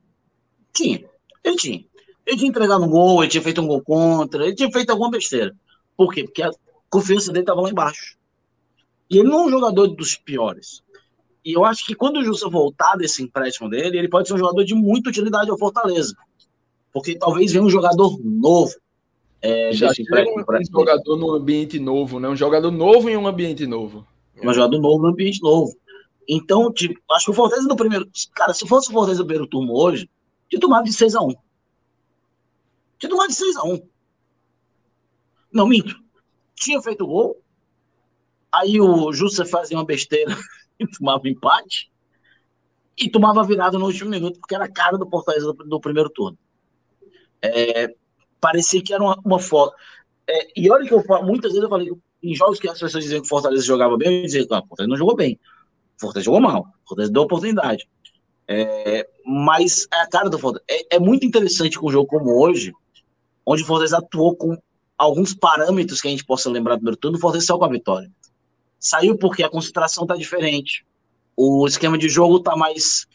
Tinha, 0.74 1.02
ele 1.42 1.56
tinha. 1.56 1.84
Ele 2.26 2.36
tinha 2.36 2.50
entregado 2.50 2.84
um 2.84 2.90
gol, 2.90 3.22
ele 3.22 3.30
tinha 3.30 3.42
feito 3.42 3.62
um 3.62 3.66
gol 3.66 3.82
contra, 3.82 4.44
ele 4.44 4.54
tinha 4.54 4.70
feito 4.70 4.90
alguma 4.90 5.10
besteira. 5.10 5.56
Por 5.96 6.12
quê? 6.12 6.24
Porque 6.24 6.42
a 6.42 6.50
confiança 6.90 7.32
dele 7.32 7.44
estava 7.44 7.62
lá 7.62 7.70
embaixo. 7.70 8.18
E 9.08 9.18
ele 9.18 9.28
não 9.28 9.40
é 9.40 9.46
um 9.46 9.50
jogador 9.50 9.88
dos 9.88 10.16
piores. 10.16 10.82
E 11.42 11.52
eu 11.52 11.64
acho 11.64 11.86
que 11.86 11.94
quando 11.94 12.18
o 12.18 12.24
Jussa 12.24 12.50
voltar 12.50 12.96
desse 12.96 13.22
empréstimo 13.22 13.70
dele, 13.70 13.98
ele 13.98 14.08
pode 14.08 14.28
ser 14.28 14.34
um 14.34 14.38
jogador 14.38 14.64
de 14.64 14.74
muita 14.74 15.08
utilidade 15.08 15.50
ao 15.50 15.58
Fortaleza. 15.58 16.14
Porque 16.92 17.16
talvez 17.16 17.52
venha 17.52 17.64
um 17.64 17.70
jogador 17.70 18.18
novo. 18.22 18.74
É, 19.42 19.72
Já 19.72 19.90
empréstimo, 19.98 20.38
um, 20.38 20.56
um 20.56 20.64
jogador 20.64 21.16
num 21.16 21.34
ambiente 21.34 21.78
novo, 21.78 22.20
né? 22.20 22.28
Um 22.28 22.36
jogador 22.36 22.70
novo 22.70 23.10
em 23.10 23.16
um 23.16 23.26
ambiente 23.26 23.66
novo. 23.66 24.06
Um 24.40 24.52
jogador 24.52 24.80
novo 24.80 25.02
num 25.02 25.08
ambiente 25.08 25.42
novo. 25.42 25.76
Então, 26.28 26.72
tipo, 26.72 27.00
acho 27.10 27.26
que 27.26 27.30
o 27.32 27.34
Fortaleza 27.34 27.68
no 27.68 27.76
primeiro. 27.76 28.08
Cara, 28.34 28.54
se 28.54 28.66
fosse 28.66 28.88
o 28.88 28.92
Fortaleza 28.92 29.20
no 29.20 29.26
primeiro 29.26 29.48
turno 29.48 29.72
hoje, 29.72 30.08
tinha 30.48 30.60
tomado 30.60 30.84
de 30.84 30.92
6 30.92 31.16
a 31.16 31.22
1 31.22 31.34
tinha 33.02 33.10
tomado 33.10 33.30
de 33.30 33.34
6x1. 33.34 33.82
Não, 35.52 35.66
minto. 35.66 36.00
Tinha 36.54 36.80
feito 36.80 37.04
gol. 37.04 37.42
Aí 38.52 38.80
o 38.80 39.12
Jussa 39.12 39.44
fazia 39.44 39.76
uma 39.76 39.84
besteira 39.84 40.36
e 40.78 40.86
tomava 40.86 41.28
empate. 41.28 41.90
E 42.96 43.10
tomava 43.10 43.42
virada 43.42 43.76
no 43.76 43.86
último 43.86 44.08
minuto, 44.08 44.38
porque 44.38 44.54
era 44.54 44.66
a 44.66 44.72
cara 44.72 44.96
do 44.96 45.08
Fortaleza 45.10 45.52
do, 45.52 45.64
do 45.64 45.80
primeiro 45.80 46.10
turno. 46.10 46.38
É, 47.40 47.92
parecia 48.42 48.82
que 48.82 48.92
era 48.92 49.02
uma, 49.02 49.16
uma 49.24 49.38
foto. 49.38 49.74
É, 50.28 50.48
e 50.60 50.68
olha 50.70 50.86
que 50.86 50.92
eu 50.92 51.02
muitas 51.24 51.52
vezes 51.52 51.62
eu 51.62 51.68
falei, 51.70 51.90
em 52.22 52.34
jogos 52.34 52.58
que 52.58 52.68
as 52.68 52.78
pessoas 52.78 53.04
diziam 53.04 53.20
que 53.20 53.26
o 53.26 53.28
Fortaleza 53.28 53.64
jogava 53.64 53.96
bem, 53.96 54.18
eu 54.18 54.22
dizia 54.24 54.46
que 54.46 54.52
o 54.52 54.66
Fortaleza 54.66 54.88
não 54.88 54.96
jogou 54.96 55.16
bem. 55.16 55.38
O 55.96 56.00
Fortaleza 56.00 56.24
jogou 56.24 56.40
mal. 56.40 56.62
O 56.84 56.88
Fortaleza 56.88 57.12
deu 57.12 57.22
oportunidade. 57.22 57.88
É, 58.48 59.08
mas 59.24 59.86
é 59.94 60.02
a 60.02 60.08
cara 60.08 60.28
do 60.28 60.38
Fortaleza. 60.38 60.64
É, 60.68 60.96
é 60.96 60.98
muito 60.98 61.24
interessante 61.24 61.78
com 61.78 61.86
um 61.86 61.92
jogo 61.92 62.08
como 62.08 62.42
hoje, 62.42 62.72
onde 63.46 63.62
o 63.62 63.66
Fortaleza 63.66 63.98
atuou 63.98 64.34
com 64.34 64.56
alguns 64.98 65.34
parâmetros 65.34 66.00
que 66.00 66.08
a 66.08 66.10
gente 66.10 66.24
possa 66.24 66.50
lembrar 66.50 66.74
do 66.74 66.78
primeiro 66.78 66.96
turno, 66.96 67.16
o 67.16 67.20
Fortaleza 67.20 67.46
saiu 67.46 67.58
com 67.58 67.64
a 67.64 67.68
vitória. 67.68 68.10
Saiu 68.78 69.16
porque 69.16 69.44
a 69.44 69.48
concentração 69.48 70.04
está 70.04 70.16
diferente, 70.16 70.84
o 71.36 71.66
esquema 71.66 71.96
de 71.96 72.08
jogo 72.08 72.38
está 72.38 72.56
mais 72.56 73.06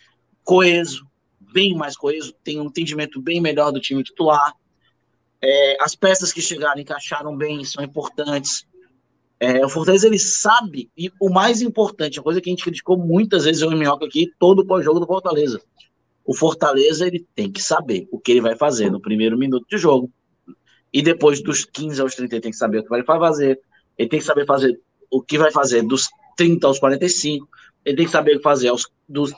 coeso, 0.43 1.05
bem 1.39 1.75
mais 1.75 1.95
coeso, 1.97 2.33
tem 2.43 2.59
um 2.59 2.65
entendimento 2.65 3.21
bem 3.21 3.41
melhor 3.41 3.71
do 3.71 3.79
time 3.79 4.03
titular. 4.03 4.53
É, 5.41 5.77
as 5.81 5.95
peças 5.95 6.33
que 6.33 6.41
chegaram 6.41 6.81
encaixaram 6.81 7.35
bem, 7.35 7.63
são 7.63 7.83
importantes. 7.83 8.65
É, 9.39 9.63
o 9.63 9.69
Fortaleza 9.69 10.07
ele 10.07 10.17
sabe, 10.17 10.89
e 10.97 11.11
o 11.21 11.29
mais 11.29 11.61
importante, 11.61 12.19
a 12.19 12.23
coisa 12.23 12.41
que 12.41 12.49
a 12.49 12.51
gente 12.51 12.63
criticou 12.63 12.97
muitas 12.97 13.45
vezes 13.45 13.61
o 13.61 13.69
Minhoca 13.69 14.05
aqui, 14.05 14.31
todo 14.39 14.65
pós-jogo 14.65 14.99
do 14.99 15.05
Fortaleza. 15.05 15.61
O 16.25 16.33
Fortaleza 16.33 17.05
ele 17.05 17.25
tem 17.35 17.51
que 17.51 17.61
saber 17.61 18.07
o 18.11 18.19
que 18.19 18.31
ele 18.31 18.41
vai 18.41 18.55
fazer 18.55 18.91
no 18.91 18.99
primeiro 18.99 19.37
minuto 19.37 19.65
de 19.69 19.77
jogo. 19.77 20.11
E 20.91 21.01
depois 21.01 21.41
dos 21.41 21.65
15 21.65 22.01
aos 22.01 22.15
30 22.15 22.35
ele 22.35 22.41
tem 22.41 22.51
que 22.51 22.57
saber 22.57 22.79
o 22.79 22.83
que 22.83 22.89
vai 22.89 23.03
fazer. 23.03 23.59
Ele 23.97 24.09
tem 24.09 24.19
que 24.19 24.25
saber 24.25 24.45
fazer 24.45 24.79
o 25.09 25.21
que 25.21 25.37
vai 25.37 25.51
fazer 25.51 25.83
dos 25.83 26.09
30 26.35 26.67
aos 26.67 26.79
45. 26.79 27.47
Ele 27.85 27.95
tem 27.95 28.05
que 28.05 28.11
saber 28.11 28.33
o 28.33 28.37
que 28.37 28.43
fazer 28.43 28.69
aos 28.69 28.87
dos 29.07 29.31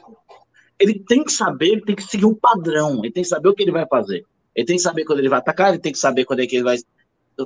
ele 0.80 0.98
tem 0.98 1.24
que 1.24 1.32
saber, 1.32 1.74
ele 1.74 1.82
tem 1.82 1.95
que 1.95 2.03
seguir 2.03 2.26
um 2.26 2.34
padrão, 2.34 3.03
ele 3.03 3.11
tem 3.11 3.22
que 3.22 3.30
saber 3.30 3.50
o 3.50 3.53
que 3.53 3.61
ele 3.61 3.72
vai 3.72 3.86
fazer. 3.86 4.26
Ele 4.60 4.66
tem 4.66 4.76
que 4.76 4.82
saber 4.82 5.06
quando 5.06 5.20
ele 5.20 5.30
vai 5.30 5.40
atacar, 5.40 5.70
ele 5.70 5.80
tem 5.80 5.94
que 5.94 5.98
saber 5.98 6.26
quando 6.26 6.42
é 6.42 6.46
que 6.46 6.58
ele 6.58 6.66
vai 6.66 6.78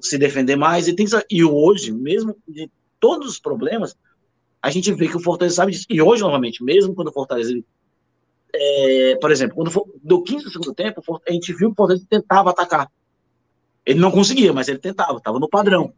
se 0.01 0.17
defender 0.17 0.55
mais. 0.55 0.87
Ele 0.87 0.97
tem 0.97 1.05
que 1.05 1.25
E 1.29 1.43
hoje, 1.43 1.91
mesmo 1.91 2.35
de 2.47 2.67
todos 2.99 3.29
os 3.29 3.39
problemas, 3.39 3.95
a 4.59 4.71
gente 4.71 4.91
vê 4.91 5.07
que 5.07 5.17
o 5.17 5.19
Fortaleza 5.19 5.57
sabe 5.57 5.73
disso. 5.73 5.85
E 5.91 6.01
hoje, 6.01 6.23
novamente, 6.23 6.63
mesmo 6.63 6.95
quando 6.95 7.09
o 7.09 7.13
Fortaleza. 7.13 7.53
É, 8.51 9.15
por 9.21 9.29
exemplo, 9.29 9.55
quando 9.55 9.69
for, 9.69 9.87
do 10.03 10.23
15 10.23 10.45
do 10.45 10.49
segundo 10.49 10.73
tempo, 10.73 11.03
a 11.27 11.31
gente 11.31 11.53
viu 11.53 11.69
que 11.69 11.73
o 11.73 11.75
Fortaleza 11.75 12.07
tentava 12.09 12.49
atacar. 12.49 12.91
Ele 13.85 13.99
não 13.99 14.09
conseguia, 14.09 14.51
mas 14.51 14.67
ele 14.67 14.79
tentava, 14.79 15.17
estava 15.17 15.37
no 15.37 15.47
padrão. 15.47 15.93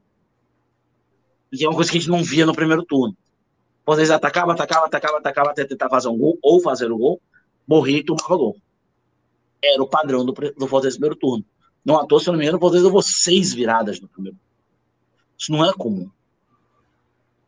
E 1.49 1.63
é 1.63 1.69
uma 1.69 1.75
coisa 1.75 1.89
que 1.89 1.97
a 1.97 2.01
gente 2.01 2.09
não 2.09 2.23
via 2.23 2.45
no 2.45 2.53
primeiro 2.53 2.83
turno. 2.83 3.15
O 3.83 3.85
Fortaleza 3.85 4.15
atacava, 4.15 4.51
atacava, 4.51 4.85
atacava, 4.85 5.17
atacava 5.19 5.51
até 5.51 5.63
tentar 5.63 5.87
fazer 5.87 6.09
um 6.09 6.17
gol 6.17 6.37
ou 6.41 6.59
fazer 6.59 6.91
o 6.91 6.97
gol, 6.97 7.21
morria 7.65 7.99
e 7.99 8.03
tomava 8.03 8.35
gol. 8.35 8.57
Era 9.73 9.81
o 9.81 9.87
padrão 9.87 10.25
do, 10.25 10.31
do 10.31 10.67
Fortaleza 10.67 10.97
no 10.97 10.99
primeiro 10.99 11.15
turno. 11.15 11.45
Não 11.83 11.97
à 11.97 12.05
toa, 12.05 12.19
se 12.19 12.27
não 12.27 12.35
me 12.35 12.43
engano, 12.43 12.57
o 12.57 12.61
Fortaleza 12.61 12.87
levou 12.87 13.01
seis 13.01 13.53
viradas 13.53 13.99
no 13.99 14.07
primeiro. 14.07 14.37
Isso 15.37 15.51
não 15.51 15.65
é 15.65 15.73
comum. 15.73 16.09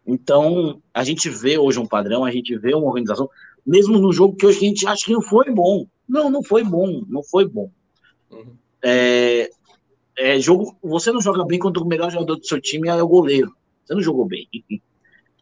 Então, 0.06 0.82
a 0.94 1.04
gente 1.04 1.30
vê 1.30 1.58
hoje 1.58 1.80
um 1.80 1.86
padrão, 1.86 2.24
a 2.24 2.32
gente 2.32 2.58
vê 2.58 2.74
uma 2.74 2.88
organização, 2.88 3.30
mesmo 3.66 3.98
no 3.98 4.14
jogo 4.14 4.36
que 4.36 4.46
hoje 4.46 4.58
a 4.58 4.62
gente 4.62 4.88
acha 4.88 5.06
que 5.06 5.12
não 5.12 5.22
foi 5.22 5.52
bom. 5.52 5.86
Não, 6.08 6.30
não 6.30 6.42
foi 6.42 6.64
bom, 6.64 7.04
não 7.10 7.22
foi 7.22 7.46
bom. 7.46 7.70
Uhum. 8.32 8.56
É, 8.82 9.50
é, 10.18 10.40
jogo, 10.40 10.78
você 10.82 11.12
não 11.12 11.22
joga 11.22 11.44
bem 11.46 11.60
quando 11.60 11.78
o 11.78 11.86
melhor 11.86 12.10
jogador 12.10 12.38
do 12.38 12.48
seu 12.48 12.62
time 12.62 12.88
é 12.88 13.04
o 13.04 13.08
goleiro. 13.08 13.54
Você 13.86 13.94
não 13.94 14.02
jogou 14.02 14.26
bem. 14.26 14.48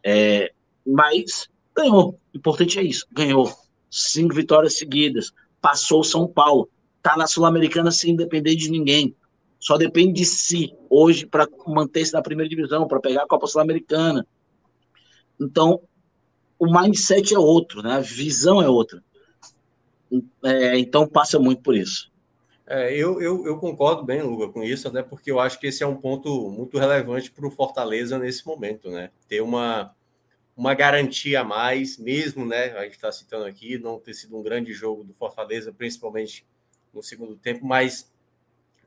É, 0.08 0.52
mas 0.86 1.48
ganhou. 1.76 2.16
O 2.32 2.38
importante 2.38 2.78
é 2.78 2.82
isso. 2.84 3.04
Ganhou. 3.10 3.52
Cinco 3.90 4.36
vitórias 4.36 4.78
seguidas. 4.78 5.32
Passou 5.66 6.04
São 6.04 6.28
Paulo. 6.28 6.70
Tá 7.02 7.16
na 7.16 7.26
Sul-Americana 7.26 7.90
sem 7.90 8.14
depender 8.14 8.54
de 8.54 8.70
ninguém. 8.70 9.16
Só 9.58 9.76
depende 9.76 10.20
de 10.20 10.24
si 10.24 10.72
hoje 10.88 11.26
para 11.26 11.48
manter-se 11.66 12.12
na 12.12 12.22
primeira 12.22 12.48
divisão, 12.48 12.86
para 12.86 13.00
pegar 13.00 13.24
a 13.24 13.26
Copa 13.26 13.48
Sul-Americana. 13.48 14.24
Então, 15.40 15.80
o 16.56 16.66
mindset 16.66 17.34
é 17.34 17.38
outro, 17.38 17.82
né? 17.82 17.94
A 17.94 18.00
visão 18.00 18.62
é 18.62 18.68
outra. 18.68 19.02
É, 20.44 20.78
então, 20.78 21.04
passa 21.04 21.36
muito 21.40 21.62
por 21.62 21.74
isso. 21.74 22.12
É, 22.64 22.94
eu, 22.94 23.20
eu, 23.20 23.44
eu, 23.44 23.58
concordo 23.58 24.04
bem, 24.04 24.22
Luga, 24.22 24.48
com 24.48 24.62
isso, 24.62 24.86
até 24.86 25.02
porque 25.02 25.32
eu 25.32 25.40
acho 25.40 25.58
que 25.58 25.66
esse 25.66 25.82
é 25.82 25.86
um 25.86 25.96
ponto 25.96 26.48
muito 26.48 26.78
relevante 26.78 27.32
para 27.32 27.44
o 27.44 27.50
Fortaleza 27.50 28.20
nesse 28.20 28.46
momento, 28.46 28.88
né? 28.88 29.10
Ter 29.26 29.40
uma, 29.40 29.92
uma 30.56 30.72
garantia 30.72 31.42
a 31.42 31.44
mais, 31.44 31.98
mesmo, 31.98 32.46
né? 32.46 32.72
A 32.78 32.84
gente 32.84 32.94
está 32.94 33.12
citando 33.12 33.44
aqui, 33.44 33.78
não 33.78 34.00
ter 34.00 34.14
sido 34.14 34.36
um 34.38 34.42
grande 34.42 34.72
jogo 34.72 35.04
do 35.04 35.12
Fortaleza, 35.12 35.70
principalmente 35.70 36.46
no 36.94 37.02
segundo 37.02 37.36
tempo, 37.36 37.66
mas 37.66 38.10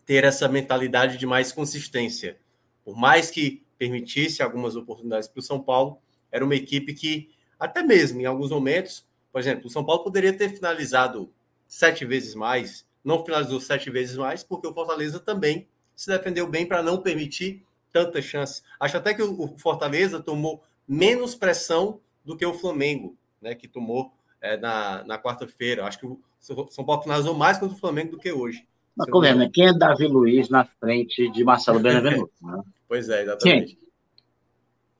ter 0.03 0.23
essa 0.23 0.48
mentalidade 0.48 1.17
de 1.17 1.27
mais 1.27 1.51
consistência. 1.51 2.39
Por 2.83 2.98
mais 2.98 3.30
que 3.30 3.64
permitisse 3.77 4.41
algumas 4.41 4.75
oportunidades 4.75 5.27
para 5.27 5.39
o 5.39 5.43
São 5.43 5.61
Paulo, 5.61 6.01
era 6.31 6.43
uma 6.43 6.56
equipe 6.56 6.93
que, 6.95 7.30
até 7.59 7.83
mesmo 7.83 8.19
em 8.19 8.25
alguns 8.25 8.49
momentos, 8.49 9.07
por 9.31 9.39
exemplo, 9.39 9.67
o 9.67 9.69
São 9.69 9.85
Paulo 9.85 10.03
poderia 10.03 10.33
ter 10.33 10.49
finalizado 10.49 11.31
sete 11.67 12.03
vezes 12.03 12.33
mais, 12.33 12.83
não 13.03 13.23
finalizou 13.23 13.61
sete 13.61 13.91
vezes 13.91 14.17
mais, 14.17 14.43
porque 14.43 14.67
o 14.67 14.73
Fortaleza 14.73 15.19
também 15.19 15.67
se 15.95 16.09
defendeu 16.09 16.48
bem 16.48 16.65
para 16.65 16.81
não 16.81 16.99
permitir 17.01 17.64
tantas 17.91 18.25
chances. 18.25 18.64
Acho 18.80 18.98
até 18.98 19.14
que 19.14 19.22
o 19.22 19.56
Fortaleza 19.57 20.19
tomou 20.19 20.64
menos 20.90 21.35
pressão 21.35 22.01
do 22.26 22.35
que 22.35 22.43
o 22.43 22.53
Flamengo, 22.53 23.16
né, 23.40 23.53
que 23.53 23.68
tomou 23.68 24.11
é, 24.42 24.58
na, 24.58 25.03
na 25.03 25.22
quarta-feira. 25.22 25.85
Acho 25.85 26.00
que 26.00 26.08
o 26.08 26.19
São 26.40 26.84
Paulo 26.84 27.03
finalizou 27.03 27.35
mais 27.35 27.59
contra 27.59 27.76
o 27.76 27.80
Flamengo 27.80 28.11
do 28.11 28.18
que 28.18 28.32
hoje. 28.32 28.68
Mas 28.98 29.09
como 29.09 29.24
né? 29.24 29.50
Quem 29.53 29.68
é 29.68 29.74
Davi 29.74 30.08
Luiz 30.08 30.50
na 30.50 30.66
frente 30.66 31.30
de 31.32 31.43
Marcelo 31.43 31.80
Benevenuto? 31.80 32.34
Né? 32.42 32.64
pois 32.88 33.08
é, 33.08 33.22
exatamente. 33.22 33.77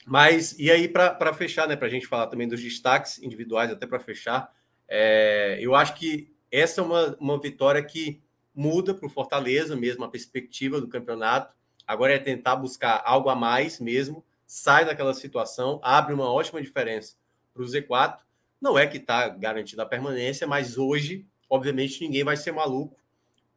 Mas, 0.06 0.58
e 0.58 0.72
aí, 0.72 0.88
para 0.88 1.34
fechar, 1.34 1.68
né, 1.68 1.76
para 1.76 1.88
a 1.88 1.90
gente 1.90 2.08
falar 2.08 2.28
também 2.28 2.48
dos 2.48 2.62
destaques 2.62 3.22
individuais, 3.22 3.72
até 3.72 3.86
para 3.86 4.00
fechar, 4.00 4.52
é, 4.88 5.58
eu 5.60 5.76
acho 5.76 5.96
que 5.96 6.32
essa 6.52 6.82
é 6.82 6.84
uma, 6.84 7.16
uma 7.20 7.40
vitória 7.40 7.84
que 7.84 8.22
muda 8.56 8.94
para 8.94 9.06
o 9.06 9.10
Fortaleza 9.10 9.76
mesmo 9.76 10.04
a 10.04 10.10
perspectiva 10.10 10.82
do 10.82 10.88
campeonato. 10.88 11.54
Agora 11.86 12.14
é 12.14 12.20
tentar 12.20 12.56
buscar 12.56 13.02
algo 13.06 13.30
a 13.30 13.36
mais 13.36 13.80
mesmo, 13.80 14.24
sai 14.52 14.84
daquela 14.84 15.14
situação, 15.14 15.80
abre 15.84 16.12
uma 16.12 16.34
ótima 16.34 16.60
diferença 16.60 17.16
para 17.54 17.62
o 17.62 17.66
Z4. 17.68 18.18
Não 18.60 18.80
é 18.80 18.88
que 18.88 18.98
está 18.98 19.30
garantida 19.30 19.84
a 19.84 19.86
permanência, 19.86 20.48
mas 20.48 20.76
hoje, 20.76 21.24
obviamente, 21.48 22.02
ninguém 22.02 22.24
vai 22.24 22.36
ser 22.36 22.52
maluco 22.52 22.98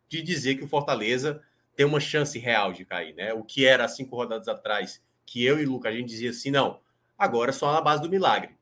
de 0.07 0.21
dizer 0.21 0.57
que 0.57 0.65
o 0.65 0.69
Fortaleza 0.69 1.43
tem 1.75 1.87
uma 1.87 1.99
chance 1.99 2.39
real 2.39 2.75
de 2.75 2.85
cair, 2.85 3.15
né? 3.15 3.33
O 3.33 3.43
que 3.43 3.65
era 3.65 3.89
cinco 3.89 4.15
rodadas 4.15 4.49
atrás, 4.49 5.03
que 5.25 5.43
eu 5.43 5.59
e 5.59 5.65
o 5.65 5.71
Luca 5.71 5.89
a 5.89 5.93
gente 5.93 6.11
dizia 6.11 6.29
assim, 6.29 6.51
não, 6.51 6.79
agora 7.17 7.53
é 7.53 7.55
só 7.55 7.73
na 7.73 7.81
base 7.81 8.03
do 8.03 8.11
milagre. 8.11 8.55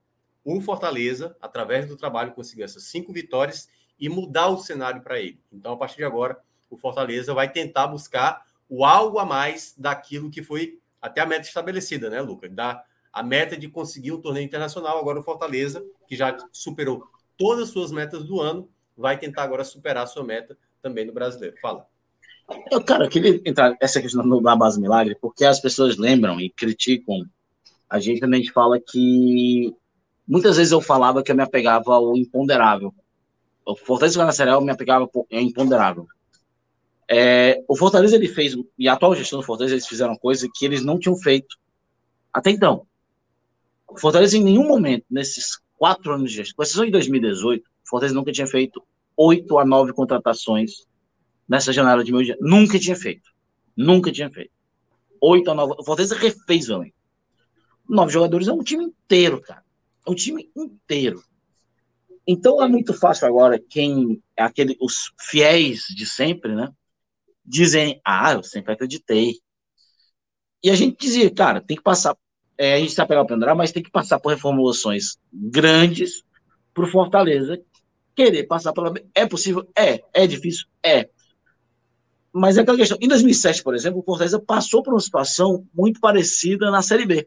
O 0.44 0.60
Fortaleza, 0.60 1.36
através 1.42 1.89
do 1.89 1.97
trabalho, 1.97 2.31
conseguiu 2.31 2.65
essas 2.65 2.84
cinco 2.84 3.12
vitórias 3.12 3.68
e 3.99 4.09
mudar 4.09 4.47
o 4.50 4.59
cenário 4.59 5.02
para 5.02 5.18
ele. 5.18 5.41
Então, 5.52 5.73
a 5.73 5.76
partir 5.76 5.97
de 5.97 6.05
agora, 6.05 6.41
o 6.70 6.76
Fortaleza 6.76 7.34
vai 7.34 7.50
tentar 7.50 7.89
buscar 7.89 8.47
o 8.68 8.84
algo 8.84 9.18
a 9.18 9.26
mais 9.26 9.75
daquilo 9.76 10.31
que 10.31 10.44
foi 10.44 10.80
até 11.00 11.20
a 11.20 11.26
meta 11.26 11.46
estabelecida, 11.46 12.10
né, 12.10 12.20
Lucas? 12.20 12.52
Da, 12.52 12.82
a 13.12 13.22
meta 13.22 13.56
de 13.56 13.68
conseguir 13.68 14.12
um 14.12 14.20
torneio 14.20 14.44
internacional. 14.44 14.98
Agora 14.98 15.20
o 15.20 15.22
Fortaleza, 15.22 15.84
que 16.06 16.16
já 16.16 16.36
superou 16.52 17.04
todas 17.36 17.64
as 17.64 17.70
suas 17.70 17.90
metas 17.90 18.24
do 18.24 18.40
ano, 18.40 18.68
vai 18.96 19.18
tentar 19.18 19.42
agora 19.44 19.64
superar 19.64 20.04
a 20.04 20.06
sua 20.06 20.24
meta 20.24 20.56
também 20.82 21.06
no 21.06 21.12
brasileiro. 21.12 21.56
Fala. 21.60 21.86
Eu, 22.70 22.82
cara, 22.82 23.04
eu 23.04 23.08
queria 23.08 23.40
entrar 23.44 23.76
essa 23.80 24.00
questão 24.00 24.42
da 24.42 24.56
base 24.56 24.80
milagre, 24.80 25.16
porque 25.20 25.44
as 25.44 25.60
pessoas 25.60 25.96
lembram 25.96 26.40
e 26.40 26.50
criticam 26.50 27.24
a 27.90 27.98
gente 27.98 28.24
a 28.24 28.28
gente 28.28 28.52
fala 28.52 28.78
que 28.80 29.74
muitas 30.26 30.56
vezes 30.56 30.70
eu 30.70 30.80
falava 30.80 31.24
que 31.24 31.32
eu 31.32 31.36
me 31.36 31.42
apegava 31.42 31.92
ao 31.92 32.16
imponderável. 32.16 32.94
O 33.66 33.74
Fortaleza 33.74 34.16
Ganacerel 34.16 34.60
me 34.60 34.70
apegava 34.70 35.10
ao 35.12 35.26
imponderável. 35.32 36.06
É, 37.12 37.60
o 37.66 37.76
Fortaleza 37.76 38.14
ele 38.14 38.28
fez, 38.28 38.56
e 38.78 38.89
a 38.89 38.92
atual 38.92 39.16
gestão 39.16 39.40
do 39.40 39.44
Fortaleza, 39.44 39.74
eles 39.74 39.86
fizeram 39.86 40.16
coisa 40.16 40.48
que 40.55 40.64
eles 40.64 40.84
não 40.84 40.97
tinham 40.97 41.16
feito 41.16 41.56
até 42.32 42.50
então. 42.50 42.86
O 43.89 43.98
Fortaleza, 43.98 44.36
em 44.36 44.44
nenhum 44.44 44.68
momento, 44.68 45.05
nesses 45.10 45.58
quatro 45.76 46.12
anos 46.12 46.30
de 46.30 46.36
gestão, 46.36 46.55
com 46.56 46.62
exceção 46.62 46.84
de 46.84 46.92
2018, 46.92 47.62
o 47.62 47.89
Fortaleza 47.89 48.14
nunca 48.14 48.30
tinha 48.30 48.47
feito 48.47 48.80
oito 49.16 49.58
a 49.58 49.64
nove 49.64 49.92
contratações 49.92 50.86
nessa 51.48 51.72
janela 51.72 52.05
de 52.05 52.12
meio 52.12 52.24
dia. 52.24 52.39
Nunca 52.40 52.78
tinha 52.78 52.94
feito. 52.94 53.28
Nunca 53.76 54.12
tinha 54.12 54.30
feito. 54.30 54.52
Oito 55.20 55.50
a 55.50 55.55
nove. 55.55 55.74
O 55.80 55.84
Fortaleza 55.84 56.14
refez 56.14 56.70
o. 56.70 56.84
Nove 57.89 58.12
jogadores 58.12 58.47
é 58.47 58.52
um 58.52 58.62
time 58.62 58.84
inteiro, 58.84 59.40
cara. 59.40 59.64
É 60.06 60.10
um 60.10 60.14
time 60.14 60.48
inteiro. 60.56 61.24
Então 62.24 62.62
é 62.62 62.68
muito 62.68 62.94
fácil 62.94 63.26
agora 63.26 63.58
quem 63.58 64.22
é 64.36 64.44
aquele 64.44 64.76
os 64.80 65.12
fiéis 65.18 65.86
de 65.89 66.06
sempre, 66.06 66.55
né? 66.55 66.72
Dizem, 67.44 68.00
ah, 68.04 68.32
eu 68.32 68.42
sempre 68.42 68.72
acreditei. 68.72 69.34
E 70.62 70.70
a 70.70 70.76
gente 70.76 70.98
dizia, 71.00 71.32
cara, 71.32 71.60
tem 71.60 71.76
que 71.76 71.82
passar, 71.82 72.16
é, 72.56 72.74
a 72.74 72.78
gente 72.78 72.90
está 72.90 73.06
pegando 73.06 73.24
o 73.24 73.28
pendurado, 73.28 73.56
mas 73.56 73.72
tem 73.72 73.82
que 73.82 73.90
passar 73.90 74.20
por 74.20 74.30
reformulações 74.30 75.16
grandes 75.32 76.22
para 76.74 76.84
o 76.84 76.86
Fortaleza 76.86 77.60
querer 78.14 78.44
passar 78.44 78.72
pela. 78.72 78.92
É 79.14 79.26
possível? 79.26 79.68
É. 79.76 80.02
É 80.12 80.26
difícil? 80.26 80.66
É. 80.82 81.08
Mas 82.32 82.56
é 82.56 82.60
aquela 82.60 82.76
questão. 82.76 82.98
Em 83.00 83.08
2007, 83.08 83.62
por 83.62 83.74
exemplo, 83.74 84.00
o 84.00 84.04
Fortaleza 84.04 84.38
passou 84.38 84.82
por 84.82 84.92
uma 84.92 85.00
situação 85.00 85.66
muito 85.74 86.00
parecida 86.00 86.70
na 86.70 86.82
Série 86.82 87.06
B. 87.06 87.26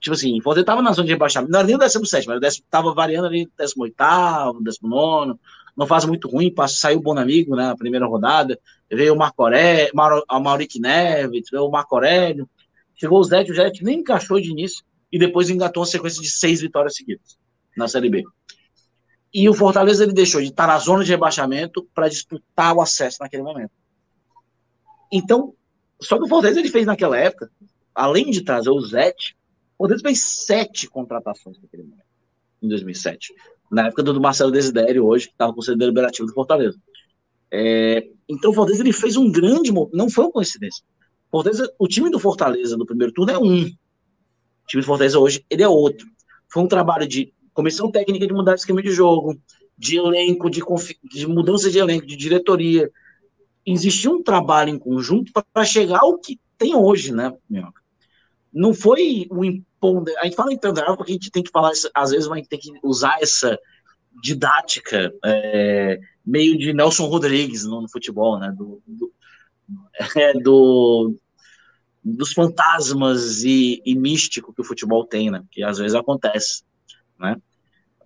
Tipo 0.00 0.14
assim, 0.14 0.38
o 0.38 0.42
Fortaleza 0.42 0.64
estava 0.64 0.82
na 0.82 0.92
zona 0.92 1.06
de 1.06 1.12
rebaixamento, 1.12 1.50
não 1.50 1.60
era 1.60 1.66
nem 1.66 1.76
o 1.76 1.78
17, 1.78 2.28
mas 2.28 2.54
estava 2.54 2.92
variando 2.92 3.26
ali 3.26 3.48
18, 3.58 3.94
19, 4.60 5.38
não 5.76 5.86
faz 5.86 6.04
muito 6.04 6.28
ruim, 6.28 6.52
passa, 6.52 6.76
saiu 6.76 6.98
o 6.98 7.02
Bonamigo 7.02 7.56
né, 7.56 7.66
na 7.66 7.76
primeira 7.76 8.06
rodada, 8.06 8.58
veio 8.90 9.14
o 9.14 9.18
Marco 9.18 9.42
Aurélio, 9.42 9.92
a 10.28 10.40
Mauric 10.40 10.80
Neves, 10.80 11.48
veio 11.50 11.64
o 11.64 11.70
Marco 11.70 11.94
Aurélio, 11.94 12.48
chegou 12.94 13.18
o 13.18 13.24
Zé, 13.24 13.42
o 13.42 13.54
Zé 13.54 13.72
nem 13.82 14.00
encaixou 14.00 14.40
de 14.40 14.50
início, 14.50 14.84
e 15.10 15.18
depois 15.18 15.50
engatou 15.50 15.82
uma 15.82 15.86
sequência 15.86 16.20
de 16.20 16.30
seis 16.30 16.60
vitórias 16.60 16.96
seguidas 16.96 17.38
na 17.76 17.88
Série 17.88 18.10
B. 18.10 18.24
E 19.32 19.48
o 19.48 19.54
Fortaleza 19.54 20.04
ele 20.04 20.12
deixou 20.12 20.40
de 20.40 20.48
estar 20.48 20.66
na 20.66 20.78
zona 20.78 21.04
de 21.04 21.10
rebaixamento 21.10 21.88
para 21.94 22.08
disputar 22.08 22.74
o 22.74 22.80
acesso 22.80 23.18
naquele 23.20 23.42
momento. 23.42 23.72
Então, 25.12 25.54
só 26.00 26.18
que 26.18 26.24
o 26.24 26.28
Fortaleza 26.28 26.60
ele 26.60 26.68
fez 26.68 26.86
naquela 26.86 27.16
época, 27.16 27.50
além 27.94 28.30
de 28.30 28.42
trazer 28.42 28.70
o 28.70 28.80
Zé, 28.80 29.14
o 29.76 29.84
Fortaleza 29.84 30.02
fez 30.02 30.20
sete 30.20 30.88
contratações 30.88 31.60
naquele 31.60 31.82
momento, 31.84 32.06
em 32.62 32.68
2007. 32.68 33.34
Na 33.70 33.86
época 33.86 34.02
do 34.02 34.20
Marcelo 34.20 34.50
Desidério, 34.50 35.04
hoje, 35.06 35.26
que 35.26 35.32
estava 35.32 35.50
com 35.50 35.54
o 35.54 35.56
Conselho 35.56 35.78
Deliberativo 35.78 36.26
do 36.28 36.34
Fortaleza. 36.34 36.78
É, 37.50 38.06
então 38.28 38.50
o 38.50 38.54
Fortaleza 38.54 38.82
ele 38.82 38.92
fez 38.92 39.16
um 39.16 39.30
grande. 39.30 39.72
Não 39.92 40.10
foi 40.10 40.24
uma 40.24 40.32
coincidência. 40.32 40.84
Fortaleza, 41.30 41.72
o 41.78 41.88
time 41.88 42.10
do 42.10 42.18
Fortaleza 42.18 42.76
do 42.76 42.86
primeiro 42.86 43.12
turno 43.12 43.32
é 43.32 43.38
um. 43.38 43.62
O 43.64 44.66
time 44.68 44.82
do 44.82 44.86
Fortaleza 44.86 45.18
hoje 45.18 45.44
ele 45.50 45.62
é 45.62 45.68
outro. 45.68 46.06
Foi 46.48 46.62
um 46.62 46.68
trabalho 46.68 47.06
de 47.06 47.32
comissão 47.52 47.90
técnica 47.90 48.26
de 48.26 48.32
mudar 48.32 48.52
o 48.52 48.56
esquema 48.56 48.82
de 48.82 48.90
jogo, 48.90 49.36
de 49.76 49.96
elenco, 49.96 50.50
de, 50.50 50.62
de 51.12 51.26
mudança 51.26 51.70
de 51.70 51.78
elenco, 51.78 52.06
de 52.06 52.16
diretoria. 52.16 52.90
Existiu 53.66 54.12
um 54.12 54.22
trabalho 54.22 54.70
em 54.70 54.78
conjunto 54.78 55.32
para 55.32 55.64
chegar 55.64 56.00
ao 56.00 56.18
que 56.18 56.38
tem 56.58 56.74
hoje, 56.74 57.12
né, 57.12 57.32
Minhoca? 57.48 57.83
Não 58.54 58.72
foi 58.72 59.26
o 59.30 59.44
impondo. 59.44 60.12
A 60.18 60.24
gente 60.24 60.36
fala 60.36 60.52
em 60.52 60.58
pendrive 60.58 60.96
porque 60.96 61.10
a 61.10 61.14
gente 61.14 61.30
tem 61.30 61.42
que 61.42 61.50
falar, 61.50 61.72
às 61.92 62.10
vezes, 62.12 62.30
a 62.30 62.36
gente 62.36 62.48
tem 62.48 62.58
que 62.58 62.72
usar 62.84 63.18
essa 63.20 63.58
didática 64.22 65.12
é, 65.24 65.98
meio 66.24 66.56
de 66.56 66.72
Nelson 66.72 67.06
Rodrigues 67.06 67.64
no, 67.64 67.82
no 67.82 67.90
futebol, 67.90 68.38
né? 68.38 68.54
Do, 68.56 68.80
do, 68.86 69.12
é, 70.16 70.34
do, 70.34 71.16
dos 72.02 72.32
fantasmas 72.32 73.42
e, 73.42 73.82
e 73.84 73.96
místico 73.96 74.54
que 74.54 74.60
o 74.60 74.64
futebol 74.64 75.04
tem, 75.04 75.32
né? 75.32 75.42
Que 75.50 75.64
às 75.64 75.78
vezes 75.78 75.96
acontece, 75.96 76.62
né? 77.18 77.36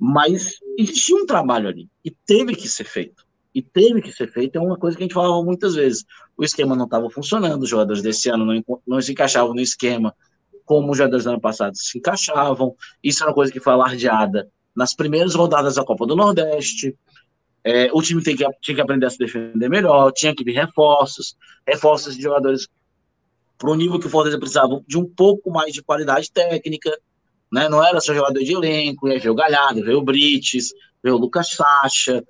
Mas 0.01 0.61
existia 0.79 1.17
um 1.17 1.27
trabalho 1.27 1.69
ali 1.69 1.91
e 2.03 2.11
teve 2.11 2.55
que 2.55 2.69
ser 2.69 2.85
feito. 2.85 3.27
E 3.55 3.61
teve 3.61 4.01
que 4.01 4.13
ser 4.13 4.31
feito 4.31 4.57
é 4.57 4.61
uma 4.61 4.79
coisa 4.79 4.97
que 4.97 5.03
a 5.03 5.07
gente 5.07 5.15
falava 5.15 5.43
muitas 5.43 5.75
vezes. 5.75 6.05
O 6.37 6.45
esquema 6.45 6.77
não 6.77 6.85
estava 6.85 7.11
funcionando, 7.11 7.65
os 7.65 7.69
jogadores 7.69 8.01
desse 8.01 8.31
ano 8.31 8.47
não, 8.47 8.81
não 8.87 9.03
se 9.03 9.13
encaixavam 9.13 9.53
no 9.53 9.61
esquema 9.61 10.15
como 10.69 10.95
jogadores 10.95 11.25
do 11.25 11.31
ano 11.31 11.41
passado 11.41 11.75
se 11.79 11.97
encaixavam. 11.97 12.77
Isso 13.03 13.25
é 13.25 13.27
uma 13.27 13.35
coisa 13.35 13.51
que 13.51 13.59
foi 13.59 13.73
alardeada 13.73 14.51
nas 14.77 14.95
primeiras 14.95 15.35
rodadas 15.35 15.77
da 15.77 15.85
Copa 15.85 16.07
do 16.07 16.15
Nordeste. 16.15 16.95
É, 17.65 17.91
o 17.91 18.03
time 18.03 18.23
tem 18.23 18.37
que, 18.37 18.45
tinha 18.61 18.75
que 18.75 18.81
aprender 18.83 19.07
a 19.07 19.11
se 19.11 19.17
defender 19.17 19.71
melhor, 19.71 20.13
tinha 20.13 20.35
que 20.35 20.45
vir 20.45 20.53
reforços, 20.53 21.37
reforços 21.67 22.15
de 22.15 22.23
jogadores 22.23 22.69
para 23.57 23.71
o 23.71 23.75
nível 23.75 23.99
que 23.99 24.07
o 24.07 24.11
Fortaleza 24.11 24.39
precisava 24.39 24.81
de 24.87 24.99
um 24.99 25.07
pouco 25.07 25.51
mais 25.51 25.73
de 25.73 25.83
qualidade 25.83 26.31
técnica, 26.31 26.97
né? 27.51 27.67
Não 27.67 27.83
era 27.83 27.99
só 27.99 28.15
jogador 28.15 28.39
de 28.39 28.53
elenco, 28.53 29.09
ia 29.09 29.19
ver 29.19 29.31
o 29.31 29.35
Galhardo, 29.35 29.83
ver 29.83 29.95
o 29.95 30.03
Brites, 30.03 30.69
ver 31.03 31.13
o 31.13 31.17
Lucas 31.17 31.49
Sacha, 31.49 32.23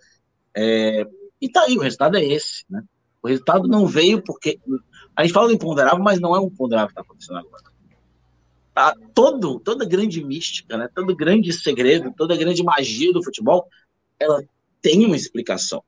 é, 0.57 1.05
e 1.41 1.49
tá 1.49 1.62
aí, 1.62 1.76
o 1.76 1.81
resultado 1.81 2.17
é 2.17 2.25
esse, 2.25 2.65
né? 2.70 2.83
O 3.20 3.28
resultado 3.28 3.68
não 3.68 3.86
veio 3.86 4.23
porque 4.23 4.60
a 5.15 5.23
gente 5.23 5.33
fala 5.33 5.49
do 5.49 5.55
imponderável, 5.55 6.02
mas 6.02 6.20
não 6.20 6.34
é 6.34 6.41
um 6.41 6.47
imponderável 6.47 6.89
que 6.89 6.92
está 6.92 7.02
acontecendo 7.02 7.39
agora. 7.39 7.65
Tá, 8.79 8.95
todo, 9.13 9.59
toda 9.59 9.85
grande 9.85 10.25
mística, 10.25 10.77
né? 10.77 10.89
Todo 10.95 11.17
grande 11.17 11.53
segredo, 11.53 12.15
toda 12.17 12.37
grande 12.37 12.63
magia 12.63 13.13
do 13.13 13.25
futebol, 13.25 13.67
ela 14.21 14.41
tem 14.81 15.05
uma 15.05 15.17
explicação. 15.17 15.83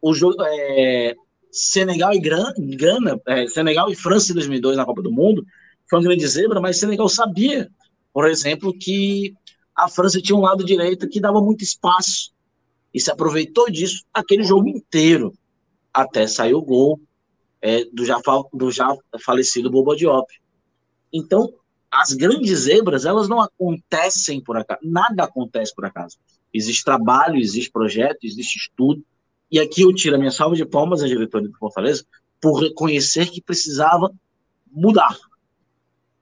O 0.00 0.14
jogo 0.14 0.36
é, 0.40 1.16
Senegal 1.50 2.14
e 2.14 2.20
Gana, 2.20 3.20
é, 3.26 3.48
Senegal 3.48 3.90
e 3.90 3.96
França 3.96 4.30
em 4.30 4.36
2002 4.36 4.76
na 4.76 4.84
Copa 4.84 5.02
do 5.02 5.10
Mundo 5.10 5.44
foi 5.90 5.98
uma 5.98 6.04
grande 6.04 6.24
zebra, 6.28 6.60
mas 6.60 6.78
Senegal 6.78 7.08
sabia, 7.08 7.68
por 8.12 8.28
exemplo, 8.28 8.72
que 8.72 9.34
a 9.74 9.88
França 9.88 10.22
tinha 10.22 10.38
um 10.38 10.42
lado 10.42 10.62
direito 10.64 11.08
que 11.08 11.18
dava 11.18 11.40
muito 11.40 11.64
espaço 11.64 12.32
e 12.94 13.00
se 13.00 13.10
aproveitou 13.10 13.68
disso 13.68 14.04
aquele 14.14 14.44
jogo 14.44 14.68
inteiro 14.68 15.34
até 15.92 16.28
sair 16.28 16.54
o 16.54 16.62
gol 16.62 17.00
é, 17.60 17.84
do, 17.86 18.04
já, 18.04 18.16
do 18.54 18.70
já 18.70 18.96
falecido 19.24 19.72
Bobo 19.72 19.96
Diop. 19.96 20.32
Então, 21.12 21.52
as 21.90 22.12
grandes 22.12 22.60
zebras, 22.60 23.04
elas 23.04 23.28
não 23.28 23.40
acontecem 23.40 24.40
por 24.40 24.56
acaso, 24.56 24.80
nada 24.82 25.24
acontece 25.24 25.74
por 25.74 25.84
acaso. 25.84 26.18
Existe 26.52 26.84
trabalho, 26.84 27.36
existe 27.36 27.70
projeto, 27.70 28.24
existe 28.24 28.56
estudo. 28.56 29.04
E 29.50 29.60
aqui 29.60 29.82
eu 29.82 29.94
tiro 29.94 30.16
a 30.16 30.18
minha 30.18 30.30
salva 30.30 30.56
de 30.56 30.64
palmas 30.64 31.02
à 31.02 31.06
diretoria 31.06 31.48
do 31.48 31.58
Fortaleza 31.58 32.04
por 32.40 32.60
reconhecer 32.60 33.30
que 33.30 33.40
precisava 33.40 34.12
mudar. 34.70 35.16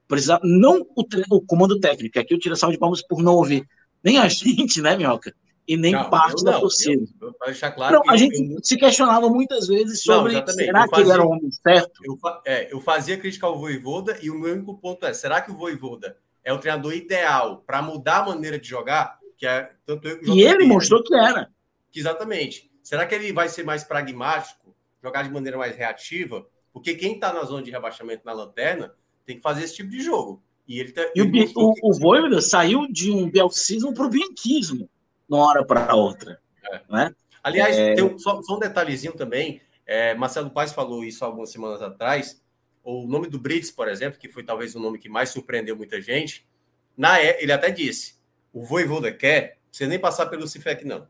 Precisava, 0.07 0.41
não 0.45 0.87
o, 0.95 1.05
o 1.31 1.41
comando 1.41 1.81
técnico, 1.81 2.19
aqui 2.19 2.35
eu 2.35 2.39
tiro 2.39 2.55
a 2.55 2.57
salva 2.57 2.75
de 2.75 2.79
palmas 2.79 3.03
por 3.03 3.23
não 3.23 3.35
ouvir 3.35 3.67
nem 4.05 4.19
a 4.19 4.29
gente, 4.29 4.83
né, 4.83 4.97
Minhoca? 4.97 5.35
E 5.67 5.77
nem 5.77 5.93
não, 5.93 6.11
parte 6.11 6.45
da 6.45 6.61
torcida. 6.61 7.05
Eu, 7.21 7.29
eu, 7.29 7.35
deixar 7.47 7.71
claro 7.73 7.95
não, 7.95 8.13
a 8.13 8.17
gente 8.17 8.39
eu... 8.39 8.63
se 8.63 8.77
questionava 8.77 9.31
muitas 9.31 9.67
vezes 9.67 10.03
sobre 10.03 10.35
não, 10.35 10.47
será 10.47 10.81
fazia, 10.81 10.95
que 10.95 11.01
ele 11.01 11.11
era 11.11 11.27
o 11.27 11.31
homem 11.31 11.51
certo? 11.51 12.01
Eu, 12.05 12.19
é, 12.45 12.73
eu 12.73 12.81
fazia 12.81 13.17
crítica 13.17 13.47
ao 13.47 13.59
Voivoda 13.59 14.19
e 14.21 14.31
o 14.31 14.39
meu 14.39 14.53
único 14.53 14.77
ponto 14.77 15.07
é, 15.07 15.15
será 15.15 15.41
que 15.41 15.51
o 15.51 15.57
Voivoda 15.57 16.19
é 16.45 16.53
o 16.53 16.59
treinador 16.59 16.93
ideal 16.93 17.65
para 17.67 17.81
mudar 17.81 18.19
a 18.19 18.27
maneira 18.27 18.59
de 18.59 18.69
jogar? 18.69 19.19
que 19.37 19.47
é 19.47 19.71
tanto 19.85 20.09
eu 20.09 20.35
E 20.35 20.43
ele 20.43 20.65
mostrou 20.65 21.03
que 21.03 21.15
era. 21.15 21.51
Exatamente. 21.95 22.71
Será 22.83 23.07
que 23.07 23.15
ele 23.15 23.33
vai 23.33 23.49
ser 23.49 23.65
mais 23.65 23.85
pragmático, 23.85 24.75
jogar 25.03 25.23
de 25.23 25.31
maneira 25.31 25.57
mais 25.57 25.77
reativa? 25.77 26.47
Porque 26.73 26.95
quem 26.95 27.15
está 27.15 27.33
na 27.33 27.45
zona 27.45 27.63
de 27.63 27.71
rebaixamento 27.71 28.25
na 28.25 28.33
lanterna 28.33 28.95
tem 29.25 29.37
que 29.37 29.43
fazer 29.43 29.65
esse 29.65 29.77
tipo 29.77 29.91
de 29.91 30.01
jogo. 30.03 30.43
E 30.67 30.81
ele 30.81 30.93
tá, 30.93 31.03
e 31.15 31.21
ele 31.21 31.53
o, 31.55 31.75
o, 31.83 31.91
o 31.91 31.93
Voivoda 31.93 32.41
saiu 32.41 32.87
de 32.91 33.11
um 33.11 33.31
belcismo 33.31 33.93
para 33.93 34.07
o 34.07 34.11
bianquismo, 34.11 34.89
de 35.29 35.35
uma 35.35 35.47
hora 35.47 35.65
para 35.65 35.95
outra. 35.95 36.41
É. 36.65 36.81
Né? 36.89 37.15
Aliás, 37.43 37.77
é... 37.77 37.95
tem 37.95 38.05
um, 38.05 38.19
só, 38.19 38.43
só, 38.43 38.57
um 38.57 38.59
detalhezinho 38.59 39.13
também. 39.13 39.61
É, 39.87 40.15
Marcelo 40.15 40.51
Paes 40.51 40.73
falou 40.73 41.05
isso 41.05 41.25
algumas 41.25 41.51
semanas 41.51 41.83
atrás. 41.83 42.43
O 42.83 43.07
nome 43.07 43.29
do 43.29 43.39
Brits, 43.39 43.71
por 43.71 43.89
exemplo, 43.89 44.19
que 44.19 44.29
foi 44.29 44.43
talvez 44.43 44.75
o 44.75 44.81
nome 44.81 44.99
que 44.99 45.09
mais 45.09 45.31
surpreendeu 45.31 45.77
muita 45.77 46.01
gente, 46.01 46.47
na 46.97 47.21
ele 47.21 47.53
até 47.53 47.71
disse: 47.71 48.15
o 48.53 48.63
Voivoda 48.63 49.13
quer, 49.13 49.59
você 49.71 49.87
nem 49.87 49.99
passar 49.99 50.27
pelo 50.27 50.47
Cifec, 50.47 50.85
não. 50.87 51.09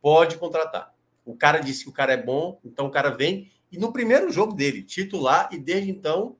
Pode 0.00 0.36
contratar. 0.36 0.94
O 1.24 1.36
cara 1.36 1.60
disse 1.60 1.84
que 1.84 1.90
o 1.90 1.92
cara 1.92 2.12
é 2.12 2.16
bom, 2.16 2.60
então 2.64 2.86
o 2.86 2.90
cara 2.90 3.10
vem. 3.10 3.50
E 3.70 3.78
no 3.78 3.92
primeiro 3.92 4.30
jogo 4.30 4.52
dele, 4.52 4.82
titular, 4.82 5.48
e 5.50 5.58
desde 5.58 5.90
então, 5.90 6.36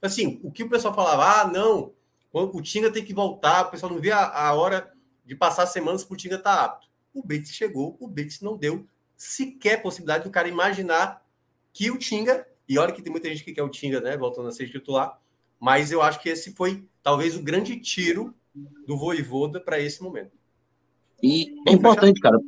assim, 0.00 0.40
o 0.42 0.50
que 0.50 0.62
o 0.62 0.68
pessoal 0.70 0.94
falava, 0.94 1.42
ah, 1.42 1.46
não, 1.46 1.92
o 2.32 2.62
Tinga 2.62 2.90
tem 2.90 3.04
que 3.04 3.12
voltar, 3.12 3.66
o 3.66 3.70
pessoal 3.70 3.92
não 3.92 4.00
via 4.00 4.16
a, 4.16 4.48
a 4.48 4.54
hora 4.54 4.90
de 5.24 5.34
passar 5.34 5.66
semanas 5.66 6.04
para 6.04 6.14
o 6.14 6.16
Tinga 6.16 6.36
estar 6.36 6.56
tá 6.56 6.64
apto. 6.64 6.88
O 7.14 7.22
Brits 7.22 7.50
chegou, 7.50 7.96
o 8.00 8.08
Brits 8.08 8.40
não 8.40 8.56
deu 8.56 8.86
sequer 9.16 9.82
possibilidade 9.82 10.24
do 10.24 10.30
cara 10.30 10.48
imaginar 10.48 11.24
que 11.72 11.90
o 11.90 11.98
Tinga, 11.98 12.46
e 12.68 12.78
olha 12.78 12.92
que 12.92 13.02
tem 13.02 13.12
muita 13.12 13.28
gente 13.28 13.44
que 13.44 13.52
quer 13.52 13.62
o 13.62 13.68
Tinga, 13.68 14.00
né, 14.00 14.16
voltando 14.16 14.48
a 14.48 14.52
ser 14.52 14.70
titular, 14.70 15.20
mas 15.60 15.92
eu 15.92 16.02
acho 16.02 16.20
que 16.20 16.28
esse 16.28 16.52
foi 16.54 16.84
talvez 17.02 17.36
o 17.36 17.42
grande 17.42 17.78
tiro 17.78 18.34
do 18.86 18.96
Voivoda 18.96 19.60
para 19.60 19.80
esse 19.80 20.02
momento. 20.02 20.32
E 21.22 21.54
é 21.66 21.72
importante, 21.72 22.20
cara. 22.20 22.38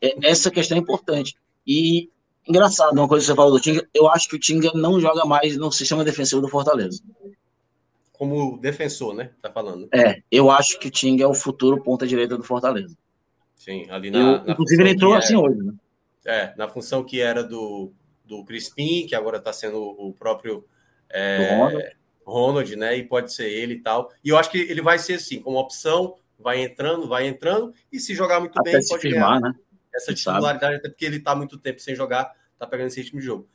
É, 0.00 0.28
essa 0.28 0.50
questão 0.50 0.78
é 0.78 0.80
importante. 0.80 1.34
E 1.66 2.08
engraçado, 2.46 2.96
uma 2.96 3.08
coisa 3.08 3.24
que 3.24 3.30
você 3.30 3.36
falou 3.36 3.52
do 3.52 3.60
Tinga, 3.60 3.88
eu 3.92 4.08
acho 4.08 4.28
que 4.28 4.36
o 4.36 4.38
Tinga 4.38 4.70
não 4.74 5.00
joga 5.00 5.24
mais 5.24 5.56
no 5.56 5.72
sistema 5.72 6.04
defensivo 6.04 6.40
do 6.40 6.48
Fortaleza. 6.48 7.02
Como 8.22 8.56
defensor, 8.56 9.16
né? 9.16 9.30
Tá 9.42 9.50
falando. 9.50 9.88
É, 9.92 10.22
eu 10.30 10.48
acho 10.48 10.78
que 10.78 10.86
o 10.86 10.90
Tinga 10.92 11.24
é 11.24 11.26
o 11.26 11.34
futuro 11.34 11.82
ponta 11.82 12.06
direita 12.06 12.36
do 12.36 12.44
Fortaleza. 12.44 12.96
Sim, 13.56 13.90
ali 13.90 14.12
na. 14.12 14.18
Eu, 14.20 14.44
na 14.44 14.52
inclusive, 14.52 14.80
ele 14.80 14.90
entrou 14.90 15.12
assim 15.12 15.34
hoje, 15.34 15.58
né? 15.60 15.74
É, 16.24 16.54
na 16.56 16.68
função 16.68 17.02
que 17.02 17.20
era 17.20 17.42
do, 17.42 17.92
do 18.24 18.44
Crispim, 18.44 19.08
que 19.08 19.16
agora 19.16 19.38
está 19.38 19.52
sendo 19.52 19.82
o 19.82 20.12
próprio. 20.12 20.64
É, 21.10 21.96
Ronald, 22.24 22.76
né? 22.76 22.96
E 22.96 23.02
pode 23.02 23.32
ser 23.32 23.50
ele 23.50 23.74
e 23.74 23.80
tal. 23.80 24.12
E 24.24 24.28
eu 24.28 24.38
acho 24.38 24.52
que 24.52 24.58
ele 24.58 24.80
vai 24.80 25.00
ser 25.00 25.14
assim, 25.14 25.40
como 25.40 25.58
opção, 25.58 26.14
vai 26.38 26.62
entrando, 26.62 27.08
vai 27.08 27.26
entrando, 27.26 27.74
e 27.90 27.98
se 27.98 28.14
jogar 28.14 28.38
muito 28.38 28.56
até 28.56 28.70
bem, 28.70 28.86
pode 28.86 29.02
firmar, 29.02 29.40
ganhar 29.40 29.52
né? 29.52 29.58
essa 29.92 30.14
titularidade, 30.14 30.76
até 30.76 30.88
porque 30.88 31.04
ele 31.04 31.16
está 31.16 31.34
muito 31.34 31.58
tempo 31.58 31.80
sem 31.80 31.96
jogar, 31.96 32.32
tá 32.56 32.68
pegando 32.68 32.86
esse 32.86 33.00
ritmo 33.00 33.18
de 33.18 33.26
jogo. 33.26 33.48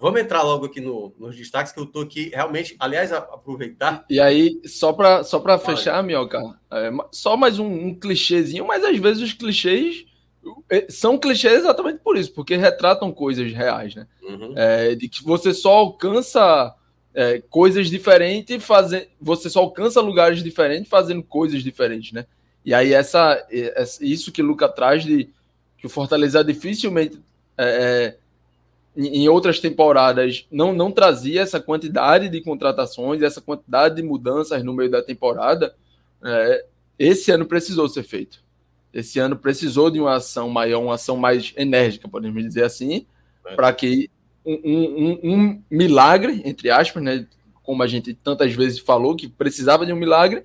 Vamos 0.00 0.20
entrar 0.20 0.42
logo 0.42 0.64
aqui 0.64 0.80
no, 0.80 1.12
nos 1.18 1.36
destaques, 1.36 1.72
que 1.72 1.78
eu 1.78 1.84
tô 1.84 2.00
aqui 2.00 2.30
realmente, 2.30 2.74
aliás, 2.78 3.12
aproveitar. 3.12 4.04
E 4.08 4.18
aí, 4.18 4.58
só 4.64 4.92
para 4.94 5.22
só 5.22 5.38
para 5.38 5.58
fechar, 5.58 6.02
Mioca, 6.02 6.40
é, 6.70 6.90
só 7.12 7.36
mais 7.36 7.58
um, 7.58 7.66
um 7.66 7.94
clichêzinho, 7.94 8.66
mas 8.66 8.82
às 8.82 8.96
vezes 8.96 9.22
os 9.22 9.32
clichês 9.34 10.06
é, 10.70 10.86
são 10.88 11.18
clichês 11.18 11.60
exatamente 11.60 11.98
por 11.98 12.16
isso, 12.16 12.32
porque 12.32 12.56
retratam 12.56 13.12
coisas 13.12 13.52
reais, 13.52 13.94
né? 13.94 14.06
Uhum. 14.22 14.54
É, 14.56 14.94
de 14.94 15.06
que 15.06 15.22
você 15.22 15.52
só 15.52 15.72
alcança 15.72 16.74
é, 17.12 17.42
coisas 17.50 17.90
diferentes, 17.90 18.64
fazendo, 18.64 19.06
você 19.20 19.50
só 19.50 19.60
alcança 19.60 20.00
lugares 20.00 20.42
diferentes 20.42 20.88
fazendo 20.88 21.22
coisas 21.22 21.62
diferentes, 21.62 22.12
né? 22.12 22.24
E 22.64 22.72
aí 22.72 22.92
essa, 22.92 23.46
isso 24.00 24.32
que 24.32 24.42
o 24.42 24.46
Luca 24.46 24.68
traz 24.68 25.02
de 25.02 25.28
que 25.76 25.86
o 25.86 25.90
Fortaleza 25.90 26.44
dificilmente 26.44 27.20
é, 27.56 27.64
é 27.64 28.19
em 28.96 29.28
outras 29.28 29.60
temporadas 29.60 30.46
não, 30.50 30.72
não 30.72 30.90
trazia 30.90 31.42
essa 31.42 31.60
quantidade 31.60 32.28
de 32.28 32.40
contratações, 32.40 33.22
essa 33.22 33.40
quantidade 33.40 33.96
de 33.96 34.02
mudanças 34.02 34.62
no 34.64 34.72
meio 34.72 34.90
da 34.90 35.02
temporada, 35.02 35.74
é, 36.24 36.64
esse 36.98 37.30
ano 37.30 37.46
precisou 37.46 37.88
ser 37.88 38.02
feito. 38.02 38.42
Esse 38.92 39.20
ano 39.20 39.36
precisou 39.36 39.90
de 39.90 40.00
uma 40.00 40.16
ação 40.16 40.48
maior, 40.48 40.82
uma 40.82 40.94
ação 40.94 41.16
mais 41.16 41.52
enérgica, 41.56 42.08
podemos 42.08 42.42
dizer 42.42 42.64
assim, 42.64 43.06
é. 43.46 43.54
para 43.54 43.72
que 43.72 44.10
um, 44.44 44.58
um, 44.64 45.20
um, 45.22 45.62
milagre, 45.70 46.42
entre 46.44 46.70
aspas, 46.70 47.02
né? 47.02 47.26
Como 47.62 47.82
a 47.82 47.86
gente 47.86 48.12
tantas 48.14 48.52
vezes 48.52 48.80
falou, 48.80 49.14
que 49.14 49.28
precisava 49.28 49.86
de 49.86 49.92
um 49.92 49.96
milagre, 49.96 50.42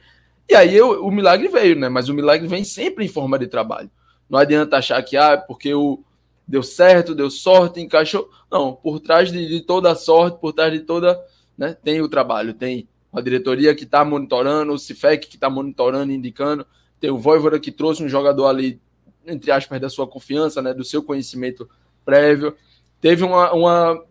e 0.48 0.54
aí 0.54 0.76
eu, 0.76 1.04
o 1.04 1.10
milagre 1.10 1.48
veio, 1.48 1.76
né? 1.76 1.90
Mas 1.90 2.08
o 2.08 2.14
milagre 2.14 2.48
vem 2.48 2.64
sempre 2.64 3.04
em 3.04 3.08
forma 3.08 3.40
de 3.40 3.48
trabalho. 3.48 3.90
Não 4.30 4.38
adianta 4.38 4.78
achar 4.78 5.02
que, 5.02 5.18
ah, 5.18 5.38
porque 5.38 5.74
o 5.74 6.04
deu 6.48 6.64
certo, 6.64 7.16
deu 7.16 7.30
sorte, 7.30 7.82
encaixou. 7.82 8.30
Não, 8.52 8.74
por 8.74 9.00
trás 9.00 9.32
de, 9.32 9.48
de 9.48 9.62
toda 9.62 9.92
a 9.92 9.96
sorte, 9.96 10.40
por 10.40 10.54
trás 10.54 10.72
de 10.72 10.80
toda. 10.80 11.20
Né, 11.58 11.74
tem 11.74 12.02
o 12.02 12.10
trabalho, 12.10 12.54
tem 12.54 12.88
a 13.14 13.22
diretoria 13.22 13.74
que 13.74 13.86
está 13.86 14.04
monitorando, 14.04 14.74
o 14.74 14.78
CIFEC 14.78 15.28
que 15.28 15.36
está 15.36 15.50
monitorando, 15.50 16.12
indicando, 16.12 16.68
tem 17.00 17.10
o 17.10 17.18
Voivoda 17.18 17.58
que 17.58 17.72
trouxe 17.72 18.04
um 18.04 18.10
jogador 18.10 18.48
ali, 18.48 18.82
entre 19.26 19.52
aspas, 19.52 19.80
da 19.80 19.90
sua 19.90 20.06
confiança, 20.06 20.62
né, 20.62 20.74
do 20.74 20.84
seu 20.84 21.02
conhecimento 21.02 21.70
prévio. 22.04 22.56
Teve 23.00 23.24
uma, 23.24 23.54
uma 23.54 24.04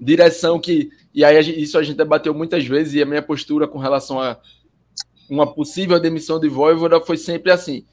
direção 0.00 0.58
que. 0.58 0.90
E 1.14 1.24
aí 1.24 1.38
isso 1.62 1.78
a 1.78 1.82
gente 1.82 1.96
debateu 1.96 2.32
muitas 2.32 2.64
vezes, 2.64 2.94
e 2.94 3.02
a 3.02 3.06
minha 3.06 3.22
postura 3.22 3.68
com 3.68 3.78
relação 3.78 4.20
a 4.20 4.38
uma 5.28 5.46
possível 5.46 6.00
demissão 6.00 6.40
de 6.40 6.48
Voivoda 6.48 7.00
foi 7.00 7.18
sempre 7.18 7.52
assim. 7.52 7.84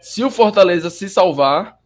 Se 0.00 0.22
o 0.22 0.30
Fortaleza 0.30 0.90
se 0.90 1.08
salvar, 1.08 1.78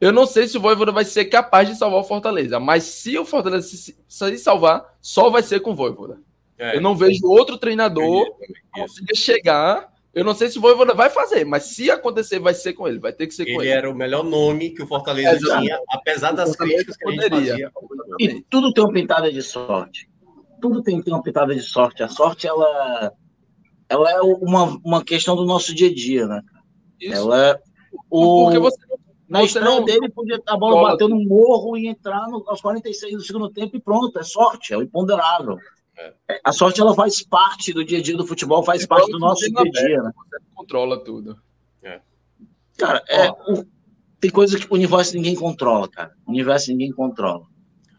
eu 0.00 0.12
não 0.12 0.26
sei 0.26 0.46
se 0.46 0.56
o 0.56 0.60
Voivoda 0.60 0.92
vai 0.92 1.04
ser 1.04 1.24
capaz 1.24 1.68
de 1.68 1.74
salvar 1.74 2.00
o 2.00 2.04
Fortaleza, 2.04 2.60
mas 2.60 2.84
se 2.84 3.18
o 3.18 3.24
Fortaleza 3.24 3.66
se, 3.66 3.96
se 4.06 4.38
salvar, 4.38 4.84
só 5.00 5.28
vai 5.28 5.42
ser 5.42 5.60
com 5.60 5.72
o 5.72 5.74
Voivoda. 5.74 6.20
É, 6.56 6.76
eu 6.76 6.80
não 6.80 6.96
vejo 6.96 7.26
outro 7.26 7.58
treinador 7.58 8.26
conseguir 8.72 9.16
chegar. 9.16 9.92
Eu 10.14 10.24
não 10.24 10.34
sei 10.34 10.48
se 10.48 10.58
o 10.58 10.60
Voivoda 10.60 10.94
vai 10.94 11.10
fazer, 11.10 11.44
mas 11.44 11.64
se 11.64 11.90
acontecer, 11.90 12.38
vai 12.38 12.54
ser 12.54 12.72
com 12.72 12.88
ele, 12.88 12.98
vai 12.98 13.12
ter 13.12 13.26
que 13.26 13.34
ser 13.34 13.42
ele 13.42 13.54
com 13.54 13.62
ele. 13.62 13.70
Ele 13.70 13.78
era 13.78 13.90
o 13.90 13.94
melhor 13.94 14.24
nome 14.24 14.70
que 14.70 14.82
o 14.82 14.86
Fortaleza 14.86 15.54
é, 15.54 15.60
tinha, 15.60 15.80
apesar 15.90 16.32
das 16.32 16.56
críticas 16.56 16.96
que 16.96 17.04
poderia. 17.04 17.36
a 17.36 17.40
gente 17.40 17.50
fazia. 17.50 17.72
E 18.18 18.40
tudo 18.48 18.72
tem 18.72 18.84
uma 18.84 18.92
pintada 18.92 19.32
de 19.32 19.42
sorte. 19.42 20.08
Tudo 20.60 20.82
tem, 20.82 21.00
tem 21.02 21.14
uma 21.14 21.22
pitada 21.22 21.54
de 21.54 21.60
sorte. 21.60 22.02
A 22.02 22.08
sorte, 22.08 22.46
ela, 22.46 23.12
ela 23.88 24.10
é 24.10 24.20
uma, 24.20 24.80
uma 24.84 25.04
questão 25.04 25.36
do 25.36 25.44
nosso 25.44 25.74
dia 25.74 25.88
a 25.88 25.94
dia, 25.94 26.26
né? 26.26 26.42
Isso. 27.00 27.14
Ela 27.14 27.50
é 27.50 27.60
o... 28.10 28.44
Porque 28.44 28.58
você 28.58 28.87
na 29.28 29.44
estreia 29.44 29.68
não... 29.68 29.84
dele, 29.84 30.08
podia, 30.08 30.40
a 30.46 30.56
bola 30.56 30.90
bater 30.90 31.08
no 31.08 31.22
morro 31.22 31.76
e 31.76 31.86
entrar 31.86 32.26
no, 32.28 32.42
aos 32.46 32.60
46 32.60 33.14
do 33.14 33.22
segundo 33.22 33.50
tempo 33.50 33.76
e 33.76 33.80
pronto, 33.80 34.18
é 34.18 34.22
sorte, 34.22 34.72
é 34.72 34.76
o 34.76 34.82
imponderável. 34.82 35.58
É. 35.98 36.40
A 36.44 36.52
sorte 36.52 36.80
ela 36.80 36.94
faz 36.94 37.22
parte 37.22 37.72
do 37.72 37.84
dia 37.84 37.98
a 37.98 38.02
dia 38.02 38.16
do 38.16 38.26
futebol, 38.26 38.62
faz 38.62 38.86
parte 38.86 39.10
do 39.10 39.18
nosso 39.18 39.44
dia 39.50 39.60
a 39.60 39.64
dia. 39.64 40.02
Né? 40.02 40.12
Você 40.14 40.38
controla 40.54 41.02
tudo. 41.02 41.36
É. 41.82 42.00
Cara, 42.78 43.02
é, 43.08 43.30
o, 43.30 43.64
tem 44.20 44.30
coisas 44.30 44.64
que 44.64 44.70
o 44.70 44.74
universo 44.74 45.14
ninguém 45.16 45.34
controla, 45.34 45.88
cara. 45.88 46.12
O 46.24 46.30
universo 46.30 46.70
ninguém 46.70 46.92
controla. 46.92 47.46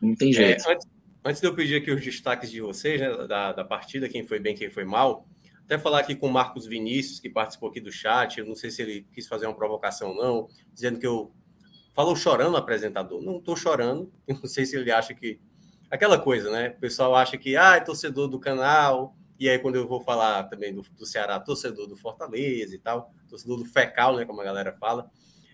Não 0.01 0.16
tem 0.16 0.30
é, 0.30 0.33
jeito. 0.33 0.69
Antes, 0.69 0.88
antes, 1.25 1.41
de 1.41 1.48
eu 1.48 1.53
pedir 1.53 1.75
aqui 1.75 1.91
os 1.91 2.01
destaques 2.01 2.49
de 2.49 2.61
vocês, 2.61 2.99
né, 2.99 3.27
da, 3.27 3.51
da 3.51 3.66
partida, 3.66 4.08
quem 4.08 4.25
foi 4.25 4.40
bem, 4.40 4.56
quem 4.56 4.69
foi 4.69 4.85
mal, 4.85 5.25
até 5.69 5.77
falar 5.77 5.99
aqui 5.99 6.15
com 6.15 6.25
o 6.25 6.31
Marcos 6.31 6.65
Vinícius, 6.65 7.19
que 7.19 7.30
participou 7.30 7.69
aqui 7.69 7.80
do 7.80 7.91
chat. 7.91 8.39
Eu 8.39 8.45
não 8.48 8.56
sei 8.56 8.72
se 8.72 8.81
ele 8.81 9.06
quis 9.14 9.27
fazer 9.27 9.45
uma 9.45 9.53
provocação 9.53 10.09
ou 10.09 10.15
não, 10.15 10.48
dizendo 10.73 10.98
que 10.98 11.06
eu. 11.06 11.31
Falou 11.93 12.15
chorando 12.15 12.56
o 12.56 12.57
apresentador. 12.57 13.22
Não 13.22 13.38
estou 13.38 13.56
chorando. 13.56 14.11
Não 14.27 14.48
sei 14.48 14.65
se 14.65 14.75
ele 14.75 14.91
acha 14.91 15.14
que. 15.14 15.39
Aquela 15.91 16.17
coisa, 16.17 16.49
né? 16.49 16.69
O 16.69 16.80
pessoal 16.80 17.15
acha 17.15 17.38
que, 17.38 17.56
ah, 17.56 17.75
é 17.75 17.81
torcedor 17.81 18.27
do 18.27 18.39
canal. 18.39 19.15
E 19.39 19.49
aí, 19.49 19.59
quando 19.59 19.75
eu 19.75 19.88
vou 19.88 20.01
falar 20.01 20.43
também 20.43 20.73
do, 20.73 20.81
do 20.81 21.06
Ceará, 21.06 21.39
torcedor 21.39 21.88
do 21.88 21.95
Fortaleza 21.95 22.73
e 22.73 22.80
tal, 22.80 23.11
torcedor 23.27 23.57
do 23.57 23.65
Fecal, 23.65 24.15
né? 24.15 24.25
Como 24.25 24.41
a 24.41 24.43
galera 24.43 24.75
fala. 24.80 25.09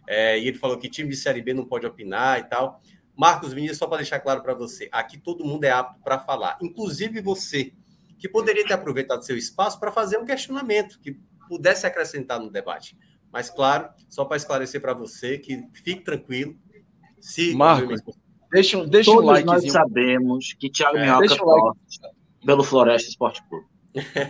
É, 0.08 0.40
e 0.40 0.48
ele 0.48 0.58
falou 0.58 0.78
que 0.78 0.90
time 0.90 1.10
de 1.10 1.16
Série 1.16 1.42
B 1.42 1.54
não 1.54 1.66
pode 1.66 1.86
opinar 1.86 2.40
e 2.40 2.44
tal. 2.44 2.82
Marcos 3.18 3.52
Vinícius, 3.52 3.80
só 3.80 3.88
para 3.88 3.98
deixar 3.98 4.20
claro 4.20 4.42
para 4.42 4.54
você, 4.54 4.88
aqui 4.92 5.18
todo 5.18 5.44
mundo 5.44 5.64
é 5.64 5.72
apto 5.72 6.02
para 6.02 6.20
falar, 6.20 6.58
inclusive 6.62 7.22
você 7.22 7.74
que 8.18 8.30
poderia 8.30 8.66
ter 8.66 8.74
aproveitado 8.74 9.26
seu 9.26 9.38
espaço 9.38 9.80
para 9.80 9.92
fazer 9.92 10.18
um 10.18 10.26
questionamento 10.26 11.00
que 11.00 11.20
pudesse 11.48 11.86
acrescentar 11.86 12.40
no 12.40 12.50
debate. 12.50 12.98
Mas, 13.32 13.50
claro, 13.50 13.90
só 14.10 14.24
para 14.26 14.38
esclarecer 14.38 14.82
para 14.82 14.94
você 14.94 15.38
que 15.38 15.68
fique 15.74 16.04
tranquilo. 16.04 16.56
Se 17.20 17.54
Marcos, 17.54 18.02
deixa, 18.52 18.86
deixa 18.88 19.12
Todos 19.12 19.24
um 19.24 19.28
like. 19.28 19.46
Nós 19.46 19.72
sabemos 19.72 20.54
que 20.54 20.70
Thiago 20.70 20.98
é, 20.98 21.02
Minhoca 21.02 21.44
um 21.44 21.66
like. 21.66 21.80
pelo 22.46 22.64
Floresta 22.64 23.10
Esporte 23.10 23.44
Clube. 23.50 23.66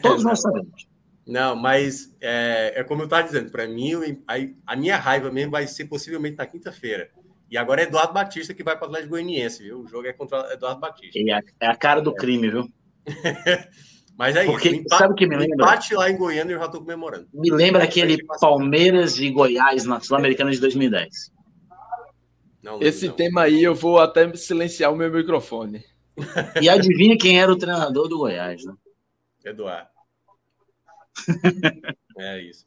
Todos 0.01 0.23
nós 0.23 0.41
sabemos. 0.41 0.87
Não, 1.27 1.55
mas 1.55 2.15
é, 2.21 2.73
é 2.75 2.83
como 2.83 3.01
eu 3.01 3.05
estava 3.05 3.23
dizendo, 3.23 3.49
para 3.49 3.67
mim, 3.67 3.93
a, 4.27 4.73
a, 4.73 4.75
minha 4.75 4.95
raiva 4.95 5.31
mesmo 5.31 5.51
vai 5.51 5.65
ser 5.65 5.85
possivelmente 5.85 6.37
na 6.37 6.45
quinta-feira. 6.45 7.09
E 7.49 7.57
agora 7.57 7.81
é 7.81 7.85
Eduardo 7.85 8.13
Batista 8.13 8.53
que 8.53 8.63
vai 8.63 8.75
para 8.75 8.85
o 8.85 8.89
Atlético 8.89 9.11
Goianiense, 9.11 9.63
viu? 9.63 9.81
O 9.81 9.87
jogo 9.87 10.07
é 10.07 10.13
contra 10.13 10.53
Eduardo 10.53 10.79
Batista. 10.79 11.19
É 11.19 11.31
a, 11.31 11.41
é 11.59 11.67
a 11.67 11.75
cara 11.75 11.99
do 11.99 12.13
crime, 12.13 12.49
viu? 12.49 12.71
Mas 14.17 14.35
é 14.35 14.45
Porque, 14.45 14.69
isso. 14.69 14.79
Empate, 14.79 14.99
sabe 14.99 15.13
o 15.13 15.15
que 15.15 15.27
me 15.27 15.35
lembra? 15.35 15.55
empate 15.55 15.93
lá 15.93 16.09
em 16.09 16.17
Goiânia 16.17 16.53
eu 16.53 16.59
já 16.59 16.65
estou 16.65 16.81
comemorando. 16.81 17.27
Me 17.33 17.51
lembra 17.51 17.83
aquele 17.83 18.23
Palmeiras 18.39 19.19
e 19.19 19.29
Goiás 19.29 19.83
na 19.83 19.99
Sul-Americana 19.99 20.51
de 20.51 20.59
2010. 20.59 21.33
Não, 22.63 22.81
Esse 22.81 23.07
não. 23.07 23.15
tema 23.15 23.41
aí 23.41 23.61
eu 23.61 23.75
vou 23.75 23.99
até 23.99 24.33
silenciar 24.35 24.91
o 24.91 24.95
meu 24.95 25.11
microfone. 25.11 25.83
E 26.61 26.69
adivinha 26.69 27.17
quem 27.17 27.41
era 27.41 27.51
o 27.51 27.57
treinador 27.57 28.07
do 28.07 28.17
Goiás, 28.17 28.63
né? 28.63 28.73
Eduardo. 29.43 29.89
é 32.17 32.41
isso. 32.41 32.63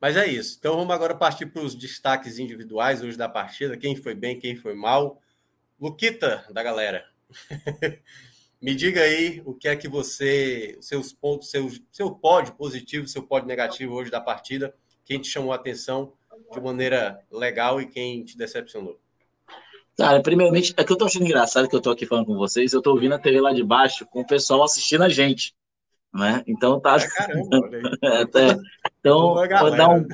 Mas 0.00 0.16
é 0.16 0.26
isso. 0.26 0.56
Então 0.58 0.76
vamos 0.76 0.94
agora 0.94 1.14
partir 1.14 1.46
para 1.46 1.62
os 1.62 1.74
destaques 1.74 2.38
individuais 2.38 3.02
hoje 3.02 3.18
da 3.18 3.28
partida. 3.28 3.76
Quem 3.76 3.96
foi 3.96 4.14
bem, 4.14 4.38
quem 4.38 4.54
foi 4.54 4.74
mal. 4.74 5.20
Luquita, 5.80 6.44
da 6.52 6.62
galera. 6.62 7.04
Me 8.62 8.76
diga 8.76 9.00
aí 9.00 9.42
o 9.44 9.52
que 9.52 9.66
é 9.66 9.74
que 9.74 9.88
você, 9.88 10.78
seus 10.80 11.12
pontos, 11.12 11.50
seu, 11.50 11.68
seu 11.90 12.12
pódio 12.12 12.54
positivo, 12.54 13.08
seu 13.08 13.24
pódio 13.24 13.48
negativo 13.48 13.92
hoje 13.92 14.08
da 14.08 14.20
partida, 14.20 14.72
quem 15.04 15.20
te 15.20 15.28
chamou 15.28 15.50
a 15.52 15.56
atenção 15.56 16.12
de 16.52 16.60
maneira 16.60 17.18
legal 17.28 17.80
e 17.80 17.86
quem 17.86 18.22
te 18.22 18.38
decepcionou? 18.38 19.00
Cara, 19.98 20.22
primeiramente, 20.22 20.72
é 20.76 20.84
que 20.84 20.92
eu 20.92 20.96
tô 20.96 21.06
achando 21.06 21.24
engraçado 21.24 21.68
que 21.68 21.74
eu 21.74 21.80
tô 21.80 21.90
aqui 21.90 22.06
falando 22.06 22.26
com 22.26 22.36
vocês, 22.36 22.72
eu 22.72 22.80
tô 22.80 22.92
ouvindo 22.92 23.16
a 23.16 23.18
TV 23.18 23.40
lá 23.40 23.52
de 23.52 23.64
baixo 23.64 24.06
com 24.06 24.20
o 24.20 24.26
pessoal 24.26 24.62
assistindo 24.62 25.02
a 25.02 25.08
gente, 25.08 25.56
né? 26.14 26.44
Então 26.46 26.78
tá. 26.78 26.94
Ah, 26.94 27.08
caramba, 27.08 27.68
é, 28.00 28.56
então, 29.00 29.34
vou 29.34 29.76
dar 29.76 29.88
um, 29.88 30.06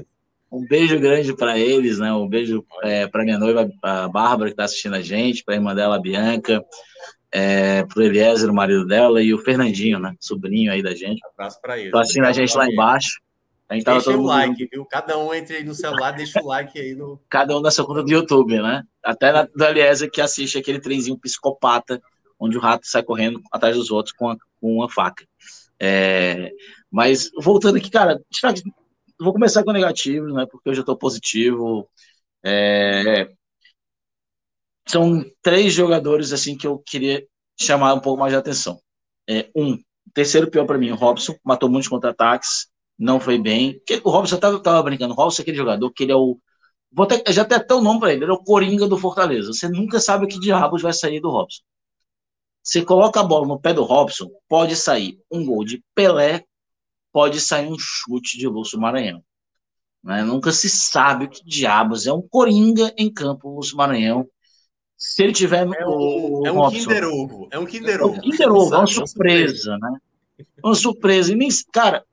um 0.50 0.66
beijo 0.66 0.98
grande 0.98 1.36
para 1.36 1.58
eles, 1.58 1.98
né? 1.98 2.10
Um 2.14 2.26
beijo 2.26 2.64
é, 2.82 3.06
para 3.06 3.24
minha 3.24 3.38
noiva, 3.38 3.70
a 3.82 4.08
Bárbara, 4.08 4.48
que 4.48 4.56
tá 4.56 4.64
assistindo 4.64 4.94
a 4.94 5.02
gente, 5.02 5.44
para 5.44 5.52
a 5.52 5.58
irmã 5.58 5.74
dela, 5.74 5.96
a 5.96 6.00
Bianca, 6.00 6.64
é, 7.32 7.84
pro 7.84 8.02
Eliezer, 8.02 8.50
o 8.50 8.54
marido 8.54 8.86
dela, 8.86 9.22
e 9.22 9.34
o 9.34 9.38
Fernandinho, 9.38 9.98
né? 9.98 10.14
Sobrinho 10.18 10.72
aí 10.72 10.82
da 10.82 10.94
gente. 10.94 11.20
Um 11.24 11.30
abraço 11.30 11.60
para 11.60 11.78
ele. 11.78 11.90
Tá 11.90 12.00
assistindo 12.00 12.26
a 12.26 12.32
gente 12.32 12.56
lá 12.56 12.66
embaixo. 12.68 13.20
A 13.68 13.74
gente 13.74 13.84
deixa 13.84 14.10
o 14.10 14.22
like, 14.22 14.66
viu? 14.72 14.86
Cada 14.86 15.18
um 15.18 15.34
entre 15.34 15.56
aí 15.56 15.64
no 15.64 15.74
celular, 15.74 16.12
deixa 16.12 16.40
o 16.40 16.46
like 16.46 16.78
aí 16.78 16.94
no. 16.94 17.20
Cada 17.28 17.56
um 17.56 17.60
na 17.60 17.70
sua 17.70 17.84
conta 17.84 18.02
do 18.02 18.10
YouTube, 18.10 18.62
né? 18.62 18.82
Até 19.04 19.30
na, 19.30 19.42
do 19.42 19.64
Eliezer 19.64 20.10
que 20.10 20.22
assiste 20.22 20.56
aquele 20.56 20.80
trenzinho 20.80 21.18
psicopata, 21.18 22.00
onde 22.40 22.56
o 22.56 22.60
rato 22.60 22.86
sai 22.86 23.02
correndo 23.02 23.42
atrás 23.52 23.76
dos 23.76 23.90
outros 23.90 24.14
com, 24.14 24.30
a, 24.30 24.36
com 24.58 24.76
uma 24.76 24.88
faca. 24.88 25.26
É, 25.78 26.50
mas 26.90 27.30
voltando 27.38 27.76
aqui, 27.76 27.90
cara, 27.90 28.18
vou 29.20 29.34
começar 29.34 29.62
com 29.62 29.72
negativo, 29.72 30.32
né? 30.32 30.46
Porque 30.50 30.70
eu 30.70 30.74
já 30.74 30.82
tô 30.82 30.96
positivo. 30.96 31.86
É, 32.42 33.28
são 34.88 35.24
três 35.42 35.72
jogadores 35.72 36.32
assim 36.32 36.56
que 36.56 36.66
eu 36.66 36.78
queria 36.78 37.24
chamar 37.60 37.94
um 37.94 38.00
pouco 38.00 38.20
mais 38.20 38.32
de 38.32 38.38
atenção. 38.38 38.80
É, 39.28 39.50
um, 39.54 39.78
terceiro 40.14 40.50
pior 40.50 40.66
para 40.66 40.78
mim, 40.78 40.90
o 40.90 40.96
Robson, 40.96 41.34
matou 41.44 41.68
muitos 41.68 41.88
contra-ataques, 41.88 42.68
não 42.98 43.20
foi 43.20 43.38
bem. 43.38 43.80
O 44.02 44.10
Robson 44.10 44.36
estava 44.36 44.58
tava 44.60 44.82
brincando, 44.82 45.12
o 45.12 45.16
Robson 45.16 45.42
é 45.42 45.44
aquele 45.44 45.56
jogador 45.56 45.90
que 45.92 46.02
ele 46.04 46.12
é 46.12 46.16
o. 46.16 46.38
Vou 46.90 47.04
até, 47.04 47.22
já 47.32 47.44
tem 47.44 47.58
até 47.58 47.74
o 47.74 47.82
nome 47.82 48.00
para 48.00 48.12
ele, 48.12 48.24
ele 48.24 48.30
é 48.30 48.34
o 48.34 48.42
Coringa 48.42 48.88
do 48.88 48.96
Fortaleza. 48.96 49.52
Você 49.52 49.68
nunca 49.68 50.00
sabe 50.00 50.24
o 50.24 50.28
que 50.28 50.40
diabos 50.40 50.82
vai 50.82 50.92
sair 50.92 51.20
do 51.20 51.30
Robson. 51.30 51.62
Você 52.62 52.82
coloca 52.82 53.20
a 53.20 53.24
bola 53.24 53.46
no 53.46 53.60
pé 53.60 53.72
do 53.72 53.84
Robson, 53.84 54.28
pode 54.48 54.74
sair 54.74 55.18
um 55.30 55.44
gol 55.44 55.64
de 55.64 55.82
Pelé, 55.94 56.44
pode 57.12 57.40
sair 57.40 57.68
um 57.68 57.78
chute 57.78 58.38
de 58.38 58.46
Lúcio 58.46 58.80
Maranhão. 58.80 59.22
Né? 60.02 60.22
Nunca 60.22 60.52
se 60.52 60.68
sabe 60.68 61.26
o 61.26 61.28
que 61.28 61.44
diabos 61.44 62.06
é 62.06 62.12
um 62.12 62.22
Coringa 62.22 62.92
em 62.96 63.12
campo, 63.12 63.54
Lúcio 63.54 63.76
Maranhão. 63.76 64.28
Se 64.98 65.22
ele 65.22 65.32
tiver 65.32 65.60
é 65.60 65.86
um, 65.86 66.44
é 66.44 66.50
um 66.50 66.70
Kinder 66.70 67.04
Ovo. 67.04 67.48
É 67.52 67.58
um 67.58 67.64
Kinder 67.64 68.02
Ovo. 68.02 68.16
É 68.16 68.18
um 68.18 68.20
Kinder 68.20 68.52
Ovo, 68.52 68.74
é 68.74 68.78
uma 68.78 68.86
surpresa, 68.88 69.78
né? 69.78 69.98
É 70.40 70.66
uma 70.66 70.74
surpresa. 70.74 71.32
E 71.32 71.36
nem, 71.36 71.48
cara, 71.72 72.04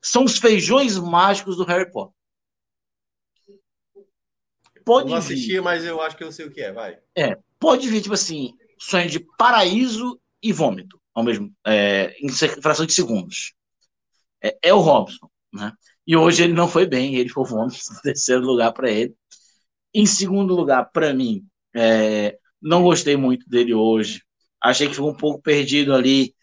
são 0.00 0.24
os 0.24 0.38
feijões 0.38 0.96
mágicos 0.98 1.58
do 1.58 1.64
Harry 1.64 1.90
Potter. 1.92 2.14
Pode 4.86 5.06
eu 5.06 5.10
não 5.10 5.18
assisti, 5.18 5.60
mas 5.60 5.84
eu 5.84 6.00
acho 6.00 6.16
que 6.16 6.24
eu 6.24 6.32
sei 6.32 6.46
o 6.46 6.50
que 6.50 6.62
é, 6.62 6.72
vai. 6.72 6.98
É, 7.14 7.38
pode 7.58 7.88
vir, 7.88 8.00
tipo 8.00 8.14
assim, 8.14 8.54
sonho 8.78 9.08
de 9.08 9.20
paraíso 9.38 10.18
e 10.42 10.50
vômito, 10.50 10.98
ao 11.14 11.22
mesmo, 11.22 11.54
é, 11.66 12.14
em 12.22 12.28
fração 12.30 12.86
de 12.86 12.92
segundos. 12.94 13.54
É, 14.42 14.58
é, 14.62 14.74
o 14.74 14.80
Robson, 14.80 15.28
né? 15.52 15.72
E 16.06 16.16
hoje 16.16 16.42
ele 16.42 16.52
não 16.52 16.68
foi 16.68 16.86
bem, 16.86 17.16
ele 17.16 17.28
foi 17.28 17.44
vômito, 17.46 17.78
terceiro 18.02 18.42
lugar 18.42 18.72
para 18.72 18.90
ele. 18.90 19.14
Em 19.92 20.06
segundo 20.06 20.54
lugar, 20.54 20.90
para 20.90 21.14
mim, 21.14 21.46
é, 21.74 22.36
não 22.62 22.82
gostei 22.82 23.16
muito 23.16 23.48
dele 23.48 23.74
hoje. 23.74 24.22
Achei 24.62 24.88
que 24.88 24.94
ficou 24.94 25.10
um 25.10 25.16
pouco 25.16 25.42
perdido 25.42 25.94
ali 25.94 26.34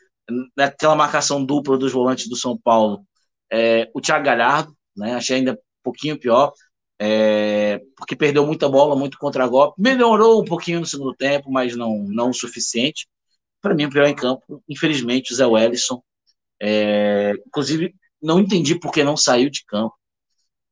naquela 0.56 0.96
marcação 0.96 1.44
dupla 1.44 1.78
dos 1.78 1.92
volantes 1.92 2.30
do 2.30 2.36
São 2.36 2.58
Paulo. 2.58 3.04
É, 3.52 3.90
o 3.94 4.02
Thiago 4.02 4.26
Galhardo, 4.26 4.76
né? 4.96 5.16
Achei 5.16 5.38
ainda 5.38 5.54
um 5.54 5.58
pouquinho 5.84 6.20
pior. 6.20 6.54
é, 7.00 7.82
porque 7.98 8.16
perdeu 8.16 8.46
muita 8.46 8.70
bola, 8.70 8.96
muito 8.96 9.18
contra-golpe. 9.18 9.82
Melhorou 9.82 10.42
um 10.42 10.46
pouquinho 10.46 10.80
no 10.80 10.86
segundo 10.86 11.16
tempo, 11.16 11.52
mas 11.52 11.76
não, 11.76 11.98
não 12.10 12.30
o 12.30 12.34
suficiente. 12.34 13.08
Para 13.62 13.74
mim, 13.74 13.86
o 13.86 13.90
pior 13.90 14.06
em 14.08 14.16
campo, 14.16 14.64
infelizmente, 14.70 15.34
o 15.34 15.36
Zé 15.36 15.46
Wellison. 15.48 16.02
É, 16.62 17.34
inclusive, 17.48 17.96
não 18.22 18.40
entendi 18.40 18.80
por 18.80 18.92
que 18.92 19.04
não 19.04 19.18
saiu 19.18 19.50
de 19.50 19.66
campo. 19.66 19.96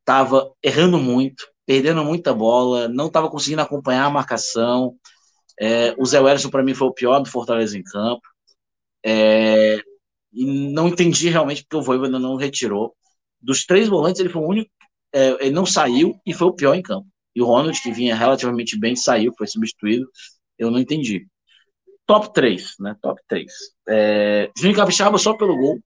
Estava 0.00 0.52
errando 0.62 0.98
muito, 0.98 1.44
perdendo 1.70 2.04
muita 2.04 2.34
bola, 2.34 2.88
não 2.88 3.06
estava 3.06 3.30
conseguindo 3.30 3.62
acompanhar 3.62 4.04
a 4.04 4.10
marcação. 4.10 4.96
É, 5.56 5.94
o 5.96 6.04
Zé 6.04 6.18
Wellison, 6.18 6.50
para 6.50 6.64
mim, 6.64 6.74
foi 6.74 6.88
o 6.88 6.92
pior 6.92 7.20
do 7.20 7.30
Fortaleza 7.30 7.78
em 7.78 7.82
campo. 7.84 8.22
É, 9.06 9.80
e 10.32 10.72
não 10.72 10.88
entendi 10.88 11.28
realmente 11.28 11.62
porque 11.62 11.76
o 11.76 11.82
Voivoda 11.82 12.18
não 12.18 12.34
retirou. 12.34 12.92
Dos 13.40 13.64
três 13.64 13.88
volantes, 13.88 14.20
ele 14.20 14.28
foi 14.28 14.42
o 14.42 14.48
único, 14.48 14.68
é, 15.14 15.46
ele 15.46 15.52
não 15.52 15.64
saiu 15.64 16.20
e 16.26 16.34
foi 16.34 16.48
o 16.48 16.52
pior 16.52 16.74
em 16.74 16.82
campo. 16.82 17.06
E 17.36 17.40
o 17.40 17.46
Ronald, 17.46 17.80
que 17.80 17.92
vinha 17.92 18.16
relativamente 18.16 18.76
bem, 18.76 18.96
saiu, 18.96 19.32
foi 19.38 19.46
substituído. 19.46 20.10
Eu 20.58 20.72
não 20.72 20.80
entendi. 20.80 21.28
Top 22.04 22.34
3, 22.34 22.74
né? 22.80 22.96
Top 23.00 23.22
3. 23.28 23.46
É, 23.88 24.50
Juninho 24.56 24.76
Capixaba 24.76 25.18
só 25.18 25.34
pelo 25.34 25.56
gol. 25.56 25.78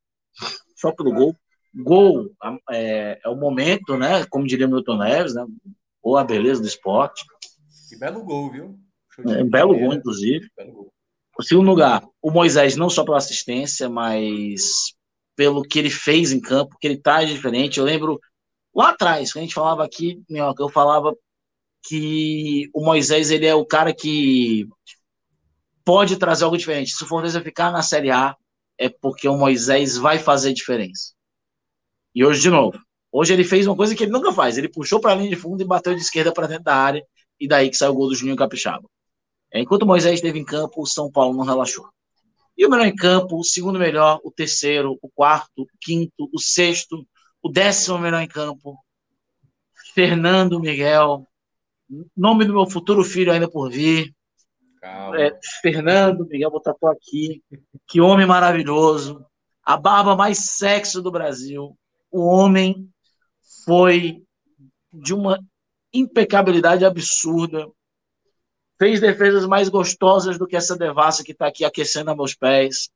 Só 0.77 0.93
pelo 0.93 1.13
gol. 1.13 1.37
Gol 1.75 2.31
é, 2.71 3.19
é 3.25 3.29
o 3.29 3.37
momento, 3.37 3.97
né? 3.97 4.25
Como 4.27 4.47
diria 4.47 4.69
Milton 4.69 4.99
Neves, 4.99 5.35
né? 5.35 5.45
Ou 6.03 6.17
a 6.17 6.25
beleza 6.25 6.61
do 6.61 6.69
esporte. 6.69 7.25
Que 7.89 7.97
belo 7.97 8.23
gol, 8.23 8.51
viu? 8.51 8.79
É, 9.27 9.45
belo 9.45 9.79
gol, 9.79 9.95
inclusive. 9.95 10.49
Belo 10.57 10.73
gol. 10.73 10.93
O 11.39 11.43
segundo 11.43 11.67
lugar, 11.67 12.07
o 12.23 12.31
Moisés, 12.31 12.77
não 12.77 12.89
só 12.89 13.05
pela 13.05 13.17
assistência, 13.17 13.89
mas 13.89 14.95
pelo 15.35 15.63
que 15.63 15.79
ele 15.79 15.91
fez 15.91 16.33
em 16.33 16.41
campo, 16.41 16.77
que 16.81 16.87
ele 16.87 16.97
tá 16.97 17.25
diferente. 17.25 17.79
Eu 17.79 17.85
lembro 17.85 18.21
lá 18.75 18.91
atrás, 18.91 19.33
quando 19.33 19.43
a 19.43 19.45
gente 19.47 19.55
falava 19.55 19.85
aqui, 19.85 20.23
Minhoca, 20.31 20.63
eu 20.63 20.69
falava 20.69 21.17
que 21.87 22.71
o 22.73 22.85
Moisés 22.85 23.31
ele 23.31 23.47
é 23.47 23.55
o 23.55 23.67
cara 23.67 23.93
que 23.93 24.69
pode 25.85 26.17
trazer 26.17 26.45
algo 26.45 26.57
diferente. 26.57 26.93
Se 26.93 27.03
o 27.03 27.07
Fortaleza 27.07 27.41
ficar 27.41 27.73
na 27.73 27.83
Série 27.83 28.11
A, 28.11 28.37
é 28.79 28.89
porque 28.89 29.29
o 29.29 29.37
Moisés 29.37 29.97
vai 29.97 30.19
fazer 30.19 30.53
diferença. 30.53 31.14
E 32.15 32.25
hoje, 32.25 32.41
de 32.41 32.51
novo, 32.51 32.79
hoje 33.11 33.33
ele 33.33 33.45
fez 33.45 33.67
uma 33.67 33.77
coisa 33.77 33.95
que 33.95 34.05
ele 34.05 34.13
nunca 34.13 34.33
faz. 34.33 34.57
Ele 34.57 34.69
puxou 34.69 35.01
para 35.01 35.13
a 35.13 35.15
linha 35.15 35.31
de 35.31 35.37
fundo 35.37 35.63
e 35.63 35.67
bateu 35.67 35.95
de 35.95 36.01
esquerda 36.01 36.33
para 36.33 36.47
dentro 36.47 36.65
da 36.65 36.77
área, 36.77 37.05
e 37.41 37.49
daí 37.49 37.69
que 37.71 37.77
saiu 37.77 37.93
o 37.93 37.95
gol 37.95 38.09
do 38.09 38.15
Juninho 38.15 38.37
Capixaba. 38.37 38.89
Enquanto 39.53 39.83
o 39.83 39.87
Moisés 39.87 40.15
esteve 40.15 40.39
em 40.39 40.45
campo, 40.45 40.83
o 40.83 40.87
São 40.87 41.11
Paulo 41.11 41.37
não 41.37 41.45
relaxou. 41.45 41.89
E 42.57 42.65
o 42.65 42.71
melhor 42.71 42.87
em 42.87 42.95
campo, 42.95 43.39
o 43.39 43.45
segundo 43.45 43.79
melhor, 43.79 44.21
o 44.25 44.31
terceiro, 44.31 44.99
o 45.03 45.09
quarto, 45.09 45.63
o 45.63 45.67
quinto, 45.81 46.29
o 46.33 46.41
sexto, 46.41 47.07
o 47.43 47.49
décimo 47.49 47.99
melhor 47.99 48.23
em 48.23 48.29
campo, 48.29 48.79
Fernando 49.95 50.61
Miguel, 50.61 51.27
nome 52.17 52.45
do 52.45 52.53
meu 52.53 52.67
futuro 52.67 53.05
filho 53.05 53.33
ainda 53.33 53.49
por 53.49 53.71
vir. 53.71 54.15
É, 55.17 55.39
Fernando 55.63 56.27
Miguel, 56.27 56.51
vou 56.51 56.61
tatuar 56.61 56.95
aqui. 56.95 57.43
Que 57.87 58.01
homem 58.01 58.27
maravilhoso. 58.27 59.25
A 59.65 59.77
barba 59.77 60.17
mais 60.17 60.39
sexy 60.39 61.01
do 61.01 61.11
Brasil. 61.11 61.77
O 62.15 62.27
homem 62.27 62.89
foi 63.65 64.23
de 64.93 65.13
uma 65.13 65.37
impecabilidade 65.93 66.85
absurda 66.85 67.69
fez 68.79 69.01
defesas 69.01 69.45
mais 69.47 69.69
gostosas 69.69 70.39
do 70.39 70.47
que 70.47 70.55
essa 70.55 70.77
devassa 70.77 71.25
que 71.25 71.33
está 71.33 71.49
aqui 71.49 71.65
aquecendo 71.65 72.13
a 72.13 72.15
meus 72.15 72.33
pés. 72.33 72.89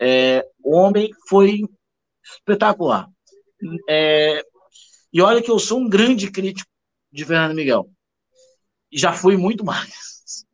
É, 0.00 0.44
o 0.64 0.74
homem 0.74 1.12
foi 1.28 1.62
espetacular. 2.24 3.08
É, 3.88 4.42
e 5.12 5.22
olha 5.22 5.40
que 5.40 5.50
eu 5.52 5.60
sou 5.60 5.78
um 5.78 5.88
grande 5.88 6.28
crítico 6.28 6.68
de 7.12 7.24
Fernando 7.24 7.54
Miguel. 7.54 7.88
Já 8.92 9.12
fui 9.12 9.36
muito 9.36 9.64
mais. 9.64 10.44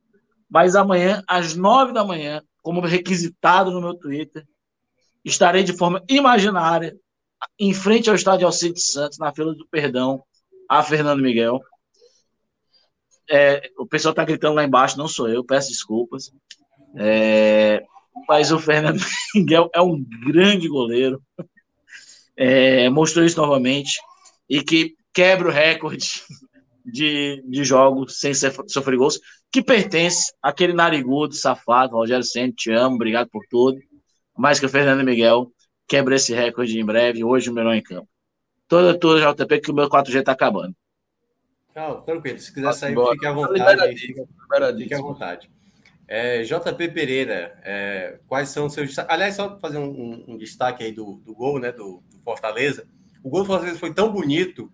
Mas 0.51 0.77
amanhã, 0.77 1.25
às 1.27 1.57
nove 1.57 1.95
da 1.95 2.05
manhã, 2.05 2.43
como 2.61 2.83
requisitado 2.83 3.71
no 3.71 3.81
meu 3.81 3.95
Twitter, 3.95 4.47
estarei 5.25 5.63
de 5.63 5.73
forma 5.73 6.05
imaginária 6.11 6.95
em 7.59 7.73
frente 7.73 8.09
ao 8.09 8.17
estádio 8.17 8.47
Alcides 8.47 8.91
Santos, 8.93 9.19
na 9.19 9.33
fila 9.33 9.55
do 9.55 9.67
perdão, 9.69 10.23
a 10.69 10.83
Fernando 10.83 11.23
Miguel 11.23 11.61
é, 13.29 13.71
o 13.79 13.87
pessoal 13.87 14.13
está 14.13 14.25
gritando 14.25 14.55
lá 14.55 14.65
embaixo, 14.65 14.99
não 14.99 15.09
sou 15.09 15.29
eu, 15.29 15.45
peço 15.45 15.69
desculpas. 15.69 16.31
É, 16.97 17.83
mas 18.29 18.53
o 18.53 18.59
Fernando 18.59 19.01
Miguel 19.35 19.69
é 19.75 19.81
um 19.81 20.03
grande 20.27 20.69
goleiro. 20.69 21.21
É, 22.37 22.89
mostrou 22.91 23.25
isso 23.25 23.39
novamente 23.39 23.99
e 24.49 24.63
que 24.63 24.95
quebra 25.13 25.49
o 25.49 25.53
recorde 25.53 26.23
de, 26.85 27.43
de 27.49 27.65
jogos 27.65 28.21
sem 28.21 28.33
sofrer 28.35 28.97
gols, 28.97 29.19
que 29.51 29.63
pertence 29.63 30.33
àquele 30.43 30.75
narigudo, 30.75 31.35
safado, 31.35 31.97
Rogério 31.97 32.23
Senna, 32.23 32.53
te 32.55 32.71
amo, 32.71 32.97
obrigado 32.97 33.29
por 33.31 33.43
tudo. 33.51 33.79
Mas 34.37 34.61
que 34.61 34.67
o 34.67 34.69
Fernando 34.69 35.03
Miguel 35.03 35.51
quebra 35.87 36.17
esse 36.17 36.35
recorde 36.35 36.79
em 36.79 36.85
breve, 36.85 37.25
hoje 37.25 37.51
o 37.51 37.53
melhor 37.53 37.75
em 37.75 37.83
campo. 37.83 38.09
Toda, 38.69 38.99
toda 38.99 39.33
JP 39.33 39.61
que 39.61 39.71
o 39.71 39.75
meu 39.75 39.89
4G 39.89 40.21
está 40.21 40.33
acabando. 40.33 40.75
Não, 41.75 42.01
tranquilo. 42.01 42.39
Se 42.39 42.53
quiser 42.53 42.73
sair, 42.73 42.97
fique 42.97 43.27
à 43.27 43.33
vontade. 43.33 43.97
Fique, 43.97 44.95
à 44.95 44.99
vontade. 44.99 45.51
É, 46.09 46.43
JP 46.43 46.89
Pereira, 46.89 47.59
é, 47.63 48.19
quais 48.27 48.49
são 48.49 48.67
os 48.67 48.73
seus? 48.73 48.99
Aliás, 49.01 49.35
só 49.35 49.59
fazer 49.59 49.79
um, 49.79 49.91
um, 49.91 50.25
um 50.29 50.39
destaque 50.39 50.85
aí 50.85 50.93
do, 50.93 51.21
do 51.25 51.35
gol, 51.35 51.59
né, 51.59 51.71
do, 51.73 52.03
do, 52.11 52.19
Fortaleza. 52.23 52.87
O 53.23 53.29
gol 53.29 53.43
do 53.43 53.47
Fortaleza 53.47 53.79
foi 53.79 53.93
tão 53.93 54.11
bonito 54.11 54.73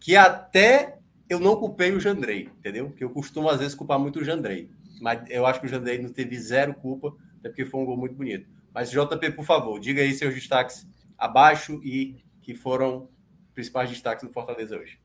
que 0.00 0.16
até 0.16 0.96
eu 1.28 1.38
não 1.38 1.56
culpei 1.56 1.92
o 1.92 2.00
Jandrei, 2.00 2.48
entendeu? 2.58 2.88
Porque 2.88 3.04
eu 3.04 3.10
costumo, 3.10 3.48
às 3.48 3.58
vezes, 3.58 3.74
culpar 3.74 3.98
muito 3.98 4.20
o 4.20 4.24
Jandrei. 4.24 4.70
Mas 5.00 5.28
eu 5.28 5.44
acho 5.44 5.60
que 5.60 5.66
o 5.66 5.68
Jandrei 5.68 5.98
não 5.98 6.10
teve 6.10 6.38
zero 6.38 6.72
culpa, 6.72 7.14
até 7.38 7.48
porque 7.48 7.66
foi 7.66 7.80
um 7.80 7.84
gol 7.84 7.96
muito 7.96 8.14
bonito. 8.14 8.48
Mas, 8.74 8.90
JP, 8.90 9.32
por 9.32 9.44
favor, 9.44 9.78
diga 9.80 10.02
aí 10.02 10.12
seus 10.14 10.34
destaques 10.34 10.86
abaixo 11.18 11.80
e 11.84 12.16
que 12.40 12.54
foram 12.54 13.08
principais 13.54 13.90
destaques 13.90 14.26
do 14.26 14.32
Fortaleza 14.32 14.76
hoje 14.76 14.98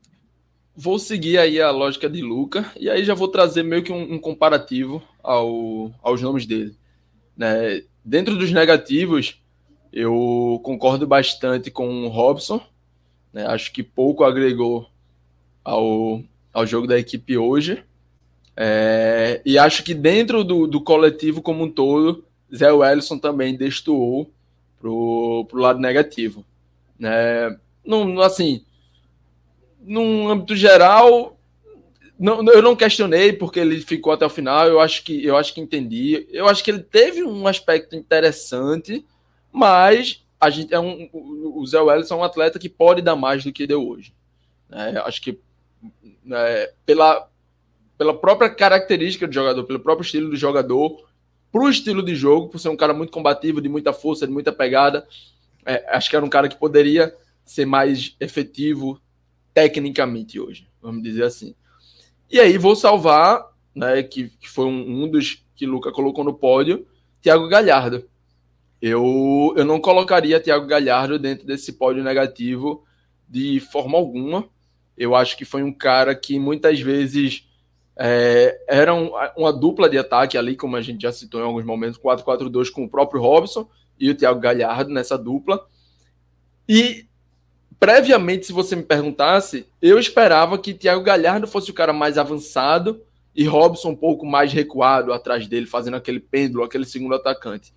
vou 0.76 0.98
seguir 0.98 1.38
aí 1.38 1.58
a 1.60 1.70
lógica 1.70 2.08
de 2.08 2.20
Luca 2.20 2.70
e 2.78 2.90
aí 2.90 3.02
já 3.02 3.14
vou 3.14 3.28
trazer 3.28 3.62
meio 3.62 3.82
que 3.82 3.90
um, 3.90 4.14
um 4.14 4.18
comparativo 4.18 5.02
ao, 5.22 5.90
aos 6.02 6.20
nomes 6.20 6.44
dele. 6.44 6.76
Né? 7.34 7.82
Dentro 8.04 8.36
dos 8.36 8.52
negativos, 8.52 9.42
eu 9.90 10.60
concordo 10.62 11.06
bastante 11.06 11.70
com 11.70 12.04
o 12.04 12.08
Robson. 12.08 12.60
Né? 13.32 13.46
Acho 13.46 13.72
que 13.72 13.82
pouco 13.82 14.22
agregou 14.22 14.86
ao, 15.64 16.22
ao 16.52 16.66
jogo 16.66 16.86
da 16.86 16.98
equipe 16.98 17.38
hoje. 17.38 17.82
É, 18.54 19.40
e 19.44 19.58
acho 19.58 19.82
que 19.82 19.94
dentro 19.94 20.44
do, 20.44 20.66
do 20.66 20.80
coletivo 20.80 21.40
como 21.40 21.64
um 21.64 21.70
todo, 21.70 22.25
Zé 22.54 22.70
Wellison 22.72 23.18
também 23.18 23.56
destoou 23.56 24.30
pro, 24.78 25.46
pro 25.48 25.60
lado 25.60 25.80
negativo. 25.80 26.44
Né? 26.98 27.56
Não, 27.84 28.20
assim, 28.20 28.64
num 29.80 30.28
âmbito 30.28 30.54
geral, 30.56 31.36
não, 32.18 32.42
eu 32.50 32.62
não 32.62 32.76
questionei 32.76 33.32
porque 33.32 33.60
ele 33.60 33.80
ficou 33.80 34.12
até 34.12 34.24
o 34.24 34.30
final. 34.30 34.66
Eu 34.66 34.80
acho 34.80 35.02
que 35.04 35.24
eu 35.24 35.36
acho 35.36 35.52
que 35.52 35.60
entendi. 35.60 36.26
Eu 36.30 36.48
acho 36.48 36.64
que 36.64 36.70
ele 36.70 36.82
teve 36.82 37.22
um 37.22 37.46
aspecto 37.46 37.94
interessante, 37.94 39.04
mas 39.52 40.24
a 40.40 40.50
gente 40.50 40.72
é 40.72 40.80
um, 40.80 41.08
o 41.12 41.66
Zé 41.66 41.80
Wellison 41.80 42.14
é 42.14 42.18
um 42.18 42.24
atleta 42.24 42.58
que 42.58 42.68
pode 42.68 43.02
dar 43.02 43.16
mais 43.16 43.44
do 43.44 43.52
que 43.52 43.66
deu 43.66 43.86
hoje. 43.86 44.12
É, 44.70 44.98
acho 44.98 45.20
que 45.22 45.38
é, 46.32 46.72
pela, 46.84 47.28
pela 47.96 48.18
própria 48.18 48.50
característica 48.50 49.26
do 49.26 49.32
jogador, 49.32 49.64
pelo 49.64 49.80
próprio 49.80 50.04
estilo 50.04 50.30
do 50.30 50.36
jogador, 50.36 51.05
para 51.56 51.64
o 51.64 51.70
estilo 51.70 52.02
de 52.02 52.14
jogo, 52.14 52.48
por 52.50 52.58
ser 52.58 52.68
um 52.68 52.76
cara 52.76 52.92
muito 52.92 53.10
combativo, 53.10 53.62
de 53.62 53.68
muita 53.68 53.90
força, 53.90 54.26
de 54.26 54.32
muita 54.32 54.52
pegada, 54.52 55.08
é, 55.64 55.86
acho 55.96 56.10
que 56.10 56.14
era 56.14 56.24
um 56.24 56.28
cara 56.28 56.50
que 56.50 56.56
poderia 56.56 57.16
ser 57.46 57.64
mais 57.64 58.14
efetivo, 58.20 59.00
tecnicamente 59.54 60.38
hoje, 60.38 60.68
vamos 60.82 61.02
dizer 61.02 61.22
assim. 61.22 61.54
E 62.30 62.38
aí 62.38 62.58
vou 62.58 62.76
salvar, 62.76 63.42
né, 63.74 64.02
que, 64.02 64.28
que 64.38 64.46
foi 64.46 64.66
um, 64.66 65.04
um, 65.04 65.08
dos 65.08 65.46
que 65.54 65.64
Luca 65.64 65.90
colocou 65.90 66.22
no 66.22 66.34
pódio, 66.34 66.86
Thiago 67.22 67.48
Galhardo. 67.48 68.06
Eu, 68.82 69.54
eu 69.56 69.64
não 69.64 69.80
colocaria 69.80 70.38
Thiago 70.38 70.66
Galhardo 70.66 71.18
dentro 71.18 71.46
desse 71.46 71.72
pódio 71.72 72.04
negativo 72.04 72.84
de 73.26 73.60
forma 73.60 73.96
alguma. 73.96 74.46
Eu 74.94 75.14
acho 75.14 75.34
que 75.38 75.46
foi 75.46 75.62
um 75.62 75.72
cara 75.72 76.14
que 76.14 76.38
muitas 76.38 76.78
vezes 76.80 77.45
é, 77.98 78.58
era 78.68 78.94
um, 78.94 79.10
uma 79.36 79.52
dupla 79.52 79.88
de 79.88 79.96
ataque 79.96 80.36
ali, 80.36 80.54
como 80.54 80.76
a 80.76 80.82
gente 80.82 81.02
já 81.02 81.12
citou 81.12 81.40
em 81.40 81.44
alguns 81.44 81.64
momentos, 81.64 81.98
4-4-2 81.98 82.70
com 82.70 82.84
o 82.84 82.88
próprio 82.88 83.22
Robson 83.22 83.68
e 83.98 84.10
o 84.10 84.14
Thiago 84.14 84.38
Galhardo 84.38 84.90
nessa 84.90 85.16
dupla. 85.16 85.66
E 86.68 87.06
previamente, 87.80 88.46
se 88.46 88.52
você 88.52 88.76
me 88.76 88.82
perguntasse, 88.82 89.66
eu 89.80 89.98
esperava 89.98 90.58
que 90.58 90.74
Thiago 90.74 91.02
Galhardo 91.02 91.46
fosse 91.46 91.70
o 91.70 91.74
cara 91.74 91.92
mais 91.92 92.18
avançado 92.18 93.00
e 93.34 93.44
Robson 93.44 93.90
um 93.90 93.96
pouco 93.96 94.26
mais 94.26 94.52
recuado 94.52 95.12
atrás 95.12 95.46
dele, 95.46 95.66
fazendo 95.66 95.96
aquele 95.96 96.20
pêndulo, 96.20 96.64
aquele 96.64 96.84
segundo 96.84 97.14
atacante. 97.14 97.72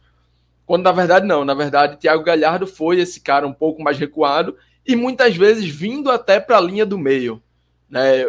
Quando 0.65 0.83
na 0.83 0.91
verdade 0.91 1.25
não, 1.25 1.43
na 1.43 1.53
verdade 1.53 1.98
Thiago 1.98 2.23
Galhardo 2.23 2.67
foi 2.67 2.99
esse 2.99 3.22
cara 3.22 3.48
um 3.48 3.53
pouco 3.53 3.81
mais 3.81 3.98
recuado 3.98 4.56
e 4.85 4.95
muitas 4.95 5.35
vezes 5.35 5.67
vindo 5.67 6.09
até 6.11 6.39
para 6.39 6.57
a 6.57 6.61
linha 6.61 6.85
do 6.85 6.98
meio. 6.98 7.41
Né? 7.89 8.25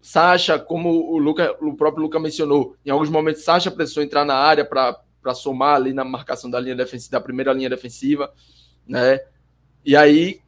Sacha, 0.00 0.58
como 0.58 1.12
o, 1.12 1.18
Luca, 1.18 1.56
o 1.60 1.74
próprio 1.74 2.02
Luca 2.02 2.18
mencionou, 2.18 2.74
em 2.84 2.90
alguns 2.90 3.10
momentos 3.10 3.44
Sacha 3.44 3.70
precisou 3.70 4.02
entrar 4.02 4.24
na 4.24 4.34
área 4.34 4.64
para 4.64 5.34
somar 5.34 5.76
ali 5.76 5.92
na 5.92 6.04
marcação 6.04 6.50
da 6.50 6.58
linha 6.58 6.74
defensiva, 6.74 7.12
da 7.12 7.20
primeira 7.20 7.52
linha 7.52 7.68
defensiva, 7.68 8.32
né? 8.86 9.20
E 9.84 9.94
aí 9.94 10.40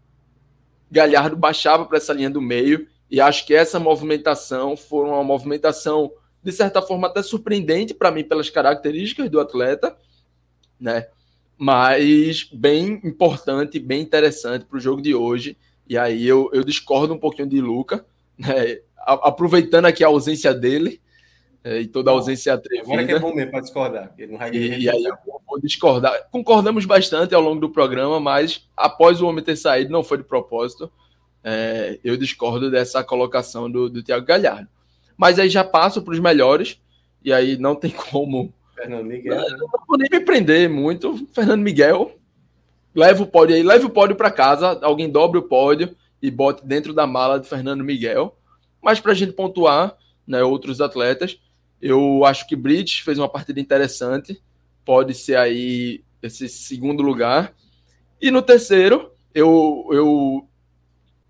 Galhardo 0.91 1.37
baixava 1.37 1.85
para 1.85 1.99
essa 1.99 2.13
linha 2.13 2.31
do 2.31 2.41
meio 2.41 2.87
e 3.11 3.21
acho 3.21 3.47
que 3.47 3.55
essa 3.55 3.79
movimentação 3.79 4.77
foi 4.77 5.07
uma 5.07 5.23
movimentação 5.23 6.13
de 6.43 6.51
certa 6.51 6.83
forma 6.83 7.09
até 7.09 7.23
surpreendente 7.23 7.95
para 7.95 8.11
mim 8.11 8.25
pelas 8.25 8.51
características 8.51 9.31
do 9.31 9.39
atleta, 9.39 9.97
né? 10.81 11.07
Mas 11.57 12.49
bem 12.53 13.01
importante, 13.05 13.79
bem 13.79 14.01
interessante 14.01 14.65
para 14.65 14.77
o 14.77 14.81
jogo 14.81 15.01
de 15.01 15.15
hoje. 15.15 15.57
E 15.87 15.97
aí 15.97 16.27
eu, 16.27 16.51
eu 16.53 16.65
discordo 16.65 17.15
um 17.15 17.19
pouquinho 17.19 17.49
de 17.49 17.61
Luca, 17.61 18.05
né? 18.37 18.81
Aproveitando 19.07 19.87
aqui 19.87 20.03
a 20.05 20.09
ausência 20.09 20.55
dele 20.55 21.01
é, 21.65 21.81
e 21.81 21.87
toda 21.87 22.11
a 22.11 22.15
ausência 22.15 22.55
atrevida. 22.55 22.93
Agora 22.93 23.07
que 23.07 23.13
é 23.13 23.19
bom 23.19 23.35
mesmo 23.35 23.51
para 23.51 23.61
discordar. 23.61 24.15
Ele 24.19 24.33
não 24.33 24.39
vai 24.39 24.51
e, 24.51 24.81
e 24.81 24.91
aí 24.91 25.05
eu 25.05 25.17
vou 25.47 25.61
discordar. 25.61 26.29
Concordamos 26.31 26.85
bastante 26.85 27.35
ao 27.35 27.41
longo 27.41 27.61
do 27.61 27.71
programa, 27.71 28.19
mas 28.19 28.69
após 28.77 29.21
o 29.21 29.27
homem 29.27 29.45
ter 29.45 29.57
saído, 29.57 29.93
não 29.93 30.03
foi 30.03 30.19
de 30.19 30.25
propósito. 30.25 30.91
É, 31.45 31.99
eu 32.03 32.17
discordo 32.17 32.71
dessa 32.71 33.03
colocação 33.03 33.71
do, 33.71 33.89
do 33.89 34.03
Thiago 34.03 34.27
Galhardo. 34.27 34.69
Mas 35.17 35.39
aí 35.39 35.49
já 35.49 35.63
passo 35.63 36.03
para 36.03 36.13
os 36.15 36.21
melhores, 36.21 36.81
e 37.25 37.33
aí 37.33 37.57
não 37.57 37.75
tem 37.75 37.91
como. 38.11 38.53
Fernando 38.75 39.05
Miguel. 39.05 39.37
Não, 39.37 39.59
não 39.59 39.69
vou 39.87 39.99
nem 39.99 40.09
me 40.11 40.21
prender 40.21 40.69
muito. 40.69 41.29
Fernando 41.33 41.63
Miguel, 41.63 42.17
leva 42.95 43.23
o 43.23 43.27
pódio 43.27 43.55
aí, 43.55 43.63
leve 43.63 43.85
o 43.85 43.91
pódio 43.91 44.17
para 44.17 44.31
casa, 44.31 44.79
alguém 44.83 45.09
dobre 45.09 45.39
o 45.39 45.43
pódio 45.43 45.95
e 46.21 46.31
bote 46.31 46.67
dentro 46.67 46.93
da 46.93 47.07
mala 47.07 47.39
de 47.39 47.49
Fernando 47.49 47.85
Miguel. 47.85 48.37
Mas 48.83 49.01
para 49.01 49.13
a 49.13 49.15
gente 49.15 49.33
pontuar 49.33 49.97
né, 50.27 50.43
outros 50.43 50.81
atletas, 50.81 51.39
eu 51.81 52.25
acho 52.25 52.47
que 52.47 52.57
Bridge 52.57 53.03
fez 53.03 53.19
uma 53.19 53.29
partida 53.29 53.61
interessante, 53.61 54.43
pode 54.85 55.15
ser 55.15 55.37
aí 55.37 56.03
esse 56.23 56.49
segundo 56.49 57.03
lugar. 57.03 57.55
E 58.21 58.31
no 58.31 58.43
terceiro, 58.43 59.13
eu, 59.35 59.89
eu 59.91 60.49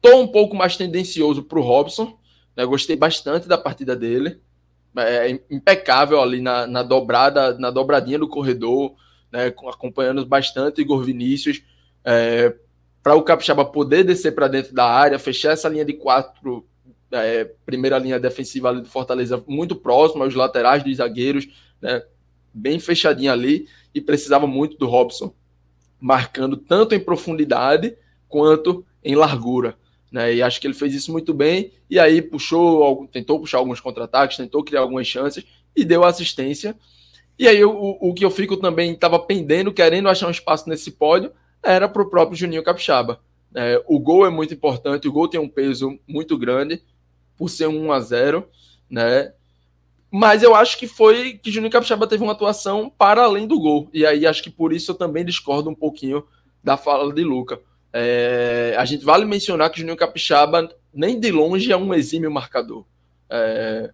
tô 0.00 0.20
um 0.20 0.28
pouco 0.28 0.56
mais 0.56 0.76
tendencioso 0.76 1.42
para 1.42 1.58
o 1.58 1.62
Robson, 1.62 2.18
né, 2.56 2.64
gostei 2.64 2.96
bastante 2.96 3.48
da 3.48 3.56
partida 3.56 3.96
dele, 3.96 4.40
é 4.96 5.30
impecável 5.50 6.20
ali 6.20 6.40
na, 6.40 6.66
na 6.66 6.82
dobrada, 6.82 7.56
na 7.58 7.70
dobradinha 7.70 8.18
do 8.18 8.28
corredor, 8.28 8.94
né, 9.30 9.46
acompanhando 9.46 10.24
bastante 10.26 10.82
Igor 10.82 11.02
Vinícius, 11.02 11.62
é, 12.04 12.54
para 13.02 13.14
o 13.14 13.22
Capixaba 13.22 13.64
poder 13.64 14.04
descer 14.04 14.34
para 14.34 14.48
dentro 14.48 14.74
da 14.74 14.84
área, 14.84 15.18
fechar 15.18 15.52
essa 15.52 15.68
linha 15.68 15.84
de 15.84 15.94
quatro 15.94 16.66
é, 17.12 17.44
primeira 17.66 17.98
linha 17.98 18.18
defensiva 18.18 18.68
ali 18.68 18.80
do 18.80 18.88
Fortaleza 18.88 19.42
muito 19.46 19.76
próxima 19.76 20.24
aos 20.24 20.34
laterais 20.34 20.82
dos 20.82 20.96
zagueiros, 20.96 21.48
né, 21.80 22.02
bem 22.52 22.78
fechadinha 22.78 23.32
ali, 23.32 23.68
e 23.94 24.00
precisava 24.00 24.46
muito 24.46 24.76
do 24.76 24.86
Robson, 24.86 25.34
marcando 26.00 26.56
tanto 26.56 26.94
em 26.94 27.00
profundidade 27.00 27.96
quanto 28.28 28.84
em 29.04 29.14
largura. 29.14 29.76
Né, 30.10 30.34
e 30.34 30.42
acho 30.42 30.60
que 30.60 30.66
ele 30.66 30.74
fez 30.74 30.94
isso 30.94 31.12
muito 31.12 31.32
bem, 31.32 31.72
e 31.88 31.98
aí 31.98 32.20
puxou, 32.20 33.06
tentou 33.08 33.40
puxar 33.40 33.58
alguns 33.58 33.80
contra-ataques, 33.80 34.36
tentou 34.36 34.64
criar 34.64 34.80
algumas 34.80 35.06
chances 35.06 35.44
e 35.74 35.84
deu 35.84 36.04
assistência. 36.04 36.76
E 37.38 37.48
aí 37.48 37.64
o, 37.64 37.98
o 38.00 38.12
que 38.14 38.24
eu 38.24 38.30
fico 38.30 38.56
também 38.56 38.92
estava 38.92 39.18
pendendo, 39.18 39.72
querendo 39.72 40.08
achar 40.08 40.28
um 40.28 40.30
espaço 40.30 40.68
nesse 40.68 40.90
pódio, 40.90 41.32
era 41.62 41.88
para 41.88 42.02
o 42.02 42.10
próprio 42.10 42.36
Juninho 42.36 42.62
Capixaba. 42.62 43.20
É, 43.54 43.82
o 43.86 43.98
gol 43.98 44.26
é 44.26 44.30
muito 44.30 44.54
importante, 44.54 45.08
o 45.08 45.12
gol 45.12 45.28
tem 45.28 45.40
um 45.40 45.48
peso 45.48 45.98
muito 46.06 46.38
grande, 46.38 46.82
por 47.42 47.50
ser 47.50 47.66
um 47.66 47.86
1 47.88 47.92
a 47.92 47.98
0 47.98 48.48
né? 48.88 49.32
Mas 50.08 50.44
eu 50.44 50.54
acho 50.54 50.78
que 50.78 50.86
foi 50.86 51.40
que 51.42 51.50
Juninho 51.50 51.72
Capixaba 51.72 52.06
teve 52.06 52.22
uma 52.22 52.34
atuação 52.34 52.88
para 52.88 53.24
além 53.24 53.48
do 53.48 53.58
gol. 53.58 53.90
E 53.92 54.06
aí 54.06 54.24
acho 54.24 54.44
que 54.44 54.50
por 54.50 54.72
isso 54.72 54.92
eu 54.92 54.94
também 54.94 55.24
discordo 55.24 55.68
um 55.68 55.74
pouquinho 55.74 56.24
da 56.62 56.76
fala 56.76 57.12
de 57.12 57.24
Luca. 57.24 57.58
É, 57.92 58.76
a 58.78 58.84
gente 58.84 59.04
vale 59.04 59.24
mencionar 59.24 59.70
que 59.70 59.80
Juninho 59.80 59.96
Capixaba 59.96 60.72
nem 60.94 61.18
de 61.18 61.32
longe 61.32 61.72
é 61.72 61.76
um 61.76 61.92
exímio 61.92 62.30
marcador. 62.30 62.84
É, 63.28 63.90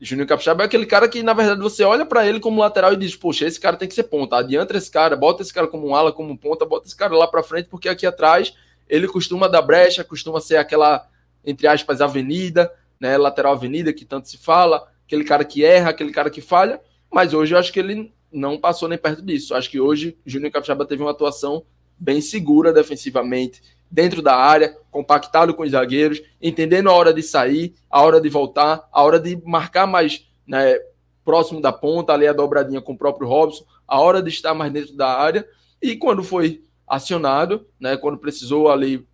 Juninho 0.00 0.26
Capixaba 0.26 0.62
é 0.62 0.66
aquele 0.66 0.86
cara 0.86 1.06
que, 1.10 1.22
na 1.22 1.34
verdade, 1.34 1.60
você 1.60 1.84
olha 1.84 2.06
para 2.06 2.26
ele 2.26 2.40
como 2.40 2.62
lateral 2.62 2.94
e 2.94 2.96
diz: 2.96 3.14
Poxa, 3.14 3.44
esse 3.44 3.60
cara 3.60 3.76
tem 3.76 3.86
que 3.86 3.94
ser 3.94 4.04
ponta. 4.04 4.36
Adianta 4.36 4.74
esse 4.78 4.90
cara, 4.90 5.14
bota 5.14 5.42
esse 5.42 5.52
cara 5.52 5.66
como 5.66 5.88
um 5.88 5.94
ala, 5.94 6.10
como 6.10 6.32
um 6.32 6.36
ponta, 6.38 6.64
bota 6.64 6.86
esse 6.86 6.96
cara 6.96 7.14
lá 7.14 7.28
para 7.28 7.42
frente, 7.42 7.68
porque 7.68 7.90
aqui 7.90 8.06
atrás 8.06 8.54
ele 8.88 9.06
costuma 9.06 9.46
dar 9.46 9.60
brecha, 9.60 10.02
costuma 10.02 10.40
ser 10.40 10.56
aquela 10.56 11.11
entre 11.44 11.66
aspas, 11.66 12.00
avenida, 12.00 12.72
né, 13.00 13.16
lateral 13.16 13.52
avenida, 13.52 13.92
que 13.92 14.04
tanto 14.04 14.28
se 14.28 14.38
fala, 14.38 14.88
aquele 15.04 15.24
cara 15.24 15.44
que 15.44 15.64
erra, 15.64 15.90
aquele 15.90 16.12
cara 16.12 16.30
que 16.30 16.40
falha, 16.40 16.80
mas 17.10 17.34
hoje 17.34 17.54
eu 17.54 17.58
acho 17.58 17.72
que 17.72 17.80
ele 17.80 18.12
não 18.32 18.58
passou 18.58 18.88
nem 18.88 18.96
perto 18.96 19.22
disso. 19.22 19.54
Acho 19.54 19.70
que 19.70 19.80
hoje 19.80 20.16
Júnior 20.24 20.52
Capixaba 20.52 20.86
teve 20.86 21.02
uma 21.02 21.10
atuação 21.10 21.64
bem 21.98 22.20
segura 22.20 22.72
defensivamente, 22.72 23.62
dentro 23.90 24.22
da 24.22 24.34
área, 24.34 24.76
compactado 24.90 25.52
com 25.52 25.62
os 25.62 25.72
zagueiros, 25.72 26.22
entendendo 26.40 26.88
a 26.88 26.94
hora 26.94 27.12
de 27.12 27.22
sair, 27.22 27.74
a 27.90 28.00
hora 28.02 28.20
de 28.20 28.28
voltar, 28.28 28.88
a 28.90 29.02
hora 29.02 29.20
de 29.20 29.36
marcar 29.44 29.86
mais 29.86 30.26
né, 30.46 30.78
próximo 31.24 31.60
da 31.60 31.72
ponta, 31.72 32.12
ali 32.12 32.26
a 32.26 32.32
dobradinha 32.32 32.80
com 32.80 32.94
o 32.94 32.98
próprio 32.98 33.28
Robson, 33.28 33.64
a 33.86 34.00
hora 34.00 34.22
de 34.22 34.30
estar 34.30 34.54
mais 34.54 34.72
dentro 34.72 34.96
da 34.96 35.08
área, 35.08 35.46
e 35.80 35.94
quando 35.94 36.24
foi 36.24 36.62
acionado, 36.88 37.66
né, 37.78 37.96
quando 37.96 38.18
precisou 38.18 38.70
ali 38.70 39.06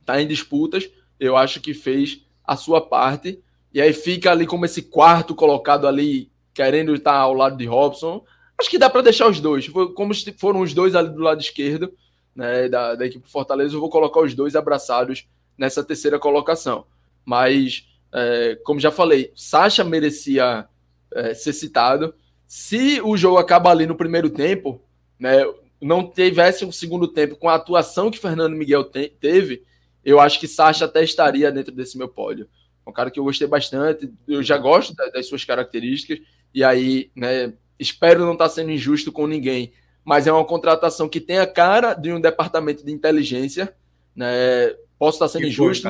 estar 0.00 0.14
tá 0.14 0.22
em 0.22 0.26
disputas, 0.28 0.88
eu 1.24 1.36
acho 1.36 1.60
que 1.60 1.74
fez 1.74 2.22
a 2.44 2.56
sua 2.56 2.80
parte. 2.80 3.42
E 3.72 3.80
aí 3.80 3.92
fica 3.92 4.30
ali 4.30 4.46
como 4.46 4.64
esse 4.64 4.82
quarto 4.82 5.34
colocado 5.34 5.86
ali, 5.86 6.30
querendo 6.52 6.94
estar 6.94 7.14
ao 7.14 7.34
lado 7.34 7.56
de 7.56 7.66
Robson. 7.66 8.24
Acho 8.58 8.70
que 8.70 8.78
dá 8.78 8.88
para 8.88 9.02
deixar 9.02 9.28
os 9.28 9.40
dois. 9.40 9.68
Como 9.68 10.12
foram 10.38 10.60
os 10.60 10.72
dois 10.72 10.94
ali 10.94 11.08
do 11.08 11.20
lado 11.20 11.40
esquerdo 11.40 11.92
né, 12.34 12.68
da, 12.68 12.94
da 12.94 13.06
equipe 13.06 13.28
Fortaleza, 13.28 13.74
eu 13.74 13.80
vou 13.80 13.90
colocar 13.90 14.20
os 14.20 14.34
dois 14.34 14.56
abraçados 14.56 15.26
nessa 15.56 15.82
terceira 15.82 16.18
colocação. 16.18 16.86
Mas, 17.24 17.86
é, 18.12 18.58
como 18.64 18.80
já 18.80 18.90
falei, 18.90 19.32
Sacha 19.34 19.84
merecia 19.84 20.68
é, 21.12 21.34
ser 21.34 21.52
citado. 21.52 22.14
Se 22.46 23.00
o 23.02 23.16
jogo 23.16 23.38
acaba 23.38 23.70
ali 23.70 23.86
no 23.86 23.96
primeiro 23.96 24.30
tempo, 24.30 24.80
né, 25.18 25.44
não 25.80 26.08
tivesse 26.08 26.64
um 26.64 26.72
segundo 26.72 27.08
tempo 27.08 27.36
com 27.36 27.48
a 27.48 27.54
atuação 27.54 28.10
que 28.10 28.18
Fernando 28.18 28.56
Miguel 28.56 28.84
te 28.84 29.08
teve, 29.08 29.62
eu 30.04 30.20
acho 30.20 30.38
que 30.38 30.46
Sacha 30.46 30.84
até 30.84 31.02
estaria 31.02 31.50
dentro 31.50 31.72
desse 31.72 31.96
meu 31.96 32.08
pódio. 32.08 32.48
É 32.86 32.90
um 32.90 32.92
cara 32.92 33.10
que 33.10 33.18
eu 33.18 33.24
gostei 33.24 33.46
bastante, 33.46 34.12
eu 34.28 34.42
já 34.42 34.58
gosto 34.58 34.94
das 34.94 35.26
suas 35.26 35.44
características, 35.44 36.20
e 36.52 36.62
aí, 36.62 37.10
né, 37.16 37.54
espero 37.78 38.24
não 38.24 38.34
estar 38.34 38.48
sendo 38.48 38.70
injusto 38.70 39.10
com 39.10 39.26
ninguém, 39.26 39.72
mas 40.04 40.26
é 40.26 40.32
uma 40.32 40.44
contratação 40.44 41.08
que 41.08 41.20
tem 41.20 41.38
a 41.38 41.46
cara 41.46 41.94
de 41.94 42.12
um 42.12 42.20
departamento 42.20 42.84
de 42.84 42.92
inteligência, 42.92 43.74
né, 44.14 44.74
posso 44.98 45.16
estar 45.16 45.28
sendo 45.28 45.46
injusto. 45.46 45.88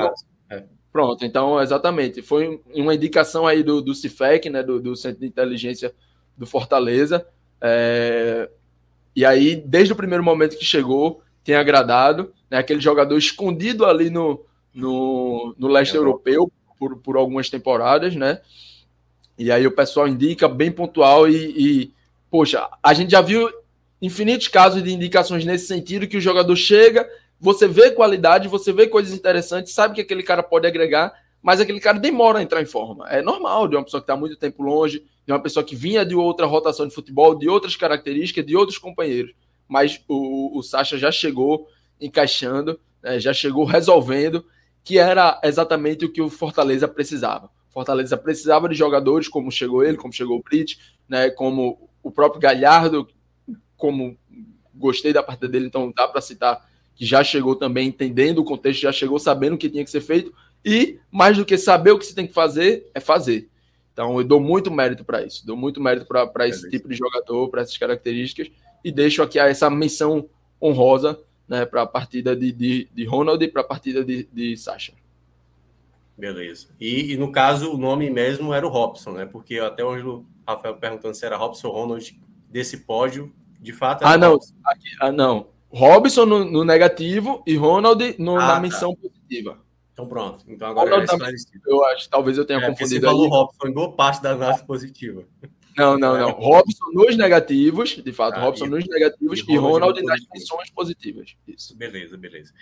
É. 0.49 0.63
Pronto, 0.91 1.25
então, 1.25 1.61
exatamente, 1.61 2.21
foi 2.21 2.61
uma 2.73 2.95
indicação 2.95 3.45
aí 3.45 3.61
do, 3.61 3.81
do 3.81 3.93
CIFEC, 3.93 4.49
né, 4.49 4.63
do, 4.63 4.79
do 4.79 4.95
Centro 4.95 5.19
de 5.19 5.27
Inteligência 5.27 5.93
do 6.37 6.45
Fortaleza, 6.45 7.27
é, 7.61 8.49
e 9.15 9.25
aí, 9.25 9.55
desde 9.55 9.93
o 9.93 9.95
primeiro 9.95 10.23
momento 10.23 10.57
que 10.57 10.65
chegou, 10.65 11.21
tem 11.45 11.55
agradado, 11.55 12.33
né? 12.49 12.57
Aquele 12.57 12.81
jogador 12.81 13.15
escondido 13.17 13.85
ali 13.85 14.09
no, 14.09 14.43
no, 14.73 15.55
no 15.57 15.67
leste 15.67 15.95
é 15.95 15.99
europeu 15.99 16.51
por, 16.77 16.97
por 16.97 17.15
algumas 17.15 17.49
temporadas, 17.49 18.15
né? 18.15 18.41
E 19.37 19.51
aí 19.51 19.65
o 19.65 19.71
pessoal 19.71 20.07
indica 20.07 20.49
bem 20.49 20.71
pontual 20.71 21.29
e, 21.29 21.35
e, 21.35 21.93
poxa, 22.31 22.67
a 22.81 22.93
gente 22.93 23.11
já 23.11 23.21
viu 23.21 23.47
infinitos 24.01 24.47
casos 24.47 24.83
de 24.83 24.91
indicações 24.91 25.45
nesse 25.45 25.67
sentido 25.67 26.07
que 26.07 26.17
o 26.17 26.21
jogador 26.21 26.55
chega, 26.55 27.07
você 27.39 27.67
vê 27.67 27.91
qualidade, 27.91 28.47
você 28.47 28.73
vê 28.73 28.87
coisas 28.87 29.13
interessantes, 29.13 29.73
sabe 29.73 29.95
que 29.95 30.01
aquele 30.01 30.23
cara 30.23 30.41
pode 30.41 30.65
agregar, 30.65 31.13
mas 31.43 31.61
aquele 31.61 31.79
cara 31.79 31.99
demora 31.99 32.39
a 32.39 32.41
entrar 32.41 32.61
em 32.61 32.65
forma. 32.65 33.07
É 33.07 33.21
normal 33.21 33.67
de 33.67 33.75
uma 33.75 33.83
pessoa 33.83 34.01
que 34.01 34.05
está 34.05 34.15
muito 34.15 34.35
tempo 34.35 34.63
longe, 34.63 35.05
de 35.27 35.31
uma 35.31 35.39
pessoa 35.39 35.63
que 35.63 35.75
vinha 35.75 36.03
de 36.03 36.15
outra 36.15 36.47
rotação 36.47 36.87
de 36.87 36.95
futebol, 36.95 37.35
de 37.35 37.47
outras 37.47 37.75
características, 37.75 38.45
de 38.45 38.55
outros 38.55 38.79
companheiros. 38.79 39.33
Mas 39.67 40.01
o, 40.07 40.57
o 40.57 40.63
Sacha 40.63 40.97
já 40.97 41.11
chegou 41.11 41.67
encaixando, 41.99 42.79
né, 43.01 43.19
já 43.19 43.33
chegou 43.33 43.65
resolvendo, 43.65 44.45
que 44.83 44.97
era 44.97 45.39
exatamente 45.43 46.05
o 46.05 46.11
que 46.11 46.21
o 46.21 46.29
Fortaleza 46.29 46.87
precisava. 46.87 47.49
Fortaleza 47.69 48.15
precisava 48.15 48.69
de 48.69 48.75
jogadores 48.75 49.27
como 49.27 49.51
chegou 49.51 49.83
ele, 49.83 49.97
como 49.97 50.13
chegou 50.13 50.37
o 50.37 50.43
Brit, 50.43 50.79
né, 51.09 51.29
como 51.29 51.89
o 52.01 52.11
próprio 52.11 52.39
Galhardo, 52.39 53.07
como 53.75 54.17
gostei 54.73 55.11
da 55.11 55.23
parte 55.23 55.47
dele, 55.47 55.67
então 55.67 55.91
dá 55.95 56.07
para 56.07 56.21
citar 56.21 56.65
que 56.95 57.05
já 57.05 57.23
chegou 57.23 57.55
também 57.55 57.89
entendendo 57.89 58.39
o 58.39 58.43
contexto, 58.45 58.81
já 58.81 58.91
chegou 58.91 59.19
sabendo 59.19 59.55
o 59.55 59.57
que 59.57 59.69
tinha 59.69 59.83
que 59.83 59.89
ser 59.89 60.01
feito 60.01 60.33
e 60.63 60.99
mais 61.11 61.37
do 61.37 61.45
que 61.45 61.57
saber 61.57 61.91
o 61.91 61.99
que 61.99 62.05
se 62.05 62.15
tem 62.15 62.25
que 62.25 62.33
fazer, 62.33 62.89
é 62.93 62.99
fazer. 62.99 63.49
Então 63.91 64.17
eu 64.17 64.23
dou 64.23 64.39
muito 64.39 64.71
mérito 64.71 65.03
para 65.03 65.23
isso, 65.23 65.45
dou 65.45 65.57
muito 65.57 65.81
mérito 65.81 66.05
para 66.05 66.47
esse 66.47 66.69
tipo 66.69 66.87
de 66.87 66.95
jogador, 66.95 67.49
para 67.49 67.61
essas 67.61 67.77
características 67.77 68.49
e 68.85 68.91
deixo 68.91 69.23
aqui 69.23 69.39
essa 69.39 69.67
menção 69.67 70.29
honrosa 70.61 71.19
né, 71.47 71.65
para 71.65 71.81
a 71.81 71.87
partida 71.87 72.35
de, 72.35 72.51
de, 72.51 72.87
de 72.93 73.03
Ronald 73.03 73.43
e 73.43 73.47
para 73.47 73.63
a 73.63 73.65
partida 73.65 74.05
de, 74.05 74.29
de 74.31 74.55
Sasha. 74.55 74.93
Beleza. 76.15 76.67
E, 76.79 77.13
e, 77.13 77.17
no 77.17 77.31
caso, 77.31 77.73
o 77.73 77.77
nome 77.77 78.11
mesmo 78.11 78.53
era 78.53 78.65
o 78.65 78.69
Robson, 78.69 79.13
né? 79.13 79.25
Porque 79.25 79.57
até 79.57 79.83
hoje 79.83 80.05
o 80.05 80.23
Rafael 80.47 80.75
perguntando 80.75 81.15
se 81.15 81.25
era 81.25 81.35
Robson 81.35 81.69
Ronald 81.69 82.17
desse 82.47 82.77
pódio, 82.77 83.33
de 83.59 83.73
fato. 83.73 84.05
ah, 84.05 84.17
não. 84.17 84.35
Aqui, 84.35 84.89
ah, 85.01 85.11
não. 85.11 85.47
Robson 85.67 86.25
no, 86.27 86.45
no, 86.45 86.63
negativo 86.63 87.43
e 87.45 87.57
Ronald 87.57 88.15
no, 88.19 88.37
ah, 88.37 88.47
na 88.47 88.59
menção 88.59 88.93
tá. 88.93 89.01
positiva. 89.01 89.59
Então 89.91 90.07
pronto. 90.07 90.45
Então 90.47 90.67
agora 90.69 90.91
Ronald 90.91 91.07
já 91.07 91.31
Eu 91.65 91.83
acho, 91.85 92.07
talvez 92.07 92.37
eu 92.37 92.45
tenha 92.45 92.59
é, 92.59 92.69
confundido. 92.69 93.01
Você 93.01 93.05
falou 93.07 93.27
Robson 93.27 93.67
em 93.67 93.73
boa 93.73 93.91
parte 93.91 94.21
da 94.21 94.31
análise 94.31 94.63
positiva. 94.63 95.23
Não, 95.77 95.97
não, 95.97 96.17
não. 96.17 96.31
Robson 96.31 96.85
nos 96.93 97.17
negativos, 97.17 98.01
de 98.01 98.13
fato, 98.13 98.37
ah, 98.37 98.41
Robson 98.41 98.65
e, 98.65 98.69
nos 98.69 98.87
negativos 98.87 99.39
e, 99.39 99.51
e 99.51 99.57
Ronald 99.57 100.01
nas 100.03 100.21
menções 100.33 100.69
positivas. 100.69 101.35
Isso. 101.47 101.75
Beleza, 101.75 102.17
beleza. 102.17 102.53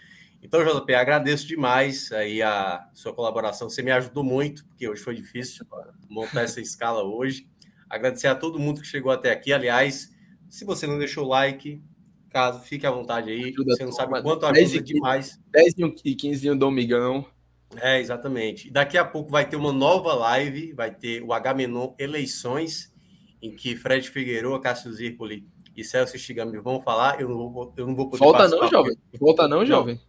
Então, 0.41 0.61
JP, 0.61 0.93
agradeço 0.93 1.47
demais 1.47 2.11
aí 2.11 2.41
a 2.41 2.85
sua 2.93 3.13
colaboração. 3.13 3.69
Você 3.69 3.81
me 3.81 3.91
ajudou 3.91 4.23
muito, 4.23 4.65
porque 4.65 4.89
hoje 4.89 5.01
foi 5.01 5.15
difícil 5.15 5.65
montar 6.09 6.41
essa 6.41 6.59
escala 6.59 7.03
hoje. 7.03 7.47
Agradecer 7.89 8.27
a 8.27 8.35
todo 8.35 8.59
mundo 8.59 8.81
que 8.81 8.87
chegou 8.87 9.11
até 9.11 9.31
aqui. 9.31 9.53
Aliás, 9.53 10.11
se 10.49 10.65
você 10.65 10.85
não 10.85 10.97
deixou 10.97 11.25
o 11.25 11.29
like, 11.29 11.81
caso, 12.29 12.59
fique 12.61 12.85
à 12.85 12.91
vontade 12.91 13.31
aí. 13.31 13.53
Ajuda 13.53 13.75
você 13.75 13.85
não 13.85 13.91
sabe 13.91 14.21
quanto 14.21 14.45
ajuda 14.45 14.59
10 14.59 14.73
e 14.73 14.79
15, 14.79 14.93
demais. 14.93 15.39
10 15.51 15.73
e 16.03 16.15
15 16.15 16.55
do 16.55 16.71
Migão. 16.71 17.25
É, 17.77 17.99
exatamente. 17.99 18.69
Daqui 18.69 18.97
a 18.97 19.05
pouco 19.05 19.31
vai 19.31 19.47
ter 19.47 19.55
uma 19.55 19.71
nova 19.71 20.13
live, 20.13 20.73
vai 20.73 20.93
ter 20.93 21.23
o 21.23 21.31
H-Menon 21.31 21.95
Eleições, 21.97 22.92
em 23.43 23.53
que 23.53 23.75
Fred 23.75 24.09
Figueiredo, 24.09 24.57
Cássio 24.61 24.93
Zirpoli 24.93 25.45
e 25.75 25.83
Celso 25.83 26.17
Stigami 26.17 26.57
vão 26.59 26.81
falar. 26.81 27.19
Eu 27.19 27.27
não 27.27 27.51
vou, 27.51 27.73
eu 27.75 27.85
não 27.85 27.93
vou 27.93 28.09
poder 28.09 28.23
Volta 28.23 28.47
não, 28.47 28.69
jovem. 28.69 28.97
Volta 29.19 29.47
não, 29.49 29.65
jovem. 29.65 29.99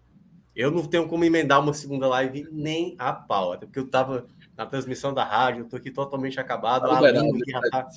Eu 0.55 0.71
não 0.71 0.87
tenho 0.87 1.09
como 1.09 1.25
emendar 1.25 1.61
uma 1.61 1.75
segunda 1.75 2.07
live 2.07 2.47
nem 2.53 2.95
a 2.97 3.13
pau, 3.13 3.53
até 3.53 3.67
porque 3.67 3.81
eu 3.81 3.87
estava 3.87 4.29
na 4.57 4.65
transmissão 4.65 5.13
da 5.13 5.25
rádio, 5.25 5.63
eu 5.63 5.65
estou 5.65 5.79
aqui 5.79 5.91
totalmente 5.91 6.39
acabado, 6.39 6.89
a 6.89 7.11
língua 7.11 7.37
aqui 7.37 7.51
já 7.51 7.59
está 7.59 7.89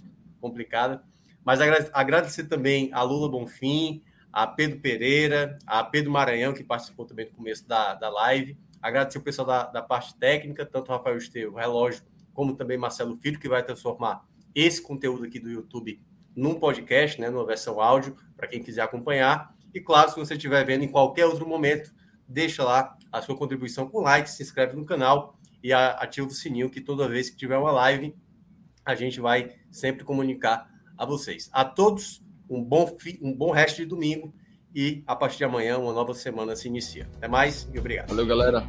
complicada. 0.41 1.03
Mas 1.45 1.61
agradecer 1.93 2.45
também 2.45 2.89
a 2.91 3.03
Lula 3.03 3.29
Bonfim, 3.29 4.01
a 4.33 4.47
Pedro 4.47 4.79
Pereira, 4.79 5.59
a 5.67 5.83
Pedro 5.83 6.11
Maranhão, 6.11 6.51
que 6.51 6.63
participou 6.63 7.05
também 7.05 7.27
no 7.27 7.31
começo 7.33 7.67
da, 7.67 7.93
da 7.93 8.09
live. 8.09 8.57
Agradecer 8.81 9.19
o 9.19 9.21
pessoal 9.21 9.47
da, 9.47 9.65
da 9.67 9.81
parte 9.83 10.15
técnica, 10.15 10.65
tanto 10.65 10.91
o 10.91 10.95
Rafael 10.95 11.15
Estevam, 11.15 11.53
o 11.53 11.57
Relógio, 11.57 12.01
como 12.33 12.55
também 12.55 12.75
Marcelo 12.75 13.15
Filho, 13.17 13.39
que 13.39 13.47
vai 13.47 13.61
transformar 13.61 14.25
esse 14.57 14.81
conteúdo 14.81 15.25
aqui 15.25 15.39
do 15.39 15.51
YouTube 15.51 16.01
num 16.35 16.55
podcast, 16.55 17.21
né, 17.21 17.29
numa 17.29 17.45
versão 17.45 17.79
áudio, 17.79 18.15
para 18.35 18.47
quem 18.47 18.61
quiser 18.61 18.81
acompanhar. 18.81 19.53
E 19.73 19.79
claro, 19.79 20.09
se 20.09 20.15
você 20.15 20.33
estiver 20.33 20.65
vendo 20.65 20.83
em 20.83 20.87
qualquer 20.87 21.25
outro 21.27 21.47
momento, 21.47 21.93
deixa 22.27 22.63
lá 22.63 22.95
a 23.11 23.21
sua 23.21 23.37
contribuição 23.37 23.87
com 23.87 24.01
like, 24.01 24.29
se 24.29 24.41
inscreve 24.41 24.75
no 24.75 24.83
canal 24.83 25.37
e 25.63 25.71
ativa 25.71 26.27
o 26.27 26.31
sininho 26.31 26.69
que 26.69 26.81
toda 26.81 27.07
vez 27.07 27.29
que 27.29 27.37
tiver 27.37 27.57
uma 27.57 27.71
live, 27.71 28.15
a 28.83 28.95
gente 28.95 29.19
vai 29.19 29.51
sempre 29.71 30.03
comunicar 30.03 30.67
a 30.97 31.05
vocês. 31.05 31.49
A 31.53 31.63
todos, 31.63 32.23
um 32.49 32.63
bom, 32.63 32.97
um 33.21 33.33
bom 33.33 33.51
resto 33.51 33.77
de 33.77 33.85
domingo 33.85 34.33
e 34.73 35.03
a 35.05 35.15
partir 35.15 35.37
de 35.37 35.43
amanhã 35.43 35.77
uma 35.77 35.93
nova 35.93 36.13
semana 36.13 36.55
se 36.55 36.67
inicia. 36.67 37.07
Até 37.15 37.27
mais 37.27 37.69
e 37.73 37.77
obrigado. 37.79 38.09
Valeu, 38.09 38.25
galera. 38.25 38.65